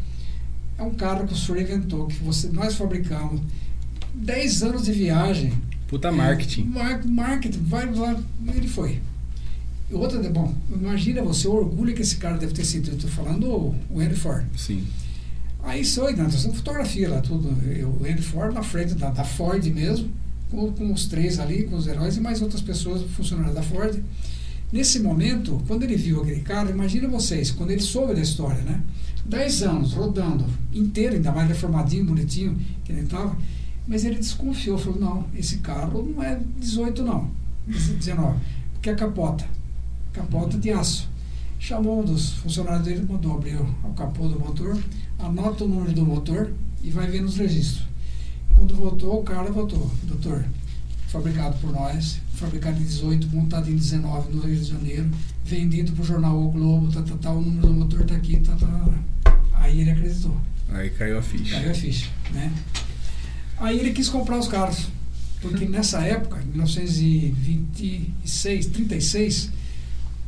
é 0.77 0.83
um 0.83 0.93
carro 0.93 1.27
que 1.27 1.33
o 1.33 1.37
senhor 1.37 1.61
inventou, 1.61 2.07
que 2.07 2.23
você, 2.23 2.47
nós 2.49 2.75
fabricamos. 2.75 3.41
10 4.13 4.63
anos 4.63 4.83
de 4.85 4.91
viagem, 4.91 5.53
Puta 5.87 6.11
marketing. 6.11 6.63
Mar- 6.65 7.05
marketing, 7.05 7.59
vai 7.63 7.93
lá. 7.93 8.19
Ele 8.53 8.67
foi. 8.67 8.99
Outra, 9.91 10.19
bom, 10.29 10.53
imagina 10.73 11.21
você 11.21 11.47
o 11.47 11.53
orgulho 11.53 11.93
que 11.93 12.01
esse 12.01 12.15
cara 12.17 12.37
deve 12.37 12.53
ter 12.53 12.65
sentido. 12.65 12.95
Estou 12.95 13.09
falando 13.11 13.47
o, 13.47 13.75
o 13.89 14.01
Henry 14.01 14.15
Ford. 14.15 14.45
Sim. 14.57 14.85
Aí 15.63 15.81
né, 15.81 16.23
nós 16.23 16.41
temos 16.41 16.57
fotografia 16.57 17.09
lá, 17.09 17.21
tudo. 17.21 17.49
Eu, 17.71 17.95
Henry 18.05 18.21
Ford 18.21 18.53
na 18.53 18.63
frente 18.63 18.95
da, 18.95 19.09
da 19.11 19.23
Ford 19.23 19.63
mesmo, 19.67 20.11
com, 20.49 20.71
com 20.71 20.91
os 20.91 21.05
três 21.05 21.39
ali, 21.39 21.63
com 21.63 21.75
os 21.75 21.87
heróis 21.87 22.17
e 22.17 22.19
mais 22.19 22.41
outras 22.41 22.61
pessoas, 22.61 23.03
funcionários 23.11 23.55
da 23.55 23.61
Ford. 23.61 24.01
Nesse 24.71 24.99
momento, 24.99 25.61
quando 25.67 25.83
ele 25.83 25.95
viu 25.95 26.21
aquele 26.21 26.41
carro, 26.41 26.69
imagina 26.69 27.07
vocês, 27.07 27.51
quando 27.51 27.71
ele 27.71 27.81
soube 27.81 28.13
da 28.13 28.21
história, 28.21 28.61
né? 28.61 28.81
Dez 29.25 29.61
anos 29.61 29.93
rodando 29.93 30.45
inteiro, 30.73 31.15
ainda 31.15 31.31
mais 31.31 31.47
reformadinho, 31.47 32.05
bonitinho, 32.05 32.57
que 32.83 32.91
ele 32.91 33.01
estava. 33.01 33.37
Mas 33.85 34.05
ele 34.05 34.15
desconfiou, 34.15 34.77
falou: 34.77 34.99
não, 34.99 35.25
esse 35.35 35.57
carro 35.57 36.03
não 36.03 36.23
é 36.23 36.39
18, 36.57 37.03
não, 37.03 37.29
19, 37.67 38.39
porque 38.73 38.89
é 38.89 38.95
capota, 38.95 39.45
capota 40.13 40.57
de 40.57 40.71
aço. 40.71 41.09
Chamou 41.59 42.01
um 42.01 42.05
dos 42.05 42.31
funcionários 42.33 42.85
dele, 42.85 43.05
mandou 43.07 43.35
abrir 43.35 43.57
o 43.57 43.93
capô 43.95 44.27
do 44.27 44.39
motor, 44.39 44.75
anota 45.21 45.63
o 45.63 45.67
número 45.67 45.93
do 45.93 46.05
motor 46.05 46.51
e 46.83 46.89
vai 46.89 47.07
ver 47.07 47.21
nos 47.21 47.37
registros. 47.37 47.85
Quando 48.55 48.75
voltou, 48.75 49.19
o 49.19 49.23
cara 49.23 49.51
voltou: 49.51 49.91
doutor, 50.03 50.43
fabricado 51.07 51.57
por 51.59 51.71
nós, 51.71 52.19
fabricado 52.33 52.79
em 52.79 52.83
18, 52.83 53.29
montado 53.29 53.69
em 53.69 53.75
19 53.75 54.33
no 54.33 54.41
Rio 54.41 54.55
de 54.55 54.65
Janeiro, 54.65 55.07
vendido 55.43 55.91
para 55.93 56.01
o 56.01 56.05
jornal 56.05 56.41
O 56.41 56.49
Globo, 56.51 56.91
tá, 56.91 57.01
tá, 57.01 57.15
tá, 57.15 57.31
o 57.31 57.41
número 57.41 57.67
do 57.67 57.73
motor 57.73 58.01
está 58.01 58.15
aqui, 58.15 58.39
tá, 58.39 58.55
tá. 58.55 58.93
Aí 59.53 59.81
ele 59.81 59.91
acreditou. 59.91 60.35
Aí 60.69 60.89
caiu 60.89 61.19
a 61.19 61.21
ficha. 61.21 61.55
Caiu 61.55 61.71
a 61.71 61.73
ficha, 61.73 62.09
né? 62.31 62.51
Aí 63.57 63.77
ele 63.79 63.91
quis 63.91 64.07
comprar 64.09 64.39
os 64.39 64.47
carros, 64.47 64.87
porque 65.41 65.65
nessa 65.65 66.01
época, 66.01 66.41
em 66.41 66.47
1926, 66.47 68.65
36, 68.67 69.51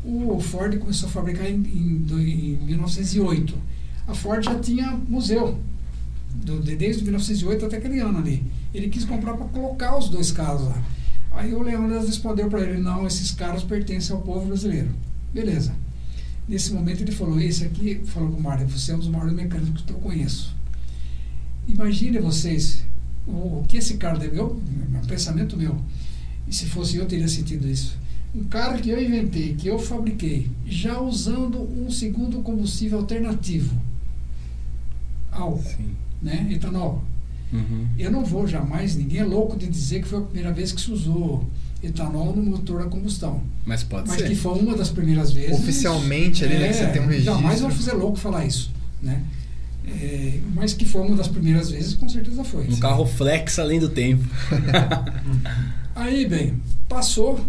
o 0.03 0.39
Ford 0.39 0.77
começou 0.77 1.09
a 1.09 1.11
fabricar 1.11 1.49
em, 1.49 1.55
em, 1.55 2.05
em 2.11 2.59
1908. 2.65 3.72
A 4.07 4.13
Ford 4.13 4.43
já 4.43 4.59
tinha 4.59 4.91
museu, 5.07 5.59
do- 6.35 6.61
de- 6.61 6.75
desde 6.75 7.03
1908 7.03 7.65
até 7.65 7.77
aquele 7.77 7.99
ano 7.99 8.19
ali. 8.19 8.43
Ele 8.73 8.89
quis 8.89 9.05
comprar 9.05 9.35
para 9.35 9.45
colocar 9.47 9.97
os 9.97 10.09
dois 10.09 10.31
carros 10.31 10.63
lá. 10.67 10.81
Aí 11.31 11.53
o 11.53 11.61
Leônidas 11.63 12.07
respondeu 12.07 12.49
para 12.49 12.61
ele: 12.61 12.79
não, 12.81 13.07
esses 13.07 13.31
carros 13.31 13.63
pertencem 13.63 14.15
ao 14.15 14.21
povo 14.21 14.45
brasileiro. 14.47 14.89
Beleza. 15.33 15.73
Nesse 16.47 16.73
momento 16.73 17.01
ele 17.01 17.11
falou: 17.11 17.39
esse 17.39 17.63
aqui, 17.63 18.01
falou 18.05 18.29
com 18.31 18.37
o 18.37 18.41
Mário, 18.43 18.67
você 18.67 18.91
é 18.91 18.95
um 18.95 18.99
dos 18.99 19.07
maiores 19.07 19.33
mecânicos 19.33 19.81
que 19.83 19.91
eu 19.93 19.97
conheço. 19.99 20.53
Imagine 21.67 22.19
vocês 22.19 22.83
o, 23.25 23.31
o 23.61 23.65
que 23.67 23.77
esse 23.77 23.95
cara 23.95 24.17
deve. 24.19 24.37
Eu, 24.37 24.61
um 25.01 25.07
pensamento 25.07 25.55
meu. 25.57 25.77
E 26.47 26.53
se 26.53 26.65
fosse 26.65 26.97
eu, 26.97 27.05
teria 27.05 27.27
sentido 27.27 27.67
isso. 27.67 27.97
Um 28.35 28.43
carro 28.45 28.79
que 28.79 28.89
eu 28.89 29.01
inventei, 29.01 29.53
que 29.53 29.67
eu 29.67 29.79
fabriquei, 29.79 30.49
já 30.65 30.99
usando 30.99 31.61
um 31.61 31.89
segundo 31.89 32.39
combustível 32.41 32.99
alternativo. 32.99 33.73
Álcool, 35.33 35.63
Sim. 35.63 35.95
né? 36.21 36.47
Etanol. 36.51 37.03
Uhum. 37.51 37.87
Eu 37.99 38.11
não 38.11 38.25
vou 38.25 38.47
jamais, 38.47 38.95
ninguém 38.95 39.19
é 39.19 39.23
louco 39.23 39.55
de 39.55 39.67
dizer 39.67 40.01
que 40.01 40.07
foi 40.07 40.19
a 40.19 40.23
primeira 40.23 40.51
vez 40.51 40.71
que 40.71 40.81
se 40.81 40.91
usou 40.91 41.45
etanol 41.83 42.35
no 42.35 42.41
motor 42.41 42.81
a 42.81 42.85
combustão. 42.85 43.41
Mas 43.65 43.83
pode 43.83 44.07
Mas 44.07 44.17
ser. 44.19 44.29
que 44.29 44.35
foi 44.35 44.57
uma 44.57 44.75
das 44.75 44.89
primeiras 44.89 45.31
vezes. 45.31 45.51
Oficialmente 45.51 46.43
ali, 46.43 46.57
né, 46.57 46.69
que 46.69 46.73
você 46.75 46.87
tem 46.87 47.01
um 47.01 47.07
registro. 47.07 47.33
Jamais 47.33 47.61
vão 47.61 47.69
fazer 47.69 47.93
louco 47.93 48.17
falar 48.17 48.45
isso, 48.45 48.71
né? 49.01 49.21
É, 49.85 50.39
mas 50.55 50.73
que 50.73 50.85
foi 50.85 51.01
uma 51.01 51.15
das 51.15 51.27
primeiras 51.27 51.69
vezes, 51.69 51.93
com 51.93 52.07
certeza 52.07 52.43
foi. 52.43 52.67
Um 52.67 52.77
carro 52.77 53.05
flex 53.05 53.59
além 53.59 53.79
do 53.79 53.89
tempo. 53.89 54.23
Aí, 55.93 56.25
bem, 56.25 56.53
passou, 56.87 57.45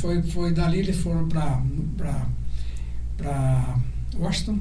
foi, 0.00 0.22
foi 0.22 0.52
dali, 0.52 0.78
eles 0.78 0.96
foram 0.96 1.28
para 1.28 1.60
Washington. 4.16 4.60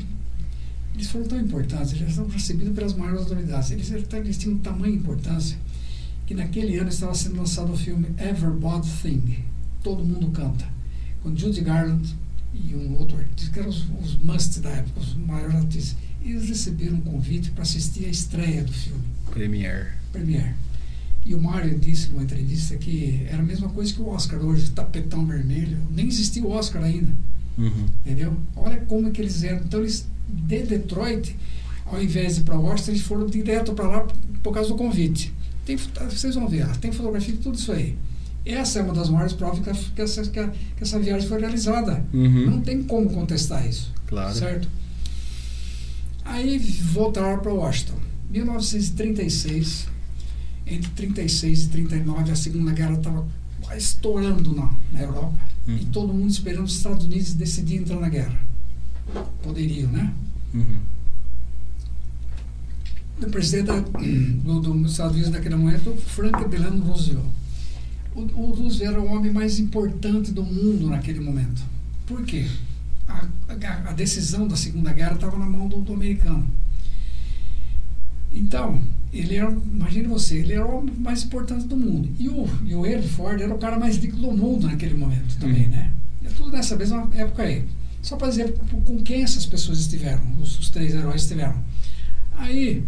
Eles 0.94 1.10
foram 1.10 1.28
tão 1.28 1.40
importantes, 1.40 1.94
eles 1.94 2.16
foram 2.16 2.30
recebidos 2.30 2.74
pelas 2.74 2.94
maiores 2.94 3.22
autoridades. 3.22 3.72
Eles, 3.72 3.92
eles 3.92 4.38
tinham 4.38 4.58
tamanha 4.58 4.96
importância 4.96 5.58
que 6.30 6.36
naquele 6.36 6.78
ano 6.78 6.90
estava 6.90 7.16
sendo 7.16 7.38
lançado 7.38 7.74
o 7.74 7.78
filme 7.78 8.08
Everybody 8.20 8.88
Thing. 9.02 9.44
Todo 9.82 10.06
mundo 10.06 10.30
canta. 10.30 10.64
Com 11.24 11.36
Judy 11.36 11.62
Garland 11.62 12.16
e 12.54 12.76
um 12.76 12.98
outro 12.98 13.18
artista, 13.18 13.52
que 13.52 13.60
eram 13.60 13.70
os, 13.70 13.88
os 14.04 14.16
must 14.18 14.60
da 14.60 14.70
época, 14.70 15.00
os 15.00 15.16
maiores 15.16 15.56
artistas. 15.56 15.96
Eles 16.24 16.48
receberam 16.48 16.98
um 16.98 17.02
convite 17.02 17.50
para 17.52 17.64
assistir 17.64 18.06
a 18.06 18.10
estreia 18.10 18.64
do 18.64 18.72
filme. 18.72 19.04
Premiere. 19.32 19.88
Premiere. 20.12 20.54
E 21.26 21.34
o 21.34 21.42
Mário 21.42 21.78
disse 21.80 22.10
numa 22.10 22.24
entrevista 22.24 22.76
que 22.78 23.26
era 23.28 23.42
a 23.42 23.46
mesma 23.46 23.70
coisa 23.70 23.92
que 23.94 24.02
o 24.02 24.10
Oscar 24.10 24.40
hoje, 24.40 24.70
tapetão 24.72 25.26
vermelho. 25.26 25.78
Nem 25.90 26.08
existia 26.08 26.44
o 26.44 26.52
Oscar 26.52 26.84
ainda. 26.84 27.14
Uhum. 27.60 27.86
Entendeu? 28.06 28.34
Olha 28.56 28.78
como 28.88 29.10
é 29.10 29.12
que 29.12 29.22
eles 29.22 29.44
eram. 29.44 29.58
Então, 29.58 29.82
eles, 29.82 30.08
de 30.28 30.64
Detroit, 30.64 31.36
ao 31.86 32.02
invés 32.02 32.36
de 32.36 32.42
ir 32.42 32.44
para 32.46 32.58
Washington, 32.58 32.92
eles 32.92 33.02
foram 33.02 33.26
direto 33.28 33.74
para 33.74 33.88
lá 33.88 34.08
por 34.42 34.54
causa 34.54 34.70
do 34.70 34.76
convite. 34.76 35.34
Tem, 35.66 35.76
vocês 35.76 36.34
vão 36.34 36.48
ver, 36.48 36.66
tem 36.78 36.92
fotografia 36.92 37.34
de 37.34 37.40
tudo 37.40 37.56
isso 37.56 37.72
aí. 37.72 37.96
Essa 38.46 38.80
é 38.80 38.82
uma 38.82 38.94
das 38.94 39.10
maiores 39.10 39.34
provas 39.34 39.60
que, 39.60 39.70
a, 39.70 39.74
que, 39.74 40.02
essa, 40.02 40.24
que, 40.24 40.40
a, 40.40 40.48
que 40.48 40.82
essa 40.84 40.98
viagem 40.98 41.28
foi 41.28 41.40
realizada. 41.40 42.04
Uhum. 42.14 42.50
Não 42.50 42.62
tem 42.62 42.82
como 42.82 43.10
contestar 43.10 43.68
isso. 43.68 43.94
Claro. 44.08 44.34
Certo? 44.34 44.68
Aí 46.24 46.58
voltaram 46.58 47.40
para 47.40 47.54
Washington. 47.54 47.96
1936, 48.32 49.88
entre 50.66 50.90
36 50.92 51.64
e 51.64 51.68
39, 51.70 52.32
a 52.32 52.36
Segunda 52.36 52.72
Guerra 52.72 52.94
estava 52.94 53.28
estourando 53.76 54.56
na, 54.56 54.72
na 54.92 55.02
Europa. 55.02 55.38
Uhum. 55.70 55.78
E 55.78 55.86
todo 55.86 56.14
mundo 56.14 56.32
esperando 56.32 56.66
os 56.66 56.76
Estados 56.76 57.06
Unidos 57.06 57.34
decidir 57.34 57.78
entrar 57.78 58.00
na 58.00 58.10
guerra. 58.10 58.36
Poderiam, 59.44 59.92
né? 59.92 60.12
Uhum. 60.54 60.80
O 63.22 63.30
presidente 63.30 63.68
da, 63.68 63.80
do, 63.86 64.60
dos 64.60 64.92
Estados 64.92 65.14
Unidos 65.14 65.32
naquele 65.32 65.56
momento, 65.56 65.96
Franklin 65.96 66.50
Delano 66.50 66.84
Roosevelt. 66.84 67.26
O, 68.16 68.22
o 68.22 68.52
Roosevelt 68.52 68.94
era 68.94 69.02
o 69.02 69.06
homem 69.14 69.32
mais 69.32 69.60
importante 69.60 70.32
do 70.32 70.44
mundo 70.44 70.90
naquele 70.90 71.20
momento. 71.20 71.62
Por 72.08 72.24
quê? 72.24 72.48
A, 73.08 73.28
a, 73.48 73.90
a 73.90 73.94
decisão 73.94 74.48
da 74.48 74.56
Segunda 74.56 74.92
Guerra 74.92 75.14
estava 75.14 75.38
na 75.38 75.46
mão 75.46 75.68
do, 75.68 75.82
do, 75.82 75.94
americano. 75.94 76.48
Então, 78.32 78.82
ele 79.12 79.36
era, 79.36 79.50
imagine 79.52 80.08
você, 80.08 80.38
ele 80.38 80.54
era 80.54 80.66
o 80.66 80.78
homem 80.80 80.94
mais 80.98 81.24
importante 81.24 81.66
do 81.68 81.76
mundo. 81.76 82.10
E 82.20 82.30
o, 82.30 82.48
e 82.66 82.76
o 82.76 82.86
Henry 82.86 83.08
Ford 83.08 83.42
era 83.42 83.54
o 83.54 83.58
cara 83.58 83.80
mais 83.80 83.98
rico 83.98 84.16
do 84.18 84.32
mundo 84.32 84.68
naquele 84.68 84.94
momento 84.96 85.38
também, 85.40 85.64
Uhum. 85.64 85.70
né? 85.70 85.92
É 86.26 86.30
tudo 86.30 86.52
nessa 86.52 86.76
mesma 86.76 87.10
época 87.14 87.44
aí. 87.44 87.66
Só 88.02 88.16
para 88.16 88.30
dizer 88.30 88.54
com 88.86 89.02
quem 89.04 89.24
essas 89.24 89.46
pessoas 89.46 89.80
estiveram, 89.80 90.22
os, 90.40 90.58
os 90.60 90.70
três 90.70 90.94
heróis 90.94 91.24
estiveram. 91.24 91.56
Aí, 92.38 92.84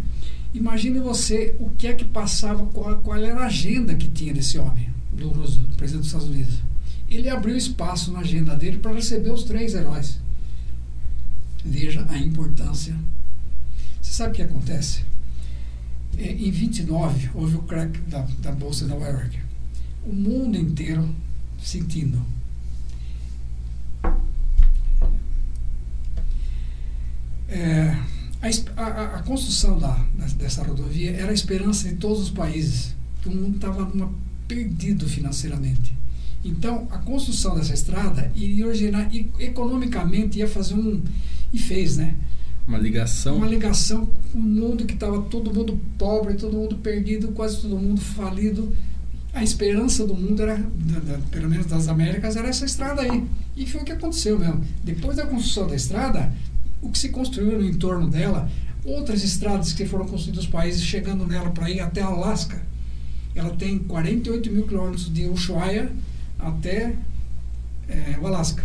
imagine 0.54 0.98
você 1.00 1.54
o 1.58 1.68
que 1.70 1.86
é 1.86 1.92
que 1.94 2.04
passava, 2.04 2.64
qual, 2.66 2.98
qual 2.98 3.18
era 3.18 3.40
a 3.40 3.46
agenda 3.46 3.94
que 3.94 4.08
tinha 4.08 4.32
desse 4.32 4.56
homem, 4.58 4.88
do 5.12 5.28
do 5.30 5.76
presidente 5.76 5.98
dos 6.02 6.06
Estados 6.06 6.28
Unidos. 6.28 6.54
Ele 7.10 7.28
abriu 7.28 7.56
espaço 7.56 8.10
na 8.12 8.20
agenda 8.20 8.54
dele 8.56 8.78
para 8.78 8.94
receber 8.94 9.30
os 9.30 9.42
três 9.44 9.74
heróis. 9.74 10.18
Veja 11.64 12.06
a 12.08 12.16
importância. 12.18 12.96
Você 14.00 14.12
sabe 14.12 14.30
o 14.30 14.34
que 14.34 14.42
acontece? 14.42 15.02
É, 16.18 16.32
em 16.32 16.50
29, 16.50 17.30
houve 17.34 17.56
o 17.56 17.62
crack 17.62 17.98
da, 18.02 18.26
da 18.40 18.52
Bolsa 18.52 18.84
de 18.84 18.90
Nova 18.90 19.06
York. 19.06 19.38
O 20.04 20.12
mundo 20.12 20.56
inteiro 20.56 21.08
sentindo. 21.62 22.20
É, 27.48 27.96
a, 28.40 28.82
a, 28.82 29.16
a, 29.16 29.22
construção 29.22 29.78
da, 29.78 29.94
dessa 30.36 30.64
rodovia 30.64 31.12
era 31.12 31.30
a 31.30 31.34
esperança 31.34 31.88
de 31.88 31.96
todos 31.96 32.22
os 32.22 32.30
países. 32.30 32.94
O 33.24 33.30
mundo 33.30 33.56
estava 33.56 33.90
perdido 34.48 35.08
financeiramente. 35.08 35.94
Então, 36.44 36.88
a 36.90 36.98
construção 36.98 37.54
dessa 37.54 37.72
estrada 37.72 38.32
iria 38.34 38.66
originar, 38.66 39.08
economicamente, 39.38 40.38
ia 40.38 40.48
fazer 40.48 40.74
um. 40.74 41.00
E 41.52 41.58
fez, 41.58 41.98
né? 41.98 42.16
Uma 42.66 42.78
ligação. 42.78 43.36
Uma 43.36 43.46
ligação 43.46 44.06
com 44.06 44.38
o 44.38 44.42
mundo 44.42 44.84
que 44.86 44.94
estava 44.94 45.20
todo 45.22 45.52
mundo 45.52 45.78
pobre, 45.98 46.34
todo 46.34 46.56
mundo 46.56 46.76
perdido, 46.76 47.28
quase 47.28 47.60
todo 47.60 47.76
mundo 47.76 48.00
falido. 48.00 48.72
A 49.34 49.42
esperança 49.42 50.06
do 50.06 50.14
mundo 50.14 50.42
era, 50.42 50.56
da, 50.56 50.98
da, 51.00 51.18
pelo 51.30 51.48
menos 51.48 51.66
das 51.66 51.88
Américas, 51.88 52.36
era 52.36 52.48
essa 52.48 52.64
estrada 52.64 53.02
aí. 53.02 53.24
E 53.56 53.66
foi 53.66 53.80
o 53.80 53.84
que 53.84 53.92
aconteceu 53.92 54.38
mesmo. 54.38 54.64
Depois 54.84 55.16
da 55.16 55.26
construção 55.26 55.66
da 55.66 55.74
estrada, 55.74 56.32
o 56.80 56.90
que 56.90 56.98
se 56.98 57.08
construiu 57.08 57.58
no 57.58 57.64
entorno 57.64 58.08
dela, 58.08 58.50
outras 58.84 59.24
estradas 59.24 59.72
que 59.72 59.86
foram 59.86 60.06
construídas 60.06 60.44
nos 60.44 60.52
países, 60.52 60.82
chegando 60.82 61.26
nela 61.26 61.50
para 61.50 61.70
ir 61.70 61.80
até 61.80 62.02
Alasca. 62.02 62.60
Ela 63.34 63.50
tem 63.50 63.78
48 63.78 64.50
mil 64.52 64.66
quilômetros 64.66 65.12
de 65.12 65.26
Ushuaia 65.26 65.90
até 66.38 66.94
é, 67.88 68.18
o 68.20 68.26
Alasca. 68.26 68.62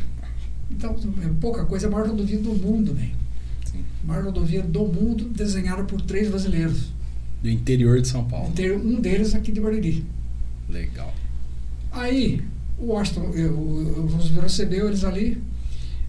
Então, 0.69 0.95
é 1.23 1.29
pouca 1.39 1.65
coisa, 1.65 1.85
é 1.85 1.87
a 1.87 1.91
maior 1.91 2.09
rodovia 2.09 2.37
do 2.37 2.53
mundo, 2.53 2.93
né? 2.93 3.11
Maior 4.07 4.23
rodovia 4.23 4.63
do 4.63 4.85
mundo, 4.85 5.25
desenhada 5.25 5.83
por 5.83 6.01
três 6.01 6.29
brasileiros. 6.29 6.93
Do 7.43 7.49
interior 7.49 7.99
de 8.01 8.07
São 8.07 8.23
Paulo. 8.23 8.53
Um 8.81 9.01
deles 9.01 9.35
aqui 9.35 9.51
de 9.51 9.59
Bariri. 9.59 10.05
Legal. 10.69 11.13
Aí, 11.91 12.41
o 12.77 12.85
Washington, 12.85 13.31
o 13.31 14.07
Roosevelt 14.09 14.43
recebeu 14.43 14.87
eles 14.87 15.03
ali. 15.03 15.37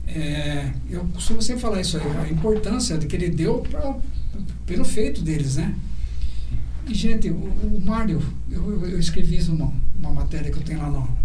É, 0.06 0.70
eu 0.88 1.04
costumo 1.06 1.42
sempre 1.42 1.60
falar 1.60 1.80
isso 1.80 1.98
aí, 1.98 2.04
a 2.18 2.30
importância 2.30 2.96
que 2.98 3.16
ele 3.16 3.30
deu 3.30 3.58
pra, 3.68 3.98
pelo 4.64 4.84
feito 4.84 5.20
deles, 5.20 5.56
né? 5.56 5.74
E, 6.88 6.94
gente, 6.94 7.28
o, 7.28 7.34
o 7.34 7.82
Mário, 7.84 8.22
eu, 8.48 8.62
eu, 8.70 8.90
eu, 8.90 8.98
escrevi 9.00 9.36
isso 9.36 9.52
numa, 9.52 9.72
numa 9.98 10.12
matéria 10.12 10.50
que 10.50 10.56
eu 10.56 10.62
tenho 10.62 10.80
lá 10.80 10.88
no, 10.88 11.18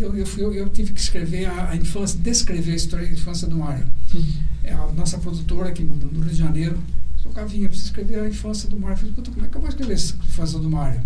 eu, 0.00 0.16
eu, 0.16 0.26
fui, 0.26 0.42
eu, 0.42 0.68
tive 0.68 0.92
que 0.92 1.00
escrever 1.00 1.46
a, 1.46 1.70
a, 1.70 1.76
infância, 1.76 2.18
descrever 2.18 2.72
a 2.72 2.76
história 2.76 3.06
da 3.06 3.12
infância 3.12 3.48
do 3.48 3.56
Mário. 3.56 3.86
Uhum. 4.14 4.32
É 4.64 4.72
a 4.72 4.86
nossa 4.92 5.18
produtora 5.18 5.68
aqui 5.68 5.82
no, 5.82 5.94
no 5.94 6.20
Rio 6.20 6.30
de 6.30 6.36
Janeiro. 6.36 6.78
Sou 7.16 7.32
Cavinha, 7.32 7.68
preciso 7.68 7.88
escrever 7.88 8.20
a 8.20 8.28
infância 8.28 8.68
do 8.68 8.78
Mário. 8.78 8.94
Eu 8.94 9.12
falei, 9.12 9.14
como 9.14 9.46
é 9.46 9.48
que 9.48 9.56
eu 9.56 9.60
vou 9.60 9.70
escrever 9.70 9.92
a 9.92 9.96
infância 9.96 10.58
do 10.58 10.70
Mário? 10.70 11.00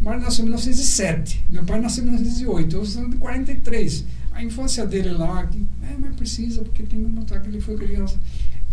O 0.00 0.04
Mário 0.04 0.20
nasceu 0.20 0.42
em 0.42 0.48
1907, 0.48 1.46
meu 1.48 1.64
pai 1.64 1.80
nasceu 1.80 2.04
em 2.04 2.08
1908, 2.08 2.76
eu 2.76 2.84
sou 2.84 3.08
de 3.08 3.16
43. 3.16 4.04
A 4.32 4.44
infância 4.44 4.86
dele 4.86 5.10
lá, 5.10 5.46
que, 5.46 5.64
é, 5.82 5.96
mas 5.98 6.14
precisa, 6.14 6.62
porque 6.62 6.82
tem 6.82 7.02
que 7.02 7.08
mostrar 7.08 7.40
que 7.40 7.48
ele 7.48 7.60
foi 7.60 7.76
criança. 7.76 8.18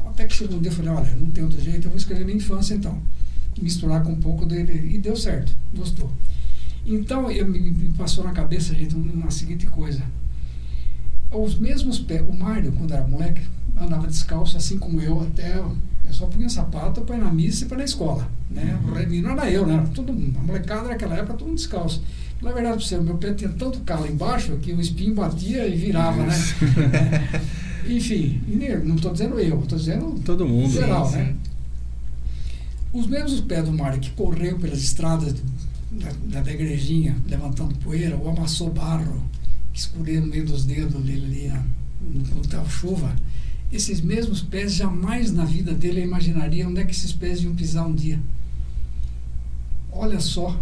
Até 0.06 0.28
que 0.28 0.36
chegou 0.36 0.58
um 0.58 0.62
dia 0.62 0.70
eu 0.70 0.76
falei, 0.76 0.92
olha, 0.92 1.16
não 1.16 1.32
tem 1.32 1.44
outro 1.44 1.60
jeito, 1.62 1.86
eu 1.88 1.90
vou 1.90 1.98
escrever 1.98 2.26
minha 2.26 2.38
infância 2.38 2.76
então. 2.76 3.02
Misturar 3.62 4.04
com 4.04 4.12
um 4.12 4.20
pouco 4.20 4.46
dele. 4.46 4.94
E 4.94 4.98
deu 4.98 5.16
certo, 5.16 5.56
gostou. 5.74 6.12
Então, 6.86 7.32
eu, 7.32 7.48
me, 7.48 7.60
me, 7.60 7.90
passou 7.94 8.24
na 8.24 8.32
cabeça, 8.32 8.76
gente, 8.76 8.94
uma 8.94 9.32
seguinte 9.32 9.66
coisa. 9.68 10.04
Os 11.32 11.58
mesmos 11.58 11.98
pés, 11.98 12.22
o 12.28 12.34
Mário, 12.34 12.74
quando 12.74 12.94
era 12.94 13.08
moleque, 13.08 13.42
andava 13.80 14.08
descalço, 14.08 14.58
assim 14.58 14.78
como 14.78 15.02
eu, 15.02 15.22
até. 15.22 15.58
Eu 15.58 16.14
só 16.14 16.26
punha 16.28 16.50
sapato 16.50 17.02
para 17.02 17.18
ir 17.18 17.20
na 17.20 17.32
missa 17.32 17.64
e 17.64 17.68
para 17.68 17.78
ir 17.78 17.80
na 17.80 17.86
escola. 17.86 18.28
Né? 18.50 18.78
Uhum. 18.84 19.22
Não 19.22 19.32
era 19.32 19.50
eu, 19.50 19.66
né? 19.66 19.76
Era 19.76 19.88
todo 19.88 20.14
mundo. 20.14 20.38
A 20.40 20.44
molecada 20.44 20.90
naquela 20.90 21.16
época, 21.16 21.34
todo 21.34 21.48
mundo 21.48 21.58
descalço. 21.58 22.04
Na 22.42 22.52
verdade, 22.52 22.78
para 22.78 22.86
você, 22.86 22.98
meu 22.98 23.16
pé 23.16 23.34
tinha 23.34 23.50
tanto 23.50 23.80
calo 23.80 24.06
embaixo 24.06 24.58
que 24.58 24.74
o 24.74 24.82
espinho 24.82 25.16
batia 25.16 25.66
e 25.66 25.76
virava, 25.76 26.24
né? 26.24 26.36
é. 27.88 27.94
Enfim, 27.94 28.42
não 28.84 28.96
estou 28.96 29.12
dizendo 29.12 29.40
eu, 29.40 29.60
estou 29.62 29.78
dizendo. 29.78 30.20
Todo 30.26 30.48
mundo. 30.48 30.72
Geral, 30.72 31.10
né? 31.12 31.36
Os 32.92 33.08
mesmos 33.08 33.42
pés 33.42 33.66
do 33.66 33.72
Mário 33.72 34.00
que 34.00 34.12
correu 34.12 34.60
pelas 34.60 34.80
estradas 34.80 35.36
da, 35.92 36.42
da, 36.42 36.52
igrejinha, 36.52 37.16
levantando 37.28 37.76
poeira, 37.80 38.16
ou 38.16 38.30
amassou 38.30 38.70
barro, 38.72 39.24
que 39.74 40.20
no 40.20 40.28
meio 40.28 40.46
dos 40.46 40.66
dedos 40.66 41.02
dele 41.04 41.52
ali, 41.52 41.62
quando 42.30 42.46
estava 42.46 42.70
chuva. 42.70 43.16
Esses 43.74 44.00
mesmos 44.02 44.42
pés, 44.42 44.74
jamais 44.74 45.32
na 45.32 45.44
vida 45.44 45.74
dele 45.74 46.02
eu 46.02 46.04
imaginaria 46.06 46.68
onde 46.68 46.80
é 46.80 46.86
que 46.86 46.92
esses 46.92 47.12
pés 47.12 47.42
iam 47.42 47.56
pisar 47.56 47.88
um 47.88 47.96
dia. 47.96 48.20
Olha 49.92 50.20
só 50.20 50.56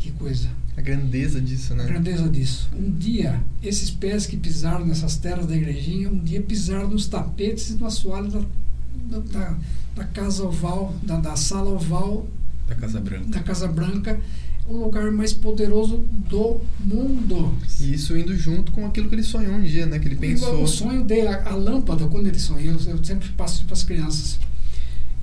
que 0.00 0.10
coisa. 0.10 0.48
A 0.76 0.80
grandeza 0.80 1.40
disso, 1.40 1.74
né? 1.74 1.84
A 1.84 1.86
grandeza 1.86 2.28
disso. 2.28 2.68
Um 2.76 2.90
dia, 2.90 3.40
esses 3.62 3.90
pés 3.92 4.26
que 4.26 4.36
pisaram 4.36 4.84
nessas 4.84 5.16
terras 5.16 5.46
da 5.46 5.56
igrejinha, 5.56 6.10
um 6.10 6.18
dia 6.18 6.42
pisaram 6.42 6.88
nos 6.88 7.06
tapetes 7.06 7.70
e 7.70 7.74
no 7.74 7.86
assoalho 7.86 8.28
da, 8.28 9.18
da, 9.18 9.56
da 9.94 10.04
casa 10.04 10.42
oval, 10.44 10.94
da, 11.02 11.18
da 11.20 11.36
sala 11.36 11.70
oval 11.70 12.26
da 12.68 12.74
Casa 12.74 13.00
Branca. 13.00 13.30
Da 13.30 13.40
Casa 13.40 13.66
Branca 13.66 14.20
o 14.68 14.76
lugar 14.76 15.10
mais 15.10 15.32
poderoso 15.32 16.04
do 16.28 16.60
mundo. 16.78 17.56
E 17.80 17.94
isso 17.94 18.16
indo 18.16 18.36
junto 18.36 18.70
com 18.70 18.86
aquilo 18.86 19.08
que 19.08 19.14
ele 19.14 19.22
sonhou 19.22 19.54
um 19.54 19.62
dia, 19.62 19.86
né? 19.86 19.98
Que 19.98 20.08
ele 20.08 20.16
pensou. 20.16 20.62
O 20.62 20.68
sonho 20.68 21.02
dele, 21.02 21.28
a, 21.28 21.50
a 21.50 21.54
lâmpada, 21.54 22.06
quando 22.06 22.26
ele 22.26 22.38
sonhou, 22.38 22.74
eu, 22.74 22.90
eu 22.90 23.04
sempre 23.04 23.28
passo 23.30 23.64
para 23.64 23.72
as 23.72 23.82
crianças. 23.82 24.38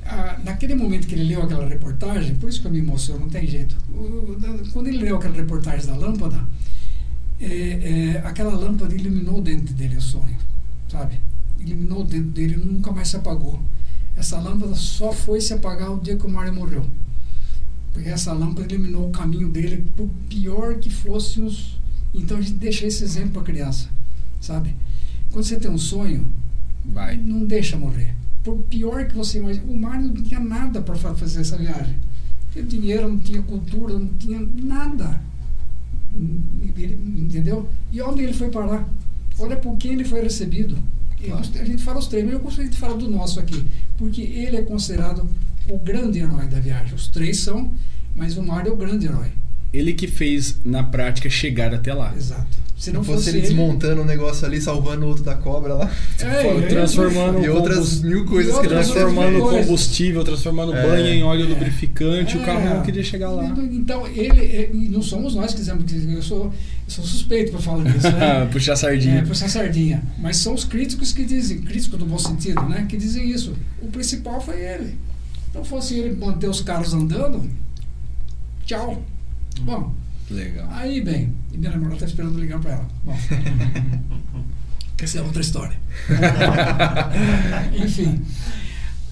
Ah, 0.03 0.39
naquele 0.43 0.76
momento 0.76 1.07
que 1.07 1.15
ele 1.15 1.23
leu 1.23 1.43
aquela 1.43 1.67
reportagem, 1.67 2.35
por 2.35 2.49
isso 2.49 2.61
que 2.61 2.67
eu 2.67 2.72
me 2.72 2.80
emociono, 2.80 3.22
não 3.22 3.30
tem 3.30 3.45
jeito. 3.45 3.76
O, 3.91 4.35
da, 4.39 4.49
quando 4.73 4.88
ele 4.88 4.97
leu 4.97 5.15
aquela 5.15 5.35
reportagem 5.35 5.85
da 5.85 5.95
lâmpada, 5.95 6.43
é, 7.39 7.45
é, 7.45 8.17
aquela 8.26 8.55
lâmpada 8.55 8.95
iluminou 8.95 9.41
dentro 9.41 9.73
dele 9.73 9.97
o 9.97 10.01
sonho, 10.01 10.38
sabe? 10.89 11.19
Iluminou 11.59 12.03
dentro 12.03 12.30
dele 12.30 12.57
nunca 12.57 12.91
mais 12.91 13.09
se 13.09 13.17
apagou. 13.17 13.59
Essa 14.17 14.39
lâmpada 14.39 14.76
só 14.76 15.11
foi 15.11 15.41
se 15.41 15.53
apagar 15.53 15.91
o 15.91 15.99
dia 15.99 16.15
que 16.15 16.26
o 16.26 16.30
Mário 16.30 16.53
morreu. 16.53 16.85
Porque 17.95 18.09
essa 18.09 18.34
lâmpada 18.34 18.73
eliminou 18.73 19.07
o 19.07 19.11
caminho 19.11 19.47
dele, 19.47 19.85
por 19.95 20.09
pior 20.27 20.80
que 20.80 20.89
fosse 20.89 21.39
os. 21.39 21.80
Então 22.13 22.38
a 22.38 22.41
gente 22.41 22.55
deixa 22.55 22.85
esse 22.85 23.01
exemplo 23.05 23.31
para 23.31 23.41
a 23.43 23.45
criança, 23.45 23.88
sabe? 24.41 24.76
Quando 25.31 25.45
você 25.45 25.55
tem 25.57 25.72
um 25.72 25.77
sonho, 25.77 26.27
Vai. 26.84 27.15
não 27.15 27.45
deixa 27.45 27.77
morrer. 27.77 28.13
Por 28.43 28.57
pior 28.63 29.07
que 29.07 29.15
você 29.15 29.39
imagine. 29.39 29.65
O 29.73 29.77
Mário 29.77 30.07
não 30.09 30.13
tinha 30.23 30.41
nada 30.41 30.81
para 30.81 30.95
fazer 30.95 31.39
essa 31.39 31.55
viagem. 31.57 31.95
Não 31.95 32.51
tinha 32.51 32.65
dinheiro, 32.65 33.07
não 33.07 33.17
tinha 33.17 33.41
cultura, 33.41 33.97
não 33.97 34.07
tinha 34.19 34.45
nada. 34.61 35.22
Ele, 36.77 36.99
entendeu? 37.22 37.69
E 37.93 38.01
onde 38.01 38.23
ele 38.23 38.34
foi 38.34 38.49
parar? 38.49 38.88
Olha 39.39 39.55
por 39.55 39.77
quem 39.77 39.93
ele 39.93 40.03
foi 40.03 40.22
recebido. 40.22 40.77
Eu 41.22 41.38
gost- 41.38 41.57
a 41.57 41.63
gente 41.65 41.81
fala 41.81 41.99
os 41.99 42.07
três, 42.07 42.23
mas 42.26 42.34
eu 42.34 42.39
gostaria 42.41 42.69
de 42.69 42.77
falar 42.77 42.95
do 42.97 43.09
nosso 43.09 43.39
aqui, 43.39 43.65
porque 43.97 44.22
ele 44.22 44.57
é 44.57 44.61
considerado 44.61 45.27
o 45.69 45.77
grande 45.77 46.19
herói 46.19 46.47
da 46.47 46.59
viagem. 46.59 46.93
Os 46.93 47.07
três 47.07 47.39
são, 47.39 47.71
mas 48.15 48.37
o 48.37 48.43
Mário 48.43 48.69
é 48.69 48.73
o 48.73 48.77
grande 48.77 49.05
herói. 49.07 49.27
Ele 49.73 49.93
que 49.93 50.07
fez, 50.07 50.57
na 50.63 50.83
prática, 50.83 51.29
chegar 51.29 51.73
até 51.73 51.93
lá. 51.93 52.13
Exato. 52.15 52.65
Se 52.77 52.91
não 52.91 53.01
Se 53.01 53.07
fosse 53.07 53.17
fosse 53.25 53.29
ele 53.29 53.37
ele, 53.39 53.47
desmontando 53.47 54.01
um 54.01 54.05
negócio 54.05 54.45
ali, 54.45 54.59
salvando 54.61 55.05
o 55.05 55.09
outro 55.09 55.23
da 55.23 55.33
cobra 55.35 55.73
lá. 55.75 55.89
É, 56.19 56.41
Foi 56.41 56.63
é, 56.63 56.67
transformando 56.67 57.43
e 57.43 57.49
o 57.49 57.55
outras 57.55 58.01
mil 58.01 58.25
coisas 58.25 58.57
que 58.59 58.67
transformando 58.67 59.39
coisas. 59.39 59.65
combustível, 59.65 60.23
transformando 60.25 60.73
É. 60.75 60.81
banha 60.83 61.09
em 61.15 61.23
óleo 61.23 61.45
É. 61.45 61.49
lubrificante, 61.49 62.37
o 62.37 62.41
É. 62.41 62.45
carro 62.45 62.75
não 62.75 62.81
queria 62.83 63.03
chegar 63.03 63.29
lá. 63.29 63.45
Então, 63.71 64.05
ele, 64.07 64.39
é- 64.41 64.69
e 64.73 64.89
não 64.89 65.01
somos 65.01 65.35
nós 65.35 65.51
que 65.53 65.59
dizemos 65.59 65.85
que 65.85 65.95
eu 66.13 66.21
sou, 66.21 66.45
eu 66.45 66.51
sou 66.87 67.05
suspeito 67.05 67.51
para 67.51 67.61
falar 67.61 67.83
disso, 67.85 68.11
né? 68.11 68.45
Puxar 68.51 68.73
a 68.73 68.77
sardinha. 68.77 69.19
É, 69.19 69.21
puxar 69.23 69.47
sardinha. 69.49 70.03
Mas 70.19 70.37
são 70.37 70.53
os 70.53 70.65
críticos 70.65 71.13
que 71.13 71.23
dizem, 71.23 71.59
críticos 71.61 71.97
no 71.97 72.05
bom 72.05 72.19
sentido, 72.19 72.61
né? 72.63 72.85
Que 72.87 72.97
dizem 72.97 73.29
isso. 73.31 73.53
O 73.81 73.87
principal 73.87 74.39
foi 74.41 74.61
ele. 74.61 74.95
Então 75.56 75.64
fosse 75.64 75.95
ele 75.98 76.14
manter 76.18 76.49
os 76.49 76.60
carros 76.60 76.94
andando, 76.94 77.49
tchau. 78.65 79.02
Bom, 79.61 79.95
Legal. 80.30 80.68
aí 80.69 80.99
bem, 81.02 81.34
e 81.53 81.57
minha 81.57 81.72
namorada 81.72 81.95
está 81.95 82.06
esperando 82.07 82.38
ligar 82.38 82.60
para 82.60 82.72
ela. 82.73 82.88
Bom, 83.06 83.18
essa 85.02 85.19
é 85.19 85.22
outra 85.22 85.40
história. 85.41 85.77
Enfim. 87.73 88.22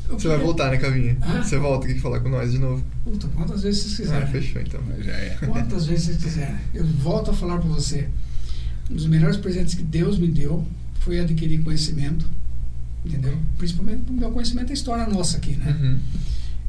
Você 0.09 0.27
vai 0.27 0.37
voltar, 0.37 0.69
né, 0.69 0.75
Cavinha? 0.77 1.17
Hã? 1.21 1.41
Você 1.41 1.57
volta 1.57 1.87
aqui 1.87 1.97
falar 1.97 2.19
com 2.19 2.27
nós 2.27 2.51
de 2.51 2.59
novo. 2.59 2.83
Puta, 3.05 3.25
quantas 3.29 3.63
vezes 3.63 3.83
vocês 3.95 4.11
Ah, 4.11 4.19
quiserem. 4.25 4.41
fechou 4.41 4.61
então. 4.61 4.81
Já 5.01 5.13
é. 5.13 5.37
Quantas 5.47 5.85
vezes 5.85 6.05
vocês 6.07 6.17
quiserem. 6.23 6.55
Eu 6.73 6.85
volto 6.85 7.31
a 7.31 7.33
falar 7.33 7.57
para 7.59 7.69
você. 7.69 8.09
Um 8.91 8.95
dos 8.95 9.07
melhores 9.07 9.37
presentes 9.37 9.75
que 9.75 9.81
Deus 9.81 10.19
me 10.19 10.27
deu 10.27 10.67
foi 10.99 11.21
adquirir 11.21 11.63
conhecimento. 11.63 12.25
Entendeu? 13.05 13.37
Principalmente 13.57 14.03
o 14.09 14.13
meu 14.13 14.31
conhecimento 14.31 14.69
é 14.71 14.73
história 14.73 15.05
nossa 15.07 15.37
aqui, 15.37 15.55
né? 15.55 15.71
Uhum. 15.81 15.99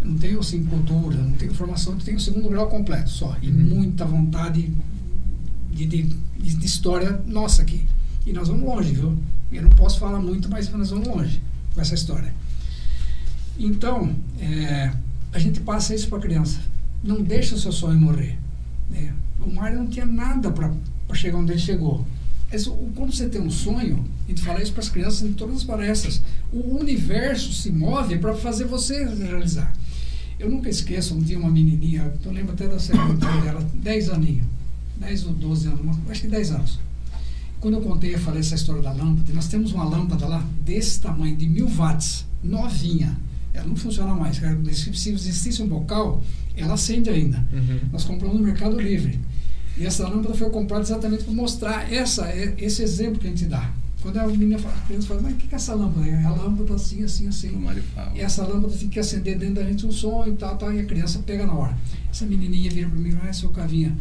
Eu 0.01 0.09
não 0.11 0.19
tenho 0.19 0.40
assim 0.40 0.65
cultura, 0.65 1.16
não 1.16 1.32
tenho 1.32 1.55
formação, 1.55 1.93
eu 1.94 1.98
tenho 2.01 2.16
o 2.16 2.20
segundo 2.20 2.48
grau 2.48 2.69
completo 2.69 3.09
só. 3.11 3.36
E 3.40 3.48
Uhum. 3.48 3.55
muita 3.77 4.05
vontade 4.05 4.70
de, 5.73 5.86
de, 5.86 6.02
de- 6.39 6.66
história 6.66 7.23
nossa 7.27 7.62
aqui. 7.62 7.85
E 8.27 8.32
nós 8.32 8.48
vamos 8.48 8.65
longe, 8.65 8.93
viu? 8.93 9.16
Eu 9.52 9.62
não 9.62 9.70
posso 9.70 9.98
falar 9.98 10.20
muito, 10.20 10.48
mas 10.51 10.69
nós 10.70 10.90
vamos 10.90 11.06
longe 11.06 11.40
com 11.74 11.81
essa 11.81 11.94
história. 11.94 12.32
Então, 13.59 14.15
é, 14.40 14.93
a 15.32 15.39
gente 15.39 15.61
passa 15.61 15.94
isso 15.94 16.09
para 16.09 16.19
a 16.19 16.20
criança. 16.20 16.59
Não 17.02 17.23
deixa 17.23 17.55
o 17.55 17.59
seu 17.59 17.70
sonho 17.73 17.98
morrer. 18.01 18.39
né? 18.90 19.12
O 19.40 19.51
Mário 19.52 19.78
não 19.78 19.86
tinha 19.86 20.06
nada 20.06 20.51
para 20.51 20.73
chegar 21.15 21.39
onde 21.39 21.52
ele 21.52 21.61
chegou. 21.61 22.05
Mas 22.51 22.66
quando 22.94 23.12
você 23.12 23.28
tem 23.28 23.40
um 23.40 23.51
sonho, 23.51 24.05
a 24.27 24.31
gente 24.31 24.43
fala 24.43 24.63
isso 24.63 24.73
para 24.73 24.83
as 24.83 24.89
crianças 24.89 25.23
em 25.23 25.33
todas 25.33 25.57
as 25.57 25.65
palestras, 25.65 26.21
o 26.53 26.77
universo 26.79 27.53
se 27.53 27.71
move 27.71 28.19
para 28.19 28.35
fazer 28.35 28.65
você 28.65 29.05
realizar. 29.05 29.73
Eu 30.39 30.51
nunca 30.51 30.69
esqueço, 30.69 31.15
um 31.15 31.21
dia 31.21 31.39
uma 31.39 31.51
menininha, 31.51 32.13
eu 32.25 32.33
lembro 32.33 32.53
até 32.53 32.67
da 32.67 32.79
secretária 32.79 33.41
dela, 33.43 33.71
10 33.75 34.09
aninhos, 34.11 34.47
10 34.97 35.27
ou 35.27 35.33
12 35.33 35.69
anos, 35.69 35.97
acho 36.09 36.21
que 36.23 36.29
10 36.29 36.51
anos. 36.53 36.79
Quando 37.61 37.75
eu 37.75 37.81
contei, 37.81 38.15
eu 38.15 38.19
falei 38.19 38.41
essa 38.41 38.55
história 38.55 38.83
da 38.83 38.93
lâmpada, 38.93 39.33
nós 39.33 39.49
temos 39.49 39.73
uma 39.73 39.85
lâmpada 39.85 40.27
lá 40.27 40.45
desse 40.65 41.01
tamanho, 41.01 41.37
de 41.37 41.49
mil 41.49 41.67
watts, 41.69 42.27
novinha. 42.43 43.17
Ela 43.55 43.67
não 43.67 43.77
funciona 43.77 44.13
mais. 44.15 44.37
Se 44.37 44.93
se 44.95 45.11
existisse 45.11 45.63
um 45.63 45.69
bocal, 45.69 46.23
ela 46.57 46.75
acende 46.75 47.09
ainda. 47.09 47.39
Uhum. 47.53 47.81
Nós 47.93 48.05
compramos 48.05 48.37
no 48.39 48.45
Mercado 48.45 48.79
Livre. 48.79 49.19
E 49.79 49.87
essa 49.87 50.07
lâmpada 50.07 50.35
foi 50.35 50.51
comprada 50.51 50.83
exatamente 50.83 51.25
para 51.25 51.33
mostrar 51.33 51.93
essa, 51.93 52.27
é- 52.27 52.55
esse 52.59 52.83
exemplo 52.83 53.19
que 53.19 53.27
a 53.27 53.31
gente 53.31 53.47
dá. 53.47 53.71
Quando 54.05 54.19
a 54.19 54.27
menina 54.27 54.59
fala, 54.59 54.75
a 54.77 54.81
criança 54.87 55.07
fala, 55.09 55.23
mas 55.23 55.33
o 55.33 55.37
que 55.37 55.47
que 55.47 55.55
é 55.55 55.57
essa 55.57 55.75
lâmpada? 55.75 56.07
É 56.07 56.25
a 56.25 56.31
lâmpada 56.31 56.75
assim, 56.75 57.03
assim, 57.03 57.27
assim. 57.27 57.49
Fala. 57.95 58.13
E 58.15 58.21
essa 58.21 58.47
lâmpada 58.47 58.75
tem 58.77 58.89
que 58.91 58.99
acender 59.01 59.39
dentro 59.39 59.55
da 59.55 59.65
gente 59.65 59.87
um 59.87 59.91
som 59.91 60.27
e 60.27 60.35
tal, 60.35 60.59
tal, 60.59 60.71
e 60.75 60.81
a 60.81 60.85
criança 60.85 61.21
pega 61.21 61.47
na 61.47 61.55
hora. 61.55 61.75
Essa 62.11 62.27
menininha 62.27 62.71
vira 62.71 62.87
para 62.87 62.99
mim, 63.01 63.17
ah, 63.27 63.33
seu 63.33 63.49
Cavinha, 63.49 63.97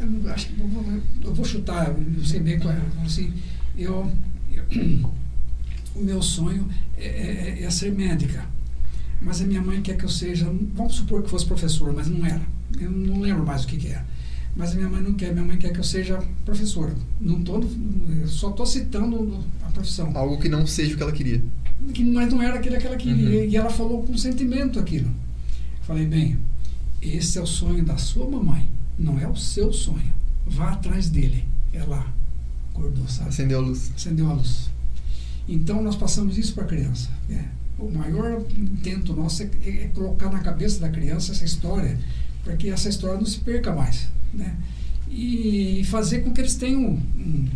eu 0.00 0.32
acho 0.32 0.46
que 0.48 0.58
eu 0.58 0.66
vou, 0.66 0.84
eu 1.22 1.34
vou 1.34 1.44
chutar, 1.44 1.94
não 1.94 2.24
sei 2.24 2.40
bem 2.40 2.58
qual 2.58 2.72
é. 2.72 2.80
Assim, 3.04 3.30
eu, 3.76 4.10
eu- 4.50 4.64
o 5.94 6.02
meu 6.02 6.22
sonho 6.22 6.66
é, 6.96 7.04
é- 7.06 7.62
é 7.62 7.70
ser 7.70 7.92
médica. 7.92 8.42
Mas 9.20 9.42
a 9.42 9.44
minha 9.44 9.60
mãe 9.60 9.82
quer 9.82 9.98
que 9.98 10.04
eu 10.04 10.08
seja, 10.08 10.50
vamos 10.74 10.94
supor 10.94 11.22
que 11.22 11.28
fosse 11.28 11.44
professora, 11.44 11.92
mas 11.92 12.06
não 12.08 12.24
era. 12.24 12.40
Eu 12.80 12.90
não 12.90 13.20
lembro 13.20 13.44
mais 13.44 13.64
o 13.64 13.66
que, 13.66 13.76
que 13.76 13.88
era. 13.88 14.06
Mas 14.56 14.74
minha 14.74 14.88
mãe 14.88 15.02
não 15.02 15.12
quer, 15.12 15.32
minha 15.34 15.44
mãe 15.44 15.58
quer 15.58 15.70
que 15.72 15.78
eu 15.80 15.84
seja 15.84 16.18
professora. 16.44 16.94
Não 17.20 17.42
tô, 17.42 17.60
eu 17.60 18.26
só 18.26 18.48
estou 18.50 18.64
citando 18.64 19.44
a 19.62 19.70
profissão 19.70 20.10
Algo 20.16 20.38
que 20.38 20.48
não 20.48 20.66
seja 20.66 20.94
o 20.94 20.96
que 20.96 21.02
ela 21.02 21.12
queria. 21.12 21.42
que 21.92 22.02
mas 22.02 22.32
não 22.32 22.40
era 22.42 22.58
aquilo 22.58 22.78
que 22.78 22.86
ela 22.86 22.96
queria. 22.96 23.40
Uhum. 23.40 23.44
E 23.50 23.56
ela 23.56 23.68
falou 23.70 24.02
com 24.02 24.16
sentimento 24.16 24.78
aquilo. 24.78 25.10
Falei, 25.82 26.06
bem, 26.06 26.38
esse 27.02 27.36
é 27.38 27.42
o 27.42 27.46
sonho 27.46 27.84
da 27.84 27.98
sua 27.98 28.28
mamãe, 28.28 28.66
não 28.98 29.18
é 29.20 29.28
o 29.28 29.36
seu 29.36 29.72
sonho. 29.72 30.10
Vá 30.46 30.70
atrás 30.72 31.10
dele. 31.10 31.44
Ela 31.72 32.06
acordou, 32.70 33.06
sabe? 33.08 33.28
Acendeu 33.28 33.58
a 33.58 33.62
luz. 33.62 33.92
Acendeu 33.94 34.30
a 34.30 34.32
luz. 34.32 34.70
Então 35.46 35.82
nós 35.82 35.96
passamos 35.96 36.38
isso 36.38 36.54
para 36.54 36.64
a 36.64 36.66
criança. 36.66 37.10
né? 37.28 37.50
O 37.78 37.90
maior 37.90 38.42
intento 38.56 39.12
nosso 39.14 39.42
é, 39.42 39.50
é- 39.66 39.84
é 39.84 39.90
colocar 39.94 40.30
na 40.30 40.38
cabeça 40.40 40.80
da 40.80 40.88
criança 40.88 41.32
essa 41.32 41.44
história, 41.44 41.98
para 42.42 42.56
que 42.56 42.70
essa 42.70 42.88
história 42.88 43.18
não 43.18 43.26
se 43.26 43.38
perca 43.40 43.74
mais. 43.74 44.08
Né? 44.34 44.54
E 45.10 45.82
fazer 45.86 46.20
com 46.20 46.32
que 46.32 46.40
eles 46.40 46.54
tenham 46.56 46.80
um, 46.82 47.00
um- 47.16 47.48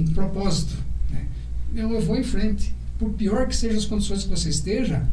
um 0.00 0.04
propósito. 0.14 0.74
Né? 1.10 1.26
Eu, 1.74 1.90
eu 1.92 2.00
vou 2.02 2.16
em 2.16 2.22
frente. 2.24 2.74
Por 2.98 3.10
pior 3.10 3.46
que 3.48 3.56
sejam 3.56 3.78
as 3.78 3.84
condições 3.86 4.24
que 4.24 4.30
você 4.30 4.48
esteja, 4.48 5.06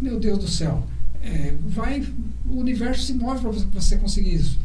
meu 0.00 0.18
Deus 0.20 0.38
do 0.38 0.48
céu, 0.48 0.86
é, 1.22 1.54
vai, 1.68 2.06
o 2.48 2.56
universo 2.58 3.02
se 3.04 3.14
move 3.14 3.40
para 3.40 3.50
você 3.50 3.96
conseguir 3.96 4.34
isso. 4.34 4.58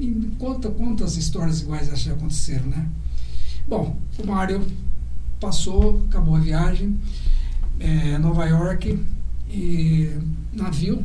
E 0.00 0.30
quanta, 0.38 0.70
quantas 0.70 1.16
histórias 1.16 1.60
iguais 1.60 1.88
já 2.00 2.12
aconteceram, 2.12 2.66
né? 2.66 2.88
Bom, 3.68 3.96
o 4.18 4.26
Mário 4.26 4.64
passou, 5.40 6.02
acabou 6.08 6.36
a 6.36 6.40
viagem, 6.40 6.98
é, 7.78 8.16
Nova 8.18 8.46
York 8.46 8.98
e 9.50 10.10
navio, 10.52 11.04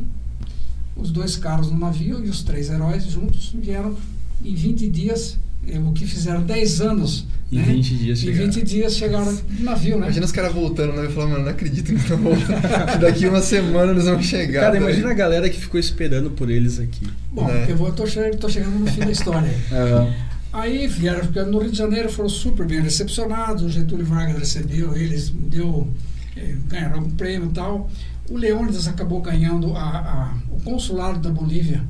os 0.96 1.10
dois 1.10 1.36
carros 1.36 1.70
no 1.70 1.78
navio 1.78 2.24
e 2.24 2.28
os 2.28 2.42
três 2.42 2.70
heróis 2.70 3.04
juntos 3.04 3.54
vieram 3.54 3.96
em 4.44 4.54
20 4.54 4.88
dias, 4.88 5.38
é, 5.68 5.78
o 5.78 5.92
que 5.92 6.06
fizeram 6.06 6.42
10 6.42 6.80
anos. 6.80 7.26
Em 7.52 7.56
né? 7.56 7.64
20 7.64 7.94
dias 7.96 8.18
Em 8.20 8.26
chegaram. 8.26 8.44
20 8.52 8.62
dias 8.62 8.96
chegaram 8.96 9.32
no 9.32 9.64
navio, 9.64 9.96
né? 9.98 10.06
Imagina 10.06 10.24
os 10.24 10.32
caras 10.32 10.52
voltando, 10.52 10.92
né? 10.92 11.06
E 11.06 11.12
falando, 11.12 11.32
mano, 11.32 11.44
não 11.44 11.50
acredito 11.50 11.86
que 11.86 11.92
eles 11.92 12.02
estão 12.02 12.16
voltando. 12.18 12.60
Que 12.92 12.98
Daqui 12.98 13.26
uma 13.26 13.42
semana 13.42 13.92
eles 13.92 14.04
vão 14.04 14.22
chegar. 14.22 14.60
Cara, 14.60 14.76
imagina 14.76 15.10
a 15.10 15.14
galera 15.14 15.50
que 15.50 15.58
ficou 15.58 15.80
esperando 15.80 16.30
por 16.30 16.48
eles 16.48 16.78
aqui. 16.78 17.06
Bom, 17.32 17.48
né? 17.48 17.66
eu 17.68 17.76
vou, 17.76 17.90
tô, 17.92 18.04
tô 18.38 18.48
chegando 18.48 18.78
no 18.78 18.86
fim 18.86 19.00
da 19.00 19.10
história. 19.10 19.52
Aham. 19.72 20.14
Aí 20.52 20.86
vieram 20.88 21.24
ficando 21.24 21.52
no 21.52 21.58
Rio 21.58 21.70
de 21.70 21.78
Janeiro, 21.78 22.10
foram 22.10 22.28
super 22.28 22.66
bem 22.66 22.80
recepcionados. 22.80 23.62
O 23.62 23.68
Getúlio 23.68 24.04
Vargas 24.04 24.38
recebeu 24.38 24.96
eles, 24.96 25.30
deu, 25.30 25.88
eh, 26.36 26.56
ganharam 26.66 26.96
algum 26.96 27.10
prêmio 27.10 27.48
e 27.48 27.52
tal. 27.52 27.88
O 28.30 28.36
Leônidas 28.36 28.86
acabou 28.88 29.20
ganhando 29.20 29.74
a, 29.74 29.82
a- 29.82 30.34
o 30.50 30.60
consulado 30.62 31.18
da 31.18 31.30
Bolívia, 31.30 31.84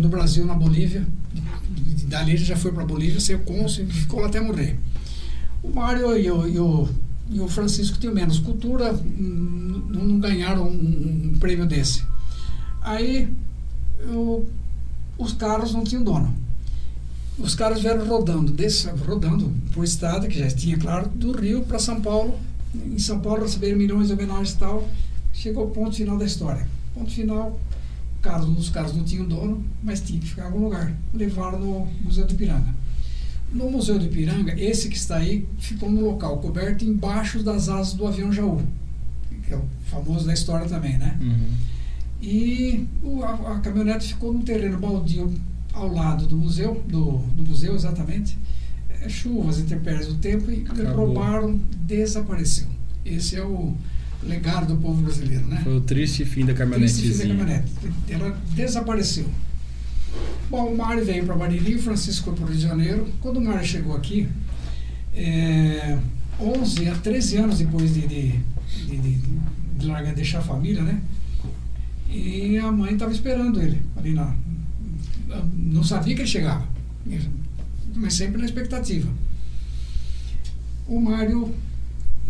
do, 0.00 0.08
Brasil 0.08 0.46
na 0.46 0.54
Bolívia. 0.54 1.06
Dali 2.04 2.32
ele 2.32 2.44
já 2.44 2.56
foi 2.56 2.72
para 2.72 2.82
a 2.82 2.86
Bolívia, 2.86 3.20
ser 3.20 3.40
cônsul 3.40 3.84
e 3.84 3.86
ficou 3.92 4.20
lá 4.20 4.28
até 4.28 4.40
morrer. 4.40 4.78
O 5.62 5.68
Mário 5.68 6.16
e 6.16 6.30
o, 6.30 6.46
e 6.46 6.58
o, 6.58 6.88
e 7.30 7.40
o 7.40 7.48
Francisco 7.48 7.98
tinham 7.98 8.14
menos 8.14 8.38
cultura, 8.38 8.92
não, 8.92 10.18
ganharam 10.20 10.68
um, 10.68 11.32
um 11.34 11.38
prêmio 11.38 11.66
desse. 11.66 12.04
Aí 12.80 13.28
os 15.18 15.32
carros 15.32 15.72
não 15.72 15.84
tinham 15.84 16.02
dono 16.02 16.34
os 17.38 17.54
caras 17.54 17.80
vieram 17.80 18.06
rodando, 18.06 18.52
desse, 18.52 18.88
rodando 18.90 19.50
por 19.72 19.82
estrada, 19.84 20.28
que 20.28 20.38
já 20.38 20.48
tinha, 20.50 20.76
claro, 20.76 21.08
do 21.08 21.32
Rio 21.32 21.62
para 21.62 21.78
São 21.78 22.00
Paulo. 22.00 22.38
Em 22.74 22.98
São 22.98 23.20
Paulo 23.20 23.42
receberam 23.42 23.78
milhões 23.78 24.08
de 24.08 24.12
homenagens 24.12 24.52
e 24.52 24.58
tal. 24.58 24.86
Chegou 25.32 25.64
ao 25.64 25.70
ponto 25.70 25.94
final 25.96 26.16
da 26.18 26.24
história. 26.24 26.66
Ponto 26.94 27.10
final, 27.10 27.58
carros, 28.20 28.56
os 28.58 28.68
carros 28.70 28.94
não 28.94 29.04
tinham 29.04 29.26
dono, 29.26 29.64
mas 29.82 30.00
tinha 30.00 30.20
que 30.20 30.26
ficar 30.28 30.42
em 30.42 30.46
algum 30.46 30.64
lugar. 30.64 30.92
Levaram 31.14 31.58
no 31.58 31.86
Museu 32.04 32.26
do 32.26 32.32
Ipiranga. 32.34 32.74
No 33.52 33.70
Museu 33.70 33.98
do 33.98 34.04
Ipiranga, 34.06 34.54
esse 34.60 34.88
que 34.88 34.96
está 34.96 35.16
aí 35.16 35.46
ficou 35.58 35.90
no 35.90 36.00
local, 36.00 36.38
coberto 36.38 36.84
embaixo 36.84 37.42
das 37.42 37.68
asas 37.68 37.92
do 37.94 38.06
avião 38.06 38.32
Jaú, 38.32 38.62
que 39.46 39.52
é 39.52 39.56
o 39.56 39.64
famoso 39.86 40.26
da 40.26 40.32
história 40.32 40.66
também, 40.66 40.96
né? 40.98 41.18
Uhum. 41.20 41.48
E 42.22 42.86
o- 43.02 43.22
a, 43.22 43.56
a 43.56 43.58
caminhonete 43.60 44.08
ficou 44.08 44.32
num 44.32 44.42
terreno 44.42 44.78
baldio 44.78 45.32
ao 45.72 45.88
lado 45.92 46.26
do 46.26 46.36
museu, 46.36 46.82
do, 46.88 47.18
do 47.34 47.42
museu 47.42 47.74
exatamente. 47.74 48.38
É, 48.88 49.08
chuvas, 49.08 49.58
intempéries 49.58 50.06
do 50.06 50.14
tempo 50.14 50.50
e 50.50 50.62
Acabou. 50.62 51.06
roubaram, 51.06 51.58
desapareceu. 51.82 52.66
Esse 53.04 53.36
é 53.36 53.44
o 53.44 53.74
legado 54.22 54.74
do 54.74 54.80
povo 54.80 55.02
brasileiro, 55.02 55.46
né? 55.46 55.60
Foi 55.62 55.76
o 55.76 55.80
triste 55.80 56.24
fim 56.24 56.44
da 56.44 56.54
Triste 56.54 57.10
fim 57.12 57.18
da 57.18 57.34
caminhonete. 57.34 57.72
Ela 58.08 58.38
desapareceu. 58.54 59.26
Bom, 60.50 60.72
o 60.72 60.76
Mário 60.76 61.04
veio 61.04 61.24
para 61.24 61.34
Bariri, 61.34 61.76
o 61.76 61.82
Francisco 61.82 62.26
foi 62.26 62.34
para 62.34 62.44
o 62.44 62.48
Rio 62.48 62.56
de 62.56 62.62
Janeiro. 62.62 63.08
Quando 63.20 63.38
o 63.38 63.40
Mário 63.40 63.64
chegou 63.66 63.96
aqui, 63.96 64.28
é, 65.14 65.98
11 66.38 66.88
a 66.88 66.94
13 66.96 67.36
anos 67.38 67.58
depois 67.58 67.94
de, 67.94 68.06
de, 68.06 68.32
de, 68.86 68.96
de, 68.98 69.18
de 69.78 69.86
largar, 69.86 70.14
deixar 70.14 70.38
a 70.38 70.42
família, 70.42 70.82
né? 70.82 71.00
E 72.10 72.58
a 72.58 72.70
mãe 72.70 72.92
estava 72.92 73.12
esperando 73.12 73.60
ele 73.60 73.80
ali 73.96 74.12
na. 74.12 74.34
Não 75.56 75.82
sabia 75.82 76.14
que 76.14 76.20
ele 76.20 76.28
chegava, 76.28 76.68
mas 77.94 78.12
sempre 78.12 78.38
na 78.38 78.44
expectativa. 78.44 79.10
O 80.86 81.00
Mário 81.00 81.54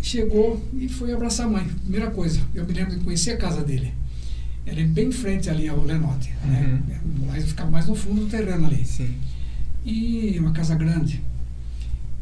chegou 0.03 0.61
e 0.77 0.89
foi 0.89 1.13
abraçar 1.13 1.47
a 1.47 1.49
mãe. 1.49 1.65
Primeira 1.81 2.11
coisa, 2.11 2.41
eu 2.53 2.65
me 2.65 2.73
lembro 2.73 2.97
de 2.97 3.03
conhecer 3.03 3.31
a 3.31 3.37
casa 3.37 3.63
dele. 3.63 3.93
Era 4.65 4.83
bem 4.85 5.07
em 5.07 5.11
frente 5.11 5.49
ali 5.49 5.67
ao 5.67 5.83
Lenote, 5.83 6.31
né? 6.45 6.79
Mas 7.25 7.45
ficava 7.45 7.71
mais 7.71 7.87
no 7.87 7.95
fundo 7.95 8.21
do 8.21 8.27
terreno 8.27 8.67
ali. 8.67 8.85
Sim. 8.85 9.15
E 9.85 10.37
uma 10.39 10.51
casa 10.51 10.75
grande. 10.75 11.21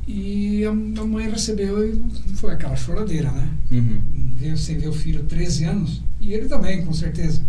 E 0.07 0.63
a, 0.65 0.73
mãe 0.73 1.29
recebeu 1.29 1.87
e 1.87 2.35
foi 2.35 2.53
aquela 2.53 2.75
choradeira, 2.75 3.31
né? 3.31 3.49
Uhum. 3.71 4.01
Ver, 4.35 4.57
sem 4.57 4.77
ver 4.77 4.87
o 4.87 4.93
filho 4.93 5.23
13 5.23 5.65
anos, 5.65 6.03
e 6.19 6.33
ele 6.33 6.47
também, 6.47 6.83
com 6.83 6.93
certeza. 6.93 7.41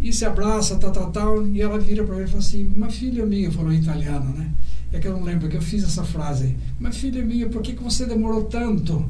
E 0.00 0.12
se 0.12 0.24
abraça, 0.24 0.76
tal, 0.76 0.90
tal, 0.90 1.10
tal, 1.10 1.46
e 1.46 1.60
ela 1.60 1.78
vira 1.78 2.02
para 2.04 2.16
ele 2.16 2.24
e 2.24 2.28
fala 2.28 2.38
assim: 2.38 2.66
Uma 2.74 2.88
filha 2.88 3.26
minha, 3.26 3.50
falou 3.50 3.72
em 3.72 3.78
italiano, 3.78 4.34
né? 4.34 4.50
É 4.92 4.98
que 4.98 5.06
eu 5.06 5.12
não 5.12 5.22
lembro 5.22 5.48
que 5.48 5.56
eu 5.56 5.62
fiz 5.62 5.84
essa 5.84 6.02
frase. 6.04 6.56
Uma 6.78 6.90
filha 6.92 7.24
minha, 7.24 7.48
por 7.48 7.62
que, 7.62 7.72
que 7.74 7.82
você 7.82 8.04
demorou 8.06 8.44
tanto? 8.44 9.08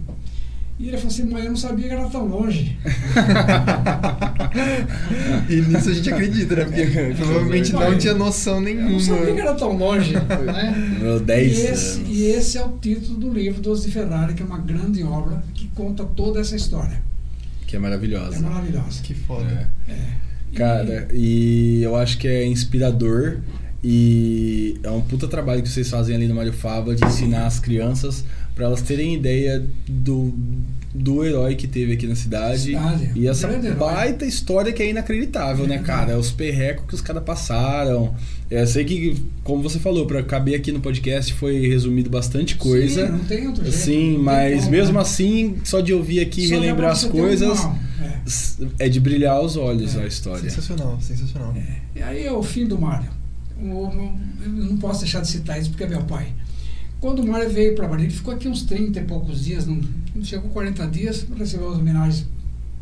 E 0.78 0.88
ele 0.88 0.96
falou 0.96 1.12
assim: 1.12 1.24
Mãe, 1.24 1.44
eu 1.44 1.50
não 1.50 1.56
sabia 1.56 1.88
que 1.88 1.94
era 1.94 2.08
tão 2.08 2.26
longe. 2.26 2.76
E 5.48 5.60
nisso 5.62 5.90
a 5.90 5.92
gente 5.94 6.12
acredita, 6.12 6.56
né? 6.56 6.64
Porque 6.64 6.86
provavelmente 7.16 7.72
não 7.72 7.98
tinha 7.98 8.14
noção 8.14 8.56
Eu 8.56 8.60
nenhuma. 8.62 8.90
não 8.90 9.00
sabia 9.00 9.34
que 9.34 9.40
era 9.40 9.54
tão 9.54 9.76
longe. 9.76 10.14
né? 10.14 10.98
Meu, 11.00 11.16
E 11.18 11.20
10 11.20 11.58
esse, 11.58 11.98
anos. 12.00 12.08
e 12.10 12.22
esse 12.24 12.58
é 12.58 12.64
o 12.64 12.68
título 12.78 13.18
do 13.18 13.32
livro 13.32 13.60
Dos 13.60 13.82
de 13.84 13.90
Ferrari, 13.90 14.34
que 14.34 14.42
é 14.42 14.46
uma 14.46 14.58
grande 14.58 15.02
obra 15.02 15.42
que 15.54 15.68
conta 15.74 16.04
toda 16.04 16.40
essa 16.40 16.56
história. 16.56 17.00
Que 17.66 17.76
é 17.76 17.78
maravilhosa. 17.78 18.36
É 18.36 18.40
maravilhosa. 18.40 19.02
Que 19.02 19.14
foda. 19.14 19.70
É. 19.88 19.92
É. 19.92 19.96
E- 20.52 20.56
Cara, 20.56 21.08
e 21.12 21.80
eu 21.82 21.94
acho 21.96 22.18
que 22.18 22.26
é 22.26 22.44
inspirador 22.46 23.38
e 23.82 24.78
é 24.82 24.90
um 24.90 25.00
puta 25.00 25.26
trabalho 25.26 25.62
que 25.62 25.68
vocês 25.68 25.88
fazem 25.88 26.14
ali 26.14 26.28
no 26.28 26.34
Mário 26.34 26.52
Fava 26.52 26.94
de 26.94 27.04
ensinar 27.04 27.46
as 27.46 27.58
crianças 27.58 28.24
para 28.54 28.66
elas 28.66 28.82
terem 28.82 29.14
ideia 29.14 29.64
do, 29.88 30.34
do 30.94 31.24
herói 31.24 31.54
que 31.54 31.66
teve 31.66 31.94
aqui 31.94 32.06
na 32.06 32.14
cidade. 32.14 32.60
Cidade, 32.62 33.10
E 33.14 33.26
essa 33.26 33.48
baita 33.78 34.26
história 34.26 34.70
que 34.70 34.82
é 34.82 34.90
inacreditável, 34.90 35.66
né, 35.66 35.78
cara? 35.78 36.18
Os 36.18 36.30
perrecos 36.30 36.84
que 36.86 36.94
os 36.94 37.00
caras 37.00 37.22
passaram. 37.22 38.14
Eu 38.50 38.66
sei 38.66 38.84
que, 38.84 39.16
como 39.44 39.62
você 39.62 39.78
falou, 39.78 40.04
para 40.06 40.22
caber 40.22 40.56
aqui 40.56 40.72
no 40.72 40.80
podcast 40.80 41.32
foi 41.32 41.66
resumido 41.66 42.10
bastante 42.10 42.56
coisa. 42.56 43.06
Sim, 43.06 43.12
não 43.12 43.18
tem 43.20 43.46
outro 43.46 43.62
jeito. 43.62 43.78
Sim, 43.78 44.18
mas 44.18 44.64
como, 44.64 44.70
mesmo 44.72 44.94
né? 44.94 45.00
assim, 45.00 45.56
só 45.64 45.80
de 45.80 45.94
ouvir 45.94 46.20
aqui 46.20 46.44
e 46.44 46.48
Só 46.48 46.54
relembrar 46.56 46.90
as 46.90 47.04
coisas, 47.04 47.58
é. 48.78 48.86
é 48.86 48.88
de 48.90 49.00
brilhar 49.00 49.40
os 49.40 49.56
olhos 49.56 49.96
É. 49.96 50.02
a 50.02 50.06
história. 50.06 50.42
Sensacional, 50.50 50.98
sensacional. 51.00 51.54
E 51.96 52.02
aí 52.02 52.26
é 52.26 52.32
o 52.32 52.42
fim 52.42 52.66
do 52.66 52.78
Mário. 52.78 53.19
Eu 53.62 54.48
não 54.48 54.76
posso 54.76 55.00
deixar 55.00 55.20
de 55.20 55.28
citar 55.28 55.60
isso 55.60 55.70
porque 55.70 55.84
é 55.84 55.88
meu 55.88 56.02
pai. 56.04 56.32
Quando 57.00 57.20
o 57.20 57.26
Mário 57.26 57.48
veio 57.48 57.74
para 57.74 57.88
Bahia, 57.88 58.04
ele 58.04 58.12
ficou 58.12 58.34
aqui 58.34 58.46
uns 58.46 58.62
30 58.62 59.00
e 59.00 59.04
poucos 59.04 59.44
dias, 59.44 59.66
não, 59.66 59.80
não 60.14 60.22
chegou 60.22 60.50
40 60.50 60.86
dias, 60.88 61.26
recebeu 61.34 61.70
as 61.70 61.78
homenagens 61.78 62.26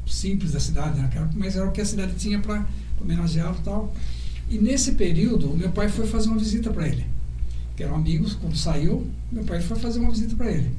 simples 0.07 0.53
da 0.53 0.61
cidade, 0.61 0.99
né, 0.99 1.09
mas 1.37 1.55
era 1.55 1.69
o 1.69 1.71
que 1.71 1.81
a 1.81 1.85
cidade 1.85 2.15
tinha 2.17 2.41
para 2.41 2.67
homenageá-lo 3.01 3.57
e 3.61 3.63
tal. 3.63 3.95
E 4.51 4.59
nesse 4.59 4.93
período, 4.93 5.55
meu 5.57 5.71
pai 5.71 5.89
foi 5.89 6.07
fazer 6.07 6.29
uma 6.29 6.39
visita 6.39 6.71
para 6.71 6.89
ele, 6.89 7.05
que 7.77 7.83
eram 7.83 7.95
amigos, 7.95 8.35
quando 8.35 8.57
saiu, 8.57 9.07
meu 9.31 9.45
pai 9.45 9.61
foi 9.61 9.79
fazer 9.79 10.01
uma 10.01 10.11
visita 10.11 10.35
para 10.35 10.51
ele. 10.51 10.71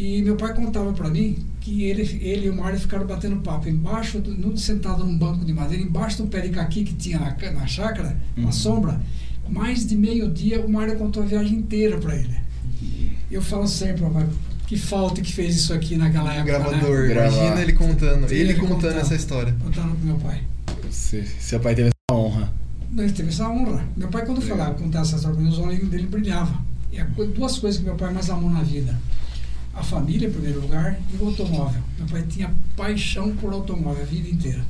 E 0.00 0.22
meu 0.22 0.36
pai 0.36 0.54
contava 0.54 0.92
para 0.92 1.08
mim 1.10 1.38
que 1.60 1.82
ele, 1.82 2.02
ele 2.22 2.46
e 2.46 2.50
o 2.50 2.54
Mário 2.56 2.78
ficaram 2.78 3.04
batendo 3.04 3.36
papo 3.36 3.68
embaixo, 3.68 4.20
do, 4.20 4.56
sentado 4.56 5.04
num 5.04 5.18
banco 5.18 5.44
de 5.44 5.52
madeira, 5.52 5.82
embaixo 5.82 6.22
do 6.22 6.28
pé 6.28 6.40
de 6.42 6.50
caqui 6.50 6.84
que 6.84 6.94
tinha 6.94 7.18
na, 7.18 7.36
na 7.52 7.66
chácara, 7.66 8.16
Uhum. 8.36 8.44
na 8.44 8.52
sombra. 8.52 9.00
Mais 9.48 9.84
de 9.86 9.96
meio-dia, 9.96 10.60
o 10.64 10.70
Mário 10.70 10.96
contou 10.96 11.22
a 11.22 11.26
viagem 11.26 11.58
inteira 11.58 11.98
para 11.98 12.14
ele. 12.14 12.36
Eu 13.30 13.42
falo 13.42 13.66
sempre, 13.66 14.02
papai, 14.02 14.26
que 14.68 14.76
falta 14.78 15.20
que 15.20 15.32
fez 15.32 15.56
isso 15.56 15.74
aqui 15.74 15.96
naquela 15.96 16.32
época. 16.32 16.58
Gravador, 16.58 17.00
Né? 17.00 17.08
Gravar. 17.08 17.36
imagina 17.36 17.62
ele 17.62 17.72
contando, 17.72 18.24
ele 18.30 18.40
ele 18.40 18.54
contando 18.54 18.74
contando. 18.74 18.98
essa 19.00 19.14
história. 19.16 19.54
Contando 19.64 19.96
pro 19.96 20.06
meu 20.06 20.16
pai. 20.16 20.42
Se, 20.90 21.24
seu 21.40 21.58
pai 21.58 21.74
teve 21.74 21.88
essa 21.88 22.16
honra. 22.18 22.52
Ele 22.96 23.12
teve 23.12 23.28
essa 23.30 23.48
honra. 23.48 23.84
Meu 23.96 24.08
pai, 24.08 24.24
quando 24.24 24.40
Legal. 24.40 24.56
falava, 24.56 24.74
contava 24.78 25.04
essa 25.04 25.16
história, 25.16 25.36
pra 25.36 25.44
mim, 25.44 25.50
os 25.50 25.58
olhos 25.58 25.88
dele 25.88 26.06
brilhavam. 26.06 26.56
E 26.92 26.98
a 27.00 27.04
co- 27.06 27.24
duas 27.26 27.58
coisas 27.58 27.78
que 27.80 27.84
meu 27.84 27.96
pai 27.96 28.12
mais 28.12 28.30
amou 28.30 28.48
na 28.50 28.62
vida: 28.62 28.96
a 29.78 29.82
família, 29.82 30.28
em 30.28 30.32
primeiro 30.32 30.60
lugar, 30.60 30.98
e 31.12 31.22
o 31.22 31.26
automóvel. 31.26 31.82
Meu 31.98 32.06
pai 32.06 32.24
tinha 32.28 32.54
paixão 32.76 33.34
por 33.36 33.52
automóvel 33.52 34.02
a 34.02 34.06
vida 34.06 34.28
inteira. 34.28 34.64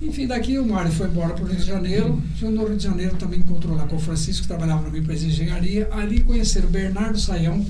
Enfim, 0.00 0.26
daqui 0.26 0.58
o 0.58 0.66
Mário 0.66 0.90
foi 0.92 1.08
embora 1.08 1.34
para 1.34 1.44
o 1.44 1.48
Rio 1.48 1.58
de 1.58 1.66
Janeiro. 1.66 2.22
Foi 2.38 2.48
no 2.48 2.64
Rio 2.64 2.76
de 2.76 2.84
Janeiro 2.84 3.16
também 3.16 3.40
encontrou 3.40 3.76
lá 3.76 3.86
com 3.86 3.96
o 3.96 3.98
Francisco, 3.98 4.42
que 4.42 4.48
trabalhava 4.48 4.82
numa 4.82 4.96
empresa 4.96 5.26
de 5.26 5.32
engenharia. 5.32 5.88
Ali 5.92 6.20
conheceram 6.20 6.68
o 6.68 6.70
Bernardo 6.70 7.18
Saião. 7.18 7.66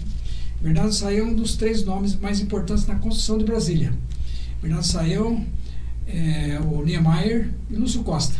Bernardo 0.61 0.93
Saião 0.93 1.29
é 1.29 1.31
um 1.31 1.35
dos 1.35 1.57
três 1.57 1.85
nomes 1.85 2.15
mais 2.15 2.41
importantes 2.41 2.87
na 2.87 2.97
construção 2.97 3.39
de 3.39 3.45
Brasília. 3.45 3.93
Bernardo 4.61 4.87
Saião, 4.87 5.45
é, 6.07 6.61
o 6.61 6.85
Niemeyer 6.85 7.49
e 7.71 7.77
o 7.77 7.81
Lúcio 7.81 8.03
Costa. 8.03 8.37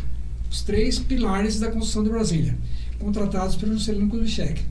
Os 0.51 0.63
três 0.63 0.99
pilares 0.99 1.59
da 1.59 1.71
construção 1.71 2.05
de 2.05 2.11
Brasília, 2.11 2.57
contratados 2.99 3.57
pelo 3.57 3.73
Juscelino 3.73 4.09
Kubitschek. 4.09 4.63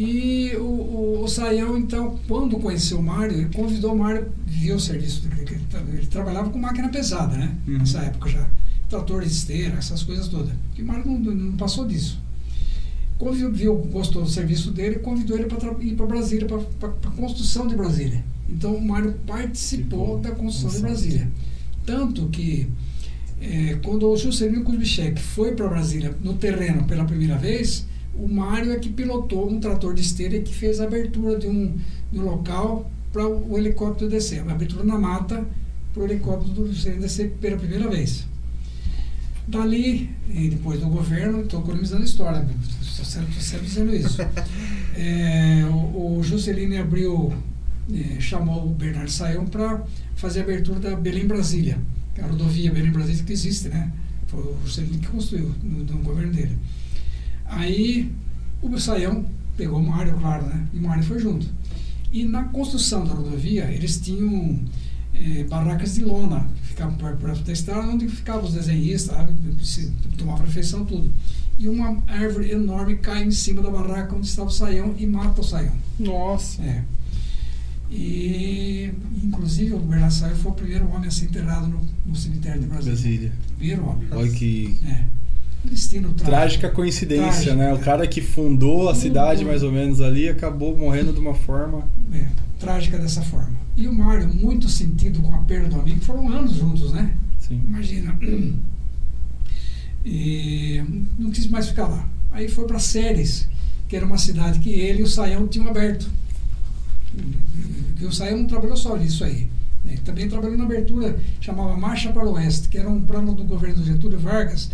E 0.00 0.54
o, 0.54 0.62
o, 0.62 1.24
o 1.24 1.28
Saião, 1.28 1.76
então, 1.76 2.16
quando 2.28 2.56
conheceu 2.60 3.00
o 3.00 3.02
Mário, 3.02 3.34
ele 3.34 3.48
convidou 3.52 3.94
o 3.94 3.98
Mário, 3.98 4.32
viu 4.46 4.76
o 4.76 4.80
serviço 4.80 5.22
dele, 5.22 5.40
ele, 5.50 5.98
ele 5.98 6.06
trabalhava 6.06 6.50
com 6.50 6.58
máquina 6.60 6.88
pesada, 6.88 7.36
né? 7.36 7.52
Uhum. 7.66 7.78
Nessa 7.78 7.98
época 8.02 8.30
já. 8.30 8.48
Trator 8.88 9.22
de 9.22 9.28
esteira, 9.28 9.76
essas 9.76 10.04
coisas 10.04 10.28
todas. 10.28 10.54
E 10.76 10.82
o 10.82 10.86
Mário 10.86 11.04
não, 11.04 11.18
não 11.18 11.56
passou 11.56 11.84
disso. 11.84 12.22
Convidou, 13.18 13.50
viu, 13.50 13.74
gostou 13.74 14.22
do 14.22 14.30
serviço 14.30 14.70
dele 14.70 14.96
e 14.96 14.98
convidou 15.00 15.36
ele 15.36 15.46
para 15.46 15.72
ir 15.82 15.96
para 15.96 16.06
Brasília, 16.06 16.46
para 16.46 16.88
a 16.90 17.10
construção 17.16 17.66
de 17.66 17.74
Brasília. 17.74 18.24
Então 18.48 18.76
o 18.76 18.86
Mário 18.86 19.14
participou 19.26 20.20
da 20.20 20.30
construção 20.30 20.70
de 20.70 20.80
Brasília. 20.80 21.28
Tanto 21.84 22.28
que 22.28 22.68
eh, 23.40 23.76
quando 23.82 24.08
o 24.08 24.16
Juscelino 24.16 24.62
Kubitschek 24.62 25.20
foi 25.20 25.56
para 25.56 25.66
Brasília 25.66 26.16
no 26.22 26.34
terreno 26.34 26.84
pela 26.84 27.04
primeira 27.04 27.36
vez, 27.36 27.84
o 28.18 28.28
Mário 28.28 28.72
é 28.72 28.78
que 28.78 28.88
pilotou 28.88 29.48
um 29.48 29.60
trator 29.60 29.94
de 29.94 30.02
esteira 30.02 30.36
e 30.36 30.42
que 30.42 30.54
fez 30.54 30.80
a 30.80 30.84
abertura 30.84 31.38
de 31.38 31.46
um, 31.46 31.76
de 32.10 32.18
um 32.18 32.24
local 32.24 32.90
para 33.12 33.26
o, 33.26 33.56
helicóptero 33.56 34.10
descer. 34.10 34.42
Uma 34.42 34.52
abertura 34.52 34.84
na 34.84 34.98
mata 34.98 35.44
para 35.94 36.02
o 36.02 36.06
helicóptero 36.06 36.52
do 36.52 36.72
Juscelino 36.72 37.02
descer 37.02 37.30
pela 37.40 37.56
primeira 37.56 37.88
vez. 37.88 38.26
Dali, 39.46 40.10
e 40.28 40.48
depois 40.48 40.80
do 40.80 40.88
governo, 40.88 41.40
estou 41.42 41.60
economizando 41.60 42.04
história, 42.04 42.46
estou 42.82 43.04
sempre, 43.04 43.40
sempre 43.40 43.66
dizendo 43.66 43.94
isso. 43.94 44.18
É, 45.00 45.64
o, 45.66 46.18
o 46.18 46.22
Juscelino 46.24 46.76
abriu, 46.76 47.32
eh, 47.88 48.18
chamou 48.18 48.66
o 48.66 48.70
Bernardo 48.70 49.08
Saião 49.08 49.46
para 49.46 49.84
fazer 50.16 50.40
a 50.40 50.42
abertura 50.42 50.80
da 50.80 50.96
Belém 50.96 51.24
Brasília, 51.24 51.78
que 52.12 52.20
é 52.20 52.24
a 52.24 52.26
rodovia 52.26 52.72
Belém 52.72 52.90
Brasília 52.90 53.22
que 53.22 53.32
existe, 53.32 53.68
né? 53.68 53.92
Foi 54.26 54.40
o 54.40 54.56
Juscelino 54.64 54.98
que 54.98 55.06
construiu 55.06 55.54
no, 55.62 55.84
no 55.84 55.98
governo 55.98 56.32
dele. 56.32 56.58
Aí 57.48 58.10
o 58.62 58.78
Saião 58.78 59.24
pegou 59.56 59.78
o 59.80 59.86
Mário, 59.86 60.14
claro, 60.18 60.46
né? 60.46 60.66
E 60.72 60.78
o 60.78 60.82
Mário 60.82 61.02
foi 61.02 61.18
junto. 61.18 61.46
E 62.12 62.24
na 62.24 62.44
construção 62.44 63.04
da 63.04 63.12
rodovia, 63.14 63.64
eles 63.70 64.00
tinham 64.00 64.58
eh, 65.14 65.44
barracas 65.48 65.94
de 65.96 66.04
lona, 66.04 66.46
que 66.62 66.68
ficavam 66.68 66.96
per- 66.96 67.16
perto 67.16 67.42
da 67.42 67.52
estrada, 67.52 67.88
onde 67.88 68.08
ficavam 68.08 68.44
os 68.44 68.54
desenhistas, 68.54 69.14
sabe? 69.16 69.32
Se 69.62 69.90
tomava 70.16 70.44
refeição, 70.44 70.84
tudo. 70.84 71.10
E 71.58 71.68
uma 71.68 72.02
árvore 72.06 72.50
enorme 72.52 72.96
cai 72.98 73.24
em 73.24 73.30
cima 73.32 73.60
da 73.62 73.70
barraca 73.70 74.14
onde 74.14 74.26
estava 74.28 74.48
o 74.48 74.52
Saião 74.52 74.94
e 74.98 75.06
mata 75.06 75.40
o 75.40 75.44
Saião. 75.44 75.74
Nossa. 75.98 76.62
É. 76.62 76.84
E, 77.90 78.92
inclusive, 79.24 79.72
o 79.72 79.78
Bernardo 79.78 80.12
Saião 80.12 80.36
foi 80.36 80.52
o 80.52 80.54
primeiro 80.54 80.88
homem 80.90 81.08
a 81.08 81.10
ser 81.10 81.24
enterrado 81.24 81.66
no, 81.66 81.80
no 82.06 82.14
cemitério 82.14 82.60
de 82.60 82.66
Brasília. 82.66 82.92
Brasília. 82.94 83.32
Primeiro 83.56 83.86
homem. 83.88 84.08
Olha 84.12 84.30
que 84.30 84.78
É. 84.86 85.04
Destino 85.68 86.08
trágico. 86.08 86.24
trágica 86.30 86.70
coincidência, 86.70 87.54
Trágico, 87.54 87.56
né? 87.56 87.74
O 87.74 87.78
cara 87.78 88.06
que 88.06 88.20
fundou 88.20 88.88
a 88.88 88.94
cidade 88.94 89.44
mais 89.44 89.62
ou 89.62 89.70
menos 89.72 90.00
ali 90.00 90.28
acabou 90.28 90.76
morrendo 90.76 91.12
de 91.12 91.20
uma 91.20 91.34
forma. 91.34 91.86
É, 92.12 92.26
trágica 92.58 92.98
dessa 92.98 93.22
forma. 93.22 93.56
E 93.76 93.86
o 93.86 93.92
Mário, 93.92 94.28
muito 94.28 94.68
sentido 94.68 95.20
com 95.20 95.34
a 95.34 95.38
perda 95.38 95.68
do 95.68 95.80
amigo, 95.80 96.00
foram 96.00 96.28
anos 96.28 96.54
juntos, 96.54 96.92
né? 96.92 97.14
Sim. 97.38 97.62
Imagina. 97.66 98.18
E 100.04 100.82
não 101.18 101.30
quis 101.30 101.46
mais 101.48 101.68
ficar 101.68 101.86
lá. 101.86 102.08
Aí 102.30 102.48
foi 102.48 102.66
para 102.66 102.78
Séries, 102.78 103.48
que 103.88 103.96
era 103.96 104.04
uma 104.06 104.18
cidade 104.18 104.58
que 104.60 104.70
ele 104.70 105.00
e 105.00 105.02
o 105.02 105.06
Saião 105.06 105.46
tinham 105.46 105.68
aberto. 105.68 106.08
E 108.00 108.04
o 108.04 108.12
Saião 108.12 108.38
não 108.38 108.46
trabalhou 108.46 108.76
só 108.76 108.96
nisso 108.96 109.24
aí. 109.24 109.48
né? 109.84 109.92
Ele 109.92 110.00
também 110.02 110.28
trabalhou 110.28 110.56
na 110.56 110.64
abertura, 110.64 111.18
chamava 111.40 111.76
Marcha 111.76 112.10
para 112.12 112.24
o 112.26 112.32
Oeste, 112.32 112.68
que 112.68 112.78
era 112.78 112.88
um 112.88 113.00
plano 113.00 113.34
do 113.34 113.44
governo 113.44 113.76
do 113.76 113.84
Getúlio 113.84 114.18
Vargas 114.18 114.70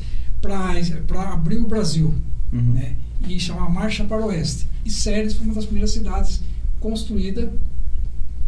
para 0.46 1.32
abrir 1.32 1.58
o 1.58 1.66
Brasil 1.66 2.14
Uhum. 2.52 2.72
né? 2.74 2.94
e 3.28 3.40
chamava 3.40 3.68
Marcha 3.70 4.04
para 4.04 4.22
o 4.22 4.26
Oeste. 4.26 4.66
E 4.84 4.90
Séries 4.90 5.34
foi 5.34 5.46
uma 5.46 5.54
das 5.54 5.64
primeiras 5.64 5.90
cidades 5.90 6.40
construída, 6.78 7.52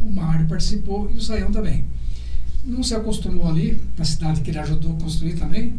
o 0.01 0.11
Mário 0.11 0.47
participou 0.47 1.11
e 1.13 1.17
o 1.17 1.21
Saião 1.21 1.51
também. 1.51 1.85
Não 2.65 2.83
se 2.83 2.95
acostumou 2.95 3.49
ali, 3.49 3.83
na 3.97 4.05
cidade 4.05 4.43
que 4.43 4.51
ele 4.51 4.59
ajudou 4.59 4.93
a 4.93 5.01
construir 5.01 5.35
também. 5.35 5.75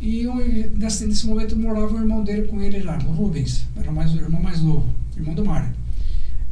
E 0.00 0.22
eu, 0.22 0.34
nesse, 0.76 1.06
nesse 1.06 1.26
momento 1.26 1.56
morava 1.56 1.94
o 1.94 1.98
irmão 1.98 2.24
dele 2.24 2.48
com 2.48 2.60
ele 2.60 2.82
lá, 2.82 2.98
o 3.06 3.12
Rubens, 3.12 3.66
era 3.76 3.90
mais, 3.92 4.12
o 4.14 4.16
irmão 4.16 4.42
mais 4.42 4.60
novo, 4.60 4.88
irmão 5.16 5.34
do 5.34 5.44
Mário. 5.44 5.72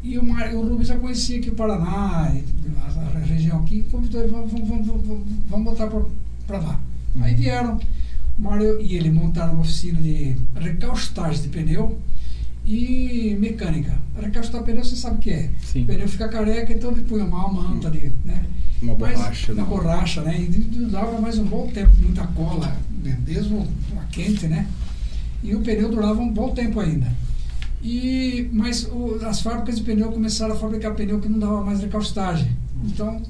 E 0.03 0.19
o, 0.19 0.25
Mário, 0.25 0.59
o 0.59 0.69
Rubens 0.69 0.89
já 0.89 0.97
conhecia 0.97 1.39
aqui 1.39 1.51
o 1.51 1.55
Paraná, 1.55 1.87
a, 1.87 3.01
a 3.01 3.19
região 3.21 3.61
aqui, 3.61 3.85
convidou 3.91 4.21
ele, 4.21 4.31
vamos, 4.31 4.51
vamos, 4.53 4.87
vamos, 4.87 5.27
vamos, 5.49 5.65
botar 5.65 5.89
para 6.47 6.59
lá. 6.59 6.81
Aí 7.21 7.35
vieram, 7.35 7.77
o 7.77 7.81
Mário 8.43 8.81
e 8.81 8.97
ele 8.97 9.09
montaram 9.09 9.53
uma 9.53 9.61
oficina 9.61 10.01
de 10.01 10.37
recaustagem 10.57 11.43
de 11.43 11.49
pneu 11.49 11.97
e 12.67 13.37
mecânica. 13.39 13.97
Recaustar 14.21 14.65
pneu, 14.65 14.85
você 14.85 14.97
sabe 14.97 15.17
o 15.17 15.19
que 15.21 15.31
é. 15.31 15.51
Sim. 15.63 15.85
O 15.85 15.87
pneu 15.87 16.09
fica 16.09 16.29
careca, 16.29 16.73
então 16.73 16.91
ele 16.91 17.03
põe 17.03 17.23
uma 17.23 17.49
manta 17.49 17.89
de, 17.89 18.13
né? 18.25 18.45
Uma 18.83 18.97
Mas, 18.97 19.17
borracha. 19.17 19.55
Na 19.55 19.63
né? 19.63 19.69
borracha, 19.69 20.23
né? 20.23 20.41
E 20.41 20.47
durava 20.47 21.21
mais 21.21 21.39
um 21.39 21.45
bom 21.45 21.69
tempo, 21.69 21.93
muita 22.03 22.27
cola, 22.27 22.77
né? 23.05 23.17
mesmo 23.25 23.69
a 23.97 24.05
quente, 24.07 24.49
né? 24.49 24.67
E 25.41 25.55
o 25.55 25.61
pneu 25.61 25.89
durava 25.89 26.21
um 26.21 26.29
bom 26.29 26.53
tempo 26.53 26.81
ainda. 26.81 27.13
E, 27.81 28.49
mas 28.53 28.89
o, 28.91 29.21
as 29.25 29.41
fábricas 29.41 29.77
de 29.77 29.85
pneu 29.85 30.11
começaram 30.11 30.55
a 30.55 30.59
fabricar 30.59 30.95
pneu 30.97 31.21
que 31.21 31.29
não 31.29 31.39
dava 31.39 31.63
mais 31.63 31.81
recaustagem. 31.81 32.51
Então, 32.85 33.23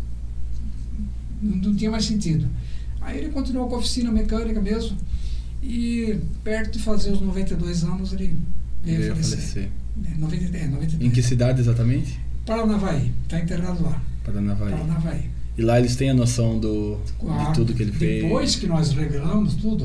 não, 1.43 1.57
não 1.57 1.75
tinha 1.75 1.91
mais 1.91 2.07
sentido. 2.07 2.49
Aí 3.03 3.19
ele 3.19 3.29
continuou 3.31 3.69
com 3.69 3.77
a 3.77 3.79
oficina 3.79 4.11
mecânica 4.11 4.61
mesmo. 4.61 4.97
E 5.63 6.19
perto 6.43 6.73
de 6.79 6.85
fazer 6.85 7.11
os 7.13 7.21
92 7.21 7.85
anos, 7.85 8.13
ele 8.13 8.37
veio 8.83 8.99
Veio 9.01 9.13
a 9.13 9.17
falecer. 9.17 9.39
falecer. 9.39 9.69
É, 10.05 10.19
90, 10.19 10.57
é, 10.57 10.67
93. 10.67 11.03
Em 11.03 11.11
que 11.11 11.23
cidade 11.23 11.61
exatamente? 11.61 12.19
Paranavaí. 12.47 13.13
Está 13.25 13.39
internado 13.41 13.83
lá. 13.83 14.03
Paranavaí. 14.25 14.71
Paranavaí. 14.73 15.31
E 15.57 15.63
lá 15.63 15.79
eles 15.79 15.95
têm 15.97 16.11
a 16.11 16.15
noção 16.15 16.59
do, 16.59 16.99
Ah, 17.29 17.45
de 17.49 17.55
tudo 17.55 17.75
que 17.75 17.83
ele 17.83 17.93
fez. 17.93 18.23
Depois 18.25 18.57
que 18.57 18.67
nós 18.67 18.93
revelamos 18.93 19.55
tudo, 19.55 19.85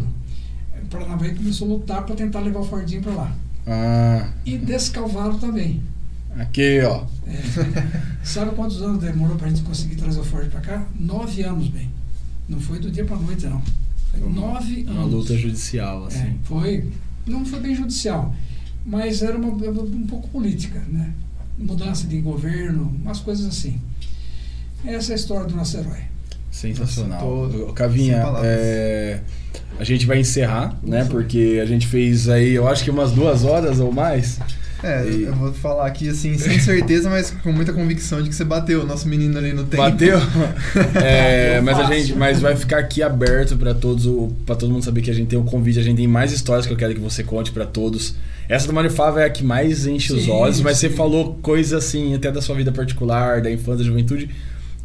o 0.82 0.86
Paranavaí 0.88 1.36
começou 1.36 1.68
a 1.68 1.74
lutar 1.74 2.06
para 2.06 2.16
tentar 2.16 2.40
levar 2.40 2.60
o 2.62 2.64
Fordinho 2.66 3.02
para 3.04 3.14
lá. 3.14 3.36
Ah, 3.68 4.30
E 4.46 4.58
Descalvado 4.58 5.38
também. 5.40 5.82
aqui, 6.40 6.80
ó. 6.82 7.04
É. 7.28 7.42
Sabe 8.24 8.52
quantos 8.56 8.82
anos 8.82 9.02
demorou 9.04 9.36
para 9.36 9.48
a 9.48 9.50
gente 9.50 9.62
conseguir 9.64 9.96
trazer 9.98 10.20
o 10.20 10.24
Ford 10.24 10.48
para 10.50 10.62
cá? 10.62 10.88
Nove 10.98 11.44
anos, 11.44 11.68
bem. 11.68 11.90
Não 12.48 12.60
foi 12.60 12.80
do 12.80 12.90
dia 12.90 13.04
para 13.06 13.18
noite, 13.18 13.46
não. 13.46 13.62
Foi 14.12 14.30
nove 14.30 14.84
Uma 14.88 15.02
anos. 15.02 15.12
luta 15.14 15.38
judicial, 15.38 16.04
É, 16.06 16.08
assim. 16.08 16.40
foi. 16.44 16.88
Não 17.26 17.46
foi 17.46 17.60
bem 17.60 17.76
judicial, 17.76 18.34
mas 18.86 19.22
era 19.22 19.38
uma, 19.38 19.50
um 19.50 20.08
pouco 20.08 20.28
política, 20.30 20.82
né? 20.88 21.14
Mudança 21.58 22.08
de 22.08 22.20
governo, 22.22 22.94
umas 23.04 23.20
coisas 23.20 23.46
assim. 23.46 23.82
Essa 24.86 25.12
é 25.12 25.14
a 25.14 25.16
história 25.16 25.46
do 25.48 25.56
nosso 25.56 25.78
herói. 25.78 26.00
Sensacional. 26.52 27.20
Nossa, 27.22 27.58
tô 27.58 27.74
Cavinha, 27.74 28.24
é, 28.44 29.20
a 29.80 29.84
gente 29.84 30.06
vai 30.06 30.20
encerrar, 30.20 30.80
né? 30.82 31.04
Porque 31.06 31.60
a 31.62 31.66
gente 31.66 31.86
fez 31.86 32.30
aí, 32.30 32.54
eu 32.54 32.68
acho 32.68 32.84
que 32.84 32.90
umas 32.90 33.12
duas 33.12 33.44
horas 33.44 33.80
ou 33.80 33.92
mais. 33.92 34.40
É, 34.84 35.06
E- 35.10 35.24
eu 35.24 35.34
vou 35.34 35.52
falar 35.54 35.88
aqui 35.88 36.08
assim, 36.10 36.38
sem 36.38 36.60
certeza, 36.60 37.10
mas 37.10 37.32
com 37.44 37.52
muita 37.52 37.74
convicção 37.74 38.22
de 38.22 38.30
que 38.30 38.36
você 38.36 38.44
bateu 38.44 38.82
o 38.84 38.86
nosso 38.86 39.08
menino 39.08 39.38
ali 39.38 39.52
no 39.54 39.64
tempo. 39.64 39.82
Bateu? 39.84 40.20
É, 41.04 41.60
mas 41.62 41.80
a 41.80 41.84
gente, 41.86 42.14
mas 42.16 42.40
vai 42.40 42.56
ficar 42.56 42.78
aqui 42.80 43.02
aberto 43.02 43.58
para 43.58 43.74
todos, 43.74 44.06
para 44.46 44.56
todo 44.56 44.72
mundo 44.72 44.84
saber 44.84 45.02
que 45.02 45.10
a 45.10 45.14
gente 45.14 45.28
tem 45.28 45.40
um 45.40 45.46
convite, 45.46 45.80
a 45.80 45.84
gente 45.84 45.98
tem 45.98 46.08
mais 46.08 46.32
histórias 46.32 46.66
que 46.66 46.74
eu 46.74 46.78
quero 46.78 46.94
que 46.94 47.00
você 47.00 47.24
conte 47.24 47.52
para 47.52 47.66
todos. 47.66 48.16
Essa 48.48 48.68
do 48.68 48.74
Mário 48.74 48.90
Fava 48.92 49.22
é 49.22 49.26
a 49.26 49.30
que 49.30 49.44
mais 49.44 49.86
enche 49.88 50.14
os 50.14 50.24
Sim, 50.24 50.32
olhos, 50.32 50.62
mas 50.62 50.78
você 50.78 50.90
sim. 50.90 50.96
falou 50.96 51.38
coisas 51.42 51.74
assim, 51.74 52.14
até 52.16 52.32
da 52.32 52.42
sua 52.42 52.56
vida 52.56 52.72
particular, 52.72 53.42
da 53.42 53.52
infância, 53.52 53.80
da 53.80 53.84
juventude, 53.84 54.30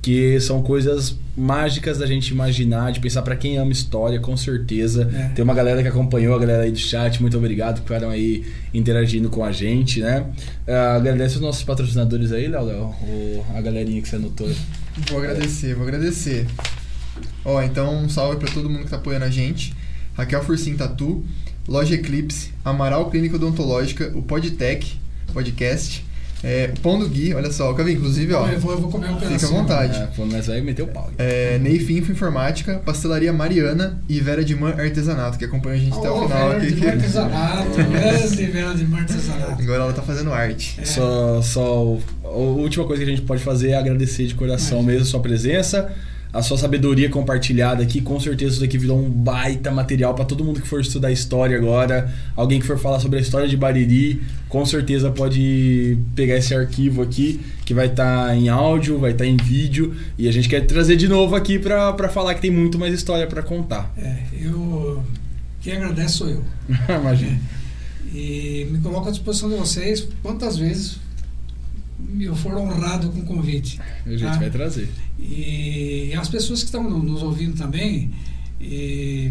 que 0.03 0.41
são 0.41 0.61
coisas 0.61 1.17
mágicas 1.37 1.99
da 1.99 2.07
gente 2.07 2.33
imaginar, 2.33 2.91
de 2.91 2.99
pensar 2.99 3.23
para 3.23 3.37
quem 3.37 3.57
ama 3.57 3.71
história, 3.71 4.19
com 4.19 4.37
certeza. 4.37 5.09
É. 5.15 5.29
Tem 5.29 5.45
uma 5.45 5.55
galera 5.55 5.81
que 5.81 5.89
acompanhou, 5.89 6.35
a 6.35 6.39
galera 6.41 6.65
aí 6.65 6.73
do 6.73 6.79
chat, 6.79 7.23
muito 7.23 7.39
obrigado 7.39 7.77
por 7.77 7.83
ficaram 7.93 8.11
aí 8.11 8.45
interagindo 8.75 9.31
com 9.31 9.45
a 9.45 9.53
gente, 9.53 10.01
né? 10.01 10.27
Ah, 10.67 10.97
agradece 10.97 11.37
os 11.37 11.41
nossos 11.41 11.63
patrocinadores 11.63 12.33
aí, 12.33 12.49
Léo, 12.49 12.65
Léo, 12.65 12.95
a 13.55 13.61
galerinha 13.61 14.03
que 14.03 14.09
você 14.09 14.17
anotou. 14.17 14.51
Vou 15.09 15.19
agradecer, 15.21 15.75
vou 15.75 15.85
agradecer. 15.85 16.47
Ó, 17.45 17.63
então 17.63 18.05
um 18.05 18.09
salve 18.09 18.39
pra 18.39 18.51
todo 18.51 18.69
mundo 18.69 18.85
que 18.85 18.91
tá 18.91 18.97
apoiando 18.97 19.25
a 19.25 19.31
gente. 19.31 19.73
Raquel 20.15 20.43
Fursim 20.43 20.77
Tatu, 20.77 21.25
Loja 21.69 21.95
Eclipse, 21.95 22.51
Amaral 22.65 23.09
Clínica 23.09 23.37
Odontológica, 23.37 24.11
o 24.15 24.23
Podtech, 24.23 24.99
podcast, 25.33 26.05
é, 26.45 26.69
Pão 26.83 26.99
do 26.99 27.09
Gui, 27.09 27.35
olha 27.35 27.51
só, 27.53 27.73
Cavim, 27.73 27.93
inclusive, 27.93 28.33
ó, 28.35 28.49
eu, 28.49 28.59
vou, 28.59 28.73
eu 28.73 28.81
vou 28.81 28.91
comer 28.91 29.11
um 29.11 29.19
fica 29.21 29.47
à 29.47 29.51
vontade. 29.51 29.99
É, 29.99 30.07
pô, 30.07 30.27
mas 30.27 30.49
aí 30.49 30.61
meteu 30.61 30.87
o 30.87 30.89
pau. 30.89 31.11
É, 31.19 31.59
Neif 31.59 31.93
Info 31.93 32.13
Informática, 32.13 32.81
Pastelaria 32.85 33.33
Mariana 33.33 34.03
e 34.09 34.19
Vera 34.21 34.45
de 34.45 34.55
Man 34.57 34.71
Artesanato, 34.71 35.39
que 35.39 35.45
acompanha 35.45 35.77
a 35.77 35.79
gente 35.79 35.97
até 35.97 36.11
o 36.11 36.17
Oh, 36.25 36.29
final 36.29 36.49
Vera 36.51 36.63
aqui. 36.63 36.73
de 36.73 36.87
artesanato, 36.89 37.71
grande 37.91 38.47
Vera 38.47 38.75
de 38.75 38.95
artesanato. 38.95 39.63
Agora 39.63 39.83
ela 39.85 39.93
tá 39.93 40.03
fazendo 40.03 40.33
arte. 40.33 40.81
É. 40.81 40.85
Só, 40.85 41.41
só 41.43 41.97
a 42.25 42.29
última 42.29 42.85
coisa 42.87 43.05
que 43.05 43.11
a 43.11 43.15
gente 43.15 43.27
pode 43.27 43.43
fazer 43.43 43.71
é 43.71 43.77
agradecer 43.77 44.27
de 44.27 44.35
coração 44.35 44.79
Imagina. 44.79 44.93
mesmo 44.93 45.07
a 45.07 45.11
sua 45.11 45.21
presença, 45.21 45.93
a 46.33 46.41
sua 46.41 46.57
sabedoria 46.57 47.11
compartilhada 47.11 47.83
aqui. 47.83 48.01
Com 48.01 48.19
certeza 48.19 48.53
isso 48.53 48.61
daqui 48.61 48.79
virou 48.79 48.99
um 48.99 49.11
baita 49.11 49.71
material 49.71 50.15
para 50.15 50.25
todo 50.25 50.43
mundo 50.43 50.61
que 50.61 50.67
for 50.67 50.81
estudar 50.81 51.13
história 51.13 51.57
agora, 51.57 52.13
alguém 52.35 52.59
que 52.59 52.67
for 52.67 52.79
falar 52.79 53.01
sobre 53.01 53.19
a 53.19 53.23
história 53.23 53.47
de 53.47 53.57
Bariri, 53.57 54.23
com 54.49 54.65
certeza 54.65 55.11
pode 55.11 55.99
pegar 56.15 56.37
esse 56.37 56.55
arquivo 56.55 57.03
aqui 57.03 57.41
que 57.65 57.75
vai 57.75 57.87
estar 57.87 58.35
em 58.37 58.49
áudio, 58.49 58.99
vai 58.99 59.13
estar 59.13 59.27
em 59.27 59.37
vídeo 59.37 59.95
e 60.17 60.29
a 60.29 60.33
gente 60.33 60.49
quer 60.49 60.65
trazer 60.67 60.97
de 60.97 61.07
novo 61.07 61.35
aqui 61.35 61.59
para 61.59 62.09
falar 62.09 62.35
que 62.35 62.41
tem 62.41 62.51
muito 62.51 62.79
mais 62.79 62.95
história 62.95 63.27
para 63.27 63.43
contar. 63.43 63.93
É, 63.99 64.19
eu. 64.41 65.03
Quem 65.61 65.75
agradece 65.75 66.15
sou 66.15 66.29
eu. 66.29 66.43
Imagina. 66.89 67.39
E 68.13 68.67
me 68.71 68.79
coloco 68.81 69.09
à 69.09 69.11
disposição 69.11 69.49
de 69.49 69.57
vocês 69.57 70.07
quantas 70.23 70.59
vezes 70.59 70.99
eu 72.21 72.35
for 72.37 72.55
honrado 72.57 73.11
com 73.11 73.21
o 73.21 73.25
convite. 73.25 73.81
A 74.07 74.11
gente 74.11 74.25
Ah. 74.25 74.37
vai 74.39 74.51
trazer. 74.51 74.89
E 75.19 76.13
as 76.19 76.29
pessoas 76.29 76.61
que 76.61 76.67
estão 76.67 76.83
no- 76.89 77.03
nos 77.03 77.23
ouvindo 77.23 77.57
também, 77.57 78.11
e, 78.61 79.31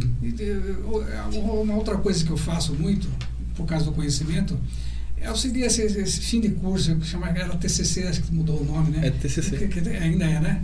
uma 1.33 1.75
outra 1.75 1.97
coisa 1.97 2.23
que 2.23 2.31
eu 2.31 2.37
faço 2.37 2.73
muito, 2.73 3.07
por 3.55 3.65
causa 3.65 3.85
do 3.85 3.91
conhecimento, 3.91 4.57
é 5.17 5.29
o 5.31 5.35
seguinte, 5.35 5.65
esse, 5.65 5.81
esse 5.83 6.19
fim 6.21 6.41
de 6.41 6.49
curso, 6.49 6.95
que 6.95 7.05
chama 7.05 7.27
era 7.29 7.55
TCC, 7.55 8.03
acho 8.07 8.23
que 8.23 8.33
mudou 8.33 8.61
o 8.61 8.65
nome, 8.65 8.91
né? 8.91 9.07
É 9.07 9.11
TCC. 9.11 9.57
Que, 9.57 9.67
que 9.81 9.89
ainda 9.89 10.25
é, 10.25 10.39
né? 10.39 10.63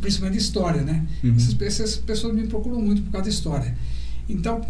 Principalmente 0.00 0.38
de 0.38 0.42
história, 0.44 0.82
né? 0.82 1.04
Uhum. 1.22 1.36
Essas, 1.36 1.60
essas 1.62 1.96
pessoas 1.96 2.34
me 2.34 2.46
procuram 2.46 2.80
muito 2.80 3.02
por 3.02 3.12
causa 3.12 3.24
da 3.28 3.30
história. 3.34 3.74
Então, 4.28 4.60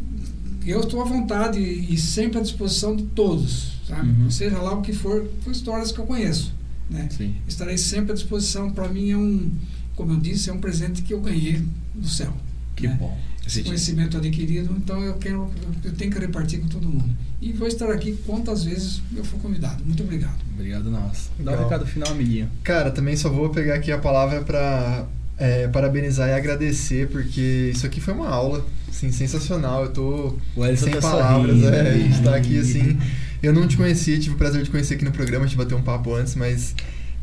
eu 0.66 0.80
estou 0.80 1.00
à 1.00 1.04
vontade 1.04 1.58
e 1.58 1.96
sempre 1.96 2.38
à 2.38 2.42
disposição 2.42 2.94
de 2.94 3.04
todos, 3.04 3.71
sabe? 3.86 4.08
Uhum. 4.08 4.30
Seja 4.30 4.58
lá 4.58 4.74
o 4.74 4.82
que 4.82 4.92
for, 4.92 5.24
por 5.42 5.52
histórias 5.52 5.92
que 5.92 5.98
eu 5.98 6.06
conheço, 6.06 6.54
né? 6.90 7.08
Sim. 7.10 7.34
Estarei 7.46 7.78
sempre 7.78 8.12
à 8.12 8.14
disposição. 8.14 8.70
Para 8.70 8.88
mim 8.88 9.10
é 9.10 9.16
um, 9.16 9.50
como 9.96 10.12
eu 10.12 10.20
disse, 10.20 10.50
é 10.50 10.52
um 10.52 10.58
presente 10.58 11.02
que 11.02 11.12
eu 11.12 11.20
ganhei 11.20 11.62
do 11.94 12.08
céu. 12.08 12.32
Que 12.76 12.88
né? 12.88 12.96
bom. 12.98 13.18
Esse 13.46 13.64
conhecimento 13.64 14.16
adquirido, 14.16 14.72
então 14.76 15.02
eu 15.02 15.14
quero, 15.14 15.50
eu 15.82 15.92
tenho 15.92 16.12
que 16.12 16.18
repartir 16.18 16.60
com 16.60 16.68
todo 16.68 16.88
mundo. 16.88 17.10
E 17.40 17.52
vou 17.52 17.66
estar 17.66 17.90
aqui 17.90 18.16
quantas 18.24 18.62
vezes 18.62 19.02
eu 19.16 19.24
for 19.24 19.38
convidado. 19.40 19.84
Muito 19.84 20.02
obrigado. 20.02 20.38
Obrigado, 20.54 20.88
nossa. 20.88 21.28
Dá 21.40 21.50
o 21.50 21.54
Legal. 21.54 21.64
recado 21.64 21.86
final, 21.86 22.12
amiguinho. 22.12 22.48
Cara, 22.62 22.92
também 22.92 23.16
só 23.16 23.28
vou 23.28 23.50
pegar 23.50 23.74
aqui 23.74 23.90
a 23.90 23.98
palavra 23.98 24.42
pra 24.42 25.06
é, 25.36 25.66
parabenizar 25.66 26.28
e 26.28 26.32
agradecer, 26.34 27.08
porque 27.08 27.72
isso 27.74 27.84
aqui 27.84 28.00
foi 28.00 28.14
uma 28.14 28.28
aula, 28.28 28.64
assim, 28.88 29.10
sensacional. 29.10 29.84
Eu 29.84 29.92
tô 29.92 30.38
sem 30.76 30.92
tá 30.92 31.00
palavras, 31.00 31.58
sorrindo. 31.58 31.74
é, 31.74 31.90
a 31.90 31.98
gente 31.98 32.22
tá 32.22 32.36
aqui 32.36 32.58
assim. 32.58 32.98
Eu 33.42 33.52
não 33.52 33.66
te 33.66 33.76
conhecia, 33.76 34.18
tive 34.18 34.34
o 34.34 34.38
prazer 34.38 34.62
de 34.62 34.70
conhecer 34.70 34.94
aqui 34.94 35.04
no 35.04 35.10
programa, 35.10 35.44
a 35.44 35.48
gente 35.48 35.56
bateu 35.56 35.76
um 35.76 35.82
papo 35.82 36.14
antes, 36.14 36.34
mas 36.34 36.74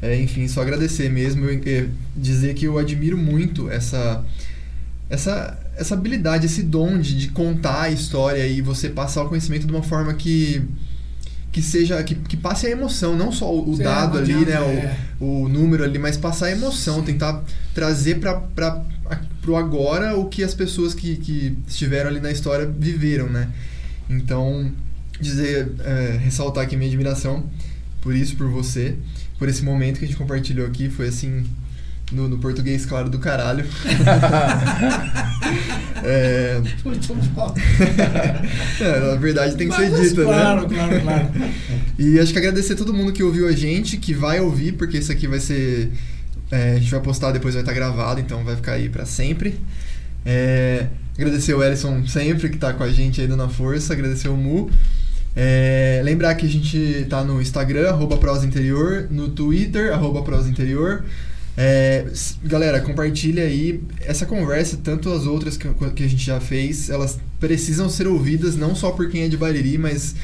é, 0.01 0.19
enfim, 0.19 0.47
só 0.47 0.61
agradecer 0.61 1.09
mesmo, 1.09 1.45
eu, 1.45 1.61
é, 1.65 1.87
dizer 2.15 2.53
que 2.55 2.65
eu 2.65 2.77
admiro 2.77 3.17
muito 3.17 3.69
essa 3.69 4.23
essa 5.09 5.57
essa 5.75 5.93
habilidade, 5.93 6.45
esse 6.45 6.61
dom 6.61 6.99
de, 6.99 7.17
de 7.17 7.29
contar 7.29 7.83
a 7.83 7.89
história 7.89 8.45
e 8.45 8.61
você 8.61 8.89
passar 8.89 9.23
o 9.23 9.29
conhecimento 9.29 9.65
de 9.65 9.71
uma 9.71 9.83
forma 9.83 10.13
que 10.13 10.61
que 11.51 11.61
seja 11.61 12.03
que, 12.03 12.15
que 12.15 12.37
passe 12.37 12.67
a 12.67 12.69
emoção, 12.69 13.17
não 13.17 13.31
só 13.31 13.51
o, 13.51 13.71
o 13.73 13.77
dado 13.77 14.17
ali, 14.17 14.45
né, 14.45 14.53
é. 14.53 14.97
o, 15.19 15.43
o 15.43 15.49
número 15.49 15.83
ali, 15.83 15.97
mas 15.97 16.15
passar 16.15 16.47
a 16.47 16.51
emoção, 16.51 17.01
tentar 17.01 17.43
trazer 17.73 18.19
para 18.19 18.35
para 18.35 18.83
pro 19.41 19.55
agora 19.55 20.15
o 20.15 20.25
que 20.25 20.43
as 20.43 20.53
pessoas 20.53 20.93
que, 20.93 21.15
que 21.15 21.57
estiveram 21.67 22.09
ali 22.09 22.19
na 22.19 22.31
história 22.31 22.65
viveram, 22.67 23.27
né? 23.27 23.49
Então, 24.07 24.71
dizer, 25.19 25.71
é, 25.79 26.17
ressaltar 26.17 26.63
aqui 26.63 26.75
minha 26.75 26.87
admiração 26.87 27.49
por 28.01 28.15
isso, 28.15 28.35
por 28.35 28.49
você, 28.49 28.95
por 29.37 29.49
esse 29.49 29.63
momento 29.63 29.99
que 29.99 30.05
a 30.05 30.07
gente 30.07 30.17
compartilhou 30.17 30.65
aqui, 30.65 30.89
foi 30.89 31.09
assim 31.09 31.45
no, 32.11 32.27
no 32.27 32.39
português, 32.39 32.85
claro, 32.85 33.09
do 33.09 33.19
caralho. 33.19 33.65
é, 36.03 36.59
Muito 36.83 37.13
bom. 37.33 37.53
é, 38.81 39.13
a 39.13 39.15
verdade 39.15 39.55
tem 39.55 39.69
que 39.69 39.75
ser 39.75 39.91
Mas, 39.91 40.09
dita, 40.09 40.23
claro, 40.23 40.67
né? 40.67 40.75
Claro, 40.75 41.01
claro, 41.01 41.29
E 41.97 42.19
acho 42.19 42.31
que 42.31 42.39
agradecer 42.39 42.73
a 42.73 42.77
todo 42.77 42.93
mundo 42.93 43.13
que 43.13 43.21
ouviu 43.21 43.47
a 43.47 43.51
gente, 43.51 43.97
que 43.97 44.13
vai 44.13 44.39
ouvir, 44.39 44.73
porque 44.73 44.97
isso 44.97 45.11
aqui 45.11 45.27
vai 45.27 45.39
ser. 45.39 45.91
é, 46.49 46.73
a 46.73 46.79
gente 46.79 46.89
vai 46.89 47.01
postar, 47.01 47.31
depois 47.31 47.53
vai 47.53 47.63
estar 47.63 47.73
gravado, 47.73 48.19
então 48.19 48.43
vai 48.43 48.55
ficar 48.55 48.73
aí 48.73 48.89
pra 48.89 49.05
sempre. 49.05 49.59
É, 50.25 50.87
agradecer 51.15 51.53
o 51.53 51.63
Ellison 51.63 52.05
sempre, 52.07 52.49
que 52.49 52.57
tá 52.57 52.73
com 52.73 52.83
a 52.83 52.91
gente 52.91 53.21
aí 53.21 53.27
dando 53.27 53.43
a 53.43 53.49
força. 53.49 53.93
Agradecer 53.93 54.29
o 54.29 54.37
Mu. 54.37 54.69
É, 55.35 56.01
lembrar 56.03 56.35
que 56.35 56.45
a 56.45 56.49
gente 56.49 57.05
tá 57.09 57.23
no 57.23 57.41
Instagram, 57.41 57.89
arroba 57.89 58.17
Prosa 58.17 58.45
Interior, 58.45 59.07
no 59.09 59.29
Twitter, 59.29 59.93
arroba 59.93 60.21
Prosa 60.21 60.49
Interior. 60.49 61.03
É, 61.57 62.05
galera, 62.43 62.79
compartilha 62.79 63.43
aí 63.43 63.81
essa 64.01 64.25
conversa, 64.25 64.77
tanto 64.81 65.11
as 65.11 65.25
outras 65.25 65.57
que, 65.57 65.67
que 65.95 66.03
a 66.03 66.07
gente 66.07 66.25
já 66.25 66.39
fez, 66.39 66.89
elas 66.89 67.19
precisam 67.39 67.89
ser 67.89 68.07
ouvidas 68.07 68.55
não 68.55 68.73
só 68.75 68.91
por 68.91 69.09
quem 69.09 69.23
é 69.23 69.27
de 69.27 69.35
Bariri, 69.35 69.77
mas 69.77 70.15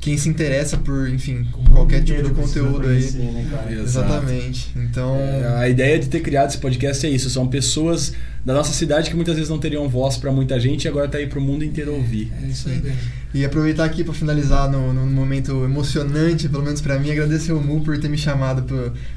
quem 0.00 0.16
se 0.16 0.28
interessa 0.28 0.76
por, 0.78 1.08
enfim, 1.08 1.46
qualquer 1.72 2.02
tipo 2.02 2.22
de 2.22 2.30
conteúdo 2.30 2.88
aí. 2.88 3.02
né. 3.12 3.80
Exatamente. 3.82 4.70
Então, 4.76 5.16
É, 5.16 5.58
a 5.58 5.68
ideia 5.68 5.98
de 5.98 6.08
ter 6.08 6.20
criado 6.20 6.48
esse 6.48 6.58
podcast 6.58 7.04
é 7.06 7.10
isso. 7.10 7.28
São 7.28 7.48
pessoas 7.48 8.14
da 8.48 8.54
nossa 8.54 8.72
cidade 8.72 9.10
que 9.10 9.14
muitas 9.16 9.34
vezes 9.34 9.50
não 9.50 9.58
teriam 9.58 9.86
voz 9.88 10.16
pra 10.16 10.32
muita 10.32 10.58
gente 10.58 10.84
e 10.84 10.88
agora 10.88 11.06
tá 11.06 11.18
aí 11.18 11.26
pro 11.26 11.40
mundo 11.40 11.62
inteiro 11.64 11.92
ouvir. 11.94 12.32
É 12.42 12.46
isso 12.46 12.68
aí 12.68 12.82
e 13.34 13.44
aproveitar 13.44 13.84
aqui 13.84 14.02
para 14.02 14.14
finalizar 14.14 14.70
no, 14.70 14.90
num 14.94 15.06
momento 15.06 15.62
emocionante, 15.62 16.48
pelo 16.48 16.62
menos 16.64 16.80
para 16.80 16.98
mim, 16.98 17.10
agradecer 17.10 17.52
o 17.52 17.60
Mu 17.60 17.82
por 17.82 17.98
ter 17.98 18.08
me 18.08 18.16
chamado 18.16 18.62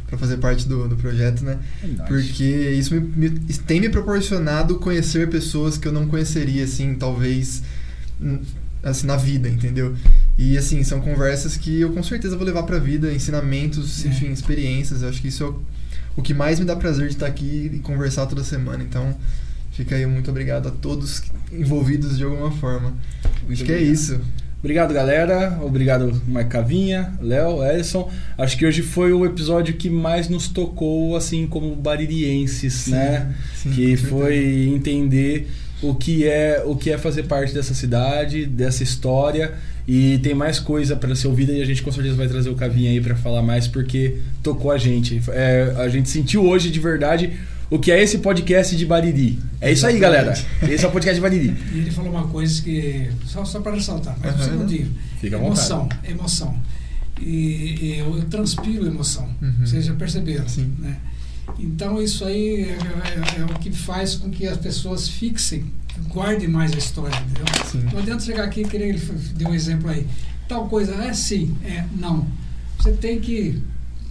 para 0.06 0.18
fazer 0.18 0.36
parte 0.36 0.68
do, 0.68 0.86
do 0.90 0.98
projeto, 0.98 1.46
né? 1.46 1.58
Porque 2.10 2.44
isso 2.78 2.94
me, 2.94 3.00
me- 3.00 3.30
tem 3.66 3.80
me 3.80 3.88
proporcionado 3.88 4.76
conhecer 4.80 5.30
pessoas 5.30 5.78
que 5.78 5.88
eu 5.88 5.94
não 5.94 6.08
conheceria, 6.08 6.66
assim, 6.66 6.94
talvez, 6.96 7.64
hum, 8.22 8.40
assim, 8.84 9.08
na 9.08 9.16
vida, 9.16 9.48
entendeu? 9.48 9.96
E, 10.38 10.58
assim, 10.58 10.84
são 10.84 11.00
conversas 11.00 11.56
que 11.56 11.80
eu 11.80 11.92
com 11.94 12.04
certeza 12.04 12.36
vou 12.36 12.46
levar 12.46 12.64
pra 12.64 12.80
vida, 12.80 13.14
ensinamentos, 13.14 14.04
É. 14.06 14.10
enfim, 14.10 14.30
experiências. 14.34 15.04
Eu 15.04 15.08
acho 15.10 15.22
que 15.22 15.30
isso 15.30 15.46
é 15.46 15.81
o, 16.16 16.22
que 16.22 16.34
mais 16.34 16.60
me 16.60 16.66
dá 16.66 16.76
prazer 16.76 17.08
de 17.08 17.14
estar 17.14 17.28
aqui 17.28 17.72
e 17.74 17.80
conversar 17.80 18.26
toda 18.26 18.44
semana. 18.44 18.84
Então, 18.84 19.16
fica 19.72 19.96
aí 19.96 20.06
muito 20.06 20.30
obrigado 20.30 20.68
a 20.68 20.72
todos 20.72 21.24
envolvidos 21.52 22.18
de 22.18 22.24
alguma 22.24 22.52
forma. 22.52 22.94
Muito 23.46 23.54
acho 23.54 23.64
que 23.66 23.72
é 23.72 23.76
obrigado. 23.76 23.94
isso. 23.94 24.22
Obrigado, 24.60 24.94
galera. 24.94 25.58
Obrigado, 25.64 26.22
Mike 26.28 26.50
Cavinha, 26.50 27.14
Léo, 27.20 27.64
Ellison. 27.64 28.12
Acho 28.38 28.56
que 28.56 28.66
hoje 28.66 28.84
foi 28.84 29.12
o 29.12 29.26
episódio 29.26 29.74
que 29.74 29.90
mais 29.90 30.30
nos 30.30 30.48
tocou, 30.48 31.16
assim, 31.16 31.48
como 31.48 31.76
baririenses, 31.76 32.74
Sim, 32.74 32.92
né? 32.92 33.34
sim, 33.56 33.72
que 33.72 33.98
foi 33.98 34.70
entender 34.72 35.50
o 35.82 35.96
que 35.96 36.28
é 36.28 36.62
o 36.64 36.76
que 36.76 36.92
é 36.92 36.98
fazer 37.00 37.24
parte 37.24 37.56
dessa 37.56 37.74
cidade, 37.74 38.46
dessa 38.46 38.84
história 38.84 39.56
e 39.88 40.20
tem 40.20 40.34
mais 40.34 40.60
coisa 40.60 40.96
para 40.96 41.16
ser 41.16 41.28
ouvida 41.28 41.52
e 41.52 41.62
a 41.62 41.66
gente 41.66 41.82
com 41.82 41.92
certeza 41.92 42.16
vai 42.16 42.28
trazer 42.28 42.50
o 42.50 42.56
Cavinha 42.56 42.92
aí 42.92 43.02
para 43.02 43.16
falar 43.16 43.42
mais 43.42 43.68
porque 43.68 44.18
tocou 44.44 44.72
a 44.72 44.78
gente. 44.78 45.22
É, 45.30 45.74
a 45.78 45.88
gente 45.90 46.10
sentiu 46.10 46.46
hoje 46.46 46.70
de 46.70 46.80
verdade 46.80 47.32
o 47.70 47.80
que 47.80 47.92
é 47.92 48.02
esse 48.02 48.18
podcast 48.20 48.76
de 48.76 48.86
Bariri. 48.86 49.40
É 49.60 49.72
isso 49.72 49.86
aí, 49.88 49.98
galera. 49.98 50.34
Esse 50.70 50.84
é 50.86 50.88
o 50.88 50.92
podcast 50.92 51.16
de 51.16 51.22
Bariri. 51.22 51.56
E 51.74 51.78
ele 51.80 51.92
falou 51.92 52.12
uma 52.12 52.28
coisa 52.28 52.62
que. 52.62 53.08
Só, 53.26 53.44
só 53.46 53.60
para 53.62 53.74
ressaltar, 53.74 54.18
mas 54.22 54.34
um 54.34 54.38
Aham. 54.40 54.50
segundinho. 54.50 54.92
Fica 55.20 55.38
à 55.38 55.40
emoção, 55.40 55.88
emoção. 56.08 56.56
E, 57.22 57.78
e 57.82 57.96
eu, 58.00 58.16
eu 58.18 58.24
transpiro 58.26 58.86
emoção. 58.88 59.30
Uhum. 59.42 59.54
Vocês 59.66 59.86
já 59.86 59.94
perceberam, 59.94 60.48
Sim. 60.48 60.72
né? 60.80 60.98
Então 61.60 62.02
isso 62.02 62.24
aí 62.26 62.64
é, 62.64 63.38
é- 63.38 63.42
é 63.42 63.46
o 63.46 63.60
que 63.60 63.72
faz 63.72 64.16
com 64.16 64.30
que 64.30 64.48
as 64.48 64.58
pessoas 64.58 65.08
fixem, 65.08 65.66
guardem 66.14 66.48
mais 66.48 66.74
a 66.74 66.78
história, 66.78 67.16
entendeu? 67.18 67.46
Sim. 67.66 67.84
Não 67.92 68.00
adianta 68.00 68.24
chegar 68.24 68.44
aqui 68.46 68.62
e 68.62 68.66
querer, 68.66 68.90
ele 68.90 69.00
deu 69.36 69.50
um 69.50 69.54
exemplo 69.54 69.90
aí. 69.90 70.06
Tal 70.48 70.68
coisa, 70.68 70.94
é 70.96 71.14
sim, 71.14 71.56
é 71.64 71.86
não. 71.98 72.28
Você 72.78 72.92
tem 72.94 73.20
que 73.20 73.62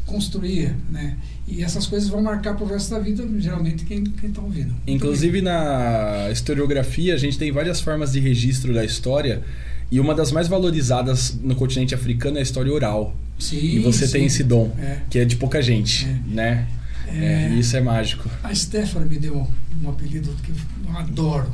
construir, 0.07 0.75
né? 0.91 1.17
E 1.47 1.63
essas 1.65 1.87
coisas 1.87 2.09
vão 2.09 2.23
marcar 2.23 2.55
pro 2.55 2.65
resto 2.67 2.91
da 2.91 3.01
vida, 3.01 3.27
geralmente, 3.39 3.85
quem 3.85 4.05
está 4.23 4.41
ouvindo. 4.41 4.69
Muito 4.69 4.83
Inclusive 4.89 5.43
na 5.43 6.29
historiografia, 6.31 7.15
a 7.15 7.19
gente 7.19 7.37
tem 7.37 7.51
várias 7.51 7.81
formas 7.81 8.13
de 8.13 8.21
registro 8.21 8.73
da 8.73 8.85
história 8.85 9.43
e 9.91 9.99
uma 9.99 10.15
das 10.15 10.31
mais 10.31 10.47
valorizadas 10.47 11.37
no 11.43 11.55
continente 11.57 11.95
africano 11.95 12.37
é 12.37 12.41
a 12.41 12.43
história 12.43 12.73
oral. 12.73 13.15
Sim, 13.39 13.57
e 13.59 13.79
você 13.81 14.07
sim. 14.07 14.13
tem 14.13 14.25
esse 14.27 14.45
dom, 14.45 14.73
É. 14.79 14.99
que 15.11 15.19
é 15.19 15.25
de 15.25 15.35
pouca 15.37 15.61
gente, 15.61 16.07
É. 16.07 16.19
né? 16.27 16.69
É, 17.09 17.25
É. 17.25 17.51
e 17.51 17.59
isso 17.61 17.77
é 17.77 17.81
mágico. 17.81 18.29
A 18.45 18.55
Stephanie 18.55 19.09
me 19.09 19.19
deu 19.19 19.49
um 19.83 19.89
apelido 19.91 20.31
que 20.45 20.53
eu 20.53 20.97
adoro. 20.97 21.53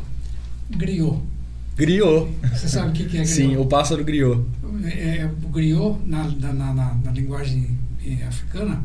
Griot. 0.71 1.19
Griot. 1.77 2.29
Você 2.53 2.69
sabe 2.69 2.89
o 2.89 2.93
que, 2.93 3.05
que 3.05 3.17
é 3.19 3.21
griot? 3.21 3.29
Sim, 3.29 3.57
o 3.57 3.67
pássaro 3.67 4.03
griot. 4.05 4.41
É, 4.85 5.19
é, 5.19 5.31
o 5.45 5.49
griot, 5.49 5.99
na, 6.07 6.25
na, 6.25 6.53
na, 6.53 6.75
na- 6.75 6.95
na 7.05 7.11
linguagem 7.13 7.77
eh, 8.05 8.25
africana, 8.27 8.83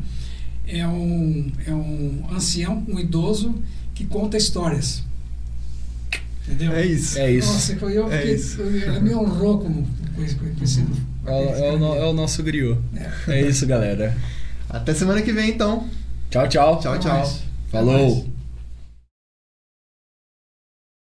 é 0.66 0.86
um, 0.86 1.50
é 1.66 1.72
um 1.72 2.24
ancião, 2.30 2.84
um 2.88 2.98
idoso 2.98 3.54
que 3.94 4.04
conta 4.06 4.36
histórias. 4.36 5.02
Entendeu? 6.46 6.72
É 6.72 6.84
isso. 6.86 7.18
É 7.18 7.30
isso. 7.30 7.52
Nossa, 7.52 7.72
eu, 7.72 7.90
eu 7.90 8.12
É 8.12 8.18
fiquei, 8.18 8.34
isso. 8.34 8.60
eu- 8.60 8.82
ela 8.88 9.00
me 9.00 9.14
honrou 9.14 9.58
como 9.60 9.86
coisa 10.14 10.36
conhecido. 10.36 10.90
É, 11.24 11.30
o- 11.30 11.54
é 11.64 11.72
o, 11.72 11.78
no- 11.78 11.94
é 11.96 12.04
o 12.04 12.12
nosso 12.12 12.42
griot. 12.42 12.78
É. 12.96 13.32
É 13.38 13.48
isso, 13.48 13.66
galera. 13.66 14.16
Até 14.68 14.92
semana 14.94 15.22
que 15.22 15.32
vem, 15.32 15.50
então. 15.50 15.86
Tchau, 16.30 16.48
tchau. 16.48 16.80
Tchau, 16.80 16.98
tchau. 16.98 17.40
Falou. 17.70 17.94
Até 17.94 18.12
mais. 18.14 18.31